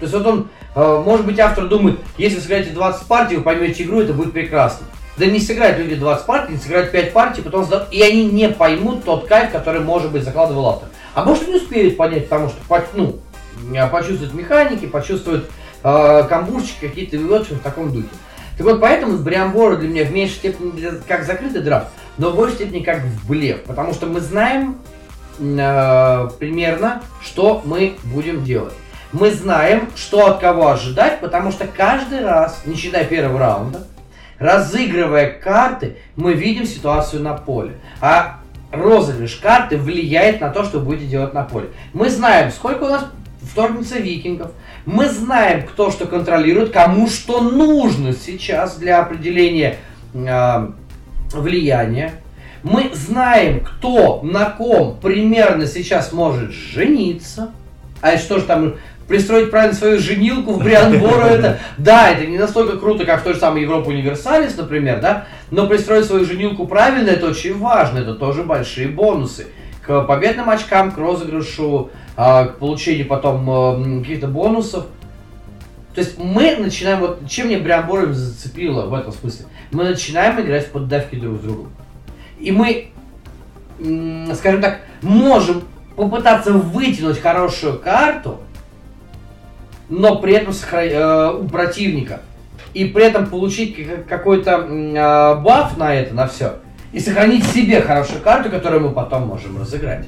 То 0.00 0.02
есть 0.02 0.12
вот 0.12 0.26
он, 0.26 0.48
э, 0.74 1.02
может 1.04 1.24
быть, 1.24 1.38
автор 1.38 1.68
думает, 1.68 2.00
если 2.16 2.36
вы 2.36 2.42
сыграете 2.42 2.70
20 2.70 3.06
партий, 3.06 3.36
вы 3.36 3.42
поймете 3.42 3.84
игру, 3.84 4.00
это 4.00 4.12
будет 4.12 4.32
прекрасно. 4.32 4.88
Да 5.18 5.26
не 5.26 5.38
сыграют 5.38 5.78
люди 5.78 5.94
20 5.94 6.26
партий, 6.26 6.52
не 6.54 6.58
сыграют 6.58 6.90
5 6.90 7.12
партий, 7.12 7.42
потом 7.42 7.64
сдадут, 7.64 7.92
и 7.92 8.02
они 8.02 8.26
не 8.26 8.48
поймут 8.48 9.04
тот 9.04 9.28
кайф, 9.28 9.52
который, 9.52 9.82
может 9.82 10.10
быть, 10.10 10.24
закладывал 10.24 10.66
автор. 10.66 10.88
А 11.14 11.24
может, 11.24 11.46
не 11.46 11.54
успеют 11.54 11.96
понять, 11.96 12.28
потому 12.28 12.48
что, 12.48 12.58
ну, 12.94 13.20
почувствуют 13.92 14.34
механики, 14.34 14.86
почувствуют 14.86 15.48
э, 15.84 16.24
камбурчики 16.28 16.88
какие-то, 16.88 17.16
и 17.16 17.20
вот 17.20 17.48
в 17.48 17.60
таком 17.60 17.92
духе. 17.92 18.08
Так 18.58 18.66
вот, 18.66 18.80
поэтому 18.80 19.18
Бриамбора 19.18 19.76
для 19.76 19.88
меня 19.88 20.04
в 20.04 20.12
меньшей 20.12 20.34
степени 20.34 20.70
для- 20.72 20.94
как 21.06 21.24
закрытый 21.24 21.62
драфт, 21.62 21.86
но 22.18 22.30
в 22.30 22.36
большей 22.36 22.56
степени 22.56 22.82
как 22.82 23.02
в 23.02 23.28
блеф. 23.28 23.62
Потому 23.62 23.94
что 23.94 24.06
мы 24.06 24.20
знаем 24.20 24.78
э, 25.38 26.28
примерно, 26.40 27.00
что 27.22 27.62
мы 27.64 27.94
будем 28.02 28.42
делать. 28.44 28.74
Мы 29.12 29.30
знаем, 29.30 29.88
что 29.94 30.26
от 30.26 30.40
кого 30.40 30.68
ожидать, 30.68 31.20
потому 31.20 31.52
что 31.52 31.68
каждый 31.68 32.24
раз, 32.24 32.62
не 32.66 32.74
считая 32.74 33.04
первого 33.04 33.38
раунда, 33.38 33.86
разыгрывая 34.40 35.30
карты, 35.30 35.96
мы 36.16 36.32
видим 36.32 36.66
ситуацию 36.66 37.22
на 37.22 37.34
поле. 37.34 37.76
А 38.00 38.40
розыгрыш 38.72 39.36
карты 39.36 39.78
влияет 39.78 40.40
на 40.40 40.50
то, 40.50 40.64
что 40.64 40.80
будете 40.80 41.06
делать 41.06 41.32
на 41.32 41.44
поле. 41.44 41.68
Мы 41.92 42.10
знаем, 42.10 42.50
сколько 42.50 42.82
у 42.82 42.88
нас 42.88 43.06
вторгнется 43.42 43.98
викингов. 43.98 44.50
Мы 44.90 45.06
знаем, 45.10 45.64
кто 45.66 45.90
что 45.90 46.06
контролирует, 46.06 46.72
кому 46.72 47.10
что 47.10 47.42
нужно 47.42 48.14
сейчас 48.14 48.78
для 48.78 49.00
определения 49.00 49.76
э, 50.14 50.68
влияния. 51.30 52.14
Мы 52.62 52.90
знаем, 52.94 53.60
кто 53.60 54.22
на 54.22 54.46
ком 54.46 54.98
примерно 54.98 55.66
сейчас 55.66 56.14
может 56.14 56.52
жениться. 56.52 57.50
А 58.00 58.16
что 58.16 58.38
же 58.38 58.46
там, 58.46 58.76
пристроить 59.06 59.50
правильно 59.50 59.74
свою 59.76 59.98
женилку 59.98 60.52
в 60.52 60.64
Брианбору, 60.64 61.20
это, 61.26 61.58
да, 61.76 62.08
это 62.08 62.24
не 62.24 62.38
настолько 62.38 62.78
круто, 62.78 63.04
как 63.04 63.20
в 63.20 63.24
той 63.24 63.34
же 63.34 63.40
самой 63.40 63.64
Европа 63.64 63.88
Универсалис, 63.88 64.56
например, 64.56 65.02
да, 65.02 65.26
но 65.50 65.66
пристроить 65.66 66.06
свою 66.06 66.24
женилку 66.24 66.66
правильно, 66.66 67.10
это 67.10 67.26
очень 67.26 67.58
важно, 67.58 67.98
это 67.98 68.14
тоже 68.14 68.42
большие 68.42 68.88
бонусы. 68.88 69.48
К 69.86 70.04
победным 70.04 70.48
очкам, 70.48 70.92
к 70.92 70.96
розыгрышу, 70.96 71.90
к 72.18 72.56
получению 72.58 73.06
потом 73.06 73.48
м, 73.48 74.00
каких-то 74.02 74.26
бонусов. 74.26 74.86
То 75.94 76.00
есть 76.00 76.18
мы 76.18 76.56
начинаем, 76.56 77.00
вот 77.00 77.28
чем 77.28 77.46
мне 77.46 77.58
Брианбор 77.58 78.12
зацепило 78.12 78.86
в 78.86 78.94
этом 78.94 79.12
смысле, 79.12 79.46
мы 79.70 79.84
начинаем 79.84 80.40
играть 80.40 80.66
в 80.66 80.72
поддавки 80.72 81.14
друг 81.14 81.38
с 81.38 81.40
другом. 81.40 81.70
И 82.40 82.50
мы, 82.50 82.88
скажем 84.34 84.60
так, 84.60 84.80
можем 85.02 85.62
попытаться 85.94 86.52
вытянуть 86.52 87.20
хорошую 87.20 87.78
карту, 87.78 88.38
но 89.88 90.16
при 90.16 90.34
этом 90.34 90.52
сохра- 90.52 90.88
э, 90.88 91.32
у 91.38 91.48
противника. 91.48 92.20
И 92.74 92.84
при 92.86 93.04
этом 93.04 93.26
получить 93.26 93.76
как- 93.86 94.06
какой-то 94.06 94.66
э, 94.68 95.40
баф 95.42 95.76
на 95.76 95.94
это, 95.94 96.14
на 96.14 96.26
все. 96.26 96.56
И 96.92 96.98
сохранить 97.00 97.44
себе 97.44 97.80
хорошую 97.80 98.20
карту, 98.22 98.50
которую 98.50 98.82
мы 98.82 98.90
потом 98.90 99.26
можем 99.26 99.58
разыграть. 99.58 100.06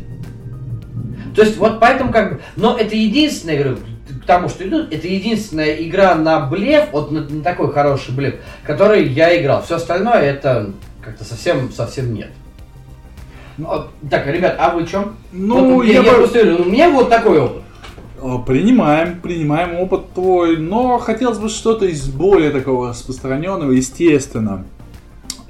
То 1.35 1.43
есть 1.43 1.57
вот 1.57 1.81
поэтому 1.81 2.13
как 2.13 2.33
бы... 2.35 2.41
Но 2.57 2.77
это 2.77 2.95
единственная 2.97 3.57
игра, 3.63 3.77
к 4.23 4.27
тому, 4.27 4.49
что 4.49 4.67
идут, 4.67 4.93
это 4.93 5.07
единственная 5.07 5.75
игра 5.77 6.15
на 6.15 6.41
блеф, 6.41 6.89
вот 6.93 7.11
на, 7.13 7.21
на 7.21 7.43
такой 7.43 7.73
хороший 7.73 8.15
блеф, 8.15 8.37
который 8.65 9.07
я 9.09 9.41
играл. 9.41 9.63
Все 9.63 9.77
остальное 9.77 10.21
это 10.21 10.71
как-то 11.01 11.25
совсем, 11.25 11.71
совсем 11.73 12.13
нет. 12.13 12.31
Ну, 13.57 13.69
Так, 14.09 14.27
ребят, 14.27 14.57
а 14.59 14.71
вы 14.71 14.87
чем? 14.87 15.17
Ну, 15.33 15.77
Вот 15.77 15.83
я, 15.85 15.95
я 15.95 16.03
я 16.03 16.13
бы- 16.13 16.19
просто 16.19 16.45
говорю, 16.45 16.63
у 16.65 16.71
меня 16.71 16.91
вот 16.91 17.09
такой 17.11 17.39
опыт. 17.41 17.63
Э, 18.23 18.37
Принимаем, 18.47 19.21
принимаем 19.21 19.79
опыт 19.79 20.13
твой, 20.15 20.57
но 20.57 20.99
хотелось 20.99 21.39
бы 21.39 21.49
что-то 21.49 21.87
из 21.87 22.09
более 22.09 22.51
такого 22.51 22.91
распространенного, 22.91 23.73
естественно. 23.73 24.65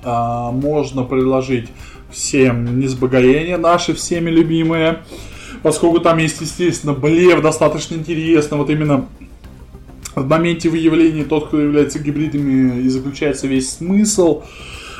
А, 0.02 0.50
можно 0.50 1.02
предложить 1.04 1.68
всем 2.10 2.78
несбогоение, 2.80 3.56
наши 3.56 3.94
всеми 3.94 4.30
любимые, 4.30 4.98
поскольку 5.62 6.00
там 6.00 6.18
есть, 6.18 6.40
естественно, 6.40 6.92
блеф 6.92 7.42
достаточно 7.42 7.94
интересно, 7.94 8.56
вот 8.56 8.70
именно 8.70 9.06
в 10.14 10.26
моменте 10.26 10.68
выявления 10.68 11.24
тот, 11.24 11.48
кто 11.48 11.60
является 11.60 11.98
гибридами, 11.98 12.80
и 12.80 12.88
заключается 12.88 13.46
весь 13.46 13.70
смысл, 13.70 14.42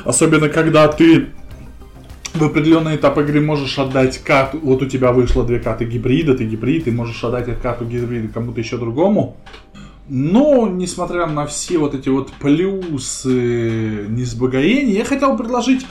особенно 0.05 0.49
когда 0.49 0.87
ты 0.87 1.27
в 2.33 2.43
определенный 2.43 2.95
этап 2.95 3.17
игры 3.17 3.41
можешь 3.41 3.77
отдать 3.77 4.17
карту. 4.19 4.59
Вот 4.61 4.81
у 4.81 4.85
тебя 4.85 5.11
вышло 5.11 5.45
две 5.45 5.59
карты 5.59 5.85
гибрида, 5.85 6.35
ты 6.35 6.45
гибрид, 6.45 6.85
ты 6.85 6.91
можешь 6.91 7.21
отдать 7.23 7.49
эту 7.49 7.61
карту 7.61 7.85
гибрида 7.85 8.29
кому-то 8.29 8.59
еще 8.59 8.77
другому. 8.77 9.37
Но, 10.07 10.67
несмотря 10.67 11.25
на 11.27 11.45
все 11.45 11.77
вот 11.77 11.93
эти 11.93 12.09
вот 12.09 12.31
плюсы 12.33 14.05
несбогоения, 14.09 14.97
я 14.97 15.05
хотел 15.05 15.37
предложить 15.37 15.85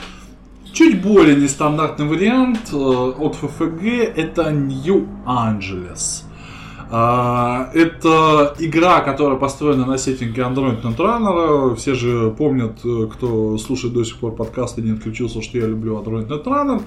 чуть 0.73 1.01
более 1.01 1.35
нестандартный 1.35 2.07
вариант 2.07 2.69
э, 2.71 2.75
от 2.75 3.35
ФФГ. 3.35 3.83
Это 4.15 4.51
Нью-Анджелес. 4.51 6.25
А, 6.93 7.69
это 7.73 8.53
игра, 8.59 8.99
которая 8.99 9.37
построена 9.37 9.85
на 9.85 9.97
сеттинге 9.97 10.41
Android 10.41 10.81
Netrunner. 10.81 11.75
Все 11.75 11.93
же 11.93 12.33
помнят, 12.37 12.79
э, 12.83 13.07
кто 13.11 13.57
слушает 13.57 13.93
до 13.93 14.03
сих 14.03 14.17
пор 14.17 14.33
подкаст 14.33 14.77
и 14.77 14.81
не 14.81 14.91
отключился, 14.91 15.41
что 15.41 15.57
я 15.57 15.67
люблю 15.67 15.97
Android 15.97 16.27
Netrunner. 16.27 16.81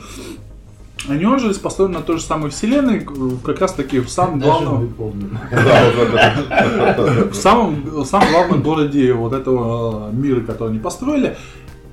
Они 1.09 1.27
уже 1.27 1.52
построены 1.55 1.94
на 1.94 2.02
той 2.02 2.19
же 2.19 2.23
самой 2.23 2.51
вселенной, 2.51 2.98
э, 2.98 3.31
как 3.44 3.61
раз 3.61 3.73
таки 3.73 4.01
в 4.01 4.11
самом 4.11 4.40
главном, 4.40 4.89
в 7.31 7.35
самом, 7.35 7.82
в 7.85 8.05
самом 8.05 8.31
главном 8.31 8.62
городе 8.62 9.15
вот 9.15 9.32
этого 9.32 10.11
мира, 10.11 10.40
который 10.40 10.70
они 10.70 10.81
построили. 10.81 11.36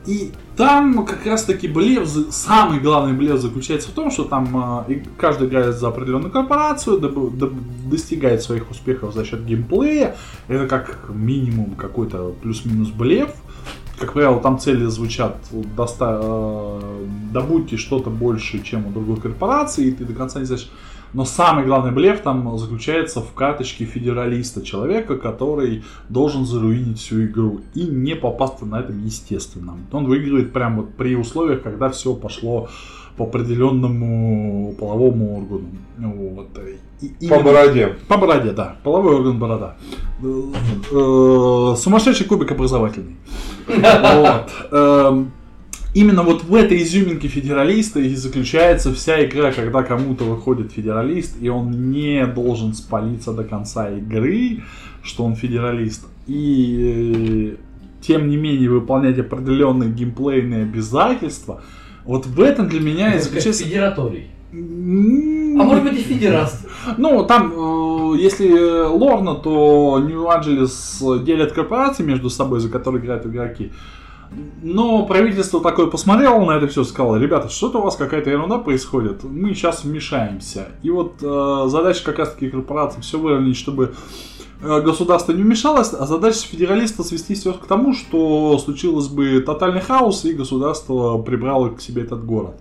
И 0.05 0.31
там 0.57 1.05
как 1.05 1.25
раз 1.27 1.43
таки 1.43 1.67
блеф, 1.67 2.09
самый 2.31 2.79
главный 2.79 3.13
блеф 3.13 3.39
заключается 3.39 3.89
в 3.89 3.93
том, 3.93 4.09
что 4.09 4.23
там 4.23 4.85
э, 4.87 5.03
каждый 5.17 5.47
играет 5.47 5.75
за 5.75 5.89
определенную 5.89 6.31
корпорацию, 6.31 6.99
доб, 6.99 7.35
доб, 7.37 7.53
достигает 7.85 8.41
своих 8.41 8.71
успехов 8.71 9.13
за 9.13 9.23
счет 9.23 9.45
геймплея. 9.45 10.15
Это 10.47 10.67
как 10.67 11.09
минимум 11.09 11.75
какой-то 11.75 12.33
плюс-минус 12.41 12.89
блеф. 12.89 13.29
Как 13.99 14.13
правило, 14.13 14.41
там 14.41 14.57
цели 14.57 14.85
звучат 14.85 15.37
доста, 15.51 16.19
э, 16.23 17.05
добудьте 17.31 17.77
что-то 17.77 18.09
больше, 18.09 18.63
чем 18.63 18.87
у 18.87 18.91
другой 18.91 19.17
корпорации, 19.17 19.87
и 19.87 19.91
ты 19.91 20.05
до 20.05 20.13
конца 20.13 20.39
не 20.39 20.45
знаешь, 20.45 20.67
но 21.13 21.25
самый 21.25 21.65
главный 21.65 21.91
блеф 21.91 22.21
там 22.21 22.57
заключается 22.57 23.21
в 23.21 23.33
карточке 23.33 23.85
федералиста, 23.85 24.61
человека, 24.61 25.17
который 25.17 25.83
должен 26.09 26.45
заруинить 26.45 26.99
всю 26.99 27.25
игру 27.25 27.61
и 27.73 27.83
не 27.83 28.15
попасться 28.15 28.65
на 28.65 28.79
этом 28.79 29.03
естественно. 29.03 29.77
Он 29.91 30.05
выигрывает 30.05 30.53
прямо 30.53 30.77
вот 30.77 30.93
при 30.93 31.15
условиях, 31.15 31.61
когда 31.63 31.89
все 31.89 32.13
пошло 32.13 32.69
по 33.17 33.25
определенному 33.25 34.73
половому 34.79 35.37
органу. 35.37 35.69
Вот. 35.97 36.47
И, 37.19 37.27
по 37.27 37.39
бороде. 37.39 37.95
По 38.07 38.17
бороде, 38.17 38.51
да. 38.51 38.77
Половой 38.83 39.15
орган 39.15 39.37
борода. 39.37 39.75
Э, 40.21 41.75
сумасшедший 41.77 42.25
кубик 42.27 42.51
образовательный. 42.51 43.15
Вот. 43.67 45.31
Именно 45.93 46.23
вот 46.23 46.43
в 46.43 46.55
этой 46.55 46.81
изюминке 46.83 47.27
федералиста 47.27 47.99
и 47.99 48.15
заключается 48.15 48.93
вся 48.93 49.25
игра, 49.25 49.51
когда 49.51 49.83
кому-то 49.83 50.23
выходит 50.23 50.71
федералист, 50.71 51.35
и 51.41 51.49
он 51.49 51.91
не 51.91 52.25
должен 52.27 52.73
спалиться 52.73 53.33
до 53.33 53.43
конца 53.43 53.89
игры, 53.89 54.61
что 55.03 55.25
он 55.25 55.35
федералист. 55.35 56.07
И 56.27 57.57
э, 57.57 58.01
тем 58.01 58.29
не 58.29 58.37
менее 58.37 58.69
выполнять 58.69 59.19
определенные 59.19 59.91
геймплейные 59.91 60.63
обязательства. 60.63 61.61
Вот 62.05 62.25
в 62.25 62.39
этом 62.39 62.69
для 62.69 62.79
меня 62.79 63.13
Это 63.13 63.25
заключается... 63.25 63.63
Федераторий. 63.65 64.27
А 64.53 65.63
может 65.63 65.83
быть 65.83 65.99
и 65.99 66.03
федераст. 66.03 66.67
Ну, 66.97 67.25
там, 67.25 67.53
э, 67.53 68.17
если 68.17 68.85
лорно, 68.87 69.35
то 69.35 69.99
Нью-Анджелес 69.99 71.03
делят 71.25 71.51
корпорации 71.51 72.03
между 72.03 72.29
собой, 72.29 72.61
за 72.61 72.69
которые 72.69 73.03
играют 73.03 73.25
игроки. 73.25 73.71
Но 74.61 75.05
правительство 75.05 75.59
такое 75.59 75.87
посмотрело 75.87 76.45
на 76.45 76.51
это 76.51 76.67
все, 76.67 76.83
сказало, 76.83 77.17
ребята, 77.17 77.49
что-то 77.49 77.79
у 77.79 77.81
вас 77.81 77.95
какая-то 77.95 78.29
ерунда 78.29 78.59
происходит, 78.59 79.23
мы 79.23 79.53
сейчас 79.53 79.83
вмешаемся. 79.83 80.69
И 80.83 80.89
вот 80.89 81.15
э, 81.21 81.63
задача 81.67 82.05
как 82.05 82.19
раз 82.19 82.33
таки 82.33 82.49
корпорации 82.49 83.01
все 83.01 83.19
выровнять, 83.19 83.57
чтобы 83.57 83.93
э, 84.61 84.81
государство 84.81 85.33
не 85.33 85.43
вмешалось, 85.43 85.93
а 85.93 86.05
задача 86.05 86.47
федералиста 86.47 87.03
свести 87.03 87.33
все 87.33 87.53
к 87.53 87.65
тому, 87.65 87.93
что 87.93 88.57
случилось 88.59 89.07
бы 89.07 89.41
тотальный 89.41 89.81
хаос, 89.81 90.23
и 90.23 90.33
государство 90.33 91.17
прибрало 91.17 91.69
к 91.69 91.81
себе 91.81 92.03
этот 92.03 92.25
город. 92.25 92.55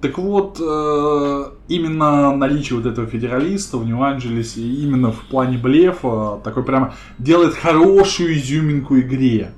Так 0.00 0.18
вот, 0.18 0.60
э, 0.60 1.44
именно 1.68 2.34
наличие 2.34 2.78
вот 2.78 2.86
этого 2.86 3.06
федералиста 3.06 3.76
в 3.76 3.84
Нью-Анджелесе, 3.84 4.60
именно 4.60 5.12
в 5.12 5.20
плане 5.22 5.58
блефа, 5.58 6.40
такой 6.42 6.64
прямо 6.64 6.94
делает 7.18 7.54
хорошую 7.54 8.36
изюминку 8.36 8.98
игре. 8.98 9.52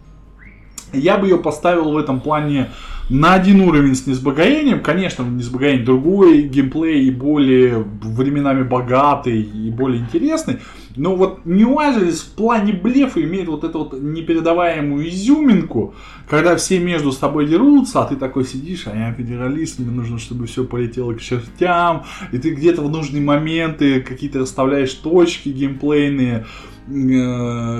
Я 0.93 1.19
бы 1.19 1.27
ее 1.27 1.39
поставил 1.39 1.93
в 1.93 1.97
этом 1.97 2.21
плане 2.21 2.71
на 3.11 3.35
один 3.35 3.61
уровень 3.62 3.95
с 3.95 4.07
Несбогоением. 4.07 4.81
Конечно, 4.81 5.25
Несбогоень 5.25 5.85
другой, 5.85 6.43
геймплей 6.43 7.07
и 7.07 7.11
более 7.11 7.85
временами 8.03 8.62
богатый 8.62 9.43
и 9.43 9.71
более 9.71 10.01
интересный. 10.01 10.59
Но 10.97 11.17
вот 11.17 11.41
Angeles 11.45 12.23
в 12.23 12.35
плане 12.35 12.73
блефа 12.73 13.23
имеет 13.23 13.49
вот 13.49 13.65
эту 13.65 13.81
вот 13.81 14.01
непередаваемую 14.01 15.09
изюминку, 15.09 15.95
когда 16.29 16.57
все 16.57 16.79
между 16.79 17.12
собой 17.12 17.47
дерутся, 17.47 18.03
а 18.03 18.07
ты 18.07 18.17
такой 18.17 18.45
сидишь, 18.45 18.87
а 18.87 18.97
я 18.97 19.12
федералист, 19.12 19.79
мне 19.79 19.91
нужно, 19.91 20.19
чтобы 20.19 20.47
все 20.47 20.65
полетело 20.65 21.12
к 21.15 21.21
чертям, 21.21 22.05
и 22.33 22.39
ты 22.39 22.51
где-то 22.51 22.83
в 22.83 22.91
нужные 22.91 23.23
моменты 23.23 24.01
какие-то 24.01 24.41
расставляешь 24.41 24.93
точки 24.95 25.49
геймплейные, 25.49 26.47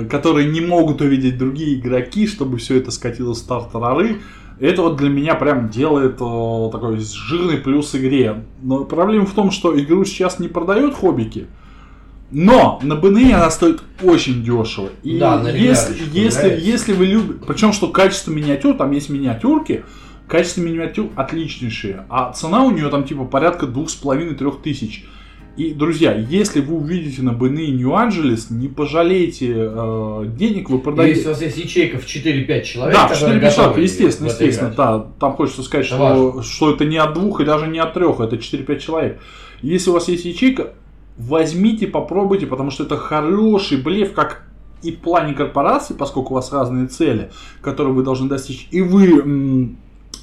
которые 0.09 0.49
не 0.49 0.61
могут 0.61 1.01
увидеть 1.01 1.37
другие 1.37 1.79
игроки, 1.79 2.27
чтобы 2.27 2.57
все 2.57 2.77
это 2.77 2.91
скатилось 2.91 3.41
в 3.41 3.47
тартарары. 3.47 4.21
Это 4.59 4.83
вот 4.83 4.97
для 4.97 5.09
меня 5.09 5.35
прям 5.35 5.69
делает 5.69 6.17
о, 6.19 6.69
э, 6.69 6.71
такой 6.71 6.99
жирный 6.99 7.57
плюс 7.57 7.95
игре. 7.95 8.45
Но 8.61 8.85
проблема 8.85 9.25
в 9.25 9.33
том, 9.33 9.49
что 9.49 9.77
игру 9.77 10.05
сейчас 10.05 10.37
не 10.39 10.47
продают 10.47 10.93
хоббики. 10.93 11.47
Но 12.29 12.79
на 12.83 12.95
БНИ 12.95 13.31
она 13.33 13.49
стоит 13.49 13.81
очень 14.01 14.43
дешево. 14.43 14.89
И 15.03 15.17
да, 15.17 15.41
если, 15.49 15.95
если, 16.13 16.57
если 16.61 16.93
вы 16.93 17.07
любите... 17.07 17.39
Причем, 17.45 17.73
что 17.73 17.87
качество 17.87 18.31
миниатюр, 18.31 18.77
там 18.77 18.91
есть 18.91 19.09
миниатюрки, 19.09 19.83
качество 20.27 20.61
миниатюр 20.61 21.09
отличнейшее. 21.15 22.05
А 22.09 22.31
цена 22.31 22.63
у 22.63 22.71
нее 22.71 22.89
там 22.89 23.03
типа 23.03 23.25
порядка 23.25 23.67
двух 23.67 23.89
с 23.89 23.95
половиной 23.95 24.35
трех 24.35 24.61
тысяч. 24.61 25.05
И, 25.57 25.73
друзья, 25.73 26.15
если 26.15 26.61
вы 26.61 26.77
увидите 26.77 27.21
на 27.21 27.33
БНИ 27.33 27.71
Нью-Анджелес, 27.71 28.49
не 28.51 28.69
пожалейте 28.69 29.53
э, 29.57 30.25
денег, 30.37 30.69
вы 30.69 30.79
продаете... 30.79 31.15
Если 31.15 31.27
у 31.27 31.31
вас 31.33 31.41
есть 31.41 31.57
ячейка 31.57 31.97
в 31.97 32.05
4-5 32.05 32.63
человек, 32.63 32.95
Да, 32.95 33.07
в 33.07 33.11
4-5 33.11 33.55
человек, 33.55 33.77
естественно, 33.77 34.27
естественно, 34.27 34.73
да. 34.75 35.07
Там 35.19 35.33
хочется 35.33 35.63
сказать, 35.63 35.87
это 35.87 35.95
что, 35.95 36.41
что 36.41 36.73
это 36.73 36.85
не 36.85 36.97
от 36.97 37.13
двух 37.13 37.41
и 37.41 37.45
даже 37.45 37.67
не 37.67 37.79
от 37.79 37.93
трех, 37.93 38.21
это 38.21 38.37
4-5 38.37 38.79
человек. 38.79 39.19
Если 39.61 39.89
у 39.89 39.93
вас 39.93 40.07
есть 40.07 40.23
ячейка, 40.23 40.73
возьмите, 41.17 41.85
попробуйте, 41.85 42.47
потому 42.47 42.71
что 42.71 42.85
это 42.85 42.95
хороший 42.95 43.77
блеф, 43.81 44.13
как 44.13 44.43
и 44.81 44.93
в 44.93 44.99
плане 44.99 45.33
корпорации, 45.33 45.93
поскольку 45.93 46.31
у 46.31 46.35
вас 46.35 46.51
разные 46.53 46.87
цели, 46.87 47.29
которые 47.61 47.93
вы 47.93 48.03
должны 48.03 48.29
достичь, 48.29 48.67
и 48.71 48.81
вы 48.81 49.19
м, 49.19 49.77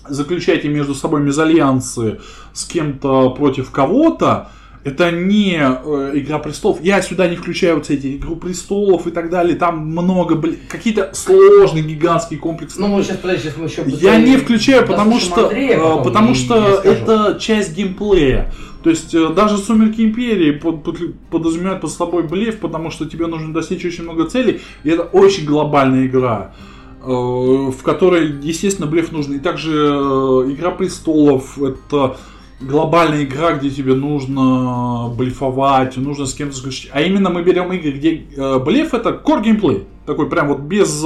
заключаете 0.08 0.68
между 0.68 0.94
собой 0.94 1.20
мезальянсы 1.20 2.18
с 2.54 2.64
кем-то 2.64 3.30
против 3.30 3.70
кого-то, 3.70 4.48
это 4.88 5.10
не 5.10 5.58
э, 5.60 6.10
Игра 6.14 6.38
престолов. 6.38 6.82
Я 6.82 7.02
сюда 7.02 7.28
не 7.28 7.36
включаю 7.36 7.76
вот 7.76 7.90
эти 7.90 8.16
Игру 8.16 8.36
престолов 8.36 9.06
и 9.06 9.10
так 9.10 9.30
далее. 9.30 9.56
Там 9.56 9.86
много, 9.86 10.34
блин, 10.34 10.58
какие-то 10.68 11.10
сложные 11.12 11.84
гигантские 11.84 12.40
комплексы. 12.40 12.80
Ну, 12.80 12.88
мы 12.88 13.02
сейчас, 13.02 13.18
подожди, 13.18 13.44
сейчас 13.44 13.56
мы 13.56 13.66
еще... 13.66 13.84
Я 13.86 14.18
не 14.18 14.36
включаю, 14.36 14.86
потому 14.86 15.18
что, 15.20 15.48
Андрея, 15.48 15.78
э, 15.78 16.04
потому 16.04 16.34
что 16.34 16.80
это 16.82 17.38
часть 17.40 17.76
геймплея. 17.76 18.52
То 18.82 18.90
есть 18.90 19.14
э, 19.14 19.28
даже 19.34 19.58
Сумерки 19.58 20.00
Империи 20.00 20.52
под, 20.52 20.82
под, 20.84 21.14
подразумевают 21.30 21.80
под 21.80 21.90
собой 21.90 22.22
блеф, 22.22 22.58
потому 22.58 22.90
что 22.90 23.06
тебе 23.06 23.26
нужно 23.26 23.52
достичь 23.52 23.84
очень 23.84 24.04
много 24.04 24.26
целей, 24.26 24.60
и 24.84 24.90
это 24.90 25.02
очень 25.02 25.44
глобальная 25.44 26.06
игра 26.06 26.54
э, 27.02 27.06
в 27.06 27.82
которой, 27.82 28.32
естественно, 28.42 28.86
блеф 28.86 29.12
нужен. 29.12 29.34
И 29.34 29.38
также 29.38 29.70
Игра 29.70 30.70
престолов 30.70 31.58
это 31.60 32.16
глобальная 32.60 33.24
игра, 33.24 33.52
где 33.52 33.70
тебе 33.70 33.94
нужно 33.94 35.12
блефовать, 35.16 35.96
нужно 35.96 36.26
с 36.26 36.34
кем-то 36.34 36.56
заключить. 36.56 36.90
А 36.92 37.00
именно 37.00 37.30
мы 37.30 37.42
берем 37.42 37.72
игры, 37.72 37.92
где 37.92 38.24
э, 38.36 38.58
блеф 38.58 38.94
это 38.94 39.10
core 39.10 39.42
геймплей. 39.42 39.86
Такой 40.06 40.28
прям 40.28 40.48
вот 40.48 40.60
без 40.60 41.04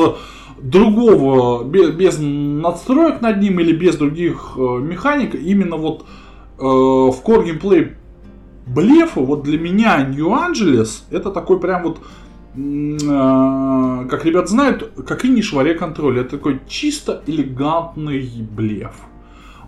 другого, 0.62 1.64
без, 1.64 1.90
без 1.90 2.18
надстроек 2.18 3.20
над 3.20 3.40
ним 3.40 3.60
или 3.60 3.72
без 3.72 3.96
других 3.96 4.52
э, 4.56 4.60
механик. 4.60 5.34
Именно 5.34 5.76
вот 5.76 6.06
э, 6.58 6.62
в 6.62 7.16
core 7.22 7.44
геймплей 7.44 7.92
блефа, 8.66 9.20
вот 9.20 9.42
для 9.42 9.58
меня 9.58 10.00
Angeles 10.08 11.02
это 11.10 11.30
такой 11.30 11.60
прям 11.60 11.82
вот 11.82 11.98
э, 12.56 14.08
как 14.08 14.24
ребят 14.24 14.48
знают, 14.48 14.92
как 15.06 15.24
и 15.24 15.28
не 15.28 15.42
шваре 15.42 15.74
контроль. 15.74 16.20
Это 16.20 16.36
такой 16.38 16.60
чисто 16.66 17.22
элегантный 17.26 18.30
блеф 18.40 18.94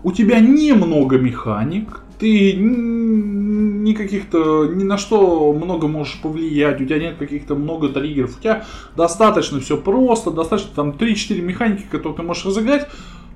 у 0.05 0.11
тебя 0.11 0.39
немного 0.39 1.17
механик, 1.17 2.01
ты 2.19 2.53
ни 2.53 3.93
каких-то, 3.93 4.67
ни 4.67 4.83
на 4.83 4.99
что 4.99 5.51
много 5.51 5.87
можешь 5.87 6.21
повлиять, 6.21 6.79
у 6.79 6.85
тебя 6.85 6.99
нет 6.99 7.17
каких-то 7.17 7.55
много 7.55 7.89
триггеров, 7.89 8.37
у 8.37 8.39
тебя 8.39 8.65
достаточно 8.95 9.59
все 9.59 9.77
просто, 9.77 10.29
достаточно 10.29 10.69
там 10.75 10.91
3-4 10.91 11.41
механики, 11.41 11.85
которые 11.89 12.17
ты 12.17 12.21
можешь 12.21 12.45
разыграть, 12.45 12.87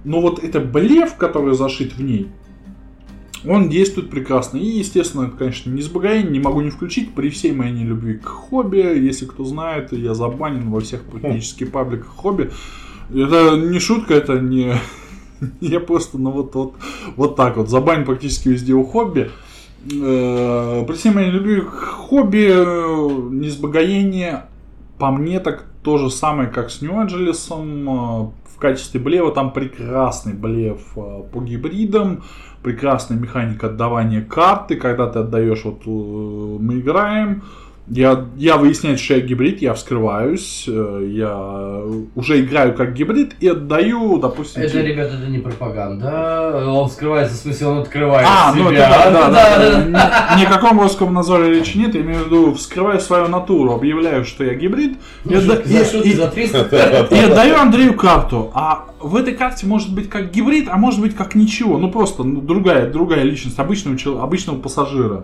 но 0.03 0.21
вот 0.21 0.43
это 0.43 0.59
блеф, 0.59 1.15
который 1.15 1.55
зашит 1.55 1.93
в 1.93 2.03
ней, 2.03 2.27
он 3.47 3.69
действует 3.69 4.11
прекрасно. 4.11 4.57
И, 4.57 4.65
естественно, 4.65 5.23
это, 5.23 5.37
конечно, 5.37 5.71
не 5.71 5.81
сбогаин, 5.81 6.31
не 6.31 6.39
могу 6.39 6.61
не 6.61 6.69
включить. 6.69 7.15
При 7.15 7.29
всей 7.29 7.51
моей 7.53 7.71
нелюбви 7.71 8.19
к 8.19 8.27
хобби, 8.27 8.77
если 8.77 9.25
кто 9.25 9.43
знает, 9.43 9.91
я 9.91 10.13
забанен 10.13 10.69
во 10.69 10.81
всех 10.81 11.01
практически 11.01 11.63
пабликах 11.63 12.09
хобби. 12.09 12.51
Это 13.09 13.55
не 13.57 13.79
шутка, 13.79 14.13
это 14.13 14.39
не, 14.39 14.75
Я 15.61 15.79
просто, 15.79 16.17
ну 16.17 16.31
вот, 16.31 16.55
вот, 16.55 16.73
вот 17.15 17.35
так 17.35 17.57
вот, 17.57 17.69
забанен 17.69 18.05
практически 18.05 18.49
везде 18.49 18.73
у 18.73 18.83
хобби. 18.83 19.31
Э, 19.91 20.83
При 20.85 20.95
всем 20.95 21.15
моей 21.15 21.31
любви 21.31 21.61
к 21.61 21.69
хобби, 21.69 22.49
э, 22.49 23.29
несбогоение, 23.31 24.45
по 24.97 25.11
мне 25.11 25.39
так 25.39 25.65
то 25.83 25.97
же 25.97 26.09
самое, 26.09 26.49
как 26.49 26.69
с 26.69 26.81
Нью-Анджелесом. 26.81 27.89
Э, 27.89 28.31
В 28.55 28.61
качестве 28.61 28.99
блева 28.99 29.31
там 29.31 29.53
прекрасный 29.53 30.33
блев 30.33 30.81
по 30.95 31.39
гибридам, 31.39 32.23
прекрасная 32.61 33.17
механика 33.17 33.67
отдавания 33.67 34.21
карты, 34.21 34.75
когда 34.75 35.07
ты 35.07 35.19
отдаешь, 35.19 35.63
вот 35.63 35.85
мы 35.85 36.79
играем, 36.79 37.43
я, 37.89 38.25
я 38.37 38.57
выясняю, 38.57 38.97
что 38.97 39.15
я 39.15 39.19
гибрид, 39.21 39.61
я 39.61 39.73
вскрываюсь, 39.73 40.65
э, 40.67 41.07
я 41.11 41.81
уже 42.15 42.41
играю 42.41 42.73
как 42.75 42.93
гибрид 42.93 43.33
и 43.39 43.47
отдаю, 43.47 44.17
допустим... 44.19 44.61
Это, 44.61 44.71
тебе- 44.73 44.87
ребята, 44.87 45.15
это 45.15 45.27
не 45.29 45.39
пропаганда. 45.39 46.65
Он 46.67 46.89
скрывается, 46.89 47.35
в 47.35 47.39
смысле, 47.39 47.67
он 47.67 47.77
открывает 47.79 48.27
А, 48.29 48.53
ну 48.55 48.69
себя. 48.69 48.89
да, 48.89 49.11
да, 49.11 49.29
да, 49.29 49.57
да, 49.59 49.81
да. 49.83 50.35
Ни- 50.37 50.41
Ни 50.41 50.45
о 50.45 50.49
каком 50.49 50.79
русском 50.79 51.13
назоре 51.13 51.51
речи 51.53 51.77
нет, 51.77 51.95
я 51.95 52.01
имею 52.01 52.23
в 52.23 52.25
виду, 52.27 52.53
вскрываю 52.53 52.99
свою 52.99 53.27
натуру, 53.27 53.73
объявляю, 53.73 54.23
что 54.25 54.43
я 54.43 54.53
гибрид, 54.53 54.93
и, 55.25 55.29
Ну, 55.33 55.37
отда- 55.39 55.55
шутки, 55.55 55.67
за 55.69 55.79
и- 55.81 55.85
шутки, 55.85 56.07
и- 56.07 56.13
за 56.13 56.27
300. 56.27 57.07
и 57.11 57.17
отдаю 57.19 57.55
Андрею 57.57 57.93
карту. 57.95 58.51
А 58.53 58.85
в 58.99 59.15
этой 59.15 59.33
карте 59.33 59.65
может 59.65 59.93
быть 59.93 60.09
как 60.09 60.31
гибрид, 60.31 60.67
а 60.69 60.77
может 60.77 61.01
быть 61.01 61.15
как 61.15 61.33
ничего. 61.35 61.77
Ну 61.77 61.89
просто 61.91 62.23
ну, 62.23 62.41
другая, 62.41 62.91
другая 62.91 63.23
личность 63.23 63.57
обычного, 63.59 64.21
обычного 64.21 64.57
пассажира. 64.59 65.23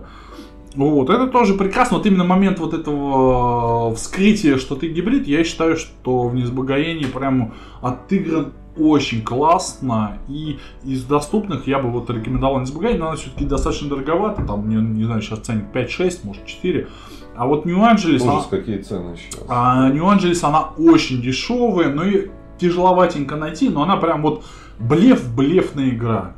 Вот, 0.76 1.10
это 1.10 1.26
тоже 1.26 1.54
прекрасно. 1.54 1.96
Вот 1.98 2.06
именно 2.06 2.24
момент 2.24 2.58
вот 2.58 2.74
этого 2.74 3.90
э, 3.90 3.94
вскрытия, 3.94 4.58
что 4.58 4.76
ты 4.76 4.88
гибрид, 4.88 5.26
я 5.26 5.42
считаю, 5.44 5.76
что 5.76 6.28
в 6.28 6.34
Несбогоении 6.34 7.06
прям 7.06 7.54
отыгран 7.80 8.52
очень 8.78 9.22
классно. 9.22 10.18
И 10.28 10.58
из 10.84 11.04
доступных 11.04 11.66
я 11.66 11.78
бы 11.78 11.90
вот 11.90 12.10
рекомендовал 12.10 12.60
Несбогоение, 12.60 13.00
но 13.00 13.06
она 13.08 13.16
все-таки 13.16 13.46
достаточно 13.46 13.88
дороговата. 13.88 14.42
Там, 14.44 14.68
не, 14.68 14.76
не 14.76 15.04
знаю, 15.04 15.22
сейчас 15.22 15.40
ценник 15.40 15.64
5-6, 15.72 16.20
может 16.24 16.44
4. 16.44 16.88
А 17.36 17.46
вот 17.46 17.64
Нью-Анджелес... 17.64 18.22
она- 18.22 18.34
Ужас, 18.34 18.46
какие 18.50 18.78
цены 18.78 19.16
сейчас. 19.16 19.44
а 19.48 19.88
Нью-Анджелес, 19.90 20.44
она 20.44 20.70
очень 20.78 21.22
дешевая, 21.22 21.92
но 21.92 22.04
и 22.04 22.28
тяжеловатенько 22.58 23.36
найти, 23.36 23.68
но 23.68 23.82
она 23.82 23.96
прям 23.96 24.22
вот 24.22 24.44
блеф-блефная 24.78 25.90
игра. 25.90 26.34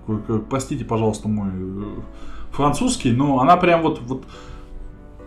Простите, 0.50 0.84
пожалуйста, 0.84 1.28
мой 1.28 1.48
э, 1.50 1.84
французский, 2.62 3.12
но 3.12 3.38
она 3.40 3.56
прям 3.56 3.82
вот, 3.82 4.00
вот 4.06 4.24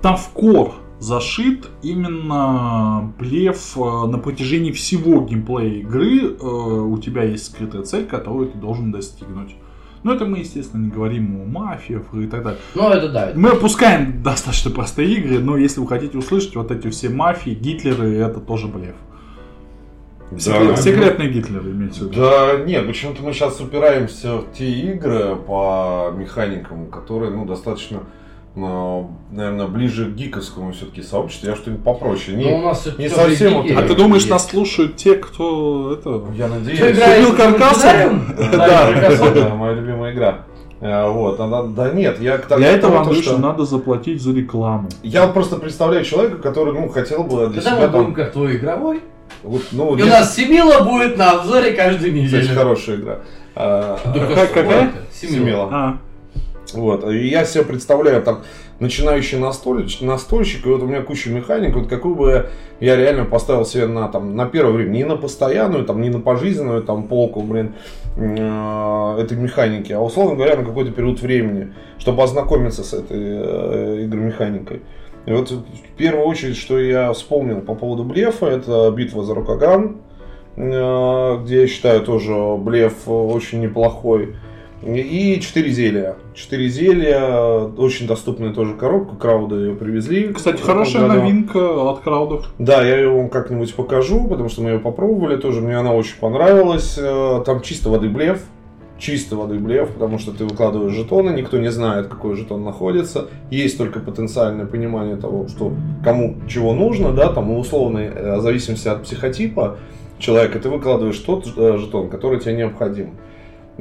там 0.02 0.18
в 0.18 0.30
кор 0.30 0.74
зашит 1.00 1.70
именно 1.82 3.12
блеф 3.18 3.76
э, 3.78 3.80
на 4.08 4.18
протяжении 4.20 4.72
всего 4.72 5.22
геймплея 5.22 5.80
игры. 5.82 6.36
э, 6.40 6.44
У 6.46 6.98
тебя 7.00 7.24
есть 7.24 7.46
скрытая 7.46 7.84
цель, 7.84 8.06
которую 8.06 8.50
ты 8.50 8.58
должен 8.58 8.92
достигнуть. 8.92 9.56
Но 10.04 10.14
это 10.14 10.26
мы, 10.26 10.40
естественно, 10.40 10.84
не 10.84 10.90
говорим 10.92 11.42
о 11.42 11.46
мафиях 11.46 12.04
и 12.14 12.28
так 12.28 12.44
далее. 12.44 12.60
Ну, 12.76 12.90
это 12.90 13.08
да. 13.10 13.30
это- 13.30 13.40
Мы 13.40 13.50
опускаем 13.50 14.22
достаточно 14.24 14.72
простые 14.72 15.14
игры, 15.16 15.40
но 15.40 15.56
если 15.58 15.80
вы 15.80 15.88
хотите 15.88 16.18
услышать 16.18 16.56
вот 16.56 16.70
эти 16.72 16.90
все 16.90 17.10
мафии, 17.10 17.52
Гитлеры, 17.52 18.16
это 18.18 18.40
тоже 18.42 18.68
блеф. 18.68 18.96
Секрет- 20.38 20.80
секретные 20.80 21.30
Гитлеры 21.30 21.72
имеется 21.72 22.06
в 22.06 22.08
виду. 22.12 22.22
Да, 22.22 22.58
нет, 22.66 22.88
почему-то 22.88 23.22
мы 23.24 23.34
сейчас 23.34 23.60
упираемся 23.60 24.38
в 24.38 24.52
те 24.58 24.70
игры 24.70 25.36
по 25.36 26.12
механикам, 26.16 26.88
которые, 26.88 27.32
ну, 27.32 27.46
достаточно, 27.46 28.02
наверное, 28.56 29.68
ближе 29.68 30.06
к 30.06 30.16
гиковскому 30.16 30.72
все-таки 30.74 31.02
сообществу. 31.02 31.50
Я 31.50 31.56
что-нибудь 31.56 31.84
попроще. 31.84 32.38
Ну, 32.38 32.44
у 32.44 32.60
Не, 32.60 32.66
нас 32.66 32.88
не 32.98 33.10
совсем 33.10 33.54
вот 33.62 33.72
А 33.72 33.82
ты 33.88 33.96
думаешь, 33.96 34.24
есть. 34.24 34.32
нас 34.32 34.50
слушают 34.50 34.96
те, 34.98 35.16
кто 35.16 35.94
это... 35.94 36.22
я 36.36 36.48
надеюсь. 36.48 36.80
в 36.80 37.36
каркасом? 37.36 38.36
Календарем? 38.36 38.36
Да. 38.52 38.68
Да, 38.68 38.94
каркасом. 38.94 39.34
Да, 39.34 39.56
моя 39.56 39.74
любимая 39.74 40.14
игра. 40.14 40.46
А, 40.82 41.10
Вот, 41.12 41.40
она, 41.40 41.64
да 41.64 41.92
нет, 41.92 42.20
я 42.20 42.38
к 42.40 42.48
тому, 42.48 42.60
Для 42.62 42.72
этого, 42.72 43.02
Андрюша, 43.02 43.22
что- 43.22 43.38
надо 43.38 43.66
заплатить 43.66 44.22
за 44.22 44.34
рекламу. 44.34 44.90
Я 45.04 45.28
просто 45.28 45.58
представляю 45.58 46.04
человека, 46.04 46.38
который, 46.38 46.74
ну, 46.74 46.90
хотел 46.90 47.24
бы 47.24 47.48
для 47.48 47.62
Тогда 47.62 47.78
себя 47.78 47.82
мы 47.82 47.88
будем 47.90 48.06
там... 48.06 48.14
как 48.16 48.32
твой 48.34 48.56
игровой. 48.58 49.02
Вот, 49.44 49.62
ну, 49.72 49.90
И 49.96 50.02
у 50.02 50.06
нет, 50.06 50.10
нас 50.10 50.36
Семила 50.36 50.84
будет 50.84 51.18
на 51.18 51.32
обзоре 51.32 51.72
каждую 51.74 52.12
кстати, 52.12 52.36
неделю. 52.44 52.56
хорошая 52.56 52.96
игра. 52.98 53.20
А, 53.56 53.98
Какая-? 54.54 54.92
Семила. 55.14 55.36
Семила. 55.36 55.70
А, 55.72 55.98
Вот, 56.74 57.08
и 57.10 57.28
я 57.28 57.46
себе 57.46 57.64
представляю 57.64 58.22
там 58.24 58.40
начинающий 58.80 59.38
настольщик, 59.38 60.02
настольщик, 60.02 60.66
и 60.66 60.70
вот 60.70 60.82
у 60.82 60.88
меня 60.88 61.02
куча 61.02 61.30
механик, 61.30 61.76
вот 61.76 61.88
какую 61.88 62.16
бы 62.16 62.50
я 62.80 62.96
реально 62.96 63.26
поставил 63.26 63.64
себе 63.66 63.86
на, 63.86 64.08
там, 64.08 64.36
на 64.36 64.48
первое 64.48 64.74
время, 64.74 64.90
не 64.92 65.04
на 65.04 65.16
постоянную, 65.16 65.86
там, 65.86 66.02
не 66.02 66.10
на 66.10 66.20
пожизненную 66.20 66.82
там, 66.82 67.04
полку, 67.04 67.42
блин, 67.42 67.76
этой 68.16 69.38
механики, 69.38 69.94
а 69.94 70.02
условно 70.02 70.36
говоря, 70.36 70.58
на 70.58 70.66
какой-то 70.66 70.92
период 70.92 71.22
времени, 71.22 71.74
чтобы 71.98 72.24
ознакомиться 72.24 72.84
с 72.84 72.94
этой 72.94 73.18
э, 73.20 74.06
игромеханикой. 74.06 74.82
И 75.26 75.32
вот 75.32 75.52
в 75.52 75.64
первую 75.98 76.26
очередь, 76.26 76.58
что 76.58 76.80
я 76.80 77.14
вспомнил 77.14 77.62
по 77.62 77.76
поводу 77.76 78.04
блефа, 78.04 78.48
это 78.48 78.92
битва 78.92 79.24
за 79.24 79.36
Рокоган, 79.36 79.98
э, 80.56 81.38
где 81.44 81.62
я 81.62 81.68
считаю 81.68 82.02
тоже 82.02 82.34
блеф 82.58 83.08
очень 83.08 83.62
неплохой. 83.62 84.36
И 84.84 85.40
4 85.40 85.70
зелья. 85.72 86.16
4 86.34 86.70
зелья, 86.70 87.66
очень 87.78 88.08
доступная 88.08 88.52
тоже 88.54 88.74
коробка, 88.74 89.16
крауды 89.16 89.56
ее 89.56 89.76
привезли. 89.76 90.34
кстати, 90.34 90.62
хорошая 90.62 91.08
году. 91.08 91.22
новинка 91.22 91.90
от 91.92 92.00
краудов. 92.00 92.52
Да, 92.58 92.84
я 92.84 92.98
ее 92.98 93.10
вам 93.10 93.30
как-нибудь 93.30 93.74
покажу, 93.76 94.28
потому 94.28 94.50
что 94.50 94.62
мы 94.64 94.72
ее 94.72 94.80
попробовали 94.80 95.38
тоже, 95.38 95.62
мне 95.62 95.78
она 95.78 95.94
очень 95.94 96.18
понравилась. 96.20 96.98
Э, 96.98 97.44
Там 97.46 97.62
чисто 97.62 97.90
воды 97.90 98.10
блеф, 98.10 98.44
чисто 98.98 99.36
воды 99.36 99.60
блеф, 99.60 99.90
потому 99.90 100.18
что 100.18 100.32
ты 100.32 100.46
выкладываешь 100.46 100.94
жетоны, 100.94 101.30
никто 101.32 101.60
не 101.60 101.70
знает, 101.72 102.08
какой 102.08 102.36
жетон 102.36 102.64
находится. 102.64 103.28
Есть 103.52 103.78
только 103.78 104.00
потенциальное 104.00 104.66
понимание 104.66 105.16
того, 105.16 105.48
что 105.48 105.74
кому 106.04 106.38
чего 106.48 106.74
нужно, 106.74 107.12
да, 107.12 107.32
там 107.32 107.52
условно, 107.52 108.00
э, 108.00 108.38
в 108.38 108.42
зависимости 108.42 108.88
от 108.88 109.04
психотипа 109.04 109.78
человека, 110.18 110.60
ты 110.60 110.70
выкладываешь 110.70 111.18
тот 111.20 111.48
э, 111.56 111.78
жетон, 111.78 112.10
который 112.10 112.40
тебе 112.40 112.54
необходим. 112.54 113.12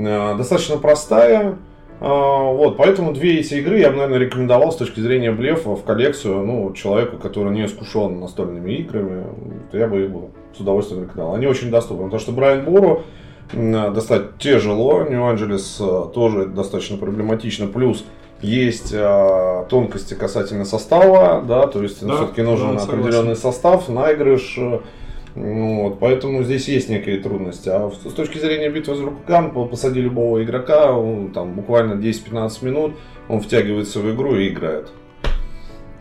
Э, 0.06 0.34
Достаточно 0.36 0.78
простая, 0.78 1.56
а, 2.00 2.44
Вот, 2.52 2.76
поэтому 2.78 3.12
две 3.12 3.40
эти 3.40 3.54
игры 3.54 3.78
я 3.78 3.90
бы, 3.90 3.96
наверное, 3.96 4.18
рекомендовал 4.18 4.72
с 4.72 4.76
точки 4.76 5.00
зрения 5.00 5.32
блефа 5.32 5.76
в 5.76 5.84
коллекцию, 5.84 6.44
ну, 6.46 6.72
человеку, 6.72 7.18
который 7.18 7.52
не 7.52 7.66
искушен 7.66 8.20
настольными 8.20 8.72
играми, 8.72 9.26
я 9.72 9.86
бы 9.86 10.04
их 10.04 10.10
бы 10.10 10.20
с 10.56 10.60
удовольствием 10.60 11.02
рекомендовал. 11.02 11.34
Они 11.34 11.46
очень 11.46 11.70
доступны, 11.70 12.04
потому 12.04 12.20
что 12.20 12.32
Брайан 12.32 12.64
Бору 12.64 13.02
м, 13.52 13.92
достать 13.92 14.38
тяжело, 14.38 15.02
Нью-Анджелес 15.02 15.78
э, 15.80 16.04
тоже 16.14 16.46
достаточно 16.46 16.96
проблематично, 16.96 17.66
плюс 17.66 18.04
есть 18.40 18.92
э, 18.94 19.64
тонкости 19.68 20.14
касательно 20.14 20.64
состава, 20.64 21.42
да, 21.46 21.66
то 21.66 21.82
есть 21.82 22.06
Да, 22.06 22.16
все-таки 22.16 22.40
нужен 22.40 22.74
да, 22.74 22.78
согласен. 22.78 23.00
определенный 23.02 23.36
состав, 23.36 23.88
наигрыш, 23.90 24.56
э, 24.56 24.78
вот, 25.34 26.00
поэтому 26.00 26.42
здесь 26.42 26.68
есть 26.68 26.88
некие 26.88 27.18
трудности. 27.18 27.68
А 27.68 27.90
с 27.90 28.12
точки 28.12 28.38
зрения 28.38 28.68
битвы 28.68 28.96
за 28.96 29.04
Рукан, 29.04 29.52
посади 29.68 30.00
любого 30.00 30.42
игрока, 30.42 30.92
он, 30.92 31.32
там 31.32 31.54
буквально 31.54 31.94
10-15 31.94 32.64
минут, 32.64 32.92
он 33.28 33.40
втягивается 33.40 34.00
в 34.00 34.14
игру 34.14 34.34
и 34.34 34.48
играет. 34.48 34.90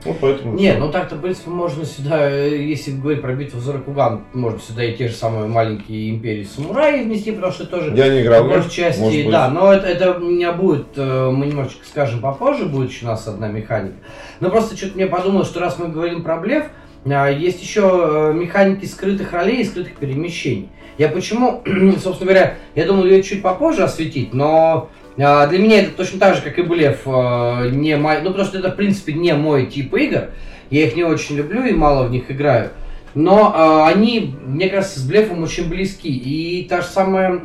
Вот 0.06 0.16
поэтому. 0.22 0.54
Не, 0.54 0.76
ну 0.76 0.90
так-то, 0.92 1.16
в 1.16 1.22
принципе, 1.22 1.50
можно 1.50 1.84
сюда, 1.84 2.32
э, 2.32 2.58
если 2.58 2.92
говорить 2.92 3.22
про 3.22 3.34
битву 3.36 3.60
за 3.60 3.74
Рокуган, 3.74 4.22
можно 4.34 4.60
сюда 4.60 4.86
и 4.86 4.96
те 4.96 5.10
же 5.10 5.14
самые 5.14 5.48
маленькие 5.48 6.12
империи 6.12 6.46
самураи 6.46 7.04
внести, 7.04 7.32
потому 7.34 7.52
что 7.52 7.66
тоже 7.66 7.94
Я 7.96 8.08
не 8.08 8.22
играл. 8.22 8.46
большей 8.48 8.72
части, 8.72 9.02
может 9.02 9.24
быть. 9.24 9.32
да, 9.32 9.50
но 9.50 9.74
это, 9.74 9.88
это 9.88 10.14
у 10.14 10.22
меня 10.22 10.54
будет, 10.54 10.88
э, 10.96 11.30
мы 11.30 11.48
немножечко 11.48 11.86
скажем 11.86 12.22
попозже, 12.22 12.66
будет 12.66 12.90
еще 12.92 13.06
у 13.06 13.10
нас 13.10 13.28
одна 13.28 13.50
механика. 13.50 13.98
Но 14.40 14.50
просто 14.50 14.78
что-то 14.78 14.96
мне 14.96 15.06
подумалось, 15.08 15.50
что 15.50 15.60
раз 15.60 15.78
мы 15.78 15.90
говорим 15.90 16.24
про 16.24 16.38
блеф, 16.38 16.68
есть 17.06 17.62
еще 17.62 18.32
э, 18.32 18.34
механики 18.34 18.86
скрытых 18.86 19.32
ролей 19.34 19.62
и 19.62 19.64
скрытых 19.64 19.96
перемещений. 19.96 20.70
Я 20.98 21.08
почему, 21.08 21.64
собственно 22.04 22.32
говоря, 22.32 22.56
я 22.76 22.86
думал 22.86 23.06
ее 23.06 23.24
чуть 23.24 23.42
попозже 23.42 23.84
осветить, 23.84 24.34
но 24.34 24.90
а, 25.18 25.48
для 25.48 25.60
меня 25.60 25.82
это 25.82 25.92
точно 25.92 26.20
так 26.20 26.36
же, 26.36 26.42
как 26.42 26.60
и 26.60 26.62
блеф, 26.62 27.02
э, 27.06 27.70
не 27.72 27.96
мой, 27.96 28.22
ну 28.22 28.32
потому 28.32 28.46
что 28.46 28.60
это 28.60 28.72
в 28.72 28.76
принципе 28.76 29.14
не 29.14 29.34
мой 29.34 29.66
тип 29.66 29.94
игр, 29.96 30.30
я 30.70 30.86
их 30.86 30.96
не 30.96 31.04
очень 31.04 31.36
люблю 31.36 31.64
и 31.64 31.72
мало 31.72 32.06
в 32.06 32.12
них 32.12 32.30
играю. 32.30 32.72
Но 33.16 33.54
э, 33.56 33.92
они, 33.92 34.36
мне 34.46 34.70
кажется, 34.70 35.00
с 35.00 35.04
блефом 35.04 35.42
очень 35.42 35.68
близки. 35.68 36.10
И 36.10 36.68
та 36.70 36.82
же 36.82 36.88
самая 36.88 37.40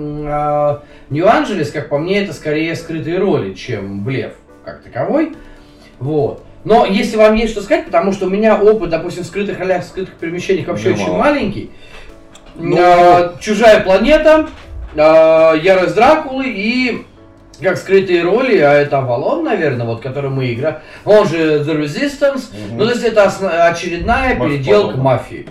Нью-Анджелес, 1.10 1.70
как 1.70 1.88
по 1.88 1.98
мне, 1.98 2.22
это 2.22 2.32
скорее 2.32 2.74
скрытые 2.74 3.18
роли, 3.18 3.54
чем 3.54 4.04
блеф 4.04 4.34
как 4.64 4.82
таковой. 4.82 5.32
Вот. 5.98 6.44
Но 6.64 6.86
если 6.86 7.16
вам 7.16 7.34
есть 7.34 7.52
что 7.52 7.62
сказать, 7.62 7.84
потому 7.86 8.12
что 8.12 8.26
у 8.26 8.30
меня 8.30 8.56
опыт, 8.56 8.90
допустим, 8.90 9.22
в 9.22 9.26
скрытых 9.26 9.58
ролях, 9.58 9.84
в 9.84 9.86
скрытых 9.88 10.14
перемещениях 10.14 10.66
вообще 10.68 10.94
Немало. 10.94 11.02
очень 11.04 11.18
маленький. 11.18 11.70
Ну. 12.56 12.76
Э, 12.78 13.32
Чужая 13.40 13.80
планета, 13.80 14.48
э, 14.94 14.98
Ярость 15.62 15.94
Дракулы 15.94 16.44
и 16.46 17.04
как 17.60 17.76
скрытые 17.76 18.22
роли, 18.22 18.58
а 18.58 18.72
это 18.72 18.98
Авалон, 18.98 19.44
наверное, 19.44 19.86
вот, 19.86 20.00
который 20.00 20.30
мы 20.30 20.52
играем. 20.52 20.76
Он 21.04 21.26
же 21.28 21.60
The 21.62 21.82
Resistance. 21.82 22.44
Мгм. 22.52 22.78
Ну, 22.78 22.84
то 22.84 22.90
есть 22.90 23.04
это 23.04 23.24
осна- 23.24 23.68
очередная 23.68 24.34
Мафия 24.34 24.56
переделка 24.56 24.88
Авалон. 24.88 25.00
мафии. 25.04 25.46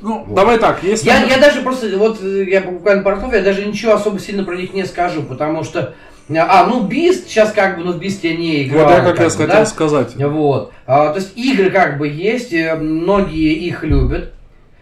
Ну, 0.00 0.24
Вот. 0.26 0.34
давай 0.34 0.58
так, 0.58 0.82
если... 0.82 1.06
Я, 1.06 1.24
я 1.24 1.38
даже 1.38 1.62
просто, 1.62 1.86
вот 1.96 2.22
я 2.22 2.60
буквально 2.62 3.02
про 3.02 3.12
Артов, 3.14 3.32
я 3.32 3.40
даже 3.40 3.64
ничего 3.64 3.94
особо 3.94 4.18
сильно 4.18 4.44
про 4.44 4.54
них 4.56 4.74
не 4.74 4.84
скажу, 4.84 5.22
потому 5.22 5.64
что 5.64 5.94
А, 6.30 6.66
ну, 6.66 6.84
Бист, 6.84 7.28
сейчас 7.28 7.52
как 7.52 7.76
бы, 7.76 7.84
ну, 7.84 7.92
в 7.92 7.98
Бист 7.98 8.24
я 8.24 8.34
не 8.34 8.62
играю. 8.62 8.86
Вот 8.86 8.94
я 8.94 9.00
как 9.02 9.20
раз 9.20 9.36
бы, 9.36 9.42
хотел 9.42 9.60
да? 9.60 9.66
сказать. 9.66 10.16
Вот. 10.16 10.72
А, 10.86 11.10
то 11.10 11.18
есть 11.18 11.36
игры 11.36 11.70
как 11.70 11.98
бы 11.98 12.08
есть, 12.08 12.52
э, 12.52 12.74
многие 12.76 13.52
их 13.52 13.82
любят. 13.84 14.32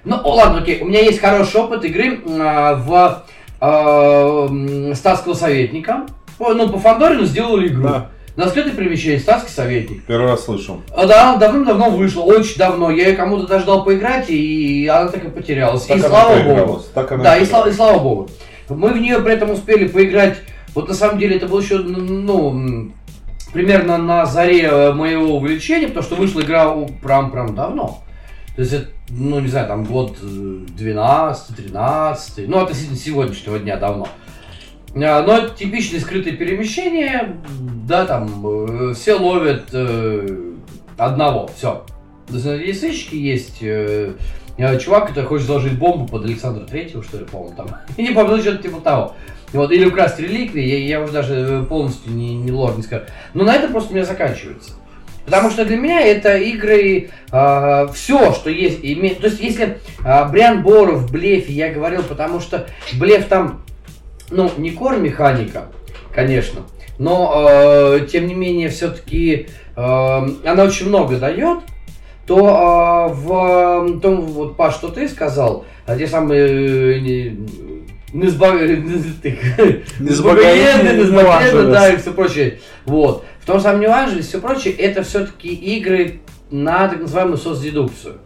Ну, 0.04 0.16
о, 0.22 0.34
ладно, 0.34 0.60
окей, 0.60 0.80
у 0.80 0.86
меня 0.86 1.00
есть 1.00 1.20
хороший 1.20 1.60
опыт 1.60 1.84
игры 1.84 2.20
а, 2.40 2.74
в 2.74 3.24
а, 3.60 4.94
статского 4.94 5.34
советника. 5.34 6.06
О, 6.38 6.52
Ну, 6.52 6.68
по 6.68 6.78
Фандорину 6.78 7.24
сделали 7.24 7.68
игру. 7.68 7.82
Да. 7.84 8.08
На 8.34 8.48
скрытое 8.48 8.72
перемещение, 8.72 9.20
статский 9.20 9.52
советник. 9.52 10.04
Первый 10.04 10.28
раз 10.28 10.44
слышу. 10.44 10.80
А, 10.96 11.06
Да, 11.06 11.36
давным-давно 11.36 11.90
вышла, 11.90 12.22
очень 12.22 12.56
давно. 12.56 12.90
Я 12.90 13.08
ее 13.08 13.16
кому-то 13.16 13.46
даже 13.46 13.66
дал 13.66 13.84
поиграть, 13.84 14.30
и 14.30 14.86
она 14.86 15.10
так 15.10 15.24
и 15.24 15.28
потерялась. 15.28 15.82
Так 15.82 15.98
и 15.98 16.00
она 16.00 16.08
слава 16.08 16.42
богу. 16.42 16.82
так 16.94 17.12
она 17.12 17.24
Да, 17.24 17.36
и 17.36 17.44
слава, 17.44 17.68
и 17.68 17.72
слава 17.72 17.98
богу. 17.98 18.30
Мы 18.68 18.90
в 18.90 18.98
нее 18.98 19.18
при 19.20 19.34
этом 19.34 19.50
успели 19.50 19.86
поиграть. 19.86 20.38
Вот 20.74 20.88
на 20.88 20.94
самом 20.94 21.18
деле 21.18 21.36
это 21.36 21.46
было 21.46 21.60
еще, 21.60 21.78
ну, 21.78 22.50
м, 22.50 22.94
примерно 23.52 23.98
на 23.98 24.24
заре 24.26 24.62
э, 24.62 24.92
моего 24.92 25.36
увлечения, 25.36 25.86
потому 25.88 26.04
что 26.04 26.14
вышла 26.16 26.40
игра 26.40 26.72
у- 26.72 26.86
прям, 26.88 27.30
прям 27.30 27.54
давно. 27.54 28.02
То 28.56 28.62
есть, 28.62 28.74
ну, 29.10 29.40
не 29.40 29.48
знаю, 29.48 29.68
там 29.68 29.84
год 29.84 30.16
12-13, 30.20 32.46
ну, 32.48 32.58
относительно 32.60 32.96
сегодняшнего 32.96 33.58
дня 33.58 33.76
давно. 33.76 34.08
А, 34.94 35.22
Но 35.22 35.38
это 35.38 35.54
типичное 35.56 36.00
скрытое 36.00 36.34
перемещение, 36.34 37.36
да, 37.86 38.04
там 38.04 38.90
э, 38.90 38.94
все 38.94 39.14
ловят 39.14 39.64
э, 39.72 40.26
одного, 40.98 41.48
все. 41.56 41.84
Есть, 42.30 42.80
сыщики, 42.80 43.14
есть 43.16 43.58
э, 43.62 44.12
э, 44.58 44.78
чувак, 44.78 45.08
который 45.08 45.24
хочет 45.26 45.46
заложить 45.46 45.78
бомбу 45.78 46.06
под 46.06 46.24
Александра 46.26 46.64
Третьего, 46.66 47.02
что 47.02 47.18
ли, 47.18 47.24
по-моему, 47.24 47.56
там. 47.56 47.68
Я 47.96 48.04
не 48.08 48.14
помню, 48.14 48.36
ну, 48.36 48.42
что-то 48.42 48.62
типа 48.62 48.80
того. 48.80 49.14
Вот, 49.52 49.70
или 49.70 49.84
украсть 49.84 50.18
реликвии, 50.18 50.64
я, 50.64 50.78
я 50.78 51.00
уже 51.02 51.12
даже 51.12 51.34
э, 51.34 51.64
полностью 51.64 52.12
не, 52.12 52.34
не 52.36 52.50
лор 52.50 52.76
не 52.76 52.82
скажу. 52.82 53.04
Но 53.34 53.44
на 53.44 53.54
это 53.54 53.68
просто 53.68 53.92
у 53.92 53.94
меня 53.94 54.04
заканчивается. 54.04 54.72
Потому 55.24 55.50
что 55.50 55.64
для 55.64 55.76
меня 55.76 56.00
это 56.00 56.36
игры, 56.36 57.10
все, 57.28 58.32
что 58.32 58.50
есть, 58.50 58.80
име- 58.80 59.14
то 59.14 59.28
есть 59.28 59.40
если 59.40 59.78
э, 60.04 60.28
Бриан 60.30 60.62
Боров 60.62 61.02
в 61.02 61.12
блефе, 61.12 61.52
я 61.52 61.72
говорил, 61.72 62.02
потому 62.02 62.40
что 62.40 62.66
блеф 62.94 63.26
там, 63.26 63.62
ну, 64.30 64.50
не 64.56 64.72
кор 64.72 64.96
механика, 64.96 65.68
конечно, 66.12 66.62
но 66.98 67.46
э, 67.48 68.06
тем 68.10 68.26
не 68.26 68.34
менее 68.34 68.68
все-таки 68.68 69.46
она 69.74 70.64
очень 70.64 70.88
много 70.88 71.16
дает, 71.16 71.60
то 72.26 73.08
э, 73.10 73.14
в 73.14 74.00
том, 74.00 74.22
вот, 74.22 74.56
Паш, 74.56 74.74
что 74.74 74.88
ты 74.88 75.08
сказал, 75.08 75.64
а 75.86 75.96
те 75.96 76.06
самые 76.06 76.98
э, 76.98 77.32
не- 78.12 78.24
Незбагоенные, 78.24 78.76
Незбагоенные, 79.98 80.96
незбагоенные, 80.98 81.52
да, 81.72 81.92
и 81.92 81.96
все 81.96 82.12
прочее. 82.12 82.60
Вот. 82.84 83.24
В 83.40 83.46
том 83.46 83.60
самом 83.60 83.80
Нью-Анджелесе 83.80 84.28
все 84.28 84.40
прочее, 84.40 84.74
это 84.74 85.02
все-таки 85.02 85.48
игры 85.48 86.20
на 86.50 86.88
так 86.88 87.00
называемую 87.00 87.38
соцдедукцию. 87.38 88.18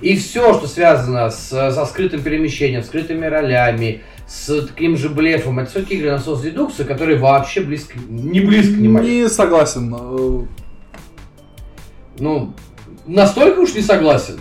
И 0.00 0.16
все, 0.16 0.52
что 0.54 0.66
связано 0.66 1.30
с, 1.30 1.48
со 1.48 1.86
скрытым 1.86 2.22
перемещением, 2.22 2.82
скрытыми 2.82 3.24
ролями, 3.26 4.02
с 4.26 4.66
таким 4.66 4.96
же 4.96 5.08
блефом, 5.08 5.58
это 5.60 5.70
все-таки 5.70 5.94
игры 5.94 6.10
на 6.10 6.18
соцдедукцию, 6.18 6.86
которые 6.88 7.18
вообще 7.18 7.60
близко, 7.60 7.94
не 8.08 8.40
близко 8.40 8.72
не. 8.74 8.88
Не 8.88 9.28
согласен. 9.28 9.94
Э, 9.94 10.40
Ну, 12.18 12.52
настолько 13.06 13.60
уж 13.60 13.74
не 13.74 13.80
согласен. 13.82 14.38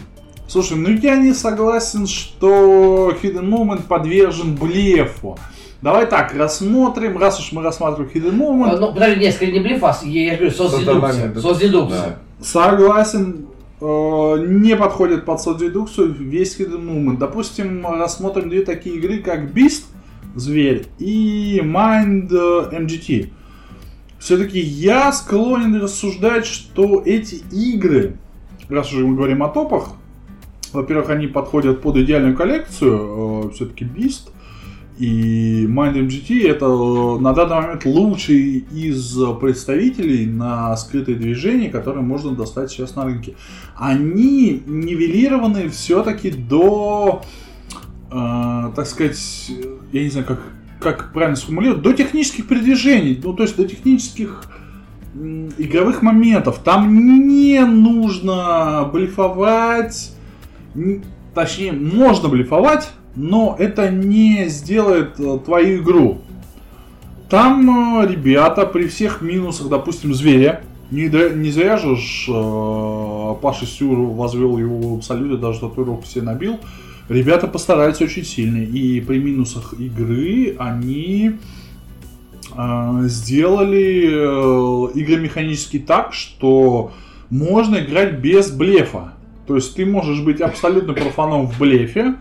Слушай, 0.52 0.76
ну 0.76 0.90
я 0.90 1.16
не 1.16 1.34
согласен, 1.34 2.06
что 2.08 3.16
Hidden 3.24 3.48
Moment 3.48 3.84
подвержен 3.84 4.56
блефу. 4.56 5.40
Давай 5.82 6.06
так, 6.06 6.36
рассмотрим, 6.36 7.18
раз 7.18 7.40
уж 7.40 7.54
мы 7.54 7.64
рассматриваем 7.64 8.12
Hidden 8.14 8.32
А, 8.32 8.34
Moment, 8.34 8.78
Ну, 8.78 8.94
подожди, 8.94 9.22
нет, 9.22 9.34
скорее 9.34 9.54
не 9.54 9.60
блеф, 9.62 9.82
а 9.82 9.98
я, 10.04 10.32
я 10.34 10.36
говорю, 10.36 10.52
соцдедукция. 10.52 11.34
Соцдедукция. 11.40 12.02
Да. 12.02 12.44
согласен, 12.44 13.48
э, 13.80 14.46
не 14.46 14.76
подходит 14.76 15.24
под 15.24 15.40
соцдедукцию 15.40 16.14
весь 16.16 16.60
Hidden 16.60 16.86
Moment. 16.86 17.18
Допустим, 17.18 17.88
рассмотрим 17.88 18.50
две 18.50 18.66
такие 18.66 18.98
игры, 18.98 19.20
как 19.20 19.54
Beast, 19.54 19.84
Зверь, 20.36 20.88
и 21.00 21.62
Mind 21.64 22.28
э, 22.30 22.76
MGT. 22.78 23.30
Все-таки 24.20 24.60
я 24.60 25.14
склонен 25.14 25.82
рассуждать, 25.82 26.46
что 26.46 27.02
эти 27.06 27.36
игры, 27.54 28.18
раз 28.68 28.92
уже 28.92 29.08
мы 29.08 29.16
говорим 29.16 29.44
о 29.44 29.48
топах, 29.48 29.94
во-первых, 30.74 31.10
они 31.10 31.28
подходят 31.28 31.82
под 31.82 31.98
идеальную 31.98 32.36
коллекцию, 32.36 33.52
все-таки 33.54 33.86
Beast 33.86 34.32
и 35.02 35.66
Mind 35.66 35.96
MGT 35.96 36.48
это 36.48 36.66
э, 36.66 37.20
на 37.20 37.34
данный 37.34 37.56
момент 37.56 37.86
лучший 37.86 38.66
из 38.72 39.18
представителей 39.40 40.28
на 40.28 40.78
скрытые 40.78 41.18
движения, 41.18 41.70
которые 41.70 42.04
можно 42.04 42.36
достать 42.36 42.70
сейчас 42.70 42.96
на 42.96 43.06
рынке. 43.06 43.34
Они 43.76 44.62
нивелированы 44.66 45.70
все-таки 45.70 46.30
до, 46.30 47.24
э, 48.12 48.72
так 48.76 48.86
сказать, 48.86 49.52
я 49.92 50.04
не 50.04 50.10
знаю, 50.10 50.28
как, 50.28 50.42
как 50.80 51.14
правильно 51.14 51.36
сформулировать, 51.36 51.82
до 51.82 51.94
технических 51.94 52.48
передвижений, 52.48 53.20
ну 53.24 53.34
то 53.34 53.42
есть 53.42 53.56
до 53.56 53.68
технических 53.68 54.44
игровых 55.16 56.04
моментов. 56.04 56.60
Там 56.64 57.28
не 57.28 57.60
нужно 57.66 58.88
блефовать, 58.94 60.16
Точнее, 61.34 61.72
можно 61.72 62.30
блефовать, 62.30 62.90
но 63.16 63.56
это 63.58 63.90
не 63.90 64.48
сделает 64.48 65.20
э, 65.20 65.40
твою 65.44 65.82
игру. 65.82 66.20
Там 67.30 68.02
э, 68.02 68.08
ребята 68.08 68.66
при 68.66 68.88
всех 68.88 69.22
минусах, 69.22 69.70
допустим, 69.70 70.14
зверя, 70.14 70.62
не, 70.92 71.08
не 71.36 71.52
зря 71.52 71.78
же 71.78 71.96
ж, 71.96 72.26
э, 72.28 73.36
Паша 73.42 73.66
Сюр 73.66 73.98
возвел 73.98 74.58
его 74.58 74.80
в 74.80 74.98
абсолюте, 74.98 75.38
даже 75.42 75.62
татуировку 75.62 76.06
себе 76.06 76.24
набил. 76.24 76.60
Ребята 77.08 77.48
постараются 77.48 78.04
очень 78.04 78.26
сильно. 78.26 78.58
И 78.58 79.00
при 79.00 79.20
минусах 79.20 79.74
игры 79.80 80.56
они 80.60 81.38
э, 82.56 83.02
сделали 83.04 84.10
э, 84.12 84.92
игры 84.96 85.22
механически 85.22 85.80
так, 85.80 86.14
что 86.14 86.92
можно 87.30 87.78
играть 87.78 88.20
без 88.20 88.52
блефа. 88.52 89.14
То 89.48 89.56
есть 89.56 89.76
ты 89.76 89.86
можешь 89.86 90.22
быть 90.22 90.42
абсолютно 90.42 90.94
профаном 90.94 91.48
в 91.48 91.60
блефе, 91.60 92.16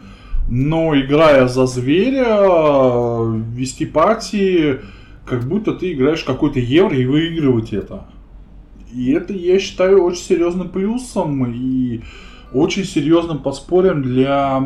но 0.48 0.98
играя 0.98 1.46
за 1.48 1.66
зверя, 1.66 3.22
вести 3.54 3.86
партии, 3.86 4.80
как 5.24 5.44
будто 5.44 5.72
ты 5.72 5.92
играешь 5.92 6.24
какой-то 6.24 6.58
евро 6.58 6.96
и 6.96 7.06
выигрывать 7.06 7.72
это. 7.72 8.06
И 8.92 9.12
это, 9.12 9.32
я 9.32 9.58
считаю, 9.58 10.02
очень 10.02 10.22
серьезным 10.22 10.68
плюсом 10.68 11.46
и 11.52 12.00
очень 12.52 12.84
серьезным 12.84 13.38
подспорьем 13.38 14.02
для 14.02 14.60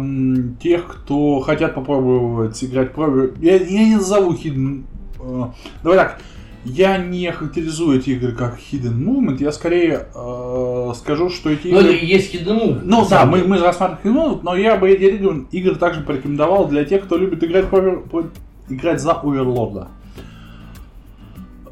тех, 0.62 0.86
кто 0.86 1.40
хотят 1.40 1.74
попробовать 1.74 2.62
играть 2.64 2.92
про... 2.92 3.28
Я, 3.40 3.56
я 3.56 3.84
не 3.84 3.96
назову 3.96 4.32
Hidden... 4.32 4.84
э, 5.20 5.44
давай 5.82 5.98
так, 5.98 6.20
я 6.64 6.96
не 6.98 7.30
характеризую 7.30 7.98
эти 7.98 8.10
игры 8.10 8.32
как 8.32 8.58
Hidden 8.58 8.94
Movement, 8.98 9.36
я 9.40 9.52
скорее 9.52 10.06
э, 10.14 10.92
скажу, 10.96 11.28
что 11.30 11.50
эти 11.50 11.68
Ну, 11.68 11.80
игры... 11.80 11.92
есть 12.00 12.34
hidden 12.34 12.58
move. 12.58 12.80
Ну 12.82 13.06
да, 13.08 13.26
мы, 13.26 13.44
мы 13.44 13.58
рассматриваем 13.58 14.16
Hidden 14.16 14.22
Movement, 14.32 14.40
но 14.42 14.56
я 14.56 14.76
бы 14.76 14.90
эти 14.90 15.02
игры, 15.14 15.44
игры 15.52 15.74
также 15.76 16.00
порекомендовал 16.00 16.66
для 16.68 16.84
тех, 16.84 17.04
кто 17.04 17.16
любит 17.16 17.44
играть, 17.44 17.66
по- 17.68 17.80
по- 18.10 18.24
играть 18.70 19.00
за 19.00 19.12
Оверлорда. 19.12 19.88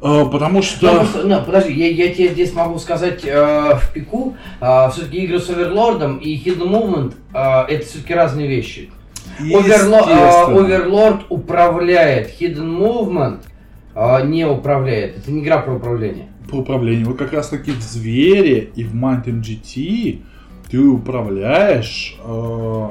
Э, 0.01 0.25
потому 0.31 0.57
Ну, 0.57 0.61
что... 0.61 0.93
просто, 0.95 1.23
ну, 1.27 1.41
подожди, 1.43 1.73
я, 1.73 1.89
я 1.89 2.13
тебе 2.13 2.29
здесь 2.29 2.53
могу 2.53 2.77
сказать 2.77 3.21
э, 3.25 3.75
в 3.75 3.93
пику, 3.93 4.35
все-таки 4.59 5.23
игры 5.23 5.39
с 5.39 5.49
Оверлордом 5.49 6.17
и 6.17 6.35
Hidden 6.37 6.69
Movement 6.69 7.13
э, 7.33 7.73
это 7.73 7.85
все-таки 7.85 8.13
разные 8.13 8.47
вещи. 8.47 8.91
Оверло- 9.39 10.07
э. 10.07 10.55
Оверлорд 10.59 11.21
управляет, 11.29 12.29
Hidden 12.39 12.77
Movement 12.77 13.39
э, 13.39 13.52
не 13.95 14.45
управляет. 14.45 15.17
Это 15.17 15.31
не 15.31 15.41
игра 15.41 15.59
про 15.59 15.75
управление. 15.75 16.27
по 16.49 16.55
управлению. 16.57 17.07
Вот 17.07 17.17
как 17.17 17.33
раз 17.33 17.49
таки 17.49 17.71
в 17.71 17.81
Звере 17.81 18.69
и 18.75 18.83
в 18.83 18.93
Mind 18.93 19.25
MGT 19.25 20.21
ты 20.69 20.79
управляешь 20.79 22.17
э, 22.23 22.89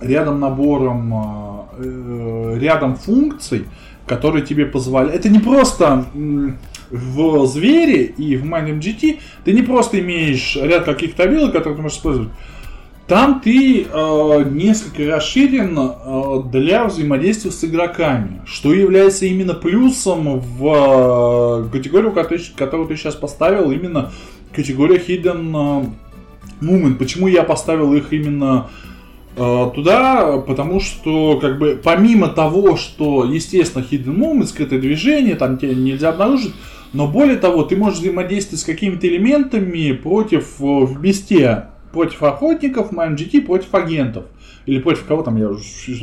рядом 0.00 0.40
набором, 0.40 1.14
э, 1.14 1.84
э, 1.84 2.58
рядом 2.58 2.96
функций, 2.96 3.64
которые 4.06 4.44
тебе 4.44 4.66
позволяют... 4.66 5.14
Это 5.14 5.28
не 5.28 5.38
просто 5.38 6.06
в 6.90 7.46
Звере 7.46 8.04
и 8.04 8.36
в 8.36 8.44
Mind 8.44 8.78
MGT 8.78 9.18
ты 9.44 9.52
не 9.52 9.62
просто 9.62 10.00
имеешь 10.00 10.56
ряд 10.56 10.84
каких-то 10.84 11.22
обилок, 11.22 11.52
которые 11.52 11.76
ты 11.76 11.82
можешь 11.82 11.98
использовать. 11.98 12.30
Там 13.06 13.40
ты 13.40 13.82
э, 13.82 14.44
несколько 14.50 15.04
расширен 15.06 15.76
э, 15.78 16.42
для 16.50 16.84
взаимодействия 16.84 17.50
с 17.50 17.64
игроками, 17.64 18.40
что 18.46 18.72
является 18.72 19.26
именно 19.26 19.54
плюсом 19.54 20.38
в 20.38 21.66
э, 21.66 21.68
категорию, 21.72 22.12
которую, 22.12 22.88
ты 22.88 22.96
сейчас 22.96 23.16
поставил, 23.16 23.70
именно 23.72 24.12
категория 24.54 24.96
Hidden 24.96 25.82
э, 25.82 25.86
Moment. 26.62 26.94
Почему 26.94 27.26
я 27.26 27.42
поставил 27.42 27.92
их 27.92 28.12
именно 28.12 28.68
э, 29.36 29.70
туда, 29.74 30.38
потому 30.38 30.80
что, 30.80 31.38
как 31.40 31.58
бы, 31.58 31.80
помимо 31.82 32.28
того, 32.28 32.76
что, 32.76 33.24
естественно, 33.24 33.84
hidden 33.88 34.16
moment, 34.16 34.46
скрытое 34.46 34.78
движение, 34.78 35.34
там 35.34 35.58
тебе 35.58 35.74
нельзя 35.74 36.10
обнаружить, 36.10 36.54
но 36.92 37.08
более 37.08 37.36
того, 37.36 37.64
ты 37.64 37.76
можешь 37.76 37.98
взаимодействовать 38.00 38.60
с 38.60 38.64
какими-то 38.64 39.08
элементами 39.08 39.92
против, 39.92 40.60
э, 40.60 40.64
в 40.64 41.00
бесте, 41.00 41.71
против 41.92 42.22
охотников, 42.22 42.88
в 42.88 42.92
моем 42.92 43.14
GT, 43.14 43.42
против 43.42 43.74
агентов. 43.74 44.24
Или 44.66 44.78
против 44.80 45.04
кого 45.06 45.22
там, 45.22 45.36
я 45.36 45.48
уже 45.48 45.62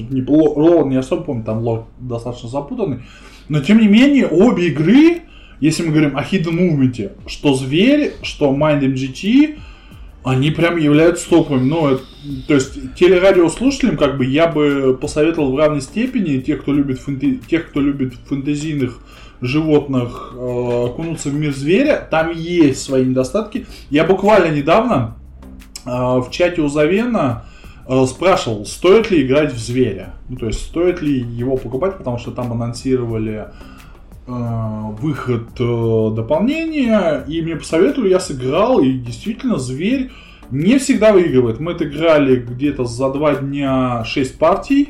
не, 0.09 0.21
ло- 0.21 0.53
лор 0.55 0.87
не 0.87 0.97
особо 0.97 1.23
помню, 1.23 1.43
там 1.43 1.59
лор 1.59 1.85
достаточно 1.99 2.49
запутанный. 2.49 2.99
Но, 3.47 3.61
тем 3.61 3.79
не 3.79 3.87
менее, 3.87 4.27
обе 4.27 4.67
игры, 4.67 5.21
если 5.59 5.83
мы 5.83 5.91
говорим 5.91 6.17
о 6.17 6.21
Hidden 6.21 6.51
Movement, 6.57 7.11
что 7.27 7.53
Зверь, 7.55 8.13
что 8.21 8.53
Mind 8.53 8.81
MGT, 8.81 9.57
они 10.23 10.51
прям 10.51 10.77
являются 10.77 11.29
топовыми. 11.29 11.63
Ну, 11.69 11.87
это- 11.87 12.03
то 12.47 12.53
есть 12.53 12.95
телерадиослушателям 12.95 13.95
как 13.97 14.17
бы 14.17 14.25
я 14.25 14.47
бы 14.47 14.97
посоветовал 15.01 15.53
в 15.53 15.57
равной 15.57 15.81
степени 15.81 16.39
тех, 16.39 16.61
кто 16.61 16.73
любит 16.73 16.99
фэнте- 16.99 17.39
тех, 17.47 17.69
кто 17.69 17.79
любит 17.79 18.13
фэнтезийных 18.27 18.99
животных, 19.41 20.33
э, 20.35 20.85
окунуться 20.87 21.29
в 21.29 21.33
мир 21.33 21.55
зверя. 21.55 22.05
Там 22.11 22.31
есть 22.35 22.81
свои 22.81 23.05
недостатки. 23.05 23.65
Я 23.89 24.03
буквально 24.03 24.53
недавно 24.53 25.15
в 26.19 26.29
чате 26.31 26.61
у 26.61 26.67
Завена 26.67 27.45
э, 27.87 28.05
спрашивал, 28.05 28.65
стоит 28.65 29.11
ли 29.11 29.25
играть 29.25 29.53
в 29.53 29.57
зверя. 29.57 30.13
Ну, 30.29 30.37
то 30.37 30.47
есть, 30.47 30.61
стоит 30.61 31.01
ли 31.01 31.19
его 31.19 31.57
покупать, 31.57 31.97
потому 31.97 32.17
что 32.17 32.31
там 32.31 32.51
анонсировали 32.51 33.47
э, 34.27 34.31
выход 34.99 35.49
э, 35.59 36.11
дополнения, 36.15 37.23
и 37.27 37.41
мне 37.41 37.55
посоветовали, 37.55 38.09
я 38.09 38.19
сыграл, 38.19 38.79
и 38.79 38.93
действительно 38.93 39.57
зверь 39.57 40.11
не 40.51 40.77
всегда 40.77 41.13
выигрывает. 41.13 41.59
Мы 41.59 41.73
отыграли 41.73 42.35
где-то 42.37 42.85
за 42.85 43.11
два 43.11 43.35
дня 43.35 44.03
6 44.05 44.37
партий, 44.37 44.89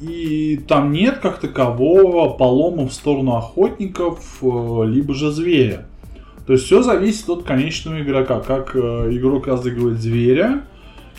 и 0.00 0.60
там 0.68 0.92
нет 0.92 1.18
как 1.18 1.40
такового 1.40 2.30
полома 2.30 2.86
в 2.86 2.92
сторону 2.92 3.36
охотников, 3.36 4.42
либо 4.42 5.14
же 5.14 5.30
зверя. 5.32 5.86
То 6.48 6.54
есть 6.54 6.64
все 6.64 6.82
зависит 6.82 7.28
от 7.28 7.42
конечного 7.42 8.00
игрока, 8.00 8.40
как 8.40 8.74
э, 8.74 8.78
игрок 9.10 9.48
разыгрывает 9.48 10.00
зверя, 10.00 10.64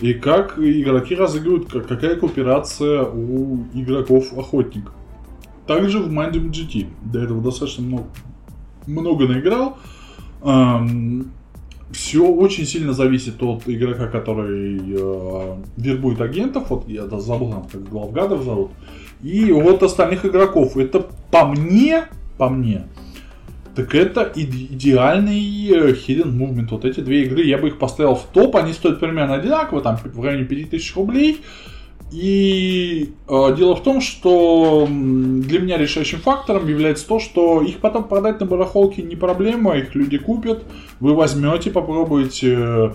и 0.02 0.16
как 0.16 0.58
игроки 0.58 1.14
разыгрывают, 1.14 1.72
как- 1.72 1.88
какая 1.88 2.16
кооперация 2.16 3.04
у 3.04 3.60
игроков 3.76 4.36
охотников. 4.36 4.92
Также 5.68 6.00
в 6.00 6.12
Mind 6.12 6.34
GT. 6.50 6.88
До 7.04 7.20
этого 7.20 7.44
достаточно 7.44 7.84
много, 7.84 8.06
много 8.88 9.28
наиграл. 9.28 9.78
все 11.92 12.26
очень 12.26 12.66
сильно 12.66 12.94
зависит 12.94 13.44
от 13.44 13.70
игрока, 13.70 14.08
который 14.08 14.80
э, 14.80 15.58
вербует 15.78 16.22
агентов. 16.22 16.72
Вот 16.72 16.88
я 16.90 17.04
да, 17.04 17.20
забыл, 17.20 17.54
как 17.72 17.88
главгадов 17.88 18.42
зовут. 18.42 18.72
И 19.22 19.52
от 19.52 19.84
остальных 19.84 20.26
игроков. 20.26 20.76
Это 20.76 21.06
по 21.30 21.46
мне, 21.46 22.06
по 22.40 22.50
мне, 22.50 22.88
так 23.76 23.96
это 23.96 24.32
иде- 24.36 24.68
идеальный 24.72 25.40
э, 25.70 25.94
Hidden 25.94 26.34
Movement. 26.34 26.68
Вот 26.72 26.86
эти 26.86 27.00
две 27.00 27.24
игры, 27.24 27.44
я 27.44 27.58
бы 27.58 27.70
их 27.70 27.80
поставил 27.80 28.16
в 28.16 28.26
топ. 28.26 28.56
Они 28.56 28.74
стоят 28.74 29.00
примерно 29.00 29.36
одинаково, 29.36 29.82
там 29.82 29.98
в 29.98 30.24
районе 30.24 30.46
5000 30.46 30.96
рублей. 30.96 31.42
И 32.12 33.12
э, 33.28 33.56
дело 33.56 33.76
в 33.76 33.84
том, 33.84 34.02
что 34.02 34.88
для 34.90 35.60
меня 35.60 35.78
решающим 35.78 36.20
фактором 36.20 36.68
является 36.68 37.08
то, 37.08 37.20
что 37.20 37.62
их 37.62 37.78
потом 37.78 38.06
продать 38.06 38.40
на 38.40 38.48
барахолке 38.48 39.04
не 39.04 39.16
проблема, 39.16 39.78
их 39.78 39.94
люди 39.94 40.18
купят, 40.18 40.64
вы 41.00 41.14
возьмете, 41.14 41.70
попробуете, 41.70 42.94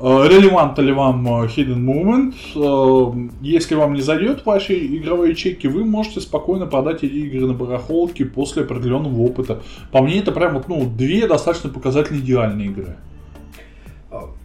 э, 0.00 0.28
релевантно 0.28 0.82
ли 0.82 0.92
вам 0.92 1.26
э, 1.26 1.46
Hidden 1.46 1.78
Movement. 1.84 2.34
Э, 2.56 3.28
Если 3.42 3.74
вам 3.74 3.94
не 3.94 4.00
зайдет 4.00 4.44
ваши 4.46 4.74
игровые 4.78 5.34
чеки, 5.34 5.66
вы 5.66 5.84
можете 5.84 6.20
спокойно 6.20 6.66
продать 6.66 7.02
эти 7.04 7.12
игры 7.14 7.46
на 7.46 7.54
барахолке 7.54 8.24
после 8.24 8.62
определенного 8.62 9.20
опыта. 9.22 9.60
По 9.92 10.02
мне 10.02 10.18
это 10.20 10.32
прям 10.32 10.54
вот, 10.54 10.68
ну, 10.68 10.84
две 10.86 11.26
достаточно 11.26 11.70
показательно 11.70 12.18
идеальные 12.18 12.68
игры. 12.68 12.96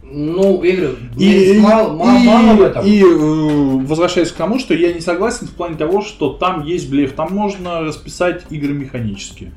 Ну, 0.02 0.62
я 0.62 0.76
говорю, 0.76 0.96
И, 1.18 1.58
мало, 1.60 1.92
мало, 1.94 2.18
и- 2.18 2.26
мало 2.26 2.54
в 2.56 2.60
этом. 2.60 2.84
и, 2.86 3.00
э, 3.02 3.86
возвращаясь 3.86 4.30
к 4.30 4.36
тому, 4.36 4.58
что 4.58 4.74
я 4.74 4.92
не 4.92 5.00
согласен 5.00 5.46
в 5.46 5.52
плане 5.52 5.76
того, 5.76 6.02
что 6.02 6.28
там 6.34 6.62
есть 6.64 6.90
блеф, 6.90 7.12
там 7.14 7.32
можно 7.32 7.80
расписать 7.80 8.44
игры 8.50 8.74
механически. 8.74 9.50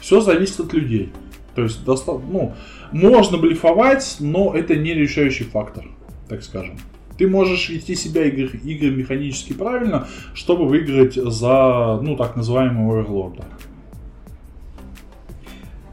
Все 0.00 0.20
зависит 0.22 0.58
от 0.60 0.72
людей. 0.72 1.12
То 1.54 1.62
есть, 1.62 1.84
доста- 1.84 2.18
ну, 2.32 2.54
можно 2.92 3.38
блефовать, 3.38 4.16
но 4.20 4.54
это 4.54 4.76
не 4.76 4.94
решающий 4.94 5.44
фактор, 5.44 5.86
так 6.28 6.42
скажем. 6.42 6.76
Ты 7.18 7.28
можешь 7.28 7.68
вести 7.68 7.94
себя 7.94 8.24
игры, 8.24 8.58
игры 8.64 8.90
механически 8.90 9.52
правильно, 9.52 10.06
чтобы 10.32 10.66
выиграть 10.66 11.14
за, 11.14 12.00
ну, 12.02 12.16
так 12.16 12.36
называемого 12.36 13.00
оверлорда. 13.00 13.44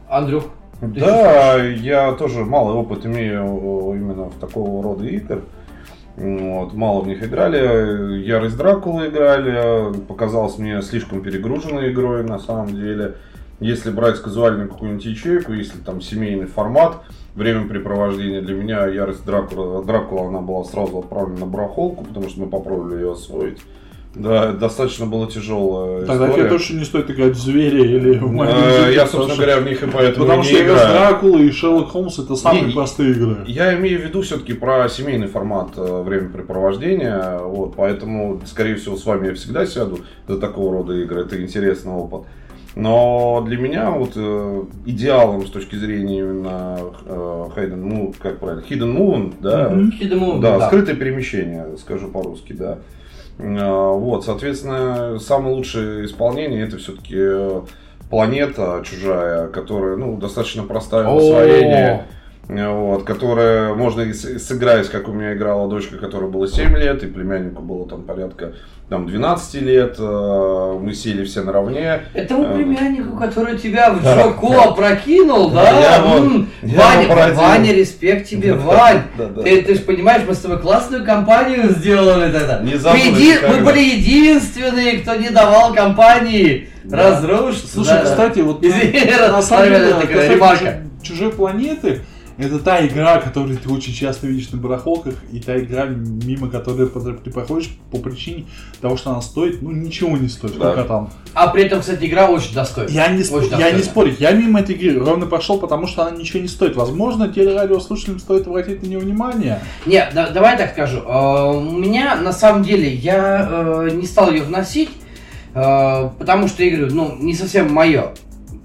Андрюх, 0.08 0.44
ты 0.80 0.86
Да, 0.86 1.62
я 1.62 2.12
тоже 2.12 2.44
малый 2.44 2.74
опыт 2.74 3.04
имею 3.04 3.44
именно 3.94 4.30
в 4.30 4.38
такого 4.38 4.82
рода 4.82 5.06
игр. 5.06 5.42
Вот, 6.16 6.72
мало 6.72 7.02
в 7.02 7.06
них 7.06 7.22
играли. 7.22 8.18
Ярость 8.24 8.56
Дракулы 8.56 9.08
играли. 9.08 9.92
Показалось 10.08 10.58
мне 10.58 10.82
слишком 10.82 11.20
перегруженной 11.20 11.92
игрой 11.92 12.24
на 12.24 12.38
самом 12.38 12.74
деле. 12.74 13.16
Если 13.60 13.90
брать 13.90 14.20
казуальную 14.20 14.68
какую-нибудь 14.68 15.04
ячейку, 15.04 15.52
если 15.52 15.78
там 15.78 16.00
семейный 16.00 16.46
формат, 16.46 17.02
времяпрепровождения 17.34 18.40
для 18.40 18.54
меня 18.54 18.86
Ярость 18.86 19.24
Дракула, 19.24 19.84
Дракула 19.84 20.28
она 20.28 20.40
была 20.40 20.64
сразу 20.64 20.98
отправлена 20.98 21.40
на 21.40 21.46
барахолку, 21.46 22.04
потому 22.04 22.28
что 22.28 22.40
мы 22.40 22.48
попробовали 22.48 23.00
ее 23.00 23.12
освоить. 23.12 23.58
Да, 24.14 24.52
достаточно 24.52 25.06
было 25.06 25.30
тяжелая 25.30 26.04
Тогда 26.04 26.30
тебе 26.30 26.48
точно 26.48 26.78
не 26.78 26.84
стоит 26.84 27.10
играть 27.10 27.36
в 27.36 27.40
зверя 27.40 27.84
или 27.84 28.18
в 28.18 28.42
Э, 28.42 28.92
Я, 28.92 29.06
собственно 29.06 29.36
говоря, 29.36 29.60
в 29.60 29.64
них 29.64 29.82
и 29.82 29.86
поэтому 29.92 30.26
Потому 30.26 30.42
не 30.42 30.48
что 30.48 30.64
игра 30.64 30.74
играю. 30.74 30.88
Дракула 30.88 31.38
и 31.38 31.50
Шерлок 31.50 31.90
Холмс 31.90 32.18
это 32.18 32.34
самые 32.34 32.64
Не, 32.64 32.72
простые 32.72 33.12
игры. 33.12 33.36
Я 33.46 33.78
имею 33.78 34.00
в 34.00 34.04
виду 34.04 34.22
все-таки 34.22 34.54
про 34.54 34.88
семейный 34.88 35.26
формат 35.26 35.70
э, 35.76 36.02
времяпрепровождения, 36.02 37.38
вот, 37.38 37.76
поэтому, 37.76 38.40
скорее 38.46 38.76
всего, 38.76 38.96
с 38.96 39.04
вами 39.04 39.28
я 39.28 39.34
всегда 39.34 39.66
сяду 39.66 40.00
за 40.26 40.38
такого 40.40 40.72
рода 40.78 40.94
игры, 40.94 41.20
это 41.20 41.40
интересный 41.40 41.92
опыт. 41.92 42.22
Но 42.76 43.42
для 43.46 43.56
меня 43.58 43.90
вот 43.90 44.12
э, 44.16 44.62
идеалом 44.86 45.46
с 45.46 45.50
точки 45.50 45.74
зрения 45.76 46.20
именно 46.20 46.78
э, 47.06 47.46
Hidden 47.56 47.82
Moon, 47.82 48.14
как 48.18 48.38
правильно, 48.38 48.62
Hidden 48.68 48.96
Moon, 48.96 49.34
да, 49.40 49.70
Мгм. 49.70 49.92
Hidden 50.00 50.18
Moon, 50.20 50.40
да, 50.40 50.58
да. 50.58 50.66
скрытое 50.68 50.94
перемещение, 50.94 51.76
скажу 51.78 52.08
по-русски, 52.08 52.52
да. 52.52 52.78
Э, 53.38 53.92
Вот, 53.92 54.24
соответственно, 54.24 55.18
самое 55.18 55.54
лучшее 55.56 56.04
исполнение 56.04 56.62
это 56.64 56.76
все-таки 56.78 57.62
планета 58.10 58.82
чужая, 58.84 59.48
которая, 59.48 59.96
ну, 59.96 60.16
достаточно 60.16 60.62
простая 60.62 61.04
в 61.08 61.16
освоении. 61.16 62.02
Вот, 62.48 63.04
которая 63.04 63.74
можно 63.74 64.12
сыграть, 64.14 64.88
как 64.88 65.06
у 65.08 65.12
меня 65.12 65.34
играла 65.34 65.68
дочка, 65.68 65.98
которой 65.98 66.30
было 66.30 66.48
7 66.48 66.74
лет, 66.78 67.02
и 67.02 67.06
племяннику 67.06 67.60
было 67.60 67.86
там 67.86 68.02
порядка 68.04 68.52
там, 68.88 69.06
12 69.06 69.60
лет. 69.60 69.96
э, 69.98 70.78
Мы 70.80 70.94
сели 70.94 71.24
все 71.26 71.42
наравне. 71.42 72.00
Этому 72.14 72.44
Э, 72.44 72.54
племяннику, 72.54 73.18
который 73.18 73.58
тебя 73.58 73.90
в 73.92 74.02
Да. 74.02 74.14
Джоко 74.22 74.62
опрокинул, 74.70 75.50
Да, 75.50 75.62
да? 75.64 75.80
я 75.80 76.02
вот- 76.02 76.20
М, 76.22 76.48
я 76.62 76.78
Ваня. 77.06 77.34
Ваня, 77.34 77.72
респект 77.74 78.26
тебе, 78.30 78.54
Да, 78.54 78.60
Вань. 78.60 79.02
да, 79.18 79.26
да. 79.26 79.42
Ты, 79.42 79.60
ты 79.60 79.74
же 79.74 79.80
понимаешь, 79.80 80.22
мы 80.26 80.32
с 80.34 80.38
тобой 80.38 80.58
классную 80.58 81.04
компанию 81.04 81.68
сделали 81.68 82.32
тогда. 82.32 82.60
Не 82.62 82.72
Мы 82.72 82.78
забуду 82.78 83.04
еди- 83.04 83.46
мы 83.46 83.62
были 83.62 83.80
единственные, 83.80 85.00
кто 85.00 85.16
не 85.16 85.28
давал 85.28 85.74
компании 85.74 86.70
Да. 86.84 87.10
разрушить. 87.10 87.70
Слушай, 87.70 87.98
Да. 87.98 88.04
кстати, 88.04 88.38
вот 88.40 88.64
Извини, 88.64 89.04
на 89.28 89.42
самом 89.42 89.64
деле, 89.64 89.88
это 89.90 90.00
такая 90.00 90.38
касательно 90.38 90.82
чужой 91.02 91.30
планеты, 91.30 92.00
это 92.38 92.58
та 92.60 92.86
игра, 92.86 93.20
которую 93.20 93.58
ты 93.58 93.68
очень 93.68 93.92
часто 93.92 94.26
видишь 94.28 94.50
на 94.52 94.58
барахолках, 94.58 95.14
и 95.32 95.40
та 95.40 95.58
игра, 95.58 95.86
мимо 95.86 96.48
которой 96.48 96.88
ты 96.88 97.30
проходишь 97.30 97.70
по 97.90 97.98
причине 97.98 98.46
того, 98.80 98.96
что 98.96 99.10
она 99.10 99.20
стоит, 99.20 99.60
ну 99.60 99.72
ничего 99.72 100.16
не 100.16 100.28
стоит, 100.28 100.56
Да. 100.56 100.70
сколько 100.72 100.84
там. 100.88 101.10
А 101.34 101.48
при 101.48 101.64
этом, 101.64 101.80
кстати, 101.80 102.04
игра 102.06 102.28
очень 102.28 102.54
достойная. 102.54 102.92
Я 102.92 103.08
не, 103.08 103.22
Очень 103.22 103.58
я 103.58 103.72
не 103.72 103.82
спорю, 103.82 104.14
я 104.18 104.30
мимо 104.32 104.60
этой 104.60 104.76
игры 104.76 105.04
ровно 105.04 105.26
прошел, 105.26 105.58
потому 105.58 105.86
что 105.86 106.06
она 106.06 106.16
ничего 106.16 106.40
не 106.40 106.48
стоит. 106.48 106.76
Возможно, 106.76 107.28
телерадиослушателям 107.28 108.20
стоит 108.20 108.46
обратить 108.46 108.82
на 108.82 108.86
нее 108.86 108.98
внимание. 108.98 109.60
Не, 109.84 110.08
да- 110.14 110.30
давай 110.30 110.56
так 110.56 110.70
скажу. 110.72 110.98
Э, 110.98 111.52
У 111.58 111.72
меня 111.72 112.14
на 112.16 112.32
самом 112.32 112.62
деле 112.62 112.88
я 112.92 113.48
э, 113.50 113.90
не 113.94 114.06
стал 114.06 114.30
ее 114.30 114.42
вносить, 114.42 114.90
э, 115.54 116.10
потому 116.18 116.46
что 116.48 116.62
я 116.62 116.76
говорю, 116.76 116.94
ну, 116.94 117.16
не 117.18 117.34
совсем 117.34 117.72
мое. 117.72 118.12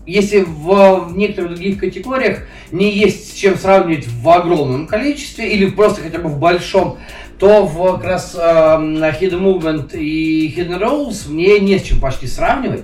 Если 0.05 0.41
в, 0.41 1.07
в 1.07 1.17
некоторых 1.17 1.51
других 1.55 1.79
категориях 1.79 2.41
не 2.73 2.91
есть 2.91 3.31
с 3.31 3.35
чем 3.35 3.57
сравнивать 3.57 4.07
в 4.07 4.27
огромном 4.29 4.87
количестве 4.87 5.47
или 5.47 5.69
просто 5.69 6.01
хотя 6.01 6.17
бы 6.17 6.27
в 6.27 6.39
большом, 6.39 6.97
то 7.37 7.65
в 7.65 7.97
как 7.97 8.05
раз 8.05 8.35
э, 8.35 8.39
Hidden 8.39 9.39
Movement 9.39 9.95
и 9.97 10.53
Hidden 10.55 10.79
Rolls 10.79 11.29
мне 11.29 11.59
не 11.59 11.77
с 11.77 11.83
чем 11.83 11.99
почти 11.99 12.25
сравнивать. 12.27 12.83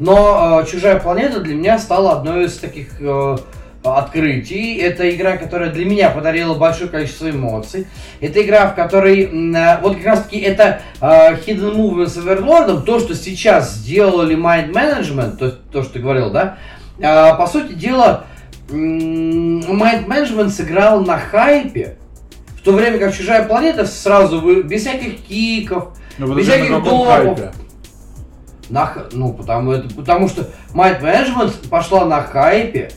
Но 0.00 0.60
э, 0.62 0.66
Чужая 0.70 0.98
планета 0.98 1.40
для 1.40 1.54
меня 1.54 1.78
стала 1.78 2.18
одной 2.18 2.46
из 2.46 2.58
таких 2.58 3.00
э, 3.00 3.36
открытий. 3.84 4.76
Это 4.76 5.08
игра, 5.08 5.36
которая 5.36 5.70
для 5.70 5.84
меня 5.84 6.10
подарила 6.10 6.54
большое 6.54 6.90
количество 6.90 7.30
эмоций. 7.30 7.86
Это 8.20 8.42
игра, 8.42 8.66
в 8.66 8.74
которой, 8.74 9.22
э, 9.22 9.80
вот 9.80 9.96
как 9.98 10.06
раз 10.06 10.24
таки 10.24 10.40
это 10.40 10.80
э, 11.00 11.06
Hidden 11.06 11.76
Movement 11.76 12.08
с 12.08 12.16
Overlord, 12.16 12.82
то, 12.82 12.98
что 12.98 13.14
сейчас 13.14 13.74
сделали 13.74 14.36
Mind 14.36 14.72
Management, 14.72 15.36
то, 15.36 15.52
то 15.52 15.84
что 15.84 15.92
ты 15.92 16.00
говорил, 16.00 16.30
да, 16.30 16.58
э, 16.98 17.36
по 17.36 17.46
сути 17.46 17.74
дела, 17.74 18.24
Mind 18.68 20.06
Management 20.06 20.50
сыграл 20.50 21.00
на 21.04 21.18
хайпе, 21.18 21.96
в 22.56 22.62
то 22.62 22.72
время 22.72 22.98
как 22.98 23.14
Чужая 23.14 23.44
планета 23.46 23.86
сразу, 23.86 24.40
вы- 24.40 24.62
без 24.62 24.82
всяких 24.82 25.22
киков, 25.22 25.88
Ну, 26.18 26.34
без 26.34 26.46
всяких 26.46 26.70
допов, 26.82 27.38
на 28.68 28.92
ну, 29.12 29.32
потому, 29.32 29.72
это, 29.72 29.94
потому 29.94 30.28
что 30.28 30.48
Might 30.74 31.00
Management 31.00 31.68
пошла 31.68 32.04
на 32.04 32.22
хайпе. 32.22 32.90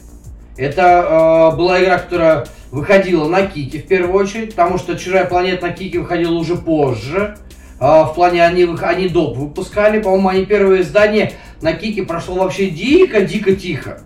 Это 0.58 1.52
э, 1.54 1.56
была 1.56 1.82
игра, 1.82 1.98
которая 1.98 2.46
выходила 2.72 3.28
на 3.28 3.48
Кике 3.48 3.80
в 3.80 3.88
первую 3.88 4.14
очередь, 4.14 4.52
потому 4.52 4.78
что 4.78 4.98
Чужая 4.98 5.26
планета 5.26 5.68
на 5.68 5.74
Кике 5.74 6.00
выходила 6.00 6.34
уже 6.34 6.56
позже. 6.58 7.38
Э, 7.80 8.04
в 8.04 8.12
плане 8.14 8.46
они, 8.46 8.68
они 8.82 9.08
доп 9.08 9.38
выпускали, 9.38 10.02
по-моему, 10.02 10.28
они 10.28 10.46
первое 10.46 10.82
издание 10.82 11.34
на 11.62 11.72
Кике 11.74 12.04
прошло 12.04 12.36
вообще 12.36 12.70
дико-дико 12.70 13.56
тихо. 13.56 14.02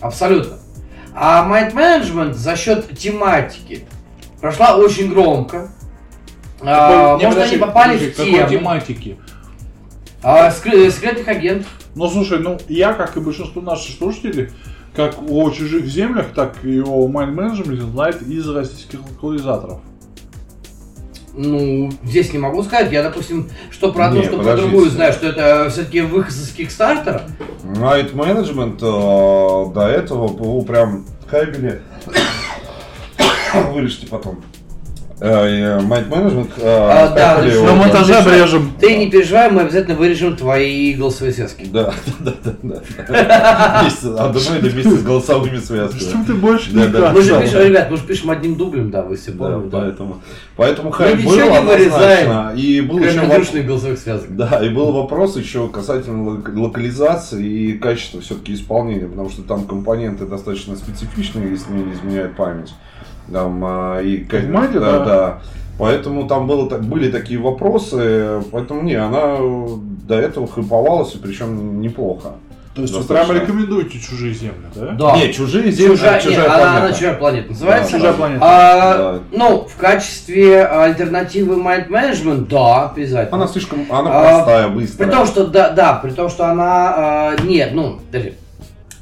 Абсолютно. 0.00 0.58
А 1.18 1.48
Might 1.48 1.72
Management 1.74 2.34
за 2.34 2.56
счет 2.56 2.96
тематики 2.98 3.86
прошла 4.40 4.76
очень 4.76 5.08
громко. 5.10 5.70
А, 6.60 7.16
Какой- 7.16 7.18
не, 7.18 7.24
может, 7.24 7.34
подожди, 7.38 7.54
они 7.54 7.60
попали 7.64 7.92
подожди, 7.94 8.10
в 8.12 8.16
какой 8.16 8.32
тему. 8.32 8.48
тематики? 8.50 9.18
А, 10.22 10.50
скры- 10.50 10.90
секретных 10.90 11.26
агентов. 11.28 11.68
Ну, 11.94 12.08
слушай, 12.10 12.38
ну, 12.38 12.58
я, 12.68 12.92
как 12.92 13.16
и 13.16 13.20
большинство 13.20 13.62
наших 13.62 13.96
слушателей, 13.96 14.50
как 14.94 15.16
о 15.26 15.50
чужих 15.50 15.86
землях, 15.86 16.26
так 16.34 16.62
и 16.64 16.80
о 16.80 17.08
Mind 17.08 17.34
Management 17.34 17.80
знает 17.92 18.20
из 18.22 18.46
российских 18.48 19.00
локализаторов. 19.08 19.80
Ну, 21.36 21.92
здесь 22.02 22.32
не 22.32 22.38
могу 22.38 22.62
сказать. 22.62 22.90
Я, 22.90 23.02
допустим, 23.02 23.50
что 23.70 23.92
про 23.92 24.06
одну, 24.06 24.20
Не, 24.20 24.26
что 24.26 24.38
про 24.42 24.56
другую 24.56 24.88
знаю, 24.90 25.12
что 25.12 25.28
это 25.28 25.68
все-таки 25.70 26.00
выход 26.00 26.32
из 26.32 26.50
Кикстартера. 26.52 27.22
Night 27.62 28.14
Management 28.14 28.78
э, 28.80 29.74
до 29.74 29.86
этого 29.86 30.28
был 30.28 30.64
прям 30.64 31.04
кабели. 31.28 31.82
Вырежьте 33.72 34.06
потом. 34.06 34.42
Э, 35.18 35.80
Might 35.80 36.10
Management. 36.10 36.50
э, 36.58 36.62
А, 36.66 37.08
да, 37.14 37.42
На 37.42 37.74
монтаже 37.74 38.16
обрежем. 38.16 38.72
Ты 38.78 38.96
не 38.96 39.10
переживай, 39.10 39.50
мы 39.50 39.62
обязательно 39.62 39.96
вырежем 39.96 40.36
твои 40.36 40.92
голосовые 40.92 41.32
связки. 41.32 41.64
Да, 41.72 41.94
да, 42.18 42.34
да, 42.42 42.52
да, 42.62 42.82
да. 43.02 43.80
Вместе, 43.80 44.08
одно 44.08 44.56
или 44.58 44.68
вместе 44.68 44.90
с 44.90 45.02
голосовыми 45.02 45.56
связками. 45.56 46.00
Что 46.00 46.24
ты 46.26 46.34
больше 46.34 46.70
Да, 46.72 46.80
не 46.84 46.88
да. 46.88 47.12
Мы 47.12 47.22
же 47.22 47.40
пишем, 47.40 47.60
ребят, 47.62 47.90
мы 47.90 47.96
же 47.96 48.02
пишем 48.02 48.30
одним 48.30 48.56
дублем, 48.56 48.90
да, 48.90 49.02
вы 49.02 49.16
все 49.16 49.32
помните. 49.32 49.68
поэтому, 49.72 50.22
поэтому 50.54 50.90
хайп 50.90 51.16
ничего 51.16 51.30
был 51.30 51.62
не 51.62 51.66
вырезаем, 51.66 52.30
однозначно. 52.30 52.52
И 52.60 52.80
был 52.82 52.98
еще 52.98 53.62
голосовых 53.62 53.98
связок. 53.98 54.36
Да, 54.36 54.60
и 54.62 54.68
был 54.68 54.92
вопрос 54.92 55.36
еще 55.38 55.68
касательно 55.68 56.28
лок- 56.30 56.54
локализации 56.54 57.42
и 57.46 57.72
качества 57.78 58.20
все-таки 58.20 58.52
исполнения, 58.52 59.06
потому 59.06 59.30
что 59.30 59.40
там 59.42 59.64
компоненты 59.66 60.26
достаточно 60.26 60.76
специфичные, 60.76 61.52
если 61.52 61.72
не 61.72 61.90
изменяет 61.94 62.36
память. 62.36 62.74
Там, 63.32 63.62
а, 63.64 64.00
и, 64.00 64.18
ка- 64.18 64.38
Понимаете, 64.38 64.80
да, 64.80 64.98
да. 64.98 65.04
да. 65.04 65.38
Поэтому 65.78 66.26
там 66.26 66.46
было, 66.46 66.68
были 66.78 67.10
такие 67.10 67.38
вопросы, 67.38 68.40
поэтому 68.50 68.82
не, 68.82 68.94
она 68.94 69.36
до 70.08 70.14
этого 70.18 70.46
хайповалась, 70.46 71.14
и 71.14 71.18
причем 71.18 71.80
неплохо. 71.82 72.30
То 72.74 72.82
есть 72.82 72.92
вы 72.92 73.00
Достаточно. 73.00 73.32
прямо 73.34 73.44
рекомендуете 73.46 73.98
чужие 73.98 74.34
земли, 74.34 74.66
да? 74.74 74.88
Да. 74.92 75.16
Не, 75.16 75.32
чужие 75.32 75.70
земли, 75.70 75.96
Чужая, 75.96 76.20
чужая, 76.20 76.42
нет, 76.42 76.46
она, 76.48 76.58
планета. 76.58 76.84
она 76.84 76.92
чужая 76.92 77.14
планета 77.14 77.48
называется. 77.50 77.92
Да, 77.92 77.98
Чужая 77.98 78.12
планета. 78.14 78.40
А, 78.42 78.96
Да. 79.14 79.20
Ну, 79.32 79.66
в 79.66 79.76
качестве 79.78 80.66
альтернативы 80.66 81.56
Mind 81.56 81.88
Management, 81.88 82.48
да, 82.48 82.90
обязательно. 82.90 83.36
Она 83.38 83.46
слишком, 83.48 83.86
она 83.90 84.10
А, 84.12 84.22
простая, 84.44 84.68
быстрая. 84.68 85.08
При 85.10 85.16
том, 85.16 85.26
что 85.26 85.46
да, 85.46 85.70
да, 85.70 85.94
при 85.94 86.10
том, 86.10 86.28
что 86.28 86.50
она 86.50 87.32
э, 87.38 87.42
нет, 87.46 87.70
ну, 87.72 87.98
подожди. 88.06 88.34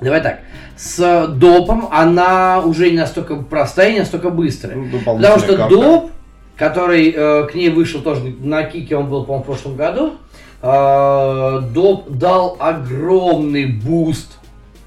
давай 0.01 0.21
так. 0.23 0.39
С 0.77 1.27
допом 1.29 1.89
она 1.93 2.61
уже 2.61 2.91
не 2.91 2.99
настолько 2.99 3.37
простая, 3.37 3.93
не 3.93 3.99
настолько 4.01 4.31
быстрая. 4.31 4.77
Ну, 4.77 4.99
Потому 4.99 5.39
что 5.39 5.57
карта. 5.57 5.75
доп, 5.75 6.11
который 6.57 7.13
э, 7.15 7.47
к 7.47 7.55
ней 7.55 7.71
вышел 7.71 8.01
тоже 8.01 8.35
на 8.41 8.65
кике, 8.65 8.97
он 8.97 9.09
был, 9.09 9.25
по-моему, 9.25 9.45
в 9.45 9.47
прошлом 9.47 9.77
году, 9.77 10.15
э, 10.63 11.61
доп 11.73 12.11
дал 12.11 12.57
огромный 12.59 13.67
буст 13.67 14.39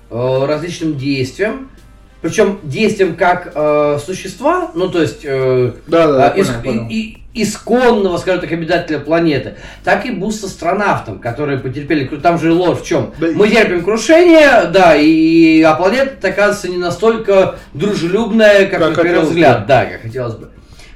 э, 0.10 0.46
различным 0.46 0.98
действиям. 0.98 1.70
Причем 2.28 2.60
действиям 2.64 3.16
как 3.16 3.54
э, 3.56 4.00
существа, 4.06 4.72
ну 4.76 4.90
то 4.90 5.02
есть 5.02 5.22
э, 5.24 5.72
Да, 5.88 6.08
да, 6.08 6.28
а, 6.32 6.36
я 6.36 6.44
ис- 6.44 6.62
понял, 6.62 6.80
понял. 6.82 6.88
и- 6.90 7.18
исконного, 7.34 8.18
скажем 8.18 8.42
так, 8.42 8.52
обитателя 8.52 9.00
планеты, 9.00 9.56
так 9.86 10.06
и 10.06 10.12
буст 10.12 10.42
с 10.42 10.44
астронавтом, 10.44 11.20
которые 11.20 11.58
потерпели, 11.60 12.06
там 12.18 12.38
же 12.38 12.52
лор 12.52 12.76
в 12.76 12.84
чем? 12.84 13.14
Да 13.18 13.28
Мы 13.34 13.48
терпим 13.48 13.82
крушение, 13.86 14.66
да, 14.74 14.98
и, 14.98 15.62
а 15.62 15.76
планета, 15.76 16.28
оказывается, 16.28 16.68
не 16.68 16.78
настолько 16.78 17.56
дружелюбная, 17.74 18.66
как, 18.68 18.80
Как 18.82 18.98
на 18.98 19.04
первый 19.04 19.26
взгляд, 19.26 19.62
бы. 19.62 19.68
да, 19.68 19.86
как 19.86 20.02
хотелось 20.02 20.36
бы. 20.36 20.50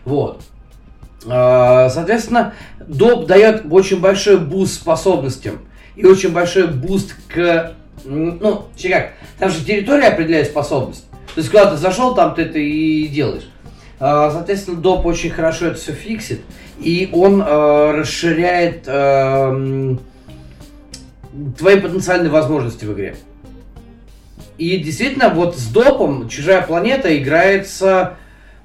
Вот. 0.04 0.42
А, 1.30 1.88
Соответственно, 1.90 2.56
доп 2.86 3.26
дает 3.28 3.64
очень 3.70 4.02
большой 4.02 4.38
буст 4.38 4.74
способностям 4.74 5.60
и 5.96 6.06
очень 6.06 6.32
большой 6.34 6.68
буст 6.68 7.16
к, 7.34 7.72
ну, 8.04 8.66
как, 8.84 9.12
там 9.40 9.50
же 9.50 9.64
территория 9.64 10.08
определяет 10.08 10.48
способность. 10.48 11.06
То 11.34 11.40
есть, 11.40 11.50
когда 11.50 11.72
ты 11.72 11.78
зашел, 11.78 12.14
там 12.14 12.36
ты 12.36 12.44
это 12.44 12.60
и 12.60 13.08
делаешь. 13.08 13.50
А, 14.00 14.32
Соответственно, 14.32 14.78
доп 14.78 15.06
очень 15.06 15.30
хорошо 15.30 15.68
это 15.68 15.78
все 15.78 15.94
фиксит, 15.94 16.42
и 16.80 17.10
он 17.14 17.42
э, 17.42 17.92
расширяет 17.92 18.84
э, 18.88 19.96
твои 21.58 21.80
потенциальные 21.80 22.32
возможности 22.32 22.86
в 22.86 22.94
игре. 22.94 23.16
И 24.58 24.78
действительно, 24.78 25.30
вот 25.30 25.58
с 25.58 25.68
допом 25.68 26.28
Чужая 26.28 26.62
планета 26.64 27.16
играется, 27.18 28.16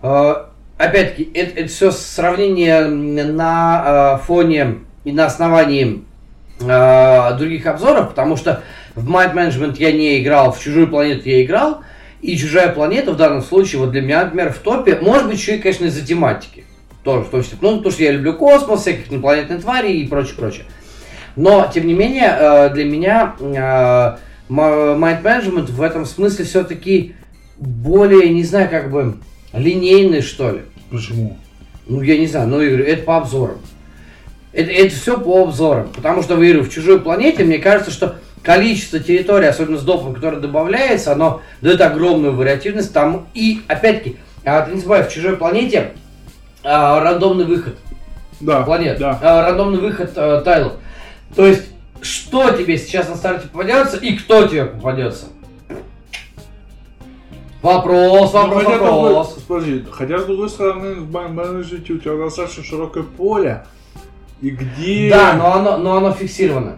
э, 0.03 0.35
опять-таки, 0.78 1.31
это, 1.35 1.69
все 1.69 1.91
сравнение 1.91 2.86
на 2.86 4.19
э, 4.20 4.25
фоне 4.25 4.78
и 5.05 5.12
на 5.12 5.27
основании 5.27 6.05
э, 6.61 7.36
других 7.39 7.67
обзоров, 7.67 8.09
потому 8.09 8.36
что 8.36 8.62
в 8.95 9.09
Mind 9.11 9.35
Management 9.35 9.77
я 9.78 9.93
не 9.93 10.23
играл, 10.23 10.53
в 10.53 10.61
Чужую 10.61 10.89
планету 10.89 11.28
я 11.28 11.45
играл, 11.45 11.83
и 12.23 12.36
Чужая 12.36 12.69
планета 12.73 13.12
в 13.12 13.17
данном 13.17 13.43
случае, 13.43 13.81
вот 13.81 13.91
для 13.93 14.01
меня, 14.01 14.25
например, 14.25 14.53
в 14.53 14.59
топе, 14.59 14.99
может 15.01 15.28
быть, 15.28 15.36
еще 15.39 15.57
и, 15.57 15.59
конечно, 15.59 15.85
из-за 15.86 16.05
тематики. 16.05 16.65
Тоже, 17.05 17.25
в 17.25 17.28
том 17.28 17.43
числе. 17.43 17.59
Ну, 17.61 17.77
потому 17.77 17.93
что 17.93 18.03
я 18.03 18.12
люблю 18.12 18.35
космос, 18.35 18.81
всяких 18.81 19.12
инопланетных 19.12 19.62
тварей 19.62 20.03
и 20.03 20.09
прочее, 20.09 20.35
прочее. 20.36 20.65
Но, 21.36 21.70
тем 21.73 21.86
не 21.86 21.95
менее, 21.95 22.35
э, 22.36 22.70
для 22.70 22.85
меня 22.85 23.35
э, 23.39 23.45
м- 23.45 25.05
Mind 25.05 25.23
Management 25.23 25.70
в 25.70 25.83
этом 25.83 26.05
смысле 26.05 26.45
все-таки 26.45 27.15
более, 27.59 28.31
не 28.31 28.43
знаю, 28.43 28.69
как 28.69 28.91
бы 28.91 29.19
линейный, 29.53 30.23
что 30.23 30.51
ли. 30.51 30.62
Почему? 30.91 31.36
Ну, 31.86 32.01
я 32.03 32.19
не 32.19 32.27
знаю, 32.27 32.49
ну, 32.49 32.61
я 32.61 32.69
говорю, 32.69 32.85
это 32.85 33.03
по 33.03 33.19
обзорам. 33.19 33.59
Это, 34.53 34.70
это 34.70 34.95
все 34.95 35.20
по 35.20 35.43
обзорам. 35.43 35.91
Потому 35.95 36.23
что, 36.23 36.35
вы 36.36 36.61
в 36.61 36.70
чужой 36.73 37.01
планете, 37.01 37.45
мне 37.45 37.59
кажется, 37.59 37.91
что 37.91 38.17
количество 38.47 39.00
территорий, 39.00 39.47
особенно 39.49 39.76
с 39.76 39.83
допом, 39.83 40.15
которое 40.15 40.36
добавляется, 40.39 41.10
оно 41.12 41.41
дает 41.62 41.81
огромную 41.81 42.33
вариативность. 42.33 42.92
Там 42.92 43.26
и, 43.34 43.60
опять-таки, 43.66 44.18
а, 44.44 44.62
ты 44.62 44.70
не 44.73 44.78
забывай, 44.78 45.02
в 45.02 45.08
чужой 45.08 45.36
планете 45.36 45.94
а, 46.62 47.00
рандомный 47.00 47.44
выход 47.44 47.76
Да, 48.41 48.62
планет, 48.62 48.99
да. 48.99 49.18
а, 49.20 49.42
рандомный 49.49 49.81
выход 49.81 50.12
а, 50.15 50.42
тайлов. 50.42 50.75
То 51.34 51.44
есть, 51.44 51.65
что 52.00 52.52
тебе 52.52 52.78
сейчас 52.78 53.08
на 53.08 53.16
старте 53.16 53.49
попадется 53.49 53.97
и 53.97 54.16
кто 54.16 54.47
тебе 54.47 54.66
попадется? 54.66 55.26
Вопрос, 57.62 58.33
Ну, 58.33 58.41
вопрос, 58.42 58.62
хотя, 58.65 58.78
вопрос. 58.78 59.34
другой- 59.34 59.42
подожди, 59.49 59.84
хотя 59.91 60.18
с 60.20 60.25
другой 60.25 60.49
стороны, 60.50 60.94
в 60.94 61.10
Management 61.10 61.92
у 61.92 61.99
тебя 61.99 62.16
достаточно 62.16 62.62
широкое 62.62 63.02
поле, 63.02 63.66
и 64.41 64.50
где... 64.50 65.10
Да, 65.10 65.33
но 65.33 65.52
оно, 65.55 65.78
но 65.78 65.97
оно 65.97 66.12
фиксировано. 66.12 66.76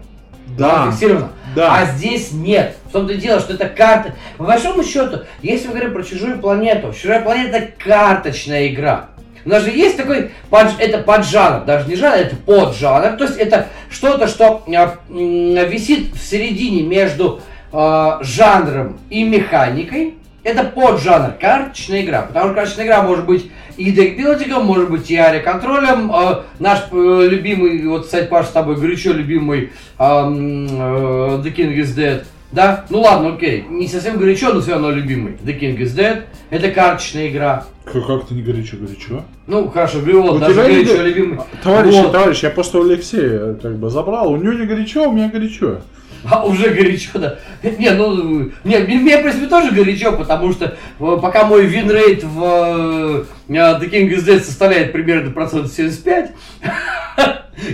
Да. 0.56 0.84
Оно 0.84 0.92
фиксировано. 0.92 1.28
Да. 1.58 1.74
А 1.74 1.86
здесь 1.86 2.30
нет. 2.30 2.76
В 2.84 2.92
том-то 2.92 3.14
и 3.14 3.16
дело, 3.16 3.40
что 3.40 3.54
это 3.54 3.68
карта. 3.68 4.14
По 4.36 4.44
большому 4.44 4.84
счету, 4.84 5.22
если 5.42 5.66
мы 5.66 5.74
говорим 5.74 5.92
про 5.92 6.04
чужую 6.04 6.38
планету, 6.38 6.92
чужая 6.92 7.20
планета 7.20 7.66
карточная 7.84 8.68
игра. 8.68 9.06
У 9.44 9.48
нас 9.48 9.64
же 9.64 9.70
есть 9.70 9.96
такой, 9.96 10.30
под- 10.50 10.78
это 10.78 10.98
поджанр, 10.98 11.64
даже 11.64 11.88
не 11.88 11.96
жанр, 11.96 12.14
это 12.16 12.36
поджанр. 12.36 13.16
То 13.16 13.24
есть 13.24 13.38
это 13.38 13.66
что-то, 13.90 14.28
что 14.28 14.62
м, 14.68 15.54
висит 15.68 16.14
в 16.14 16.22
середине 16.22 16.82
между 16.82 17.40
э, 17.72 18.18
жанром 18.20 18.98
и 19.10 19.24
механикой. 19.24 20.14
Это 20.44 20.64
поджанр, 20.64 21.32
карточная 21.38 22.02
игра. 22.02 22.22
Потому 22.22 22.46
что 22.46 22.54
карточная 22.54 22.86
игра 22.86 23.02
может 23.02 23.26
быть 23.26 23.50
и 23.76 23.90
декбилдингом, 23.90 24.64
может 24.66 24.90
быть 24.90 25.10
и 25.10 25.16
аэроконтролем. 25.16 26.10
Э, 26.12 26.42
наш 26.58 26.84
э, 26.90 27.26
любимый, 27.28 27.86
вот, 27.86 28.04
кстати, 28.04 28.28
Паш, 28.28 28.46
с 28.46 28.50
тобой 28.50 28.76
горячо 28.76 29.12
любимый 29.12 29.72
эм, 29.98 30.66
э, 30.66 31.42
The 31.44 31.54
King 31.54 31.74
is 31.76 31.94
Dead. 31.96 32.24
Да? 32.50 32.86
Ну 32.88 33.00
ладно, 33.02 33.34
окей. 33.34 33.64
Не 33.68 33.86
совсем 33.88 34.16
горячо, 34.16 34.52
но 34.54 34.60
все 34.60 34.72
равно 34.72 34.90
любимый. 34.90 35.34
The 35.44 35.58
King 35.58 35.76
is 35.78 35.94
Dead. 35.94 36.22
Это 36.50 36.70
карточная 36.70 37.28
игра. 37.28 37.64
Как, 37.84 38.06
как-то 38.06 38.34
не 38.34 38.42
горячо-горячо. 38.42 39.24
Ну, 39.46 39.68
хорошо, 39.68 39.98
вот, 40.00 40.36
У 40.36 40.38
даже 40.38 40.54
не 40.62 40.84
горячо 40.84 40.96
го- 40.96 41.02
любимый. 41.02 41.38
Товарищ, 41.62 41.94
Вот. 41.94 42.12
товарищ, 42.12 42.42
я 42.42 42.50
просто 42.50 42.78
у 42.78 42.84
Алексея 42.84 43.54
как 43.54 43.76
бы 43.76 43.90
забрал. 43.90 44.32
У 44.32 44.36
него 44.36 44.52
не 44.54 44.66
горячо, 44.66 45.08
у 45.08 45.12
меня 45.12 45.28
горячо. 45.28 45.80
А 46.24 46.44
уже 46.44 46.70
горячо, 46.70 47.18
да. 47.18 47.38
Не, 47.62 47.90
ну, 47.90 48.50
не, 48.64 48.78
мне, 48.78 49.18
в 49.18 49.22
принципе, 49.22 49.46
тоже 49.46 49.70
горячо, 49.70 50.12
потому 50.12 50.52
что 50.52 50.76
э, 50.98 51.18
пока 51.22 51.44
мой 51.44 51.66
винрейт 51.66 52.24
в 52.24 52.42
э, 52.42 53.24
The 53.48 53.90
King 53.90 54.08
is 54.10 54.24
Dead 54.26 54.40
составляет 54.40 54.92
примерно 54.92 55.30
процент 55.30 55.70
75, 55.72 56.30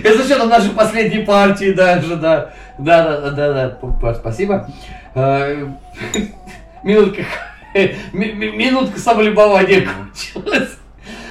это 0.03 0.17
с 0.17 0.25
учетом 0.25 0.49
нашей 0.49 0.71
последней 0.71 1.23
партии 1.23 1.71
даже, 1.71 2.15
да. 2.15 2.53
Да, 2.77 3.21
да, 3.21 3.31
да, 3.31 3.77
да, 4.01 4.13
спасибо. 4.13 4.69
Э, 5.15 5.67
Минутка, 6.83 7.23
ми- 7.73 8.33
ми- 8.33 8.51
минутка 8.51 8.99
самолюбования 8.99 9.87
кончилась. 9.87 10.77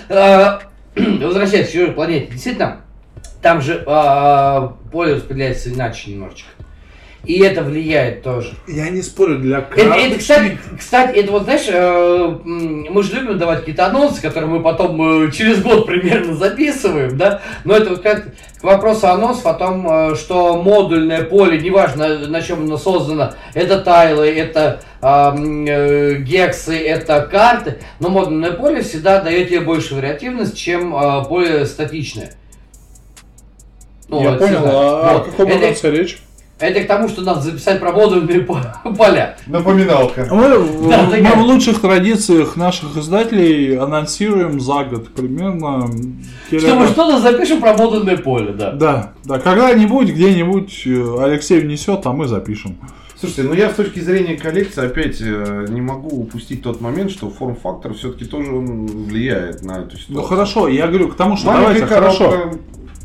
Возвращаясь 0.96 1.70
к 1.70 1.94
планете, 1.94 2.32
действительно, 2.32 2.80
там 3.42 3.60
же 3.60 3.84
э, 3.86 4.68
поле 4.90 5.14
распределяется 5.14 5.70
иначе 5.70 6.10
немножечко. 6.12 6.48
И 7.26 7.40
это 7.40 7.62
влияет 7.62 8.22
тоже. 8.22 8.54
Я 8.68 8.90
не 8.90 9.00
спорю, 9.02 9.38
для 9.38 9.58
Это, 9.76 9.94
это, 9.94 10.18
кстати, 10.18 10.58
кстати, 10.78 11.16
это 11.18 11.32
вот, 11.32 11.44
знаешь, 11.44 11.66
э, 11.68 12.38
мы 12.44 13.02
же 13.02 13.14
любим 13.14 13.38
давать 13.38 13.60
какие-то 13.60 13.86
анонсы, 13.86 14.20
которые 14.20 14.50
мы 14.50 14.62
потом 14.62 15.26
э, 15.26 15.30
через 15.32 15.62
год 15.62 15.86
примерно 15.86 16.34
записываем, 16.34 17.16
да, 17.16 17.40
но 17.64 17.74
это 17.76 17.90
вот 17.90 18.02
как 18.02 18.26
к 18.60 18.62
вопросу 18.64 19.06
анонсов 19.08 19.46
о 19.46 19.54
том, 19.54 19.86
э, 19.90 20.14
что 20.16 20.60
модульное 20.62 21.22
поле, 21.24 21.58
неважно 21.58 22.18
на 22.28 22.42
чем 22.42 22.60
оно 22.64 22.76
создано, 22.76 23.32
это 23.54 23.80
тайлы, 23.80 24.26
это 24.26 24.80
а, 25.00 25.34
э, 25.36 26.16
гексы, 26.20 26.76
это 26.78 27.22
карты, 27.30 27.78
но 28.00 28.08
модульное 28.10 28.52
поле 28.52 28.82
всегда 28.82 29.20
дает 29.20 29.48
тебе 29.48 29.60
больше 29.60 29.94
вариативность, 29.94 30.56
чем 30.56 30.94
э, 30.94 31.24
поле 31.28 31.64
статичное. 31.66 32.32
Ну, 34.08 34.22
Я 34.22 34.30
это 34.34 34.38
понял, 34.38 34.56
всегда. 34.58 34.70
а 34.72 35.10
о 35.10 35.14
Вот. 35.18 35.26
каком 35.26 35.48
Это- 35.48 35.58
анонсе 35.66 35.90
речь? 35.90 36.18
Это 36.58 36.80
к 36.84 36.86
тому, 36.86 37.08
что 37.08 37.22
надо 37.22 37.40
записать 37.40 37.80
про 37.80 37.92
модульные 37.92 38.40
по- 38.40 38.60
поля. 38.96 39.36
Напоминалка. 39.46 40.26
Мы, 40.30 40.58
в- 40.58 40.88
Да, 40.88 41.02
мы 41.02 41.10
такая. 41.16 41.36
в 41.36 41.42
лучших 41.42 41.80
традициях 41.80 42.56
наших 42.56 42.96
издателей 42.96 43.76
анонсируем 43.76 44.60
за 44.60 44.84
год 44.84 45.08
примерно. 45.14 45.88
Что 46.48 46.74
мы 46.76 46.86
что-то 46.86 47.18
запишем 47.20 47.60
про 47.60 47.74
модульное 47.76 48.16
поле, 48.16 48.52
да. 48.52 48.70
Да, 48.72 49.12
да, 49.24 49.38
когда-нибудь, 49.40 50.08
где-нибудь 50.10 50.82
э, 50.86 51.16
Алексей 51.24 51.60
внесет, 51.60 52.00
а 52.06 52.12
мы 52.12 52.28
запишем. 52.28 52.76
Слушайте, 53.18 53.42
ну 53.44 53.54
я 53.54 53.70
с 53.70 53.74
точки 53.74 54.00
зрения 54.00 54.36
коллекции 54.36 54.84
опять 54.86 55.16
э, 55.20 55.66
не 55.70 55.80
могу 55.80 56.08
упустить 56.20 56.62
тот 56.62 56.80
момент, 56.80 57.10
что 57.10 57.30
форм-фактор 57.30 57.94
все-таки 57.94 58.26
тоже 58.26 58.50
влияет 58.52 59.62
на 59.62 59.78
эту 59.80 59.96
ситуацию. 59.96 60.16
Ну 60.16 60.22
хорошо, 60.22 60.68
я 60.68 60.86
говорю 60.86 61.08
к 61.08 61.16
тому, 61.16 61.36
что 61.36 61.46
Маленькая 61.48 61.86
давайте, 61.86 61.86
хорошо. 61.86 62.34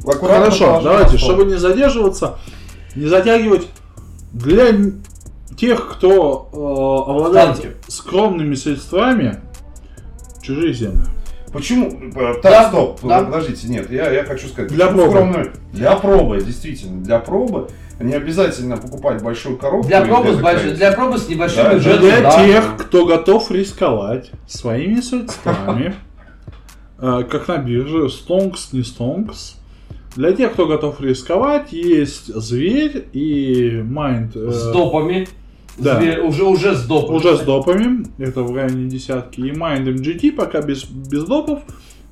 аккуратно 0.05 0.43
Хорошо, 0.45 0.81
давайте, 0.83 1.17
чтобы 1.17 1.45
не 1.45 1.55
задерживаться, 1.57 2.37
не 2.95 3.07
затягивать, 3.07 3.67
для 4.33 4.67
тех, 5.57 5.89
кто 5.91 6.49
э, 6.53 7.11
обладает 7.11 7.61
Танки. 7.61 7.71
скромными 7.87 8.55
средствами, 8.55 9.39
чужие 10.41 10.73
земли. 10.73 11.01
Почему? 11.51 11.87
Э, 12.15 12.33
Так, 12.35 12.43
Да, 12.43 12.69
стоп, 12.69 12.99
да. 13.03 13.23
подождите, 13.23 13.67
нет, 13.67 13.89
я, 13.91 14.11
я 14.11 14.23
хочу 14.23 14.47
сказать. 14.47 14.71
Для 14.71 14.87
пробы. 14.87 15.09
скромную? 15.09 15.53
Для 15.73 15.95
пробы, 15.95 16.41
действительно, 16.41 17.01
для 17.03 17.19
пробы. 17.19 17.67
Не 17.99 18.13
обязательно 18.13 18.77
покупать 18.77 19.21
большую 19.21 19.57
коробку. 19.57 19.87
Для 19.89 20.01
пробы, 20.05 20.31
с 20.33 20.37
для 20.37 20.53
больш- 20.53 20.73
для 20.75 20.91
пробы 20.93 21.17
с 21.17 21.27
небольшим 21.27 21.63
Да, 21.65 21.73
бюджетом, 21.73 22.01
Для 22.01 22.21
да. 22.21 22.45
тех, 22.45 22.77
кто 22.77 23.05
готов 23.05 23.51
рисковать 23.51 24.31
своими 24.47 25.01
средствами, 25.01 25.95
э, 26.99 27.23
как 27.29 27.47
на 27.49 27.57
бирже, 27.57 28.09
стонкс, 28.09 28.71
не 28.71 28.83
стонкс. 28.83 29.55
Для 30.15 30.33
тех, 30.33 30.53
кто 30.53 30.65
готов 30.67 30.99
рисковать, 31.01 31.71
есть 31.71 32.33
зверь 32.33 33.07
и 33.13 33.81
майнд. 33.83 34.35
э, 34.35 34.51
С 34.51 34.71
допами. 34.71 35.27
да. 35.77 35.99
Зверь- 35.99 36.21
уже, 36.21 36.43
уже 36.43 36.75
с 36.75 36.85
допами. 36.85 37.15
Уже 37.17 37.37
с 37.37 37.41
допами, 37.41 38.05
это 38.17 38.41
в 38.43 38.55
районе 38.55 38.89
десятки. 38.89 39.39
И 39.41 39.51
Mind 39.51 39.85
MGT 39.85 40.31
пока 40.31 40.61
без, 40.61 40.83
без 40.85 41.23
допов 41.25 41.61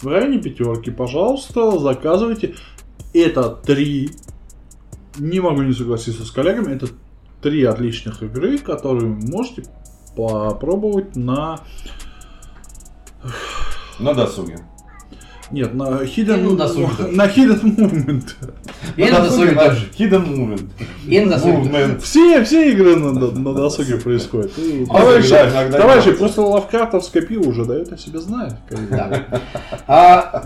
в 0.01 0.07
районе 0.07 0.39
пятерки. 0.39 0.91
Пожалуйста, 0.91 1.77
заказывайте. 1.79 2.53
Это 3.13 3.49
три, 3.49 4.11
не 5.17 5.39
могу 5.39 5.63
не 5.63 5.73
согласиться 5.73 6.23
с 6.23 6.29
коллегами, 6.31 6.75
это 6.75 6.87
три 7.41 7.63
отличных 7.63 8.21
игры, 8.21 8.57
которые 8.59 9.07
можете 9.07 9.63
попробовать 10.15 11.15
на... 11.15 11.59
На 13.99 14.13
досуге. 14.13 14.59
Нет, 15.49 15.73
на 15.73 15.83
Hidden, 16.03 16.39
И 16.39 16.55
на 16.55 16.57
на 17.11 17.25
Hidden 17.27 17.61
Movement. 17.77 18.23
И 18.97 19.05
на 19.09 19.19
досуге 19.21 19.51
на 19.51 19.65
тоже. 19.65 19.87
Hidden 19.97 20.27
Movement. 20.27 20.69
И 21.07 21.19
на 21.21 21.29
досуге. 21.31 21.97
Все, 22.01 22.43
все 22.43 22.71
игры 22.71 22.95
на, 22.97 23.13
на- 23.13 23.31
на 23.31 23.53
досуге 23.53 23.95
происходят. 23.95 24.51
Товарищи, 24.87 25.35
товарищи, 25.71 26.11
просто 26.11 26.41
лавкрафтовское 26.41 27.21
пиво 27.21 27.47
уже 27.49 27.63
дает 27.65 27.91
о 27.93 27.97
себе 27.97 28.19
знать. 28.19 28.55
Да. 28.91 29.25
А, 29.87 30.31